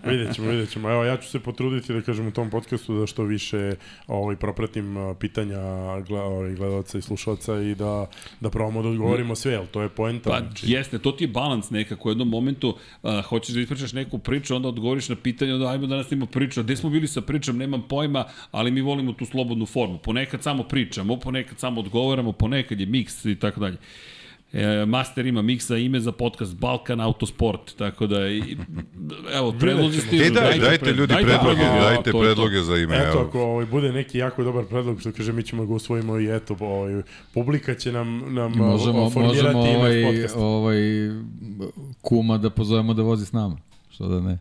Vidjet 0.10 0.36
ćemo, 0.36 0.50
vidjet 0.50 0.70
ćemo. 0.70 0.90
Evo, 0.90 1.04
ja 1.04 1.18
ću 1.18 1.30
se 1.30 1.40
potruditi 1.40 1.94
da 1.94 2.02
kažem 2.02 2.28
u 2.28 2.32
tom 2.32 2.50
podcastu 2.50 3.00
da 3.00 3.08
što 3.08 3.24
više 3.24 3.76
ovaj, 4.08 4.36
propratim 4.36 4.96
pitanja 5.20 5.60
ovaj, 5.60 6.56
gledalca 6.56 6.98
i 6.98 7.02
slušalca 7.02 7.62
i 7.62 7.76
da, 7.76 8.10
da 8.40 8.50
probamo 8.50 8.82
da 8.82 8.90
odgovorimo 8.90 9.36
sve, 9.36 9.52
jel 9.52 9.66
to 9.72 9.82
je 9.82 9.90
poenta. 9.90 10.30
Pa 10.30 10.40
znači, 10.40 10.72
jeste, 10.72 11.00
to 11.00 11.12
ti 11.12 11.24
je 11.24 11.28
balans 11.30 11.70
nekako. 11.70 12.10
U 12.10 12.12
jednom 12.12 12.30
momentu 12.30 12.70
uh, 13.04 13.22
hoćeš 13.26 13.56
da 13.56 13.62
ispričaš 13.62 13.94
neku 13.94 14.18
priču, 14.18 14.56
onda 14.56 14.68
odgovoriš 14.68 15.10
na 15.10 15.16
pitanje, 15.16 15.54
onda 15.54 15.68
ajmo 15.68 15.88
danas 15.88 16.12
imamo 16.12 16.26
priču. 16.26 16.60
A 16.60 16.64
Gde 16.64 16.76
smo 16.76 16.90
bili 16.90 17.08
sa 17.08 17.22
pričom, 17.22 17.58
nemam 17.58 17.82
pojma, 17.90 18.26
ali 18.52 18.72
mi 18.72 18.82
volimo 18.82 19.14
tu 19.14 19.26
slobodnu 19.26 19.66
formu. 19.66 19.98
Ponekad 19.98 20.44
samo 20.44 20.64
pričamo, 20.64 21.20
ponekad 21.20 21.60
samo 21.60 21.80
odgovaramo, 21.80 22.32
ponekad 22.32 22.80
je 22.80 22.86
miks 22.86 23.26
i 23.26 23.36
tako 23.36 23.60
dalje. 23.60 23.78
E, 24.54 24.86
master 24.86 25.26
ima 25.26 25.42
miksa 25.42 25.78
ime 25.78 26.00
za 26.00 26.12
podcast 26.12 26.56
Balkan 26.56 27.02
Autosport, 27.02 27.76
tako 27.76 28.08
da 28.08 28.28
i, 28.28 28.58
evo, 29.34 29.52
predlozi 29.52 30.02
stižu. 30.02 30.24
E 30.24 30.30
daj, 30.30 30.60
dajte 30.60 30.86
pred- 30.86 30.96
ljudi 30.96 31.14
predloge, 31.16 31.64
a, 31.64 31.80
dajte 31.82 32.12
to 32.12 32.24
je 32.24 32.30
to. 32.30 32.36
predloge 32.36 32.62
za 32.62 32.78
ime. 32.78 32.96
Eto, 32.98 33.12
evo. 33.12 33.22
ako 33.22 33.42
ovaj, 33.42 33.66
bude 33.66 33.92
neki 33.92 34.18
jako 34.18 34.44
dobar 34.44 34.66
predlog, 34.66 35.00
što 35.00 35.12
kaže, 35.12 35.34
mi 35.34 35.44
ćemo 35.44 35.66
ga 35.66 35.74
usvojimo 35.74 36.20
i 36.20 36.36
eto, 36.36 36.56
ovaj, 36.60 37.02
publika 37.34 37.76
će 37.76 37.92
nam, 37.92 38.34
nam 38.34 38.52
Možemo, 38.52 39.10
formirati 39.10 39.44
možemo 39.56 39.68
ime 39.68 39.78
ovaj, 39.78 40.04
podcasta. 40.06 40.40
ovaj 40.40 40.78
kuma 42.02 42.38
da 42.38 42.50
pozovemo 42.50 42.94
da 42.94 43.02
vozi 43.04 43.26
s 43.26 43.32
nama. 43.32 43.58
Što 43.90 44.08
da 44.08 44.20
ne? 44.22 44.38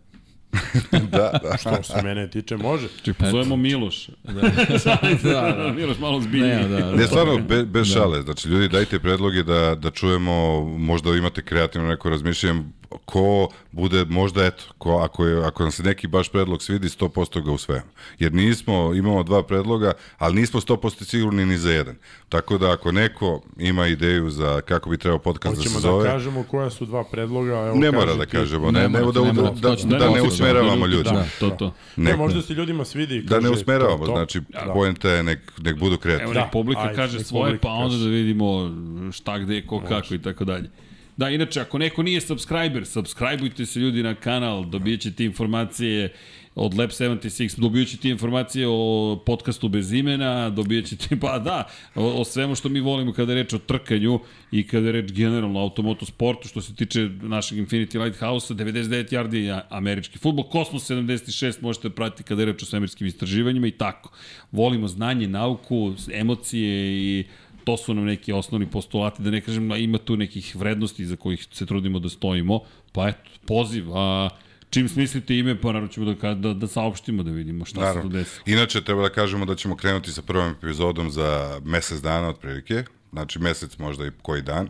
Da, 1.10 1.40
da. 1.42 1.56
Što 1.56 1.82
se 1.82 2.02
mene 2.02 2.30
tiče, 2.30 2.56
može. 2.56 2.88
Zovemo 3.30 3.56
Miloš. 3.56 4.08
da, 4.24 4.98
da. 5.22 5.72
Miloš 5.76 5.98
malo 5.98 6.20
zbiljniji. 6.20 6.56
Ne, 6.56 6.68
da, 6.68 6.78
da. 6.78 6.96
Ne, 6.96 7.06
stvarno, 7.06 7.38
be, 7.38 7.62
bez 7.64 7.92
šale. 7.92 8.22
Znači, 8.22 8.48
ljudi, 8.48 8.68
dajte 8.68 8.98
predloge 8.98 9.42
da, 9.42 9.74
da 9.74 9.90
čujemo, 9.90 10.64
možda 10.64 11.10
imate 11.10 11.42
kreativno 11.42 11.88
neko 11.88 12.10
razmišljanje, 12.10 12.62
ko 13.04 13.48
bude, 13.72 14.04
možda 14.08 14.44
eto, 14.44 14.64
ko, 14.78 14.98
ako, 14.98 15.26
je, 15.26 15.46
ako 15.46 15.62
nam 15.62 15.72
se 15.72 15.82
neki 15.82 16.06
baš 16.06 16.28
predlog 16.28 16.62
svidi, 16.62 16.88
100% 16.88 17.44
ga 17.44 17.52
usvajamo. 17.52 17.90
Jer 18.18 18.34
nismo, 18.34 18.94
imamo 18.94 19.22
dva 19.22 19.42
predloga, 19.42 19.92
ali 20.18 20.40
nismo 20.40 20.60
100% 20.60 21.04
sigurni 21.04 21.46
ni 21.46 21.58
za 21.58 21.72
jedan. 21.72 21.96
Tako 22.28 22.58
da 22.58 22.72
ako 22.72 22.92
neko 22.92 23.42
ima 23.58 23.86
ideju 23.86 24.30
za 24.30 24.60
kako 24.60 24.90
bi 24.90 24.98
trebao 24.98 25.18
podcast 25.18 25.56
da 25.56 25.62
se 25.62 25.68
Hoćemo 25.68 25.80
zove, 25.80 26.04
da 26.04 26.10
kažemo 26.10 26.42
koja 26.42 26.70
su 26.70 26.86
dva 26.86 27.04
predloga. 27.04 27.52
Evo, 27.52 27.76
ne 27.76 27.92
mora 27.92 28.14
da 28.14 28.24
ti. 28.24 28.30
kažemo, 28.30 28.70
Ne 28.70 28.80
ne, 28.80 28.88
ne, 28.88 28.98
da, 28.98 29.06
ne 29.06 29.12
da, 29.12 29.42
mora, 29.42 29.50
da, 29.50 29.68
to 29.68 29.76
će 29.76 29.86
da, 29.86 29.98
da 29.98 30.10
ne 30.10 30.20
posjećamo. 30.20 30.37
Usmeravamo 30.40 30.86
ljudi. 30.86 31.04
Da. 31.04 31.26
To, 31.40 31.50
to. 31.50 31.74
Ne, 31.96 32.04
Neko- 32.04 32.16
možda 32.18 32.42
se 32.42 32.54
ljudima 32.54 32.84
svidi. 32.84 33.16
i 33.16 33.22
Da 33.22 33.36
ne 33.36 33.42
kaže, 33.42 33.52
usmeravamo, 33.52 33.98
to, 33.98 34.06
to. 34.06 34.12
znači, 34.12 34.40
Da. 34.40 34.72
poenta 34.72 35.10
je 35.10 35.22
nek, 35.22 35.52
nek 35.58 35.76
budu 35.76 35.92
Evo 35.92 36.00
kreativni. 36.00 36.34
nek 36.34 36.44
Da, 36.44 36.50
publika 36.52 36.80
ajde, 36.80 36.94
kaže 36.94 37.18
nek 37.18 37.26
svoje, 37.26 37.44
publika 37.44 37.62
pa 37.62 37.72
onda 37.72 37.88
kaže. 37.88 38.04
da 38.04 38.10
vidimo 38.10 38.74
šta 39.12 39.38
gde, 39.38 39.62
ko 39.62 39.80
kako 39.80 40.14
i 40.14 40.18
tako 40.18 40.44
dalje. 40.44 40.70
Da, 41.16 41.30
inače, 41.30 41.60
ako 41.60 41.78
neko 41.78 42.02
nije 42.02 42.20
subscriber, 42.20 42.86
subscribeujte 42.86 43.66
se 43.66 43.80
ljudi 43.80 44.02
na 44.02 44.14
kanal, 44.14 44.64
dobijat 44.64 45.00
ćete 45.00 45.24
informacije 45.24 46.12
od 46.54 46.78
Lab 46.78 46.90
76, 46.90 47.60
dobijat 47.60 47.88
ćete 47.88 48.08
informacije 48.08 48.66
o 48.68 49.18
podcastu 49.26 49.68
bez 49.68 49.92
imena, 49.92 50.50
dobijat 50.50 50.84
ćete, 50.84 51.16
pa 51.20 51.38
da, 51.38 51.68
o, 51.94 52.20
o 52.20 52.24
svemu 52.24 52.54
što 52.54 52.68
mi 52.68 52.80
volimo 52.80 53.12
kada 53.12 53.32
je 53.32 53.42
reč 53.42 53.52
o 53.52 53.58
trkanju 53.58 54.20
i 54.52 54.66
kada 54.66 54.86
je 54.86 54.92
reč 54.92 55.12
generalno 55.12 55.60
o 55.60 55.62
automotosportu, 55.62 56.48
što 56.48 56.60
se 56.60 56.74
tiče 56.74 57.08
našeg 57.22 57.58
Infinity 57.58 58.04
Lighthouse-a, 58.04 58.56
99 58.56 59.12
yardi 59.12 59.36
je 59.36 59.60
američki 59.70 60.18
futbol, 60.18 60.48
Kosmos 60.48 60.90
76 60.90 61.62
možete 61.62 61.90
pratiti 61.90 62.22
kada 62.22 62.42
je 62.42 62.46
reč 62.46 62.62
o 62.62 62.66
svemirskim 62.66 63.06
istraživanjima 63.06 63.66
i 63.66 63.70
tako. 63.70 64.10
Volimo 64.52 64.88
znanje, 64.88 65.28
nauku, 65.28 65.94
emocije 66.12 66.92
i 66.92 67.24
to 67.64 67.76
su 67.76 67.94
nam 67.94 68.04
neki 68.04 68.32
osnovni 68.32 68.66
postulati, 68.66 69.22
da 69.22 69.30
ne 69.30 69.40
kažem, 69.40 69.72
ima 69.72 69.98
tu 69.98 70.16
nekih 70.16 70.56
vrednosti 70.56 71.06
za 71.06 71.16
kojih 71.16 71.46
se 71.52 71.66
trudimo 71.66 71.98
da 71.98 72.08
stojimo, 72.08 72.60
pa 72.92 73.08
eto, 73.08 73.30
poziv, 73.46 73.92
a 73.92 74.28
čim 74.70 74.88
smislite 74.88 75.38
ime, 75.38 75.60
pa 75.60 75.68
naravno 75.68 75.88
ćemo 75.88 76.14
da, 76.14 76.34
da, 76.34 76.54
da 76.54 76.66
saopštimo, 76.66 77.22
da 77.22 77.30
vidimo 77.30 77.64
šta 77.64 77.74
se 77.74 77.80
tu 77.80 77.86
Naravno. 77.86 78.10
desi. 78.10 78.40
Inače, 78.46 78.84
treba 78.84 79.02
da 79.02 79.08
kažemo 79.08 79.44
da 79.44 79.54
ćemo 79.54 79.76
krenuti 79.76 80.12
sa 80.12 80.22
prvom 80.22 80.50
epizodom 80.50 81.10
za 81.10 81.60
mesec 81.64 82.00
dana 82.00 82.28
otprilike, 82.28 82.84
znači 83.12 83.38
mesec 83.38 83.78
možda 83.78 84.06
i 84.06 84.10
koji 84.22 84.42
dan, 84.42 84.68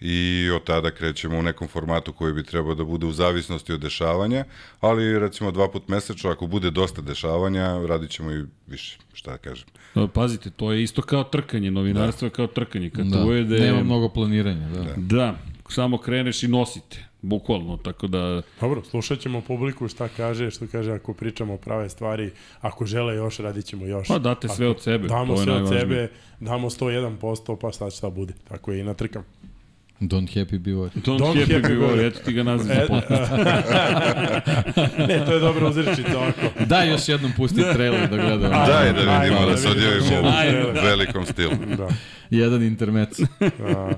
i 0.00 0.50
od 0.54 0.64
tada 0.64 0.90
krećemo 0.90 1.38
u 1.38 1.42
nekom 1.42 1.68
formatu 1.68 2.12
koji 2.12 2.32
bi 2.32 2.42
trebao 2.44 2.74
da 2.74 2.84
bude 2.84 3.06
u 3.06 3.12
zavisnosti 3.12 3.72
od 3.72 3.80
dešavanja, 3.80 4.44
ali 4.80 5.18
recimo 5.18 5.50
dva 5.50 5.70
put 5.70 5.88
mesečno, 5.88 6.30
ako 6.30 6.46
bude 6.46 6.70
dosta 6.70 7.02
dešavanja, 7.02 7.86
radit 7.86 8.10
ćemo 8.10 8.32
i 8.32 8.44
više, 8.66 8.98
šta 9.12 9.30
da 9.30 9.38
kažem. 9.38 9.66
Da, 9.94 10.06
Pazite, 10.08 10.50
to 10.50 10.72
je 10.72 10.82
isto 10.82 11.02
kao 11.02 11.24
trkanje, 11.24 11.70
novinarstvo 11.70 12.26
je 12.26 12.30
kao 12.30 12.46
trkanje, 12.46 12.90
kad 12.90 13.06
Da, 13.06 13.16
da. 13.16 13.24
uvede... 13.24 13.60
nema 13.60 13.82
mnogo 13.82 14.08
planiranja, 14.08 14.68
da. 14.68 14.94
Da, 14.96 15.34
samo 15.68 15.98
kreneš 15.98 16.42
i 16.42 16.48
nosite, 16.48 17.06
bukvalno, 17.22 17.76
tako 17.76 18.06
da... 18.06 18.42
Dobro, 18.60 18.82
slušat 18.84 19.18
ćemo 19.18 19.40
publiku 19.40 19.88
šta 19.88 20.08
kaže, 20.08 20.50
što 20.50 20.66
kaže 20.72 20.92
ako 20.92 21.14
pričamo 21.14 21.56
prave 21.56 21.88
stvari, 21.88 22.30
ako 22.60 22.86
žele 22.86 23.14
još, 23.14 23.38
radit 23.38 23.64
ćemo 23.64 23.86
još. 23.86 24.08
Pa 24.08 24.18
date 24.18 24.48
sve 24.48 24.66
Ako 24.66 24.76
od 24.76 24.82
sebe, 24.82 25.08
Damo 25.08 25.36
to 25.36 25.42
sve 25.42 25.52
od 25.52 25.68
sebe, 25.68 26.10
damo 26.40 26.70
101%, 26.70 27.56
pa 27.60 27.72
šta 27.72 27.90
šta 27.90 28.10
bude. 28.10 28.34
Tako 28.48 28.72
je 28.72 28.80
i 28.80 28.82
na 28.82 28.94
trkam. 28.94 29.24
Don't 30.00 30.28
happy 30.28 30.58
be 30.58 30.70
worried. 30.70 31.02
Don't, 31.04 31.18
Don't 31.18 31.36
happy, 31.36 31.52
happy 31.52 31.68
be 31.68 31.86
worried, 31.86 32.06
eto 32.06 32.20
ti 32.24 32.32
ga 32.32 32.42
naziv 32.42 32.66
za 32.66 32.82
E, 32.82 32.86
podcast. 32.86 33.32
ne, 35.08 35.24
to 35.26 35.32
je 35.32 35.40
dobra 35.40 35.68
uzrečica 35.68 36.18
ovako. 36.18 36.64
Daj 36.64 36.90
još 36.90 37.08
jednom 37.08 37.32
pusti 37.36 37.60
trailer 37.72 38.08
da 38.08 38.16
gledamo. 38.16 38.66
Daj 38.66 38.92
da 38.92 38.98
vidimo, 38.98 39.40
ajde, 39.40 39.50
da 39.50 39.56
se 39.56 39.64
da 39.64 39.70
odjavimo 39.70 40.06
jedan 40.44 40.70
u 40.70 40.84
velikom 40.84 41.26
stilu. 41.26 41.52
Da. 41.76 41.88
Jedan 42.30 42.62
intermec. 42.62 43.20
A, 43.60 43.92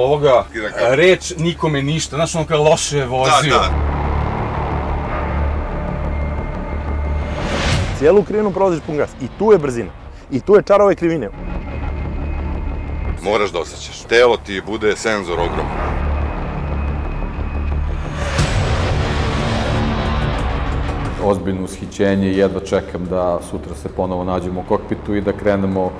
ovoga, 0.00 0.44
da 0.80 0.94
reč 0.94 1.32
nikome 1.38 1.82
ništa, 1.82 2.16
znaš 2.16 2.34
ono 2.34 2.46
kao 2.46 2.62
loše 2.62 2.98
je 2.98 3.06
vozio. 3.06 3.60
Cijelu 7.98 8.22
krivinu 8.22 8.50
prolaziš 8.50 8.80
pun 8.86 8.96
gas 8.96 9.10
i 9.20 9.28
tu 9.38 9.52
je 9.52 9.58
brzina. 9.58 9.90
I 10.30 10.40
tu 10.40 10.54
je 10.54 10.62
čar 10.62 10.82
ove 10.82 10.94
krivine. 10.94 11.28
Moraš 13.22 13.50
da 13.50 13.58
osjećaš. 13.58 14.00
Telo 14.08 14.36
ti 14.36 14.62
bude 14.66 14.96
senzor 14.96 15.40
ogroman. 15.40 15.90
ozbiljno 21.24 21.64
ushićenje 21.64 22.30
i 22.30 22.38
jedva 22.38 22.60
čekam 22.60 23.06
da 23.10 23.38
sutra 23.50 23.74
se 23.74 23.88
ponovo 23.88 24.24
nađemo 24.24 24.60
u 24.60 24.68
kokpitu 24.68 25.14
i 25.14 25.20
da 25.20 25.32
krenemo 25.32 25.90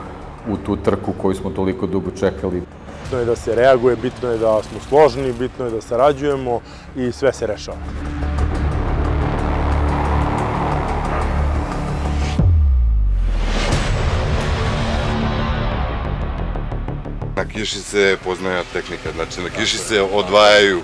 u 0.49 0.57
tu 0.67 0.77
trku 0.77 1.13
koju 1.23 1.35
smo 1.35 1.51
toliko 1.51 1.87
dugo 1.87 2.11
čekali. 2.11 2.63
Bitno 3.11 3.21
je 3.21 3.27
da 3.27 3.37
se 3.37 3.55
reaguje, 3.55 3.97
bitno 3.97 4.31
je 4.31 4.39
da 4.39 4.63
smo 4.63 4.81
složni, 4.89 5.33
bitno 5.33 5.65
je 5.65 5.71
da 5.71 5.81
sarađujemo 5.81 6.61
i 6.97 7.13
sve 7.13 7.33
se 7.33 7.47
rešava. 7.47 7.77
Na 17.37 17.45
kiši 17.45 17.79
se 17.79 18.17
poznaja 18.25 18.63
tehnika, 18.73 19.13
znači 19.15 19.41
na 19.41 19.49
kiši 19.51 19.79
se 19.79 20.03
odvajaju 20.03 20.81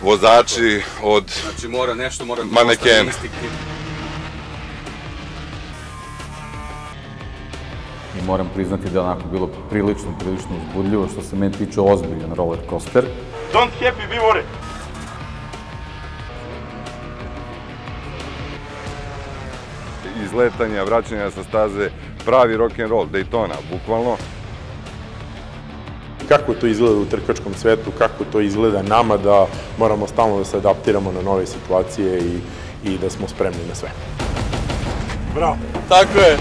vozači 0.00 0.82
od 1.02 1.24
Znači 1.42 1.68
mora 1.68 1.94
nešto, 1.94 2.24
mora 2.24 2.42
da 2.42 2.50
Manekena. 2.50 3.10
ostane. 3.10 3.77
Moram 8.28 8.48
priznati 8.54 8.90
da 8.90 8.98
je 8.98 9.04
onako 9.04 9.22
bilo 9.32 9.48
prilično, 9.70 10.10
prilično 10.20 10.50
uzbudljivo, 10.68 11.08
što 11.12 11.22
se 11.22 11.36
meni 11.36 11.52
tiče 11.52 11.80
ozbiljan 11.80 12.34
roller 12.36 12.58
coaster. 12.70 13.04
Don't 13.52 13.72
happy, 13.80 14.08
be 14.10 14.18
worried. 14.26 14.68
izletanja, 20.24 20.82
vraćanja 20.82 21.30
sa 21.30 21.42
staze, 21.42 21.90
pravi 22.24 22.56
rock 22.56 22.78
and 22.78 22.90
roll, 22.90 23.06
Daytona, 23.06 23.56
bukvalno. 23.70 24.16
Kako 26.28 26.54
to 26.54 26.66
izgleda 26.66 26.96
u 26.96 27.04
trkačkom 27.04 27.54
svetu, 27.54 27.90
kako 27.98 28.24
to 28.32 28.40
izgleda 28.40 28.82
nama 28.82 29.16
da 29.16 29.46
moramo 29.78 30.06
stalno 30.06 30.38
da 30.38 30.44
se 30.44 30.56
adaptiramo 30.56 31.12
na 31.12 31.22
nove 31.22 31.46
situacije 31.46 32.18
i, 32.18 32.38
i 32.84 32.98
da 32.98 33.10
smo 33.10 33.28
spremni 33.28 33.68
na 33.68 33.74
sve. 33.74 33.88
Bravo! 35.34 35.56
Tako 35.88 36.18
je. 36.18 36.36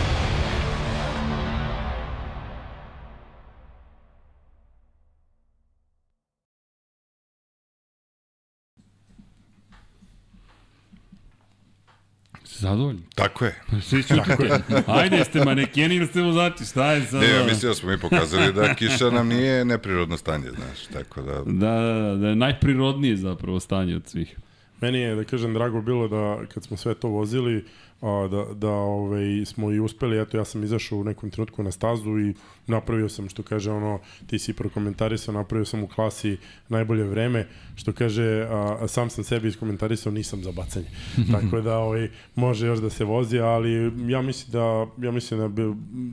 Zadovoljni? 12.60 13.02
Tako 13.16 13.46
je. 13.46 13.62
Svi 13.82 14.04
ćutite. 14.04 14.62
Ajde, 14.88 15.24
ste 15.24 15.46
manekeni 15.46 15.96
ili 15.96 16.08
ste 16.08 16.22
vozači? 16.22 16.66
Šta 16.66 16.92
je 16.92 17.06
sad? 17.06 17.22
Ne, 17.22 17.30
ja 17.30 17.44
mislim 17.44 17.72
da 17.72 17.76
smo 17.76 17.90
mi 17.90 17.98
pokazali 17.98 18.54
da 18.54 18.76
kiša 18.76 19.10
nam 19.10 19.28
nije 19.28 19.66
neprirodno 19.66 20.18
stanje, 20.18 20.50
znaš, 20.50 20.86
tako 20.94 21.22
da... 21.22 21.34
Da, 21.34 21.82
da, 21.82 22.10
da, 22.12 22.16
da 22.16 22.28
je 22.28 22.36
najprirodnije 22.36 23.18
zapravo 23.18 23.60
stanje 23.60 23.96
od 23.96 24.08
svih. 24.08 24.38
Meni 24.82 25.00
je, 25.00 25.16
da 25.16 25.24
kažem, 25.24 25.54
drago 25.54 25.82
bilo 25.82 26.08
da 26.08 26.46
kad 26.54 26.64
smo 26.64 26.78
sve 26.78 26.94
to 26.94 27.08
vozili, 27.08 27.66
a, 28.02 28.28
da, 28.32 28.54
da 28.54 28.70
ovaj, 28.70 29.46
smo 29.46 29.72
i 29.72 29.80
uspeli, 29.80 30.22
eto 30.22 30.38
ja 30.38 30.46
sam 30.46 30.64
izašao 30.64 30.98
u 30.98 31.04
nekom 31.04 31.30
trenutku 31.30 31.64
na 31.64 31.72
stazu 31.72 32.20
i 32.20 32.34
napravio 32.68 33.10
sam, 33.10 33.30
što 33.30 33.44
kaže 33.44 33.72
ono, 33.72 34.00
ti 34.28 34.40
si 34.40 34.54
prokomentarisao, 34.54 35.34
napravio 35.34 35.66
sam 35.66 35.84
u 35.84 35.88
klasi 35.88 36.38
najbolje 36.70 37.04
vreme, 37.04 37.48
što 37.76 37.94
kaže, 37.94 38.48
a, 38.50 38.78
a 38.82 38.88
sam 38.88 39.10
sam 39.10 39.24
sebi 39.24 39.48
iskomentarisao, 39.48 40.12
nisam 40.12 40.44
za 40.44 40.52
bacanje. 40.52 40.88
Tako 41.34 41.62
da 41.62 41.78
ovaj, 41.78 42.10
može 42.36 42.68
još 42.68 42.80
da 42.80 42.90
se 42.90 43.06
vozi, 43.06 43.40
ali 43.40 43.92
ja 44.12 44.22
mislim 44.22 44.52
da, 44.52 44.88
ja 44.98 45.12
mislim 45.12 45.40
da 45.40 45.48
bi 45.48 45.64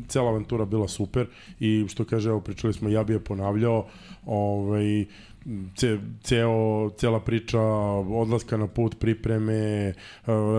cela 0.08 0.28
avantura 0.28 0.64
bila 0.64 0.88
super 0.88 1.26
i 1.60 1.84
što 1.88 2.04
kaže, 2.04 2.28
evo 2.28 2.40
pričali 2.40 2.72
smo, 2.72 2.88
ja 2.88 3.04
bi 3.04 3.12
je 3.12 3.24
ponavljao, 3.24 3.86
ovaj, 4.26 5.04
ce, 5.76 5.98
ceo, 6.22 6.90
cela 6.96 7.20
priča 7.20 7.60
odlaska 7.60 8.56
na 8.56 8.66
put, 8.66 8.98
pripreme, 8.98 9.54
eh, 9.54 9.94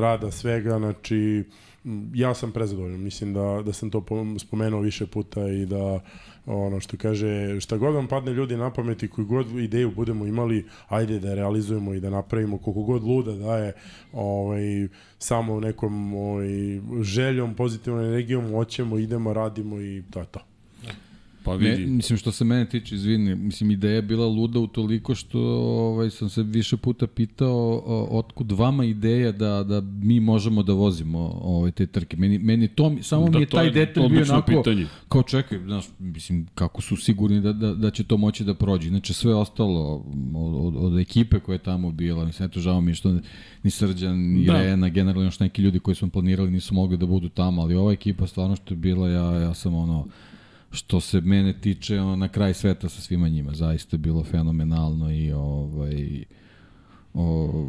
rada 0.01 0.31
svega, 0.31 0.77
znači 0.77 1.43
ja 2.13 2.33
sam 2.33 2.51
prezadovoljan, 2.51 3.01
mislim 3.01 3.33
da, 3.33 3.61
da 3.65 3.73
sam 3.73 3.89
to 3.89 4.01
pom- 4.01 4.39
spomenuo 4.39 4.81
više 4.81 5.05
puta 5.05 5.47
i 5.47 5.65
da 5.65 5.99
ono 6.45 6.79
što 6.79 6.97
kaže, 6.97 7.59
šta 7.59 7.77
god 7.77 7.95
vam 7.95 8.07
padne 8.07 8.33
ljudi 8.33 8.57
na 8.57 8.73
pamet 8.73 9.03
i 9.03 9.07
koju 9.07 9.25
god 9.25 9.51
ideju 9.51 9.91
budemo 9.95 10.25
imali, 10.25 10.65
ajde 10.87 11.19
da 11.19 11.29
je 11.29 11.35
realizujemo 11.35 11.93
i 11.93 11.99
da 11.99 12.09
napravimo 12.09 12.57
koliko 12.57 12.81
god 12.81 13.03
luda 13.03 13.31
daje 13.31 13.73
ovaj, 14.13 14.87
samo 15.19 15.59
nekom 15.59 16.13
ovaj, 16.13 16.47
željom, 17.01 17.55
pozitivnom 17.55 18.03
energijom, 18.03 18.51
hoćemo, 18.51 18.97
idemo, 18.97 19.33
radimo 19.33 19.81
i 19.81 20.03
to 20.11 20.19
je 20.19 20.25
to. 20.25 20.54
Pa 21.45 21.57
Ne, 21.57 21.69
vidi. 21.69 21.85
mislim 21.85 22.17
što 22.17 22.31
se 22.31 22.45
mene 22.45 22.69
tiče, 22.69 22.95
izvini, 22.95 23.35
mislim 23.35 23.71
ideja 23.71 23.95
je 23.95 24.01
bila 24.01 24.27
luda 24.27 24.59
u 24.59 24.67
toliko 24.67 25.15
što 25.15 25.39
ovaj, 25.39 26.09
sam 26.09 26.29
se 26.29 26.43
više 26.43 26.77
puta 26.77 27.07
pitao 27.07 27.83
o, 27.85 28.07
otkud 28.11 28.51
vama 28.51 28.85
ideja 28.85 29.31
da, 29.31 29.63
da 29.63 29.81
mi 29.81 30.19
možemo 30.19 30.63
da 30.63 30.73
vozimo 30.73 31.39
ovaj, 31.41 31.71
te 31.71 31.85
trke. 31.85 32.17
Meni, 32.17 32.39
meni 32.39 32.67
to, 32.67 32.95
samo 33.01 33.29
Da, 33.29 33.37
mi 33.37 33.43
je 33.43 33.47
taj 33.49 33.65
je 33.65 33.71
detalj 33.71 34.09
bio 34.09 34.23
onako, 34.29 34.47
pitanje. 34.47 34.85
kao 35.09 35.23
čekaj, 35.23 35.59
znaš, 35.59 35.85
mislim, 35.99 36.47
kako 36.55 36.81
su 36.81 36.95
sigurni 36.97 37.41
da, 37.41 37.53
da, 37.53 37.73
da 37.73 37.91
će 37.91 38.03
to 38.03 38.17
moći 38.17 38.43
da 38.43 38.53
prođe. 38.53 38.89
Znači 38.89 39.13
sve 39.13 39.35
ostalo 39.35 40.03
od, 40.35 40.75
od, 40.75 40.75
od 40.93 40.99
ekipe 40.99 41.39
koja 41.39 41.53
je 41.53 41.59
tamo 41.59 41.91
bila, 41.91 42.25
mislim, 42.25 42.49
eto, 42.49 42.59
žao 42.59 42.81
mi 42.81 42.91
je 42.91 42.95
što 42.95 43.19
ni 43.63 43.71
Srđan, 43.71 44.17
ni 44.17 44.45
da. 44.45 44.53
Rena, 44.53 44.89
generalno 44.89 45.27
još 45.27 45.39
neki 45.39 45.61
ljudi 45.61 45.79
koji 45.79 45.95
smo 45.95 46.09
planirali 46.09 46.51
nisu 46.51 46.73
mogli 46.73 46.97
da 46.97 47.05
budu 47.05 47.29
tamo, 47.29 47.61
ali 47.61 47.75
ova 47.75 47.91
ekipa 47.93 48.27
stvarno 48.27 48.55
što 48.55 48.73
je 48.73 48.77
bila, 48.77 49.09
ja, 49.09 49.31
ja 49.31 49.53
sam 49.53 49.75
ono, 49.75 50.07
što 50.75 50.99
se 50.99 51.21
mene 51.21 51.61
tiče 51.61 51.95
na 51.95 52.27
kraj 52.27 52.53
sveta 52.53 52.89
sa 52.89 53.01
svima 53.01 53.29
njima. 53.29 53.53
Zaista 53.53 53.95
je 53.95 53.99
bilo 53.99 54.23
fenomenalno 54.23 55.11
i 55.11 55.31
ovaj 55.31 56.23
o, 57.13 57.67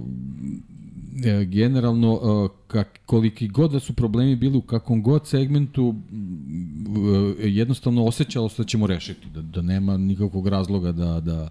e, 1.24 1.44
generalno 1.44 2.20
e, 2.22 2.48
kak, 2.66 3.00
koliki 3.06 3.48
god 3.48 3.72
da 3.72 3.80
su 3.80 3.92
problemi 3.92 4.36
bili 4.36 4.56
u 4.58 4.62
kakvom 4.62 5.02
god 5.02 5.26
segmentu 5.26 5.94
e, 7.40 7.48
jednostavno 7.48 8.04
osjećalo 8.04 8.48
se 8.48 8.62
da 8.62 8.66
ćemo 8.66 8.86
rešiti 8.86 9.30
da, 9.30 9.42
da 9.42 9.62
nema 9.62 9.96
nikakvog 9.96 10.48
razloga 10.48 10.92
da 10.92 11.20
da 11.20 11.48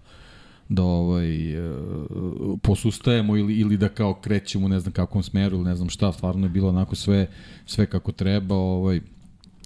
da 0.70 0.84
ovaj 0.84 1.28
posustajemo 2.62 3.38
ili 3.38 3.54
ili 3.54 3.78
da 3.78 3.90
kao 3.90 4.14
krećemo 4.14 4.68
ne 4.68 4.80
znam 4.80 4.94
kakvom 4.94 5.24
smeru 5.24 5.58
ili 5.58 5.66
ne 5.66 5.76
znam 5.76 5.90
šta 5.90 6.12
stvarno 6.12 6.46
je 6.46 6.50
bilo 6.50 6.70
onako 6.70 6.96
sve 6.96 7.28
sve 7.66 7.86
kako 7.86 8.12
treba 8.12 8.56
ovaj 8.56 9.02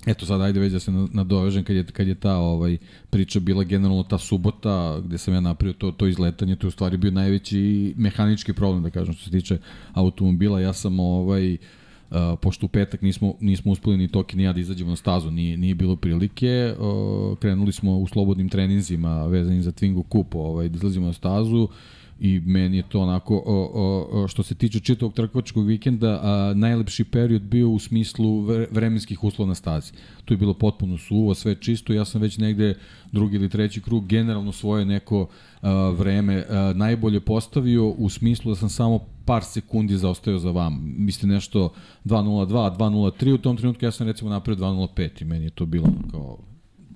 Eto 0.05 0.25
sad 0.25 0.41
ajde 0.41 0.59
već 0.59 0.73
da 0.73 0.79
se 0.79 0.91
na- 0.91 1.07
nadovežem 1.13 1.63
kad 1.63 1.75
je, 1.75 1.83
kad 1.83 2.07
je 2.07 2.15
ta 2.15 2.37
ovaj 2.37 2.77
priča 3.09 3.39
bila 3.39 3.63
generalno 3.63 4.03
ta 4.03 4.17
subota 4.17 4.99
gde 5.05 5.17
sam 5.17 5.33
ja 5.33 5.41
napravio 5.41 5.73
to, 5.73 5.91
to 5.91 6.07
izletanje, 6.07 6.55
to 6.55 6.67
je 6.67 6.69
u 6.69 6.71
stvari 6.71 6.97
bio 6.97 7.11
najveći 7.11 7.93
mehanički 7.97 8.53
problem 8.53 8.83
da 8.83 8.89
kažem 8.89 9.13
što 9.13 9.23
se 9.23 9.31
tiče 9.31 9.57
automobila. 9.93 10.61
Ja 10.61 10.73
sam 10.73 10.99
ovaj 10.99 11.57
Uh, 12.11 12.39
pošto 12.41 12.65
u 12.65 12.69
petak 12.69 13.01
nismo, 13.01 13.33
nismo 13.39 13.71
uspeli 13.71 13.97
ni 13.97 14.07
Toki 14.07 14.37
ni 14.37 14.43
ja 14.43 14.53
da 14.53 14.59
izađemo 14.59 14.89
na 14.89 14.95
stazu, 14.95 15.31
nije, 15.31 15.57
nije 15.57 15.75
bilo 15.75 15.95
prilike, 15.95 16.73
uh, 16.79 17.37
krenuli 17.37 17.71
smo 17.71 17.97
u 17.97 18.07
slobodnim 18.07 18.49
treninzima 18.49 19.25
vezanim 19.25 19.61
za 19.61 19.71
Twingo 19.71 20.03
Cup, 20.11 20.35
ovaj, 20.35 20.69
da 20.69 20.75
izlazimo 20.75 21.05
na 21.05 21.13
stazu 21.13 21.67
i 22.19 22.39
meni 22.45 22.77
je 22.77 22.83
to 22.89 22.99
onako, 23.01 23.43
o, 23.45 23.71
o, 23.73 24.23
o, 24.23 24.27
što 24.27 24.43
se 24.43 24.55
tiče 24.55 24.79
čitavog 24.79 25.13
trkovačkog 25.13 25.65
vikenda, 25.65 26.19
a, 26.23 26.53
najlepši 26.55 27.03
period 27.03 27.41
bio 27.41 27.69
u 27.69 27.79
smislu 27.79 28.41
vre- 28.41 28.67
vremenskih 28.71 29.23
uslova 29.23 29.47
na 29.47 29.55
stazi. 29.55 29.91
Tu 30.25 30.33
je 30.33 30.37
bilo 30.37 30.53
potpuno 30.53 30.97
suvo, 30.97 31.33
sve 31.33 31.55
čisto, 31.55 31.93
ja 31.93 32.05
sam 32.05 32.21
već 32.21 32.37
negde 32.37 32.75
drugi 33.11 33.35
ili 33.35 33.49
treći 33.49 33.81
krug 33.81 34.07
generalno 34.07 34.51
svoje 34.51 34.85
neko 34.85 35.27
a, 35.61 35.93
vreme 35.97 36.45
a, 36.49 36.73
najbolje 36.75 37.19
postavio 37.19 37.89
u 37.89 38.09
smislu 38.09 38.51
da 38.51 38.55
sam 38.55 38.69
samo 38.69 38.99
par 39.25 39.43
sekundi 39.43 39.97
zaostao 39.97 40.39
za 40.39 40.51
vam. 40.51 40.93
Mislim 40.97 41.31
nešto 41.31 41.73
2.02, 42.05 42.77
2.03, 42.77 43.33
u 43.33 43.37
tom 43.37 43.57
trenutku 43.57 43.85
ja 43.85 43.91
sam 43.91 44.07
recimo 44.07 44.29
napravio 44.29 44.65
2.05 44.65 45.21
i 45.21 45.25
meni 45.25 45.45
je 45.45 45.51
to 45.51 45.65
bilo 45.65 45.87
kao 46.11 46.37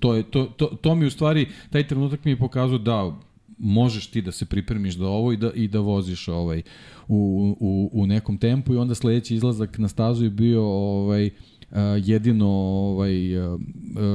to, 0.00 0.14
je, 0.14 0.22
to, 0.22 0.44
to, 0.44 0.66
to 0.66 0.94
mi 0.94 1.06
u 1.06 1.10
stvari, 1.10 1.46
taj 1.70 1.88
trenutak 1.88 2.24
mi 2.24 2.30
je 2.30 2.36
pokazao 2.36 2.78
da 2.78 3.12
možeš 3.58 4.06
ti 4.06 4.22
da 4.22 4.32
se 4.32 4.46
pripremiš 4.46 4.96
za 4.96 5.06
ovo 5.06 5.32
i 5.32 5.36
da, 5.36 5.50
i 5.54 5.68
da 5.68 5.80
voziš 5.80 6.28
ovaj, 6.28 6.62
u, 7.08 7.56
u, 7.60 7.90
u 7.92 8.06
nekom 8.06 8.38
tempu 8.38 8.74
i 8.74 8.76
onda 8.76 8.94
sledeći 8.94 9.34
izlazak 9.34 9.78
na 9.78 9.88
stazu 9.88 10.24
je 10.24 10.30
bio 10.30 10.64
ovaj, 10.64 11.30
a, 11.70 11.80
jedino 11.82 12.48
ovaj, 12.48 13.38
a, 13.38 13.58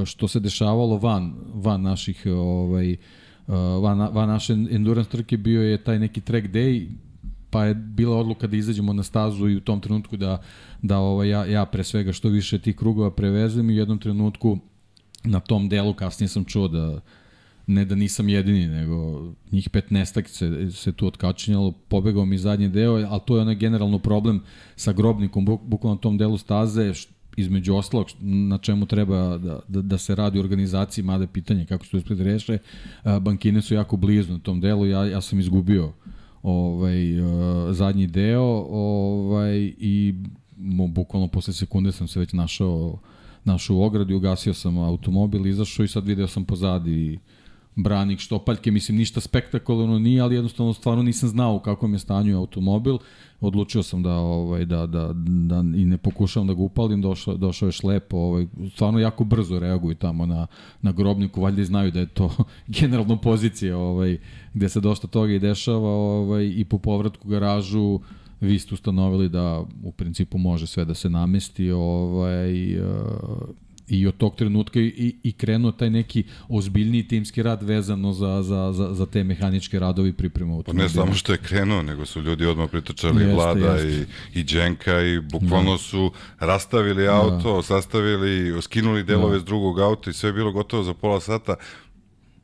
što 0.06 0.28
se 0.28 0.40
dešavalo 0.40 0.98
van, 0.98 1.34
van 1.54 1.82
naših 1.82 2.24
ovaj, 2.26 2.98
a, 3.48 3.56
van, 3.58 4.00
van 4.00 4.30
naše 4.30 4.54
endurance 4.54 5.12
trke 5.12 5.38
bio 5.38 5.62
je 5.62 5.84
taj 5.84 6.00
neki 6.00 6.22
track 6.22 6.48
day 6.48 6.88
pa 7.50 7.66
je 7.66 7.74
bila 7.74 8.18
odluka 8.18 8.48
da 8.48 8.58
izađemo 8.58 8.94
na 8.94 9.04
stazu 9.04 9.50
i 9.50 9.56
u 9.56 9.62
tom 9.62 9.82
trenutku 9.82 10.18
da, 10.18 10.42
da 10.82 10.98
ovaj, 10.98 11.30
ja, 11.30 11.46
ja 11.46 11.66
pre 11.66 11.84
svega 11.84 12.14
što 12.14 12.30
više 12.30 12.60
tih 12.60 12.76
krugova 12.76 13.12
prevezem 13.12 13.70
i 13.70 13.74
u 13.74 13.78
jednom 13.78 14.00
trenutku 14.00 14.58
na 15.24 15.40
tom 15.40 15.70
delu 15.70 15.94
kasnije 15.94 16.28
sam 16.28 16.46
čuo 16.46 16.68
da 16.68 17.02
ne 17.70 17.86
da 17.86 17.96
nisam 17.96 18.30
jedini, 18.30 18.68
nego 18.68 19.28
njih 19.52 19.70
15 19.70 20.28
se, 20.28 20.72
se 20.72 20.92
tu 20.92 21.08
otkačinjalo, 21.08 21.72
pobegao 21.72 22.26
mi 22.26 22.38
zadnji 22.38 22.70
deo, 22.70 22.94
ali 22.94 23.22
to 23.26 23.36
je 23.36 23.42
onaj 23.42 23.56
generalno 23.56 24.00
problem 24.00 24.42
sa 24.76 24.94
grobnikom, 24.94 25.46
buk, 25.46 25.62
bukvalno 25.66 25.96
na 25.96 26.02
tom 26.02 26.18
delu 26.18 26.38
staze, 26.38 26.94
š- 26.94 27.08
između 27.38 27.76
ostalog 27.76 28.08
na 28.22 28.58
čemu 28.58 28.86
treba 28.86 29.38
da, 29.38 29.60
da, 29.68 29.82
da 29.82 29.98
se 29.98 30.16
radi 30.16 30.40
organizaciji, 30.40 31.04
mada 31.04 31.24
je 31.24 31.28
pitanje 31.28 31.66
kako 31.66 31.86
se 31.86 31.92
to 31.92 31.98
uspred 31.98 32.20
reše, 32.22 32.58
a, 33.04 33.20
bankine 33.20 33.62
su 33.62 33.74
jako 33.74 33.98
blizu 33.98 34.34
na 34.34 34.40
tom 34.40 34.62
delu, 34.62 34.86
ja, 34.86 35.06
ja 35.06 35.22
sam 35.22 35.40
izgubio 35.40 35.92
ovaj, 36.44 36.98
zadnji 37.72 38.08
deo 38.08 38.66
ovaj, 38.70 39.74
i 39.78 40.14
mu 40.58 40.88
bukvalno 40.88 41.28
posle 41.28 41.54
sekunde 41.54 41.92
sam 41.92 42.08
se 42.08 42.20
već 42.20 42.34
našao 42.34 43.00
našao 43.44 43.76
u 43.76 43.84
ogradi, 43.84 44.14
ugasio 44.14 44.54
sam 44.54 44.78
automobil, 44.78 45.48
izašao 45.48 45.84
i 45.84 45.88
sad 45.88 46.08
video 46.08 46.28
sam 46.28 46.46
pozadi 46.46 47.20
branik, 47.76 48.20
štopaljke, 48.20 48.72
mislim 48.72 48.98
ništa 48.98 49.22
spektakularno 49.22 50.00
nije, 50.00 50.22
ali 50.22 50.36
jednostavno 50.36 50.74
stvarno 50.74 51.04
nisam 51.04 51.30
znao 51.30 51.56
u 51.56 51.60
kakvom 51.60 51.94
je 51.94 52.00
stanju 52.00 52.38
automobil. 52.38 52.98
Odlučio 53.42 53.84
sam 53.84 54.04
da 54.04 54.14
ovaj 54.14 54.66
da 54.66 54.86
da 54.86 55.12
da 55.14 55.60
i 55.60 55.86
ne 55.86 55.98
pokušavam 55.98 56.48
da 56.48 56.54
ga 56.54 56.62
upalim, 56.62 57.02
došao 57.02 57.38
došao 57.38 57.68
je 57.68 57.72
šlep, 57.72 58.14
ovaj 58.14 58.48
stvarno 58.74 59.00
jako 59.00 59.24
brzo 59.24 59.60
reaguju 59.60 59.96
tamo 59.96 60.26
na 60.26 60.48
na 60.82 60.92
grobniku, 60.92 61.42
valjda 61.42 61.64
znaju 61.64 61.92
da 61.92 62.00
je 62.00 62.08
to 62.08 62.36
generalno 62.80 63.22
pozicija, 63.22 63.78
ovaj 63.78 64.18
gde 64.54 64.70
se 64.70 64.80
dosta 64.80 65.08
toga 65.08 65.34
i 65.34 65.40
dešava, 65.40 65.90
ovaj 65.90 66.54
i 66.56 66.66
po 66.66 66.78
povratku 66.78 67.28
garažu 67.28 68.00
vi 68.42 68.60
ste 68.60 68.74
ustanovili 68.74 69.30
da 69.30 69.64
u 69.84 69.92
principu 69.92 70.38
može 70.38 70.68
sve 70.68 70.86
da 70.86 70.94
se 70.94 71.10
namesti 71.10 71.72
ovaj, 71.72 72.80
uh, 72.80 72.86
i 73.90 74.08
od 74.08 74.18
tog 74.18 74.36
trenutka 74.36 74.80
i, 74.80 75.16
i 75.24 75.32
krenuo 75.32 75.72
taj 75.72 75.90
neki 75.90 76.24
ozbiljniji 76.50 77.08
timski 77.08 77.44
rad 77.44 77.64
vezano 77.64 78.14
za, 78.14 78.44
za, 78.44 78.72
za, 78.74 78.94
za 78.94 79.06
te 79.06 79.24
mehaničke 79.24 79.80
radovi 79.80 80.14
automobila. 80.54 80.64
Pa 80.66 80.74
ne 80.74 80.90
samo 80.90 81.14
što 81.14 81.32
je 81.32 81.38
krenuo, 81.38 81.82
nego 81.82 82.06
su 82.06 82.22
ljudi 82.22 82.46
odmah 82.46 82.70
pritočali 82.70 83.22
jeste, 83.22 83.36
Vlada 83.36 83.74
jeste. 83.74 84.06
i, 84.36 84.40
i 84.40 84.44
Đenka 84.44 85.02
i 85.02 85.20
bukvalno 85.20 85.72
da. 85.72 85.78
su 85.78 86.12
rastavili 86.40 87.08
auto, 87.08 87.56
da. 87.56 87.62
sastavili, 87.62 88.62
skinuli 88.62 89.04
delove 89.04 89.34
da. 89.34 89.40
s 89.40 89.44
drugog 89.44 89.80
auta 89.80 90.10
i 90.10 90.14
sve 90.14 90.30
je 90.30 90.34
bilo 90.34 90.52
gotovo 90.52 90.84
za 90.84 90.94
pola 90.94 91.20
sata. 91.20 91.56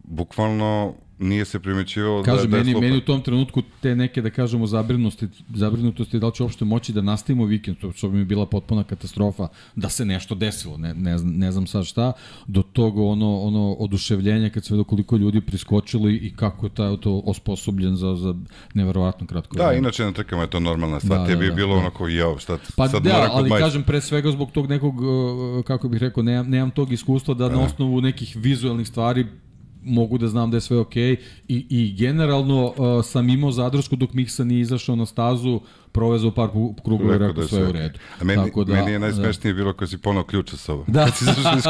Bukvalno 0.04 0.94
nije 1.20 1.46
se 1.46 1.60
primećivalo 1.60 2.22
da, 2.22 2.32
da, 2.32 2.38
da 2.38 2.58
je 2.58 2.64
meni, 2.64 2.82
meni 2.82 2.98
u 2.98 3.02
tom 3.02 3.22
trenutku 3.22 3.62
te 3.82 3.96
neke, 3.96 4.22
da 4.22 4.30
kažemo, 4.30 4.68
zabrinutosti, 4.68 5.28
zabrinutosti 5.54 6.20
da 6.20 6.28
li 6.28 6.34
će 6.34 6.44
uopšte 6.44 6.66
moći 6.66 6.94
da 6.94 7.02
nastavimo 7.02 7.46
vikend, 7.46 7.78
to 7.78 7.92
što 7.92 8.10
bi 8.10 8.18
mi 8.18 8.26
bila 8.26 8.46
potpuna 8.46 8.84
katastrofa, 8.84 9.48
da 9.76 9.90
se 9.90 10.06
nešto 10.06 10.36
desilo, 10.36 10.78
ne, 10.78 10.94
ne, 10.94 11.18
znam, 11.18 11.34
ne 11.34 11.52
znam 11.52 11.68
sad 11.68 11.86
šta, 11.86 12.12
do 12.48 12.62
toga 12.62 13.02
ono, 13.02 13.40
ono 13.40 13.74
oduševljenje 13.74 14.50
kad 14.50 14.66
se 14.66 14.74
vedo 14.74 14.84
koliko 14.84 15.18
ljudi 15.18 15.42
priskočilo 15.42 16.10
i 16.10 16.34
kako 16.36 16.66
je 16.66 16.70
taj 16.70 16.88
auto 16.88 17.22
osposobljen 17.26 17.96
za, 17.96 18.16
za 18.16 18.36
neverovatno 18.74 19.28
kratko 19.28 19.58
Da, 19.58 19.64
vreme. 19.64 19.80
inače 19.80 20.04
na 20.04 20.12
trkama 20.12 20.42
je 20.42 20.50
to 20.50 20.60
normalna 20.60 21.00
stvar, 21.00 21.20
da, 21.20 21.26
tebi 21.26 21.40
da, 21.40 21.46
je 21.46 21.52
bilo 21.52 21.76
da. 21.76 21.82
onako, 21.82 22.08
jao, 22.08 22.38
šta, 22.38 22.58
pa 22.76 22.88
sad 22.88 23.04
da, 23.04 23.14
mora 23.14 23.30
ali 23.32 23.50
kažem 23.50 23.84
pre 23.84 24.02
svega 24.02 24.32
zbog 24.32 24.52
tog 24.52 24.70
nekog, 24.70 24.96
kako 25.66 25.90
bih 25.90 26.02
rekao, 26.02 26.24
nemam, 26.24 26.50
nemam 26.50 26.72
tog 26.72 26.92
iskustva 26.92 27.34
da 27.34 27.50
na 27.50 27.62
osnovu 27.62 28.02
nekih 28.02 28.36
vizualnih 28.36 28.88
stvari 28.88 29.26
mogu 29.86 30.18
da 30.18 30.28
znam 30.28 30.52
da 30.52 30.57
je 30.57 30.62
sve 30.62 30.78
okej 30.78 31.16
okay. 31.16 31.18
i, 31.48 31.66
i 31.70 31.95
generalno 31.98 32.66
uh, 32.66 33.06
sam 33.06 33.30
imao 33.30 33.52
zadršku 33.52 33.95
dok 33.95 34.14
Miksa 34.14 34.44
nije 34.44 34.62
izašao 34.62 34.95
na 34.95 35.06
stazu 35.06 35.62
provezao 35.91 36.32
par 36.32 36.49
krugova 36.84 37.16
i 37.16 37.18
rekao 37.18 37.34
da 37.34 37.48
sve 37.48 37.68
u 37.70 37.72
redu. 37.72 37.99
A 38.22 38.24
meni, 38.24 38.44
Tako 38.44 38.64
da, 38.64 38.74
meni 38.74 38.91
je 38.91 38.99
najsmešnije 38.99 39.53
da. 39.53 39.57
bilo 39.57 39.74
kad 39.74 39.90
si 39.90 39.98
ponao 39.98 40.24
ključ 40.24 40.49
sa 40.49 40.57
sobom. 40.57 40.86
Da, 40.94 41.06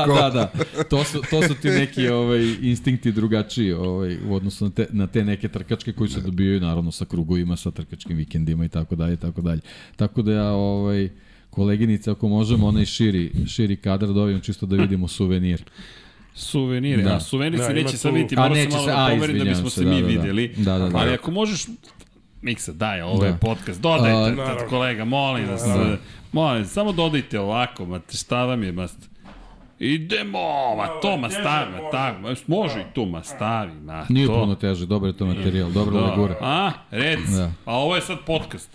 da, 0.08 0.30
da. 0.30 0.52
To 0.84 1.04
su, 1.04 1.22
to 1.30 1.48
su 1.48 1.56
ti 1.62 1.70
neki 1.70 2.08
ovaj, 2.08 2.56
instinkti 2.62 3.12
drugačiji 3.12 3.74
ovaj, 3.74 4.18
u 4.28 4.36
odnosu 4.36 4.66
na 4.66 4.72
te, 4.72 4.88
na 4.90 5.08
te 5.08 5.24
neke 5.24 5.48
trkačke 5.48 5.92
koji 5.92 6.10
se 6.10 6.22
dobijaju 6.22 6.60
naravno 6.60 6.92
sa 6.92 7.06
krugovima, 7.06 7.56
sa 7.56 7.72
trkačkim 7.72 8.18
vikendima 8.18 8.66
i 8.66 8.70
tako 8.70 8.96
dalje, 8.96 9.16
tako 9.16 9.42
dalje. 9.42 9.62
Tako 9.96 10.22
da 10.22 10.32
ja 10.32 10.52
ovaj, 10.52 11.10
koleginice, 11.50 12.12
ako 12.12 12.28
možemo, 12.28 12.68
onaj 12.68 12.86
širi, 12.86 13.32
širi 13.48 13.76
kadar 13.76 14.10
dobijem 14.10 14.42
čisto 14.42 14.66
da 14.66 14.76
vidimo 14.76 15.08
suvenir. 15.08 15.64
Suvenire, 16.36 17.04
da. 17.04 17.16
a 17.16 17.20
suvenir 17.20 17.60
se 17.60 17.68
da, 17.68 17.74
neće 17.74 17.92
tu... 17.92 17.98
sad 17.98 18.14
vidjeti, 18.14 18.36
mora 18.36 18.56
se 18.56 18.68
malo 18.70 18.86
da 18.86 19.08
pomerim 19.12 19.38
da 19.38 19.44
bismo 19.44 19.70
se, 19.70 19.80
se 19.80 19.86
mi 19.86 19.96
da, 19.96 20.02
da, 20.02 20.08
videli. 20.08 20.48
Da, 20.48 20.78
da, 20.78 20.90
da. 20.90 20.98
Ali 20.98 21.14
ako 21.14 21.32
možeš, 21.32 21.66
Miksa, 22.42 22.74
daj, 22.74 23.02
ovo 23.02 23.20
da. 23.20 23.28
je 23.28 23.38
podcast, 23.42 23.82
dodajte, 23.82 24.42
uh, 24.42 24.70
kolega, 24.70 25.06
molim 25.06 25.50
vas, 25.50 25.64
da. 25.64 25.98
molim, 26.32 26.66
samo 26.66 26.92
dodajte 26.92 27.40
ovako, 27.40 27.86
ma 27.86 28.00
šta 28.14 28.46
vam 28.46 28.64
je, 28.64 28.72
mast. 28.72 28.98
Idemo, 29.80 30.76
ma 30.76 30.88
to, 31.02 31.18
ma 31.18 31.30
stavi, 31.30 31.72
ma 31.72 31.90
tako, 31.92 32.20
može 32.48 32.82
i 32.82 32.94
tu, 32.94 33.06
ma 33.06 33.24
stavi, 33.24 33.74
ma 33.74 34.06
Nije 34.10 34.28
to. 34.28 34.34
puno 34.34 34.56
teže, 34.56 34.86
dobro 34.86 35.10
je 35.10 35.18
to 35.18 35.26
materijal, 35.26 35.70
dobro 35.70 36.00
da. 36.00 36.06
legura. 36.06 36.36
A, 36.42 36.72
rec, 36.92 37.30
da. 37.30 37.52
a 37.66 37.78
ovo 37.78 37.96
je 37.96 38.02
sad 38.02 38.18
podcast. 38.26 38.70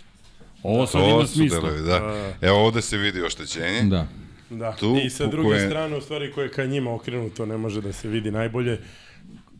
Ovo 0.62 0.86
sad 0.86 1.08
ima 1.08 1.26
smisla. 1.26 1.60
Delovi, 1.60 1.82
da. 1.82 2.32
Evo 2.40 2.58
ovde 2.58 2.82
se 2.82 2.96
vidi 2.96 3.22
oštećenje. 3.22 3.82
Da. 3.82 4.06
Da. 4.50 4.72
Tu, 4.72 4.96
I 5.04 5.10
sa 5.10 5.26
druge 5.26 5.48
koje... 5.48 5.66
strane, 5.66 5.96
u 5.96 6.00
stvari, 6.00 6.32
koje 6.32 6.44
je 6.44 6.50
ka 6.50 6.64
njima 6.64 6.94
okrenuto, 6.94 7.46
ne 7.46 7.56
može 7.56 7.80
da 7.80 7.92
se 7.92 8.08
vidi 8.08 8.30
najbolje 8.30 8.78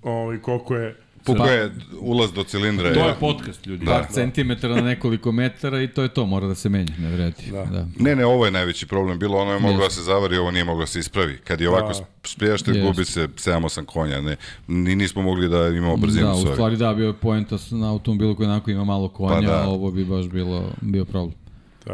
ovaj, 0.03 0.39
koliko 0.39 0.77
je 0.77 0.97
Puka 1.25 1.45
je 1.45 1.71
ulaz 2.01 2.33
do 2.33 2.45
cilindra. 2.45 2.95
To 2.95 3.09
je 3.09 3.15
podcast, 3.21 3.67
ljudi. 3.67 3.85
Da. 3.85 3.93
Par 3.93 4.07
centimetara 4.11 4.75
na 4.75 4.83
nekoliko 4.83 5.33
metara 5.33 5.83
i 5.83 5.89
to 5.89 6.03
je 6.03 6.09
to, 6.09 6.27
mora 6.27 6.47
da 6.47 6.55
se 6.55 6.69
menja, 6.69 6.95
ne 6.99 7.11
vredi. 7.11 7.51
Da. 7.53 7.65
da. 7.65 7.87
Ne, 7.99 8.17
ne, 8.17 8.27
ovo 8.27 8.45
je 8.45 8.51
najveći 8.51 8.87
problem. 8.87 9.19
Bilo 9.19 9.39
ono 9.39 9.53
je 9.53 9.59
moglo 9.59 9.83
da 9.83 9.91
se 9.91 10.03
zavari, 10.03 10.37
ovo 10.37 10.51
nije 10.51 10.65
moglo 10.65 10.83
da 10.83 10.87
se 10.87 10.99
ispravi. 10.99 11.39
Kad 11.45 11.61
je 11.61 11.69
ovako 11.69 11.89
da. 11.89 12.05
sprijašte, 12.25 12.73
gubi 12.73 13.05
se 13.05 13.29
7-8 13.29 13.85
konja. 13.85 14.21
Ne, 14.21 14.37
ni 14.69 14.97
nismo 14.97 15.23
mogli 15.23 15.49
da 15.49 15.69
imamo 15.69 15.97
brzinu. 15.97 16.27
Da, 16.27 16.33
u 16.33 16.53
stvari 16.53 16.77
da, 16.77 16.95
bio 16.95 17.07
je 17.07 17.12
poenta 17.12 17.57
na 17.71 17.91
automobilu 17.91 18.37
koji 18.37 18.49
onako 18.49 18.71
ima 18.71 18.85
malo 18.85 19.09
konja, 19.09 19.35
pa 19.35 19.41
da. 19.41 19.62
a 19.62 19.69
ovo 19.69 19.91
bi 19.91 20.05
baš 20.05 20.27
bilo, 20.29 20.73
bio 20.81 21.05
problem. 21.05 21.40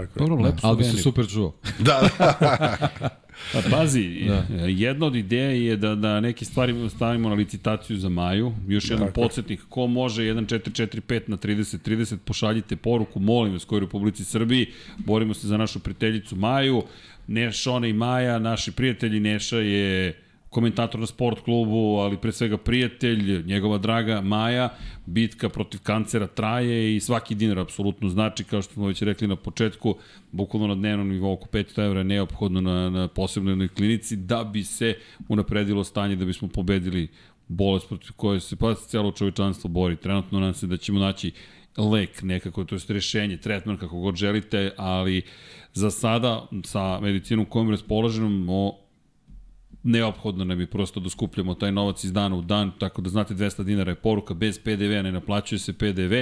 Tako 0.00 0.18
Dobro, 0.18 0.36
lepo 0.36 0.58
Ali 0.62 0.76
bi 0.76 0.84
se 0.84 0.96
super 0.96 1.28
čuo. 1.28 1.54
da, 1.78 2.08
da. 2.18 2.88
Pa 3.52 3.60
pazi, 3.70 4.24
da. 4.28 4.56
jedna 4.66 5.06
od 5.06 5.14
ideja 5.16 5.50
je 5.50 5.76
da, 5.76 5.94
da 5.94 6.20
neke 6.20 6.44
stvari 6.44 6.90
stavimo 6.90 7.28
na 7.28 7.34
licitaciju 7.34 7.98
za 7.98 8.08
Maju. 8.08 8.52
Još 8.68 8.90
jedan 8.90 9.12
podsjetnik, 9.14 9.60
ko 9.68 9.86
može 9.86 10.22
1445 10.22 11.20
na 11.26 11.36
30, 11.36 11.90
30, 11.90 12.16
pošaljite 12.16 12.76
poruku, 12.76 13.20
molim 13.20 13.52
vas, 13.52 13.64
koji 13.64 13.80
Republici 13.80 14.24
Srbiji, 14.24 14.66
borimo 14.98 15.34
se 15.34 15.46
za 15.46 15.56
našu 15.56 15.80
prijateljicu 15.80 16.36
Maju. 16.36 16.82
Neša, 17.26 17.72
ona 17.72 17.86
i 17.86 17.92
Maja, 17.92 18.38
naši 18.38 18.72
prijatelji, 18.72 19.20
Neša 19.20 19.58
je 19.58 20.20
komentator 20.56 21.00
na 21.00 21.06
sport 21.06 21.44
klubu, 21.44 21.98
ali 22.00 22.16
pre 22.16 22.32
svega 22.32 22.56
prijatelj, 22.56 23.42
njegova 23.46 23.78
draga 23.78 24.20
Maja, 24.20 24.68
bitka 25.06 25.48
protiv 25.48 25.80
kancera 25.82 26.26
traje 26.26 26.96
i 26.96 27.00
svaki 27.00 27.34
dinar 27.34 27.58
apsolutno 27.58 28.08
znači, 28.08 28.44
kao 28.44 28.62
što 28.62 28.72
smo 28.74 28.86
već 28.86 29.02
rekli 29.02 29.28
na 29.28 29.36
početku, 29.36 29.94
bukvalno 30.32 30.68
na 30.68 30.74
dnevnom 30.74 31.08
nivou 31.08 31.32
oko 31.32 31.48
500 31.52 31.84
evra 31.84 32.00
je 32.00 32.04
neophodno 32.04 32.60
na, 32.60 32.90
na 32.90 33.08
posebnoj 33.08 33.68
klinici 33.68 34.16
da 34.16 34.44
bi 34.44 34.64
se 34.64 34.94
unapredilo 35.28 35.84
stanje, 35.84 36.16
da 36.16 36.24
bismo 36.24 36.48
pobedili 36.48 37.08
bolest 37.48 37.88
protiv 37.88 38.12
koje 38.16 38.40
se 38.40 38.56
pa 38.56 38.74
celo 38.74 39.12
čovečanstvo 39.12 39.68
bori. 39.68 39.96
Trenutno 39.96 40.40
nam 40.40 40.54
se 40.54 40.66
da 40.66 40.76
ćemo 40.76 41.00
naći 41.00 41.32
lek 41.76 42.22
nekako, 42.22 42.64
to 42.64 42.74
je 42.74 42.80
rešenje, 42.88 43.36
tretman 43.36 43.76
kako 43.76 44.00
god 44.00 44.16
želite, 44.16 44.70
ali 44.76 45.22
za 45.72 45.90
sada 45.90 46.48
sa 46.64 47.00
medicinom 47.00 47.44
kojom 47.44 47.70
raspoloženom 47.70 48.48
neophodno 49.86 50.44
nam 50.44 50.60
je 50.60 50.66
prosto 50.66 51.00
da 51.00 51.10
skupljamo 51.10 51.54
taj 51.54 51.72
novac 51.72 52.04
iz 52.04 52.12
dana 52.12 52.36
u 52.36 52.42
dan, 52.42 52.72
tako 52.78 53.02
da 53.02 53.10
znate 53.10 53.34
200 53.34 53.64
dinara 53.64 53.90
je 53.90 53.94
poruka, 53.94 54.34
bez 54.34 54.58
PDV 54.58 55.02
ne 55.02 55.12
naplaćuje 55.12 55.58
se 55.58 55.72
PDV 55.72 56.14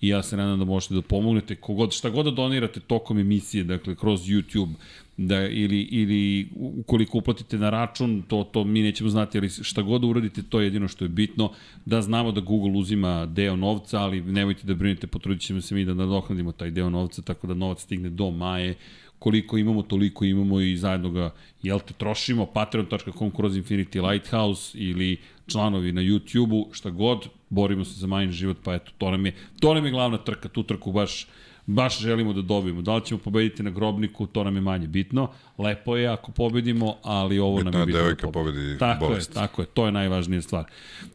i 0.00 0.08
ja 0.08 0.22
se 0.22 0.36
nadam 0.36 0.58
da 0.58 0.64
možete 0.64 0.94
da 0.94 1.02
pomognete 1.02 1.54
kogod, 1.54 1.92
šta 1.92 2.10
god 2.10 2.24
da 2.24 2.30
donirate 2.30 2.80
tokom 2.80 3.18
emisije, 3.18 3.64
dakle 3.64 3.94
kroz 3.94 4.20
YouTube, 4.20 4.72
da 5.16 5.46
ili 5.46 5.80
ili 5.80 6.48
ukoliko 6.54 7.18
uplatite 7.18 7.58
na 7.58 7.70
račun, 7.70 8.22
to 8.28 8.44
to 8.44 8.64
mi 8.64 8.82
nećemo 8.82 9.10
znati, 9.10 9.38
ali 9.38 9.48
šta 9.48 9.82
god 9.82 10.00
da 10.00 10.06
uradite, 10.06 10.42
to 10.42 10.60
je 10.60 10.66
jedino 10.66 10.88
što 10.88 11.04
je 11.04 11.08
bitno, 11.08 11.52
da 11.86 12.02
znamo 12.02 12.32
da 12.32 12.40
Google 12.40 12.72
uzima 12.72 13.26
deo 13.26 13.56
novca, 13.56 14.00
ali 14.00 14.22
nemojte 14.22 14.66
da 14.66 14.74
brinete, 14.74 15.06
potrudit 15.06 15.42
ćemo 15.42 15.60
se 15.60 15.74
mi 15.74 15.84
da 15.84 15.94
nadoknadimo 15.94 16.52
taj 16.52 16.70
deo 16.70 16.90
novca, 16.90 17.22
tako 17.22 17.46
da 17.46 17.54
novac 17.54 17.82
stigne 17.82 18.10
do 18.10 18.30
maje, 18.30 18.74
koliko 19.18 19.58
imamo, 19.58 19.82
toliko 19.82 20.24
imamo 20.24 20.60
i 20.60 20.76
zajedno 20.76 21.10
ga, 21.10 21.30
jel 21.62 21.80
te, 21.80 21.94
trošimo, 21.94 22.46
patreon.com 22.46 23.30
kroz 23.30 23.56
Infinity 23.56 24.10
Lighthouse 24.10 24.78
ili 24.78 25.16
članovi 25.46 25.92
na 25.92 26.00
YouTube-u, 26.02 26.68
šta 26.72 26.90
god, 26.90 27.28
borimo 27.48 27.84
se 27.84 28.00
za 28.00 28.06
manji 28.06 28.32
život, 28.32 28.56
pa 28.64 28.74
eto, 28.74 28.92
to 28.98 29.10
nam 29.10 29.26
je, 29.26 29.34
to 29.60 29.74
nam 29.74 29.84
je 29.84 29.90
glavna 29.90 30.18
trka, 30.18 30.48
tu 30.48 30.62
trku 30.62 30.92
baš, 30.92 31.26
baš 31.66 32.00
želimo 32.00 32.32
da 32.32 32.42
dobijemo. 32.42 32.82
Da 32.82 32.94
li 32.94 33.04
ćemo 33.04 33.20
pobediti 33.20 33.62
na 33.62 33.70
grobniku, 33.70 34.26
to 34.26 34.44
nam 34.44 34.54
je 34.54 34.60
manje 34.60 34.86
bitno. 34.86 35.30
Lepo 35.58 35.96
je 35.96 36.08
ako 36.08 36.32
pobedimo, 36.32 36.96
ali 37.02 37.38
ovo 37.38 37.56
bitno 37.56 37.70
nam 37.70 37.80
je 37.80 37.86
bitno. 37.86 37.98
Je 37.98 38.02
devojka 38.02 38.30
pobedi 38.30 38.78
tako 38.78 39.06
bolest. 39.06 39.30
Je, 39.30 39.34
tako 39.34 39.62
je, 39.62 39.66
to 39.66 39.86
je 39.86 39.92
najvažnija 39.92 40.42
stvar. 40.42 40.64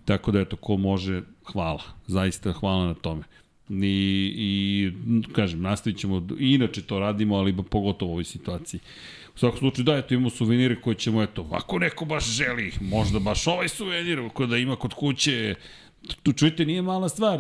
Tako 0.06 0.32
da, 0.32 0.40
eto, 0.40 0.56
ko 0.56 0.78
može, 0.78 1.22
hvala. 1.52 1.84
Zaista 2.08 2.52
hvala 2.52 2.86
na 2.86 2.94
tome. 2.94 3.24
I, 3.70 4.34
i 4.38 4.92
kažem, 5.32 5.62
nastavit 5.62 6.00
ćemo, 6.00 6.28
inače 6.40 6.82
to 6.82 7.00
radimo, 7.00 7.36
ali 7.36 7.56
pogotovo 7.70 8.10
u 8.10 8.14
ovoj 8.14 8.24
situaciji. 8.24 8.80
U 9.36 9.38
svakom 9.38 9.60
slučaju, 9.60 9.86
da, 9.86 9.98
eto 9.98 10.14
imamo 10.14 10.30
suvenire 10.30 10.82
koje 10.82 10.96
ćemo, 10.96 11.24
eto, 11.24 11.50
ako 11.52 11.80
neko 11.80 12.06
baš 12.06 12.26
želi, 12.26 12.74
možda 12.82 13.20
baš 13.20 13.48
ovaj 13.48 13.70
suvenir, 13.70 14.30
ko 14.34 14.46
da 14.46 14.58
ima 14.58 14.76
kod 14.76 14.94
kuće, 14.94 15.56
Tu 16.24 16.34
čujte, 16.34 16.66
nije 16.66 16.82
mala 16.82 17.10
stvar. 17.10 17.40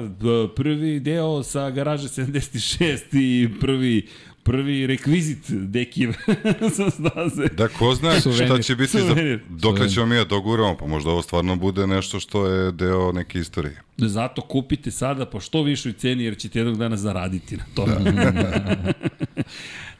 Prvi 0.55 0.99
deo 0.99 1.43
sa 1.43 1.69
garaže 1.69 2.07
76 2.07 2.99
i 3.13 3.49
prvi 3.59 4.07
prvi 4.43 4.87
rekvizit 4.87 5.39
Dekiv 5.49 6.09
sa 6.77 6.89
staze. 6.89 7.47
Da, 7.57 7.67
ko 7.67 7.95
zna 7.95 8.19
Suvenir. 8.21 8.45
šta 8.45 8.61
će 8.61 8.75
biti, 8.75 8.91
za, 8.91 9.07
Suvenir. 9.07 9.39
dokle 9.49 9.89
ćemo 9.89 10.05
mi 10.05 10.15
da 10.15 10.23
doguramo, 10.25 10.77
pa 10.77 10.85
možda 10.85 11.09
ovo 11.09 11.21
stvarno 11.21 11.55
bude 11.55 11.87
nešto 11.87 12.19
što 12.19 12.47
je 12.47 12.71
deo 12.71 13.11
neke 13.11 13.39
istorije. 13.39 13.81
Zato 13.97 14.41
kupite 14.41 14.91
sada 14.91 15.25
po 15.25 15.39
što 15.39 15.63
višoj 15.63 15.93
ceni 15.93 16.23
jer 16.23 16.37
ćete 16.37 16.59
jednog 16.59 16.77
dana 16.77 16.97
zaraditi 16.97 17.57
na 17.57 17.63
tome. 17.75 17.95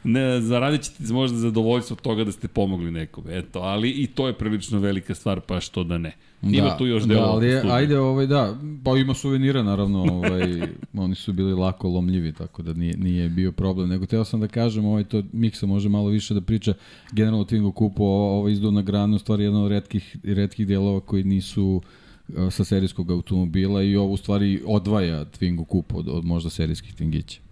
ne, 0.04 0.40
zaradit 0.40 0.82
ćete 0.82 1.12
možda 1.12 1.38
zadovoljstvo 1.38 1.94
od 1.94 2.00
toga 2.00 2.24
da 2.24 2.32
ste 2.32 2.48
pomogli 2.48 2.90
nekome. 2.90 3.38
Eto, 3.38 3.58
ali 3.58 3.90
i 3.90 4.06
to 4.06 4.26
je 4.26 4.32
prilično 4.32 4.78
velika 4.78 5.14
stvar, 5.14 5.40
pa 5.40 5.60
što 5.60 5.84
da 5.84 5.98
ne. 5.98 6.12
Ima 6.42 6.68
da, 6.68 6.76
tu 6.76 6.86
još 6.86 7.02
da, 7.02 7.14
delo. 7.14 7.26
ali 7.26 7.46
je, 7.46 7.62
ajde, 7.70 7.98
ovaj, 7.98 8.26
da, 8.26 8.58
pa 8.84 8.96
ima 8.96 9.14
suvenira, 9.14 9.62
naravno, 9.62 10.02
ovaj, 10.02 10.62
oni 11.04 11.14
su 11.14 11.32
bili 11.32 11.54
lako 11.54 11.88
lomljivi, 11.88 12.32
tako 12.32 12.62
da 12.62 12.72
nije, 12.72 12.96
nije 12.96 13.28
bio 13.28 13.52
problem. 13.52 13.88
Nego 13.88 14.06
teo 14.06 14.24
sam 14.24 14.40
da 14.40 14.48
kažem, 14.48 14.84
ovaj, 14.84 15.04
to 15.04 15.22
Miksa 15.32 15.66
može 15.66 15.88
malo 15.88 16.08
više 16.08 16.34
da 16.34 16.40
priča, 16.40 16.74
generalno 17.12 17.44
Twingo 17.44 17.72
kupu, 17.72 18.04
ovo 18.04 18.48
izduvna 18.48 18.82
grana, 18.82 19.16
u 19.16 19.18
stvari 19.18 19.44
jedan 19.44 19.62
od 19.62 19.70
redkih, 19.70 20.16
redkih 20.24 20.66
delova 20.66 21.00
koji 21.00 21.24
nisu 21.24 21.82
uh, 22.28 22.34
sa 22.50 22.64
serijskog 22.64 23.10
automobila 23.10 23.82
i 23.82 23.96
ovo 23.96 24.12
u 24.12 24.16
stvari 24.16 24.62
odvaja 24.66 25.24
Twingo 25.24 25.64
kup 25.64 25.94
od, 25.94 26.08
od 26.08 26.24
možda 26.24 26.50
serijskih 26.50 26.94
Twingića. 26.94 27.43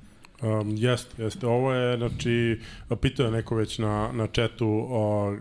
Um, 0.43 0.77
jeste, 0.77 1.23
jeste. 1.23 1.47
Ovo 1.47 1.73
je, 1.73 1.97
znači, 1.97 2.61
pitao 3.01 3.27
je 3.27 3.33
neko 3.33 3.55
već 3.57 3.79
na, 3.79 4.13
na 4.13 4.27
četu 4.27 4.87
o, 4.91 5.37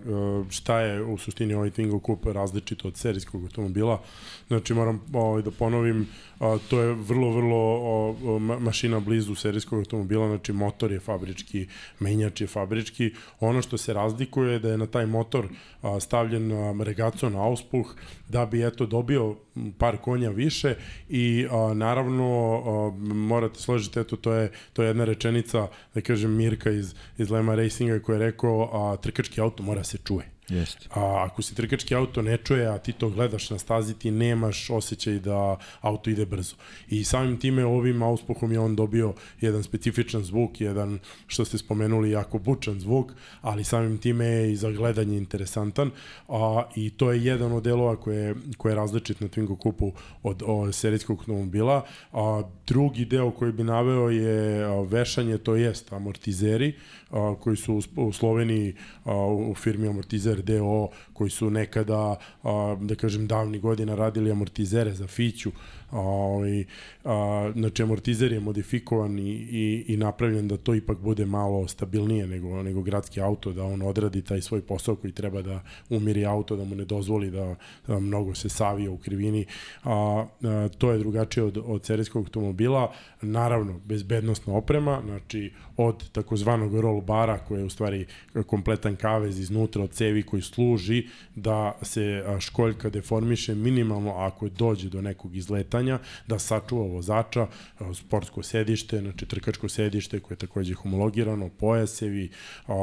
šta 0.49 0.79
je 0.79 1.03
u 1.03 1.17
suštini 1.17 1.53
ovaj 1.53 1.69
Twingo 1.69 2.05
Coupe 2.05 2.33
različito 2.33 2.87
od 2.87 2.97
serijskog 2.97 3.43
automobila. 3.43 4.01
Znači, 4.47 4.73
moram 4.73 5.01
ovaj, 5.13 5.41
da 5.41 5.51
ponovim, 5.51 6.07
a, 6.41 6.57
to 6.69 6.81
je 6.81 6.93
vrlo, 6.93 7.29
vrlo 7.31 7.57
o, 7.57 8.15
o, 8.25 8.39
mašina 8.39 8.99
blizu 8.99 9.35
serijskog 9.35 9.79
automobila, 9.79 10.27
znači 10.27 10.53
motor 10.53 10.91
je 10.91 10.99
fabrički, 10.99 11.67
menjač 11.99 12.41
je 12.41 12.47
fabrički. 12.47 13.13
Ono 13.39 13.61
što 13.61 13.77
se 13.77 13.93
razlikuje 13.93 14.53
je 14.53 14.59
da 14.59 14.69
je 14.69 14.77
na 14.77 14.87
taj 14.87 15.05
motor 15.05 15.47
a, 15.81 15.99
stavljen 15.99 16.51
a, 16.51 16.83
regacon 16.83 17.35
auspuh 17.35 17.95
da 18.29 18.45
bi 18.45 18.67
eto 18.67 18.85
dobio 18.85 19.35
par 19.77 19.97
konja 19.97 20.29
više 20.29 20.75
i 21.09 21.47
a, 21.51 21.73
naravno 21.73 22.27
a, 22.65 23.03
morate 23.03 23.59
složiti 23.59 23.99
eto 23.99 24.15
to 24.15 24.33
je 24.33 24.51
to 24.73 24.83
je 24.83 24.87
jedna 24.87 25.05
rečenica 25.05 25.67
da 25.93 26.01
kažem 26.01 26.31
Mirka 26.35 26.71
iz 26.71 26.95
iz 27.17 27.29
Lema 27.29 27.55
Racinga 27.55 27.99
koji 27.99 28.15
je 28.15 28.19
rekao 28.19 28.69
a 28.73 28.97
trkački 28.97 29.41
auto 29.41 29.63
mora 29.63 29.83
se 29.83 29.97
čuje. 29.97 30.30
Jeste. 30.51 30.87
A 30.89 31.25
ako 31.25 31.41
se 31.41 31.55
trkački 31.55 31.95
auto 31.95 32.21
ne 32.21 32.37
čuje, 32.37 32.67
a 32.67 32.77
ti 32.77 32.93
to 32.93 33.09
gledaš 33.09 33.49
na 33.49 33.59
stazi, 33.59 33.93
ti 33.93 34.11
nemaš 34.11 34.69
osjećaj 34.69 35.19
da 35.19 35.57
auto 35.81 36.09
ide 36.09 36.25
brzo. 36.25 36.55
I 36.89 37.03
samim 37.03 37.39
time 37.39 37.65
ovim 37.65 38.03
auspuhom 38.03 38.51
je 38.51 38.59
on 38.59 38.75
dobio 38.75 39.13
jedan 39.41 39.63
specifičan 39.63 40.23
zvuk, 40.23 40.61
jedan, 40.61 40.99
što 41.27 41.45
ste 41.45 41.57
spomenuli, 41.57 42.11
jako 42.11 42.39
bučan 42.39 42.79
zvuk, 42.79 43.11
ali 43.41 43.63
samim 43.63 43.97
time 43.97 44.25
je 44.25 44.51
i 44.51 44.55
za 44.55 44.71
gledanje 44.71 45.17
interesantan. 45.17 45.91
A, 46.27 46.63
I 46.75 46.89
to 46.89 47.11
je 47.11 47.23
jedan 47.23 47.51
od 47.51 47.63
delova 47.63 47.95
koje, 47.95 48.35
koje 48.57 48.71
je 48.71 48.75
različit 48.75 49.21
na 49.21 49.27
Twingo 49.27 49.57
kupu 49.57 49.91
od, 50.23 50.43
od 50.45 50.75
serijskog 50.75 51.19
automobila. 51.19 51.85
A, 52.13 52.43
drugi 52.67 53.05
deo 53.05 53.31
koji 53.31 53.51
bi 53.51 53.63
naveo 53.63 54.09
je 54.09 54.67
vešanje, 54.85 55.37
to 55.37 55.55
jest 55.55 55.93
amortizeri, 55.93 56.73
a, 57.11 57.35
koji 57.39 57.57
su 57.57 57.81
u, 57.95 58.13
Sloveniji 58.13 58.75
a, 59.03 59.15
u 59.25 59.55
firmi 59.55 59.87
Amortizer 59.87 60.41
DO 60.41 60.89
koji 61.13 61.29
su 61.29 61.49
nekada, 61.49 62.15
a, 62.43 62.77
da 62.81 62.95
kažem, 62.95 63.27
davni 63.27 63.59
godina 63.59 63.95
radili 63.95 64.31
amortizere 64.31 64.93
za 64.93 65.07
Fiću, 65.07 65.51
ovaj, 65.91 66.63
a, 67.03 67.51
znači 67.55 67.83
amortizer 67.83 68.31
je 68.31 68.39
modifikovan 68.39 69.19
i, 69.19 69.31
i, 69.31 69.85
i 69.87 69.97
napravljen 69.97 70.47
da 70.47 70.57
to 70.57 70.75
ipak 70.75 70.97
bude 70.97 71.25
malo 71.25 71.67
stabilnije 71.67 72.27
nego, 72.27 72.63
nego 72.63 72.81
gradski 72.81 73.21
auto, 73.21 73.53
da 73.53 73.63
on 73.63 73.81
odradi 73.81 74.21
taj 74.21 74.41
svoj 74.41 74.61
posao 74.61 74.95
koji 74.95 75.13
treba 75.13 75.41
da 75.41 75.63
umiri 75.89 76.25
auto, 76.25 76.55
da 76.55 76.63
mu 76.63 76.75
ne 76.75 76.85
dozvoli 76.85 77.31
da, 77.31 77.55
da 77.87 77.99
mnogo 77.99 78.35
se 78.35 78.49
savija 78.49 78.91
u 78.91 78.97
krivini. 78.97 79.45
A, 79.83 80.25
a, 80.43 80.69
to 80.77 80.91
je 80.91 80.99
drugačije 80.99 81.43
od, 81.43 81.57
od 81.65 81.85
serijskog 81.85 82.25
automobila. 82.25 82.93
Naravno, 83.21 83.79
bezbednostna 83.85 84.53
oprema, 84.53 85.01
znači 85.05 85.51
od 85.77 86.09
takozvanog 86.11 86.79
roll 86.79 87.01
bara 87.01 87.37
koji 87.37 87.59
je 87.59 87.65
u 87.65 87.69
stvari 87.69 88.05
kompletan 88.47 88.95
kavez 88.95 89.39
iznutra 89.39 89.83
od 89.83 89.91
cevi 89.91 90.23
koji 90.23 90.41
služi 90.41 91.07
da 91.35 91.77
se 91.81 92.23
školjka 92.39 92.89
deformiše 92.89 93.55
minimalno 93.55 94.11
ako 94.15 94.49
dođe 94.49 94.89
do 94.89 95.01
nekog 95.01 95.35
izletanja, 95.35 95.80
da 96.27 96.39
sačuva 96.39 96.85
vozača, 96.87 97.47
sportsko 97.93 98.43
sedište, 98.43 98.99
znači 98.99 99.25
trkačko 99.25 99.69
sedište 99.69 100.19
koje 100.19 100.35
je 100.35 100.39
takođe 100.39 100.73
homologirano, 100.73 101.49
pojasevi, 101.49 102.29
a, 102.67 102.73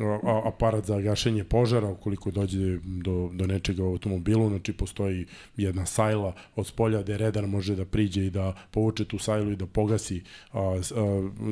a, 0.00 0.42
aparat 0.44 0.84
za 0.84 1.00
gašenje 1.00 1.44
požara 1.44 1.88
ukoliko 1.88 2.30
dođe 2.30 2.78
do, 2.84 3.30
do 3.32 3.46
nečega 3.46 3.84
u 3.84 3.90
automobilu, 3.90 4.48
znači 4.48 4.72
postoji 4.72 5.26
jedna 5.56 5.86
sajla 5.86 6.34
od 6.56 6.66
spolja 6.66 7.02
gde 7.02 7.18
redar 7.18 7.46
može 7.46 7.76
da 7.76 7.84
priđe 7.84 8.26
i 8.26 8.30
da 8.30 8.54
povuče 8.70 9.04
tu 9.04 9.18
sajlu 9.18 9.52
i 9.52 9.56
da 9.56 9.66
pogasi, 9.66 10.22
a, 10.52 10.60
a, 10.60 10.78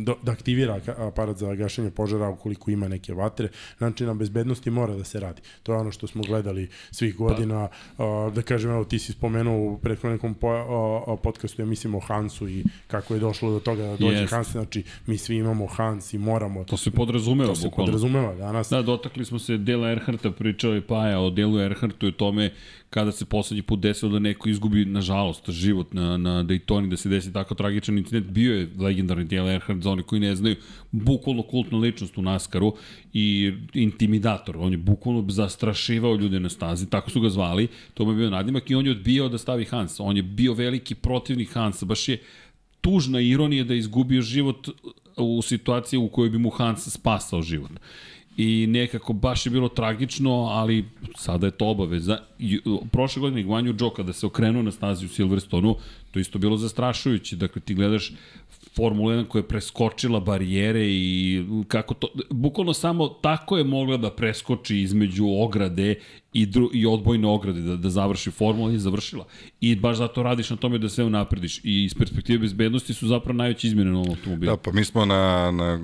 da, 0.00 0.14
da 0.22 0.32
aktivira 0.32 0.80
aparat 0.96 1.36
za 1.36 1.54
gašenje 1.54 1.90
požara 1.90 2.28
ukoliko 2.28 2.70
ima 2.70 2.88
neke 2.88 3.14
vatre. 3.14 3.48
Znači 3.78 4.04
na 4.04 4.14
bezbednosti 4.14 4.70
mora 4.70 4.94
da 4.94 5.04
se 5.04 5.20
radi. 5.20 5.42
To 5.62 5.72
je 5.72 5.78
ono 5.78 5.90
što 5.90 6.06
smo 6.06 6.22
gledali 6.22 6.68
svih 6.90 7.16
godina. 7.16 7.68
Pa. 7.96 8.30
da 8.34 8.42
kažem, 8.42 8.70
evo 8.70 8.84
ti 8.84 8.98
si 8.98 9.12
spomenuo 9.12 9.72
u 9.72 9.78
prethodnom 10.56 11.06
po, 11.06 11.16
podcastu, 11.16 11.62
ja 11.62 11.66
mislim 11.66 11.94
o 11.94 12.00
Hansu 12.00 12.48
i 12.48 12.64
kako 12.86 13.14
je 13.14 13.20
došlo 13.20 13.50
do 13.50 13.60
toga 13.60 13.82
da 13.82 13.96
dođe 13.96 14.16
yes. 14.16 14.30
Hans. 14.30 14.52
Znači 14.52 14.82
mi 15.06 15.18
svi 15.18 15.36
imamo 15.36 15.66
Hans 15.66 16.14
i 16.14 16.18
moramo. 16.18 16.64
To 16.64 16.76
se 16.76 16.90
podrazumeva. 16.90 17.50
To 17.50 17.56
se 17.56 17.70
podrazumeva 17.76 18.34
danas. 18.34 18.68
Da, 18.68 18.82
dotakli 18.82 19.24
smo 19.24 19.38
se 19.38 19.56
dela 19.56 19.90
Erharta, 19.90 20.30
pričao 20.30 20.74
je 20.74 20.80
Paja 20.80 21.20
o 21.20 21.30
delu 21.30 21.60
Erhartu 21.60 22.06
i 22.06 22.08
o 22.08 22.12
tome 22.12 22.52
kada 22.96 23.12
se 23.12 23.24
poslednji 23.24 23.62
put 23.62 23.80
desilo 23.80 24.12
da 24.12 24.18
neko 24.18 24.48
izgubi, 24.48 24.84
nažalost, 24.84 25.50
život 25.50 25.92
na, 25.94 26.16
na 26.16 26.42
Daytoni, 26.42 26.88
da 26.88 26.96
se 26.96 27.08
desi 27.08 27.32
tako 27.32 27.54
tragičan 27.54 27.98
incident. 27.98 28.30
Bio 28.32 28.54
je 28.54 28.68
legendarni 28.78 29.24
Dale 29.24 29.52
Earnhardt, 29.52 29.82
za 29.82 29.90
oni 29.90 30.02
koji 30.02 30.20
ne 30.20 30.30
znaju, 30.36 30.56
bukvalno 30.92 31.42
kultna 31.42 31.78
ličnost 31.78 32.16
u 32.18 32.22
Naskaru 32.22 32.72
i 33.12 33.52
intimidator. 33.74 34.56
On 34.58 34.72
je 34.72 34.78
bukvalno 34.78 35.24
zastrašivao 35.28 36.16
ljude 36.16 36.40
na 36.40 36.48
stazi, 36.48 36.88
tako 36.90 37.10
su 37.10 37.20
ga 37.20 37.28
zvali, 37.28 37.68
to 37.94 38.04
mu 38.04 38.12
je 38.12 38.16
bio 38.16 38.30
nadimak 38.30 38.70
i 38.70 38.74
on 38.74 38.86
je 38.86 38.96
odbijao 38.96 39.28
da 39.28 39.38
stavi 39.38 39.64
Hans. 39.64 40.00
On 40.00 40.16
je 40.16 40.22
bio 40.22 40.54
veliki 40.54 40.94
protivnik 40.94 41.52
Hansa, 41.52 41.86
baš 41.86 42.08
je 42.08 42.22
tužna 42.80 43.20
ironija 43.20 43.64
da 43.64 43.74
je 43.74 43.84
izgubio 43.84 44.22
život 44.22 44.68
u 45.16 45.42
situaciji 45.42 45.98
u 45.98 46.08
kojoj 46.08 46.30
bi 46.30 46.38
mu 46.38 46.50
Hans 46.50 46.88
spasao 46.88 47.42
život 47.42 47.70
i 48.36 48.66
nekako 48.66 49.12
baš 49.12 49.46
je 49.46 49.50
bilo 49.50 49.68
tragično, 49.68 50.30
ali 50.32 50.84
sada 51.14 51.46
je 51.46 51.50
to 51.50 51.66
obaveza. 51.66 52.18
Prošle 52.92 53.20
godine 53.20 53.42
Gvanju 53.42 53.74
Joe 53.80 53.90
kada 53.96 54.12
se 54.12 54.26
okrenuo 54.26 54.62
na 54.62 54.72
stazi 54.72 55.06
u 55.06 55.08
Silverstonu, 55.08 55.76
to 56.10 56.18
isto 56.20 56.38
bilo 56.38 56.56
zastrašujuće. 56.56 57.36
Dakle, 57.36 57.62
ti 57.62 57.74
gledaš 57.74 58.12
Formula 58.74 59.14
1 59.14 59.28
koja 59.28 59.40
je 59.40 59.48
preskočila 59.48 60.20
barijere 60.20 60.86
i 60.86 61.44
kako 61.68 61.94
to, 61.94 62.08
bukvalno 62.30 62.72
samo 62.72 63.08
tako 63.08 63.58
je 63.58 63.64
mogla 63.64 63.96
da 63.96 64.10
preskoči 64.10 64.80
između 64.80 65.26
ograde 65.28 65.94
i, 66.32 66.46
dru, 66.46 66.70
i 66.72 66.86
odbojne 66.86 67.28
ograde, 67.28 67.60
da, 67.60 67.76
da 67.76 67.90
završi 67.90 68.30
Formula 68.30 68.72
i 68.72 68.78
završila. 68.78 69.26
I 69.60 69.76
baš 69.76 69.96
zato 69.96 70.22
radiš 70.22 70.50
na 70.50 70.56
tome 70.56 70.78
da 70.78 70.88
sve 70.88 71.04
unaprediš. 71.04 71.60
I 71.64 71.84
iz 71.84 71.94
perspektive 71.94 72.38
bezbednosti 72.38 72.94
su 72.94 73.06
zapravo 73.06 73.36
najveće 73.36 73.66
izmjene 73.66 73.90
na 73.90 73.98
ovom 73.98 74.10
automobilu. 74.10 74.50
Da, 74.50 74.56
pa 74.56 74.72
mi 74.72 74.84
smo 74.84 75.04
na, 75.04 75.50
na, 75.50 75.78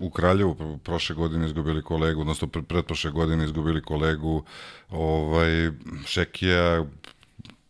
u 0.00 0.10
Kraljevu 0.10 0.78
prošle 0.84 1.16
godine 1.16 1.46
izgubili 1.46 1.82
kolegu, 1.82 2.20
odnosno 2.20 2.48
pretprošle 2.48 3.10
godine 3.10 3.44
izgubili 3.44 3.82
kolegu 3.82 4.42
ovaj, 4.90 5.70
Šekija, 6.06 6.86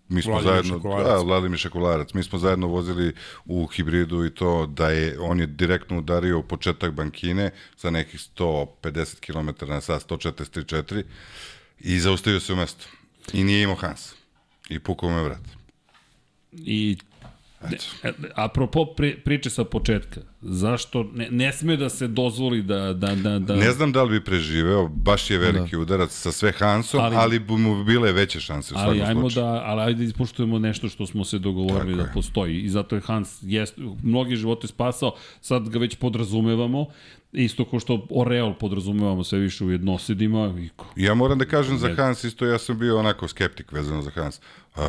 mi 0.09 0.23
smo 0.23 0.33
Vladimir 0.33 0.53
zajedno, 0.53 0.79
Šekolarac. 0.79 1.07
da, 1.07 1.23
Vladimir 1.23 1.59
Šekolarac, 1.59 2.15
mi 2.15 2.23
smo 2.23 2.39
zajedno 2.39 2.67
vozili 2.67 3.15
u 3.45 3.67
hibridu 3.67 4.25
i 4.25 4.35
to 4.35 4.67
da 4.67 4.91
je, 4.91 5.21
on 5.21 5.41
je 5.41 5.47
direktno 5.47 5.99
udario 5.99 6.43
početak 6.43 6.93
bankine 6.93 7.51
za 7.79 7.91
nekih 7.91 8.21
150 8.37 9.21
km 9.21 9.67
na 9.67 9.81
sat, 9.81 10.09
143 10.09 11.03
i 11.81 11.99
zaustavio 11.99 12.41
se 12.41 12.53
u 12.53 12.57
mesto. 12.57 12.87
I 13.33 13.45
nije 13.45 13.63
imao 13.63 13.77
Hans. 13.77 14.15
I 14.69 14.79
pukao 14.79 15.11
me 15.11 15.23
vrat. 15.23 15.43
I 16.53 16.97
E, 18.03 18.13
apropo 18.35 18.85
pri, 18.85 19.17
priče 19.25 19.51
sa 19.51 19.65
početka, 19.65 20.21
zašto 20.41 21.03
ne, 21.15 21.29
ne 21.31 21.53
sme 21.53 21.77
da 21.77 21.89
se 21.89 22.07
dozvoli 22.09 22.63
da, 22.63 22.93
da, 22.93 23.15
da, 23.15 23.39
da... 23.39 23.57
Ne 23.57 23.73
znam 23.73 23.93
da 23.93 24.03
li 24.03 24.19
bi 24.19 24.25
preživeo, 24.25 24.89
baš 24.89 25.31
je 25.31 25.39
veliki 25.39 25.77
da. 25.77 25.79
udarac 25.79 26.11
sa 26.11 26.33
sve 26.33 26.53
Hansom, 26.53 27.01
ali, 27.01 27.17
ali 27.17 27.39
bi 27.39 27.53
mu 27.53 27.85
bile 27.85 28.13
veće 28.13 28.41
šanse 28.41 28.75
u 28.75 28.79
ali 28.79 28.99
svakom 28.99 29.11
ajmo 29.11 29.31
slučaju. 29.31 29.47
Da, 29.47 29.63
ali 29.65 29.83
ajde 29.83 30.05
ispoštujemo 30.05 30.59
nešto 30.59 30.89
što 30.89 31.07
smo 31.07 31.25
se 31.25 31.39
dogovorili 31.39 31.93
Tako 31.93 32.03
da 32.03 32.09
je. 32.09 32.13
postoji 32.15 32.61
i 32.61 32.69
zato 32.69 32.95
je 32.95 33.03
Hans 33.03 33.39
jest, 33.43 33.75
mnogi 34.03 34.37
živote 34.37 34.67
spasao, 34.67 35.15
sad 35.41 35.69
ga 35.69 35.79
već 35.79 35.97
podrazumevamo, 35.97 36.87
isto 37.33 37.65
ko 37.65 37.81
što 37.81 38.07
Oreol 38.11 38.55
podrazumevamo 38.55 39.25
sve 39.25 39.39
više 39.39 39.65
u 39.65 39.71
jednosidima. 39.71 40.55
I 40.59 40.69
ko... 40.77 40.87
Ja 40.97 41.15
moram 41.15 41.39
da 41.39 41.45
kažem 41.45 41.79
za 41.79 41.95
Hans 41.95 42.25
isto, 42.25 42.47
ja 42.47 42.59
sam 42.59 42.79
bio 42.79 42.99
onako 42.99 43.29
skeptik 43.29 43.73
vezano 43.73 44.03
za 44.03 44.11
Hans. 44.11 44.41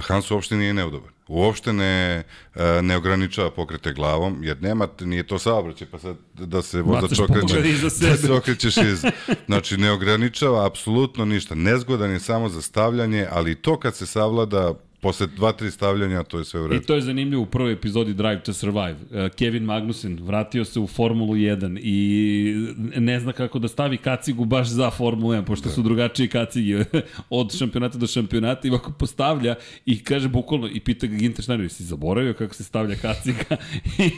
Hans 0.07 0.31
uopšte 0.31 0.55
nije 0.55 0.73
neudoban. 0.73 1.09
uopšte 1.27 1.73
ne, 1.73 2.23
e, 2.55 2.81
ne 2.81 2.97
ograničava 2.97 3.51
pokrete 3.51 3.93
glavom, 3.93 4.43
jer 4.43 4.61
nema, 4.61 4.87
nije 5.01 5.27
to 5.27 5.39
saobraćaj, 5.39 5.87
pa 5.91 5.99
sad 5.99 6.15
da 6.33 6.61
se 6.61 6.81
vozač 6.81 7.19
okreće, 7.19 7.89
sebe. 7.89 8.11
da 8.11 8.17
se 8.17 8.33
okrećeš 8.33 8.77
iz. 8.77 9.05
Znači, 9.45 9.77
ne 9.77 9.91
ograničava 9.91 10.65
apsolutno 10.65 11.25
ništa. 11.25 11.55
Nezgodan 11.55 12.11
je 12.11 12.19
samo 12.19 12.49
za 12.49 12.61
stavljanje, 12.61 13.27
ali 13.31 13.55
to 13.55 13.79
kad 13.79 13.95
se 13.95 14.05
savlada 14.05 14.73
posle 15.01 15.27
dva, 15.27 15.51
tri 15.51 15.71
stavljanja, 15.71 16.23
to 16.23 16.37
je 16.39 16.45
sve 16.45 16.61
u 16.61 16.65
I 16.65 16.67
redu. 16.67 16.85
to 16.85 16.95
je 16.95 17.01
zanimljivo 17.01 17.41
u 17.41 17.45
prvoj 17.45 17.71
epizodi 17.71 18.13
Drive 18.13 18.43
to 18.43 18.53
Survive. 18.53 18.91
Uh, 19.01 19.31
Kevin 19.31 19.63
Magnussen 19.63 20.19
vratio 20.21 20.65
se 20.65 20.79
u 20.79 20.87
Formulu 20.87 21.33
1 21.33 21.79
i 21.81 22.55
ne 22.95 23.19
zna 23.19 23.31
kako 23.31 23.59
da 23.59 23.67
stavi 23.67 23.97
kacigu 23.97 24.45
baš 24.45 24.67
za 24.67 24.89
Formulu 24.91 25.33
1, 25.33 25.45
pošto 25.45 25.69
su 25.69 25.81
drugačije 25.81 26.27
kacige 26.27 26.85
od 27.29 27.57
šampionata 27.57 27.97
do 27.97 28.07
šampionata 28.07 28.67
i 28.67 28.71
ovako 28.71 28.91
postavlja 28.91 29.55
i 29.85 30.03
kaže 30.03 30.27
bukvalno 30.29 30.67
i 30.67 30.79
pita 30.79 31.07
ga 31.07 31.15
Ginter 31.15 31.43
Schneider, 31.43 31.69
si 31.69 31.83
zaboravio 31.83 32.33
kako 32.33 32.53
se 32.55 32.63
stavlja 32.63 32.95
kaciga? 32.95 33.43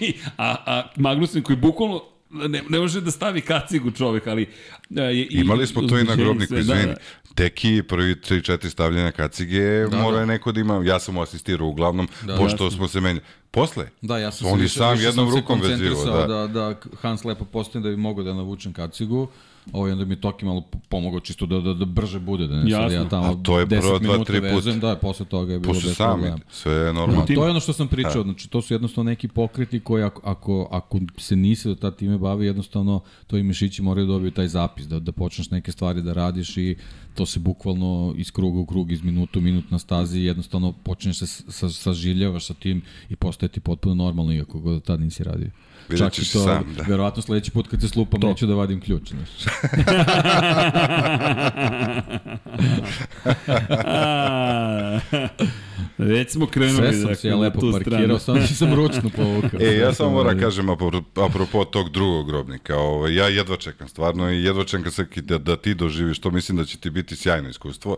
I- 0.02 0.14
a, 0.38 0.56
a 0.66 0.84
Magnussen 0.96 1.42
koji 1.44 1.58
bukvalno 1.58 2.02
ne, 2.32 2.64
ne 2.70 2.80
može 2.80 3.02
da 3.02 3.12
stavi 3.12 3.42
kacigu 3.42 3.92
čovek, 3.92 4.28
ali... 4.28 4.44
Uh, 4.90 4.98
je, 4.98 5.16
i- 5.18 5.28
Imali 5.32 5.68
smo 5.68 5.82
to 5.82 6.00
i 6.00 6.04
na 6.04 6.16
grobniku, 6.16 6.48
sve, 6.48 6.60
izvini. 6.60 6.80
da, 6.80 6.88
Da, 6.88 6.94
da. 6.94 7.34
Teki, 7.36 7.84
prvi 7.84 8.16
3-4 8.16 8.70
stavljanja 8.70 9.12
kacige, 9.12 9.60
da, 9.82 9.98
mora 9.98 10.20
je 10.20 10.26
neko 10.26 10.52
da 10.52 10.60
ima, 10.60 10.82
ja 10.86 11.00
sam 11.00 11.14
mu 11.14 11.22
asistirao 11.22 11.68
uglavnom, 11.68 12.08
da, 12.22 12.36
pošto 12.36 12.64
Jasno. 12.64 12.72
smo 12.72 12.88
se 12.88 13.02
menjali. 13.02 13.22
Posle? 13.52 13.88
Da, 14.02 14.18
ja 14.18 14.32
sam 14.32 14.48
On 14.48 14.58
se 14.58 14.64
više, 14.64 14.76
sam 14.76 14.92
više 14.92 15.06
jednom 15.06 15.26
sam 15.26 15.34
se 15.34 15.40
rukom 15.42 15.62
vezivao, 15.62 15.96
koncentrisao 15.96 16.28
da. 16.28 16.48
da, 16.48 16.70
da 16.70 16.76
Hans 17.02 17.24
lepo 17.24 17.46
postoji 17.46 17.84
da 17.84 17.90
bi 17.90 17.96
mogao 17.98 18.24
da 18.24 18.34
navučem 18.34 18.74
kacigu. 18.74 19.28
Ovo 19.74 19.92
onda 19.92 20.06
mi 20.06 20.14
je 20.14 20.22
Toki 20.22 20.46
malo 20.46 20.64
pomogao 20.90 21.20
čisto 21.20 21.46
da, 21.46 21.60
da, 21.62 21.74
da 21.74 21.86
brže 21.86 22.20
bude, 22.20 22.48
da 22.48 22.56
ne 22.56 22.72
sad 22.72 22.92
ja 22.92 23.10
tamo 23.10 23.28
A 23.28 23.44
to 23.44 23.60
je 23.60 23.66
10 23.66 23.80
prvo 23.80 24.00
dva, 24.00 24.12
minuta 24.12 24.24
tri 24.24 24.42
puta. 24.42 24.56
vezujem, 24.56 24.80
da, 24.80 24.96
posle 24.96 25.26
toga 25.26 25.54
je 25.54 25.60
bilo 25.60 25.74
Posle 25.74 25.90
bez 25.90 25.98
sam 25.98 26.12
problema. 26.12 26.38
sve 26.52 26.74
je 26.74 26.94
normalno. 26.94 27.26
To 27.26 27.46
je 27.46 27.50
ono 27.50 27.60
što 27.60 27.74
sam 27.74 27.88
pričao, 27.88 28.24
znači 28.24 28.50
to 28.50 28.62
su 28.62 28.74
jednostavno 28.74 29.10
neki 29.10 29.28
pokreti 29.28 29.80
koji 29.80 30.04
ako, 30.04 30.22
ako, 30.24 30.68
ako 30.72 31.00
se 31.18 31.36
nisi 31.36 31.68
do 31.68 31.76
ta 31.76 31.92
time 31.92 32.18
bavi, 32.18 32.46
jednostavno 32.46 33.02
to 33.28 33.38
i 33.38 33.44
mišići 33.44 33.82
moraju 33.82 34.08
da 34.08 34.14
dobiju 34.14 34.32
taj 34.32 34.48
zapis, 34.48 34.88
da, 34.88 35.00
da 35.00 35.12
počneš 35.12 35.52
neke 35.52 35.72
stvari 35.72 36.02
da 36.02 36.14
radiš 36.14 36.58
i 36.58 36.76
to 37.16 37.26
se 37.26 37.40
bukvalno 37.40 38.14
iz 38.18 38.32
kruga 38.32 38.60
u 38.60 38.66
krug, 38.66 38.92
iz 38.92 39.04
minutu 39.04 39.40
u 39.40 39.42
minut 39.42 39.72
na 39.72 39.80
stazi 39.80 40.20
i 40.20 40.26
jednostavno 40.26 40.72
počneš 40.84 41.20
se 41.20 41.28
sa, 41.28 41.70
saživljavaš 41.70 42.46
sa 42.46 42.54
tim 42.54 42.82
i 43.10 43.16
postaje 43.16 43.50
ti 43.50 43.60
potpuno 43.60 43.96
normalno 43.96 44.34
iako 44.34 44.60
god 44.60 44.84
tad 44.84 45.00
nisi 45.00 45.24
radio. 45.24 45.50
Vidjet 45.92 46.06
Čak 46.08 46.14
ćeš 46.14 46.30
i 46.30 46.34
to, 46.34 46.44
sam, 46.44 46.74
da. 46.78 46.84
verovatno 46.84 47.22
sledeći 47.22 47.52
put 47.52 47.68
kad 47.68 47.82
se 47.82 47.88
slupam, 47.88 48.20
neću 48.22 48.48
da 48.48 48.56
vadim 48.56 48.82
ključ. 48.82 49.10
Znaš. 49.10 49.30
A, 53.86 55.00
Već 55.98 56.32
smo 56.32 56.46
krenuli. 56.46 56.78
Sve 56.78 56.92
sam 56.94 57.02
dakle, 57.02 57.16
se 57.16 57.28
ja 57.28 57.36
na 57.36 57.42
lepo 57.42 57.60
tu 57.60 57.72
parkirao, 57.72 58.20
nisam 58.28 58.74
ručno 58.74 59.10
povukao. 59.16 59.60
E, 59.60 59.78
ja 59.78 59.94
samo 59.94 60.10
moram 60.10 60.40
kažem 60.40 60.68
apro- 60.68 61.26
apropo 61.26 61.66
tog 61.66 61.90
drugog 61.90 62.28
grobnika, 62.28 62.78
ovaj, 62.78 63.16
ja 63.16 63.28
jedva 63.28 63.58
čekam 63.58 63.88
stvarno 63.88 64.32
i 64.32 64.44
jedva 64.44 64.64
čekam 64.64 64.92
Srki, 64.92 65.22
da, 65.22 65.38
da 65.38 65.56
ti 65.56 65.74
doživiš, 65.74 66.20
to 66.20 66.32
mislim 66.32 66.58
da 66.58 66.66
će 66.66 66.78
ti 66.78 66.90
biti 66.90 67.16
sjajno 67.16 67.50
iskustvo. 67.50 67.98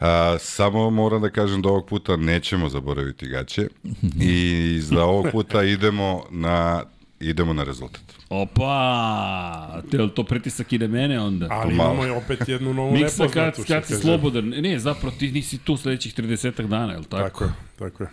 A, 0.00 0.36
samo 0.38 0.90
moram 0.90 1.22
da 1.22 1.30
kažem 1.30 1.62
da 1.62 1.68
ovog 1.68 1.86
puta 1.86 2.16
nećemo 2.16 2.68
zaboraviti 2.68 3.26
gaće 3.26 3.68
i 4.20 4.78
za 4.82 5.04
ovog 5.04 5.26
puta 5.32 5.62
idemo 5.62 6.22
na 6.30 6.82
idemo 7.30 7.52
na 7.52 7.64
rezultat. 7.64 8.02
Opa! 8.28 9.82
Te, 9.90 9.96
je 9.96 10.02
li 10.02 10.10
to 10.10 10.24
pritisak 10.24 10.72
i 10.72 10.78
na 10.78 10.86
mene 10.86 11.20
onda? 11.20 11.46
Ali 11.50 11.74
malo. 11.74 11.92
imamo 11.92 12.06
i 12.06 12.10
opet 12.10 12.48
jednu 12.48 12.74
novu 12.74 12.92
Miksa, 12.92 13.22
nepoznatu. 13.22 13.32
kad, 13.32 13.64
što 13.64 13.74
kad 13.74 13.86
si 13.86 13.94
slobodan, 13.94 14.48
ne, 14.48 14.78
zapravo 14.78 15.16
ti 15.18 15.32
nisi 15.32 15.58
tu 15.58 15.76
sledećih 15.76 16.14
30 16.14 16.66
dana, 16.66 16.92
je 16.92 16.98
li 16.98 17.04
tako? 17.04 17.22
Tako 17.28 17.44
je, 17.44 17.50
tako 17.78 18.02
je. 18.02 18.10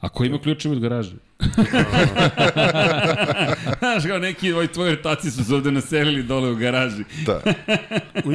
A 0.00 0.08
ko 0.08 0.24
ima 0.24 0.38
ključeve 0.38 0.76
od 0.76 0.80
garaže? 0.80 1.16
Znaš, 3.78 4.04
kao 4.06 4.18
neki 4.18 4.52
ovi 4.52 4.68
tvoji 4.68 4.90
retaci 4.90 5.30
su 5.30 5.44
se 5.44 5.54
ovde 5.54 5.70
naselili 5.70 6.22
dole 6.22 6.50
u 6.50 6.56
garaži. 6.56 7.04
Da. 7.26 7.40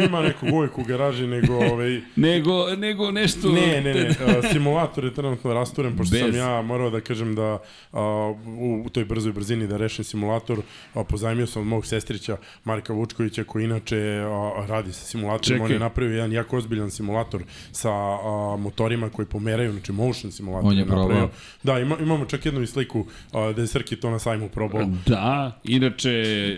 Ima 0.06 0.22
nekog 0.22 0.54
uvek 0.54 0.78
u 0.78 0.84
garaži, 0.84 1.28
nego 1.28 1.54
ovaj, 1.56 2.02
Nego, 2.16 2.76
nego 2.76 3.12
nešto... 3.12 3.52
Ne, 3.52 3.82
ne, 3.82 3.94
ne, 3.94 4.10
a, 4.10 4.52
simulator 4.52 5.06
je 5.06 5.14
trenutno 5.14 5.54
rasturen, 5.54 5.98
pošto 5.98 6.12
Bez. 6.12 6.22
sam 6.22 6.36
ja 6.36 6.62
morao 6.62 6.90
da 6.90 7.02
kažem 7.02 7.36
da 7.36 7.58
a, 7.94 8.34
u, 8.46 8.84
u 8.86 8.90
toj 8.90 9.06
brzoj 9.06 9.32
brzini 9.32 9.68
da 9.68 9.78
rešim 9.78 10.04
simulator, 10.06 10.60
a, 10.94 11.04
pozajmio 11.04 11.48
sam 11.48 11.62
od 11.62 11.68
mog 11.68 11.86
sestrića 11.86 12.38
Marka 12.64 12.94
Vučkovića, 12.94 13.44
koji 13.44 13.64
inače 13.64 13.98
a, 14.26 14.66
radi 14.68 14.94
sa 14.94 15.06
simulatorom, 15.06 15.42
Čekaj. 15.44 15.66
on 15.66 15.72
je 15.72 15.80
napravio 15.80 16.16
jedan 16.16 16.32
jako 16.32 16.58
ozbiljan 16.58 16.92
simulator 16.92 17.44
sa 17.72 17.92
a, 17.92 18.58
motorima 18.60 19.10
koji 19.10 19.26
pomeraju, 19.26 19.72
znači 19.72 19.92
motion 19.92 20.32
simulator. 20.32 20.70
On 20.70 20.78
je 20.78 20.86
napravio. 20.86 21.08
probao. 21.08 21.30
Da, 21.64 21.80
ima, 21.80 21.98
imamo 22.00 22.26
čak 22.26 22.46
jednu 22.46 22.62
i 22.62 22.68
sliku 22.68 22.91
a, 23.34 23.54
da 23.54 23.62
je 23.62 23.68
Srki 23.68 23.96
to 23.96 24.10
na 24.10 24.20
sajmu 24.20 24.50
probao. 24.50 24.86
Da, 25.06 25.60
inače, 25.64 26.12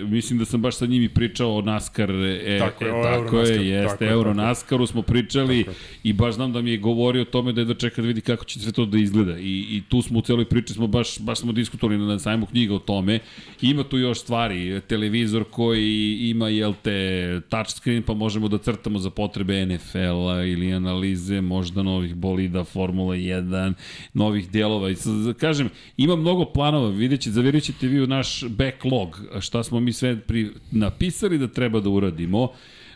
mislim 0.03 0.39
da 0.39 0.45
sam 0.45 0.61
baš 0.61 0.75
sa 0.75 0.85
njim 0.85 1.03
i 1.03 1.09
pričao 1.09 1.55
o 1.55 1.61
NASCAR, 1.61 2.11
e, 2.11 2.59
Tako 2.59 2.85
je, 2.85 2.89
e, 2.89 2.93
o 2.93 3.03
tako 3.03 3.15
Euronaskaru, 3.15 3.63
je, 3.63 3.67
jeste, 3.67 3.97
tako 3.97 4.11
Euro. 4.11 4.33
NASCARu 4.33 4.87
smo 4.87 5.01
pričali 5.01 5.65
i 6.03 6.13
baš 6.13 6.35
znam 6.35 6.53
da 6.53 6.61
mi 6.61 6.71
je 6.71 6.77
govorio 6.77 7.21
o 7.21 7.25
tome 7.25 7.53
da 7.53 7.61
je 7.61 7.65
da 7.65 7.73
čeka 7.73 8.01
da 8.01 8.07
vidi 8.07 8.21
kako 8.21 8.45
će 8.45 8.59
sve 8.59 8.71
to 8.71 8.85
da 8.85 8.97
izgleda 8.97 9.37
i, 9.39 9.65
i 9.69 9.83
tu 9.89 10.01
smo 10.01 10.19
u 10.19 10.21
celoj 10.21 10.45
priči 10.45 10.73
smo 10.73 10.87
baš, 10.87 11.19
baš 11.19 11.39
smo 11.39 11.51
diskutovali 11.51 11.97
na 11.97 12.19
sajmu 12.19 12.45
knjiga 12.45 12.75
o 12.75 12.79
tome. 12.79 13.19
Ima 13.61 13.83
tu 13.83 13.97
još 13.97 14.19
stvari, 14.19 14.81
televizor 14.87 15.43
koji 15.51 16.17
ima, 16.29 16.49
jel 16.49 16.73
te, 16.81 17.41
touchscreen 17.49 18.03
pa 18.03 18.13
možemo 18.13 18.47
da 18.47 18.57
crtamo 18.57 18.99
za 18.99 19.09
potrebe 19.09 19.65
NFL-a 19.65 20.43
ili 20.43 20.73
analize 20.73 21.41
možda 21.41 21.83
novih 21.83 22.15
bolida 22.15 22.63
Formula 22.63 23.15
1, 23.15 23.73
novih 24.13 24.49
delova 24.51 24.89
i 24.89 24.95
kažem, 25.39 25.69
ima 25.97 26.15
mnogo 26.23 26.45
planova, 26.45 26.89
vidjet 26.89 27.21
ćete, 27.21 27.33
zavjerit 27.33 27.63
ćete 27.63 27.87
vi 27.87 28.01
u 28.01 28.07
naš 28.07 28.43
backlog, 28.47 29.21
šta 29.39 29.63
smo 29.63 29.79
mi 29.79 29.93
sve 29.93 30.19
pri, 30.19 30.49
napisali 30.71 31.37
da 31.37 31.47
treba 31.47 31.79
da 31.79 31.89
uradimo, 31.89 32.49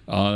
A, 0.07 0.31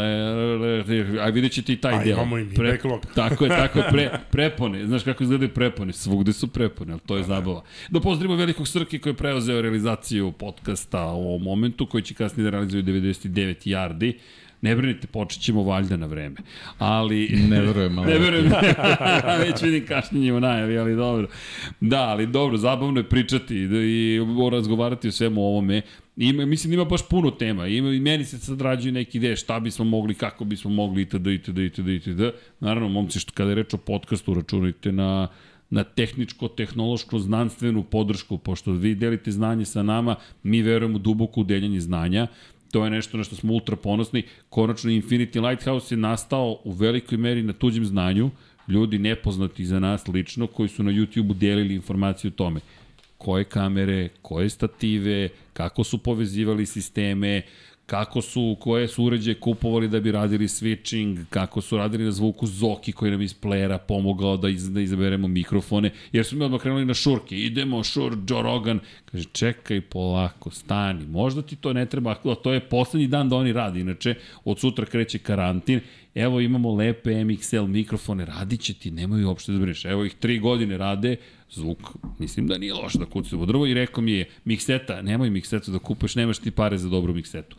a 1.19 1.29
vidjet 1.29 1.51
ćete 1.51 1.73
i 1.73 1.75
taj 1.75 1.93
A, 1.93 2.03
deo. 2.03 2.13
imamo 2.13 2.37
i 2.37 2.43
mi 2.43 2.55
backlog. 2.57 3.05
Tako 3.15 3.45
je, 3.45 3.49
tako 3.49 3.79
je, 3.79 3.85
pre, 3.91 4.19
prepone. 4.35 4.87
Znaš 4.87 5.03
kako 5.03 5.23
izgledaju 5.23 5.49
prepone? 5.53 5.93
Svugde 5.93 6.33
su 6.33 6.47
prepone, 6.47 6.91
ali 6.91 7.01
to 7.05 7.17
je 7.17 7.23
zabava. 7.23 7.63
Da 7.89 7.99
pozdravimo 7.99 8.35
velikog 8.35 8.67
Srke 8.67 8.99
koji 8.99 9.13
je 9.13 9.17
preuzeo 9.17 9.61
realizaciju 9.61 10.31
podcasta 10.31 11.05
u 11.05 11.27
ovom 11.27 11.43
momentu, 11.43 11.85
koji 11.85 12.03
će 12.03 12.13
kasnije 12.13 12.43
da 12.43 12.49
realizuje 12.49 12.83
99 12.83 13.67
yardi. 13.67 14.13
Ne 14.61 14.75
brinite, 14.75 15.07
počet 15.07 15.41
ćemo 15.41 15.63
valjda 15.63 15.97
na 15.97 16.05
vreme. 16.05 16.35
Ali... 16.77 17.27
Ne 17.49 17.61
verujem, 17.61 17.99
ali... 17.99 18.07
Ne 18.13 18.19
verujem, 18.19 18.51
već 19.45 19.61
vidim 19.61 19.85
kašnjenje 19.87 20.33
u 20.33 20.39
najavi, 20.39 20.77
ali 20.77 20.95
dobro. 20.95 21.27
Da, 21.79 22.01
ali 22.01 22.27
dobro, 22.27 22.57
zabavno 22.57 22.99
je 22.99 23.09
pričati 23.09 23.55
i, 23.55 23.63
i 23.63 24.19
razgovarati 24.51 25.07
o 25.07 25.11
svemu 25.11 25.41
ovome. 25.41 25.81
Ima, 26.17 26.45
mislim 26.45 26.71
da 26.71 26.75
ima 26.75 26.85
baš 26.85 27.09
puno 27.09 27.31
tema. 27.31 27.67
Ima, 27.67 27.89
I 27.89 27.99
meni 27.99 28.25
se 28.25 28.39
sad 28.39 28.61
rađaju 28.61 28.93
neke 28.93 29.17
ideje 29.17 29.35
šta 29.35 29.59
bismo 29.59 29.85
mogli, 29.85 30.13
kako 30.13 30.45
bismo 30.45 30.71
mogli 30.71 31.01
itd. 31.01 31.27
itd. 31.27 31.57
itd. 31.57 31.87
itd. 31.87 32.21
Naravno, 32.59 32.89
momci, 32.89 33.19
što 33.19 33.33
kada 33.33 33.49
je 33.49 33.55
reč 33.55 33.73
o 33.73 33.77
podcastu, 33.77 34.33
računajte 34.33 34.91
na 34.91 35.27
na 35.71 35.83
tehničko, 35.83 36.47
tehnološko, 36.47 37.19
znanstvenu 37.19 37.83
podršku, 37.83 38.37
pošto 38.37 38.71
vi 38.71 38.95
delite 38.95 39.31
znanje 39.31 39.65
sa 39.65 39.83
nama, 39.83 40.15
mi 40.43 40.61
verujemo 40.61 40.99
duboko 40.99 41.41
u 41.41 41.43
deljenje 41.43 41.79
znanja, 41.79 42.27
To 42.71 42.83
je 42.83 42.91
nešto 42.91 43.17
na 43.17 43.23
što 43.23 43.35
smo 43.35 43.53
ultra 43.53 43.75
ponosni. 43.75 44.23
Konačno 44.49 44.91
Infinity 44.91 45.49
Lighthouse 45.49 45.95
je 45.95 45.99
nastao 45.99 46.59
u 46.63 46.71
velikoj 46.71 47.17
meri 47.17 47.43
na 47.43 47.53
tuđem 47.53 47.85
znanju, 47.85 48.29
ljudi 48.67 48.99
nepoznati 48.99 49.65
za 49.65 49.79
nas 49.79 50.07
lično 50.07 50.47
koji 50.47 50.69
su 50.69 50.83
na 50.83 50.91
YouTube-u 50.91 51.33
delili 51.33 51.75
informaciju 51.75 52.31
o 52.31 52.37
tome 52.37 52.59
koje 53.17 53.43
kamere, 53.43 54.09
koje 54.21 54.49
stative, 54.49 55.29
kako 55.53 55.83
su 55.83 55.97
povezivali 55.97 56.65
sisteme, 56.65 57.41
kako 57.91 58.21
su, 58.21 58.57
koje 58.59 58.87
su 58.87 59.03
uređaje 59.03 59.39
kupovali 59.39 59.87
da 59.87 59.99
bi 59.99 60.11
radili 60.11 60.47
switching, 60.47 61.25
kako 61.29 61.61
su 61.61 61.77
radili 61.77 62.03
na 62.03 62.11
zvuku 62.11 62.47
Zoki 62.47 62.91
koji 62.91 63.11
nam 63.11 63.21
iz 63.21 63.35
playera 63.41 63.77
pomogao 63.87 64.37
da, 64.37 64.49
iz, 64.49 64.71
da 64.71 64.81
izaberemo 64.81 65.27
mikrofone, 65.27 65.91
jer 66.11 66.25
smo 66.25 66.39
mi 66.39 66.45
odmah 66.45 66.61
krenuli 66.61 66.85
na 66.85 66.93
šurke, 66.93 67.37
idemo 67.37 67.83
šur, 67.83 68.17
Joe 68.29 68.41
Rogan, 68.41 68.79
kaže 69.05 69.23
čekaj 69.31 69.81
polako, 69.81 70.51
stani, 70.51 71.05
možda 71.05 71.41
ti 71.41 71.55
to 71.55 71.73
ne 71.73 71.85
treba, 71.85 72.11
a 72.11 72.35
to 72.35 72.53
je 72.53 72.59
poslednji 72.59 73.07
dan 73.07 73.29
da 73.29 73.35
oni 73.35 73.53
radi, 73.53 73.79
inače 73.79 74.15
od 74.45 74.59
sutra 74.59 74.85
kreće 74.85 75.17
karantin, 75.19 75.79
evo 76.15 76.39
imamo 76.39 76.75
lepe 76.75 77.23
MXL 77.23 77.63
mikrofone, 77.67 78.25
radit 78.25 78.61
će 78.61 78.73
ti, 78.73 78.91
nemoj 78.91 79.23
uopšte 79.23 79.51
da 79.51 79.57
brineš, 79.57 79.85
evo 79.85 80.05
ih 80.05 80.15
tri 80.19 80.39
godine 80.39 80.77
rade, 80.77 81.15
zvuk, 81.49 81.79
mislim 82.19 82.47
da 82.47 82.57
nije 82.57 82.73
loš 82.73 82.93
da 82.93 83.05
kucaju 83.05 83.41
u 83.41 83.45
drvo 83.45 83.67
i 83.67 83.73
rekao 83.73 84.03
mi 84.03 84.11
je, 84.11 84.29
mikseta, 84.45 85.01
nemoj 85.01 85.29
miksetu 85.29 85.71
da 85.71 85.79
kupuješ, 85.79 86.15
nemaš 86.15 86.39
ti 86.39 86.51
pare 86.51 86.77
za 86.77 86.89
dobru 86.89 87.13
miksetu. 87.13 87.55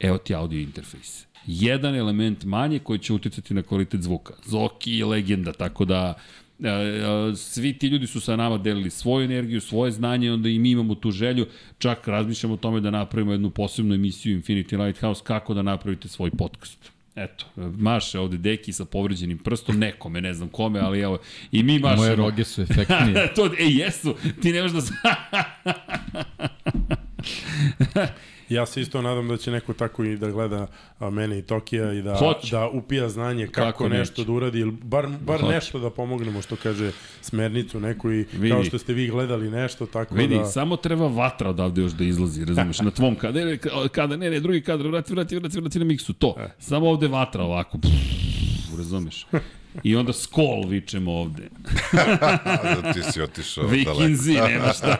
Evo 0.00 0.18
ti 0.18 0.34
audio 0.34 0.60
interfejs. 0.60 1.26
Jedan 1.46 1.94
element 1.94 2.44
manje 2.44 2.78
koji 2.78 2.98
će 2.98 3.12
uticati 3.12 3.54
na 3.54 3.62
kvalitet 3.62 4.02
zvuka. 4.02 4.34
Zoki 4.44 4.92
je 4.92 5.04
legenda, 5.04 5.52
tako 5.52 5.84
da 5.84 6.14
e, 6.64 6.68
e, 6.68 7.36
svi 7.36 7.72
ti 7.72 7.86
ljudi 7.86 8.06
su 8.06 8.20
sa 8.20 8.36
nama 8.36 8.58
delili 8.58 8.90
svoju 8.90 9.24
energiju, 9.24 9.60
svoje 9.60 9.92
znanje, 9.92 10.32
onda 10.32 10.48
i 10.48 10.58
mi 10.58 10.70
imamo 10.70 10.94
tu 10.94 11.10
želju, 11.10 11.46
čak 11.78 12.08
razmišljamo 12.08 12.54
o 12.54 12.56
tome 12.56 12.80
da 12.80 12.90
napravimo 12.90 13.32
jednu 13.32 13.50
posebnu 13.50 13.94
emisiju 13.94 14.42
Infinity 14.42 14.84
Lighthouse, 14.84 15.22
kako 15.24 15.54
da 15.54 15.62
napravite 15.62 16.08
svoj 16.08 16.30
podcast. 16.30 16.92
Eto, 17.16 17.44
maše 17.78 18.18
ovde 18.18 18.36
deki 18.36 18.72
sa 18.72 18.84
povređenim 18.84 19.38
prstom, 19.38 19.78
nekome, 19.78 20.20
ne 20.20 20.34
znam 20.34 20.48
kome, 20.48 20.80
ali 20.80 21.00
evo, 21.00 21.18
i 21.52 21.62
mi 21.62 21.78
mašemo. 21.78 22.02
Moje 22.02 22.16
roge 22.16 22.44
su 22.44 22.62
efektnije. 22.62 23.28
to, 23.36 23.50
ej, 23.58 23.78
jesu, 23.78 24.14
ti 24.42 24.52
nemaš 24.52 24.72
da... 24.72 24.82
Ja 28.48 28.66
se 28.66 28.80
isto 28.80 29.02
nadam 29.02 29.28
da 29.28 29.36
će 29.36 29.50
neko 29.50 29.72
tako 29.72 30.04
i 30.04 30.16
da 30.16 30.30
gleda 30.30 30.66
a, 30.98 31.10
mene 31.10 31.38
i 31.38 31.42
Tokija 31.42 31.92
i 31.92 32.02
da, 32.02 32.14
Hoće. 32.14 32.50
da 32.50 32.68
upija 32.68 33.08
znanje 33.08 33.46
kako, 33.46 33.66
Kako 33.66 33.88
nešto 33.88 34.20
neće. 34.20 34.26
da 34.26 34.32
uradi, 34.32 34.58
ili 34.58 34.70
bar, 34.72 35.06
bar 35.20 35.40
Hoće. 35.40 35.54
nešto 35.54 35.78
da 35.78 35.90
pomognemo, 35.90 36.42
što 36.42 36.56
kaže 36.56 36.92
smernicu 37.20 37.80
neku 37.80 38.12
i 38.12 38.26
Vidi. 38.32 38.50
kao 38.50 38.64
što 38.64 38.78
ste 38.78 38.92
vi 38.92 39.08
gledali 39.08 39.50
nešto, 39.50 39.86
tako 39.86 40.14
Vidi, 40.14 40.38
da... 40.38 40.44
samo 40.44 40.76
treba 40.76 41.06
vatra 41.06 41.50
odavde 41.50 41.82
još 41.82 41.92
da 41.92 42.04
izlazi, 42.04 42.44
razumeš, 42.44 42.80
na 42.80 42.90
tvom 42.90 43.14
kada, 43.14 43.44
ne, 43.44 43.58
kada, 43.92 44.16
ne, 44.16 44.30
ne, 44.30 44.40
drugi 44.40 44.60
kadar, 44.62 44.86
vrati, 44.86 45.12
vrati, 45.12 45.36
vrati, 45.36 45.60
vrati 45.60 45.78
na 45.78 45.84
miksu, 45.84 46.12
to. 46.12 46.34
E. 46.38 46.48
Samo 46.58 46.88
ovde 46.90 47.08
vatra 47.08 47.42
ovako, 47.42 47.78
pff, 47.78 48.76
razumeš. 48.78 49.26
I 49.82 49.96
onda 49.96 50.12
skol 50.12 50.64
vičemo 50.68 51.12
ovde. 51.12 51.48
Da 52.82 52.92
ti 52.92 53.02
si 53.12 53.22
otišao 53.22 53.64
daleko. 53.64 53.92
Vikinzi, 53.92 54.32
nema 54.32 54.72
šta. 54.72 54.96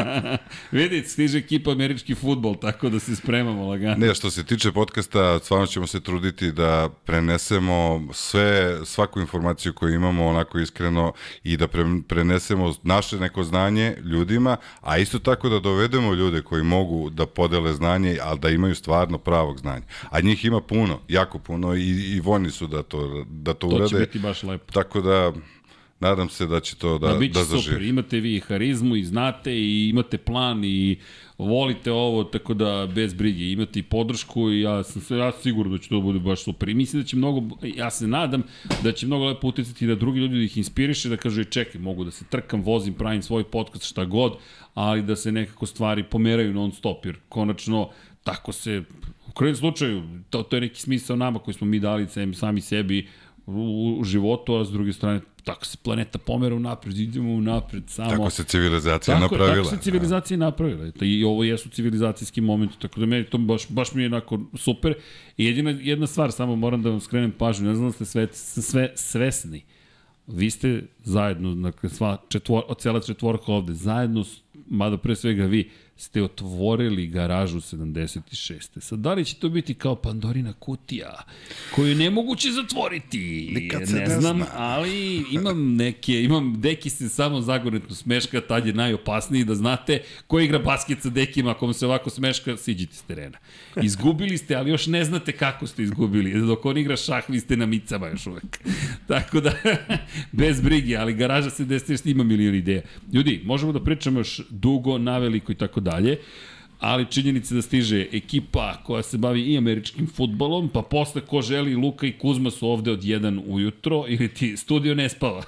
Vidi, 0.72 1.02
stiže 1.02 1.38
ekipa 1.38 1.70
američki 1.70 2.14
futbol, 2.14 2.56
tako 2.56 2.88
da 2.88 2.98
se 3.00 3.16
spremamo 3.16 3.68
lagano. 3.68 4.06
Ne, 4.06 4.14
što 4.14 4.30
se 4.30 4.44
tiče 4.44 4.72
podcasta, 4.72 5.38
stvarno 5.38 5.66
ćemo 5.66 5.86
se 5.86 6.00
truditi 6.00 6.52
da 6.52 6.88
prenesemo 7.04 8.08
sve, 8.12 8.78
svaku 8.84 9.20
informaciju 9.20 9.72
koju 9.72 9.94
imamo 9.94 10.26
onako 10.26 10.58
iskreno 10.58 11.12
i 11.44 11.56
da 11.56 11.68
pre, 11.68 11.84
prenesemo 12.08 12.74
naše 12.82 13.16
neko 13.16 13.44
znanje 13.44 13.96
ljudima, 14.04 14.56
a 14.80 14.98
isto 14.98 15.18
tako 15.18 15.48
da 15.48 15.60
dovedemo 15.60 16.14
ljude 16.14 16.42
koji 16.42 16.62
mogu 16.62 17.10
da 17.10 17.26
podele 17.26 17.72
znanje, 17.72 18.18
ali 18.22 18.38
da 18.38 18.48
imaju 18.48 18.74
stvarno 18.74 19.18
pravog 19.18 19.58
znanja. 19.58 19.84
A 20.10 20.20
njih 20.20 20.44
ima 20.44 20.60
puno, 20.60 21.00
jako 21.08 21.38
puno 21.38 21.74
i, 21.74 22.14
i 22.16 22.20
voljni 22.20 22.50
su 22.50 22.66
da 22.66 22.82
to, 22.82 23.24
da 23.28 23.54
to, 23.54 23.70
To 23.70 23.76
urade. 23.76 23.99
Biti 24.00 24.18
baš 24.18 24.42
lepo. 24.42 24.72
Tako 24.72 25.00
da, 25.00 25.32
nadam 26.00 26.28
se 26.28 26.46
da 26.46 26.60
će 26.60 26.76
to 26.76 26.98
da, 26.98 27.08
Da, 27.08 27.14
da, 27.14 27.26
da 27.28 27.44
super, 27.44 27.58
zaživi. 27.58 27.88
imate 27.88 28.20
vi 28.20 28.40
harizmu 28.40 28.96
i 28.96 29.04
znate 29.04 29.54
i 29.54 29.88
imate 29.88 30.18
plan 30.18 30.64
i 30.64 30.98
volite 31.38 31.92
ovo, 31.92 32.24
tako 32.24 32.54
da 32.54 32.88
bez 32.94 33.14
brige, 33.14 33.52
imate 33.52 33.78
i 33.78 33.82
podršku 33.82 34.50
i 34.50 34.60
ja 34.60 34.82
sam, 34.82 35.18
ja 35.18 35.32
siguran 35.32 35.72
da 35.72 35.78
će 35.78 35.88
to 35.88 36.00
bude 36.00 36.18
baš 36.18 36.44
super. 36.44 36.68
I 36.68 36.74
mislim 36.74 37.02
da 37.02 37.08
će 37.08 37.16
mnogo, 37.16 37.42
ja 37.76 37.90
se 37.90 38.06
nadam 38.06 38.42
da 38.82 38.92
će 38.92 39.06
mnogo 39.06 39.24
lepo 39.26 39.48
uticati 39.48 39.86
da 39.86 39.94
drugi 39.94 40.20
ljudi 40.20 40.34
da 40.36 40.42
ih 40.42 40.58
inspiriše, 40.58 41.08
da 41.08 41.16
kažu, 41.16 41.40
"E, 41.40 41.44
čekaj, 41.44 41.80
mogu 41.80 42.04
da 42.04 42.10
se 42.10 42.24
trkam, 42.24 42.62
vozim, 42.62 42.94
pravim 42.94 43.22
svoj 43.22 43.44
podcast, 43.44 43.84
šta 43.84 44.04
god, 44.04 44.32
ali 44.74 45.02
da 45.02 45.16
se 45.16 45.32
nekako 45.32 45.66
stvari 45.66 46.02
pomeraju 46.02 46.54
non 46.54 46.72
stop, 46.72 47.06
jer 47.06 47.16
konačno 47.28 47.90
tako 48.24 48.52
se, 48.52 48.82
u 49.28 49.32
krajem 49.32 49.56
slučaju, 49.56 50.02
to, 50.30 50.42
to 50.42 50.56
je 50.56 50.60
neki 50.60 50.80
smisao 50.80 51.16
nama 51.16 51.38
koji 51.38 51.54
smo 51.54 51.66
mi 51.66 51.78
dali 51.80 52.06
sami 52.34 52.60
sebi 52.60 53.08
u, 53.56 53.96
u 54.00 54.04
životu, 54.04 54.54
a 54.54 54.64
s 54.64 54.70
druge 54.70 54.92
strane, 54.92 55.20
tako 55.44 55.66
se 55.66 55.76
planeta 55.82 56.18
pomera 56.18 56.54
u 56.54 56.60
napred, 56.60 56.98
idemo 56.98 57.32
u 57.32 57.40
napred, 57.40 57.82
samo... 57.86 58.10
Tako 58.10 58.30
se 58.30 58.44
civilizacija 58.44 59.14
Tako, 59.14 59.34
napravila. 59.34 59.64
tako 59.64 59.76
se 59.76 59.82
civilizacija 59.82 60.36
napravila. 60.36 60.86
Eto, 60.86 61.04
I 61.04 61.24
ovo 61.24 61.44
jesu 61.44 61.68
civilizacijski 61.68 62.40
momenti, 62.40 62.78
tako 62.78 63.00
da 63.00 63.06
meni 63.06 63.24
to 63.24 63.38
baš, 63.38 63.68
baš 63.68 63.94
mi 63.94 64.02
je 64.02 64.06
onako 64.06 64.40
super. 64.54 64.94
I 65.36 65.46
jedina, 65.46 65.70
jedna 65.70 66.06
stvar, 66.06 66.32
samo 66.32 66.56
moram 66.56 66.82
da 66.82 66.90
vam 66.90 67.00
skrenem 67.00 67.30
pažnju, 67.30 67.68
ne 67.68 67.74
znam 67.74 67.88
da 67.88 67.92
ste 67.92 68.04
sve, 68.04 68.28
sve 68.32 68.92
svesni. 68.94 69.64
Vi 70.26 70.50
ste 70.50 70.82
zajedno, 71.04 71.54
dakle, 71.54 71.88
sva 71.88 72.16
četvor, 72.28 72.62
cela 72.78 73.00
četvorka 73.00 73.52
ovde, 73.52 73.74
zajedno, 73.74 74.24
mada 74.68 74.96
pre 74.96 75.16
svega 75.16 75.44
vi, 75.44 75.70
ste 76.00 76.22
otvorili 76.22 77.06
garažu 77.06 77.60
76. 77.60 78.80
Sad, 78.80 78.98
da 78.98 79.14
li 79.14 79.24
će 79.24 79.34
to 79.34 79.48
biti 79.48 79.74
kao 79.74 79.96
Pandorina 79.96 80.52
kutija, 80.52 81.24
koju 81.74 81.88
je 81.88 81.94
nemoguće 81.94 82.48
zatvoriti? 82.52 83.50
Nikad 83.54 83.88
se 83.88 83.94
ne, 83.94 84.00
ne 84.00 84.20
znam, 84.20 84.36
zna. 84.36 84.46
ali 84.56 85.24
imam 85.32 85.76
neke, 85.76 86.22
imam 86.22 86.60
deki 86.60 86.90
se 86.90 87.08
samo 87.08 87.40
zagonetno 87.40 87.94
smeška, 87.94 88.40
tad 88.40 88.66
je 88.66 88.72
najopasniji 88.72 89.44
da 89.44 89.54
znate 89.54 90.02
ko 90.26 90.40
igra 90.40 90.58
basket 90.58 91.02
sa 91.02 91.10
dekima, 91.10 91.50
ako 91.50 91.66
vam 91.66 91.74
se 91.74 91.86
ovako 91.86 92.10
smeška, 92.10 92.56
siđite 92.56 92.94
s 92.94 93.02
terena. 93.02 93.38
Izgubili 93.82 94.38
ste, 94.38 94.54
ali 94.54 94.70
još 94.70 94.86
ne 94.86 95.04
znate 95.04 95.32
kako 95.32 95.66
ste 95.66 95.82
izgubili. 95.82 96.40
Dok 96.40 96.64
on 96.64 96.78
igra 96.78 96.96
šah, 96.96 97.28
vi 97.28 97.40
ste 97.40 97.56
na 97.56 97.66
micama 97.66 98.08
još 98.08 98.26
uvek. 98.26 98.58
Tako 99.08 99.40
da, 99.40 99.52
bez 100.32 100.60
brige, 100.60 100.96
ali 100.96 101.14
garaža 101.14 101.50
se 101.50 101.64
desiti 101.64 102.10
ima 102.10 102.24
milion 102.24 102.54
ideja. 102.54 102.82
Ljudi, 103.12 103.40
možemo 103.44 103.72
da 103.72 103.84
pričamo 103.84 104.20
još 104.20 104.40
dugo, 104.50 104.98
naveliko 104.98 105.52
i 105.52 105.54
tako 105.54 105.80
dalje 105.90 106.18
ali 106.80 107.06
činjenica 107.10 107.54
da 107.54 107.62
stiže 107.62 108.06
ekipa 108.12 108.76
koja 108.84 109.02
se 109.02 109.18
bavi 109.18 109.42
i 109.42 109.58
američkim 109.58 110.06
futbolom, 110.06 110.68
pa 110.68 110.82
posle 110.82 111.20
ko 111.20 111.42
želi, 111.42 111.74
Luka 111.74 112.06
i 112.06 112.12
Kuzma 112.12 112.50
su 112.50 112.68
ovde 112.68 112.90
od 112.90 113.02
1 113.02 113.42
ujutro, 113.46 114.04
ili 114.08 114.28
ti 114.28 114.56
studio 114.56 114.94
ne 114.94 115.08
spava. 115.08 115.42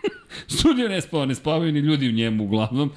studio 0.58 0.88
ne 0.88 1.00
spava, 1.00 1.26
ne 1.26 1.34
spavaju 1.34 1.72
ni 1.72 1.78
ljudi 1.78 2.08
u 2.08 2.12
njemu 2.12 2.44
uglavnom. 2.44 2.90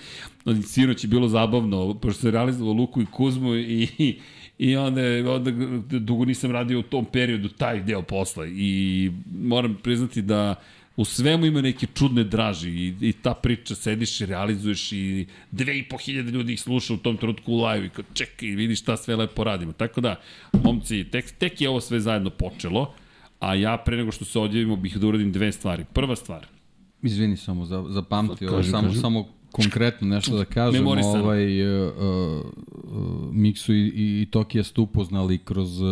Sinoć 0.65 1.03
je 1.03 1.07
bilo 1.07 1.27
zabavno, 1.27 1.93
pošto 1.93 2.21
se 2.21 2.31
realizovalo 2.31 2.73
Luku 2.73 3.01
i 3.01 3.05
Kuzmu 3.05 3.55
i, 3.55 3.87
i 4.57 4.75
onda, 4.75 5.01
onda 5.31 5.51
dugo 5.99 6.25
nisam 6.25 6.51
radio 6.51 6.79
u 6.79 6.83
tom 6.83 7.05
periodu 7.05 7.49
taj 7.49 7.83
deo 7.83 8.01
posla 8.01 8.47
i 8.47 9.11
moram 9.41 9.77
priznati 9.83 10.21
da 10.21 10.55
u 10.97 11.05
svemu 11.05 11.45
ima 11.45 11.61
neke 11.61 11.87
čudne 11.93 12.23
draži 12.23 12.69
i, 12.69 12.93
i 13.01 13.13
ta 13.13 13.33
priča 13.33 13.75
sediš 13.75 14.21
i 14.21 14.25
realizuješ 14.25 14.91
i 14.91 15.25
dve 15.51 15.79
i 15.79 15.83
po 15.89 15.97
hiljade 15.97 16.31
ljudi 16.31 16.53
ih 16.53 16.61
sluša 16.61 16.93
u 16.93 16.97
tom 16.97 17.17
trenutku 17.17 17.53
u 17.53 17.65
live 17.65 17.85
i 17.85 17.89
kao 17.89 18.05
čekaj 18.13 18.49
vidi 18.49 18.75
šta 18.75 18.97
sve 18.97 19.15
lepo 19.15 19.43
radimo. 19.43 19.71
Tako 19.71 20.01
da, 20.01 20.15
momci, 20.63 21.03
tek, 21.03 21.31
tek 21.31 21.61
je 21.61 21.69
ovo 21.69 21.81
sve 21.81 21.99
zajedno 21.99 22.29
počelo, 22.29 22.93
a 23.39 23.55
ja 23.55 23.77
pre 23.77 23.97
nego 23.97 24.11
što 24.11 24.25
se 24.25 24.39
odjavimo 24.39 24.75
bih 24.75 24.97
da 24.97 25.07
uradim 25.07 25.31
dve 25.31 25.51
stvari. 25.51 25.85
Prva 25.93 26.15
stvar, 26.15 26.47
Izvini 27.01 27.37
samo, 27.37 27.65
za, 27.65 27.85
za 27.89 28.01
pamti, 28.01 28.47
ovo, 28.47 28.57
Kaži, 28.57 28.71
samo, 28.71 28.87
kaži. 28.87 28.99
samo 28.99 29.27
konkretno 29.51 30.07
nešto 30.07 30.37
da 30.37 30.45
kažem, 30.45 30.81
Memorisano. 30.81 31.23
ovaj, 31.23 31.85
uh, 31.87 31.93
uh, 31.97 33.33
Miksu 33.33 33.73
i, 33.73 33.87
i, 33.87 34.21
i 34.21 34.27
Tokija 34.31 34.63
ste 34.63 34.81
upoznali 34.81 35.37
kroz 35.37 35.81
uh, 35.81 35.87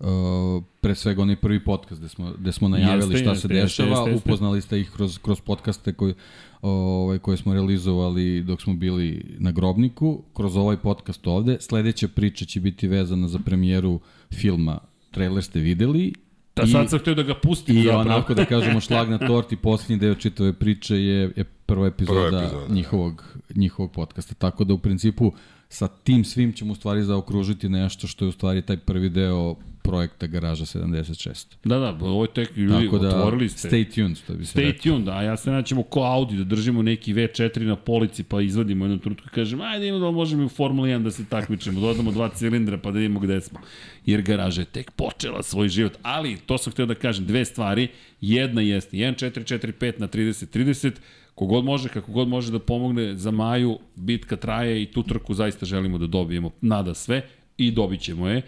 uh, 0.00 0.62
pre 0.80 0.94
svega 0.94 1.22
onaj 1.22 1.36
prvi 1.36 1.64
podcast 1.64 2.00
gde 2.00 2.08
smo, 2.08 2.32
gde 2.38 2.52
smo 2.52 2.68
najavili 2.68 3.14
Jeste, 3.14 3.24
šta 3.24 3.30
jeste, 3.30 3.48
se 3.48 3.54
jeste, 3.54 3.66
dešava, 3.66 3.98
jeste, 3.98 4.10
jeste. 4.10 4.28
upoznali 4.28 4.60
ste 4.60 4.80
ih 4.80 4.90
kroz, 4.90 5.18
kroz 5.18 5.40
podcaste 5.40 5.92
koji, 5.92 6.14
ovaj, 6.62 7.18
koje 7.18 7.36
smo 7.36 7.52
realizovali 7.52 8.42
dok 8.42 8.62
smo 8.62 8.74
bili 8.74 9.36
na 9.38 9.52
Grobniku, 9.52 10.22
kroz 10.34 10.56
ovaj 10.56 10.76
podcast 10.76 11.26
ovde. 11.26 11.56
Sledeća 11.60 12.08
priča 12.08 12.44
će 12.44 12.60
biti 12.60 12.88
vezana 12.88 13.28
za 13.28 13.38
premijeru 13.38 14.00
filma 14.32 14.78
Trailer 15.10 15.44
ste 15.44 15.60
videli 15.60 16.12
da 16.56 16.66
sad 16.66 16.90
sam 16.90 16.98
htio 16.98 17.14
da 17.14 17.22
ga 17.22 17.34
pustim 17.34 17.76
I 17.76 17.82
zapravo. 17.82 18.00
onako 18.00 18.34
da 18.34 18.44
kažemo 18.44 18.80
šlag 18.80 19.10
na 19.10 19.18
torti, 19.18 19.56
posljednji 19.56 19.96
deo 19.96 20.14
čitave 20.14 20.52
priče 20.52 20.96
je, 20.96 21.32
je 21.36 21.44
prva 21.44 21.86
epizoda, 21.86 22.28
Prva 22.28 22.42
epizoda, 22.42 22.74
njihovog, 22.74 23.38
njihovog 23.54 23.92
podcasta. 23.92 24.34
Tako 24.34 24.64
da 24.64 24.74
u 24.74 24.78
principu 24.78 25.32
sa 25.68 25.88
tim 25.88 26.24
svim 26.24 26.52
ćemo 26.52 26.72
u 26.72 26.74
stvari 26.74 27.02
zaokružiti 27.02 27.68
nešto 27.68 28.06
što 28.06 28.24
je 28.24 28.28
u 28.28 28.32
stvari 28.32 28.62
taj 28.62 28.76
prvi 28.76 29.08
deo 29.08 29.56
projekta 29.82 30.26
Garaža 30.26 30.64
76. 30.64 31.46
Da, 31.64 31.78
da, 31.78 31.96
ovo 32.00 32.24
je 32.24 32.30
tek, 32.34 32.56
ljudi, 32.56 32.84
Tako 32.84 32.98
da, 32.98 33.08
otvorili 33.08 33.48
ste. 33.48 33.68
stay 33.68 33.94
tuned, 33.94 34.16
što 34.16 34.34
bi 34.34 34.44
se 34.46 34.58
Stay 34.58 34.66
rekao. 34.66 34.82
tuned, 34.82 35.08
a 35.08 35.22
ja 35.22 35.36
se 35.36 35.50
naćemo 35.50 35.82
ko 35.82 36.00
Audi 36.00 36.36
da 36.36 36.44
držimo 36.44 36.82
neki 36.82 37.14
V4 37.14 37.60
na 37.64 37.76
polici 37.76 38.22
pa 38.24 38.40
izvadimo 38.40 38.84
jednu 38.84 38.98
trutku 38.98 39.26
i 39.26 39.34
kažem 39.34 39.60
ajde 39.60 39.88
imamo 39.88 40.04
da 40.04 40.10
možemo 40.10 40.42
i 40.42 40.46
u 40.46 40.48
Formula 40.48 40.88
1 40.88 41.02
da 41.02 41.10
se 41.10 41.24
takmičemo, 41.24 41.80
dodamo 41.80 42.12
dva 42.12 42.28
cilindra 42.28 42.78
pa 42.78 42.90
da 42.90 42.98
vidimo 42.98 43.20
gde 43.20 43.40
smo. 43.40 43.60
Jer 44.06 44.22
garaža 44.22 44.60
je 44.62 44.66
tek 44.66 44.90
počela 44.90 45.42
svoj 45.42 45.68
život, 45.68 45.92
ali 46.02 46.36
to 46.36 46.58
sam 46.58 46.72
htio 46.72 46.86
da 46.86 46.94
kažem, 46.94 47.26
dve 47.26 47.44
stvari, 47.44 47.88
jedna 48.20 48.60
jeste 48.62 48.96
1445 48.96 50.00
na 50.00 50.08
3030, 50.08 50.92
kogod 51.34 51.64
može, 51.64 51.88
kako 51.88 52.12
god 52.12 52.28
može 52.28 52.52
da 52.52 52.58
pomogne 52.58 53.16
za 53.16 53.30
Maju, 53.30 53.78
bitka 53.96 54.36
traje 54.36 54.82
i 54.82 54.86
tu 54.86 55.02
trku 55.02 55.34
zaista 55.34 55.66
želimo 55.66 55.98
da 55.98 56.06
dobijemo 56.06 56.50
nada 56.60 56.94
sve 56.94 57.22
i 57.58 57.70
dobit 57.70 58.00
ćemo 58.00 58.28
je. 58.28 58.42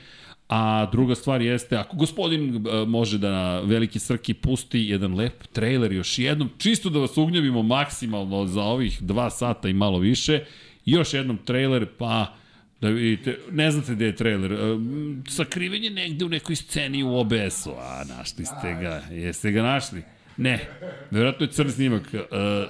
A 0.55 0.87
druga 0.93 1.15
stvar 1.15 1.43
jeste, 1.43 1.77
ako 1.77 1.97
gospodin 1.97 2.57
e, 2.57 2.87
može 2.87 3.19
da 3.19 3.61
Veliki 3.61 3.99
Srki 3.99 4.35
pusti 4.35 4.81
jedan 4.81 5.15
lep 5.15 5.47
trailer 5.53 5.93
još 5.93 6.19
jednom, 6.19 6.51
čisto 6.59 6.91
da 6.91 6.99
vas 6.99 7.17
ugnjavimo 7.17 7.63
maksimalno 7.63 8.47
za 8.47 8.63
ovih 8.63 9.03
dva 9.03 9.31
sata 9.31 9.69
i 9.69 9.73
malo 9.73 9.99
više, 9.99 10.45
još 10.85 11.15
jednom 11.15 11.39
trailer, 11.45 11.87
pa 11.99 12.35
da 12.81 12.89
vidite, 12.89 13.39
ne 13.51 13.71
znate 13.71 13.95
gde 13.95 14.05
je 14.05 14.17
trailer, 14.17 14.53
e, 14.53 14.57
m, 14.57 15.25
sakriven 15.29 15.85
je 15.85 15.91
negde 15.91 16.25
u 16.25 16.29
nekoj 16.29 16.57
sceni 16.57 17.03
u 17.03 17.17
OBS-u, 17.17 17.71
a 17.79 18.05
našli 18.19 18.45
ste 18.45 18.75
ga, 18.81 19.03
jeste 19.11 19.53
ga 19.53 19.63
našli? 19.63 20.03
Ne, 20.37 20.69
verovatno 21.11 21.47
je 21.47 21.53
crn 21.53 21.71
snimak. 21.71 22.15
E, 22.15 22.19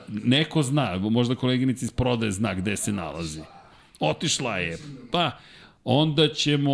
neko 0.09 0.63
zna, 0.63 0.99
možda 0.99 1.35
koleginica 1.35 1.85
iz 1.85 1.91
prodaje 1.91 2.33
zna 2.33 2.55
gde 2.55 2.77
se 2.77 2.93
nalazi. 2.93 3.41
Otišla 4.01 4.59
je. 4.59 4.79
Pa, 5.11 5.31
onda 5.85 6.29
ćemo... 6.29 6.73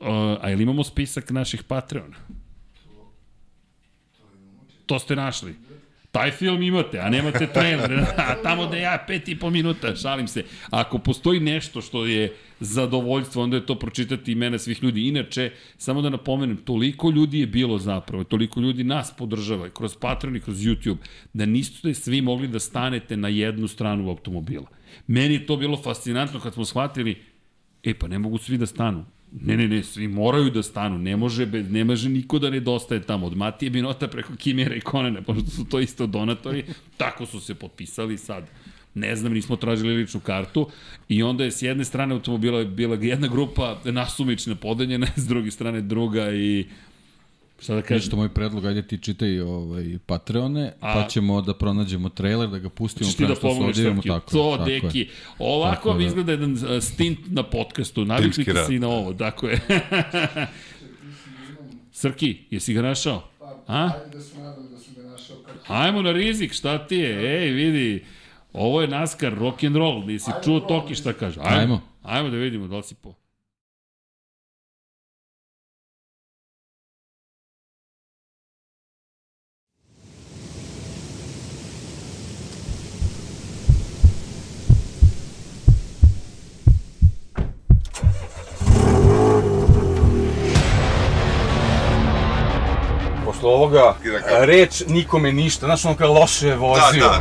Uh, 0.00 0.08
a 0.40 0.50
ili 0.50 0.62
imamo 0.62 0.84
spisak 0.84 1.30
naših 1.30 1.62
Patreona? 1.62 2.16
To 4.86 4.98
ste 4.98 5.16
našli. 5.16 5.54
Taj 6.12 6.30
film 6.30 6.62
imate, 6.62 6.98
a 7.00 7.10
nemate 7.10 7.46
trailer. 7.46 7.92
A 8.28 8.34
tamo 8.42 8.66
da 8.66 8.76
ja 8.76 9.04
pet 9.06 9.28
i 9.28 9.38
po 9.38 9.50
minuta, 9.50 9.96
šalim 9.96 10.28
se. 10.28 10.44
Ako 10.70 10.98
postoji 10.98 11.40
nešto 11.40 11.80
što 11.80 12.06
je 12.06 12.34
zadovoljstvo, 12.60 13.42
onda 13.42 13.56
je 13.56 13.66
to 13.66 13.74
pročitati 13.78 14.32
imena 14.32 14.58
svih 14.58 14.82
ljudi. 14.82 15.08
Inače, 15.08 15.50
samo 15.78 16.02
da 16.02 16.10
napomenem, 16.10 16.56
toliko 16.56 17.10
ljudi 17.10 17.40
je 17.40 17.46
bilo 17.46 17.78
zapravo, 17.78 18.24
toliko 18.24 18.60
ljudi 18.60 18.84
nas 18.84 19.12
podržava, 19.18 19.70
kroz 19.70 19.96
Patreon 19.96 20.36
i 20.36 20.40
kroz 20.40 20.58
YouTube, 20.58 20.96
da 21.32 21.46
niste 21.46 21.94
svi 21.94 22.20
mogli 22.20 22.48
da 22.48 22.58
stanete 22.58 23.16
na 23.16 23.28
jednu 23.28 23.68
stranu 23.68 24.08
automobila. 24.08 24.66
Meni 25.06 25.34
je 25.34 25.46
to 25.46 25.56
bilo 25.56 25.76
fascinantno 25.76 26.40
kad 26.40 26.54
smo 26.54 26.64
shvatili, 26.64 27.16
e 27.82 27.94
pa 27.94 28.08
ne 28.08 28.18
mogu 28.18 28.38
svi 28.38 28.58
da 28.58 28.66
stanu. 28.66 29.04
Ne, 29.40 29.56
ne, 29.56 29.68
ne, 29.68 29.82
svi 29.82 30.08
moraju 30.08 30.50
da 30.50 30.62
stanu, 30.62 30.98
ne 30.98 31.16
može, 31.16 31.46
bez, 31.46 31.70
ne 31.70 31.84
može 31.84 32.08
niko 32.08 32.38
da 32.38 32.50
nedostaje 32.50 33.02
tamo, 33.02 33.26
od 33.26 33.36
Matije 33.36 33.70
Binota 33.70 34.08
preko 34.08 34.36
Kimera 34.36 34.74
i 34.74 34.80
Konena, 34.80 35.22
pošto 35.22 35.50
su 35.50 35.64
to 35.64 35.80
isto 35.80 36.06
donatori, 36.06 36.64
tako 36.96 37.26
su 37.26 37.40
se 37.40 37.54
potpisali 37.54 38.18
sad. 38.18 38.44
Ne 38.94 39.16
znam, 39.16 39.32
nismo 39.32 39.56
tražili 39.56 39.96
ličnu 39.96 40.20
kartu. 40.20 40.68
I 41.08 41.22
onda 41.22 41.44
je 41.44 41.50
s 41.50 41.62
jedne 41.62 41.84
strane 41.84 42.14
automobila 42.14 42.64
bila 42.64 42.96
jedna 43.00 43.28
grupa 43.28 43.80
nasumična 43.84 44.54
podeljena, 44.54 45.06
s 45.16 45.26
druge 45.26 45.50
strane 45.50 45.80
druga 45.80 46.32
i 46.32 46.66
Šta 47.62 47.74
da 47.74 47.82
kažem? 47.82 47.96
Ništa 47.96 48.16
moj 48.16 48.28
predlog, 48.28 48.66
ajde 48.66 48.82
ti 48.82 48.98
čitaj 48.98 49.40
ovaj, 49.40 49.98
Patreone, 50.06 50.72
A, 50.80 50.94
pa 50.94 51.08
ćemo 51.08 51.42
da 51.42 51.54
pronađemo 51.54 52.08
trailer, 52.08 52.48
da 52.48 52.58
ga 52.58 52.68
pustimo 52.68 53.10
pre 53.16 53.26
da 53.26 53.34
se 53.34 53.46
odivimo. 53.46 54.02
Tako, 54.02 54.30
to, 54.30 54.56
tako 54.56 54.70
deki. 54.70 54.98
Je. 54.98 55.08
Ovako 55.38 55.74
tako 55.74 55.94
mi 55.94 56.04
da. 56.04 56.08
izgleda 56.08 56.32
jedan 56.32 56.80
stint 56.80 57.18
na 57.26 57.42
podcastu. 57.42 58.04
Naviknite 58.04 58.64
se 58.66 58.74
i 58.74 58.78
na 58.78 58.88
ovo, 58.88 59.14
tako 59.14 59.48
je. 59.48 59.60
Srki, 62.00 62.38
jesi 62.50 62.74
ga 62.74 62.82
našao? 62.82 63.22
A? 63.66 63.90
Ajde 63.94 64.16
da 64.16 64.22
se 64.22 64.38
nadam 64.38 64.68
da 64.70 64.78
sam 64.78 64.94
ga 64.94 65.02
našao. 65.02 65.36
Ajmo 65.66 66.02
na 66.02 66.12
rizik, 66.12 66.52
šta 66.52 66.86
ti 66.86 66.96
je? 66.96 67.42
Ej, 67.42 67.50
vidi. 67.50 68.04
Ovo 68.52 68.80
je 68.80 68.88
NASCAR, 68.88 69.34
rock 69.34 69.64
and 69.64 69.76
roll, 69.76 70.06
nisi 70.06 70.30
čuo 70.44 70.60
Toki 70.60 70.94
šta 70.94 71.12
kaže. 71.12 71.40
Ajmo. 71.42 71.80
Ajmo 72.02 72.30
da 72.30 72.36
vidimo 72.36 72.68
da 72.68 72.76
li 72.76 72.82
si 72.82 72.94
po... 72.94 73.14
Posle 93.42 93.54
ovoga, 93.54 93.94
reč 94.40 94.82
nikome 94.88 95.32
ništa, 95.32 95.66
znaš 95.66 95.84
ono 95.84 95.96
kao 95.96 96.12
loše 96.12 96.54
vozio. 96.54 97.02
Da, 97.02 97.08
da. 97.08 97.20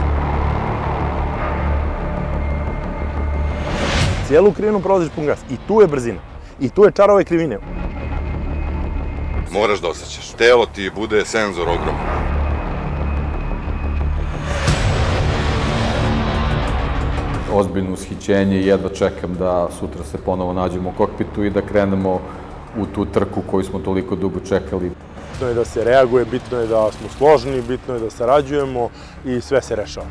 cijelu 4.28 4.52
krivinu 4.52 4.80
prolaziš 4.80 5.10
pun 5.16 5.26
gas. 5.26 5.40
I 5.50 5.58
tu 5.68 5.82
je 5.82 5.88
brzina. 5.88 6.20
I 6.60 6.70
tu 6.70 6.84
je 6.84 6.92
čar 6.92 7.12
ove 7.12 7.24
krivine. 7.24 7.58
Moraš 9.52 9.82
da 9.82 9.88
osjećaš. 9.88 10.30
Telo 10.30 10.66
ti 10.66 10.92
bude 10.96 11.26
senzor 11.26 11.70
ogroman. 11.70 12.06
Ozbiljno 17.54 17.94
ushićenje 17.94 18.58
i 18.58 18.68
jedva 18.68 18.90
čekam 18.90 19.36
da 19.40 19.70
sutra 19.80 20.04
se 20.04 20.18
ponovo 20.18 20.54
nađemo 20.54 20.90
u 20.90 20.98
kokpitu 20.98 21.44
i 21.44 21.50
da 21.50 21.62
krenemo 21.62 22.22
u 22.78 22.86
tu 22.86 23.06
trku 23.06 23.42
koju 23.52 23.64
smo 23.64 23.80
toliko 23.80 24.16
dugo 24.16 24.40
čekali. 24.40 24.92
Bitno 25.42 25.50
je 25.50 25.56
da 25.56 25.66
se 25.66 25.84
reaguje, 25.84 26.26
bitno 26.26 26.60
je 26.60 26.68
da 26.68 26.92
smo 26.92 27.10
složni, 27.18 27.62
bitno 27.62 27.94
je 27.94 28.00
da 28.00 28.10
sarađujemo 28.10 28.90
i 29.26 29.42
sve 29.42 29.62
se 29.62 29.76
rešava. 29.76 30.06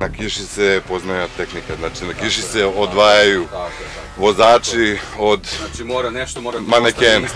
Na 0.00 0.08
kiši 0.08 0.42
se 0.42 0.80
poznaja 0.88 1.26
tehnika, 1.36 1.76
znači 1.78 2.04
na 2.04 2.14
kiši 2.14 2.42
se 2.42 2.66
odvajaju 2.66 3.44
vozači 4.16 4.98
od 5.18 5.40
Znači 5.58 5.84
mora 5.84 6.10
nešto, 6.10 6.40
mora 6.40 6.58
manekena. 6.60 7.28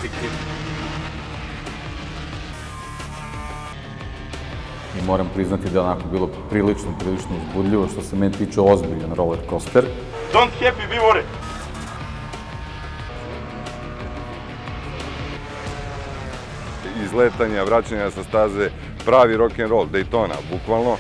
I 5.01 5.07
moram 5.07 5.31
priznati 5.35 5.71
da 5.71 5.79
je 5.79 5.85
onako 5.85 6.03
bilo 6.13 6.27
prilično, 6.51 6.99
prilično 6.99 7.31
uzbudljivo 7.49 7.89
što 7.93 8.03
se 8.03 8.17
meni 8.17 8.33
tiče 8.33 8.61
ozbiljan 8.61 9.15
roller 9.17 9.39
coaster. 9.51 9.85
Don't 10.33 10.51
happy, 10.61 10.89
be 10.89 10.97
worried. 10.97 11.25
Izletanja, 17.05 17.63
vraćanja 17.63 18.11
sa 18.11 18.23
staze, 18.23 18.71
pravi 19.05 19.37
rock 19.37 19.59
and 19.59 19.71
roll, 19.71 19.87
Daytona, 19.87 20.35
bukvalno 20.51 20.97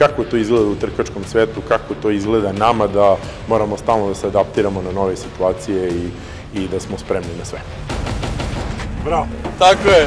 kako 0.00 0.24
to 0.24 0.36
izgleda 0.36 0.66
u 0.66 0.74
trkačkom 0.74 1.24
svetu, 1.24 1.60
kako 1.68 1.94
to 2.02 2.10
izgleda 2.10 2.52
nama 2.52 2.86
da 2.86 3.16
moramo 3.48 3.76
stalno 3.76 4.08
da 4.08 4.14
se 4.14 4.26
adaptiramo 4.26 4.82
na 4.82 4.92
nove 4.92 5.16
situacije 5.16 5.88
i, 5.88 6.10
i 6.54 6.68
da 6.68 6.80
smo 6.80 6.98
spremni 6.98 7.28
na 7.38 7.44
sve. 7.44 7.58
Bravo. 9.04 9.26
Tako 9.58 9.88
je. 9.88 10.06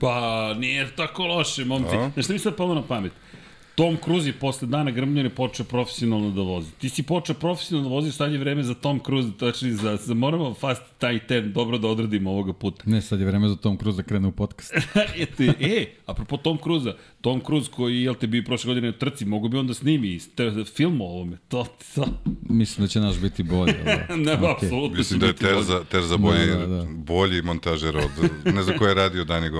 Pa, 0.00 0.54
nije 0.58 0.88
tako 0.96 1.26
loše, 1.26 1.64
momci. 1.64 1.96
Znaš 2.12 2.24
šta 2.24 2.32
mi 2.32 2.38
sad 2.38 2.56
palo 2.56 2.74
na 2.74 2.82
pamet? 2.82 3.12
Tom 3.80 3.96
Cruise 4.04 4.28
je 4.28 4.32
posle 4.32 4.68
dana 4.68 4.90
grmljene 4.90 5.30
počeo 5.30 5.66
profesionalno 5.66 6.30
da 6.30 6.42
vozi. 6.42 6.70
Ti 6.78 6.88
si 6.88 7.02
počeo 7.02 7.34
profesionalno 7.34 7.88
da 7.88 7.94
vozi, 7.94 8.12
sad 8.12 8.32
je 8.32 8.38
vreme 8.38 8.62
za 8.62 8.74
Tom 8.74 9.00
Cruise, 9.06 9.30
tačni 9.38 9.72
za, 9.72 9.96
za 9.96 10.14
moramo 10.14 10.54
fast 10.54 10.82
taj 10.98 11.26
ten 11.26 11.52
dobro 11.52 11.78
da 11.78 11.88
odradimo 11.88 12.30
ovoga 12.30 12.52
puta. 12.52 12.82
Ne, 12.86 13.02
sad 13.02 13.20
je 13.20 13.26
vreme 13.26 13.48
za 13.48 13.56
Tom 13.56 13.78
Cruise 13.78 13.96
da 13.96 14.02
krene 14.02 14.28
u 14.28 14.32
podcast. 14.32 14.72
e, 15.16 15.26
e, 15.60 15.86
apropo 16.06 16.36
Tom 16.36 16.58
Cruise-a, 16.62 16.92
Tom 17.20 17.40
Cruise 17.46 17.70
koji, 17.70 18.02
jel 18.02 18.14
te 18.14 18.26
bi 18.26 18.44
prošle 18.44 18.68
godine 18.68 18.88
u 18.88 18.92
trci, 18.92 19.24
mogu 19.24 19.48
bi 19.48 19.58
onda 19.58 19.74
snimi 19.74 20.18
film 20.74 21.00
o 21.00 21.04
ovome, 21.04 21.36
to, 21.48 21.66
to. 21.94 22.04
Mislim 22.48 22.84
da 22.84 22.88
će 22.88 23.00
naš 23.00 23.18
biti 23.18 23.42
bolji. 23.42 23.74
Da. 23.84 24.16
ne, 24.16 24.36
okay. 24.36 24.52
apsolutno 24.56 24.98
Mislim 24.98 25.20
da 25.20 25.26
je 25.26 25.32
Terza, 25.32 25.84
Terza 25.84 26.16
bolji, 26.16 26.46
da, 26.46 26.56
da, 26.56 26.66
da. 26.66 26.86
bolji 26.96 27.42
montažer 27.42 27.96
od, 27.96 28.30
ne 28.54 28.62
znam 28.62 28.78
ko 28.78 28.86
je 28.86 28.94
radio 28.94 29.24
Dani 29.24 29.50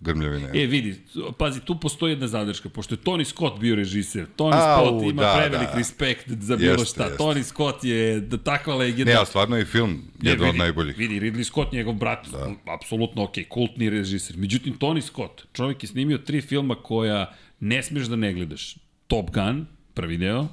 Grmljavine. 0.00 0.50
E, 0.54 0.66
vidi, 0.66 0.94
pazi, 1.38 1.60
tu 1.60 1.80
postoji 1.80 2.12
jedna 2.12 2.26
zadrška, 2.26 2.68
pošto 2.68 2.94
je 2.94 2.98
Tony 2.98 3.24
Scott 3.24 3.60
bio 3.60 3.67
režiser, 3.74 4.26
Tony 4.36 4.54
Au, 4.54 4.86
Scott 4.86 5.02
ima 5.10 5.22
da, 5.22 5.34
prevelik 5.38 5.68
da. 5.68 5.78
respekt 5.78 6.30
za 6.30 6.56
bilo 6.56 6.72
jeste, 6.72 6.86
šta, 6.86 7.04
jeste. 7.04 7.22
Tony 7.22 7.42
Scott 7.42 7.84
je 7.84 8.20
da 8.20 8.38
takva 8.38 8.74
legenda. 8.74 9.12
Ne, 9.12 9.18
a 9.20 9.24
stvarno 9.24 9.56
je 9.56 9.64
film 9.64 10.02
jedan 10.22 10.48
od 10.48 10.56
najboljih. 10.56 10.98
Vidi, 10.98 11.20
Ridley 11.20 11.44
Scott, 11.44 11.72
njegov 11.72 11.94
brat, 11.94 12.28
da. 12.28 12.54
apsolutno 12.74 13.22
ok, 13.22 13.34
kultni 13.48 13.90
režiser. 13.90 14.36
Međutim, 14.36 14.78
Tony 14.78 15.00
Scott, 15.00 15.46
čovjek 15.52 15.82
je 15.82 15.88
snimio 15.88 16.18
tri 16.18 16.40
filma 16.40 16.74
koja 16.74 17.34
ne 17.60 17.82
smeš 17.82 18.06
da 18.06 18.16
ne 18.16 18.32
gledaš. 18.32 18.76
Top 19.06 19.30
Gun, 19.30 19.66
prvi 19.94 20.16
deo, 20.16 20.46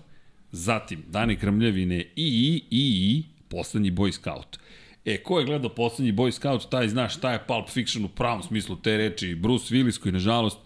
zatim 0.52 1.04
Dani 1.08 1.36
Krmljavine 1.36 2.02
i, 2.02 2.06
i, 2.16 2.62
i, 2.72 3.12
i, 3.12 3.24
poslednji 3.50 3.92
Boy 3.92 4.12
Scout. 4.12 4.60
E, 5.06 5.18
ko 5.24 5.40
je 5.40 5.46
gledao 5.46 5.70
poslednji 5.70 6.14
Boy 6.14 6.32
Scout, 6.32 6.70
taj 6.70 6.90
zna 6.90 7.10
šta 7.10 7.32
je 7.32 7.44
Pulp 7.48 7.70
Fiction 7.70 8.06
u 8.06 8.08
pravom 8.08 8.44
smislu 8.44 8.76
te 8.76 8.98
reči. 8.98 9.36
Bruce 9.36 9.76
Willis 9.76 10.00
koji, 10.00 10.12
nažalost, 10.12 10.58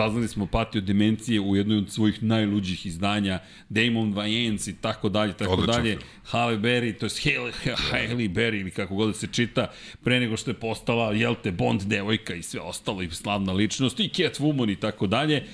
saznali 0.00 0.28
smo 0.28 0.46
patio 0.46 0.80
demencije 0.80 1.40
u 1.40 1.56
jednoj 1.56 1.78
od 1.78 1.90
svojih 1.90 2.22
najluđih 2.22 2.86
izdanja, 2.86 3.38
Damon 3.68 4.14
Wayans 4.14 4.70
i 4.70 4.74
tako 4.80 5.08
dalje, 5.08 5.32
tako 5.32 5.52
Odlično 5.52 5.72
dalje, 5.72 5.98
Halle 6.24 6.58
Berry, 6.58 6.98
to 6.98 7.06
je 7.06 7.10
Halle, 7.34 7.52
Halle 7.90 8.28
Berry 8.28 8.60
ili 8.60 8.70
kako 8.70 8.94
god 8.94 9.08
da 9.08 9.14
se 9.14 9.26
čita, 9.26 9.70
pre 10.04 10.20
nego 10.20 10.36
što 10.36 10.50
je 10.50 10.54
postala, 10.54 11.12
jel 11.12 11.34
te, 11.42 11.52
Bond 11.52 11.82
devojka 11.82 12.34
i 12.34 12.42
sve 12.42 12.60
ostalo 12.60 13.02
i 13.02 13.10
slavna 13.10 13.52
ličnost 13.52 14.00
i 14.00 14.08
Catwoman 14.08 14.72
i 14.72 14.76
tako 14.76 15.06
dalje, 15.06 15.44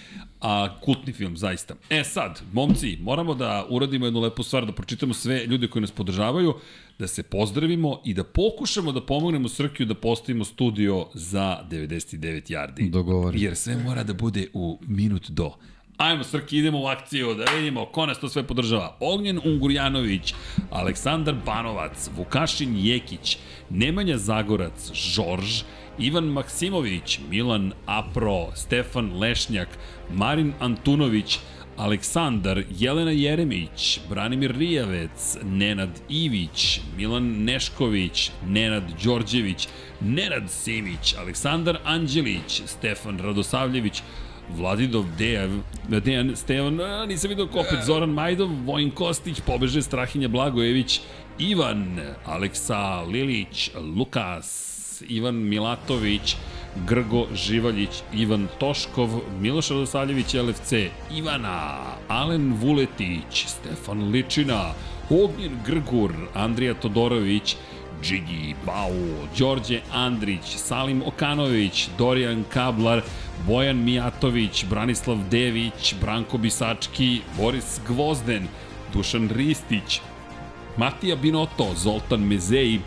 a 0.46 0.68
kultni 0.80 1.12
film, 1.12 1.36
zaista. 1.36 1.74
E 1.90 2.04
sad, 2.04 2.42
momci, 2.52 2.98
moramo 3.00 3.34
da 3.34 3.66
uradimo 3.68 4.06
jednu 4.06 4.20
lepu 4.20 4.42
stvar, 4.42 4.66
da 4.66 4.72
pročitamo 4.72 5.14
sve 5.14 5.46
ljude 5.46 5.68
koji 5.68 5.80
nas 5.80 5.90
podržavaju, 5.90 6.54
da 6.98 7.06
se 7.06 7.22
pozdravimo 7.22 8.00
i 8.04 8.14
da 8.14 8.24
pokušamo 8.24 8.92
da 8.92 9.00
pomognemo 9.06 9.48
Srkiju 9.48 9.86
da 9.86 9.94
postavimo 9.94 10.44
studio 10.44 11.06
za 11.14 11.58
99 11.70 12.50
yardi. 12.50 12.90
Dogovori. 12.90 13.42
Jer 13.42 13.56
sve 13.56 13.76
mora 13.76 14.04
da 14.04 14.14
bude 14.14 14.46
u 14.54 14.78
minut 14.86 15.30
do. 15.30 15.52
Ajmo 15.96 16.24
Srki, 16.24 16.58
idemo 16.58 16.82
u 16.82 16.86
akciju, 16.86 17.34
da 17.34 17.44
vidimo 17.56 17.86
ko 17.86 18.06
nas 18.06 18.20
to 18.20 18.28
sve 18.28 18.42
podržava. 18.42 18.96
Ognjen 19.00 19.40
Ungurjanović, 19.44 20.34
Aleksandar 20.70 21.34
Banovac, 21.46 22.10
Vukašin 22.16 22.76
Jekić, 22.76 23.38
Nemanja 23.70 24.18
Zagorac, 24.18 24.92
Žorž, 24.92 25.62
Ivan 25.98 26.24
Maksimović, 26.24 27.20
Milan 27.30 27.72
Apro, 27.86 28.48
Stefan 28.54 29.18
Lešnjak, 29.18 29.68
Marin 30.14 30.52
Antunović, 30.60 31.38
Aleksandar, 31.76 32.62
Jelena 32.78 33.10
Jeremić, 33.10 34.00
Branimir 34.08 34.56
Rijavec, 34.58 35.36
Nenad 35.42 36.00
Ivić, 36.08 36.80
Milan 36.96 37.44
Nešković, 37.44 38.30
Nenad 38.46 38.82
Đorđević, 39.04 39.68
Nenad 40.00 40.50
Simić, 40.50 41.14
Aleksandar 41.18 41.78
Anđelić, 41.84 42.62
Stefan 42.66 43.18
Radosavljević, 43.18 44.02
Vladidov, 44.56 45.04
Dejan, 45.18 45.62
Dejan 45.88 46.36
Stevan, 46.36 46.80
a, 46.80 47.06
nisam 47.06 47.28
vidio 47.28 47.46
ko 47.46 47.60
opet, 47.60 47.84
Zoran 47.86 48.10
Majdov, 48.10 48.48
Vojin 48.64 48.90
Kostić, 48.90 49.40
pobeže 49.40 49.82
Strahinja 49.82 50.28
Blagojević, 50.28 51.00
Ivan, 51.38 52.00
Aleksa 52.24 53.02
Lilić, 53.02 53.70
Lukas, 53.96 55.02
Ivan 55.08 55.34
Milatović, 55.34 56.36
Grgo 56.86 57.26
Živaljić, 57.34 58.02
Ivan 58.12 58.48
Toškov, 58.58 59.20
Miloš 59.40 59.70
Radosavljević, 59.70 60.34
LFC, 60.34 60.72
Ivana, 61.14 61.78
Alen 62.08 62.54
Vuletić, 62.60 63.46
Stefan 63.46 64.10
Ličina, 64.10 64.72
Ognjen 65.10 65.58
Grgur, 65.66 66.12
Andrija 66.34 66.74
Todorović, 66.74 67.56
Džigi 68.02 68.54
Bau, 68.66 69.26
Đorđe 69.38 69.80
Andrić, 69.92 70.56
Salim 70.56 71.02
Okanović, 71.06 71.88
Dorijan 71.98 72.44
Kablar, 72.52 73.02
Bojan 73.46 73.84
Mijatović, 73.84 74.64
Branislav 74.70 75.18
Dević, 75.30 75.94
Branko 76.00 76.38
Bisački, 76.38 77.20
Boris 77.36 77.80
Gvozden, 77.88 78.48
Dušan 78.92 79.28
Ristić, 79.28 80.00
Matija 80.76 81.16
Binoto, 81.16 81.72
Zoltan 81.76 82.20
Mezeji, 82.20 82.80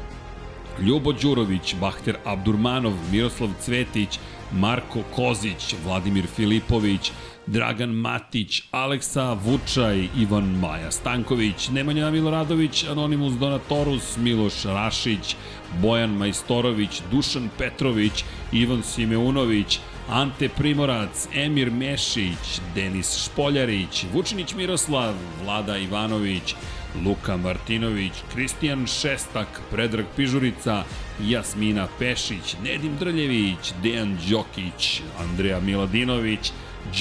Ljubo 0.81 1.11
Đurović, 1.13 1.75
Bahter 1.81 2.15
Abdurmanov, 2.25 2.93
Miroslav 3.11 3.49
Cvetić, 3.61 4.19
Marko 4.51 5.03
Kozić, 5.15 5.75
Vladimir 5.85 6.27
Filipović, 6.35 7.11
Dragan 7.47 7.89
Matić, 7.89 8.63
Aleksa 8.71 9.33
Vučaj, 9.33 10.07
Ivan 10.17 10.59
Maja 10.59 10.91
Stanković, 10.91 11.69
Nemanja 11.69 12.11
Miloradović, 12.11 12.83
Anonimus 12.91 13.33
Donatorus, 13.33 14.17
Miloš 14.17 14.63
Rašić, 14.63 15.35
Bojan 15.81 16.09
Majstorović, 16.09 17.01
Dušan 17.11 17.49
Petrović, 17.57 18.23
Ivan 18.51 18.83
Simeunović, 18.83 19.79
Ante 20.09 20.49
Primorac, 20.49 21.27
Emir 21.35 21.71
Mešić, 21.71 22.61
Denis 22.75 23.25
Špoljarić, 23.25 24.05
Vučinić 24.13 24.53
Miroslav, 24.53 25.13
Vlada 25.43 25.77
Ivanović, 25.77 26.55
Luka 27.05 27.37
Martinović, 27.37 28.13
Kristijan 28.33 28.87
Šestak, 28.87 29.61
Predrag 29.71 30.05
Pižurica, 30.15 30.83
Jasmina 31.21 31.87
Pešić, 31.99 32.55
Nedim 32.63 32.97
Drljević, 32.99 33.73
Dejan 33.83 34.17
Đokić, 34.29 35.01
Andreja 35.19 35.59
Miladinović, 35.59 36.51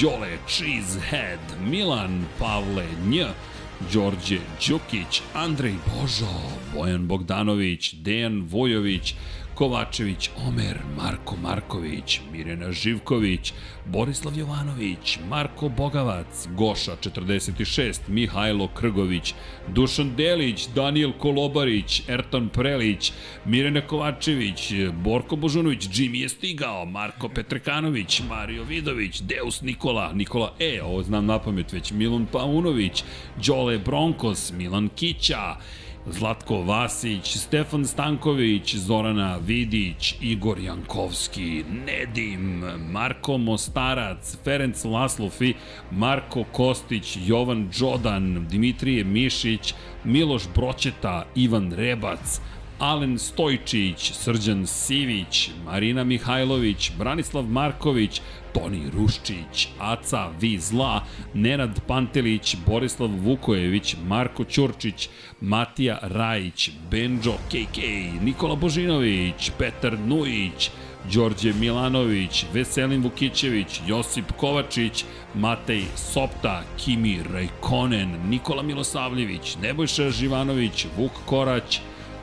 Đole 0.02 0.38
Cheesehead, 0.48 1.40
Milan 1.70 2.24
Pavle 2.38 2.86
Nj, 3.06 3.22
Đorđe 3.92 4.38
Đukić, 4.68 5.22
Andrej 5.34 5.74
Božo, 5.86 6.34
Bojan 6.74 7.06
Bogdanović, 7.06 7.94
Dejan 7.94 8.42
Vojović, 8.50 9.14
Kovačević, 9.58 10.30
Omer, 10.46 10.78
Marko 10.96 11.36
Marković, 11.42 12.20
Mirjana 12.32 12.72
Živković, 12.72 13.52
Borislav 13.86 14.38
Jovanović, 14.38 15.18
Marko 15.28 15.68
Bogavac, 15.68 16.46
Goša 16.50 16.96
46, 16.96 18.00
Mihajlo 18.08 18.68
Krgović, 18.68 19.34
Dušan 19.68 20.16
Delić, 20.16 20.68
Daniel 20.74 21.12
Kolobarić, 21.18 22.02
Erton 22.08 22.48
Prelić, 22.48 23.12
Mirjana 23.44 23.80
Kovačević, 23.80 24.72
Borko 24.92 25.36
Božunović, 25.36 25.88
Jimmy 25.88 26.22
je 26.22 26.28
stigao, 26.28 26.84
Marko 26.84 27.28
Petrekanović, 27.28 28.22
Mario 28.28 28.64
Vidović, 28.64 29.20
Deus 29.20 29.62
Nikola, 29.62 30.12
Nikola 30.12 30.54
E, 30.58 30.82
ovo 30.82 31.02
znam 31.02 31.26
na 31.26 31.38
pamet 31.38 31.72
već, 31.72 31.92
Milun 31.92 32.26
Paunović, 32.26 33.04
Đole 33.46 33.78
Bronkos, 33.78 34.52
Milan 34.52 34.88
Kića, 34.96 35.56
Zlatko 36.12 36.62
Vasić, 36.62 37.36
Stefan 37.36 37.86
Stanković, 37.86 38.76
Zorana 38.76 39.38
Vidić, 39.46 40.14
Igor 40.20 40.58
Jankovski, 40.58 41.64
Nedim, 41.86 42.64
Marko 42.90 43.38
Mostarac, 43.38 44.36
Ferenc 44.44 44.84
Laslofi, 44.84 45.54
Marko 45.90 46.44
Kostić, 46.52 47.18
Jovan 47.26 47.70
Đodan, 47.78 48.46
Dimitrije 48.50 49.04
Mišić, 49.04 49.74
Miloš 50.04 50.42
Broćeta, 50.54 51.26
Ivan 51.34 51.72
Rebac, 51.72 52.40
Alen 52.78 53.18
Stojčić, 53.18 54.12
Srđan 54.12 54.66
Sivić, 54.66 55.50
Marina 55.64 56.04
Mihajlović, 56.04 56.92
Branislav 56.98 57.44
Marković, 57.44 58.20
Toni 58.54 58.90
Ruščić, 58.90 59.68
Aca 59.78 60.28
Vizla, 60.40 61.04
Nenad 61.34 61.80
Pantelić, 61.86 62.56
Borislav 62.66 63.10
Vukojević, 63.10 63.96
Marko 64.06 64.44
Ćurčić, 64.44 65.08
Matija 65.40 65.98
Rajić, 66.02 66.70
Benđo 66.90 67.32
KK, 67.32 67.78
Nikola 68.22 68.54
Božinović, 68.54 69.50
Petar 69.58 69.98
Nujić, 69.98 70.70
Đorđe 71.14 71.52
Milanović, 71.52 72.44
Veselin 72.52 73.02
Vukićević, 73.02 73.80
Josip 73.86 74.32
Kovačić, 74.36 75.04
Matej 75.34 75.82
Sopta, 75.96 76.62
Kimi 76.76 77.20
Rajkonen, 77.32 78.16
Nikola 78.28 78.62
Milosavljević, 78.62 79.56
Nebojša 79.62 80.10
Živanović, 80.10 80.86
Vuk 80.96 81.12
Korać, 81.26 81.80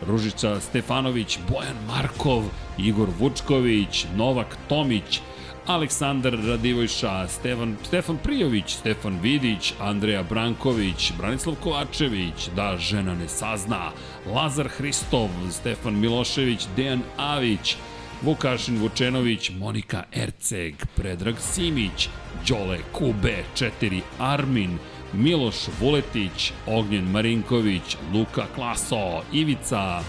Ružica 0.08 0.60
Stefanović, 0.60 1.40
Bojan 1.50 1.78
Markov, 1.88 2.44
Igor 2.78 3.10
Vučković, 3.20 4.06
Novak 4.16 4.58
Tomić, 4.68 5.22
Aleksandar 5.66 6.38
Radivojša, 6.48 7.28
Stefan, 7.28 7.78
Stefan 7.84 8.18
Prijović, 8.24 8.76
Stefan 8.76 9.20
Vidić, 9.22 9.74
Andreja 9.80 10.24
Branković, 10.24 11.14
Branislav 11.18 11.56
Kovačević, 11.64 12.50
Da 12.56 12.78
žena 12.78 13.14
ne 13.14 13.28
sazna, 13.28 13.92
Lazar 14.36 14.68
Hristov, 14.68 15.30
Stefan 15.52 16.00
Milošević, 16.00 16.68
Dejan 16.76 17.02
Avić, 17.18 17.76
Vukašin 18.26 18.80
Vučenović, 18.82 19.52
Monika 19.60 20.04
Erceg, 20.12 20.76
Predrag 20.96 21.36
Simić, 21.40 22.10
Đole 22.48 22.78
Kube 22.92 23.44
4, 23.56 24.02
Armin, 24.20 24.78
Miloš 25.14 25.56
Vuletić, 25.80 26.52
Ognjen 26.68 27.12
Marinković, 27.12 27.98
Luka 28.14 28.46
Klaso, 28.56 29.22
Ivica, 29.34 30.02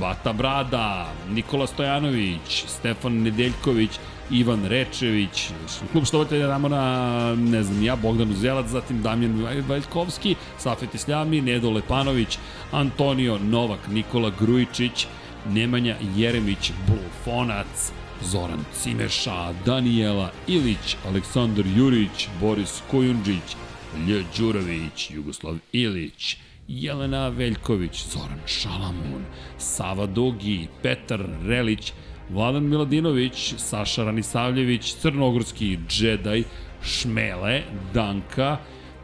Bata 0.00 0.32
Brada, 0.32 1.12
Nikola 1.30 1.66
Stojanović, 1.66 2.64
Stefan 2.66 3.22
Nedeljković, 3.22 3.90
Ivan 4.30 4.64
Rečević, 4.64 5.48
klub 5.92 6.04
štovatelja 6.04 6.46
Ramona, 6.46 7.34
ne 7.34 7.62
znam 7.62 7.82
ja, 7.84 7.96
Bogdan 7.96 8.30
Uzelac, 8.30 8.66
zatim 8.66 9.02
Damjan 9.02 9.64
Valjkovski, 9.68 10.34
Safet 10.58 10.94
Isljami, 10.94 11.40
Nedo 11.40 11.70
Lepanović, 11.70 12.38
Antonio 12.72 13.38
Novak, 13.38 13.88
Nikola 13.88 14.30
Grujičić, 14.40 15.06
Nemanja 15.48 15.96
Jeremić, 16.16 16.72
Bulfonac, 16.86 17.92
Zoran 18.22 18.64
Cimeša, 18.82 19.52
Danijela 19.66 20.30
Ilić, 20.46 20.96
Aleksandar 21.06 21.64
Jurić, 21.76 22.28
Boris 22.40 22.82
Kojundžić, 22.90 23.56
Lj. 24.08 24.24
Đurović, 24.38 25.10
Jugoslav 25.10 25.58
Ilić, 25.72 26.36
Jelena 26.68 27.28
Veljković, 27.28 28.04
Zoran 28.12 28.40
Šalamun, 28.46 29.24
Sava 29.58 30.06
Dugi, 30.06 30.68
Petar 30.82 31.26
Relić, 31.42 31.92
Vladan 32.30 32.68
Miladinović, 32.68 33.54
Saša 33.58 34.04
Ranisavljević, 34.04 34.94
Crnogorski 34.94 35.78
džedaj, 35.88 36.42
Šmele, 36.82 37.62
Danka, 37.94 38.58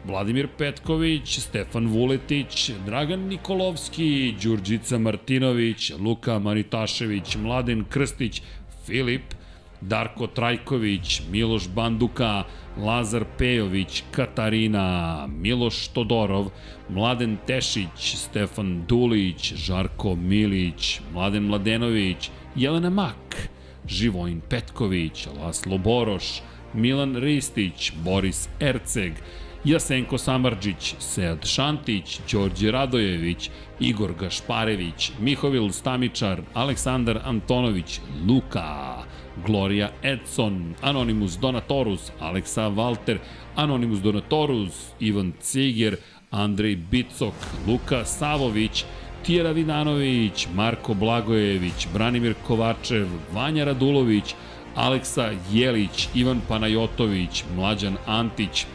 Vladimir 0.07 0.47
Petković, 0.57 1.39
Stefan 1.39 1.87
Vuletić, 1.87 2.71
Dragan 2.85 3.19
Nikolovski, 3.19 4.35
Đurđica 4.43 4.97
Martinović, 4.97 5.91
Luka 5.99 6.39
Manitašević, 6.39 7.35
Mladen 7.35 7.83
Krstić, 7.89 8.41
Filip, 8.85 9.33
Darko 9.81 10.27
Trajković, 10.27 11.21
Miloš 11.31 11.67
Banduka, 11.69 12.43
Lazar 12.77 13.25
Pejović, 13.37 14.03
Katarina, 14.11 15.27
Miloš 15.27 15.87
Todorov, 15.87 16.49
Mladen 16.89 17.37
Tešić, 17.47 18.15
Stefan 18.15 18.85
Dulić, 18.87 19.53
Žarko 19.53 20.15
Milić, 20.15 21.01
Mladen 21.13 21.43
Mladenović, 21.43 22.29
Jelena 22.55 22.89
Mak, 22.89 23.49
Živojin 23.87 24.41
Petković, 24.49 25.27
Laslo 25.41 25.77
Boroš, 25.77 26.41
Milan 26.73 27.15
Ristić, 27.15 27.91
Boris 28.03 28.49
Erceg, 28.59 29.13
Jasenko 29.63 30.17
Samarđić, 30.17 30.95
Sead 30.99 31.45
Šantić, 31.45 32.19
Đorđe 32.31 32.71
Radojević, 32.71 33.49
Igor 33.79 34.13
Gašparević, 34.19 35.11
Mihovil 35.19 35.69
Stamičar, 35.71 36.41
Aleksandar 36.53 37.19
Antonović, 37.23 37.99
Luka, 38.27 39.03
Gloria 39.45 39.89
Edson, 40.03 40.73
Anonimus 40.81 41.37
Donatorus, 41.37 42.11
Aleksa 42.19 42.69
Walter, 42.69 43.17
Anonimus 43.55 43.99
Donatorus, 43.99 44.93
Ivan 44.99 45.33
Ciger, 45.41 45.97
Andrej 46.31 46.75
Bicok, 46.75 47.33
Luka 47.67 48.05
Savović, 48.05 48.85
Tijera 49.25 49.51
Vidanović, 49.51 50.47
Marko 50.55 50.93
Blagojević, 50.93 51.87
Branimir 51.93 52.33
Kovačev, 52.47 53.07
Vanja 53.33 53.63
Radulović, 53.63 54.35
Aleksa 54.75 55.31
Jelić, 55.51 56.07
Ivan 56.15 56.41
Panajotović, 56.47 57.43
Mlađan 57.55 57.97
Antić, 58.05 58.65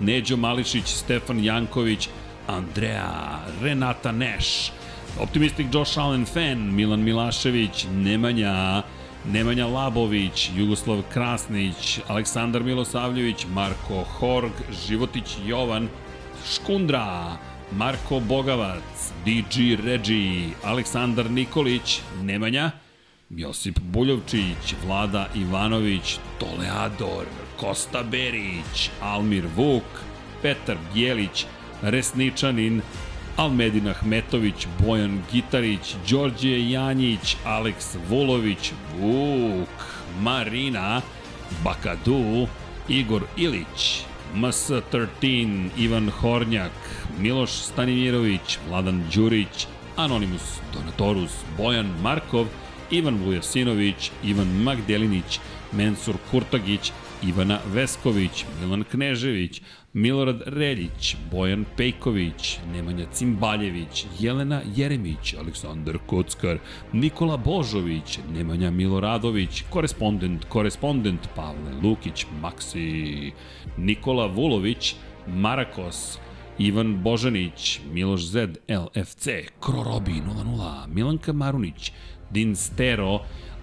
Neđo 0.00 0.36
Mališić, 0.36 0.86
Stefan 0.86 1.44
Janković, 1.44 2.08
Andrea, 2.46 3.40
Renata 3.62 4.12
Neš, 4.12 4.72
Optimistic 5.18 5.66
Josh 5.72 5.98
Allen 5.98 6.26
Fan, 6.26 6.74
Milan 6.74 7.00
Milašević, 7.00 7.86
Nemanja, 7.92 8.82
Nemanja 9.24 9.66
Labović, 9.66 10.50
Jugoslav 10.56 11.02
Krasnić, 11.12 12.00
Aleksandar 12.08 12.62
Milosavljević, 12.62 13.46
Marko 13.54 14.04
Horg, 14.04 14.52
Životić 14.88 15.36
Jovan, 15.46 15.88
Škundra, 16.52 17.36
Marko 17.72 18.20
Bogavac, 18.20 19.12
DG 19.24 19.84
Regi, 19.84 20.48
Aleksandar 20.64 21.30
Nikolić, 21.30 22.00
Nemanja, 22.22 22.70
Josip 23.30 23.78
Buljovčić, 23.80 24.74
Vlada 24.86 25.26
Ivanović, 25.34 26.18
Toleador, 26.38 27.24
Kosta 27.60 28.02
Berić, 28.02 28.90
Almir 29.00 29.44
Vuk, 29.56 29.84
Petar 30.42 30.76
Bjelić, 30.94 31.46
Resničanin, 31.82 32.82
Almedin 33.36 33.88
Ahmetović, 33.88 34.66
Bojan 34.78 35.22
Gitarić, 35.32 35.94
Đorđe 36.10 36.70
Janjić, 36.70 37.36
Aleks 37.44 37.96
Vulović, 38.08 38.72
Vuk, 38.98 39.68
Marina, 40.20 41.02
Bakadu, 41.64 42.46
Igor 42.88 43.22
Ilić, 43.36 44.04
MS13, 44.34 45.68
Ivan 45.76 46.10
Hornjak, 46.10 46.72
Miloš 47.18 47.50
Stanimirović, 47.50 48.58
Vladan 48.68 49.04
Đurić, 49.14 49.66
Anonimus 49.96 50.60
Donatorus, 50.74 51.32
Bojan 51.56 51.90
Markov, 52.02 52.46
Ivan 52.90 53.16
Vujasinović, 53.24 54.10
Ivan 54.24 54.48
Magdelinić, 54.62 55.40
Mensur 55.72 56.16
Kurtagić, 56.30 56.92
Ivana 57.22 57.58
Vesković, 57.72 58.44
Milan 58.60 58.84
Knežević, 58.84 59.62
Milorad 59.92 60.42
Reljić, 60.46 61.16
Bojan 61.30 61.64
Pejković, 61.76 62.58
Nemanja 62.72 63.06
Cimbaljević, 63.12 64.06
Jelena 64.20 64.60
Jeremić, 64.76 65.34
Aleksandar 65.34 65.98
Kockar, 66.06 66.58
Nikola 66.92 67.36
Božović, 67.36 68.18
Nemanja 68.34 68.70
Miloradović, 68.70 69.64
korespondent, 69.70 70.44
korespondent 70.44 71.28
Pavle 71.36 71.72
Lukić, 71.82 72.26
Maksi, 72.42 73.32
Nikola 73.78 74.26
Vulović, 74.26 74.94
Marakos, 75.26 76.18
Ivan 76.58 77.02
Božanić, 77.02 77.80
Miloš 77.92 78.26
Zed, 78.26 78.58
LFC, 78.68 79.28
Krorobi 79.60 80.12
00, 80.12 80.86
Milanka 80.88 81.32
Marunić, 81.32 81.92
Din 82.30 82.56
Stero, 82.56 83.20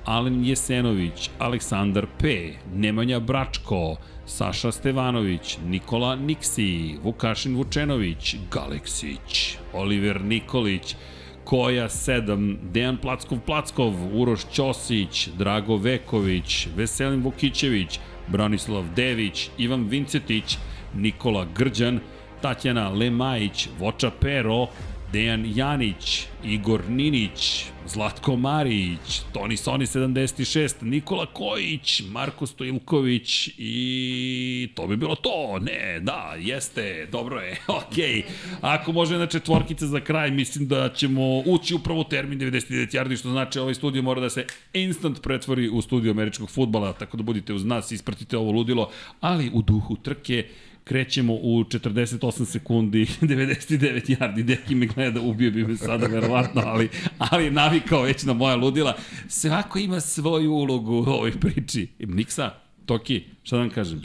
Alen 0.07 0.45
Jesenović, 0.45 1.29
Aleksandar 1.39 2.05
P, 2.19 2.53
Nemanja 2.73 3.19
Bračko, 3.19 3.97
Saša 4.25 4.71
Stevanović, 4.71 5.57
Nikola 5.65 6.15
Niksi, 6.15 6.97
Vukašin 7.03 7.55
Vučenović, 7.55 8.35
Galeksić, 8.51 9.57
Oliver 9.73 10.21
Nikolić, 10.21 10.95
Koja 11.43 11.89
7, 11.89 12.57
Dejan 12.71 12.97
Plackov 12.97 13.39
Plackov, 13.45 13.93
Uroš 14.13 14.45
Ćosić, 14.51 15.27
Drago 15.37 15.75
Veković, 15.77 16.67
Veselin 16.75 17.23
Vukićević, 17.23 17.99
Branislav 18.27 18.85
Dević, 18.95 19.49
Ivan 19.57 19.87
Vincetić, 19.87 20.57
Nikola 20.95 21.45
Grđan, 21.55 21.99
Tatjana 22.41 22.89
Lemajić, 22.89 23.67
Voča 23.79 24.11
Pero, 24.21 24.67
Dejan 25.11 25.45
Janić, 25.55 26.27
Igor 26.43 26.89
Ninić, 26.89 27.65
Zlatko 27.87 28.35
Marić, 28.35 29.21
Toni 29.33 29.57
Soni 29.57 29.85
76, 29.85 30.81
Nikola 30.81 31.25
Kojić, 31.25 32.01
Marko 32.09 32.47
Stojilković 32.47 33.49
i 33.57 34.69
to 34.75 34.87
bi 34.87 34.97
bilo 34.97 35.15
to. 35.15 35.59
Ne, 35.61 35.99
da, 35.99 36.35
jeste, 36.39 37.07
dobro 37.11 37.39
je, 37.39 37.57
okej. 37.87 38.05
Okay. 38.05 38.23
Ako 38.61 38.91
može 38.91 39.17
na 39.17 39.27
četvorkice 39.27 39.87
za 39.87 39.99
kraj, 39.99 40.31
mislim 40.31 40.67
da 40.67 40.89
ćemo 40.89 41.39
ući 41.39 41.75
upravo 41.75 41.99
u 41.99 42.03
termin 42.03 42.39
99 42.39 42.97
yardi, 42.97 43.19
što 43.19 43.29
znači 43.29 43.59
ovaj 43.59 43.73
studio 43.73 44.01
mora 44.01 44.21
da 44.21 44.29
se 44.29 44.45
instant 44.73 45.21
pretvori 45.21 45.69
u 45.69 45.81
studio 45.81 46.11
američkog 46.11 46.49
futbala, 46.49 46.93
tako 46.93 47.17
da 47.17 47.23
budite 47.23 47.53
uz 47.53 47.65
nas, 47.65 47.91
ispratite 47.91 48.37
ovo 48.37 48.51
ludilo, 48.51 48.89
ali 49.21 49.51
u 49.53 49.61
duhu 49.61 49.95
trke, 49.95 50.45
krećemo 50.87 51.33
u 51.33 51.63
48 51.63 52.45
sekundi, 52.45 53.05
99 53.21 54.17
yardi, 54.17 54.43
deki 54.43 54.75
me 54.75 54.85
gleda, 54.85 55.21
ubio 55.21 55.51
bi 55.51 55.63
me 55.63 55.77
sada 55.77 56.07
verovatno, 56.07 56.61
ali, 56.65 56.89
ali 57.17 57.51
navikao 57.51 58.01
već 58.01 58.23
na 58.23 58.33
moja 58.33 58.55
ludila. 58.55 58.97
Svako 59.27 59.79
ima 59.79 59.99
svoju 59.99 60.51
ulogu 60.51 60.93
u 60.93 61.09
ovoj 61.09 61.31
priči. 61.31 61.87
Miksa, 61.99 62.51
Toki, 62.85 63.23
šta 63.43 63.55
da 63.55 63.61
vam 63.61 63.69
kažem? 63.69 64.01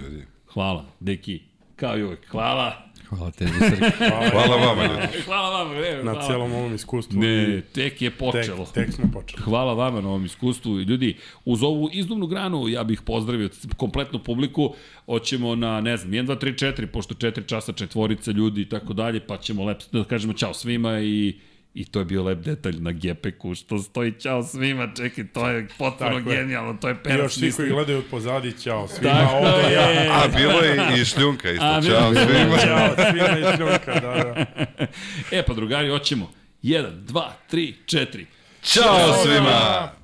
Hvala, 0.52 0.86
deki, 1.00 1.40
kao 1.76 1.98
i 1.98 2.02
uvek. 2.02 2.28
Hvala. 2.28 2.91
Hvala 3.16 3.30
tebi, 3.30 3.50
Srki. 3.50 3.96
Hvala, 4.08 4.28
hvala 4.30 4.56
vama, 4.56 4.82
ljudi. 4.82 5.22
Hvala 5.24 5.50
vama, 5.50 5.74
ne, 5.74 5.96
Na 6.04 6.12
hvala. 6.12 6.26
celom 6.26 6.52
ovom 6.52 6.74
iskustvu. 6.74 7.20
Ne, 7.20 7.60
tek 7.60 8.02
je 8.02 8.10
počelo. 8.10 8.64
Tek, 8.64 8.86
tek 8.86 8.94
smo 8.94 9.10
počeli. 9.12 9.42
Hvala 9.42 9.74
vama 9.74 10.00
na 10.00 10.08
ovom 10.08 10.24
iskustvu. 10.24 10.80
Ljudi, 10.80 11.16
uz 11.44 11.62
ovu 11.62 11.88
izduvnu 11.92 12.26
granu 12.26 12.68
ja 12.68 12.84
bih 12.84 13.02
pozdravio 13.02 13.48
kompletnu 13.76 14.18
publiku. 14.18 14.74
Hoćemo 15.06 15.54
na, 15.54 15.80
ne 15.80 15.96
znam, 15.96 16.12
1, 16.12 16.26
2, 16.26 16.44
3, 16.44 16.82
4, 16.82 16.86
pošto 16.86 17.14
4 17.14 17.46
časa 17.46 17.72
četvorica 17.72 18.30
ljudi 18.30 18.60
i 18.60 18.68
tako 18.68 18.92
dalje, 18.92 19.20
pa 19.20 19.36
ćemo 19.36 19.64
lep, 19.64 19.82
da 19.92 20.04
kažemo 20.04 20.32
čao 20.32 20.54
svima 20.54 21.00
i 21.00 21.34
I 21.74 21.84
to 21.84 21.98
je 21.98 22.04
bio 22.04 22.22
lep 22.22 22.38
detalj 22.38 22.76
na 22.80 22.92
Gepeku, 22.92 23.54
što 23.54 23.78
stoji 23.78 24.12
čao 24.12 24.42
svima, 24.42 24.88
čekaj, 24.96 25.26
to 25.26 25.48
je 25.48 25.68
potpuno 25.78 26.20
genijalno, 26.20 26.74
to 26.80 26.88
je 26.88 26.94
I 26.94 27.02
perač. 27.04 27.18
još 27.18 27.34
svi 27.34 27.52
koji 27.52 27.70
gledaju 27.70 27.98
od 27.98 28.04
pozadi, 28.10 28.58
ćao 28.58 28.88
svima, 28.88 29.14
Tako 29.14 29.36
ovde 29.36 29.74
ja. 29.74 29.82
je. 29.82 30.08
A 30.08 30.28
bilo 30.36 30.60
je 30.60 31.00
i 31.00 31.04
šljunka 31.04 31.50
isto. 31.50 31.64
A, 31.64 31.76
je. 31.76 31.82
svima. 32.26 32.56
Ćao 32.58 32.94
svima 33.10 33.38
iz 33.38 33.56
šljunka, 33.56 34.00
da, 34.00 34.00
da. 34.00 34.46
E, 35.38 35.42
pa 35.46 35.54
drugari, 35.54 35.88
hoćemo. 35.88 36.30
1, 36.62 36.90
2, 37.06 37.22
3, 37.52 37.72
4. 37.86 38.24
Ćao 38.62 39.24
svima. 39.24 40.01